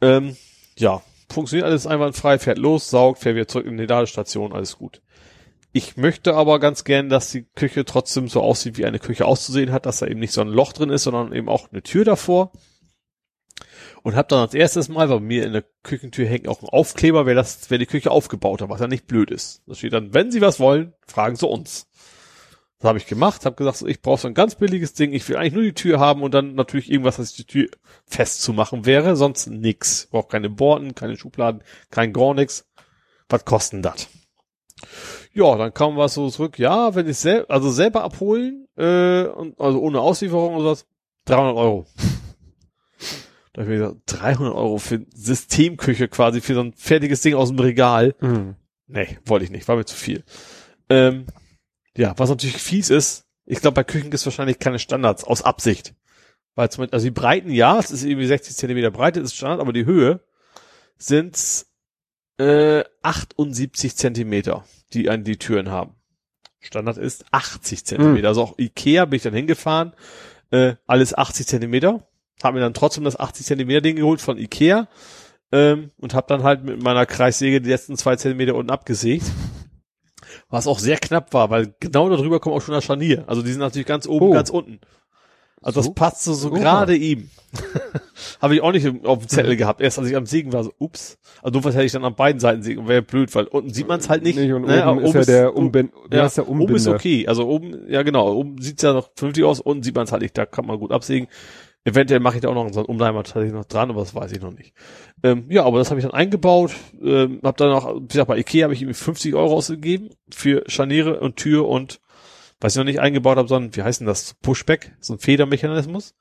Ähm, 0.00 0.36
ja, 0.76 1.02
funktioniert 1.30 1.66
alles 1.66 1.86
einwandfrei, 1.86 2.38
fährt 2.38 2.58
los, 2.58 2.90
saugt, 2.90 3.20
fährt 3.20 3.36
wieder 3.36 3.48
zurück 3.48 3.66
in 3.66 3.76
die 3.76 3.86
Ladestation, 3.86 4.52
alles 4.52 4.78
gut. 4.78 5.02
Ich 5.72 5.96
möchte 5.96 6.34
aber 6.34 6.58
ganz 6.58 6.84
gern, 6.84 7.08
dass 7.08 7.30
die 7.30 7.44
Küche 7.54 7.84
trotzdem 7.84 8.28
so 8.28 8.40
aussieht, 8.40 8.78
wie 8.78 8.86
eine 8.86 8.98
Küche 8.98 9.26
auszusehen 9.26 9.72
hat, 9.72 9.86
dass 9.86 9.98
da 9.98 10.06
eben 10.06 10.20
nicht 10.20 10.32
so 10.32 10.40
ein 10.40 10.48
Loch 10.48 10.72
drin 10.72 10.90
ist, 10.90 11.04
sondern 11.04 11.32
eben 11.32 11.48
auch 11.48 11.70
eine 11.70 11.82
Tür 11.82 12.04
davor. 12.04 12.52
Und 14.06 14.14
habe 14.14 14.28
dann 14.28 14.38
als 14.38 14.54
erstes 14.54 14.88
Mal, 14.88 15.08
weil 15.08 15.18
bei 15.18 15.24
mir 15.24 15.44
in 15.44 15.52
der 15.52 15.64
Küchentür 15.82 16.28
hängt 16.28 16.46
auch 16.46 16.62
ein 16.62 16.68
Aufkleber, 16.68 17.26
wer 17.26 17.34
das, 17.34 17.70
wer 17.70 17.78
die 17.78 17.86
Küche 17.86 18.12
aufgebaut 18.12 18.62
hat, 18.62 18.68
was 18.68 18.78
ja 18.80 18.86
nicht 18.86 19.08
blöd 19.08 19.32
ist. 19.32 19.62
Da 19.66 19.74
steht 19.74 19.94
dann, 19.94 20.14
wenn 20.14 20.30
Sie 20.30 20.40
was 20.40 20.60
wollen, 20.60 20.92
fragen 21.08 21.34
Sie 21.34 21.44
uns. 21.44 21.88
Das 22.78 22.88
habe 22.88 22.98
ich 22.98 23.08
gemacht, 23.08 23.44
habe 23.44 23.56
gesagt, 23.56 23.82
ich 23.82 24.02
brauche 24.02 24.20
so 24.20 24.28
ein 24.28 24.34
ganz 24.34 24.54
billiges 24.54 24.94
Ding, 24.94 25.12
ich 25.12 25.28
will 25.28 25.34
eigentlich 25.34 25.54
nur 25.54 25.64
die 25.64 25.74
Tür 25.74 25.98
haben 25.98 26.22
und 26.22 26.34
dann 26.34 26.54
natürlich 26.54 26.88
irgendwas, 26.88 27.18
was 27.18 27.32
die 27.32 27.46
Tür 27.46 27.66
festzumachen 28.04 28.86
wäre, 28.86 29.16
sonst 29.16 29.48
nix. 29.48 30.06
Brauche 30.12 30.28
keine 30.28 30.50
Borten, 30.50 30.94
keine 30.94 31.16
Schubladen, 31.16 31.64
kein 31.90 32.12
gar 32.12 32.32
nix. 32.32 32.64
Was 33.28 33.44
kosten 33.44 33.82
das? 33.82 34.06
Ja, 35.32 35.56
dann 35.56 35.74
kam 35.74 35.96
was 35.96 36.14
so 36.14 36.30
zurück, 36.30 36.60
ja, 36.60 36.94
wenn 36.94 37.08
ich 37.08 37.18
selber, 37.18 37.52
also 37.52 37.72
selber 37.72 38.04
abholen, 38.04 38.68
äh, 38.76 39.24
und, 39.24 39.58
also 39.58 39.80
ohne 39.80 40.00
Auslieferung 40.00 40.54
oder 40.54 40.70
was, 40.70 40.86
300 41.24 41.56
Euro. 41.56 41.86
Da 43.56 43.62
habe 43.62 43.72
ich 43.72 43.80
mir 43.80 43.86
gesagt, 43.86 44.02
300 44.06 44.54
Euro 44.54 44.76
für 44.76 45.06
Systemküche 45.14 46.08
quasi, 46.08 46.42
für 46.42 46.54
so 46.54 46.60
ein 46.60 46.74
fertiges 46.74 47.22
Ding 47.22 47.34
aus 47.34 47.48
dem 47.48 47.58
Regal. 47.58 48.14
Mhm. 48.20 48.56
Nee, 48.86 49.18
wollte 49.24 49.46
ich 49.46 49.50
nicht, 49.50 49.66
war 49.66 49.76
mir 49.76 49.86
zu 49.86 49.96
viel. 49.96 50.24
Ähm, 50.90 51.26
ja, 51.96 52.12
was 52.18 52.28
natürlich 52.28 52.58
fies 52.58 52.90
ist, 52.90 53.24
ich 53.46 53.60
glaube, 53.60 53.76
bei 53.76 53.84
Küchen 53.84 54.10
gibt 54.10 54.14
es 54.14 54.26
wahrscheinlich 54.26 54.58
keine 54.58 54.78
Standards, 54.78 55.24
aus 55.24 55.40
Absicht. 55.40 55.94
Weil 56.54 56.70
zum 56.70 56.82
Beispiel, 56.82 56.94
also 56.94 57.06
die 57.06 57.12
Breiten, 57.12 57.50
ja, 57.50 57.78
es 57.78 57.90
ist 57.90 58.04
irgendwie 58.04 58.26
60 58.26 58.54
Zentimeter 58.56 58.90
Breite, 58.90 59.20
ist 59.20 59.34
Standard, 59.34 59.60
aber 59.60 59.72
die 59.72 59.86
Höhe 59.86 60.20
sind 60.98 61.66
äh, 62.38 62.84
78 63.02 63.96
Zentimeter 63.96 64.64
die 64.92 65.10
an 65.10 65.24
die 65.24 65.36
Türen 65.36 65.70
haben. 65.70 65.94
Standard 66.60 66.98
ist 66.98 67.24
80 67.30 67.84
Zentimeter. 67.84 68.20
Mhm. 68.20 68.26
Also 68.26 68.42
auch 68.42 68.58
Ikea 68.58 69.04
bin 69.04 69.16
ich 69.16 69.22
dann 69.22 69.34
hingefahren, 69.34 69.92
äh, 70.50 70.74
alles 70.86 71.16
80 71.16 71.46
Zentimeter. 71.46 72.08
Hab 72.46 72.54
mir 72.54 72.60
dann 72.60 72.74
trotzdem 72.74 73.04
das 73.04 73.18
80 73.18 73.46
Zentimeter 73.46 73.80
Ding 73.80 73.96
geholt 73.96 74.20
von 74.20 74.38
Ikea 74.38 74.88
ähm, 75.52 75.90
und 75.98 76.14
hab 76.14 76.26
dann 76.28 76.42
halt 76.42 76.64
mit 76.64 76.82
meiner 76.82 77.06
Kreissäge 77.06 77.60
die 77.60 77.70
letzten 77.70 77.96
zwei 77.96 78.16
Zentimeter 78.16 78.54
unten 78.54 78.70
abgesägt. 78.70 79.26
Was 80.48 80.66
auch 80.66 80.78
sehr 80.78 80.96
knapp 80.98 81.32
war, 81.34 81.50
weil 81.50 81.74
genau 81.80 82.08
darüber 82.08 82.40
kommt 82.40 82.54
auch 82.56 82.62
schon 82.62 82.74
das 82.74 82.84
Scharnier. 82.84 83.24
Also 83.26 83.42
die 83.42 83.50
sind 83.50 83.60
natürlich 83.60 83.86
ganz 83.86 84.06
oben, 84.06 84.26
Oh. 84.26 84.32
ganz 84.32 84.50
unten. 84.50 84.80
Also 85.62 85.80
So? 85.82 85.88
das 85.88 85.94
passt 85.94 86.24
so, 86.24 86.50
Oha. 86.50 86.58
gerade 86.58 86.94
ihm. 86.96 87.30
Habe 88.42 88.54
ich 88.54 88.60
auch 88.60 88.72
nicht 88.72 88.86
auf 89.04 89.18
dem 89.20 89.28
Zettel 89.28 89.56
gehabt. 89.56 89.80
Erst 89.80 89.98
als 89.98 90.08
ich 90.08 90.16
am 90.16 90.26
Sägen 90.26 90.52
war, 90.52 90.62
so, 90.62 90.72
ups. 90.78 91.18
Also 91.42 91.58
doof 91.60 91.72
hätte 91.72 91.84
ich 91.84 91.92
dann 91.92 92.04
an 92.04 92.14
beiden 92.14 92.38
Seiten 92.40 92.62
sägen. 92.62 92.86
Wäre 92.86 93.02
blöd, 93.02 93.34
weil 93.34 93.46
unten 93.46 93.72
sieht 93.72 93.88
man 93.88 93.98
es 94.00 94.08
halt 94.08 94.22
nicht. 94.22 94.38
und 94.38 94.46
ne, 94.66 94.86
oben 94.88 94.98
aber 94.98 95.02
ist 95.02 95.14
ja 95.14 95.24
der 95.24 95.56
Umbind, 95.56 95.92
wie 96.10 96.16
ja, 96.16 96.24
heißt 96.24 96.36
der 96.36 96.48
oben 96.48 96.60
Umbinder? 96.60 96.76
ist 96.76 96.86
okay. 96.88 97.26
Also 97.26 97.48
oben, 97.48 97.90
ja 97.90 98.02
genau, 98.02 98.32
oben 98.34 98.60
sieht's 98.60 98.82
ja 98.82 98.92
noch 98.92 99.10
vernünftig 99.16 99.44
aus, 99.44 99.60
unten 99.60 99.82
sieht 99.82 99.94
man 99.94 100.04
es 100.04 100.12
halt 100.12 100.22
nicht, 100.22 100.36
da 100.36 100.44
kann 100.46 100.66
man 100.66 100.78
gut 100.78 100.92
absägen. 100.92 101.28
Eventuell 101.86 102.20
mache 102.20 102.34
ich 102.36 102.40
da 102.42 102.48
auch 102.48 102.54
noch 102.54 102.68
so 102.72 102.80
einen 102.80 102.88
Umleimer 102.88 103.22
tatsächlich 103.22 103.52
noch 103.52 103.64
dran, 103.64 103.90
aber 103.90 104.00
das 104.00 104.14
weiß 104.14 104.32
ich 104.32 104.40
noch 104.40 104.50
nicht. 104.52 104.74
Ähm, 105.22 105.46
ja, 105.48 105.64
aber 105.64 105.78
das 105.78 105.90
habe 105.90 106.00
ich 106.00 106.04
dann 106.04 106.14
eingebaut, 106.14 106.72
ähm, 107.02 107.40
habe 107.44 107.56
dann 107.56 107.70
auch, 107.72 107.94
wie 108.02 108.06
gesagt, 108.08 108.28
bei 108.28 108.36
Ikea 108.38 108.64
habe 108.64 108.74
ich 108.74 108.82
ihm 108.82 108.92
50 108.92 109.34
Euro 109.34 109.54
ausgegeben 109.54 110.10
für 110.28 110.64
Scharniere 110.66 111.20
und 111.20 111.36
Tür 111.36 111.68
und 111.68 112.00
was 112.60 112.72
ich 112.74 112.78
noch 112.78 112.84
nicht 112.84 113.00
eingebaut 113.00 113.36
habe, 113.38 113.48
sondern 113.48 113.76
wie 113.76 113.82
heißt 113.82 114.00
denn 114.00 114.06
das? 114.06 114.34
Pushback, 114.42 114.96
so 115.00 115.12
ein 115.14 115.18
Federmechanismus. 115.20 116.14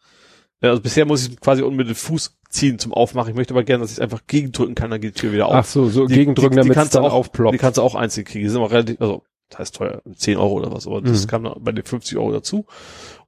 Ja, 0.62 0.70
also 0.70 0.82
bisher 0.82 1.06
muss 1.06 1.28
ich 1.28 1.40
quasi 1.40 1.64
unten 1.64 1.78
mit 1.78 1.88
dem 1.88 1.96
Fuß 1.96 2.38
ziehen 2.50 2.78
zum 2.80 2.94
Aufmachen. 2.94 3.32
Ich 3.32 3.36
möchte 3.36 3.54
aber 3.54 3.64
gerne, 3.64 3.82
dass 3.82 3.92
ich 3.92 3.98
es 3.98 4.02
einfach 4.02 4.22
gegendrücken 4.28 4.76
kann, 4.76 4.92
dann 4.92 5.02
geht 5.02 5.16
die 5.16 5.20
Tür 5.22 5.34
wieder 5.34 5.48
auf. 5.48 5.54
Ach 5.56 5.66
so, 5.66 5.90
so 5.90 6.06
Die- 6.08 6.16
gegendrücken, 6.16 6.58
die- 6.58 6.62
die 6.64 6.70
damit 6.70 6.78
es 6.86 6.90
dann 6.92 7.04
auch- 7.04 7.10
Die 7.10 7.14
aufploppt. 7.16 7.58
kannst 7.60 7.78
du 7.78 7.82
auch 7.82 7.96
einzeln 7.96 8.24
kriegen. 8.26 8.44
Die 8.44 8.50
sind 8.50 8.62
auch 8.62 8.72
relativ, 8.72 9.02
also, 9.02 9.24
das 9.50 9.60
heißt 9.60 9.76
teuer, 9.76 10.02
10 10.16 10.38
Euro 10.38 10.54
oder 10.54 10.72
was, 10.72 10.88
aber 10.88 11.02
das 11.02 11.24
Mhm. 11.26 11.30
kam 11.30 11.44
dann 11.44 11.64
bei 11.64 11.72
den 11.72 11.86
50 11.86 12.18
Euro 12.18 12.32
dazu. 12.32 12.66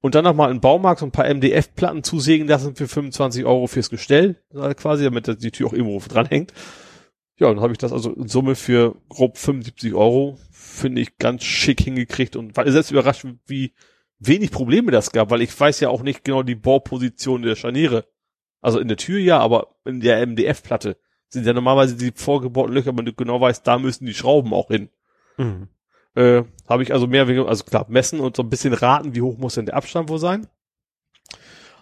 Und 0.02 0.16
dann 0.16 0.24
nochmal 0.24 0.52
im 0.52 0.60
Baumarkt 0.62 1.00
so 1.00 1.06
ein 1.06 1.12
paar 1.12 1.26
MDF-Platten 1.28 2.04
zusägen 2.04 2.48
lassen 2.48 2.76
für 2.76 2.88
25 2.88 3.46
Euro 3.46 3.68
fürs 3.68 3.90
Gestell, 3.90 4.42
äh, 4.54 4.74
quasi, 4.74 5.04
damit 5.04 5.28
das- 5.28 5.38
die 5.38 5.52
Tür 5.52 5.68
auch 5.68 5.74
irgendwo 5.74 6.00
dranhängt. 6.08 6.54
Ja, 7.40 7.48
dann 7.50 7.62
habe 7.62 7.72
ich 7.72 7.78
das 7.78 7.94
also 7.94 8.12
in 8.14 8.28
Summe 8.28 8.56
für 8.56 8.96
grob 9.10 9.38
75 9.38 9.94
Euro, 9.94 10.40
finde 10.52 11.02
ich, 11.02 11.18
ganz 11.20 11.44
schick 11.44 11.82
hingekriegt 11.82 12.36
und 12.36 12.58
war 12.58 12.70
selbst 12.72 12.90
überrascht, 12.92 13.26
wie 13.46 13.74
wenig 14.20 14.50
Probleme 14.50 14.92
das 14.92 15.12
gab, 15.12 15.30
weil 15.30 15.44
ich 15.44 15.60
weiß 15.60 15.80
ja 15.82 15.90
auch 15.90 16.02
nicht 16.02 16.24
genau 16.24 16.42
die 16.42 16.56
Bohrposition 16.56 17.44
der 17.44 17.56
Scharniere. 17.56 18.06
Also 18.60 18.80
in 18.80 18.88
der 18.88 18.98
Tür 18.98 19.20
ja, 19.20 19.38
aber 19.40 19.76
in 19.86 20.00
der 20.00 20.20
MDF-Platte 20.26 20.98
sind 21.30 21.46
ja 21.46 21.54
normalerweise 21.54 21.96
die 21.96 22.12
vorgebohrten 22.16 22.74
Löcher, 22.74 22.98
wenn 22.98 23.06
du 23.06 23.14
genau 23.14 23.40
weißt, 23.40 23.68
da 23.68 23.78
müssen 23.78 24.08
die 24.08 24.16
Schrauben 24.16 24.52
auch 24.54 24.70
hin. 24.70 24.90
Mhm. 25.38 25.68
Äh, 26.18 26.46
habe 26.68 26.82
ich 26.82 26.94
also 26.94 27.06
mehr, 27.06 27.28
also 27.48 27.64
klar, 27.64 27.86
messen 27.90 28.20
und 28.20 28.36
so 28.36 28.42
ein 28.42 28.50
bisschen 28.50 28.74
raten, 28.74 29.14
wie 29.14 29.22
hoch 29.22 29.38
muss 29.38 29.54
denn 29.54 29.68
der 29.68 29.76
Abstand 29.76 30.10
wohl 30.10 30.18
sein. 30.18 30.48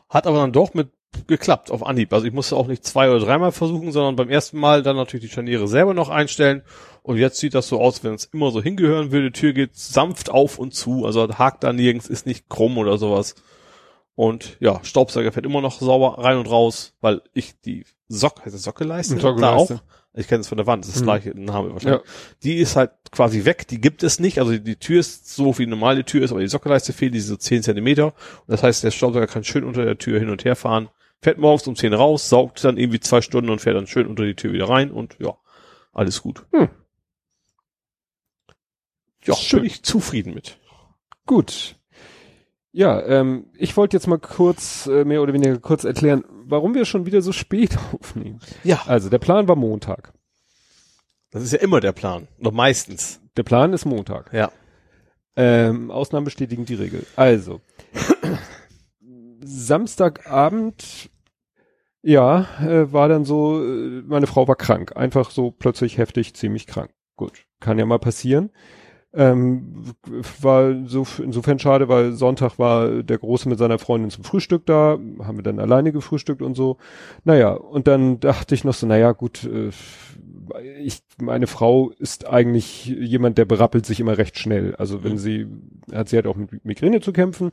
Hat 0.09 0.27
aber 0.27 0.39
dann 0.39 0.51
doch 0.51 0.73
mit 0.73 0.89
geklappt 1.27 1.71
auf 1.71 1.85
Anhieb. 1.85 2.11
Also 2.11 2.27
ich 2.27 2.33
musste 2.33 2.57
auch 2.57 2.67
nicht 2.67 2.83
zwei 2.83 3.09
oder 3.09 3.19
dreimal 3.19 3.53
versuchen, 3.53 3.93
sondern 3.93 4.17
beim 4.17 4.29
ersten 4.29 4.59
Mal 4.59 4.83
dann 4.83 4.97
natürlich 4.97 5.27
die 5.27 5.33
Scharniere 5.33 5.69
selber 5.69 5.93
noch 5.93 6.09
einstellen. 6.09 6.63
Und 7.03 7.15
jetzt 7.17 7.37
sieht 7.37 7.53
das 7.53 7.69
so 7.69 7.79
aus, 7.79 8.03
wenn 8.03 8.15
es 8.15 8.25
immer 8.25 8.51
so 8.51 8.61
hingehören 8.61 9.13
würde. 9.13 9.31
Die 9.31 9.39
Tür 9.39 9.53
geht 9.53 9.77
sanft 9.77 10.29
auf 10.29 10.59
und 10.59 10.73
zu, 10.73 11.05
also 11.05 11.25
hakt 11.37 11.63
da 11.63 11.71
nirgends, 11.71 12.07
ist 12.07 12.25
nicht 12.25 12.49
krumm 12.49 12.77
oder 12.77 12.97
sowas. 12.97 13.35
Und 14.15 14.57
ja, 14.59 14.83
Staubsauger 14.83 15.31
fährt 15.31 15.45
immer 15.45 15.61
noch 15.61 15.79
sauber 15.79 16.21
rein 16.21 16.37
und 16.37 16.49
raus, 16.49 16.93
weil 16.99 17.21
ich 17.33 17.59
die 17.61 17.85
Sock, 18.09 18.43
heißt 18.43 18.55
das 18.55 18.63
Sockeleiste? 18.63 19.17
Sockeleiste. 19.17 19.75
Da 19.75 19.79
auch. 19.79 19.83
Ich 20.17 20.27
kenne 20.27 20.41
es 20.41 20.47
von 20.47 20.57
der 20.57 20.65
Wand, 20.65 20.83
das 20.83 20.89
ist 20.89 20.95
das 20.95 21.01
Mhm. 21.01 21.05
gleiche 21.05 21.29
Name 21.39 21.73
wahrscheinlich. 21.73 22.01
Die 22.43 22.55
ist 22.55 22.75
halt 22.75 22.91
quasi 23.11 23.43
weg, 23.45 23.67
die 23.67 23.81
gibt 23.81 24.01
es 24.03 24.19
nicht. 24.19 24.39
Also 24.39 24.51
die, 24.53 24.61
die 24.63 24.75
Tür 24.77 24.99
ist 25.01 25.33
so, 25.35 25.57
wie 25.57 25.63
eine 25.63 25.71
normale 25.71 26.05
Tür 26.05 26.23
ist, 26.23 26.31
aber 26.31 26.39
die 26.39 26.47
Sockeleiste 26.47 26.93
fehlt, 26.93 27.13
die 27.13 27.17
ist 27.19 27.27
so 27.27 27.35
10 27.35 27.63
Zentimeter. 27.63 28.07
Und 28.07 28.13
das 28.47 28.63
heißt, 28.63 28.83
der 28.83 28.91
Staubsauger 28.91 29.27
kann 29.27 29.43
schön 29.43 29.63
unter 29.65 29.83
der 29.83 29.97
Tür 29.97 30.19
hin 30.19 30.29
und 30.29 30.45
her 30.45 30.55
fahren, 30.55 30.89
fährt 31.21 31.37
morgens 31.37 31.67
um 31.67 31.75
10 31.75 31.93
raus, 31.93 32.29
saugt 32.29 32.63
dann 32.63 32.77
irgendwie 32.77 32.99
zwei 33.01 33.21
Stunden 33.21 33.49
und 33.49 33.59
fährt 33.59 33.75
dann 33.75 33.87
schön 33.87 34.07
unter 34.07 34.23
die 34.23 34.35
Tür 34.35 34.53
wieder 34.53 34.69
rein 34.69 34.91
und 34.91 35.17
ja, 35.19 35.35
alles 35.91 36.21
gut. 36.21 36.45
Hm. 36.53 36.69
Ja, 39.25 39.35
Schön. 39.35 39.61
bin 39.61 39.67
ich 39.67 39.83
zufrieden 39.83 40.33
mit. 40.33 40.57
Gut. 41.25 41.75
Ja, 42.77 43.01
ähm, 43.03 43.45
ich 43.57 43.77
wollte 43.77 43.95
jetzt 43.95 44.05
mal 44.05 44.19
kurz, 44.19 44.85
äh, 44.87 45.05
mehr 45.05 45.21
oder 45.21 45.31
weniger 45.31 45.57
kurz 45.59 45.85
erklären, 45.85 46.25
warum 46.43 46.73
wir 46.75 46.83
schon 46.83 47.05
wieder 47.05 47.21
so 47.21 47.31
spät 47.31 47.77
aufnehmen. 47.93 48.41
Ja, 48.65 48.81
Also, 48.85 49.07
der 49.09 49.17
Plan 49.17 49.47
war 49.47 49.55
Montag. 49.55 50.11
das 51.31 51.41
ist 51.43 51.53
ja 51.53 51.59
immer 51.59 51.79
der 51.79 51.93
Plan. 51.93 52.27
Noch 52.37 52.51
meistens. 52.51 53.21
Der 53.37 53.43
Plan 53.43 53.71
ist 53.71 53.85
Montag. 53.85 54.33
Ja. 54.33 54.51
Ähm, 55.37 55.89
Ausnahmen 55.89 56.25
bestätigen 56.25 56.65
die 56.65 56.75
Regel. 56.75 57.05
Also, 57.15 57.61
Samstagabend, 59.41 61.09
ja, 62.01 62.45
äh, 62.59 62.91
war 62.91 63.07
dann 63.07 63.23
so, 63.23 63.63
äh, 63.63 64.01
meine 64.05 64.27
Frau 64.27 64.49
war 64.49 64.57
krank. 64.57 64.97
Einfach 64.97 65.31
so 65.31 65.49
plötzlich 65.49 65.97
heftig, 65.97 66.33
ziemlich 66.35 66.67
krank. 66.67 66.91
Gut, 67.15 67.45
kann 67.61 67.79
ja 67.79 67.85
mal 67.85 67.99
passieren. 67.99 68.49
Ähm, 69.15 69.83
war 70.41 70.75
so 70.85 71.07
insofern 71.23 71.59
schade, 71.59 71.87
weil 71.87 72.11
Sonntag 72.13 72.59
war 72.59 73.01
der 73.03 73.17
Große 73.17 73.47
mit 73.47 73.57
seiner 73.59 73.79
Freundin 73.79 74.09
zum 74.09 74.23
Frühstück 74.25 74.65
da, 74.65 74.97
haben 75.23 75.37
wir 75.37 75.43
dann 75.43 75.59
alleine 75.59 75.91
gefrühstückt 75.93 76.41
und 76.41 76.55
so. 76.55 76.77
Naja, 77.23 77.51
und 77.53 77.87
dann 77.87 78.19
dachte 78.19 78.55
ich 78.55 78.63
noch 78.65 78.73
so, 78.73 78.85
naja, 78.87 79.13
gut, 79.13 79.45
äh, 79.45 79.69
ich, 80.79 80.99
meine 81.19 81.47
Frau 81.47 81.91
ist 81.97 82.27
eigentlich 82.27 82.85
jemand, 82.87 83.37
der 83.37 83.45
berappelt 83.45 83.85
sich 83.85 83.99
immer 83.99 84.17
recht 84.17 84.37
schnell. 84.37 84.75
Also 84.75 85.03
wenn 85.03 85.13
Mhm. 85.13 85.17
sie, 85.17 85.47
hat 85.93 86.09
sie 86.09 86.17
halt 86.17 86.27
auch 86.27 86.35
mit 86.35 86.63
Migräne 86.65 86.99
zu 87.01 87.13
kämpfen, 87.13 87.51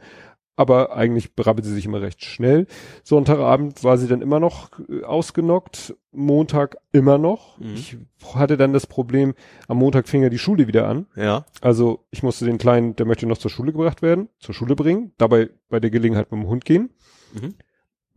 aber 0.57 0.95
eigentlich 0.95 1.35
berappelt 1.35 1.65
sie 1.65 1.73
sich 1.75 1.87
immer 1.87 2.03
recht 2.03 2.25
schnell. 2.25 2.67
Sonntagabend 3.05 3.83
war 3.85 3.97
sie 3.99 4.07
dann 4.09 4.21
immer 4.23 4.39
noch 4.41 4.71
äh, 4.89 5.03
ausgenockt, 5.05 5.95
Montag 6.13 6.77
immer 6.93 7.19
noch. 7.19 7.59
Mhm. 7.59 7.75
Ich 7.75 7.97
hatte 8.35 8.57
dann 8.57 8.73
das 8.73 8.87
Problem, 8.87 9.35
am 9.69 9.79
Montag 9.79 10.09
fing 10.09 10.23
ja 10.23 10.29
die 10.29 10.39
Schule 10.39 10.67
wieder 10.67 10.87
an. 10.89 11.07
Ja. 11.17 11.47
Also 11.61 12.05
ich 12.11 12.23
musste 12.23 12.45
den 12.45 12.59
Kleinen, 12.59 12.97
der 12.97 13.07
möchte 13.07 13.27
noch 13.27 13.39
zur 13.39 13.51
Schule 13.51 13.73
gebracht 13.73 14.03
werden, 14.03 14.29
zur 14.39 14.55
Schule 14.55 14.77
bringen, 14.77 15.13
dabei 15.19 15.51
bei 15.69 15.81
der 15.81 15.91
Gelegenheit 15.91 16.31
mit 16.31 16.41
dem 16.43 16.49
Hund 16.49 16.65
gehen. 16.65 16.91
Mhm. 17.33 17.55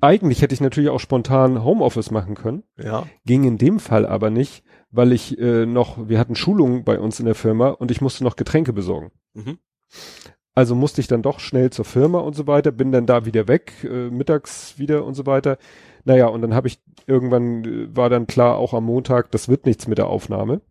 Eigentlich 0.01 0.41
hätte 0.41 0.53
ich 0.53 0.59
natürlich 0.61 0.89
auch 0.89 0.99
spontan 0.99 1.63
Homeoffice 1.63 2.11
machen 2.11 2.35
können, 2.35 2.63
Ja. 2.77 3.07
ging 3.25 3.45
in 3.45 3.57
dem 3.57 3.79
Fall 3.79 4.05
aber 4.05 4.29
nicht, 4.29 4.63
weil 4.91 5.13
ich 5.13 5.39
äh, 5.39 5.65
noch, 5.65 6.09
wir 6.09 6.19
hatten 6.19 6.35
Schulungen 6.35 6.83
bei 6.83 6.99
uns 6.99 7.19
in 7.21 7.25
der 7.25 7.33
Firma 7.33 7.69
und 7.69 7.91
ich 7.91 8.01
musste 8.01 8.25
noch 8.25 8.35
Getränke 8.35 8.73
besorgen. 8.73 9.11
Mhm. 9.33 9.57
Also 10.55 10.73
musste 10.73 11.01
ich 11.01 11.07
dann 11.07 11.21
doch 11.21 11.39
schnell 11.39 11.69
zur 11.69 11.83
Firma 11.85 12.19
und 12.19 12.33
so 12.35 12.47
weiter, 12.47 12.71
bin 12.71 12.91
dann 12.93 13.05
da 13.05 13.25
wieder 13.25 13.47
weg, 13.49 13.73
äh, 13.83 14.09
mittags 14.09 14.79
wieder 14.79 15.03
und 15.05 15.13
so 15.13 15.25
weiter. 15.25 15.57
Naja, 16.05 16.27
und 16.27 16.41
dann 16.41 16.53
habe 16.53 16.67
ich 16.67 16.79
irgendwann 17.07 17.63
äh, 17.65 17.95
war 17.95 18.09
dann 18.09 18.25
klar, 18.25 18.55
auch 18.57 18.73
am 18.73 18.85
Montag, 18.85 19.31
das 19.31 19.49
wird 19.49 19.65
nichts 19.65 19.87
mit 19.87 19.97
der 19.97 20.07
Aufnahme. 20.07 20.61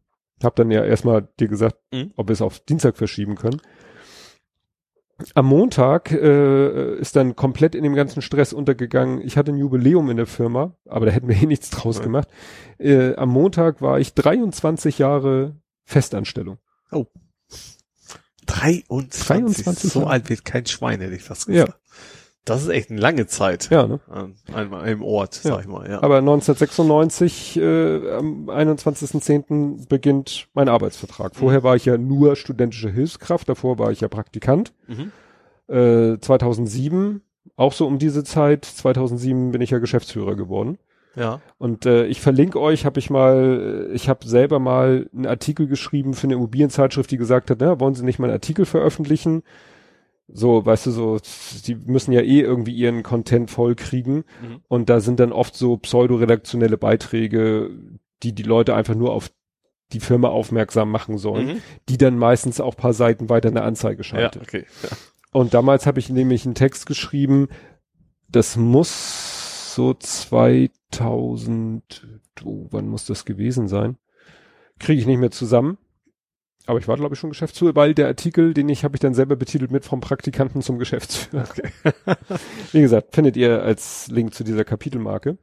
Hab 0.42 0.56
dann 0.56 0.70
ja 0.70 0.82
erstmal 0.84 1.28
dir 1.38 1.48
gesagt, 1.48 1.76
Mhm. 1.92 2.12
ob 2.16 2.28
wir 2.28 2.32
es 2.32 2.42
auf 2.42 2.60
Dienstag 2.60 2.96
verschieben 2.96 3.34
können. 3.36 3.60
Am 5.34 5.46
Montag 5.46 6.10
äh, 6.10 6.96
ist 6.96 7.14
dann 7.14 7.36
komplett 7.36 7.74
in 7.76 7.84
dem 7.84 7.94
ganzen 7.94 8.20
Stress 8.20 8.52
untergegangen. 8.52 9.20
Ich 9.20 9.36
hatte 9.36 9.52
ein 9.52 9.58
Jubiläum 9.58 10.10
in 10.10 10.16
der 10.16 10.26
Firma, 10.26 10.74
aber 10.86 11.06
da 11.06 11.12
hätten 11.12 11.28
wir 11.28 11.40
eh 11.40 11.46
nichts 11.46 11.70
draus 11.70 11.98
Ja. 11.98 12.04
gemacht. 12.04 12.28
Äh, 12.78 13.14
am 13.14 13.28
Montag 13.28 13.80
war 13.80 14.00
ich 14.00 14.14
23 14.14 14.98
Jahre 14.98 15.54
Festanstellung. 15.84 16.58
23. 18.54 19.64
23 19.64 19.92
So 19.92 20.06
alt 20.06 20.28
wird 20.28 20.44
kein 20.44 20.66
Schwein, 20.66 21.00
hätte 21.00 21.14
ich 21.14 21.22
fast 21.22 21.48
Ja. 21.48 21.64
gesagt. 21.64 21.80
Das 22.46 22.60
ist 22.62 22.68
echt 22.68 22.90
eine 22.90 23.00
lange 23.00 23.26
Zeit. 23.26 23.70
Ja, 23.70 23.86
ne? 23.86 24.00
An 24.06 24.34
einmal 24.52 24.86
im 24.88 25.02
Ort, 25.02 25.40
Ja. 25.44 25.52
sag 25.52 25.60
ich 25.62 25.66
mal, 25.66 25.88
ja. 25.88 26.02
Aber 26.02 26.20
1996, 26.20 27.56
äh, 27.56 28.10
am 28.12 28.50
21.10. 28.50 29.86
beginnt 29.88 30.48
mein 30.52 30.68
Arbeitsvertrag. 30.68 31.34
Vorher 31.34 31.62
war 31.62 31.74
ich 31.76 31.86
ja 31.86 31.96
nur 31.96 32.36
studentische 32.36 32.90
Hilfskraft, 32.90 33.48
davor 33.48 33.78
war 33.78 33.90
ich 33.92 34.00
ja 34.02 34.08
Praktikant. 34.08 34.72
mhm. 34.88 35.10
Äh, 35.66 36.18
2007, 36.20 37.22
auch 37.56 37.72
so 37.72 37.86
um 37.86 37.98
diese 37.98 38.22
Zeit, 38.24 38.66
2007 38.66 39.50
bin 39.50 39.62
ich 39.62 39.70
ja 39.70 39.78
Geschäftsführer 39.78 40.34
geworden. 40.36 40.76
Ja. 41.16 41.40
Und 41.58 41.86
äh, 41.86 42.06
ich 42.06 42.20
verlinke 42.20 42.60
euch, 42.60 42.84
habe 42.84 42.98
ich 42.98 43.10
mal, 43.10 43.88
äh, 43.90 43.94
ich 43.94 44.08
habe 44.08 44.26
selber 44.26 44.58
mal 44.58 45.08
einen 45.14 45.26
Artikel 45.26 45.66
geschrieben 45.66 46.14
für 46.14 46.24
eine 46.26 46.34
Immobilienzeitschrift, 46.34 47.10
die 47.10 47.16
gesagt 47.18 47.50
hat, 47.50 47.58
na, 47.60 47.78
wollen 47.80 47.94
Sie 47.94 48.04
nicht 48.04 48.18
mal 48.18 48.26
einen 48.26 48.34
Artikel 48.34 48.66
veröffentlichen? 48.66 49.42
So, 50.26 50.64
weißt 50.64 50.86
du, 50.86 50.90
so, 50.90 51.18
die 51.66 51.74
müssen 51.74 52.12
ja 52.12 52.22
eh 52.22 52.40
irgendwie 52.40 52.72
ihren 52.74 53.02
Content 53.02 53.50
voll 53.50 53.74
kriegen. 53.74 54.24
Mhm. 54.42 54.60
Und 54.68 54.88
da 54.88 55.00
sind 55.00 55.20
dann 55.20 55.32
oft 55.32 55.54
so 55.54 55.76
pseudoredaktionelle 55.76 56.78
Beiträge, 56.78 57.70
die 58.22 58.34
die 58.34 58.42
Leute 58.42 58.74
einfach 58.74 58.94
nur 58.94 59.12
auf 59.12 59.30
die 59.92 60.00
Firma 60.00 60.28
aufmerksam 60.28 60.90
machen 60.90 61.18
sollen, 61.18 61.46
Mhm. 61.46 61.62
die 61.90 61.98
dann 61.98 62.16
meistens 62.18 62.58
auch 62.60 62.74
paar 62.74 62.94
Seiten 62.94 63.28
weiter 63.28 63.50
eine 63.50 63.62
Anzeige 63.62 63.98
Ja, 63.98 64.04
schaltet. 64.04 64.42
okay. 64.42 64.64
Ja. 64.82 64.88
Und 65.32 65.52
damals 65.52 65.86
habe 65.86 65.98
ich 66.00 66.08
nämlich 66.08 66.46
einen 66.46 66.54
Text 66.54 66.86
geschrieben, 66.86 67.48
das 68.28 68.56
muss 68.56 69.43
so 69.74 69.94
2000, 69.94 72.06
oh, 72.44 72.66
wann 72.70 72.88
muss 72.88 73.06
das 73.06 73.24
gewesen 73.24 73.68
sein? 73.68 73.96
Kriege 74.78 75.00
ich 75.00 75.06
nicht 75.06 75.18
mehr 75.18 75.30
zusammen. 75.30 75.78
Aber 76.66 76.78
ich 76.78 76.88
war, 76.88 76.96
glaube 76.96 77.14
ich, 77.14 77.20
schon 77.20 77.30
Geschäftsführer, 77.30 77.76
weil 77.76 77.92
der 77.92 78.06
Artikel, 78.06 78.54
den 78.54 78.70
ich 78.70 78.84
habe 78.84 78.96
ich 78.96 79.00
dann 79.00 79.12
selber 79.12 79.36
betitelt 79.36 79.70
mit 79.70 79.84
vom 79.84 80.00
Praktikanten 80.00 80.62
zum 80.62 80.78
Geschäftsführer. 80.78 81.44
Wie 82.72 82.80
gesagt, 82.80 83.14
findet 83.14 83.36
ihr 83.36 83.62
als 83.62 84.08
Link 84.08 84.32
zu 84.32 84.44
dieser 84.44 84.64
Kapitelmarke. 84.64 85.36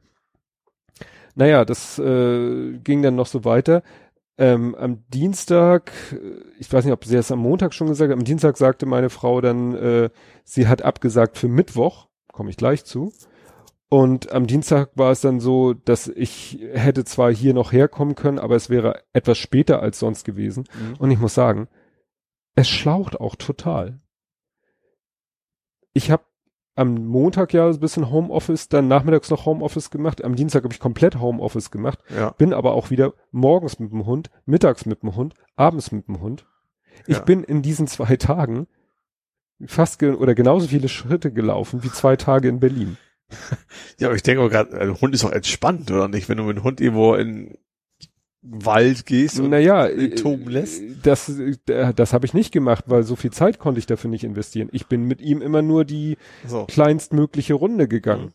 Naja, 1.36 1.64
das 1.64 1.98
äh, 1.98 2.72
ging 2.78 3.02
dann 3.02 3.14
noch 3.14 3.26
so 3.26 3.44
weiter. 3.44 3.84
Ähm, 4.36 4.74
am 4.74 5.04
Dienstag, 5.08 5.92
ich 6.58 6.72
weiß 6.72 6.84
nicht, 6.84 6.92
ob 6.92 7.04
sie 7.04 7.16
es 7.16 7.30
am 7.30 7.38
Montag 7.38 7.74
schon 7.74 7.86
gesagt 7.86 8.10
hat, 8.10 8.18
am 8.18 8.24
Dienstag 8.24 8.56
sagte 8.56 8.86
meine 8.86 9.10
Frau 9.10 9.40
dann, 9.40 9.76
äh, 9.76 10.10
sie 10.42 10.66
hat 10.66 10.82
abgesagt 10.82 11.38
für 11.38 11.48
Mittwoch, 11.48 12.08
komme 12.32 12.50
ich 12.50 12.56
gleich 12.56 12.84
zu. 12.84 13.12
Und 13.92 14.32
am 14.32 14.46
Dienstag 14.46 14.88
war 14.94 15.10
es 15.10 15.20
dann 15.20 15.38
so, 15.38 15.74
dass 15.74 16.08
ich 16.08 16.58
hätte 16.72 17.04
zwar 17.04 17.30
hier 17.30 17.52
noch 17.52 17.72
herkommen 17.72 18.14
können, 18.14 18.38
aber 18.38 18.56
es 18.56 18.70
wäre 18.70 19.02
etwas 19.12 19.36
später 19.36 19.82
als 19.82 19.98
sonst 19.98 20.24
gewesen. 20.24 20.64
Mhm. 20.72 20.94
Und 20.98 21.10
ich 21.10 21.18
muss 21.18 21.34
sagen, 21.34 21.68
es 22.54 22.70
schlaucht 22.70 23.20
auch 23.20 23.36
total. 23.36 24.00
Ich 25.92 26.10
habe 26.10 26.22
am 26.74 27.04
Montag 27.06 27.52
ja 27.52 27.68
ein 27.68 27.80
bisschen 27.80 28.10
Homeoffice, 28.10 28.70
dann 28.70 28.88
nachmittags 28.88 29.28
noch 29.28 29.44
Homeoffice 29.44 29.90
gemacht. 29.90 30.24
Am 30.24 30.36
Dienstag 30.36 30.64
habe 30.64 30.72
ich 30.72 30.80
komplett 30.80 31.20
Homeoffice 31.20 31.70
gemacht, 31.70 31.98
Ja. 32.08 32.30
bin 32.30 32.54
aber 32.54 32.72
auch 32.72 32.88
wieder 32.88 33.12
morgens 33.30 33.78
mit 33.78 33.92
dem 33.92 34.06
Hund, 34.06 34.30
mittags 34.46 34.86
mit 34.86 35.02
dem 35.02 35.16
Hund, 35.16 35.34
abends 35.54 35.92
mit 35.92 36.08
dem 36.08 36.22
Hund. 36.22 36.46
Ich 37.06 37.18
Ja. 37.18 37.24
bin 37.24 37.44
in 37.44 37.60
diesen 37.60 37.86
zwei 37.88 38.16
Tagen 38.16 38.68
fast 39.66 39.98
ge 39.98 40.12
oder 40.14 40.34
genauso 40.34 40.68
viele 40.68 40.88
Schritte 40.88 41.30
gelaufen 41.30 41.82
wie 41.82 41.90
zwei 41.90 42.16
Tage 42.16 42.48
in 42.48 42.58
Berlin. 42.58 42.96
Ja, 43.98 44.08
aber 44.08 44.16
ich 44.16 44.22
denke 44.22 44.42
auch 44.42 44.48
gerade, 44.48 44.78
ein 44.80 45.00
Hund 45.00 45.14
ist 45.14 45.24
doch 45.24 45.32
entspannt, 45.32 45.90
oder 45.90 46.08
nicht? 46.08 46.28
Wenn 46.28 46.38
du 46.38 46.44
mit 46.44 46.56
dem 46.56 46.64
Hund 46.64 46.80
irgendwo 46.80 47.14
in 47.14 47.56
Wald 48.42 49.06
gehst 49.06 49.38
und 49.38 49.50
naja, 49.50 49.86
äh, 49.86 50.10
toben 50.10 50.48
lässt? 50.48 50.82
das, 51.04 51.28
äh, 51.28 51.94
das 51.94 52.12
habe 52.12 52.26
ich 52.26 52.34
nicht 52.34 52.50
gemacht, 52.52 52.84
weil 52.88 53.04
so 53.04 53.14
viel 53.14 53.30
Zeit 53.30 53.60
konnte 53.60 53.78
ich 53.78 53.86
dafür 53.86 54.10
nicht 54.10 54.24
investieren. 54.24 54.68
Ich 54.72 54.86
bin 54.86 55.04
mit 55.04 55.20
ihm 55.20 55.40
immer 55.40 55.62
nur 55.62 55.84
die 55.84 56.16
so. 56.46 56.64
kleinstmögliche 56.66 57.54
Runde 57.54 57.86
gegangen. 57.86 58.32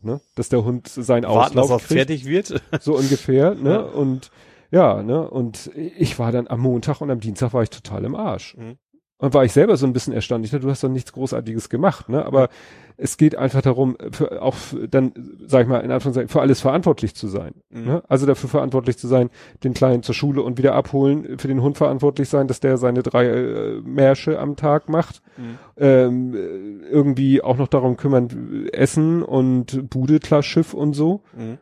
Ne? 0.00 0.20
Dass 0.34 0.48
der 0.48 0.64
Hund 0.64 0.88
seinen 0.88 1.24
warten, 1.24 1.54
dass 1.54 1.68
er 1.68 1.74
Auslauf 1.74 1.86
kriegt, 1.86 1.98
fertig 1.98 2.24
wird. 2.24 2.60
so 2.80 2.96
ungefähr. 2.96 3.54
Ne? 3.62 3.70
Ja. 3.70 3.80
Und 3.80 4.30
ja, 4.70 5.02
ne? 5.02 5.28
Und 5.28 5.70
ich 5.74 6.18
war 6.18 6.32
dann 6.32 6.48
am 6.48 6.60
Montag 6.60 7.00
und 7.02 7.10
am 7.10 7.20
Dienstag 7.20 7.52
war 7.52 7.62
ich 7.62 7.70
total 7.70 8.04
im 8.04 8.14
Arsch. 8.14 8.56
Mhm. 8.56 8.78
Und 9.22 9.34
war 9.34 9.44
ich 9.44 9.52
selber 9.52 9.76
so 9.76 9.86
ein 9.86 9.92
bisschen 9.92 10.12
erstaunt. 10.12 10.44
Ich 10.44 10.50
dachte, 10.50 10.64
du 10.64 10.70
hast 10.70 10.82
doch 10.82 10.88
nichts 10.88 11.12
Großartiges 11.12 11.68
gemacht, 11.68 12.08
ne? 12.08 12.26
Aber 12.26 12.48
es 12.96 13.16
geht 13.16 13.36
einfach 13.36 13.62
darum, 13.62 13.96
für, 14.10 14.42
auch 14.42 14.56
dann, 14.90 15.12
sag 15.46 15.62
ich 15.62 15.68
mal, 15.68 15.78
in 15.78 15.92
Anführungszeichen, 15.92 16.28
für 16.28 16.40
alles 16.40 16.60
verantwortlich 16.60 17.14
zu 17.14 17.28
sein. 17.28 17.54
Mhm. 17.70 17.84
Ne? 17.84 18.02
Also 18.08 18.26
dafür 18.26 18.50
verantwortlich 18.50 18.98
zu 18.98 19.06
sein, 19.06 19.30
den 19.62 19.74
Kleinen 19.74 20.02
zur 20.02 20.16
Schule 20.16 20.42
und 20.42 20.58
wieder 20.58 20.74
abholen, 20.74 21.38
für 21.38 21.46
den 21.46 21.62
Hund 21.62 21.78
verantwortlich 21.78 22.28
sein, 22.28 22.48
dass 22.48 22.58
der 22.58 22.78
seine 22.78 23.04
drei 23.04 23.26
äh, 23.26 23.80
Märsche 23.82 24.40
am 24.40 24.56
Tag 24.56 24.88
macht. 24.88 25.22
Mhm. 25.36 25.58
Ähm, 25.76 26.34
äh, 26.34 26.88
irgendwie 26.90 27.42
auch 27.42 27.56
noch 27.56 27.68
darum 27.68 27.96
kümmern, 27.96 28.68
Essen 28.72 29.22
und 29.22 29.88
Bude, 29.88 30.18
klar, 30.18 30.42
Schiff 30.42 30.74
und 30.74 30.94
so 30.94 31.22
Mhm. 31.36 31.58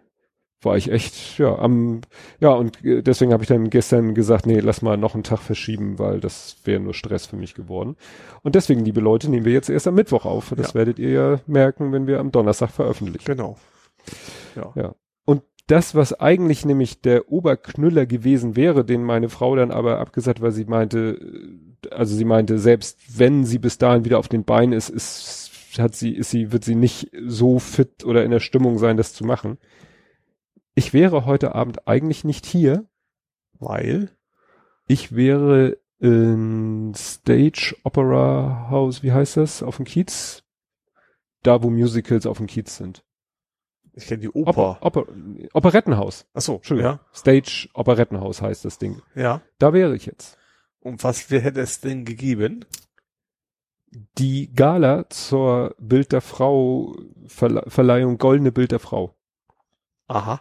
War 0.63 0.77
ich 0.77 0.91
echt, 0.91 1.39
ja, 1.39 1.59
am, 1.59 2.03
ja, 2.39 2.51
und 2.51 2.85
äh, 2.85 3.03
deswegen 3.03 3.33
habe 3.33 3.43
ich 3.43 3.49
dann 3.49 3.71
gestern 3.71 4.15
gesagt, 4.15 4.47
nee, 4.47 4.61
lass 4.61 4.83
mal 4.83 4.97
noch 4.97 5.15
einen 5.15 5.23
Tag 5.25 5.39
verschieben, 5.41 5.99
weil 5.99 6.21
das 6.21 6.57
wäre 6.65 6.81
nur 6.81 6.95
Stress 6.95 7.27
für 7.27 7.37
mich 7.37 7.55
geworden. 7.55 7.97
Und 8.43 8.55
deswegen, 8.55 8.85
liebe 8.85 9.01
Leute, 9.01 9.31
nehmen 9.31 9.47
wir 9.47 9.53
jetzt 9.53 9.71
erst 9.71 9.89
am 9.89 9.95
Mittwoch 9.95 10.25
auf. 10.27 10.53
Das 10.57 10.69
Ja. 10.69 10.75
werdet 10.75 10.99
ihr 10.99 11.11
ja 11.11 11.41
merken, 11.47 11.93
wenn 11.93 12.07
wir 12.07 12.21
am 12.21 12.31
Donnerstag 12.33 12.71
veröffentlichen. 12.71 13.25
Genau. 13.25 13.57
Ja. 14.57 14.73
Ja. 14.75 14.95
Und 15.25 15.43
das, 15.67 15.95
was 15.95 16.13
eigentlich 16.19 16.65
nämlich 16.65 17.01
der 17.01 17.31
Oberknüller 17.31 18.05
gewesen 18.07 18.57
wäre, 18.57 18.85
den 18.85 19.03
meine 19.05 19.29
Frau 19.29 19.57
dann 19.57 19.71
aber 19.71 19.99
abgesagt, 19.99 20.41
weil 20.41 20.53
sie 20.53 20.65
meinte, 20.65 21.19
äh, 21.85 21.89
also 21.91 22.15
sie 22.15 22.25
meinte, 22.27 22.59
selbst 22.59 23.19
wenn 23.19 23.45
sie 23.47 23.59
bis 23.59 23.79
dahin 23.79 24.05
wieder 24.05 24.19
auf 24.19 24.29
den 24.29 24.45
Beinen 24.45 24.73
ist, 24.75 24.91
ist, 24.91 25.51
hat 25.79 25.95
sie, 25.95 26.15
ist 26.15 26.31
sie, 26.31 26.53
wird 26.53 26.65
sie 26.65 26.75
nicht 26.75 27.11
so 27.27 27.59
fit 27.59 28.05
oder 28.05 28.25
in 28.25 28.31
der 28.31 28.41
Stimmung 28.41 28.77
sein, 28.79 28.97
das 28.99 29.15
zu 29.15 29.25
machen. 29.25 29.57
Ich 30.75 30.93
wäre 30.93 31.27
heute 31.27 31.55
Abend 31.55 31.87
eigentlich 31.89 32.25
nicht 32.25 32.47
hier. 32.47 32.87
Weil? 33.59 34.11
Ich 34.87 35.15
wäre 35.15 35.79
in 35.99 36.95
Stage 36.97 37.77
Opera 37.85 38.69
House, 38.71 39.03
wie 39.03 39.13
heißt 39.13 39.37
das, 39.37 39.63
auf 39.63 39.77
dem 39.77 39.85
Kiez? 39.85 40.43
Da, 41.43 41.63
wo 41.63 41.71
Musicals 41.71 42.27
auf 42.27 42.39
dem 42.39 42.47
Kiez 42.47 42.77
sind. 42.77 43.05
Ich 43.93 44.07
kenne 44.07 44.21
die 44.21 44.31
Oper. 44.31 44.79
Oper. 44.81 45.03
Oper, 45.03 45.13
Operettenhaus. 45.53 46.27
Ach 46.33 46.41
so, 46.41 46.57
Entschuldigung. 46.57 46.93
ja. 46.93 47.01
Stage 47.13 47.69
Operettenhaus 47.75 48.41
heißt 48.41 48.65
das 48.65 48.79
Ding. 48.79 49.03
Ja. 49.15 49.43
Da 49.59 49.73
wäre 49.73 49.95
ich 49.97 50.07
jetzt. 50.07 50.39
Und 50.81 51.03
was 51.05 51.29
hätte 51.31 51.61
es 51.61 51.81
denn 51.81 52.05
gegeben? 52.05 52.65
Die 54.19 54.53
Gala 54.55 55.09
zur 55.11 55.75
Bild 55.79 56.13
der 56.13 56.21
Frau, 56.21 56.97
Verle 57.27 57.65
Verleihung 57.67 58.19
Goldene 58.19 58.53
Bild 58.53 58.71
der 58.73 58.79
Frau. 58.79 59.17
Aha. 60.07 60.41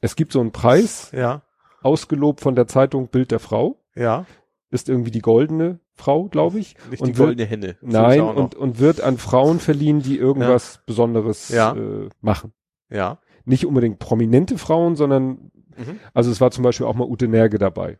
Es 0.00 0.16
gibt 0.16 0.32
so 0.32 0.40
einen 0.40 0.52
Preis, 0.52 1.10
Ja. 1.12 1.42
ausgelobt 1.82 2.40
von 2.40 2.54
der 2.54 2.66
Zeitung 2.66 3.08
Bild 3.08 3.30
der 3.30 3.38
Frau. 3.40 3.80
Ja. 3.94 4.26
Ist 4.70 4.88
irgendwie 4.88 5.10
die 5.10 5.20
goldene 5.22 5.80
Frau, 5.94 6.24
glaube 6.28 6.58
ich. 6.58 6.76
Nicht 6.90 7.00
Und 7.00 7.08
die 7.08 7.16
wird- 7.18 7.26
goldene 7.28 7.48
Henne. 7.48 7.76
Nein, 7.80 8.20
und, 8.20 8.54
und 8.54 8.78
wird 8.78 9.00
an 9.00 9.16
Frauen 9.18 9.58
verliehen, 9.60 10.00
die 10.02 10.16
irgendwas 10.18 10.80
Besonderes 10.86 11.48
Ja. 11.48 11.74
äh, 11.74 12.08
machen. 12.20 12.52
ja. 12.90 13.18
Nicht 13.44 13.64
unbedingt 13.64 13.98
prominente 13.98 14.58
Frauen, 14.58 14.94
sondern, 14.94 15.50
Mhm. 15.76 15.98
also 16.12 16.30
es 16.30 16.38
war 16.40 16.50
zum 16.50 16.64
Beispiel 16.64 16.84
auch 16.86 16.94
mal 16.94 17.08
Ute 17.08 17.28
Nerge 17.28 17.58
dabei. 17.58 17.98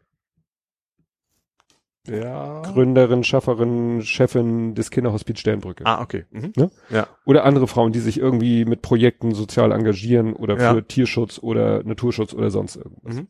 Ja. 2.08 2.62
Gründerin, 2.62 3.24
Schafferin, 3.24 4.02
Chefin 4.02 4.74
des 4.74 4.90
Kinderhospiz 4.90 5.38
Sternbrücke. 5.40 5.84
Ah, 5.86 6.02
okay. 6.02 6.24
Mhm. 6.30 6.52
Ne? 6.56 6.70
Ja. 6.90 7.06
Oder 7.24 7.44
andere 7.44 7.66
Frauen, 7.68 7.92
die 7.92 8.00
sich 8.00 8.18
irgendwie 8.18 8.64
mit 8.64 8.82
Projekten 8.82 9.34
sozial 9.34 9.72
engagieren 9.72 10.32
oder 10.34 10.58
Ja. 10.58 10.74
für 10.74 10.86
Tierschutz 10.86 11.38
oder 11.38 11.82
Naturschutz 11.84 12.34
oder 12.34 12.50
sonst 12.50 12.76
irgendwas. 12.76 13.16
Mhm. 13.16 13.28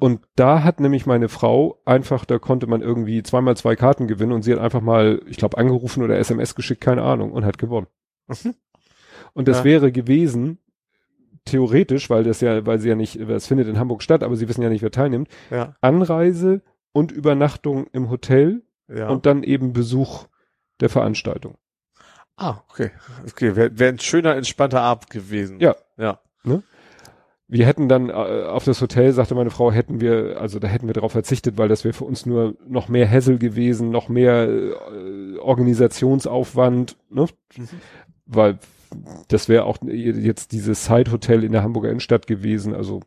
Und 0.00 0.20
da 0.36 0.62
hat 0.64 0.80
nämlich 0.80 1.06
meine 1.06 1.28
Frau 1.28 1.80
einfach, 1.84 2.24
da 2.24 2.38
konnte 2.38 2.66
man 2.66 2.82
irgendwie 2.82 3.22
zweimal 3.22 3.56
zwei 3.56 3.76
Karten 3.76 4.06
gewinnen 4.08 4.32
und 4.32 4.42
sie 4.42 4.52
hat 4.52 4.58
einfach 4.60 4.80
mal, 4.80 5.20
ich 5.28 5.36
glaube, 5.36 5.56
angerufen 5.56 6.02
oder 6.02 6.18
SMS 6.18 6.54
geschickt, 6.54 6.80
keine 6.80 7.02
Ahnung, 7.02 7.32
und 7.32 7.44
hat 7.44 7.58
gewonnen. 7.58 7.86
Mhm. 8.26 8.54
Und 9.34 9.48
das 9.48 9.58
Ja. 9.58 9.64
wäre 9.64 9.92
gewesen, 9.92 10.58
theoretisch, 11.44 12.08
weil 12.10 12.24
das 12.24 12.40
ja, 12.40 12.64
weil 12.66 12.78
sie 12.78 12.88
ja 12.88 12.94
nicht, 12.96 13.16
es 13.16 13.46
findet 13.46 13.68
in 13.68 13.78
Hamburg 13.78 14.02
statt, 14.02 14.22
aber 14.22 14.34
sie 14.36 14.48
wissen 14.48 14.62
ja 14.62 14.68
nicht, 14.70 14.82
wer 14.82 14.90
teilnimmt, 14.90 15.28
Ja. 15.50 15.76
Anreise 15.80 16.62
und 16.94 17.12
Übernachtung 17.12 17.86
im 17.92 18.08
Hotel 18.08 18.62
Ja. 18.88 19.08
und 19.10 19.26
dann 19.26 19.42
eben 19.42 19.74
Besuch 19.74 20.24
der 20.80 20.88
Veranstaltung. 20.88 21.56
Ah, 22.36 22.62
okay. 22.70 22.90
Okay, 23.30 23.54
wäre 23.56 23.78
wär 23.78 23.88
ein 23.90 23.98
schöner, 23.98 24.34
entspannter 24.36 24.80
Abend 24.80 25.10
gewesen. 25.10 25.60
Ja. 25.60 25.76
Ja. 25.98 26.20
Wir 27.46 27.66
hätten 27.66 27.88
dann 27.90 28.08
äh, 28.08 28.12
auf 28.12 28.64
das 28.64 28.80
Hotel, 28.80 29.12
sagte 29.12 29.34
meine 29.34 29.50
Frau, 29.50 29.70
hätten 29.70 30.00
wir, 30.00 30.40
also 30.40 30.58
da 30.58 30.66
hätten 30.66 30.86
wir 30.86 30.94
darauf 30.94 31.12
verzichtet, 31.12 31.58
weil 31.58 31.68
das 31.68 31.84
wäre 31.84 31.92
für 31.92 32.04
uns 32.04 32.24
nur 32.26 32.56
noch 32.66 32.88
mehr 32.88 33.08
Hassel 33.08 33.38
gewesen, 33.38 33.90
noch 33.90 34.08
mehr 34.08 34.48
äh, 34.48 35.38
Organisationsaufwand, 35.38 36.96
ne? 37.10 37.26
Mhm. 37.56 37.68
Weil 38.26 38.58
das 39.28 39.48
wäre 39.48 39.64
auch 39.64 39.78
jetzt 39.84 40.52
dieses 40.52 40.86
Side-Hotel 40.86 41.44
in 41.44 41.52
der 41.52 41.62
Hamburger 41.62 41.90
Innenstadt 41.90 42.26
gewesen. 42.26 42.74
Also 42.74 43.00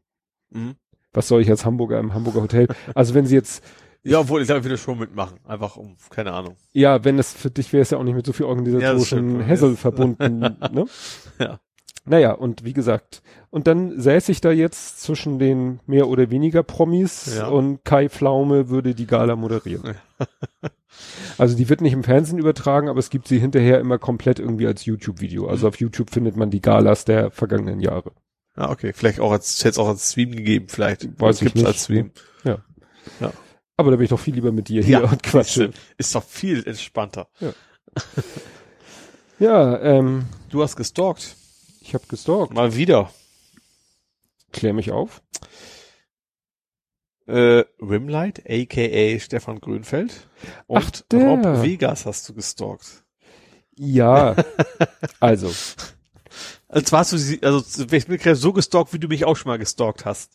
Mhm. 0.52 0.76
Was 1.18 1.28
soll 1.28 1.42
ich 1.42 1.50
als 1.50 1.66
Hamburger 1.66 2.00
im 2.00 2.14
Hamburger 2.14 2.42
Hotel? 2.44 2.68
Also 2.96 3.14
wenn 3.14 3.26
sie 3.26 3.36
jetzt, 3.36 3.64
Ja, 4.04 4.20
obwohl 4.20 4.42
ich 4.42 4.50
ich 4.50 4.64
würde 4.64 4.78
schon 4.78 5.00
mitmachen. 5.00 5.38
Einfach 5.46 5.76
um, 5.76 5.98
keine 6.10 6.32
Ahnung. 6.34 6.56
ja, 6.72 7.04
wenn 7.04 7.20
es 7.20 7.34
für 7.34 7.50
dich 7.50 7.74
wäre 7.74 7.82
es 7.82 7.90
ja 7.90 7.98
auch 7.98 8.04
nicht 8.04 8.16
mit 8.16 8.26
so 8.26 8.32
viel 8.34 8.46
Ja, 8.46 8.50
organisatorischen 8.52 9.06
stimmt. 9.32 9.48
Hassel 9.50 9.70
Ja. 9.72 9.76
verbunden, 9.76 10.40
ne? 10.72 10.86
Ja. 11.40 11.60
Naja, 12.10 12.32
und 12.32 12.64
wie 12.64 12.72
gesagt, 12.72 13.22
und 13.50 13.68
dann 13.68 14.00
säß 14.00 14.30
ich 14.30 14.40
da 14.40 14.50
jetzt 14.52 15.02
zwischen 15.02 15.40
den 15.40 15.82
mehr 15.88 16.08
oder 16.08 16.30
weniger 16.30 16.64
Promis 16.64 17.36
Ja. 17.38 17.48
und 17.50 17.84
Kai 17.84 18.08
Pflaume 18.08 18.70
würde 18.70 18.96
die 18.96 19.08
Gala 19.08 19.36
moderieren. 19.36 19.96
also 21.38 21.58
die 21.58 21.68
wird 21.68 21.82
nicht 21.82 21.92
im 21.94 22.06
Fernsehen 22.06 22.38
übertragen, 22.40 22.88
aber 22.88 23.00
es 23.00 23.10
gibt 23.10 23.28
sie 23.28 23.40
hinterher 23.40 23.80
immer 23.82 23.98
komplett 23.98 24.40
irgendwie 24.40 24.68
als 24.68 24.86
YouTube-Video. 24.86 25.48
Also 25.48 25.66
Mhm. 25.66 25.74
auf 25.74 25.80
YouTube 25.82 26.10
findet 26.12 26.38
man 26.38 26.50
die 26.50 26.62
Galas 26.62 27.04
der 27.04 27.30
vergangenen 27.32 27.82
Jahre. 27.82 28.12
Ah, 28.58 28.72
okay. 28.72 28.92
Vielleicht 28.94 29.20
auch 29.20 29.32
als, 29.32 29.60
hätte 29.60 29.70
es 29.70 29.78
auch 29.78 29.88
als 29.88 30.12
Stream 30.12 30.32
gegeben, 30.32 30.68
vielleicht. 30.68 31.20
Weiß 31.22 31.42
ich 31.42 31.54
nicht. 31.54 31.66
als 31.66 31.84
Stream. 31.86 32.12
Aber 33.80 33.92
da 33.92 33.98
bin 33.98 34.06
ich 34.06 34.10
doch 34.10 34.20
viel 34.20 34.34
lieber 34.34 34.52
mit 34.52 34.70
dir 34.70 34.84
hier 34.84 35.04
und 35.04 35.22
quatsche. 35.22 35.72
Ist 36.00 36.16
doch 36.16 36.24
viel 36.24 36.68
entspannter. 36.68 37.30
Ja, 39.40 39.80
ähm, 39.82 40.26
Du 40.50 40.64
hast 40.64 40.76
gestalkt. 40.76 41.36
ich 41.82 41.94
habe 41.94 42.04
gestalkt. 42.08 42.54
Mal 42.54 42.76
wieder. 42.76 43.12
Klär 44.52 44.74
mich 44.74 44.92
auf. 44.92 45.22
Äh, 47.28 47.66
Rimlight, 47.80 48.44
aka 48.50 49.20
Stefan 49.20 49.60
Grünfeld. 49.60 50.28
Und 50.66 50.78
Ach, 50.84 50.92
der. 51.12 51.28
Rob 51.28 51.62
Vegas 51.62 52.06
hast 52.08 52.28
du 52.30 52.34
gestalkt. 52.34 53.04
Ja, 53.76 54.36
also, 55.20 55.52
Also 56.70 56.86
zwar 56.86 57.00
hast 57.02 57.14
du 57.14 57.18
sie, 57.18 57.42
also 57.44 57.64
ich 57.92 58.08
bin 58.08 58.18
gerade 58.18 58.36
so 58.36 58.52
gestalkt, 58.54 58.94
wie 58.94 59.00
du 59.00 59.08
mich 59.08 59.24
auch 59.26 59.36
schon 59.38 59.50
mal 59.50 59.58
gestalkt 59.58 60.06
hast. 60.06 60.34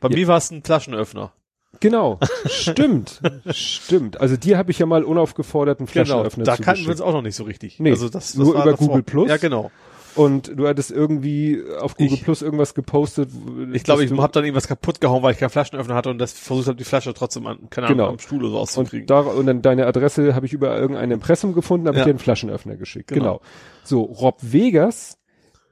Bei 0.00 0.08
Ja. 0.08 0.16
mir 0.16 0.28
war 0.28 0.38
es 0.38 0.50
ein 0.50 0.62
Flaschenöffner. 0.62 1.32
genau, 1.80 2.18
stimmt, 2.46 3.20
stimmt. 3.50 4.20
Also 4.20 4.36
dir 4.36 4.56
habe 4.58 4.70
ich 4.70 4.78
ja 4.78 4.86
mal 4.86 5.04
unaufgeforderten 5.04 5.86
Flaschenöffner 5.86 6.44
Genau, 6.44 6.56
da 6.56 6.62
kannten 6.62 6.84
wir 6.84 6.90
uns 6.92 7.00
auch 7.00 7.12
noch 7.12 7.22
nicht 7.22 7.36
so 7.36 7.44
richtig. 7.44 7.80
Nee, 7.80 7.90
also 7.90 8.08
das, 8.08 8.28
das 8.32 8.36
nur 8.36 8.54
über 8.54 8.64
davor. 8.64 8.86
Google 8.88 9.02
Plus. 9.02 9.28
Ja, 9.28 9.36
genau. 9.36 9.70
Und 10.14 10.52
du 10.56 10.68
hattest 10.68 10.92
irgendwie 10.92 11.60
auf 11.80 11.96
Google 11.96 12.14
Ich- 12.14 12.22
Plus 12.22 12.40
irgendwas 12.40 12.74
gepostet. 12.74 13.28
Ich 13.72 13.82
glaube, 13.82 14.04
ich 14.04 14.12
habe 14.12 14.32
dann 14.32 14.44
irgendwas 14.44 14.68
kaputt 14.68 15.00
gehauen, 15.00 15.24
weil 15.24 15.32
ich 15.32 15.38
keinen 15.40 15.50
Flaschenöffner 15.50 15.96
hatte 15.96 16.08
und 16.10 16.18
das 16.18 16.32
versucht 16.32 16.68
habe, 16.68 16.76
die 16.76 16.84
Flasche 16.84 17.12
trotzdem 17.14 17.46
an, 17.48 17.68
keine 17.68 17.88
Ahnung, 17.88 17.98
Genau. 17.98 18.10
am 18.10 18.18
Stuhl 18.20 18.38
oder 18.44 18.50
so 18.52 18.58
auszukriegen. 18.60 19.02
und, 19.02 19.10
da, 19.10 19.20
und 19.20 19.46
dann 19.46 19.60
deine 19.60 19.86
Adresse 19.86 20.36
habe 20.36 20.46
ich 20.46 20.52
über 20.52 20.78
irgendein 20.78 21.10
Impressum 21.10 21.52
gefunden, 21.52 21.88
habe 21.88 21.96
Ja. 21.96 22.02
ich 22.02 22.04
dir 22.04 22.10
einen 22.10 22.20
Flaschenöffner 22.20 22.76
geschickt. 22.76 23.08
Genau. 23.08 23.24
Genau. 23.24 23.40
So, 23.82 24.02
Rob 24.02 24.38
Vegas, 24.40 25.18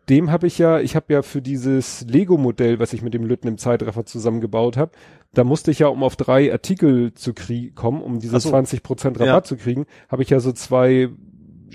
dem 0.08 0.30
habe 0.30 0.46
ich 0.46 0.58
ja, 0.58 0.80
ich 0.80 0.96
habe 0.96 1.12
ja 1.12 1.22
für 1.22 1.40
dieses 1.42 2.04
Lego-Modell, 2.08 2.78
was 2.78 2.92
ich 2.92 3.02
mit 3.02 3.14
dem 3.14 3.24
Lütten 3.24 3.48
im 3.48 3.58
Zeitraffer 3.58 4.04
zusammengebaut 4.04 4.76
habe, 4.76 4.92
da 5.32 5.44
musste 5.44 5.70
ich 5.70 5.78
ja, 5.78 5.86
um 5.88 6.02
auf 6.02 6.16
drei 6.16 6.52
Artikel 6.52 7.14
zu 7.14 7.32
kriegen, 7.34 7.74
kommen, 7.74 8.02
um 8.02 8.18
diese 8.20 8.38
so. 8.40 8.50
20% 8.50 9.06
Rabatt 9.20 9.26
Ja. 9.26 9.42
zu 9.44 9.56
kriegen, 9.56 9.86
habe 10.08 10.22
ich 10.22 10.30
ja 10.30 10.40
so 10.40 10.52
zwei 10.52 11.08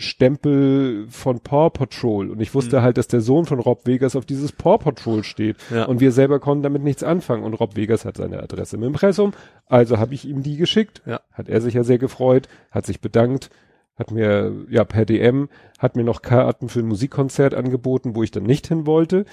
Stempel 0.08 1.08
von 1.10 1.40
Paw 1.40 1.70
Patrol 1.72 2.30
und 2.30 2.40
ich 2.40 2.54
wusste 2.54 2.78
Mhm. 2.78 2.82
halt, 2.84 2.98
dass 2.98 3.08
der 3.08 3.22
Sohn 3.22 3.46
von 3.46 3.60
Rob 3.60 3.86
Vegas 3.88 4.16
auf 4.16 4.26
dieses 4.26 4.52
Paw 4.52 4.78
Patrol 4.78 5.24
steht 5.24 5.58
Ja. 5.72 5.86
und 5.86 6.00
wir 6.00 6.12
selber 6.12 6.40
konnten 6.40 6.64
damit 6.64 6.84
nichts 6.84 7.04
anfangen 7.04 7.44
und 7.44 7.54
Rob 7.56 7.76
Vegas 7.76 8.06
hat 8.06 8.18
seine 8.18 8.42
Adresse 8.42 8.76
im 8.78 8.84
Impressum, 8.84 9.34
also 9.66 9.98
habe 9.98 10.14
ich 10.14 10.26
ihm 10.28 10.44
die 10.44 10.58
geschickt, 10.58 11.02
Ja. 11.06 11.22
hat 11.32 11.50
er 11.50 11.62
sich 11.62 11.74
ja 11.74 11.84
sehr 11.84 11.98
gefreut, 11.98 12.48
hat 12.72 12.86
sich 12.86 13.02
bedankt, 13.02 13.50
hat 13.98 14.12
mir 14.12 14.54
ja 14.70 14.84
per 14.84 15.06
DM, 15.06 15.50
hat 15.80 15.96
mir 15.96 16.04
noch 16.04 16.22
Karten 16.22 16.70
für 16.70 16.80
ein 16.80 16.88
Musikkonzert 16.88 17.54
angeboten, 17.54 18.16
wo 18.16 18.24
ich 18.24 18.32
dann 18.32 18.44
nicht 18.44 18.68
hin 18.68 18.86
wollte. 18.86 19.26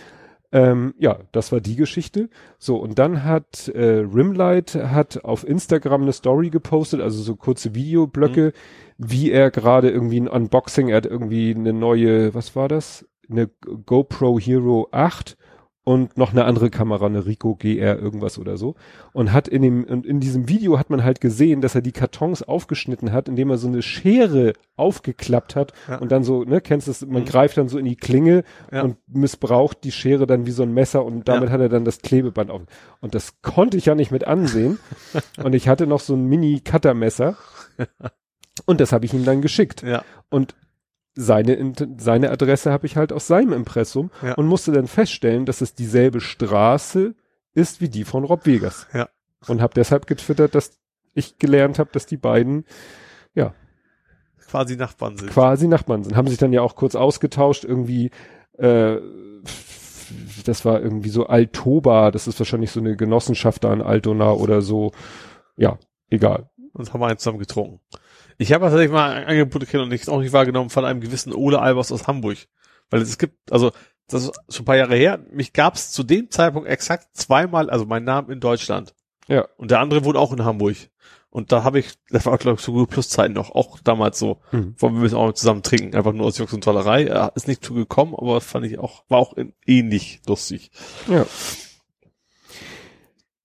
Ähm, 0.52 0.94
ja, 0.98 1.18
das 1.32 1.50
war 1.50 1.60
die 1.60 1.74
Geschichte. 1.74 2.30
So, 2.58 2.76
und 2.76 2.98
dann 2.98 3.24
hat 3.24 3.68
äh, 3.68 4.00
Rimlight 4.00 4.76
hat 4.76 5.24
auf 5.24 5.46
Instagram 5.46 6.02
eine 6.02 6.12
Story 6.12 6.50
gepostet, 6.50 7.00
also 7.00 7.22
so 7.22 7.34
kurze 7.34 7.74
Videoblöcke, 7.74 8.52
wie 8.96 9.32
er 9.32 9.50
gerade 9.50 9.90
irgendwie 9.90 10.20
ein 10.20 10.28
Unboxing, 10.28 10.88
er 10.88 10.98
hat 10.98 11.06
irgendwie 11.06 11.54
eine 11.54 11.72
neue, 11.72 12.34
was 12.34 12.54
war 12.54 12.68
das? 12.68 13.04
Eine 13.28 13.48
GoPro 13.86 14.38
Hero 14.38 14.88
8 14.92 15.36
und 15.84 16.16
noch 16.16 16.32
eine 16.32 16.46
andere 16.46 16.70
Kamera, 16.70 17.04
eine 17.06 17.26
Ricoh 17.26 17.56
GR 17.56 17.98
irgendwas 17.98 18.38
oder 18.38 18.56
so. 18.56 18.74
Und 19.12 19.32
hat 19.32 19.48
in 19.48 19.60
dem, 19.60 19.84
und 19.84 20.06
in 20.06 20.18
diesem 20.18 20.48
Video 20.48 20.78
hat 20.78 20.88
man 20.88 21.04
halt 21.04 21.20
gesehen, 21.20 21.60
dass 21.60 21.74
er 21.74 21.82
die 21.82 21.92
Kartons 21.92 22.42
aufgeschnitten 22.42 23.12
hat, 23.12 23.28
indem 23.28 23.50
er 23.50 23.58
so 23.58 23.68
eine 23.68 23.82
Schere 23.82 24.54
aufgeklappt 24.76 25.54
hat 25.56 25.72
Ja. 25.86 25.98
und 25.98 26.10
dann 26.10 26.24
so, 26.24 26.42
ne, 26.44 26.60
kennst 26.62 26.86
du 26.86 26.90
es, 26.90 27.04
man 27.06 27.22
Mhm. 27.22 27.26
greift 27.26 27.58
dann 27.58 27.68
so 27.68 27.76
in 27.78 27.84
die 27.84 27.96
Klinge 27.96 28.44
Ja. 28.72 28.82
und 28.82 28.96
missbraucht 29.08 29.84
die 29.84 29.92
Schere 29.92 30.26
dann 30.26 30.46
wie 30.46 30.52
so 30.52 30.62
ein 30.62 30.72
Messer 30.72 31.04
und 31.04 31.28
damit 31.28 31.50
hat 31.50 31.60
er 31.60 31.68
dann 31.68 31.84
das 31.84 32.00
Klebeband 32.00 32.50
auf. 32.50 32.62
Und 33.00 33.14
das 33.14 33.42
konnte 33.42 33.76
ich 33.76 33.84
ja 33.86 33.94
nicht 33.94 34.10
mit 34.10 34.26
ansehen. 34.26 34.78
und 35.44 35.54
ich 35.54 35.68
hatte 35.68 35.86
noch 35.86 36.00
so 36.00 36.14
ein 36.14 36.26
Mini-Cuttermesser. 36.28 37.36
Und 38.66 38.80
das 38.80 38.92
habe 38.92 39.04
ich 39.04 39.12
ihm 39.12 39.24
dann 39.24 39.42
geschickt. 39.42 39.82
Ja. 39.82 40.04
Und 40.30 40.54
seine, 41.14 41.72
seine 41.98 42.30
Adresse 42.30 42.72
habe 42.72 42.86
ich 42.86 42.96
halt 42.96 43.12
aus 43.12 43.26
seinem 43.26 43.52
Impressum 43.52 44.10
Ja. 44.22 44.34
und 44.34 44.46
musste 44.46 44.72
dann 44.72 44.86
feststellen, 44.88 45.46
dass 45.46 45.60
es 45.60 45.74
dieselbe 45.74 46.20
Straße 46.20 47.14
ist 47.54 47.80
wie 47.80 47.88
die 47.88 48.04
von 48.04 48.24
Rob 48.24 48.46
Vegas. 48.46 48.86
Ja. 48.92 49.08
Und 49.46 49.60
habe 49.60 49.74
deshalb 49.74 50.06
getwittert, 50.06 50.54
dass 50.54 50.78
ich 51.12 51.38
gelernt 51.38 51.78
habe, 51.78 51.90
dass 51.92 52.06
die 52.06 52.16
beiden 52.16 52.64
Quasi 54.46 54.76
Nachbarn 54.76 55.16
sind. 55.16 55.30
quasi 55.30 55.66
Nachbarn 55.66 56.04
sind. 56.04 56.14
Haben 56.16 56.28
sich 56.28 56.38
dann 56.38 56.52
ja 56.52 56.62
auch 56.62 56.76
kurz 56.76 56.94
ausgetauscht, 56.94 57.64
irgendwie, 57.64 58.10
äh, 58.58 58.98
das 60.44 60.64
war 60.64 60.80
irgendwie 60.80 61.08
so 61.08 61.26
Altoba, 61.26 62.10
das 62.12 62.28
ist 62.28 62.38
wahrscheinlich 62.38 62.70
so 62.70 62.78
eine 62.78 62.94
Genossenschaft 62.96 63.64
da 63.64 63.72
in 63.72 63.82
Altona 63.82 64.30
oder 64.32 64.60
so. 64.62 64.92
Ja, 65.56 65.78
egal. 66.10 66.50
und 66.72 66.92
haben 66.92 67.02
einen 67.02 67.18
zusammen 67.18 67.38
getrunken. 67.38 67.80
Ich 68.38 68.52
habe 68.52 68.64
tatsächlich 68.64 68.90
mal 68.92 69.12
ein 69.12 69.24
Angebot 69.26 69.60
gekriegt 69.60 69.82
und 69.82 69.88
nicht, 69.88 70.08
auch 70.08 70.20
nicht 70.20 70.32
wahrgenommen 70.32 70.70
von 70.70 70.84
einem 70.84 71.00
gewissen 71.00 71.32
Ole 71.32 71.60
Albers 71.60 71.92
aus 71.92 72.06
Hamburg. 72.06 72.38
Weil 72.90 73.00
es 73.02 73.18
gibt, 73.18 73.52
also 73.52 73.72
das 74.08 74.24
ist 74.24 74.32
schon 74.50 74.62
ein 74.62 74.66
paar 74.66 74.76
Jahre 74.76 74.96
her, 74.96 75.24
mich 75.30 75.52
gab 75.52 75.74
es 75.74 75.90
zu 75.92 76.02
dem 76.02 76.30
Zeitpunkt 76.30 76.68
exakt 76.68 77.16
zweimal, 77.16 77.70
also 77.70 77.86
mein 77.86 78.04
Name 78.04 78.32
in 78.32 78.40
Deutschland. 78.40 78.94
Ja. 79.28 79.46
Und 79.56 79.70
der 79.70 79.80
andere 79.80 80.04
wohnt 80.04 80.16
auch 80.16 80.32
in 80.32 80.44
Hamburg. 80.44 80.76
Und 81.30 81.50
da 81.50 81.64
habe 81.64 81.80
ich, 81.80 81.94
das 82.10 82.26
war 82.26 82.36
glaube 82.38 82.58
ich 82.58 82.64
so 82.64 82.72
Google 82.72 82.86
Plus 82.86 83.08
Zeiten 83.08 83.34
noch, 83.34 83.50
auch 83.50 83.80
damals 83.80 84.18
so, 84.18 84.40
Mhm. 84.52 84.74
wollen 84.78 84.94
wir 84.94 85.00
müssen 85.00 85.16
auch 85.16 85.32
zusammen 85.32 85.62
trinken, 85.62 85.96
einfach 85.96 86.12
nur 86.12 86.26
aus 86.26 86.38
Jux 86.38 86.52
und 86.52 86.62
Tollerei. 86.62 87.06
Ja, 87.06 87.28
ist 87.28 87.48
nicht 87.48 87.64
zugekommen, 87.64 88.14
aber 88.14 88.40
fand 88.40 88.66
ich 88.66 88.78
auch, 88.78 89.02
war 89.08 89.18
auch 89.18 89.34
ähnlich 89.66 90.20
lustig. 90.28 90.70
Ja. 91.08 91.26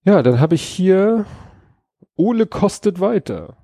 Ja, 0.04 0.22
dann 0.22 0.40
habe 0.40 0.54
ich 0.54 0.62
hier 0.62 1.26
Ole 2.16 2.46
kostet 2.46 3.00
weiter. 3.00 3.56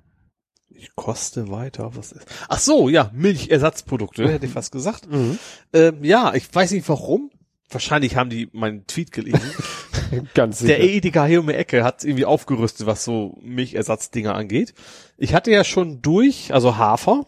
Ich 0.77 0.95
koste 0.95 1.49
weiter, 1.49 1.95
was 1.95 2.11
ist? 2.11 2.25
Ach 2.47 2.59
so, 2.59 2.87
ja, 2.87 3.09
Milchersatzprodukte, 3.13 4.29
hätte 4.29 4.45
ich 4.45 4.51
fast 4.51 4.71
gesagt. 4.71 5.07
Mhm. 5.09 5.39
Ähm, 5.73 6.03
ja, 6.03 6.33
ich 6.35 6.53
weiß 6.53 6.71
nicht 6.71 6.87
warum. 6.87 7.31
Wahrscheinlich 7.69 8.15
haben 8.15 8.29
die 8.29 8.47
meinen 8.53 8.85
Tweet 8.85 9.11
gelesen. 9.11 9.51
Ganz 10.35 10.59
sicher. 10.59 10.75
Der 10.75 10.83
Edeka 10.83 11.25
hier 11.25 11.41
um 11.41 11.47
die 11.47 11.53
Ecke 11.53 11.83
hat 11.83 12.03
irgendwie 12.03 12.25
aufgerüstet, 12.25 12.85
was 12.85 13.03
so 13.03 13.37
Milchersatzdinger 13.41 14.35
angeht. 14.35 14.73
Ich 15.17 15.33
hatte 15.33 15.51
ja 15.51 15.63
schon 15.63 16.01
durch, 16.01 16.53
also 16.53 16.77
Hafer, 16.77 17.25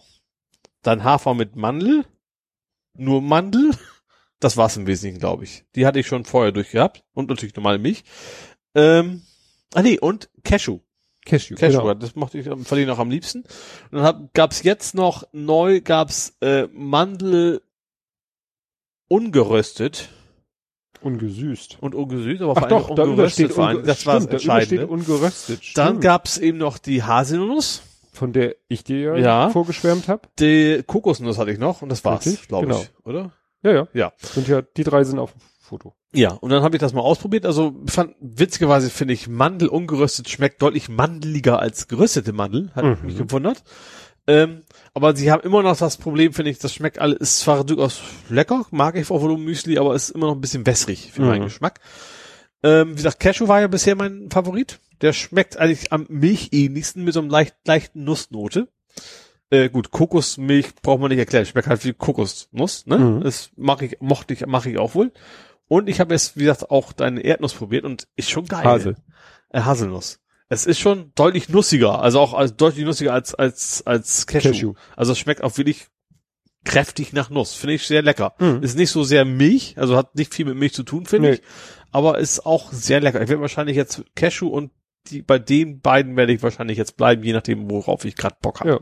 dann 0.82 1.04
Hafer 1.04 1.34
mit 1.34 1.56
Mandel, 1.56 2.06
nur 2.96 3.22
Mandel. 3.22 3.72
Das 4.40 4.56
war's 4.56 4.78
im 4.78 4.88
Wesentlichen, 4.88 5.20
glaube 5.20 5.44
ich. 5.44 5.66
Die 5.76 5.86
hatte 5.86 6.00
ich 6.00 6.08
schon 6.08 6.24
vorher 6.24 6.54
durchgehabt 6.54 7.04
und 7.14 7.30
natürlich 7.30 7.56
normale 7.56 7.80
Milch. 7.80 8.04
Ähm, 8.76 9.24
ah 9.74 9.82
nee, 9.82 10.00
und 10.00 10.30
Cashew. 10.44 10.80
Cashew. 11.30 11.56
Cashew, 11.56 11.82
genau. 11.82 11.94
das 11.94 12.16
mochte 12.16 12.40
ich, 12.40 12.46
fand 12.46 12.72
ich 12.72 12.88
noch 12.88 13.00
am 13.00 13.10
liebsten. 13.10 13.40
Und 13.40 13.48
dann 13.92 14.04
hab, 14.04 14.34
gab's 14.34 14.64
jetzt 14.64 14.96
noch 14.96 15.24
neu, 15.32 15.82
gab's 15.82 16.36
äh, 16.42 16.68
Mandel 16.74 17.62
ungeröstet 19.08 20.10
Ungesüßt. 21.02 21.78
und 21.82 21.96
ungesüßt, 21.96 22.42
aber 22.42 22.54
Ach 22.58 22.68
vor 22.68 22.72
allem 22.72 22.96
doch, 22.96 23.08
ungeröstet 23.08 23.54
vor 23.54 23.68
allem. 23.68 23.86
Das 23.86 24.06
war 24.06 24.16
stimmt, 24.22 24.44
übersteht 24.44 24.80
Entscheidende. 24.80 24.88
ungeröstet. 24.88 25.60
Dann 25.76 25.88
Stimmt. 25.88 26.02
gab's 26.02 26.38
eben 26.38 26.58
noch 26.58 26.78
die 26.78 27.04
Haselnuss, 27.04 27.82
von 28.12 28.34
der 28.34 28.56
ich 28.68 28.84
dir 28.84 29.18
ja, 29.18 29.50
vorgeschwärmt 29.50 30.08
habe. 30.08 30.28
die 30.40 30.84
Kokosnuss 30.86 31.38
hatte 31.38 31.52
ich 31.52 31.60
noch 31.60 31.82
und 31.82 31.90
das 31.90 32.04
war's, 32.04 32.48
glaube 32.48 32.68
genau. 32.68 32.82
ich, 32.82 33.06
oder? 33.06 33.32
Ja, 33.64 33.72
ja. 33.72 33.88
Ja. 33.94 34.14
Sind 34.18 34.48
ja, 34.48 34.62
die 34.62 34.84
drei 34.84 35.04
sind 35.04 35.20
auf 35.20 35.34
Foto. 35.70 35.94
Ja, 36.14 36.32
und 36.34 36.50
dann 36.52 36.64
habe 36.64 36.76
ich 36.76 36.82
das 36.82 36.94
mal 36.94 37.02
ausprobiert. 37.02 37.46
Also 37.46 37.76
fand 37.86 38.16
witzigerweise 38.20 38.90
finde 38.90 39.14
ich 39.14 39.28
Mandel 39.28 39.68
ungeröstet 39.70 40.28
schmeckt 40.30 40.62
deutlich 40.62 40.90
mandeliger 40.90 41.60
als 41.60 41.88
geröstete 41.88 42.34
Mandel, 42.34 42.72
hat 42.76 42.84
Mhm. 42.84 42.98
mich 43.06 43.18
gewundert. 43.18 43.64
Ähm, 44.28 44.64
Aber 44.94 45.16
sie 45.16 45.32
haben 45.32 45.42
immer 45.44 45.64
noch 45.64 45.78
das 45.78 45.98
Problem, 45.98 46.34
finde 46.34 46.52
ich, 46.52 46.60
das 46.60 46.74
schmeckt 46.74 47.00
alles, 47.00 47.18
ist 47.20 47.40
zwar 47.40 47.64
durchaus 47.64 48.02
lecker, 48.30 48.66
mag 48.72 48.96
ich 48.96 49.10
auch 49.10 49.22
Volumen 49.22 49.46
Müsli, 49.46 49.78
aber 49.80 49.96
ist 49.96 50.10
immer 50.10 50.28
noch 50.28 50.36
ein 50.36 50.42
bisschen 50.42 50.66
wässrig 50.66 51.12
für 51.14 51.22
meinen 51.22 51.42
Mhm. 51.42 51.46
Geschmack. 51.46 51.80
Ähm, 52.64 52.92
wie 52.92 52.96
gesagt, 52.96 53.20
Cashew 53.20 53.48
war 53.48 53.62
ja 53.62 53.68
bisher 53.68 53.96
mein 53.96 54.30
Favorit. 54.30 54.80
Der 55.02 55.14
schmeckt 55.14 55.58
eigentlich 55.58 55.94
am 55.94 56.06
milchähnlichsten 56.10 57.04
mit 57.06 57.14
so 57.14 57.22
einem 57.22 57.30
leicht, 57.30 57.56
leichten 57.66 58.04
Nussnote. 58.04 58.68
Äh, 59.52 59.70
gut, 59.70 59.90
Kokosmilch 59.92 60.76
braucht 60.84 61.00
man 61.00 61.10
nicht 61.10 61.18
erklären. 61.20 61.46
Schmeckt 61.46 61.68
halt 61.68 61.84
wie 61.86 61.94
Kokosnuss, 61.94 62.86
ne? 62.86 62.98
Mhm. 63.00 63.22
Das 63.22 63.50
mag 63.56 63.82
ich, 63.82 63.98
mochte 64.02 64.34
ich, 64.34 64.46
mache 64.46 64.70
ich 64.70 64.78
auch 64.78 64.94
wohl. 64.94 65.12
Und 65.70 65.88
ich 65.88 66.02
habe 66.02 66.14
jetzt, 66.14 66.36
wie 66.36 66.42
gesagt, 66.42 66.70
auch 66.72 66.92
deine 66.92 67.22
Erdnuss 67.22 67.54
probiert 67.54 67.86
und 67.86 68.08
ist 68.18 68.30
schon 68.30 68.46
geil. 68.46 68.66
Hasel. 68.66 68.98
Äh, 69.50 69.62
Haselnuss. 69.62 70.20
Es 70.50 70.66
ist 70.66 70.80
schon 70.80 71.12
deutlich 71.16 71.48
nussiger, 71.48 72.02
also 72.02 72.20
auch 72.20 72.34
als, 72.34 72.56
deutlich 72.58 72.84
nussiger 72.84 73.14
als, 73.14 73.36
als, 73.36 73.86
als 73.86 74.26
Cashew. 74.26 74.50
Cashew. 74.52 74.74
Also 74.98 75.12
es 75.12 75.20
schmeckt 75.20 75.44
auch 75.44 75.58
wirklich 75.58 75.88
kräftig 76.66 77.14
nach 77.14 77.30
Nuss. 77.30 77.54
Finde 77.54 77.76
ich 77.76 77.86
sehr 77.88 78.02
lecker. 78.02 78.34
Mhm. 78.40 78.64
Ist 78.64 78.76
nicht 78.76 78.90
so 78.90 79.04
sehr 79.04 79.26
Milch, 79.26 79.76
also 79.78 79.96
hat 79.96 80.16
nicht 80.16 80.34
viel 80.34 80.46
mit 80.46 80.58
Milch 80.58 80.74
zu 80.74 80.84
tun, 80.84 81.06
finde 81.06 81.30
Nee. 81.30 81.34
ich. 81.36 81.42
Aber 81.92 82.18
ist 82.18 82.46
auch 82.46 82.72
sehr 82.72 83.00
lecker. 83.00 83.22
Ich 83.22 83.30
werde 83.30 83.42
wahrscheinlich 83.42 83.78
jetzt 83.78 84.04
Cashew 84.16 84.48
und 84.48 84.72
die, 85.08 85.22
bei 85.22 85.40
den 85.40 85.82
beiden 85.82 86.16
werde 86.18 86.34
ich 86.34 86.42
wahrscheinlich 86.44 86.78
jetzt 86.80 86.98
bleiben, 86.98 87.24
je 87.24 87.34
nachdem, 87.34 87.70
worauf 87.70 88.04
ich 88.06 88.16
gerade 88.16 88.36
Bock 88.42 88.60
habe. 88.60 88.70
Ja. 88.70 88.80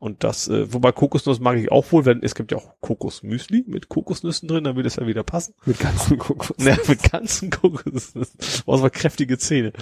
Und 0.00 0.22
das, 0.22 0.46
äh, 0.46 0.72
wobei 0.72 0.92
Kokosnuss 0.92 1.40
mag 1.40 1.56
ich 1.58 1.72
auch 1.72 1.90
wohl, 1.90 2.04
wenn 2.04 2.22
es 2.22 2.36
gibt 2.36 2.52
ja 2.52 2.58
auch 2.58 2.80
Kokosmüsli 2.80 3.64
mit 3.66 3.88
Kokosnüssen 3.88 4.48
drin, 4.48 4.62
dann 4.62 4.76
würde 4.76 4.86
es 4.86 4.94
ja 4.94 5.06
wieder 5.08 5.24
passen. 5.24 5.54
Mit 5.64 5.80
ganzen 5.80 6.18
Kokos. 6.18 6.56
Ja, 6.64 6.76
mit 6.86 7.10
ganzen 7.10 7.50
Kokosnüssen. 7.50 8.62
Boah, 8.64 8.74
das 8.74 8.82
war 8.82 8.90
kräftige 8.90 9.38
Zähne. 9.38 9.72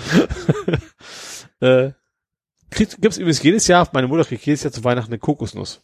äh, 1.61 1.91
kriegt, 2.70 3.03
gibt's 3.03 3.19
übrigens 3.19 3.43
jedes 3.43 3.67
Jahr, 3.67 3.86
meine 3.93 4.09
Mutter 4.09 4.25
kriegt 4.25 4.47
jedes 4.47 4.62
Jahr 4.62 4.73
zu 4.73 4.85
Weihnachten 4.85 5.12
eine 5.12 5.19
Kokosnuss. 5.19 5.83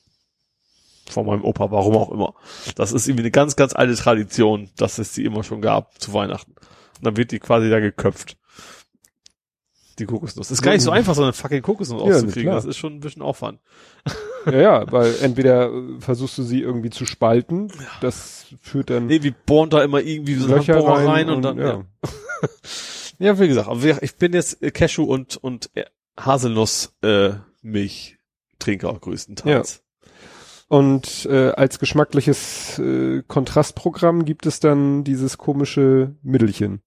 Von 1.11 1.27
meinem 1.27 1.45
Opa, 1.45 1.71
warum 1.71 1.97
auch 1.97 2.11
immer. 2.11 2.35
Das 2.75 2.93
ist 2.93 3.09
irgendwie 3.09 3.25
eine 3.25 3.31
ganz, 3.33 3.55
ganz 3.57 3.75
alte 3.75 3.97
Tradition, 3.97 4.71
dass 4.79 4.99
es 4.99 5.13
die 5.13 5.27
immer 5.27 5.45
schon 5.45 5.61
gab 5.61 6.01
zu 6.01 6.15
Weihnachten. 6.15 6.53
Und 6.53 7.05
dann 7.05 7.17
wird 7.19 7.33
die 7.33 7.39
quasi 7.39 7.69
da 7.69 7.81
geköpft. 7.81 8.39
Die 9.99 10.07
Kokosnuss. 10.07 10.51
Ist 10.51 10.63
gar 10.63 10.73
nicht 10.73 10.83
so 10.83 10.91
einfach, 10.91 11.15
so 11.15 11.23
eine 11.23 11.33
fucking 11.33 11.63
Kokosnuss 11.63 12.03
Ja, 12.03 12.17
auszukriegen. 12.17 12.53
Das 12.53 12.65
ist 12.65 12.77
schon 12.77 12.95
ein 12.95 13.01
bisschen 13.01 13.23
Aufwand. 13.23 13.61
Ja, 14.45 14.61
ja, 14.61 14.91
weil 14.91 15.15
entweder 15.23 15.73
äh, 15.73 16.01
versuchst 16.01 16.37
du 16.37 16.43
sie 16.43 16.63
irgendwie 16.63 16.91
zu 16.91 17.07
spalten, 17.07 17.69
das 18.01 18.47
führt 18.61 18.91
dann 18.91 19.07
Nee, 19.07 19.23
wir 19.23 19.31
bohren 19.47 19.71
da 19.71 19.85
immer 19.85 20.01
irgendwie 20.01 20.35
so 20.35 20.49
Löcher 20.49 20.85
rein, 20.85 21.07
rein 21.07 21.29
und, 21.29 21.37
und, 21.37 21.43
dann, 21.43 21.59
ja. 21.59 21.65
ja. 21.65 21.85
Ja, 23.21 23.39
wie 23.39 23.47
gesagt, 23.47 23.69
aber 23.69 24.03
ich 24.03 24.17
bin 24.17 24.33
jetzt 24.33 24.61
äh, 24.61 24.73
Cashew 24.73 25.05
und, 25.05 25.37
und 25.37 25.71
äh, 25.75 25.85
Haselnuss 26.19 26.93
äh, 27.03 27.35
Milchtrinker 27.63 28.99
größtenteils. 29.01 29.85
Und 30.67 31.27
äh, 31.27 31.51
als 31.51 31.79
geschmackliches 31.79 32.79
äh, 32.79 33.23
Kontrastprogramm 33.29 34.25
gibt 34.25 34.47
es 34.47 34.59
dann 34.59 35.05
dieses 35.05 35.39
komische 35.39 36.17
Mittelchen. 36.23 36.81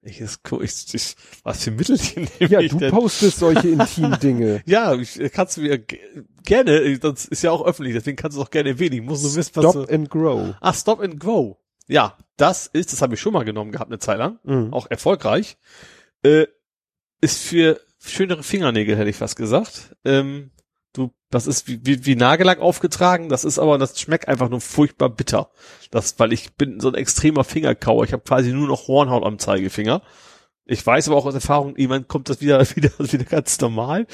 Ich, 0.00 0.20
ich, 0.20 0.94
ich, 0.94 1.16
was 1.42 1.64
für 1.64 1.70
Mittelchen 1.72 2.28
nehme 2.38 2.52
Ja, 2.52 2.60
ich 2.60 2.70
du 2.72 2.78
denn? 2.78 2.90
postest 2.92 3.38
solche 3.40 3.68
intimen 3.68 4.18
Dinge. 4.20 4.62
Ja, 4.66 4.94
ich, 4.94 5.18
äh, 5.20 5.28
kannst 5.28 5.56
du 5.56 5.62
mir 5.62 5.78
ge- 5.78 5.98
gerne, 6.44 6.72
äh, 6.78 6.98
das 6.98 7.24
ist 7.24 7.42
ja 7.42 7.50
auch 7.50 7.64
öffentlich, 7.64 7.94
deswegen 7.94 8.16
kannst 8.16 8.36
du 8.36 8.40
es 8.40 8.46
auch 8.46 8.50
gerne 8.50 8.70
erwähnen. 8.70 8.94
Ich 8.94 9.02
muss 9.02 9.22
nur 9.22 9.34
wissen, 9.34 9.50
was 9.56 9.70
Stop 9.72 9.88
du, 9.88 9.92
and 9.94 10.08
Grow. 10.08 10.54
Ah, 10.60 10.72
Stop 10.72 11.00
and 11.00 11.18
Go. 11.18 11.58
Ja, 11.88 12.16
das 12.36 12.68
ist, 12.68 12.92
das 12.92 13.02
habe 13.02 13.14
ich 13.14 13.20
schon 13.20 13.32
mal 13.32 13.44
genommen 13.44 13.72
gehabt 13.72 13.90
eine 13.90 13.98
Zeit 13.98 14.18
lang, 14.18 14.38
Mhm. 14.44 14.72
auch 14.72 14.86
erfolgreich. 14.88 15.56
Äh, 16.22 16.46
ist 17.20 17.42
für 17.42 17.80
schönere 18.00 18.44
Fingernägel, 18.44 18.96
hätte 18.96 19.10
ich 19.10 19.16
fast 19.16 19.34
gesagt. 19.36 19.96
Ähm, 20.04 20.52
du, 20.92 21.10
das 21.30 21.46
ist 21.46 21.68
wie, 21.68 21.80
wie, 21.84 22.06
wie 22.06 22.16
Nagellack 22.16 22.60
aufgetragen, 22.60 23.28
das 23.28 23.44
ist 23.44 23.58
aber, 23.58 23.78
das 23.78 24.00
schmeckt 24.00 24.28
einfach 24.28 24.48
nur 24.48 24.60
furchtbar 24.60 25.08
bitter. 25.10 25.50
Das, 25.90 26.18
weil 26.18 26.32
ich 26.32 26.54
bin 26.54 26.80
so 26.80 26.88
ein 26.88 26.94
extremer 26.94 27.44
Fingerkauer. 27.44 28.04
Ich 28.04 28.12
habe 28.12 28.22
quasi 28.22 28.52
nur 28.52 28.68
noch 28.68 28.88
Hornhaut 28.88 29.24
am 29.24 29.38
Zeigefinger. 29.38 30.02
Ich 30.66 30.84
weiß 30.86 31.08
aber 31.08 31.16
auch 31.16 31.26
aus 31.26 31.34
Erfahrung, 31.34 31.76
irgendwann 31.76 32.08
kommt 32.08 32.28
das 32.28 32.40
wieder, 32.40 32.60
wieder, 32.76 32.90
wieder 32.98 33.24
ganz 33.24 33.60
normal. 33.60 34.06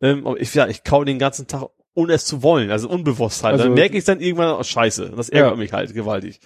Ähm, 0.00 0.26
aber 0.26 0.40
ich, 0.40 0.52
ja, 0.54 0.66
ich 0.68 0.84
kau 0.84 1.04
den 1.04 1.18
ganzen 1.18 1.46
Tag, 1.46 1.68
ohne 1.94 2.12
es 2.14 2.24
zu 2.24 2.42
wollen, 2.42 2.70
also 2.70 2.88
unbewusst 2.88 3.42
halt. 3.44 3.52
Also- 3.54 3.64
dann 3.64 3.74
merke 3.74 3.96
ich 3.96 4.04
dann 4.04 4.20
irgendwann, 4.20 4.54
oh, 4.58 4.62
scheiße. 4.62 5.12
Das 5.16 5.28
ärgert 5.28 5.52
Ja. 5.52 5.56
mich 5.56 5.72
halt 5.72 5.94
gewaltig. 5.94 6.40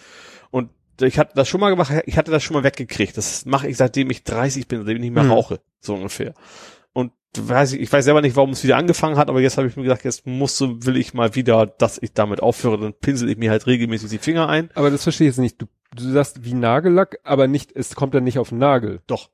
Und 0.50 0.70
ich 1.00 1.18
hatte 1.18 1.32
das 1.34 1.46
schon 1.48 1.60
mal 1.60 1.70
gemacht, 1.70 1.92
ich 2.06 2.16
hatte 2.16 2.30
das 2.30 2.42
schon 2.42 2.54
mal 2.54 2.64
weggekriegt. 2.64 3.16
Das 3.16 3.44
mache 3.44 3.68
ich 3.68 3.76
seitdem 3.76 4.10
ich 4.10 4.24
30 4.24 4.66
bin, 4.66 4.78
seitdem 4.80 4.96
ich 4.96 5.02
nicht 5.02 5.14
mehr 5.14 5.24
Mhm. 5.24 5.32
rauche, 5.32 5.60
so 5.80 5.94
ungefähr. 5.94 6.32
Weiß 7.48 7.72
ich, 7.72 7.80
ich 7.80 7.92
weiß 7.92 8.04
selber 8.04 8.20
nicht, 8.22 8.36
warum 8.36 8.50
es 8.50 8.62
wieder 8.64 8.76
angefangen 8.76 9.16
hat, 9.16 9.28
aber 9.28 9.40
jetzt 9.40 9.56
habe 9.58 9.66
ich 9.68 9.76
mir 9.76 9.82
gesagt, 9.84 10.04
jetzt 10.04 10.26
muss 10.26 10.56
so, 10.56 10.84
will 10.86 10.96
ich 10.96 11.14
mal 11.14 11.34
wieder, 11.34 11.66
dass 11.66 11.98
ich 12.02 12.12
damit 12.12 12.42
aufhöre, 12.42 12.78
dann 12.78 12.94
pinsel 12.94 13.28
ich 13.30 13.36
mir 13.36 13.50
halt 13.50 13.66
regelmäßig 13.66 14.10
die 14.10 14.18
Finger 14.18 14.48
ein. 14.48 14.70
Aber 14.74 14.90
das 14.90 15.02
verstehe 15.02 15.28
ich 15.28 15.32
jetzt 15.32 15.40
nicht. 15.42 15.60
Du, 15.60 15.66
du 15.94 16.02
sagst 16.12 16.44
wie 16.44 16.54
Nagellack, 16.54 17.18
aber 17.24 17.46
nicht, 17.48 17.72
es 17.74 17.94
kommt 17.94 18.14
dann 18.14 18.24
nicht 18.24 18.38
auf 18.38 18.48
den 18.50 18.58
Nagel. 18.58 19.00
Doch. 19.06 19.30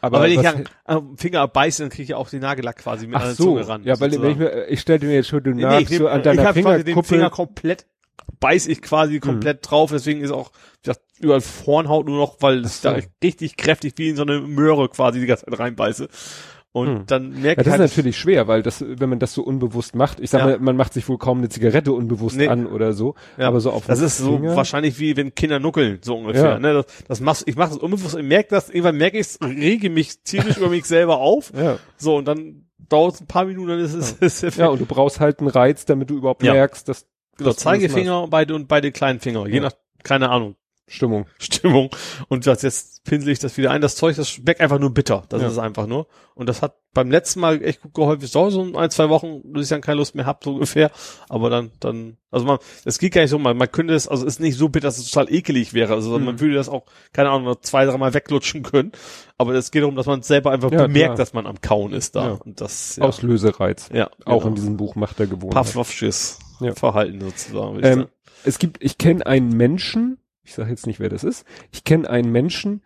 Aber, 0.00 0.18
Aber, 0.18 0.26
wenn 0.26 0.32
ich 0.32 0.38
was- 0.38 0.54
am, 0.84 1.16
Finger 1.18 1.48
beiße, 1.48 1.82
dann 1.82 1.90
kriege 1.90 2.04
ich 2.04 2.08
ja 2.10 2.16
auch 2.18 2.30
den 2.30 2.40
Nagellack 2.40 2.76
quasi 2.78 3.06
mit 3.08 3.16
an 3.16 3.22
ach 3.22 3.26
der 3.26 3.34
so, 3.34 3.44
Zunge 3.44 3.66
ran. 3.66 3.82
ja, 3.84 3.98
weil 3.98 4.12
wenn 4.22 4.30
ich 4.30 4.36
mir, 4.38 4.66
ich 4.68 4.80
stelle 4.80 5.04
mir 5.04 5.14
jetzt 5.14 5.28
schon, 5.28 5.42
du 5.42 5.50
Nee, 5.50 5.62
nagst 5.62 5.80
ich 5.82 5.90
nehm- 5.90 5.98
so 5.98 6.08
an 6.08 6.18
ich 6.18 6.24
deiner 6.24 6.44
hab 6.44 6.54
quasi 6.54 6.62
den 6.62 6.84
Fingerkuppe. 6.84 7.08
Finger 7.08 7.30
komplett, 7.30 7.86
beiß 8.38 8.68
ich 8.68 8.80
quasi 8.80 9.18
komplett 9.18 9.68
drauf, 9.68 9.90
deswegen 9.92 10.20
ist 10.20 10.30
auch, 10.30 10.52
wie 10.82 10.88
gesagt, 10.88 11.00
überall 11.18 11.42
Hornhaut 11.66 12.06
nur 12.06 12.16
noch, 12.18 12.36
weil 12.40 12.64
ich 12.64 12.70
so. 12.74 12.90
da 12.90 12.98
richtig 13.24 13.56
kräftig 13.56 13.94
wie 13.96 14.10
in 14.10 14.14
so 14.16 14.22
eine 14.22 14.40
Möhre 14.40 14.88
quasi 14.88 15.18
die 15.18 15.26
ganze 15.26 15.46
Zeit 15.46 15.58
reinbeiße. 15.58 16.06
Und 16.72 16.86
Hm. 16.88 17.06
dann 17.06 17.30
merke 17.40 17.60
Ja, 17.60 17.64
das 17.64 17.72
halt, 17.72 17.82
ist 17.82 17.96
natürlich 17.96 18.18
schwer, 18.18 18.46
weil 18.46 18.62
das, 18.62 18.84
wenn 18.86 19.08
man 19.08 19.18
das 19.18 19.32
so 19.32 19.42
unbewusst 19.42 19.94
macht, 19.94 20.20
ich 20.20 20.28
sag 20.30 20.40
Ja. 20.40 20.46
mal, 20.46 20.58
man 20.58 20.76
macht 20.76 20.92
sich 20.92 21.08
wohl 21.08 21.16
kaum 21.18 21.38
eine 21.38 21.48
Zigarette 21.48 21.92
unbewusst 21.92 22.36
Nee. 22.36 22.48
an 22.48 22.66
oder 22.66 22.92
so, 22.92 23.14
Ja. 23.38 23.48
aber 23.48 23.60
so 23.60 23.70
auf 23.72 23.86
das 23.86 24.00
ist 24.00 24.18
so 24.18 24.36
Finger, 24.36 24.54
wahrscheinlich 24.54 24.98
wie 25.00 25.16
wenn 25.16 25.34
Kinder 25.34 25.58
nuckeln, 25.60 25.98
so 26.02 26.16
ungefähr. 26.16 26.44
Ja. 26.50 26.58
Ne? 26.58 26.74
Das, 26.74 26.86
das 27.08 27.20
machst, 27.20 27.44
ich 27.48 27.56
mache 27.56 27.70
das 27.70 27.78
unbewusst, 27.78 28.16
ich 28.16 28.22
merke 28.24 28.50
das, 28.50 28.68
irgendwann 28.68 28.96
merke 28.98 29.16
ich 29.18 29.26
es, 29.26 29.38
rege 29.42 29.88
mich 29.88 30.22
tierisch 30.22 30.58
über 30.58 30.68
mich 30.68 30.84
selber 30.84 31.18
auf. 31.18 31.52
Ja. 31.58 31.78
So, 31.96 32.16
und 32.16 32.26
dann 32.28 32.66
dauert 32.88 33.14
es 33.14 33.20
ein 33.22 33.26
paar 33.26 33.46
Minuten, 33.46 33.68
dann 33.68 33.80
ist 33.80 33.94
es, 33.94 34.12
ist 34.12 34.44
es 34.44 34.56
ja, 34.56 34.68
und 34.68 34.80
du 34.80 34.86
brauchst 34.86 35.20
halt 35.20 35.40
einen 35.40 35.48
Reiz, 35.48 35.86
damit 35.86 36.10
du 36.10 36.16
überhaupt 36.16 36.42
Ja. 36.42 36.52
merkst, 36.52 36.86
dass 36.88 37.06
genau, 37.38 37.52
Zeigefinger 37.52 38.22
und 38.24 38.30
beide 38.30 38.54
und 38.54 38.68
beide 38.68 38.92
kleinen 38.92 39.20
Finger, 39.20 39.46
je 39.48 39.56
Ja. 39.56 39.62
nach, 39.62 39.72
keine 40.04 40.28
Ahnung, 40.30 40.54
Stimmung. 40.88 41.26
Stimmung. 41.38 41.90
Und 42.28 42.46
das, 42.46 42.62
jetzt 42.62 43.04
pinsel 43.04 43.30
ich 43.32 43.38
das 43.38 43.56
wieder 43.56 43.70
ein. 43.70 43.80
Das 43.80 43.96
Zeug, 43.96 44.16
das 44.16 44.28
schmeckt 44.28 44.60
einfach 44.60 44.78
nur 44.78 44.92
bitter. 44.92 45.24
Das 45.28 45.40
Ja. 45.40 45.46
ist 45.48 45.54
es 45.54 45.58
einfach 45.58 45.86
nur. 45.86 46.06
Und 46.34 46.48
das 46.48 46.62
hat 46.62 46.76
beim 46.94 47.10
letzten 47.10 47.40
Mal 47.40 47.62
echt 47.62 47.80
gut 47.82 47.94
geholfen. 47.94 48.28
Dauert 48.32 48.52
so 48.52 48.62
ein, 48.76 48.90
zwei 48.90 49.08
Wochen, 49.08 49.40
bis 49.44 49.64
ich 49.64 49.68
dann 49.68 49.80
keine 49.80 49.98
Lust 49.98 50.14
mehr 50.14 50.26
hab, 50.26 50.42
so 50.44 50.52
ungefähr. 50.54 50.90
Aber 51.28 51.50
dann, 51.50 51.70
dann, 51.80 52.16
also 52.30 52.44
man, 52.46 52.58
es 52.84 52.98
geht 52.98 53.12
gar 53.12 53.22
nicht 53.22 53.30
so, 53.30 53.38
man, 53.38 53.56
man 53.56 53.70
könnte 53.70 53.94
es, 53.94 54.08
also 54.08 54.26
es 54.26 54.34
ist 54.34 54.40
nicht 54.40 54.56
so 54.56 54.68
bitter, 54.68 54.88
dass 54.88 54.98
es 54.98 55.10
total 55.10 55.32
ekelig 55.32 55.74
wäre. 55.74 55.94
Also 55.94 56.18
Mhm. 56.18 56.24
man 56.24 56.40
würde 56.40 56.54
das 56.54 56.68
auch, 56.68 56.84
keine 57.12 57.30
Ahnung, 57.30 57.44
noch 57.44 57.60
zwei, 57.60 57.84
dreimal 57.86 58.14
weglutschen 58.14 58.62
können. 58.62 58.92
Aber 59.36 59.54
es 59.54 59.70
geht 59.70 59.82
darum, 59.82 59.94
dass 59.96 60.06
man 60.06 60.22
selber 60.22 60.50
einfach 60.50 60.70
Ja, 60.72 60.82
bemerkt, 60.82 61.06
klar. 61.06 61.16
dass 61.16 61.32
man 61.32 61.46
am 61.46 61.60
Kauen 61.60 61.92
ist 61.92 62.14
da. 62.16 62.26
Ja. 62.28 62.32
Und 62.44 62.60
das, 62.60 62.96
ja. 62.96 63.04
Auslösereiz. 63.04 63.88
ja, 63.92 64.10
Auch 64.24 64.38
genau. 64.42 64.48
in 64.48 64.54
diesem 64.56 64.76
Buch 64.76 64.94
macht 64.96 65.18
er 65.20 65.26
gewohnt. 65.26 65.54
Pavlovsches 65.54 66.38
Ja. 66.60 66.74
Verhalten 66.74 67.20
sozusagen. 67.20 67.78
ich 67.78 67.84
Ähm, 67.84 68.06
es 68.44 68.58
gibt, 68.58 68.82
ich 68.82 68.98
kenne 68.98 69.26
einen 69.26 69.48
Menschen, 69.56 70.18
ich 70.48 70.54
sage 70.54 70.70
jetzt 70.70 70.86
nicht, 70.86 70.98
wer 70.98 71.08
das 71.10 71.24
ist, 71.24 71.44
ich 71.72 71.84
kenne 71.84 72.08
einen 72.08 72.32
Menschen, 72.32 72.82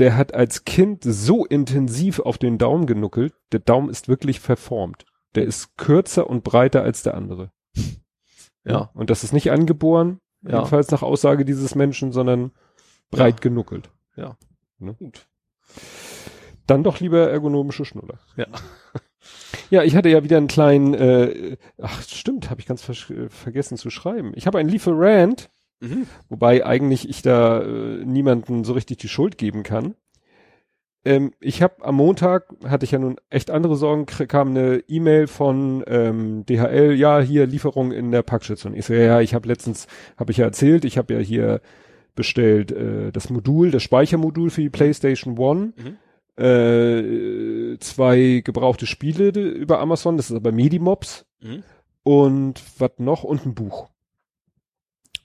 der 0.00 0.16
hat 0.16 0.34
als 0.34 0.64
Kind 0.64 1.04
so 1.04 1.44
intensiv 1.46 2.18
auf 2.18 2.36
den 2.36 2.58
Daumen 2.58 2.86
genuckelt, 2.86 3.32
der 3.52 3.60
Daumen 3.60 3.88
ist 3.90 4.08
wirklich 4.08 4.40
verformt. 4.40 5.06
Der 5.36 5.44
ist 5.44 5.76
kürzer 5.76 6.28
und 6.28 6.42
breiter 6.44 6.82
als 6.82 7.02
der 7.04 7.14
andere. 7.14 7.52
Ja. 8.64 8.90
Und 8.94 9.10
das 9.10 9.22
ist 9.24 9.32
nicht 9.32 9.50
angeboren, 9.52 10.18
Ja. 10.42 10.56
jedenfalls 10.58 10.90
nach 10.90 11.02
Aussage 11.02 11.44
dieses 11.44 11.74
Menschen, 11.76 12.10
sondern 12.12 12.50
breit 13.10 13.36
Ja. 13.36 13.40
genuckelt. 13.40 13.90
Ja. 14.16 14.36
Ne? 14.78 14.94
Gut. 14.94 15.28
Dann 16.66 16.82
doch 16.82 16.98
lieber 17.00 17.30
ergonomische 17.30 17.84
Schnuller. 17.84 18.18
Ja. 18.36 18.46
Ja, 19.70 19.82
ich 19.82 19.96
hatte 19.96 20.10
ja 20.10 20.22
wieder 20.22 20.36
einen 20.36 20.46
kleinen, 20.48 20.92
äh, 20.92 21.56
ach 21.80 22.02
stimmt, 22.02 22.50
habe 22.50 22.60
ich 22.60 22.66
ganz 22.66 22.82
ver 22.82 22.94
vergessen 23.30 23.78
zu 23.78 23.88
schreiben. 23.88 24.32
Ich 24.36 24.46
habe 24.46 24.58
einen 24.58 24.68
Lieferant, 24.68 25.50
Mhm. 25.84 26.06
wobei 26.28 26.64
eigentlich 26.64 27.08
ich 27.08 27.22
da 27.22 27.60
äh, 27.62 28.04
niemanden 28.04 28.64
so 28.64 28.72
richtig 28.72 28.98
die 28.98 29.08
Schuld 29.08 29.38
geben 29.38 29.62
kann. 29.62 29.94
Ähm, 31.04 31.32
ich 31.40 31.62
habe 31.62 31.84
am 31.84 31.96
Montag, 31.96 32.46
hatte 32.66 32.84
ich 32.84 32.92
ja 32.92 32.98
nun 32.98 33.16
echt 33.28 33.50
andere 33.50 33.76
Sorgen, 33.76 34.06
kam 34.06 34.48
eine 34.50 34.82
E-Mail 34.88 35.26
von 35.26 35.84
ähm, 35.86 36.46
DHL, 36.46 36.94
ja, 36.94 37.20
hier 37.20 37.46
Lieferung 37.46 37.92
in 37.92 38.10
der 38.10 38.22
Packstation. 38.22 38.74
Ich 38.74 38.86
so, 38.86 38.94
ja, 38.94 39.20
ich 39.20 39.34
habe 39.34 39.46
letztens, 39.48 39.86
habe 40.16 40.32
ich 40.32 40.38
ja 40.38 40.46
erzählt, 40.46 40.84
ich 40.86 40.96
habe 40.96 41.12
ja 41.12 41.20
hier 41.20 41.60
bestellt 42.14 42.72
äh, 42.72 43.12
das 43.12 43.28
Modul, 43.28 43.70
das 43.70 43.82
Speichermodul 43.82 44.48
für 44.48 44.62
die 44.62 44.70
PlayStation 44.70 45.36
One, 45.38 45.74
Mhm. 45.76 46.42
äh, 46.42 47.78
zwei 47.80 48.40
gebrauchte 48.44 48.86
Spiele 48.86 49.28
über 49.28 49.80
Amazon, 49.80 50.16
das 50.16 50.30
ist 50.30 50.36
aber 50.36 50.52
Medimobs 50.52 51.26
Mhm. 51.42 51.62
und 52.02 52.62
was 52.78 52.92
noch 52.98 53.24
und 53.24 53.44
ein 53.44 53.54
Buch. 53.54 53.90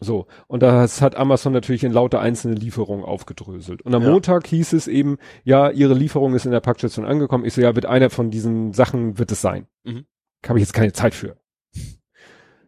So, 0.02 0.28
und 0.48 0.64
das 0.64 1.02
hat 1.02 1.16
Amazon 1.16 1.52
natürlich 1.52 1.84
in 1.84 1.92
lauter 1.92 2.22
einzelne 2.22 2.56
Lieferungen 2.56 3.04
aufgedröselt. 3.04 3.82
Und 3.82 3.94
am 3.94 4.04
Ja. 4.04 4.12
Montag 4.12 4.48
hieß 4.48 4.72
es 4.74 4.88
eben, 4.88 5.18
ja, 5.44 5.70
ihre 5.70 5.94
Lieferung 5.94 6.34
ist 6.36 6.46
in 6.46 6.52
der 6.52 6.62
Packstation 6.62 7.06
angekommen. 7.06 7.44
Ich 7.44 7.54
so, 7.54 7.62
ja, 7.62 7.76
wird 7.76 7.86
einer 7.86 8.10
von 8.10 8.32
diesen 8.32 8.72
Sachen 8.72 9.18
wird 9.20 9.32
es 9.32 9.42
sein. 9.42 9.68
Mhm. 9.84 10.06
Habe 10.48 10.60
ich 10.60 10.64
jetzt 10.64 10.74
keine 10.74 10.94
Zeit 10.94 11.14
für. 11.14 11.36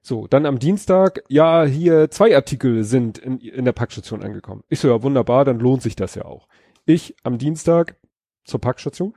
So, 0.04 0.28
dann 0.28 0.46
am 0.46 0.60
Dienstag, 0.60 1.24
ja, 1.30 1.64
hier 1.64 2.10
zwei 2.10 2.36
Artikel 2.36 2.84
sind 2.84 3.18
in, 3.18 3.40
in 3.40 3.66
der 3.66 3.72
Packstation 3.72 4.24
angekommen. 4.24 4.64
Ich 4.68 4.80
so, 4.80 4.90
ja, 4.90 5.02
wunderbar, 5.04 5.46
dann 5.46 5.60
lohnt 5.60 5.84
sich 5.84 5.96
das 5.96 6.16
ja 6.16 6.26
auch. 6.26 6.48
Ich 6.86 7.16
am 7.24 7.38
Dienstag 7.38 7.98
zur 8.44 8.60
Packstation, 8.60 9.16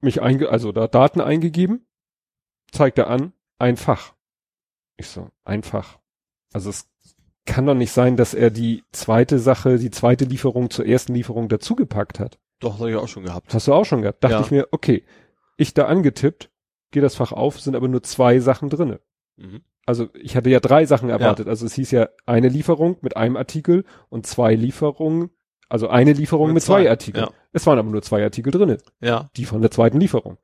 mich 0.00 0.22
einge, 0.22 0.48
also 0.48 0.72
da 0.72 0.86
Daten 0.86 1.20
eingegeben, 1.20 1.86
zeigt 2.70 2.96
er 2.98 3.08
an, 3.08 3.32
ein 3.58 3.76
Fach. 3.76 4.14
Ich 4.96 5.08
so, 5.08 5.28
ein 5.44 5.62
Fach. 5.62 5.99
Also 6.52 6.70
es 6.70 6.88
kann 7.46 7.66
doch 7.66 7.74
nicht 7.74 7.92
sein, 7.92 8.16
dass 8.16 8.34
er 8.34 8.50
die 8.50 8.84
zweite 8.92 9.38
Sache, 9.38 9.78
die 9.78 9.90
zweite 9.90 10.24
Lieferung 10.24 10.70
zur 10.70 10.86
ersten 10.86 11.14
Lieferung 11.14 11.48
dazugepackt 11.48 12.20
hat. 12.20 12.38
Doch, 12.60 12.72
das 12.72 12.80
habe 12.80 12.90
ich 12.90 12.96
auch 12.96 13.08
schon 13.08 13.24
gehabt. 13.24 13.52
Hast 13.54 13.66
du 13.68 13.72
auch 13.72 13.84
schon 13.84 14.02
gehabt? 14.02 14.22
Dachte 14.22 14.34
Ja. 14.34 14.40
ich 14.42 14.50
mir, 14.50 14.68
okay, 14.70 15.04
ich 15.56 15.72
da 15.74 15.86
angetippt, 15.86 16.50
gehe 16.90 17.02
das 17.02 17.14
Fach 17.14 17.32
auf, 17.32 17.60
sind 17.60 17.74
aber 17.76 17.88
nur 17.88 18.02
zwei 18.02 18.38
Sachen 18.40 18.68
drinne. 18.68 19.00
Mhm. 19.36 19.62
Also 19.86 20.08
ich 20.14 20.36
hatte 20.36 20.50
ja 20.50 20.60
drei 20.60 20.84
Sachen 20.84 21.08
erwartet. 21.08 21.48
Also 21.48 21.66
es 21.66 21.74
hieß 21.74 21.90
ja 21.92 22.08
eine 22.26 22.48
Lieferung 22.48 22.98
mit 23.00 23.16
einem 23.16 23.36
Artikel 23.36 23.84
und 24.08 24.26
zwei 24.26 24.54
Lieferungen, 24.54 25.30
also 25.68 25.88
eine 25.88 26.12
Lieferung 26.12 26.48
Mit 26.48 26.54
mit, 26.54 26.62
zwei, 26.62 26.82
zwei, 26.82 26.90
Artikeln. 26.90 27.24
ja. 27.24 27.30
Es 27.52 27.66
waren 27.66 27.78
aber 27.78 27.88
nur 27.90 28.02
zwei 28.02 28.22
Artikel 28.22 28.50
drinne, 28.52 28.78
Ja. 29.00 29.30
die 29.36 29.44
von 29.46 29.62
der 29.62 29.70
zweiten 29.70 29.98
Lieferung. 29.98 30.36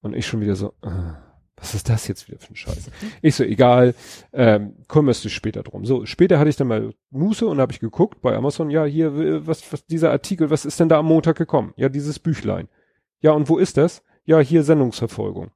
Und 0.00 0.14
ich 0.14 0.26
schon 0.26 0.40
wieder 0.40 0.54
so, 0.54 0.72
äh, 0.82 0.88
was 1.60 1.74
ist 1.74 1.88
das 1.88 2.08
jetzt 2.08 2.26
wieder 2.26 2.38
für 2.38 2.52
ein 2.52 2.56
Scheiß? 2.56 2.90
Ich 3.22 3.34
so, 3.36 3.44
egal, 3.44 3.94
ähm, 4.32 4.74
kümmerst 4.88 5.24
du 5.24 5.28
später 5.28 5.62
drum. 5.62 5.84
So, 5.84 6.06
später 6.06 6.38
hatte 6.38 6.50
ich 6.50 6.56
dann 6.56 6.68
mal 6.68 6.94
Muße 7.10 7.46
und 7.46 7.60
habe 7.60 7.72
ich 7.72 7.80
geguckt 7.80 8.22
bei 8.22 8.34
Amazon, 8.34 8.70
ja, 8.70 8.84
hier, 8.84 9.46
was, 9.46 9.70
was, 9.72 9.84
dieser 9.86 10.10
Artikel, 10.10 10.50
was 10.50 10.64
ist 10.64 10.80
denn 10.80 10.88
da 10.88 10.98
am 10.98 11.06
Montag 11.06 11.36
gekommen? 11.36 11.72
Ja, 11.76 11.88
dieses 11.88 12.18
Büchlein. 12.18 12.68
Ja, 13.20 13.32
und 13.32 13.48
wo 13.48 13.58
ist 13.58 13.76
das? 13.76 14.02
Ja, 14.24 14.40
hier 14.40 14.62
Sendungsverfolgung. 14.62 15.50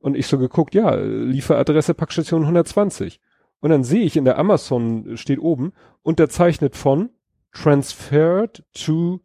Und 0.00 0.16
ich 0.16 0.26
so 0.26 0.38
geguckt, 0.38 0.74
ja, 0.74 0.94
Lieferadresse 0.94 1.94
Packstation 1.94 2.42
120. 2.42 3.20
Und 3.60 3.70
dann 3.70 3.82
sehe 3.84 4.04
ich 4.04 4.16
in 4.16 4.24
der 4.24 4.38
Amazon, 4.38 5.16
steht 5.16 5.40
oben, 5.40 5.72
unterzeichnet 6.02 6.76
von 6.76 7.10
transferred 7.52 8.64
to 8.74 9.20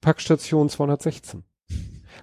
Packstation 0.00 0.68
216. 0.68 1.42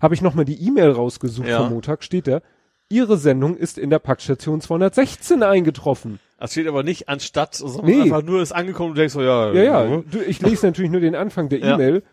Habe 0.01 0.13
ich 0.13 0.21
nochmal 0.21 0.45
die 0.45 0.61
E-Mail 0.65 0.91
rausgesucht 0.91 1.47
Ja. 1.47 1.59
vom 1.59 1.69
Montag, 1.73 2.03
steht 2.03 2.27
da, 2.27 2.41
Ihre 2.89 3.17
Sendung 3.17 3.55
ist 3.57 3.77
in 3.77 3.89
der 3.89 3.99
Packstation 3.99 4.61
216 4.61 5.41
eingetroffen. 5.43 6.19
Das 6.39 6.51
steht 6.51 6.67
aber 6.67 6.83
nicht 6.83 7.09
anstatt, 7.09 7.55
sondern 7.55 7.85
Nee. 7.85 8.01
einfach 8.01 8.21
nur 8.21 8.41
ist 8.41 8.51
angekommen 8.51 8.89
und 8.91 8.95
du 8.97 9.01
denkst 9.01 9.13
so, 9.13 9.21
ja. 9.21 9.51
Ja, 9.53 9.63
ja, 9.85 10.03
du, 10.09 10.19
ich 10.21 10.41
lese 10.41 10.67
natürlich 10.67 10.91
nur 10.91 11.01
den 11.01 11.15
Anfang 11.15 11.49
der 11.49 11.59
Ja. 11.59 11.73
E-Mail, 11.75 12.03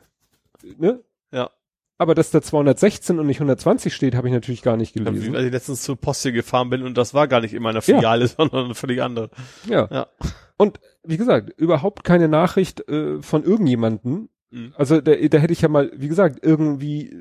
ne? 0.78 1.01
Ja. 1.33 1.51
Aber 1.99 2.15
dass 2.15 2.31
da 2.31 2.41
216 2.42 3.18
und 3.18 3.26
nicht 3.26 3.39
120 3.41 3.94
steht, 3.94 4.15
habe 4.15 4.28
ich 4.28 4.34
natürlich 4.34 4.62
gar 4.62 4.76
nicht 4.76 4.97
Ja, 4.97 5.05
gelesen. 5.05 5.36
als 5.36 5.44
ich 5.47 5.52
letztens 5.52 5.83
zur 5.83 5.97
Post 5.97 6.23
hier 6.23 6.33
gefahren 6.33 6.70
bin 6.70 6.83
und 6.83 6.97
das 6.97 7.15
war 7.15 7.28
gar 7.28 7.41
nicht 7.41 7.52
in 7.55 7.62
meiner 7.62 7.76
Ja. 7.78 7.83
Filiale, 7.83 8.26
sondern 8.28 8.65
eine 8.67 8.75
völlig 8.75 9.02
andere. 9.02 9.31
Ja. 9.68 9.89
Ja. 9.91 10.07
Und 10.57 10.81
wie 11.05 11.17
gesagt, 11.17 11.51
überhaupt 11.59 12.02
keine 12.05 12.28
Nachricht 12.28 12.89
äh, 12.89 13.20
von 13.23 13.44
irgendjemanden. 13.44 14.31
Mhm. 14.51 14.73
Also 14.76 15.01
da, 15.01 15.15
da 15.15 15.39
hätte 15.39 15.52
ich 15.52 15.60
ja 15.62 15.68
mal, 15.68 15.91
wie 15.97 16.09
gesagt, 16.09 16.39
irgendwie 16.42 17.09
äh, 17.10 17.12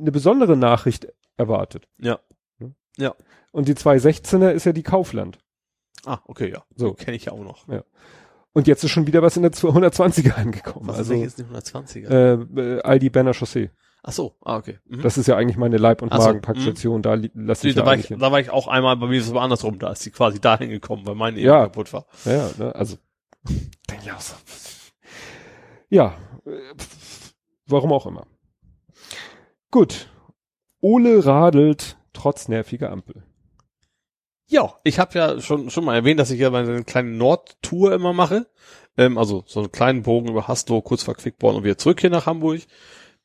eine 0.00 0.12
besondere 0.12 0.56
Nachricht 0.56 1.06
erwartet. 1.36 1.86
Ja. 1.98 2.18
Ja. 2.96 3.14
Und 3.52 3.68
die 3.68 3.74
216er 3.74 4.50
ist 4.50 4.64
ja 4.64 4.72
die 4.72 4.82
Kaufland. 4.82 5.38
Ah, 6.04 6.18
okay, 6.24 6.50
ja. 6.50 6.62
So. 6.76 6.88
So. 6.88 6.94
Kenne 6.94 7.16
ich 7.16 7.26
ja 7.26 7.32
auch 7.32 7.42
noch. 7.42 7.66
Und 8.52 8.66
jetzt 8.66 8.82
ist 8.82 8.90
schon 8.90 9.06
wieder 9.06 9.22
was 9.22 9.36
in 9.36 9.42
der 9.42 9.52
220er 9.52 10.32
angekommen. 10.36 10.88
Was 10.88 10.98
also 10.98 11.14
ist 11.14 11.38
denn 11.38 11.46
120er? 11.46 12.78
äh, 12.78 12.80
Aldi 12.82 13.10
Banner 13.10 13.34
Chaussee. 13.34 13.70
Ach 14.02 14.12
so, 14.12 14.34
ah, 14.42 14.56
okay. 14.56 14.78
Mhm. 14.86 15.02
Das 15.02 15.18
ist 15.18 15.26
ja 15.26 15.36
eigentlich 15.36 15.58
meine 15.58 15.76
Leib- 15.76 16.00
und 16.00 16.10
Ach 16.10 16.20
so, 16.20 16.26
Magenpackstation. 16.28 17.02
Da 17.02 17.18
lasse 17.34 17.68
ich 17.68 17.74
da, 17.74 17.82
ja 17.82 17.86
war 17.86 17.96
ich, 17.96 18.06
hin. 18.06 18.18
da 18.18 18.32
war 18.32 18.40
ich 18.40 18.48
auch 18.50 18.66
einmal, 18.66 18.96
bei 18.96 19.06
mir 19.06 19.18
ist 19.18 19.26
es 19.26 19.30
aber 19.30 19.42
andersrum, 19.42 19.78
da 19.78 19.92
ist 19.92 20.04
die 20.06 20.10
quasi 20.10 20.40
dahin 20.40 20.70
gekommen, 20.70 21.06
weil 21.06 21.14
meine 21.14 21.36
eben 21.38 21.46
Ja. 21.46 21.64
kaputt 21.64 21.92
war. 21.92 22.06
Ja, 22.24 22.32
ja, 22.32 22.50
ne? 22.58 22.74
also 22.74 22.96
denke 23.90 24.04
ich 24.04 24.12
auch 24.12 24.20
so. 24.20 24.34
Ja, 25.90 26.16
äh, 26.46 26.50
warum 27.66 27.92
auch 27.92 28.06
immer. 28.06 28.26
Gut. 29.70 30.08
Ole 30.80 31.24
radelt 31.26 31.98
trotz 32.12 32.48
nerviger 32.48 32.90
Ampel. 32.90 33.22
Ja, 34.48 34.74
ich 34.82 34.98
habe 34.98 35.18
ja 35.18 35.40
schon 35.40 35.70
schon 35.70 35.84
mal 35.84 35.94
erwähnt, 35.94 36.18
dass 36.18 36.30
ich 36.32 36.40
ja 36.40 36.50
meine 36.50 36.82
kleine 36.82 37.10
Nordtour 37.10 37.92
immer 37.94 38.12
mache. 38.12 38.46
Ähm, 38.96 39.16
also 39.16 39.44
so 39.46 39.60
einen 39.60 39.72
kleinen 39.72 40.02
Bogen 40.02 40.28
über 40.28 40.48
Haslo, 40.48 40.82
kurz 40.82 41.04
vor 41.04 41.14
Quickborn 41.14 41.56
und 41.56 41.64
wieder 41.64 41.78
zurück 41.78 42.00
hier 42.00 42.10
nach 42.10 42.26
Hamburg. 42.26 42.62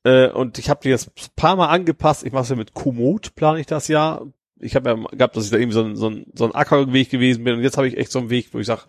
Äh, 0.04 0.30
und 0.30 0.60
ich 0.60 0.70
habe 0.70 0.82
die 0.84 0.90
jetzt 0.90 1.08
ein 1.08 1.32
paar 1.36 1.56
Mal 1.56 1.68
angepasst. 1.68 2.24
Ich 2.24 2.32
mache 2.32 2.44
es 2.44 2.50
ja 2.50 2.56
mit 2.56 2.74
Komoot, 2.74 3.36
plane 3.36 3.60
ich 3.60 3.66
das 3.66 3.88
ja. 3.88 4.22
Ich 4.60 4.76
habe 4.76 4.90
ja 4.90 4.96
gehabt, 5.12 5.36
dass 5.36 5.46
ich 5.46 5.52
da 5.52 5.58
irgendwie 5.58 5.74
so 5.74 5.84
ein, 5.84 5.96
so 5.96 6.10
ein, 6.10 6.28
so 6.34 6.46
ein 6.46 6.56
Ackerweg 6.56 7.10
gewesen 7.10 7.44
bin. 7.44 7.56
Und 7.56 7.64
jetzt 7.64 7.78
habe 7.78 7.88
ich 7.88 7.98
echt 7.98 8.12
so 8.12 8.20
einen 8.20 8.30
Weg, 8.30 8.54
wo 8.54 8.60
ich 8.60 8.68
sage, 8.68 8.84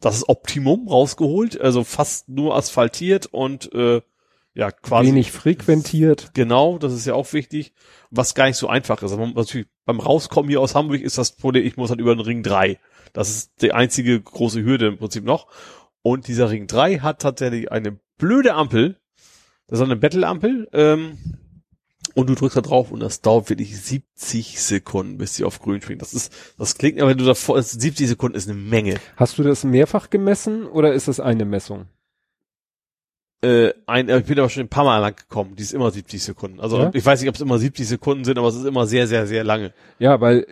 das 0.00 0.16
ist 0.16 0.28
Optimum 0.28 0.86
rausgeholt. 0.86 1.58
Also 1.60 1.82
fast 1.82 2.28
nur 2.28 2.54
asphaltiert 2.56 3.26
und 3.26 3.72
äh, 3.72 4.02
ja, 4.54 4.70
quasi 4.70 5.08
Wenig 5.08 5.30
frequentiert. 5.32 6.30
Genau, 6.34 6.78
das 6.78 6.92
ist 6.92 7.06
ja 7.06 7.14
auch 7.14 7.32
wichtig, 7.32 7.72
was 8.10 8.34
gar 8.34 8.46
nicht 8.46 8.56
so 8.56 8.68
einfach 8.68 8.96
ist. 8.98 9.12
Also 9.12 9.18
man- 9.18 9.34
natürlich 9.34 9.68
beim 9.84 10.00
Rauskommen 10.00 10.48
hier 10.50 10.60
aus 10.60 10.74
Hamburg 10.74 11.00
ist 11.00 11.18
das 11.18 11.32
Problem, 11.32 11.64
ich 11.64 11.76
muss 11.76 11.90
halt 11.90 12.00
über 12.00 12.14
den 12.14 12.20
Ring 12.20 12.42
3. 12.42 12.78
Das 13.12 13.30
ist 13.30 13.52
die 13.62 13.72
einzige 13.72 14.20
große 14.20 14.62
Hürde 14.62 14.88
im 14.88 14.98
Prinzip 14.98 15.24
noch. 15.24 15.46
Und 16.02 16.28
dieser 16.28 16.50
Ring 16.50 16.66
3 16.66 16.98
hat 16.98 17.20
tatsächlich 17.22 17.70
eine 17.70 17.98
blöde 18.18 18.54
Ampel. 18.54 18.98
Das 19.66 19.78
ist 19.78 19.84
eine 19.84 19.96
Battle-Ampel. 19.96 20.68
Ähm, 20.72 21.18
und 22.14 22.28
du 22.28 22.34
drückst 22.34 22.56
da 22.56 22.60
drauf 22.60 22.90
und 22.90 23.00
das 23.00 23.20
dauert 23.20 23.50
wirklich 23.50 23.78
70 23.80 24.60
Sekunden, 24.60 25.18
bis 25.18 25.36
sie 25.36 25.44
auf 25.44 25.60
grün 25.60 25.80
springt. 25.80 26.02
Das 26.02 26.12
ist, 26.12 26.32
das 26.58 26.76
klingt, 26.76 27.00
aber 27.00 27.10
wenn 27.10 27.18
du 27.18 27.24
davor, 27.24 27.62
70 27.62 28.08
Sekunden 28.08 28.36
ist 28.36 28.48
eine 28.48 28.58
Menge. 28.58 28.96
Hast 29.16 29.38
du 29.38 29.42
das 29.44 29.62
mehrfach 29.62 30.10
gemessen 30.10 30.66
oder 30.66 30.92
ist 30.92 31.06
das 31.08 31.20
eine 31.20 31.44
Messung? 31.44 31.86
Äh, 33.42 33.72
ein, 33.86 34.08
ich 34.08 34.24
bin 34.26 34.38
aber 34.38 34.50
schon 34.50 34.64
ein 34.64 34.68
paar 34.68 34.84
Mal 34.84 34.98
lang 34.98 35.16
gekommen. 35.16 35.56
Die 35.56 35.62
ist 35.62 35.72
immer 35.72 35.90
70 35.90 36.22
Sekunden. 36.22 36.60
Also 36.60 36.78
Ja? 36.78 36.90
ich 36.92 37.04
weiß 37.04 37.20
nicht, 37.20 37.28
ob 37.28 37.34
es 37.34 37.40
immer 37.40 37.58
70 37.58 37.88
Sekunden 37.88 38.24
sind, 38.24 38.38
aber 38.38 38.48
es 38.48 38.56
ist 38.56 38.66
immer 38.66 38.86
sehr, 38.86 39.06
sehr, 39.06 39.26
sehr 39.26 39.44
lange. 39.44 39.72
Ja, 39.98 40.20
weil 40.20 40.46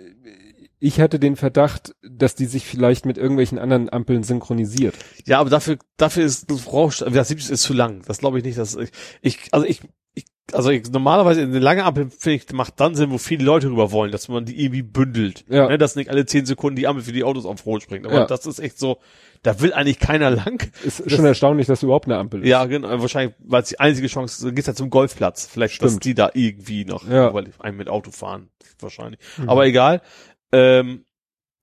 ich 0.81 1.01
hatte 1.01 1.19
den 1.19 1.37
Verdacht, 1.37 1.95
dass 2.03 2.35
die 2.35 2.47
sich 2.47 2.65
vielleicht 2.65 3.05
mit 3.05 3.19
irgendwelchen 3.19 3.59
anderen 3.59 3.93
Ampeln 3.93 4.23
synchronisiert. 4.23 4.95
Ja, 5.27 5.41
aber 5.41 5.51
dafür, 5.51 5.77
dafür 5.97 6.25
ist 6.25 6.51
das 6.51 6.73
Rausch, 6.73 6.99
das 6.99 7.29
70 7.29 7.51
ist 7.51 7.63
zu 7.63 7.75
lang. 7.75 8.03
Das 8.07 8.19
glaube 8.19 8.39
ich 8.39 8.45
nicht, 8.45 8.59
dass 8.59 8.77
ich, 8.77 8.91
ich 9.21 9.39
also 9.51 9.67
ich 9.67 9.81
also 10.53 10.71
ich, 10.71 10.91
normalerweise 10.91 11.43
eine 11.43 11.59
lange 11.59 11.85
Ampel 11.85 12.09
finde 12.11 12.37
ich 12.37 12.53
macht 12.53 12.81
dann 12.81 12.95
Sinn, 12.95 13.11
wo 13.11 13.19
viele 13.19 13.45
Leute 13.45 13.69
rüber 13.69 13.93
wollen, 13.93 14.11
dass 14.13 14.29
man 14.29 14.45
die 14.45 14.63
irgendwie 14.63 14.83
bündelt. 14.83 15.45
Ja. 15.49 15.69
Ne, 15.69 15.79
dass 15.79 15.97
nicht 15.97 16.11
alle 16.11 16.25
10 16.27 16.47
Sekunden 16.47 16.77
die 16.77 16.87
Ampel 16.87 17.05
für 17.05 17.13
die 17.13 17.25
Autos 17.25 17.45
auf 17.45 17.65
Rot 17.67 17.83
springt. 17.83 18.07
Aber 18.07 18.15
Ja. 18.15 18.27
das 18.27 18.47
ist 18.47 18.59
echt 18.59 18.79
so, 18.79 18.99
da 19.43 19.61
will 19.61 19.73
eigentlich 19.73 19.99
keiner 19.99 20.31
lang. 20.31 20.71
Ist 20.85 21.11
schon 21.11 21.25
erstaunlich, 21.25 21.67
dass 21.67 21.83
überhaupt 21.83 22.07
eine 22.07 22.17
Ampel 22.17 22.43
ist. 22.43 22.49
Ja, 22.49 22.65
genau, 22.67 22.89
wahrscheinlich, 23.01 23.35
weil 23.41 23.63
es 23.63 23.69
die 23.69 23.79
einzige 23.81 24.09
Chance 24.09 24.47
ist, 24.49 24.55
geht's 24.55 24.67
ja 24.69 24.75
zum 24.75 24.91
Golfplatz. 24.91 25.47
Vielleicht, 25.47 25.83
dass 25.83 25.93
Stimmt. 25.93 26.05
die 26.05 26.15
da 26.15 26.31
irgendwie 26.35 26.85
noch, 26.85 27.07
Ja. 27.09 27.33
weil 27.35 27.51
einem 27.59 27.77
mit 27.77 27.89
Auto 27.89 28.11
fahren, 28.11 28.49
wahrscheinlich. 28.81 29.21
Mhm. 29.37 29.49
Aber 29.49 29.67
egal. 29.67 30.01
Ähm, 30.53 31.05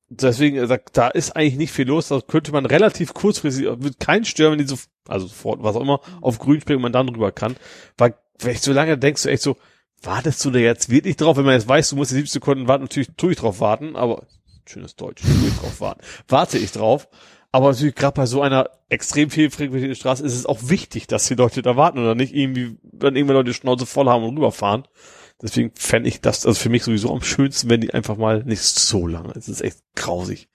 deswegen, 0.09 0.57
äh, 0.57 0.67
da, 0.67 0.77
da 0.93 1.07
ist 1.09 1.35
eigentlich 1.35 1.57
nicht 1.57 1.71
viel 1.71 1.87
los. 1.87 2.07
Da 2.09 2.21
könnte 2.21 2.51
man 2.51 2.65
relativ 2.65 3.13
kurzfristig, 3.13 3.65
wird 3.65 3.99
kein 3.99 4.25
stören, 4.25 4.51
wenn 4.53 4.59
die 4.59 4.65
so, 4.67 4.77
also 5.07 5.27
sofort, 5.27 5.63
was 5.63 5.75
auch 5.75 5.81
immer, 5.81 6.01
auf 6.21 6.39
grün 6.39 6.61
springen 6.61 6.77
und 6.77 6.83
man 6.83 6.93
dann 6.93 7.07
drüber 7.07 7.31
kann. 7.31 7.55
Weil, 7.97 8.15
ich 8.43 8.61
so 8.61 8.73
lange 8.73 8.97
denkst 8.97 9.23
du 9.23 9.29
echt 9.29 9.43
so, 9.43 9.57
wartest 10.01 10.43
du 10.45 10.51
da 10.51 10.59
jetzt 10.59 10.89
wirklich 10.89 11.17
drauf? 11.17 11.37
Wenn 11.37 11.45
man 11.45 11.53
jetzt 11.53 11.67
weiß, 11.67 11.89
du 11.89 11.95
musst 11.95 12.11
die 12.11 12.15
70 12.15 12.33
Sekunden 12.33 12.67
warten, 12.67 12.83
natürlich 12.83 13.09
tue 13.17 13.31
ich 13.31 13.37
drauf 13.37 13.59
warten, 13.59 13.95
aber, 13.95 14.25
schönes 14.65 14.95
Deutsch, 14.95 15.21
tue 15.21 15.47
ich 15.47 15.55
drauf 15.55 15.79
warten. 15.81 16.01
Warte 16.27 16.57
ich 16.57 16.71
drauf. 16.71 17.07
Aber 17.51 17.71
natürlich 17.71 17.95
gerade 17.95 18.15
bei 18.15 18.25
so 18.25 18.41
einer 18.41 18.69
extrem 18.89 19.29
viel 19.29 19.49
frequentierten 19.49 19.95
Straße 19.95 20.25
ist 20.25 20.35
es 20.35 20.45
auch 20.45 20.59
wichtig, 20.63 21.07
dass 21.07 21.27
die 21.27 21.35
Leute 21.35 21.61
da 21.61 21.77
warten 21.77 21.99
oder 21.99 22.13
nicht 22.13 22.35
irgendwie, 22.35 22.77
wenn 22.83 23.15
irgendwann 23.15 23.37
Leute 23.37 23.51
die 23.51 23.55
Schnauze 23.55 23.85
voll 23.85 24.09
haben 24.09 24.25
und 24.25 24.35
rüberfahren. 24.35 24.83
Deswegen 25.41 25.71
fände 25.73 26.09
ich 26.09 26.19
das, 26.19 26.45
also 26.45 26.59
für 26.59 26.69
mich 26.69 26.83
sowieso 26.83 27.13
am 27.13 27.21
schönsten, 27.21 27.69
wenn 27.69 27.81
die 27.81 27.93
einfach 27.93 28.17
mal 28.17 28.43
nicht 28.43 28.61
so 28.61 29.07
lange. 29.07 29.33
Es 29.35 29.47
ist 29.47 29.61
echt 29.61 29.77
grausig. 29.95 30.49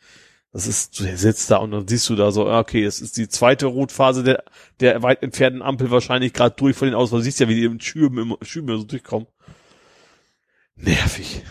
Das 0.52 0.66
ist, 0.66 0.98
du 0.98 1.16
sitzt 1.16 1.50
da 1.50 1.58
und 1.58 1.70
dann 1.70 1.86
siehst 1.86 2.08
du 2.08 2.16
da 2.16 2.32
so, 2.32 2.48
ah, 2.48 2.58
okay, 2.58 2.82
es 2.82 3.00
ist 3.00 3.16
die 3.16 3.28
zweite 3.28 3.66
Rotphase 3.66 4.24
der, 4.24 4.42
der 4.80 5.00
weit 5.02 5.22
entfernten 5.22 5.62
Ampel 5.62 5.90
wahrscheinlich 5.90 6.32
gerade 6.32 6.56
durch 6.56 6.76
von 6.76 6.88
den 6.88 6.94
Autos. 6.94 7.12
weil 7.12 7.20
Du 7.20 7.24
siehst 7.24 7.38
ja, 7.38 7.48
wie 7.48 7.54
die 7.54 7.64
im 7.64 7.80
Schüben, 7.80 8.18
im 8.18 8.36
Schüben 8.42 8.76
so 8.76 8.84
durchkommen. 8.84 9.28
Nervig. 10.74 11.42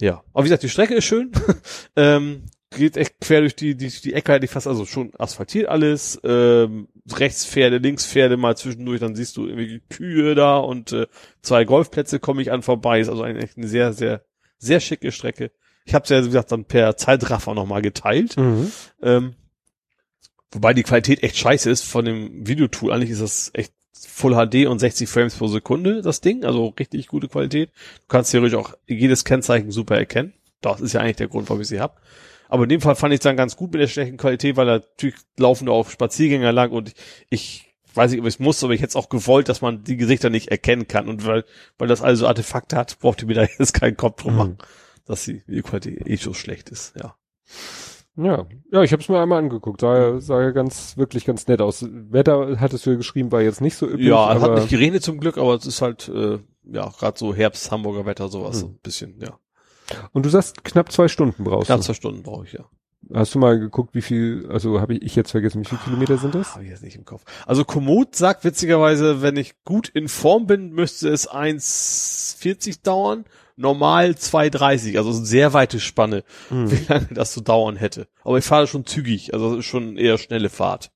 Ja. 0.00 0.24
Aber 0.32 0.44
wie 0.44 0.48
gesagt, 0.48 0.64
die 0.64 0.68
Strecke 0.68 0.94
ist 0.94 1.04
schön. 1.04 1.30
ähm, 1.96 2.46
geht 2.72 2.96
echt 2.96 3.20
quer 3.20 3.40
durch 3.40 3.54
die, 3.54 3.76
die, 3.76 3.88
die 3.88 4.14
Ecke 4.14 4.32
hätte 4.32 4.44
ich 4.44 4.50
fast, 4.50 4.66
also 4.66 4.86
schon 4.86 5.12
asphaltiert 5.18 5.68
alles, 5.68 6.20
ähm, 6.24 6.88
rechts 7.12 7.46
Pferde, 7.46 7.78
links 7.78 8.06
Pferde 8.06 8.36
mal 8.36 8.56
zwischendurch, 8.56 9.00
dann 9.00 9.14
siehst 9.14 9.36
du 9.36 9.46
irgendwie 9.46 9.82
Kühe 9.88 10.34
da 10.34 10.56
und 10.56 10.92
äh, 10.92 11.06
zwei 11.42 11.64
Golfplätze 11.64 12.18
komme 12.18 12.42
ich 12.42 12.50
an 12.50 12.62
vorbei, 12.62 13.00
ist 13.00 13.08
also 13.08 13.22
eigentlich 13.22 13.56
eine 13.56 13.68
sehr, 13.68 13.92
sehr, 13.92 14.24
sehr 14.58 14.80
schicke 14.80 15.12
Strecke. 15.12 15.52
Ich 15.84 15.94
habe 15.94 16.04
es 16.04 16.10
ja, 16.10 16.22
wie 16.22 16.26
gesagt, 16.26 16.52
dann 16.52 16.64
per 16.64 16.96
Zeitraffer 16.96 17.54
nochmal 17.54 17.82
geteilt. 17.82 18.36
Mhm. 18.36 18.70
Ähm, 19.02 19.34
wobei 20.50 20.74
die 20.74 20.82
Qualität 20.82 21.22
echt 21.22 21.36
scheiße 21.36 21.70
ist 21.70 21.84
von 21.84 22.04
dem 22.04 22.46
Videotool. 22.46 22.92
Eigentlich 22.92 23.10
ist 23.10 23.22
das 23.22 23.50
echt 23.54 23.72
Full 23.92 24.34
HD 24.34 24.66
und 24.66 24.78
60 24.78 25.08
Frames 25.08 25.34
pro 25.34 25.48
Sekunde, 25.48 26.02
das 26.02 26.20
Ding, 26.20 26.44
also 26.44 26.68
richtig 26.78 27.06
gute 27.06 27.28
Qualität. 27.28 27.70
Du 27.70 28.08
kannst 28.08 28.30
theoretisch 28.30 28.58
auch 28.58 28.74
jedes 28.86 29.24
Kennzeichen 29.24 29.70
super 29.70 29.96
erkennen. 29.96 30.32
Das 30.60 30.80
ist 30.80 30.92
ja 30.92 31.00
eigentlich 31.00 31.16
der 31.16 31.28
Grund, 31.28 31.48
warum 31.48 31.60
ich 31.60 31.68
sie 31.68 31.80
hab. 31.80 32.00
Aber 32.48 32.64
in 32.64 32.68
dem 32.68 32.80
Fall 32.80 32.96
fand 32.96 33.14
ich 33.14 33.20
es 33.20 33.24
dann 33.24 33.36
ganz 33.36 33.56
gut 33.56 33.72
mit 33.72 33.80
der 33.80 33.88
schlechten 33.88 34.16
Qualität, 34.16 34.56
weil 34.56 34.66
natürlich 34.66 35.16
laufen 35.38 35.66
da 35.66 35.72
auch 35.72 35.88
Spaziergänger 35.88 36.52
lang 36.52 36.70
und 36.70 36.92
ich 37.30 37.72
weiß 37.94 38.10
nicht, 38.10 38.20
ob 38.20 38.26
ich 38.26 38.34
es 38.34 38.40
muss, 38.40 38.62
aber 38.62 38.74
ich 38.74 38.80
hätte 38.80 38.90
es 38.90 38.96
auch 38.96 39.08
gewollt, 39.08 39.48
dass 39.48 39.60
man 39.60 39.84
die 39.84 39.96
Gesichter 39.96 40.30
nicht 40.30 40.48
erkennen 40.48 40.88
kann. 40.88 41.08
Und 41.08 41.26
weil, 41.26 41.44
weil 41.78 41.88
das 41.88 42.02
also 42.02 42.26
Artefakte 42.26 42.76
hat, 42.76 42.98
braucht 42.98 43.22
ihr 43.22 43.28
mir 43.28 43.34
da 43.34 43.42
jetzt 43.58 43.74
keinen 43.74 43.96
Kopf 43.96 44.22
drum 44.22 44.36
machen, 44.36 44.58
dass 45.06 45.24
die 45.24 45.42
Videoqualität 45.46 46.06
eh 46.08 46.16
so 46.16 46.34
schlecht 46.34 46.70
ist, 46.70 46.94
ja. 46.96 47.14
Ja, 48.14 48.44
ja, 48.70 48.82
ich 48.82 48.92
habe 48.92 49.02
es 49.02 49.08
mir 49.08 49.18
einmal 49.20 49.38
angeguckt. 49.38 49.80
Sah, 49.80 49.96
ja- 49.98 50.20
sah 50.20 50.42
ja 50.42 50.50
ganz, 50.50 50.98
wirklich 50.98 51.24
ganz 51.24 51.46
nett 51.48 51.62
aus. 51.62 51.86
Wetter 51.88 52.60
hattest 52.60 52.84
du 52.84 52.90
ja 52.90 52.96
geschrieben, 52.96 53.32
war 53.32 53.40
jetzt 53.40 53.62
nicht 53.62 53.74
so 53.76 53.86
üblich. 53.88 54.08
Ja, 54.08 54.34
es 54.34 54.42
hat 54.42 54.54
nicht 54.54 54.68
geregnet 54.68 55.02
zum 55.02 55.18
Glück, 55.18 55.38
aber 55.38 55.54
es 55.54 55.64
ist 55.64 55.80
halt, 55.80 56.08
äh, 56.10 56.38
ja, 56.64 56.88
gerade 56.90 57.18
so 57.18 57.34
Herbst, 57.34 57.70
Hamburger 57.70 58.04
Wetter, 58.04 58.28
sowas, 58.28 58.60
so 58.60 58.66
Hm. 58.66 58.72
ein 58.74 58.78
bisschen, 58.82 59.18
ja. 59.18 59.38
Und 60.12 60.26
du 60.26 60.28
sagst, 60.30 60.62
knapp 60.62 60.92
zwei 60.92 61.08
Stunden 61.08 61.42
brauchst 61.44 61.66
Knapp 61.68 61.80
du. 61.80 61.86
zwei 61.86 61.94
Stunden 61.94 62.22
brauche 62.22 62.44
ich, 62.44 62.52
ja. 62.52 62.64
Hast 63.14 63.34
du 63.34 63.38
mal 63.38 63.58
geguckt, 63.58 63.94
wie 63.94 64.02
viel, 64.02 64.46
also 64.50 64.80
habe 64.80 64.94
ich, 64.94 65.02
ich 65.02 65.16
jetzt 65.16 65.30
vergessen, 65.32 65.62
wie 65.62 65.68
viele 65.68 65.80
Kilometer 65.80 66.18
sind 66.18 66.34
das? 66.34 66.54
Habe 66.54 66.64
ich 66.64 66.70
jetzt 66.70 66.82
nicht 66.84 66.96
im 66.96 67.04
Kopf. 67.04 67.24
Also 67.46 67.64
Komoot 67.64 68.14
sagt 68.14 68.44
witzigerweise, 68.44 69.22
wenn 69.22 69.36
ich 69.36 69.54
gut 69.64 69.88
in 69.88 70.08
Form 70.08 70.46
bin, 70.46 70.70
müsste 70.72 71.08
es 71.08 71.28
1,40 71.28 72.82
dauern. 72.82 73.24
Normal 73.56 74.10
2,30. 74.12 74.96
Also 74.96 75.10
eine 75.10 75.24
sehr 75.26 75.52
weite 75.52 75.80
Spanne, 75.80 76.24
Hm. 76.48 76.70
wie 76.70 76.84
lange 76.92 77.08
das 77.12 77.34
so 77.34 77.40
dauern 77.40 77.76
hätte. 77.76 78.08
Aber 78.24 78.38
ich 78.38 78.44
fahre 78.44 78.66
schon 78.66 78.86
zügig, 78.86 79.34
also 79.34 79.50
das 79.50 79.60
ist 79.60 79.66
schon 79.66 79.96
eher 79.96 80.18
schnelle 80.18 80.48
Fahrt. 80.50 80.90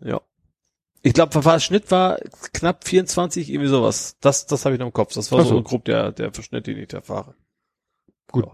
Ja. 0.00 0.20
Ich 1.02 1.14
glaube, 1.14 1.38
der 1.40 1.60
Schnitt 1.60 1.90
war 1.90 2.18
knapp 2.52 2.86
24, 2.86 3.50
irgendwie 3.50 3.68
sowas. 3.68 4.16
Das, 4.20 4.46
das 4.46 4.64
habe 4.64 4.74
ich 4.74 4.78
noch 4.78 4.86
im 4.86 4.92
Kopf. 4.92 5.14
Das 5.14 5.32
war 5.32 5.42
so 5.42 5.56
so. 5.56 5.62
grob 5.62 5.84
der, 5.84 6.12
der 6.12 6.32
Verschnitt, 6.32 6.66
den 6.68 6.78
ich 6.78 6.88
da 6.88 7.00
fahre. 7.00 7.34
Gut. 8.30 8.46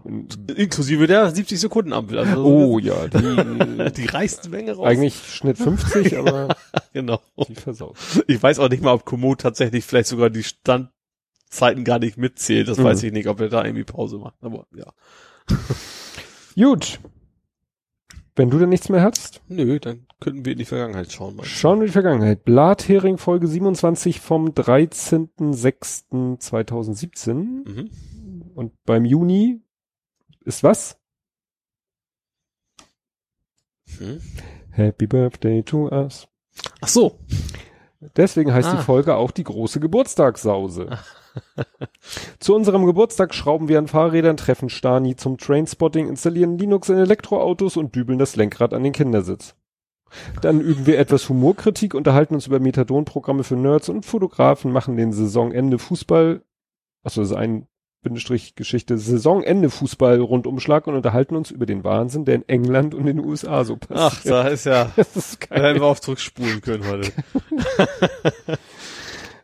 Inklusive 0.57 1.07
der 1.07 1.31
70 1.31 1.59
Sekunden 1.59 1.93
Ampel. 1.93 2.17
Also 2.19 2.43
Oh 2.43 2.79
ja, 2.79 3.07
die, 3.07 3.91
die 3.93 4.05
reichste 4.07 4.49
Menge 4.49 4.73
raus. 4.73 4.85
eigentlich 4.87 5.15
Schnitt 5.33 5.57
50, 5.57 6.17
aber 6.17 6.55
genau. 6.93 7.21
die 7.47 7.55
versaut. 7.55 7.95
Ich 8.27 8.41
weiß 8.43 8.59
auch 8.59 8.67
nicht 8.69 8.83
mal, 8.83 8.93
ob 8.93 9.05
Komoot 9.05 9.39
tatsächlich 9.41 9.85
vielleicht 9.85 10.09
sogar 10.09 10.29
die 10.29 10.43
Standzeiten 11.51 11.83
gar 11.83 11.97
nicht 11.99 12.17
mitzählt. 12.17 12.67
Das 12.67 12.77
Mhm. 12.77 12.83
weiß 12.85 13.01
ich 13.03 13.11
nicht, 13.11 13.27
ob 13.27 13.39
er 13.41 13.49
da 13.49 13.63
irgendwie 13.65 13.83
Pause 13.83 14.17
macht. 14.19 14.35
Aber 14.41 14.65
ja. 14.75 14.91
Gut. 16.55 16.99
Wenn 18.35 18.49
du 18.51 18.59
denn 18.59 18.69
nichts 18.69 18.87
mehr 18.89 19.01
hast, 19.01 19.41
Nö, 19.49 19.79
dann 19.79 20.05
könnten 20.21 20.45
wir 20.45 20.51
in 20.53 20.59
die 20.59 20.65
Vergangenheit 20.65 21.11
schauen. 21.11 21.35
Mal. 21.35 21.43
schauen 21.45 21.79
wir 21.79 21.85
in 21.85 21.87
die 21.87 21.91
Vergangenheit. 21.93 22.45
Blathering 22.45 23.17
Folge 23.17 23.47
27 23.47 24.19
vom 24.21 24.53
13.06.2017 24.53 27.33
Mhm. 27.65 27.89
und 28.55 28.71
beim 28.85 29.03
Juni 29.05 29.59
ist 30.45 30.61
was? 30.63 30.97
Hm. 33.97 34.21
Happy 34.71 35.07
Birthday 35.07 35.63
to 35.63 35.89
us. 35.89 36.27
Ach 36.79 36.87
so. 36.87 37.19
Deswegen 38.15 38.53
heißt 38.53 38.69
Ah. 38.69 38.77
die 38.77 38.83
Folge 38.83 39.15
auch 39.15 39.31
die 39.31 39.43
große 39.43 39.81
Geburtstagssause. 39.81 40.97
Zu 42.39 42.55
unserem 42.55 42.85
Geburtstag 42.85 43.33
schrauben 43.33 43.67
wir 43.67 43.79
an 43.79 43.87
Fahrrädern, 43.87 44.37
treffen 44.37 44.69
Stani 44.69 45.15
zum 45.15 45.37
Trainspotting, 45.37 46.07
installieren 46.07 46.57
Linux 46.57 46.89
in 46.89 46.97
Elektroautos 46.97 47.77
und 47.77 47.95
dübeln 47.95 48.19
das 48.19 48.35
Lenkrad 48.35 48.73
an 48.73 48.83
den 48.83 48.93
Kindersitz. 48.93 49.55
Dann 50.41 50.59
üben 50.59 50.87
wir 50.87 50.97
etwas 50.97 51.29
Humorkritik, 51.29 51.93
unterhalten 51.93 52.33
uns 52.33 52.47
über 52.47 52.59
Methadon-Programme 52.59 53.43
für 53.43 53.55
Nerds 53.55 53.89
und 53.89 54.05
Fotografen, 54.05 54.71
machen 54.71 54.97
den 54.97 55.13
Saisonende 55.13 55.77
Fußball, 55.77 56.41
achso, 57.03 57.21
das 57.21 57.31
ist 57.31 57.35
ein 57.37 57.67
Bindestrich 58.01 58.55
Geschichte, 58.55 58.97
Saisonende 58.97 59.69
Fußball 59.69 60.19
Rundumschlag 60.19 60.87
und 60.87 60.95
unterhalten 60.95 61.35
uns 61.35 61.51
über 61.51 61.65
den 61.65 61.83
Wahnsinn, 61.83 62.25
der 62.25 62.35
in 62.35 62.47
England 62.47 62.95
und 62.95 63.01
in 63.07 63.17
den 63.17 63.25
USA 63.25 63.63
so 63.65 63.77
Ach, 63.93 64.09
passiert. 64.15 64.33
da 64.33 64.47
ist 64.47 64.65
ja, 64.65 64.91
das 64.95 65.15
ist 65.15 65.41
da 65.49 65.55
geil. 65.57 65.63
hätten 65.71 65.81
wir 65.81 65.87
auf 65.87 66.01
zurückspulen 66.01 66.61
können 66.61 66.87
heute. 66.87 67.11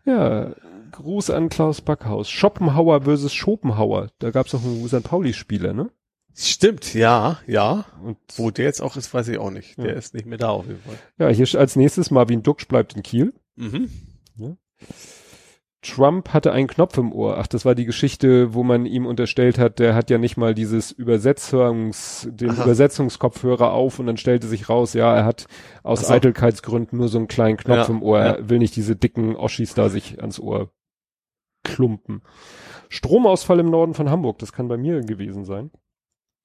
Ja, 0.08 0.52
Gruß 0.96 1.30
an 1.30 1.50
Klaus 1.50 1.82
Backhaus. 1.82 2.30
Schopenhauer 2.30 3.02
versus 3.04 3.34
Schopenhauer. 3.34 4.10
Da 4.20 4.32
gab's 4.32 4.54
auch 4.56 4.64
einen 4.64 4.88
St. 4.88 5.04
Pauli-Spieler, 5.04 5.74
ne? 5.74 5.90
Stimmt, 6.38 6.94
ja, 6.94 7.40
ja. 7.48 7.86
Und 8.04 8.18
Wo 8.36 8.52
der 8.52 8.66
jetzt 8.66 8.82
auch 8.82 8.98
ist, 8.98 9.14
weiß 9.14 9.30
ich 9.30 9.38
auch 9.38 9.52
nicht. 9.52 9.78
Der 9.78 9.92
Ja. 9.92 9.94
ist 9.94 10.14
nicht 10.14 10.26
mehr 10.26 10.38
da 10.38 10.50
auf 10.50 10.66
jeden 10.68 10.82
Fall. 10.82 10.96
ja, 11.18 11.30
hier 11.30 11.48
als 11.60 11.76
nächstes 11.78 12.12
Marvin 12.12 12.44
Duksch 12.44 12.68
bleibt 12.68 12.94
in 12.96 13.04
Kiel. 13.04 13.34
Mhm. 13.56 13.90
Trump 15.82 16.30
hatte 16.34 16.52
einen 16.52 16.68
Knopf 16.68 16.98
im 16.98 17.14
Ohr. 17.14 17.38
Ach, 17.38 17.46
das 17.46 17.64
war 17.64 17.76
die 17.76 17.86
Geschichte, 17.86 18.56
wo 18.56 18.64
man 18.64 18.88
ihm 18.88 19.06
unterstellt 19.06 19.60
hat, 19.60 19.78
der 19.78 19.94
hat 19.94 20.10
ja 20.10 20.18
nicht 20.18 20.36
mal 20.36 20.56
dieses 20.56 20.92
Übersetzungs, 20.92 22.28
den 22.32 22.50
Aha. 22.50 22.64
Übersetzungskopfhörer 22.64 23.72
auf 23.72 24.00
und 24.00 24.08
dann 24.08 24.18
stellte 24.18 24.48
sich 24.48 24.68
raus, 24.68 24.94
ja, 24.94 25.16
er 25.16 25.26
hat 25.26 25.46
aus 25.84 26.08
so. 26.08 26.14
Eitelkeitsgründen 26.14 26.98
nur 26.98 27.08
so 27.08 27.20
einen 27.20 27.28
kleinen 27.28 27.58
Knopf 27.58 27.88
Ja, 27.88 27.94
im 27.94 28.02
Ohr. 28.02 28.18
ja. 28.18 28.26
Er 28.32 28.50
will 28.50 28.58
nicht 28.58 28.76
diese 28.76 28.96
dicken 28.96 29.36
Oschis 29.36 29.76
da 29.76 29.90
sich 29.90 30.20
ans 30.22 30.40
Ohr 30.40 30.72
klumpen. 31.66 32.22
Stromausfall 32.90 33.60
im 33.60 33.70
Norden 33.70 33.94
von 33.94 34.10
Hamburg, 34.10 34.40
das 34.40 34.54
kann 34.54 34.68
bei 34.68 34.78
mir 34.78 35.02
gewesen 35.02 35.44
sein. 35.44 35.72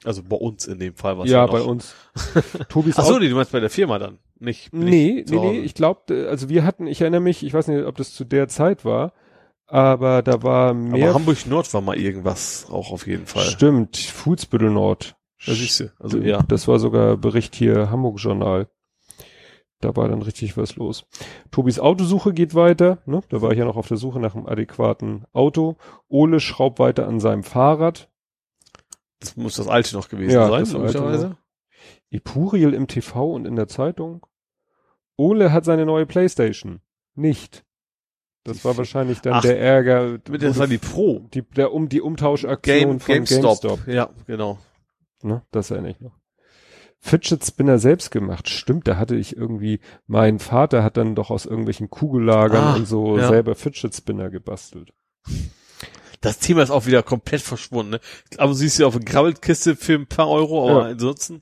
Also 0.04 0.22
bei 0.22 0.36
uns 0.36 0.66
in 0.66 0.78
dem 0.78 0.94
Fall 0.94 1.18
was 1.18 1.30
ja, 1.30 1.44
noch- 1.44 1.52
bei 1.52 1.60
uns. 1.60 1.94
Tobis 2.68 2.94
Ach 2.98 3.04
so, 3.04 3.18
nee, 3.18 3.28
du 3.28 3.36
meinst 3.36 3.52
bei 3.52 3.60
der 3.60 3.70
Firma 3.70 3.98
dann? 3.98 4.18
Nicht, 4.38 4.72
Nee, 4.72 5.22
nee, 5.28 5.36
nee, 5.38 5.58
ich 5.60 5.74
glaube, 5.74 6.26
also 6.30 6.48
wir 6.48 6.64
hatten, 6.64 6.86
ich 6.86 7.02
erinnere 7.02 7.20
mich, 7.20 7.44
ich 7.44 7.52
weiß 7.52 7.68
nicht, 7.68 7.84
ob 7.84 7.96
das 7.96 8.14
zu 8.14 8.24
der 8.24 8.48
Zeit 8.48 8.86
war, 8.86 9.12
aber 9.66 10.22
da 10.22 10.42
war 10.42 10.72
mehr. 10.72 11.10
Aber 11.10 11.14
Hamburg 11.14 11.46
Nord 11.46 11.72
war 11.74 11.82
mal 11.82 11.98
irgendwas 11.98 12.66
auch 12.70 12.90
auf 12.90 13.06
jeden 13.06 13.26
Fall. 13.26 13.44
Stimmt, 13.44 13.98
Fußbüttel 13.98 14.70
Nord. 14.70 15.16
Du. 15.44 15.52
Also 15.98 16.18
ja. 16.18 16.42
Das 16.48 16.68
war 16.68 16.78
sogar 16.78 17.16
Bericht 17.16 17.54
hier 17.54 17.90
Hamburg 17.90 18.18
Journal. 18.18 18.68
Da 19.80 19.96
war 19.96 20.08
dann 20.08 20.20
richtig 20.22 20.56
was 20.58 20.76
los. 20.76 21.06
Tobis 21.50 21.78
Autosuche 21.78 22.34
geht 22.34 22.54
weiter. 22.54 22.98
Ne? 23.06 23.22
Da 23.30 23.40
war 23.40 23.52
ich 23.52 23.58
ja 23.58 23.64
noch 23.64 23.76
auf 23.76 23.88
der 23.88 23.96
Suche 23.96 24.20
nach 24.20 24.34
einem 24.34 24.46
adäquaten 24.46 25.24
Auto. 25.32 25.76
Ole 26.08 26.38
schraubt 26.40 26.78
weiter 26.78 27.08
an 27.08 27.18
seinem 27.18 27.42
Fahrrad. 27.42 28.10
Das 29.20 29.36
muss 29.36 29.56
das 29.56 29.68
alte 29.68 29.96
noch 29.96 30.08
gewesen 30.08 30.32
Ja, 30.32 30.48
sein, 30.48 30.80
möglicherweise. 30.80 31.36
Epuriel 32.10 32.74
im 32.74 32.88
TV 32.88 33.32
und 33.32 33.46
in 33.46 33.56
der 33.56 33.68
Zeitung. 33.68 34.26
Ole 35.16 35.52
hat 35.52 35.64
seine 35.64 35.86
neue 35.86 36.06
Playstation. 36.06 36.80
Nicht. 37.14 37.64
Das 38.44 38.64
war 38.64 38.76
wahrscheinlich 38.76 39.20
dann 39.20 39.34
Ach, 39.34 39.42
der 39.42 39.60
Ärger. 39.60 40.18
Mit 40.30 40.58
war 40.58 40.66
die 40.66 40.78
Pro. 40.78 41.26
die, 41.32 41.42
der 41.42 41.72
um 41.72 41.88
die 41.88 42.00
Umtauschaktion 42.00 42.78
Game, 42.78 43.00
von 43.00 43.14
GameStop. 43.14 43.60
GameStop. 43.60 43.86
Ja, 43.86 44.10
genau. 44.26 44.58
Ne? 45.22 45.42
Das 45.50 45.70
erinnere 45.70 45.92
ich 45.92 46.00
noch. 46.00 46.19
Fidget 47.02 47.44
Spinner 47.44 47.78
selbst 47.78 48.10
gemacht. 48.10 48.48
Stimmt, 48.48 48.86
da 48.86 48.96
hatte 48.96 49.16
ich 49.16 49.36
irgendwie, 49.36 49.80
mein 50.06 50.38
Vater 50.38 50.84
hat 50.84 50.96
dann 50.96 51.14
doch 51.14 51.30
aus 51.30 51.46
irgendwelchen 51.46 51.88
Kugellagern 51.90 52.62
Ah, 52.64 52.74
und 52.76 52.86
so 52.86 53.16
ja. 53.18 53.28
selber 53.28 53.54
Fidget 53.54 53.94
Spinner 53.94 54.28
gebastelt. 54.30 54.92
Das 56.20 56.38
Thema 56.38 56.62
ist 56.62 56.70
auch 56.70 56.84
wieder 56.86 57.02
komplett 57.02 57.40
verschwunden. 57.40 57.92
Ne? 57.92 58.00
Aber 58.36 58.52
siehst 58.52 58.78
du 58.78 58.86
auf 58.86 58.94
eine 58.94 59.04
Grabbelkiste 59.04 59.74
für 59.76 59.94
ein 59.94 60.06
paar 60.06 60.28
Euro, 60.28 60.68
aber 60.70 60.82
Ja. 60.82 60.92
ansonsten, 60.92 61.40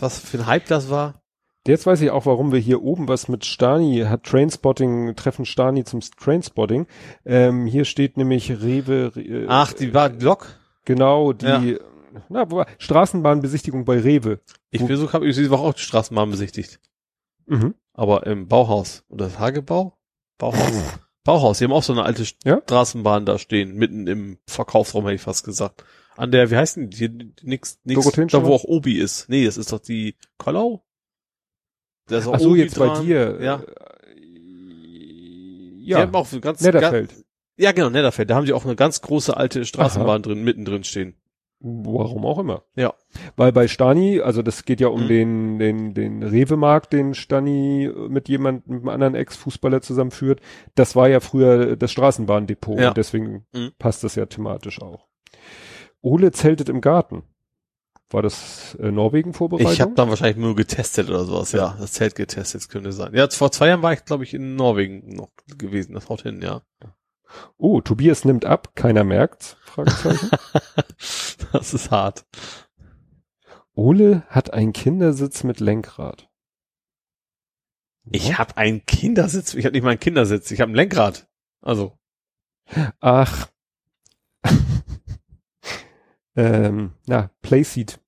was 0.00 0.18
für 0.18 0.38
ein 0.38 0.46
Hype 0.46 0.66
das 0.66 0.90
war. 0.90 1.22
Jetzt 1.66 1.86
weiß 1.86 2.02
ich 2.02 2.10
auch, 2.10 2.26
warum 2.26 2.52
wir 2.52 2.58
hier 2.58 2.82
oben 2.82 3.08
was 3.08 3.28
mit 3.28 3.46
Stani 3.46 4.04
hat 4.06 4.24
Trainspotting, 4.24 5.16
treffen 5.16 5.46
Stani 5.46 5.84
zum 5.84 6.00
Trainspotting. 6.00 6.86
Ähm, 7.24 7.64
hier 7.64 7.86
steht 7.86 8.18
nämlich 8.18 8.50
Rewe, 8.50 9.12
äh, 9.16 9.46
Ach, 9.48 9.72
die 9.72 9.94
war 9.94 10.10
Block. 10.10 10.46
genau, 10.84 11.32
die, 11.32 11.78
na, 12.28 12.50
wo 12.50 12.64
Straßenbahnbesichtigung 12.78 13.84
bei 13.84 13.98
Rewe. 13.98 14.40
Ich 14.70 14.82
versuche, 14.82 15.12
habe 15.12 15.26
ich 15.28 15.36
diese 15.36 15.50
Woche 15.50 15.62
auch 15.62 15.74
die 15.74 15.80
Straßenbahn 15.82 16.30
besichtigt. 16.30 16.80
Mhm. 17.46 17.74
Aber 17.92 18.26
im 18.26 18.48
Bauhaus. 18.48 19.04
Oder 19.08 19.26
das 19.26 19.38
Hagebau? 19.38 19.96
Bauhaus. 20.38 20.72
Bauhaus. 21.24 21.58
Die 21.58 21.64
haben 21.64 21.72
auch 21.72 21.82
so 21.82 21.92
eine 21.92 22.02
alte 22.04 22.24
Ja? 22.44 22.60
Straßenbahn 22.64 23.24
da 23.26 23.38
stehen, 23.38 23.74
mitten 23.76 24.06
im 24.06 24.38
Verkaufsraum, 24.46 25.04
hätte 25.04 25.14
ich 25.16 25.20
fast 25.22 25.44
gesagt. 25.44 25.84
An 26.16 26.30
der, 26.30 26.50
wie 26.50 26.56
heißt 26.56 26.76
denn 26.76 26.90
die? 26.90 27.08
Nix, 27.42 27.78
nix, 27.84 28.10
da 28.28 28.44
wo 28.44 28.54
auch 28.54 28.64
Obi 28.64 28.98
ist. 28.98 29.28
Nee, 29.28 29.44
das 29.46 29.56
ist 29.56 29.72
doch 29.72 29.80
die 29.80 30.16
Kollau? 30.38 30.84
Da 32.06 32.18
ist 32.18 32.26
auch 32.26 32.34
Ach 32.34 32.40
so, 32.40 32.50
Obi 32.50 32.60
jetzt 32.60 32.78
bei 32.78 32.86
dran. 32.86 33.04
dir. 33.04 33.38
Ja. 33.40 33.56
Äh, 33.62 34.14
Die 34.16 35.86
Ja, 35.90 35.98
haben 36.00 36.14
auch 36.14 36.28
ganz, 36.40 36.60
Netterfeld. 36.60 37.10
Ganz, 37.10 37.24
ja, 37.56 37.72
genau, 37.72 37.90
Netterfeld. 37.90 38.30
Da 38.30 38.36
haben 38.36 38.46
sie 38.46 38.52
auch 38.52 38.64
eine 38.64 38.76
ganz 38.76 39.00
große 39.00 39.36
alte 39.36 39.64
Straßenbahn 39.64 40.22
drin, 40.22 40.42
mittendrin 40.44 40.84
stehen. 40.84 41.14
Warum 41.66 42.26
auch 42.26 42.38
immer. 42.38 42.62
Ja. 42.76 42.92
Weil 43.36 43.50
bei 43.50 43.68
Stani, 43.68 44.20
also 44.20 44.42
das 44.42 44.66
geht 44.66 44.80
ja 44.82 44.88
um 44.88 45.04
Mhm. 45.04 45.08
den, 45.08 45.58
den, 45.58 45.94
den 45.94 46.22
Rewe-Markt, 46.22 46.92
den 46.92 47.14
Stani 47.14 47.90
mit 48.10 48.28
jemandem, 48.28 48.62
mit 48.74 48.80
einem 48.82 48.88
anderen 48.90 49.14
Ex-Fußballer 49.14 49.80
zusammenführt. 49.80 50.40
Das 50.74 50.94
war 50.94 51.08
ja 51.08 51.20
früher 51.20 51.76
das 51.76 51.90
Straßenbahndepot 51.92 52.78
Ja. 52.78 52.88
und 52.88 52.98
deswegen 52.98 53.46
Mhm. 53.54 53.72
passt 53.78 54.04
das 54.04 54.14
ja 54.14 54.26
thematisch 54.26 54.82
auch. 54.82 55.06
Ole 56.02 56.32
zeltet 56.32 56.68
im 56.68 56.82
Garten. 56.82 57.22
War 58.10 58.20
das 58.20 58.74
äh, 58.78 58.90
Norwegen-Vorbereitung? 58.90 59.72
Ich 59.72 59.80
habe 59.80 59.94
dann 59.94 60.10
wahrscheinlich 60.10 60.36
nur 60.36 60.54
getestet 60.54 61.08
oder 61.08 61.24
sowas, 61.24 61.52
ja. 61.52 61.58
ja. 61.58 61.76
Das 61.80 61.92
Zelt 61.94 62.14
getestet, 62.14 62.68
könnte 62.68 62.92
sein. 62.92 63.14
Ja, 63.14 63.26
vor 63.30 63.50
zwei 63.52 63.68
Jahren 63.68 63.80
war 63.82 63.94
ich, 63.94 64.04
glaube 64.04 64.24
ich, 64.24 64.34
in 64.34 64.54
Norwegen 64.54 65.14
noch 65.16 65.30
gewesen. 65.56 65.94
Das 65.94 66.10
haut 66.10 66.22
hin, 66.22 66.42
ja. 66.42 66.60
Oh, 67.56 67.80
Tobias 67.80 68.24
nimmt 68.24 68.44
ab, 68.44 68.74
keiner 68.74 69.04
merkt's? 69.04 69.56
Fragezeichen. 69.62 70.30
das 71.52 71.74
ist 71.74 71.90
hart. 71.90 72.26
Ole 73.74 74.22
hat 74.28 74.52
einen 74.52 74.72
Kindersitz 74.72 75.44
mit 75.44 75.60
Lenkrad. 75.60 76.28
Ich 78.10 78.38
habe 78.38 78.56
einen 78.56 78.84
Kindersitz. 78.86 79.54
Ich 79.54 79.64
habe 79.64 79.72
nicht 79.72 79.82
mal 79.82 79.90
einen 79.90 80.00
Kindersitz. 80.00 80.50
Ich 80.50 80.60
habe 80.60 80.72
ein 80.72 80.76
Lenkrad. 80.76 81.26
Also. 81.60 81.98
Ach. 83.00 83.48
ähm, 86.36 86.92
na, 87.06 87.30
Playseat. 87.42 88.00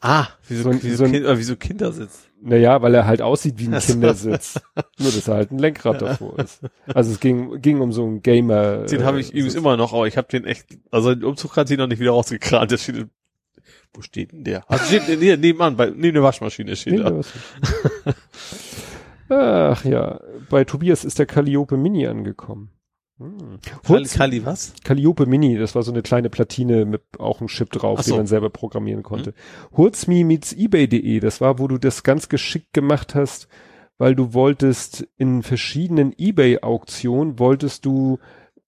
Ah, 0.00 0.28
wieso, 0.46 0.64
so, 0.64 0.82
wieso, 0.82 0.96
so 0.96 1.04
ein, 1.04 1.12
kind, 1.12 1.26
äh, 1.26 1.38
wieso 1.38 1.56
Kindersitz? 1.56 2.28
Naja, 2.42 2.82
weil 2.82 2.94
er 2.94 3.06
halt 3.06 3.22
aussieht 3.22 3.54
wie 3.58 3.66
ein 3.66 3.80
Kindersitz. 3.80 4.60
Nur, 4.98 5.10
dass 5.10 5.26
er 5.26 5.34
halt 5.34 5.52
ein 5.52 5.58
Lenkrad 5.58 6.02
davor 6.02 6.38
ist. 6.38 6.60
Also 6.86 7.12
es 7.12 7.20
ging, 7.20 7.60
ging 7.62 7.80
um 7.80 7.92
so 7.92 8.04
einen 8.04 8.22
Gamer. 8.22 8.84
Den 8.84 9.00
äh, 9.00 9.04
habe 9.04 9.20
ich 9.20 9.32
übrigens 9.32 9.54
immer 9.54 9.76
noch, 9.76 9.92
aber 9.92 10.06
ich 10.06 10.16
habe 10.16 10.28
den 10.28 10.44
echt, 10.44 10.66
also 10.90 11.14
den 11.14 11.24
Umzug 11.24 11.56
hat 11.56 11.68
sie 11.68 11.76
noch 11.76 11.86
nicht 11.86 11.98
wieder 11.98 12.10
rausgekramt. 12.12 12.70
Der 12.70 12.76
steht, 12.76 13.06
wo 13.94 14.02
steht 14.02 14.32
denn 14.32 14.44
der? 14.44 14.70
Also 14.70 14.84
steht 14.84 15.18
hier 15.18 15.36
nebenan, 15.36 15.76
bei, 15.76 15.86
neben 15.86 16.14
der 16.14 16.22
Waschmaschine 16.22 16.76
steht 16.76 17.00
er. 17.00 17.22
Ach 19.28 19.84
ja, 19.84 20.20
bei 20.50 20.64
Tobias 20.64 21.04
ist 21.04 21.18
der 21.18 21.26
Calliope 21.26 21.76
Mini 21.76 22.06
angekommen. 22.06 22.70
Hm. 23.18 23.58
Kali, 23.82 24.08
Kali 24.08 24.44
was? 24.44 24.74
Calliope 24.84 25.26
Mini, 25.26 25.56
das 25.56 25.74
war 25.74 25.82
so 25.82 25.90
eine 25.90 26.02
kleine 26.02 26.28
Platine 26.28 26.84
mit 26.84 27.02
auch 27.18 27.40
einem 27.40 27.48
Chip 27.48 27.70
drauf, 27.70 28.02
so. 28.02 28.12
den 28.12 28.18
man 28.18 28.26
selber 28.26 28.50
programmieren 28.50 29.02
konnte. 29.02 29.30
Hm. 29.30 29.76
Hurzmi 29.78 30.24
meets 30.24 30.52
ebay.de, 30.52 31.20
das 31.20 31.40
war, 31.40 31.58
wo 31.58 31.66
du 31.66 31.78
das 31.78 32.02
ganz 32.02 32.28
geschickt 32.28 32.74
gemacht 32.74 33.14
hast, 33.14 33.48
weil 33.96 34.14
du 34.14 34.34
wolltest 34.34 35.08
in 35.16 35.42
verschiedenen 35.42 36.12
ebay-Auktionen, 36.16 37.38
wolltest 37.38 37.86
du 37.86 38.18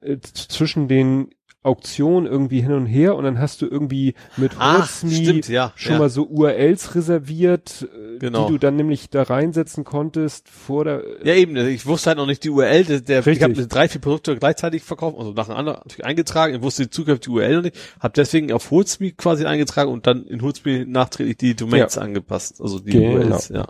äh, 0.01 0.19
zwischen 0.21 0.89
den 0.89 1.29
Auktion 1.65 2.27
irgendwie 2.27 2.61
hin 2.61 2.73
und 2.73 2.87
her 2.87 3.17
und 3.17 3.25
dann 3.25 3.41
hast 3.41 3.63
du 3.63 3.67
irgendwie 3.67 4.15
mit 4.37 4.59
Hotsme 4.61 5.41
ja, 5.49 5.73
schon 5.75 5.95
ja. 5.95 5.99
mal 5.99 6.09
so 6.09 6.25
URLs 6.25 6.95
reserviert, 6.95 7.89
äh, 7.93 8.19
genau. 8.19 8.47
die 8.47 8.53
du 8.53 8.59
dann 8.59 8.77
nämlich 8.77 9.11
da 9.11 9.25
reinsetzen 9.25 9.83
konntest 9.83 10.49
vor 10.49 10.85
der. 10.85 11.03
Ja 11.25 11.35
eben, 11.35 11.57
ich 11.57 11.85
wusste 11.85 12.11
halt 12.11 12.19
noch 12.19 12.27
nicht 12.27 12.45
die 12.45 12.51
URL, 12.51 12.85
der, 12.85 13.01
der 13.01 13.27
ich 13.27 13.43
habe 13.43 13.67
drei, 13.67 13.89
vier 13.89 14.01
Produkte 14.01 14.37
gleichzeitig 14.37 14.85
verkauft, 14.85 15.19
also 15.19 15.33
nacheinander 15.33 15.83
natürlich 15.85 16.05
eingetragen, 16.05 16.55
ich 16.55 16.63
wusste 16.63 16.85
die 16.85 16.91
zukünftige 16.91 17.35
URL 17.35 17.57
noch 17.57 17.63
nicht, 17.63 17.77
habe 17.99 18.15
deswegen 18.15 18.53
auf 18.53 18.71
Hotsme 18.71 19.11
quasi 19.11 19.45
eingetragen 19.45 19.91
und 19.91 20.07
dann 20.07 20.27
in 20.27 20.43
Hotsme 20.43 20.87
nachträglich 20.87 21.39
die 21.39 21.57
Domains 21.57 21.97
ja. 21.97 22.03
angepasst, 22.03 22.61
also 22.61 22.79
die 22.79 22.93
genau. 22.93 23.17
URLs, 23.17 23.49
ja. 23.49 23.67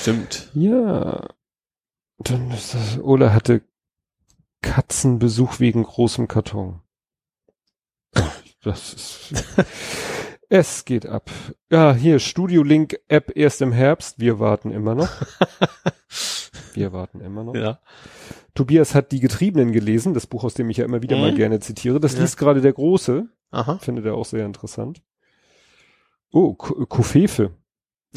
Stimmt. 0.00 0.50
Ja. 0.54 1.28
Dann 2.18 2.50
ist 2.50 2.74
das, 2.74 2.98
Ola 3.02 3.34
hatte 3.34 3.60
Katzenbesuch 4.62 5.60
wegen 5.60 5.82
großem 5.82 6.28
Karton. 6.28 6.80
Das 8.64 8.94
ist, 8.94 9.44
es 10.48 10.84
geht 10.84 11.06
ab. 11.06 11.30
Ja, 11.70 11.94
hier, 11.94 12.18
Studio 12.18 12.62
Link 12.62 12.98
App 13.08 13.36
erst 13.36 13.60
im 13.62 13.72
Herbst. 13.72 14.18
Wir 14.18 14.38
warten 14.40 14.70
immer 14.70 14.94
noch. 14.94 15.10
Wir 16.74 16.92
warten 16.92 17.20
immer 17.20 17.44
noch. 17.44 17.54
Ja. 17.54 17.78
Tobias 18.54 18.94
hat 18.94 19.12
die 19.12 19.20
Getriebenen 19.20 19.72
gelesen, 19.72 20.14
das 20.14 20.26
Buch, 20.26 20.44
aus 20.44 20.54
dem 20.54 20.70
ich 20.70 20.78
ja 20.78 20.84
immer 20.84 21.02
wieder 21.02 21.16
mhm. 21.16 21.22
mal 21.22 21.34
gerne 21.34 21.60
zitiere. 21.60 22.00
Das 22.00 22.14
ja. 22.14 22.20
liest 22.20 22.38
gerade 22.38 22.60
der 22.60 22.72
Große. 22.72 23.28
Aha. 23.50 23.78
Findet 23.78 24.06
er 24.06 24.14
auch 24.14 24.24
sehr 24.24 24.46
interessant. 24.46 25.02
Oh, 26.32 26.54
Kufefe. 26.54 27.52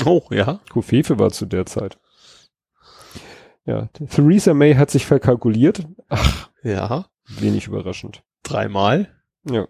Oh, 0.06 0.24
ja. 0.32 0.59
Kufefe 0.72 1.19
war 1.19 1.32
zu 1.32 1.45
der 1.45 1.66
Zeit. 1.66 2.00
Ja, 3.66 3.88
Theresa 4.09 4.53
May 4.53 4.76
hat 4.76 4.90
sich 4.90 5.06
verkalkuliert. 5.06 5.85
Ach. 6.08 6.50
Ja. 6.64 7.06
Wenig 7.27 7.67
überraschend. 7.67 8.24
Dreimal. 8.43 9.14
Ja. 9.43 9.67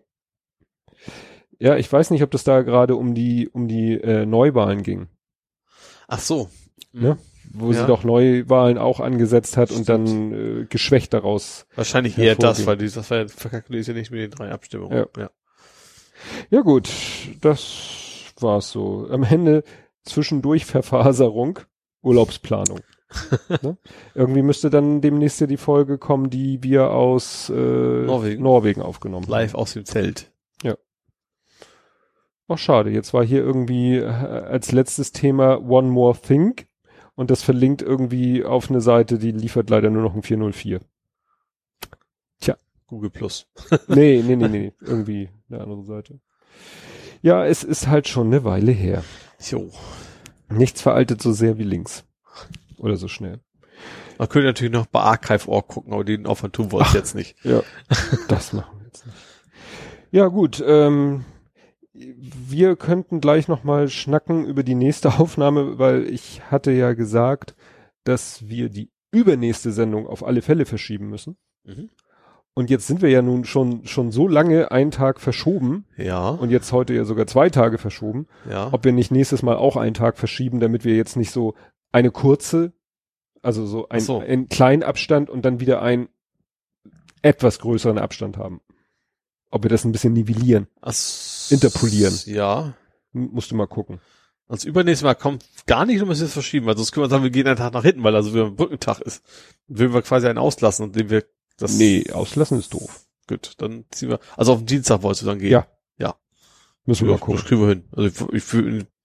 Ja, 1.60 1.76
ich 1.76 1.92
weiß 1.92 2.12
nicht, 2.12 2.24
ob 2.24 2.32
das 2.32 2.44
da 2.44 2.62
gerade 2.62 2.96
um 2.96 3.16
die 3.16 3.50
um 3.50 3.68
die 3.68 3.94
äh, 3.94 4.26
Neuwahlen 4.26 4.84
ging. 4.84 5.08
Ach 6.08 6.20
so. 6.20 6.50
Ne? 6.94 7.18
Wo 7.54 7.72
ja. 7.72 7.82
sie 7.82 7.88
doch 7.88 8.04
Neuwahlen 8.04 8.78
auch 8.78 9.00
angesetzt 9.00 9.58
hat 9.58 9.70
Stimmt. 9.70 9.80
und 9.80 9.90
dann 9.90 10.34
äh, 10.34 10.66
geschwächt 10.66 11.14
daraus. 11.14 11.66
Wahrscheinlich 11.76 12.18
eher 12.18 12.36
das, 12.36 12.66
weil 12.66 12.78
die, 12.78 12.90
das 12.90 13.10
war 13.10 13.20
ja, 13.20 13.28
verkalkuliert 13.28 13.88
ja 13.88 13.94
nicht 13.94 14.12
mit 14.12 14.20
den 14.22 14.32
drei 14.32 14.52
Abstimmungen. 14.52 14.98
Ja. 14.98 15.08
ja. 15.18 15.30
Ja 16.50 16.62
gut, 16.62 16.90
das 17.42 18.34
war's 18.40 18.72
so. 18.72 19.08
Am 19.10 19.24
Ende 19.24 19.64
zwischendurch 20.04 20.66
Verfaserung, 20.66 21.60
Urlaubsplanung. 22.02 22.82
ne? 23.62 23.78
Irgendwie 24.16 24.42
müsste 24.42 24.70
dann 24.70 25.02
demnächst 25.02 25.40
ja 25.40 25.48
die 25.48 25.58
Folge 25.58 25.98
kommen, 25.98 26.30
die 26.30 26.62
wir 26.64 26.92
aus 26.92 27.50
äh, 27.50 27.54
Norwegen. 27.54 28.44
Norwegen 28.44 28.82
aufgenommen 28.82 29.26
haben. 29.26 29.32
Live 29.32 29.56
aus 29.56 29.74
dem 29.74 29.86
Zelt. 29.86 30.32
Ach 32.48 32.58
schade, 32.58 32.92
jetzt 32.92 33.14
war 33.14 33.26
hier 33.26 33.42
irgendwie 33.42 33.98
äh, 33.98 34.06
als 34.06 34.72
letztes 34.72 35.12
Thema 35.12 35.62
One 35.62 35.90
More 35.90 36.18
Thing 36.18 36.56
und 37.16 37.30
das 37.30 37.44
verlinkt 37.44 37.82
irgendwie 37.82 38.46
auf 38.46 38.70
eine 38.70 38.80
Seite, 38.80 39.18
die 39.18 39.32
liefert 39.32 39.70
leider 39.70 39.90
nur 39.90 40.04
noch 40.04 40.16
ein 40.16 40.24
404. 40.24 40.80
Tja. 42.40 42.56
Google 42.86 43.10
Plus. 43.10 43.48
nee, 43.88 44.24
nee, 44.26 44.36
nee, 44.38 44.48
nee, 44.48 44.74
irgendwie 44.80 45.30
eine 45.50 45.62
andere 45.62 45.84
Seite. 45.84 46.20
Ja, 47.22 47.46
es 47.46 47.64
ist 47.64 47.88
halt 47.88 48.08
schon 48.08 48.28
eine 48.28 48.44
Weile 48.44 48.72
her. 48.72 49.04
Jo. 49.42 49.72
Nichts 50.50 50.82
veraltet 50.82 51.22
so 51.22 51.34
sehr 51.34 51.58
wie 51.58 51.64
links. 51.64 52.06
Oder 52.78 52.96
so 52.96 53.08
schnell. 53.08 53.42
Man 54.18 54.30
könnte 54.30 54.48
natürlich 54.48 54.72
noch 54.72 54.86
bei 54.86 55.02
Archive.org 55.02 55.68
gucken, 55.68 55.94
aber 55.94 56.04
den 56.04 56.26
Aufwand 56.26 56.54
tun 56.54 56.72
wir 56.72 56.80
uns 56.80 56.94
jetzt 56.94 57.14
nicht. 57.14 57.36
Ja, 57.44 57.62
das 58.30 58.54
machen 58.54 58.80
wir 58.80 58.86
jetzt 58.86 59.06
nicht. 59.06 59.18
Ja, 60.12 60.28
gut, 60.28 60.64
ähm, 60.66 61.26
wir 61.98 62.76
könnten 62.76 63.22
gleich 63.22 63.48
nochmal 63.48 63.90
schnacken 63.90 64.46
über 64.46 64.64
die 64.64 64.76
nächste 64.76 65.10
Aufnahme, 65.20 65.80
weil 65.80 66.06
ich 66.10 66.42
hatte 66.52 66.72
ja 66.72 66.94
gesagt, 66.94 67.56
dass 68.04 68.48
wir 68.48 68.70
die 68.70 68.92
übernächste 69.12 69.72
Sendung 69.72 70.08
auf 70.08 70.24
alle 70.24 70.42
Fälle 70.42 70.66
verschieben 70.66 71.10
müssen. 71.10 71.38
Mhm. 71.64 71.90
Und 72.54 72.72
jetzt 72.72 72.88
sind 72.88 73.04
wir 73.04 73.10
ja 73.10 73.22
nun 73.22 73.46
schon, 73.46 73.86
schon 73.86 74.12
so 74.12 74.28
lange 74.28 74.72
einen 74.72 74.90
Tag 74.90 75.22
verschoben. 75.22 75.86
Ja. 75.96 76.30
Und 76.30 76.50
jetzt 76.50 76.72
heute 76.72 76.94
ja 76.96 77.04
sogar 77.06 77.28
zwei 77.28 77.50
Tage 77.50 77.78
verschoben. 77.78 78.28
Ja. 78.50 78.70
Ob 78.72 78.84
wir 78.84 78.94
nicht 78.94 79.12
nächstes 79.12 79.44
Mal 79.44 79.58
auch 79.58 79.76
einen 79.76 79.94
Tag 79.94 80.18
verschieben, 80.18 80.60
damit 80.60 80.84
wir 80.84 80.96
jetzt 80.96 81.18
nicht 81.18 81.30
so 81.30 81.54
eine 81.92 82.10
kurze, 82.10 82.74
also 83.44 83.68
so, 83.68 83.90
ein, 83.90 84.00
so. 84.00 84.20
einen 84.20 84.50
kleinen 84.50 84.82
Abstand 84.82 85.30
und 85.30 85.46
dann 85.46 85.60
wieder 85.60 85.84
einen 85.84 86.10
etwas 87.22 87.60
größeren 87.60 88.00
Abstand 88.00 88.38
haben 88.38 88.62
ob 89.50 89.64
wir 89.64 89.70
das 89.70 89.86
ein 89.86 89.92
bisschen 89.92 90.14
nivellieren. 90.14 90.68
Ach, 90.82 90.94
interpolieren. 91.50 92.14
Ja. 92.26 92.74
musst 93.14 93.52
du 93.52 93.56
mal 93.56 93.68
gucken. 93.68 94.00
Das 94.50 94.64
übernächste 94.64 95.06
Mal 95.06 95.16
kommt 95.16 95.46
gar 95.66 95.86
nicht, 95.86 96.02
um 96.02 96.10
es 96.10 96.22
jetzt 96.22 96.34
verschieben, 96.34 96.66
weil 96.68 96.78
sonst 96.78 96.94
können 96.94 97.06
wir 97.06 97.10
sagen, 97.10 97.24
wir 97.24 97.32
gehen 97.32 97.48
einen 97.48 97.58
Tag 97.58 97.74
nach 97.74 97.84
hinten, 97.84 98.04
weil 98.04 98.16
also 98.16 98.34
wieder 98.34 98.46
ein 98.46 98.56
Brückentag 98.56 99.02
ist. 99.02 99.24
Dann 99.68 99.80
würden 99.80 99.94
wir 99.94 100.02
quasi 100.02 100.28
einen 100.28 100.38
auslassen 100.38 100.84
und 100.86 100.96
den 100.96 101.10
wir 101.10 101.26
das. 101.58 101.74
Nee, 101.78 102.12
auslassen 102.12 102.60
ist 102.60 102.74
doof. 102.74 103.06
Gut, 103.28 103.54
dann 103.58 103.84
ziehen 103.92 104.10
wir. 104.10 104.20
Also 104.38 104.54
auf 104.54 104.60
den 104.60 104.68
Dienstag 104.68 105.04
wolltest 105.04 105.24
du 105.24 105.26
dann 105.26 105.40
gehen. 105.40 105.52
Ja. 105.52 105.68
Ja. 105.98 106.16
Müssen 106.86 107.08
wir 107.08 107.14
mal 107.14 107.20
gucken. 107.20 107.36
Das 107.36 107.46
kriegen 107.46 107.62
wir 107.62 107.70
hin. 107.70 107.84
Also 107.92 108.08
ich, 108.08 108.34
ich, 108.34 108.54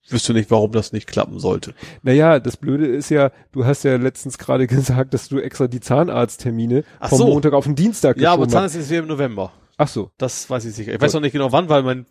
ich 0.04 0.12
wüsste 0.12 0.32
nicht, 0.32 0.50
warum 0.52 0.70
das 0.70 0.92
nicht 0.92 1.08
klappen 1.08 1.40
sollte. 1.40 1.74
Naja, 2.02 2.38
das 2.38 2.56
Blöde 2.56 2.86
ist 2.86 3.08
ja, 3.10 3.32
du 3.50 3.64
hast 3.64 3.82
ja 3.82 3.96
letztens 3.96 4.38
gerade 4.38 4.66
gesagt, 4.68 5.12
dass 5.12 5.28
du 5.28 5.40
extra 5.40 5.66
die 5.66 5.80
Zahnarzttermine 5.80 6.84
Ach 7.00 7.08
vom 7.08 7.18
so. 7.18 7.26
Montag 7.26 7.52
auf 7.52 7.64
den 7.64 7.74
Dienstag 7.74 8.16
Ja, 8.18 8.32
aber 8.32 8.46
Zahnarzt 8.46 8.76
ist 8.76 8.90
wieder 8.90 9.00
im 9.00 9.08
November. 9.08 9.52
Ach 9.82 9.88
so. 9.88 10.12
Das 10.16 10.48
weiß 10.48 10.64
ich 10.66 10.74
sicher. 10.76 10.94
Ich 10.94 11.00
weiß 11.00 11.12
noch 11.12 11.20
nicht 11.20 11.32
genau 11.32 11.50
wann, 11.50 11.68
weil 11.68 11.82
mein 11.82 12.06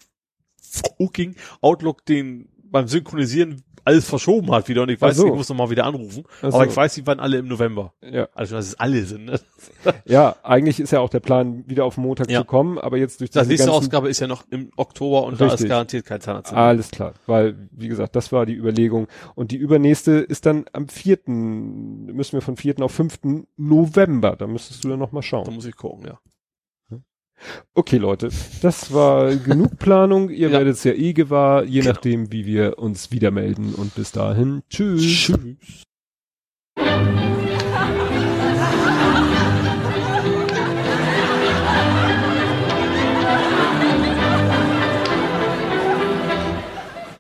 fucking 0.62 1.38
Outlook 1.62 2.06
den 2.06 2.50
beim 2.66 2.90
Synchronisieren 2.90 3.64
alles 3.86 4.08
verschoben 4.08 4.52
hat 4.52 4.68
wieder 4.68 4.84
und 4.84 4.90
ich 4.90 5.02
weiß, 5.02 5.16
so. 5.16 5.28
ich 5.28 5.34
muss 5.34 5.48
noch 5.48 5.56
mal 5.56 5.70
wieder 5.70 5.86
anrufen. 5.86 6.24
So. 6.42 6.50
Aber 6.50 6.68
ich 6.68 6.76
weiß, 6.76 6.94
die 6.96 7.08
waren 7.08 7.20
alle 7.22 7.38
im 7.38 7.48
November. 7.48 7.94
Ja. 8.02 8.28
Also, 8.36 8.56
dass 8.56 8.68
es 8.68 8.80
alle 8.80 9.04
sind. 9.06 9.26
Ne? 9.26 9.40
ja, 10.06 10.36
eigentlich 10.44 10.82
ist 10.82 10.92
ja 10.92 11.00
auch 11.00 11.10
der 11.10 11.22
Plan, 11.22 11.64
wieder 11.68 11.86
auf 11.86 11.98
Montag 11.98 12.30
ja. 12.30 12.42
zu 12.42 12.46
kommen, 12.46 12.78
aber 12.78 12.98
jetzt 12.98 13.22
durch 13.22 13.32
die 13.32 13.40
nächste 13.40 13.72
Ausgabe 13.72 14.10
ist 14.10 14.20
ja 14.20 14.28
noch 14.28 14.44
im 14.52 14.72
Oktober 14.76 15.24
und 15.24 15.34
Richtig. 15.34 15.48
da 15.48 15.54
ist 15.56 15.68
garantiert 15.68 16.06
kein 16.06 16.20
Zahnarzt. 16.20 16.54
Alles 16.54 16.92
klar, 16.92 17.14
weil, 17.26 17.70
wie 17.72 17.88
gesagt, 17.88 18.16
das 18.18 18.34
war 18.34 18.46
die 18.46 18.56
Überlegung. 18.56 19.08
Und 19.34 19.52
die 19.52 19.58
übernächste 19.58 20.12
ist 20.12 20.46
dann 20.46 20.66
am 20.74 20.90
vierten, 20.90 22.06
müssen 22.08 22.34
wir 22.34 22.42
von 22.42 22.58
vierten 22.58 22.84
auf 22.84 22.92
fünften 22.92 23.48
November. 23.56 24.36
Da 24.36 24.46
müsstest 24.46 24.84
du 24.84 24.90
dann 24.90 25.00
noch 25.00 25.14
mal 25.14 25.24
schauen. 25.24 25.46
Da 25.46 25.52
muss 25.52 25.66
ich 25.66 25.76
gucken, 25.76 26.06
ja. 26.06 26.20
Okay, 27.74 27.98
Leute, 27.98 28.30
das 28.62 28.94
war 28.94 29.36
genug 29.36 29.78
Planung. 29.80 30.30
Ihr 30.30 30.50
ja. 30.50 30.60
werdet 30.60 30.76
es 30.76 30.84
ja 30.84 30.94
eh 30.94 31.14
gewahr, 31.14 31.64
je 31.64 31.82
genau. 31.82 31.94
nachdem, 31.94 32.32
wie 32.32 32.46
wir 32.46 32.80
uns 32.80 33.12
wieder 33.12 33.32
melden. 33.32 33.74
Und 33.76 33.96
bis 33.96 34.12
dahin, 34.12 34.64
tschüss. 34.70 35.02
Tschüss. 35.02 35.84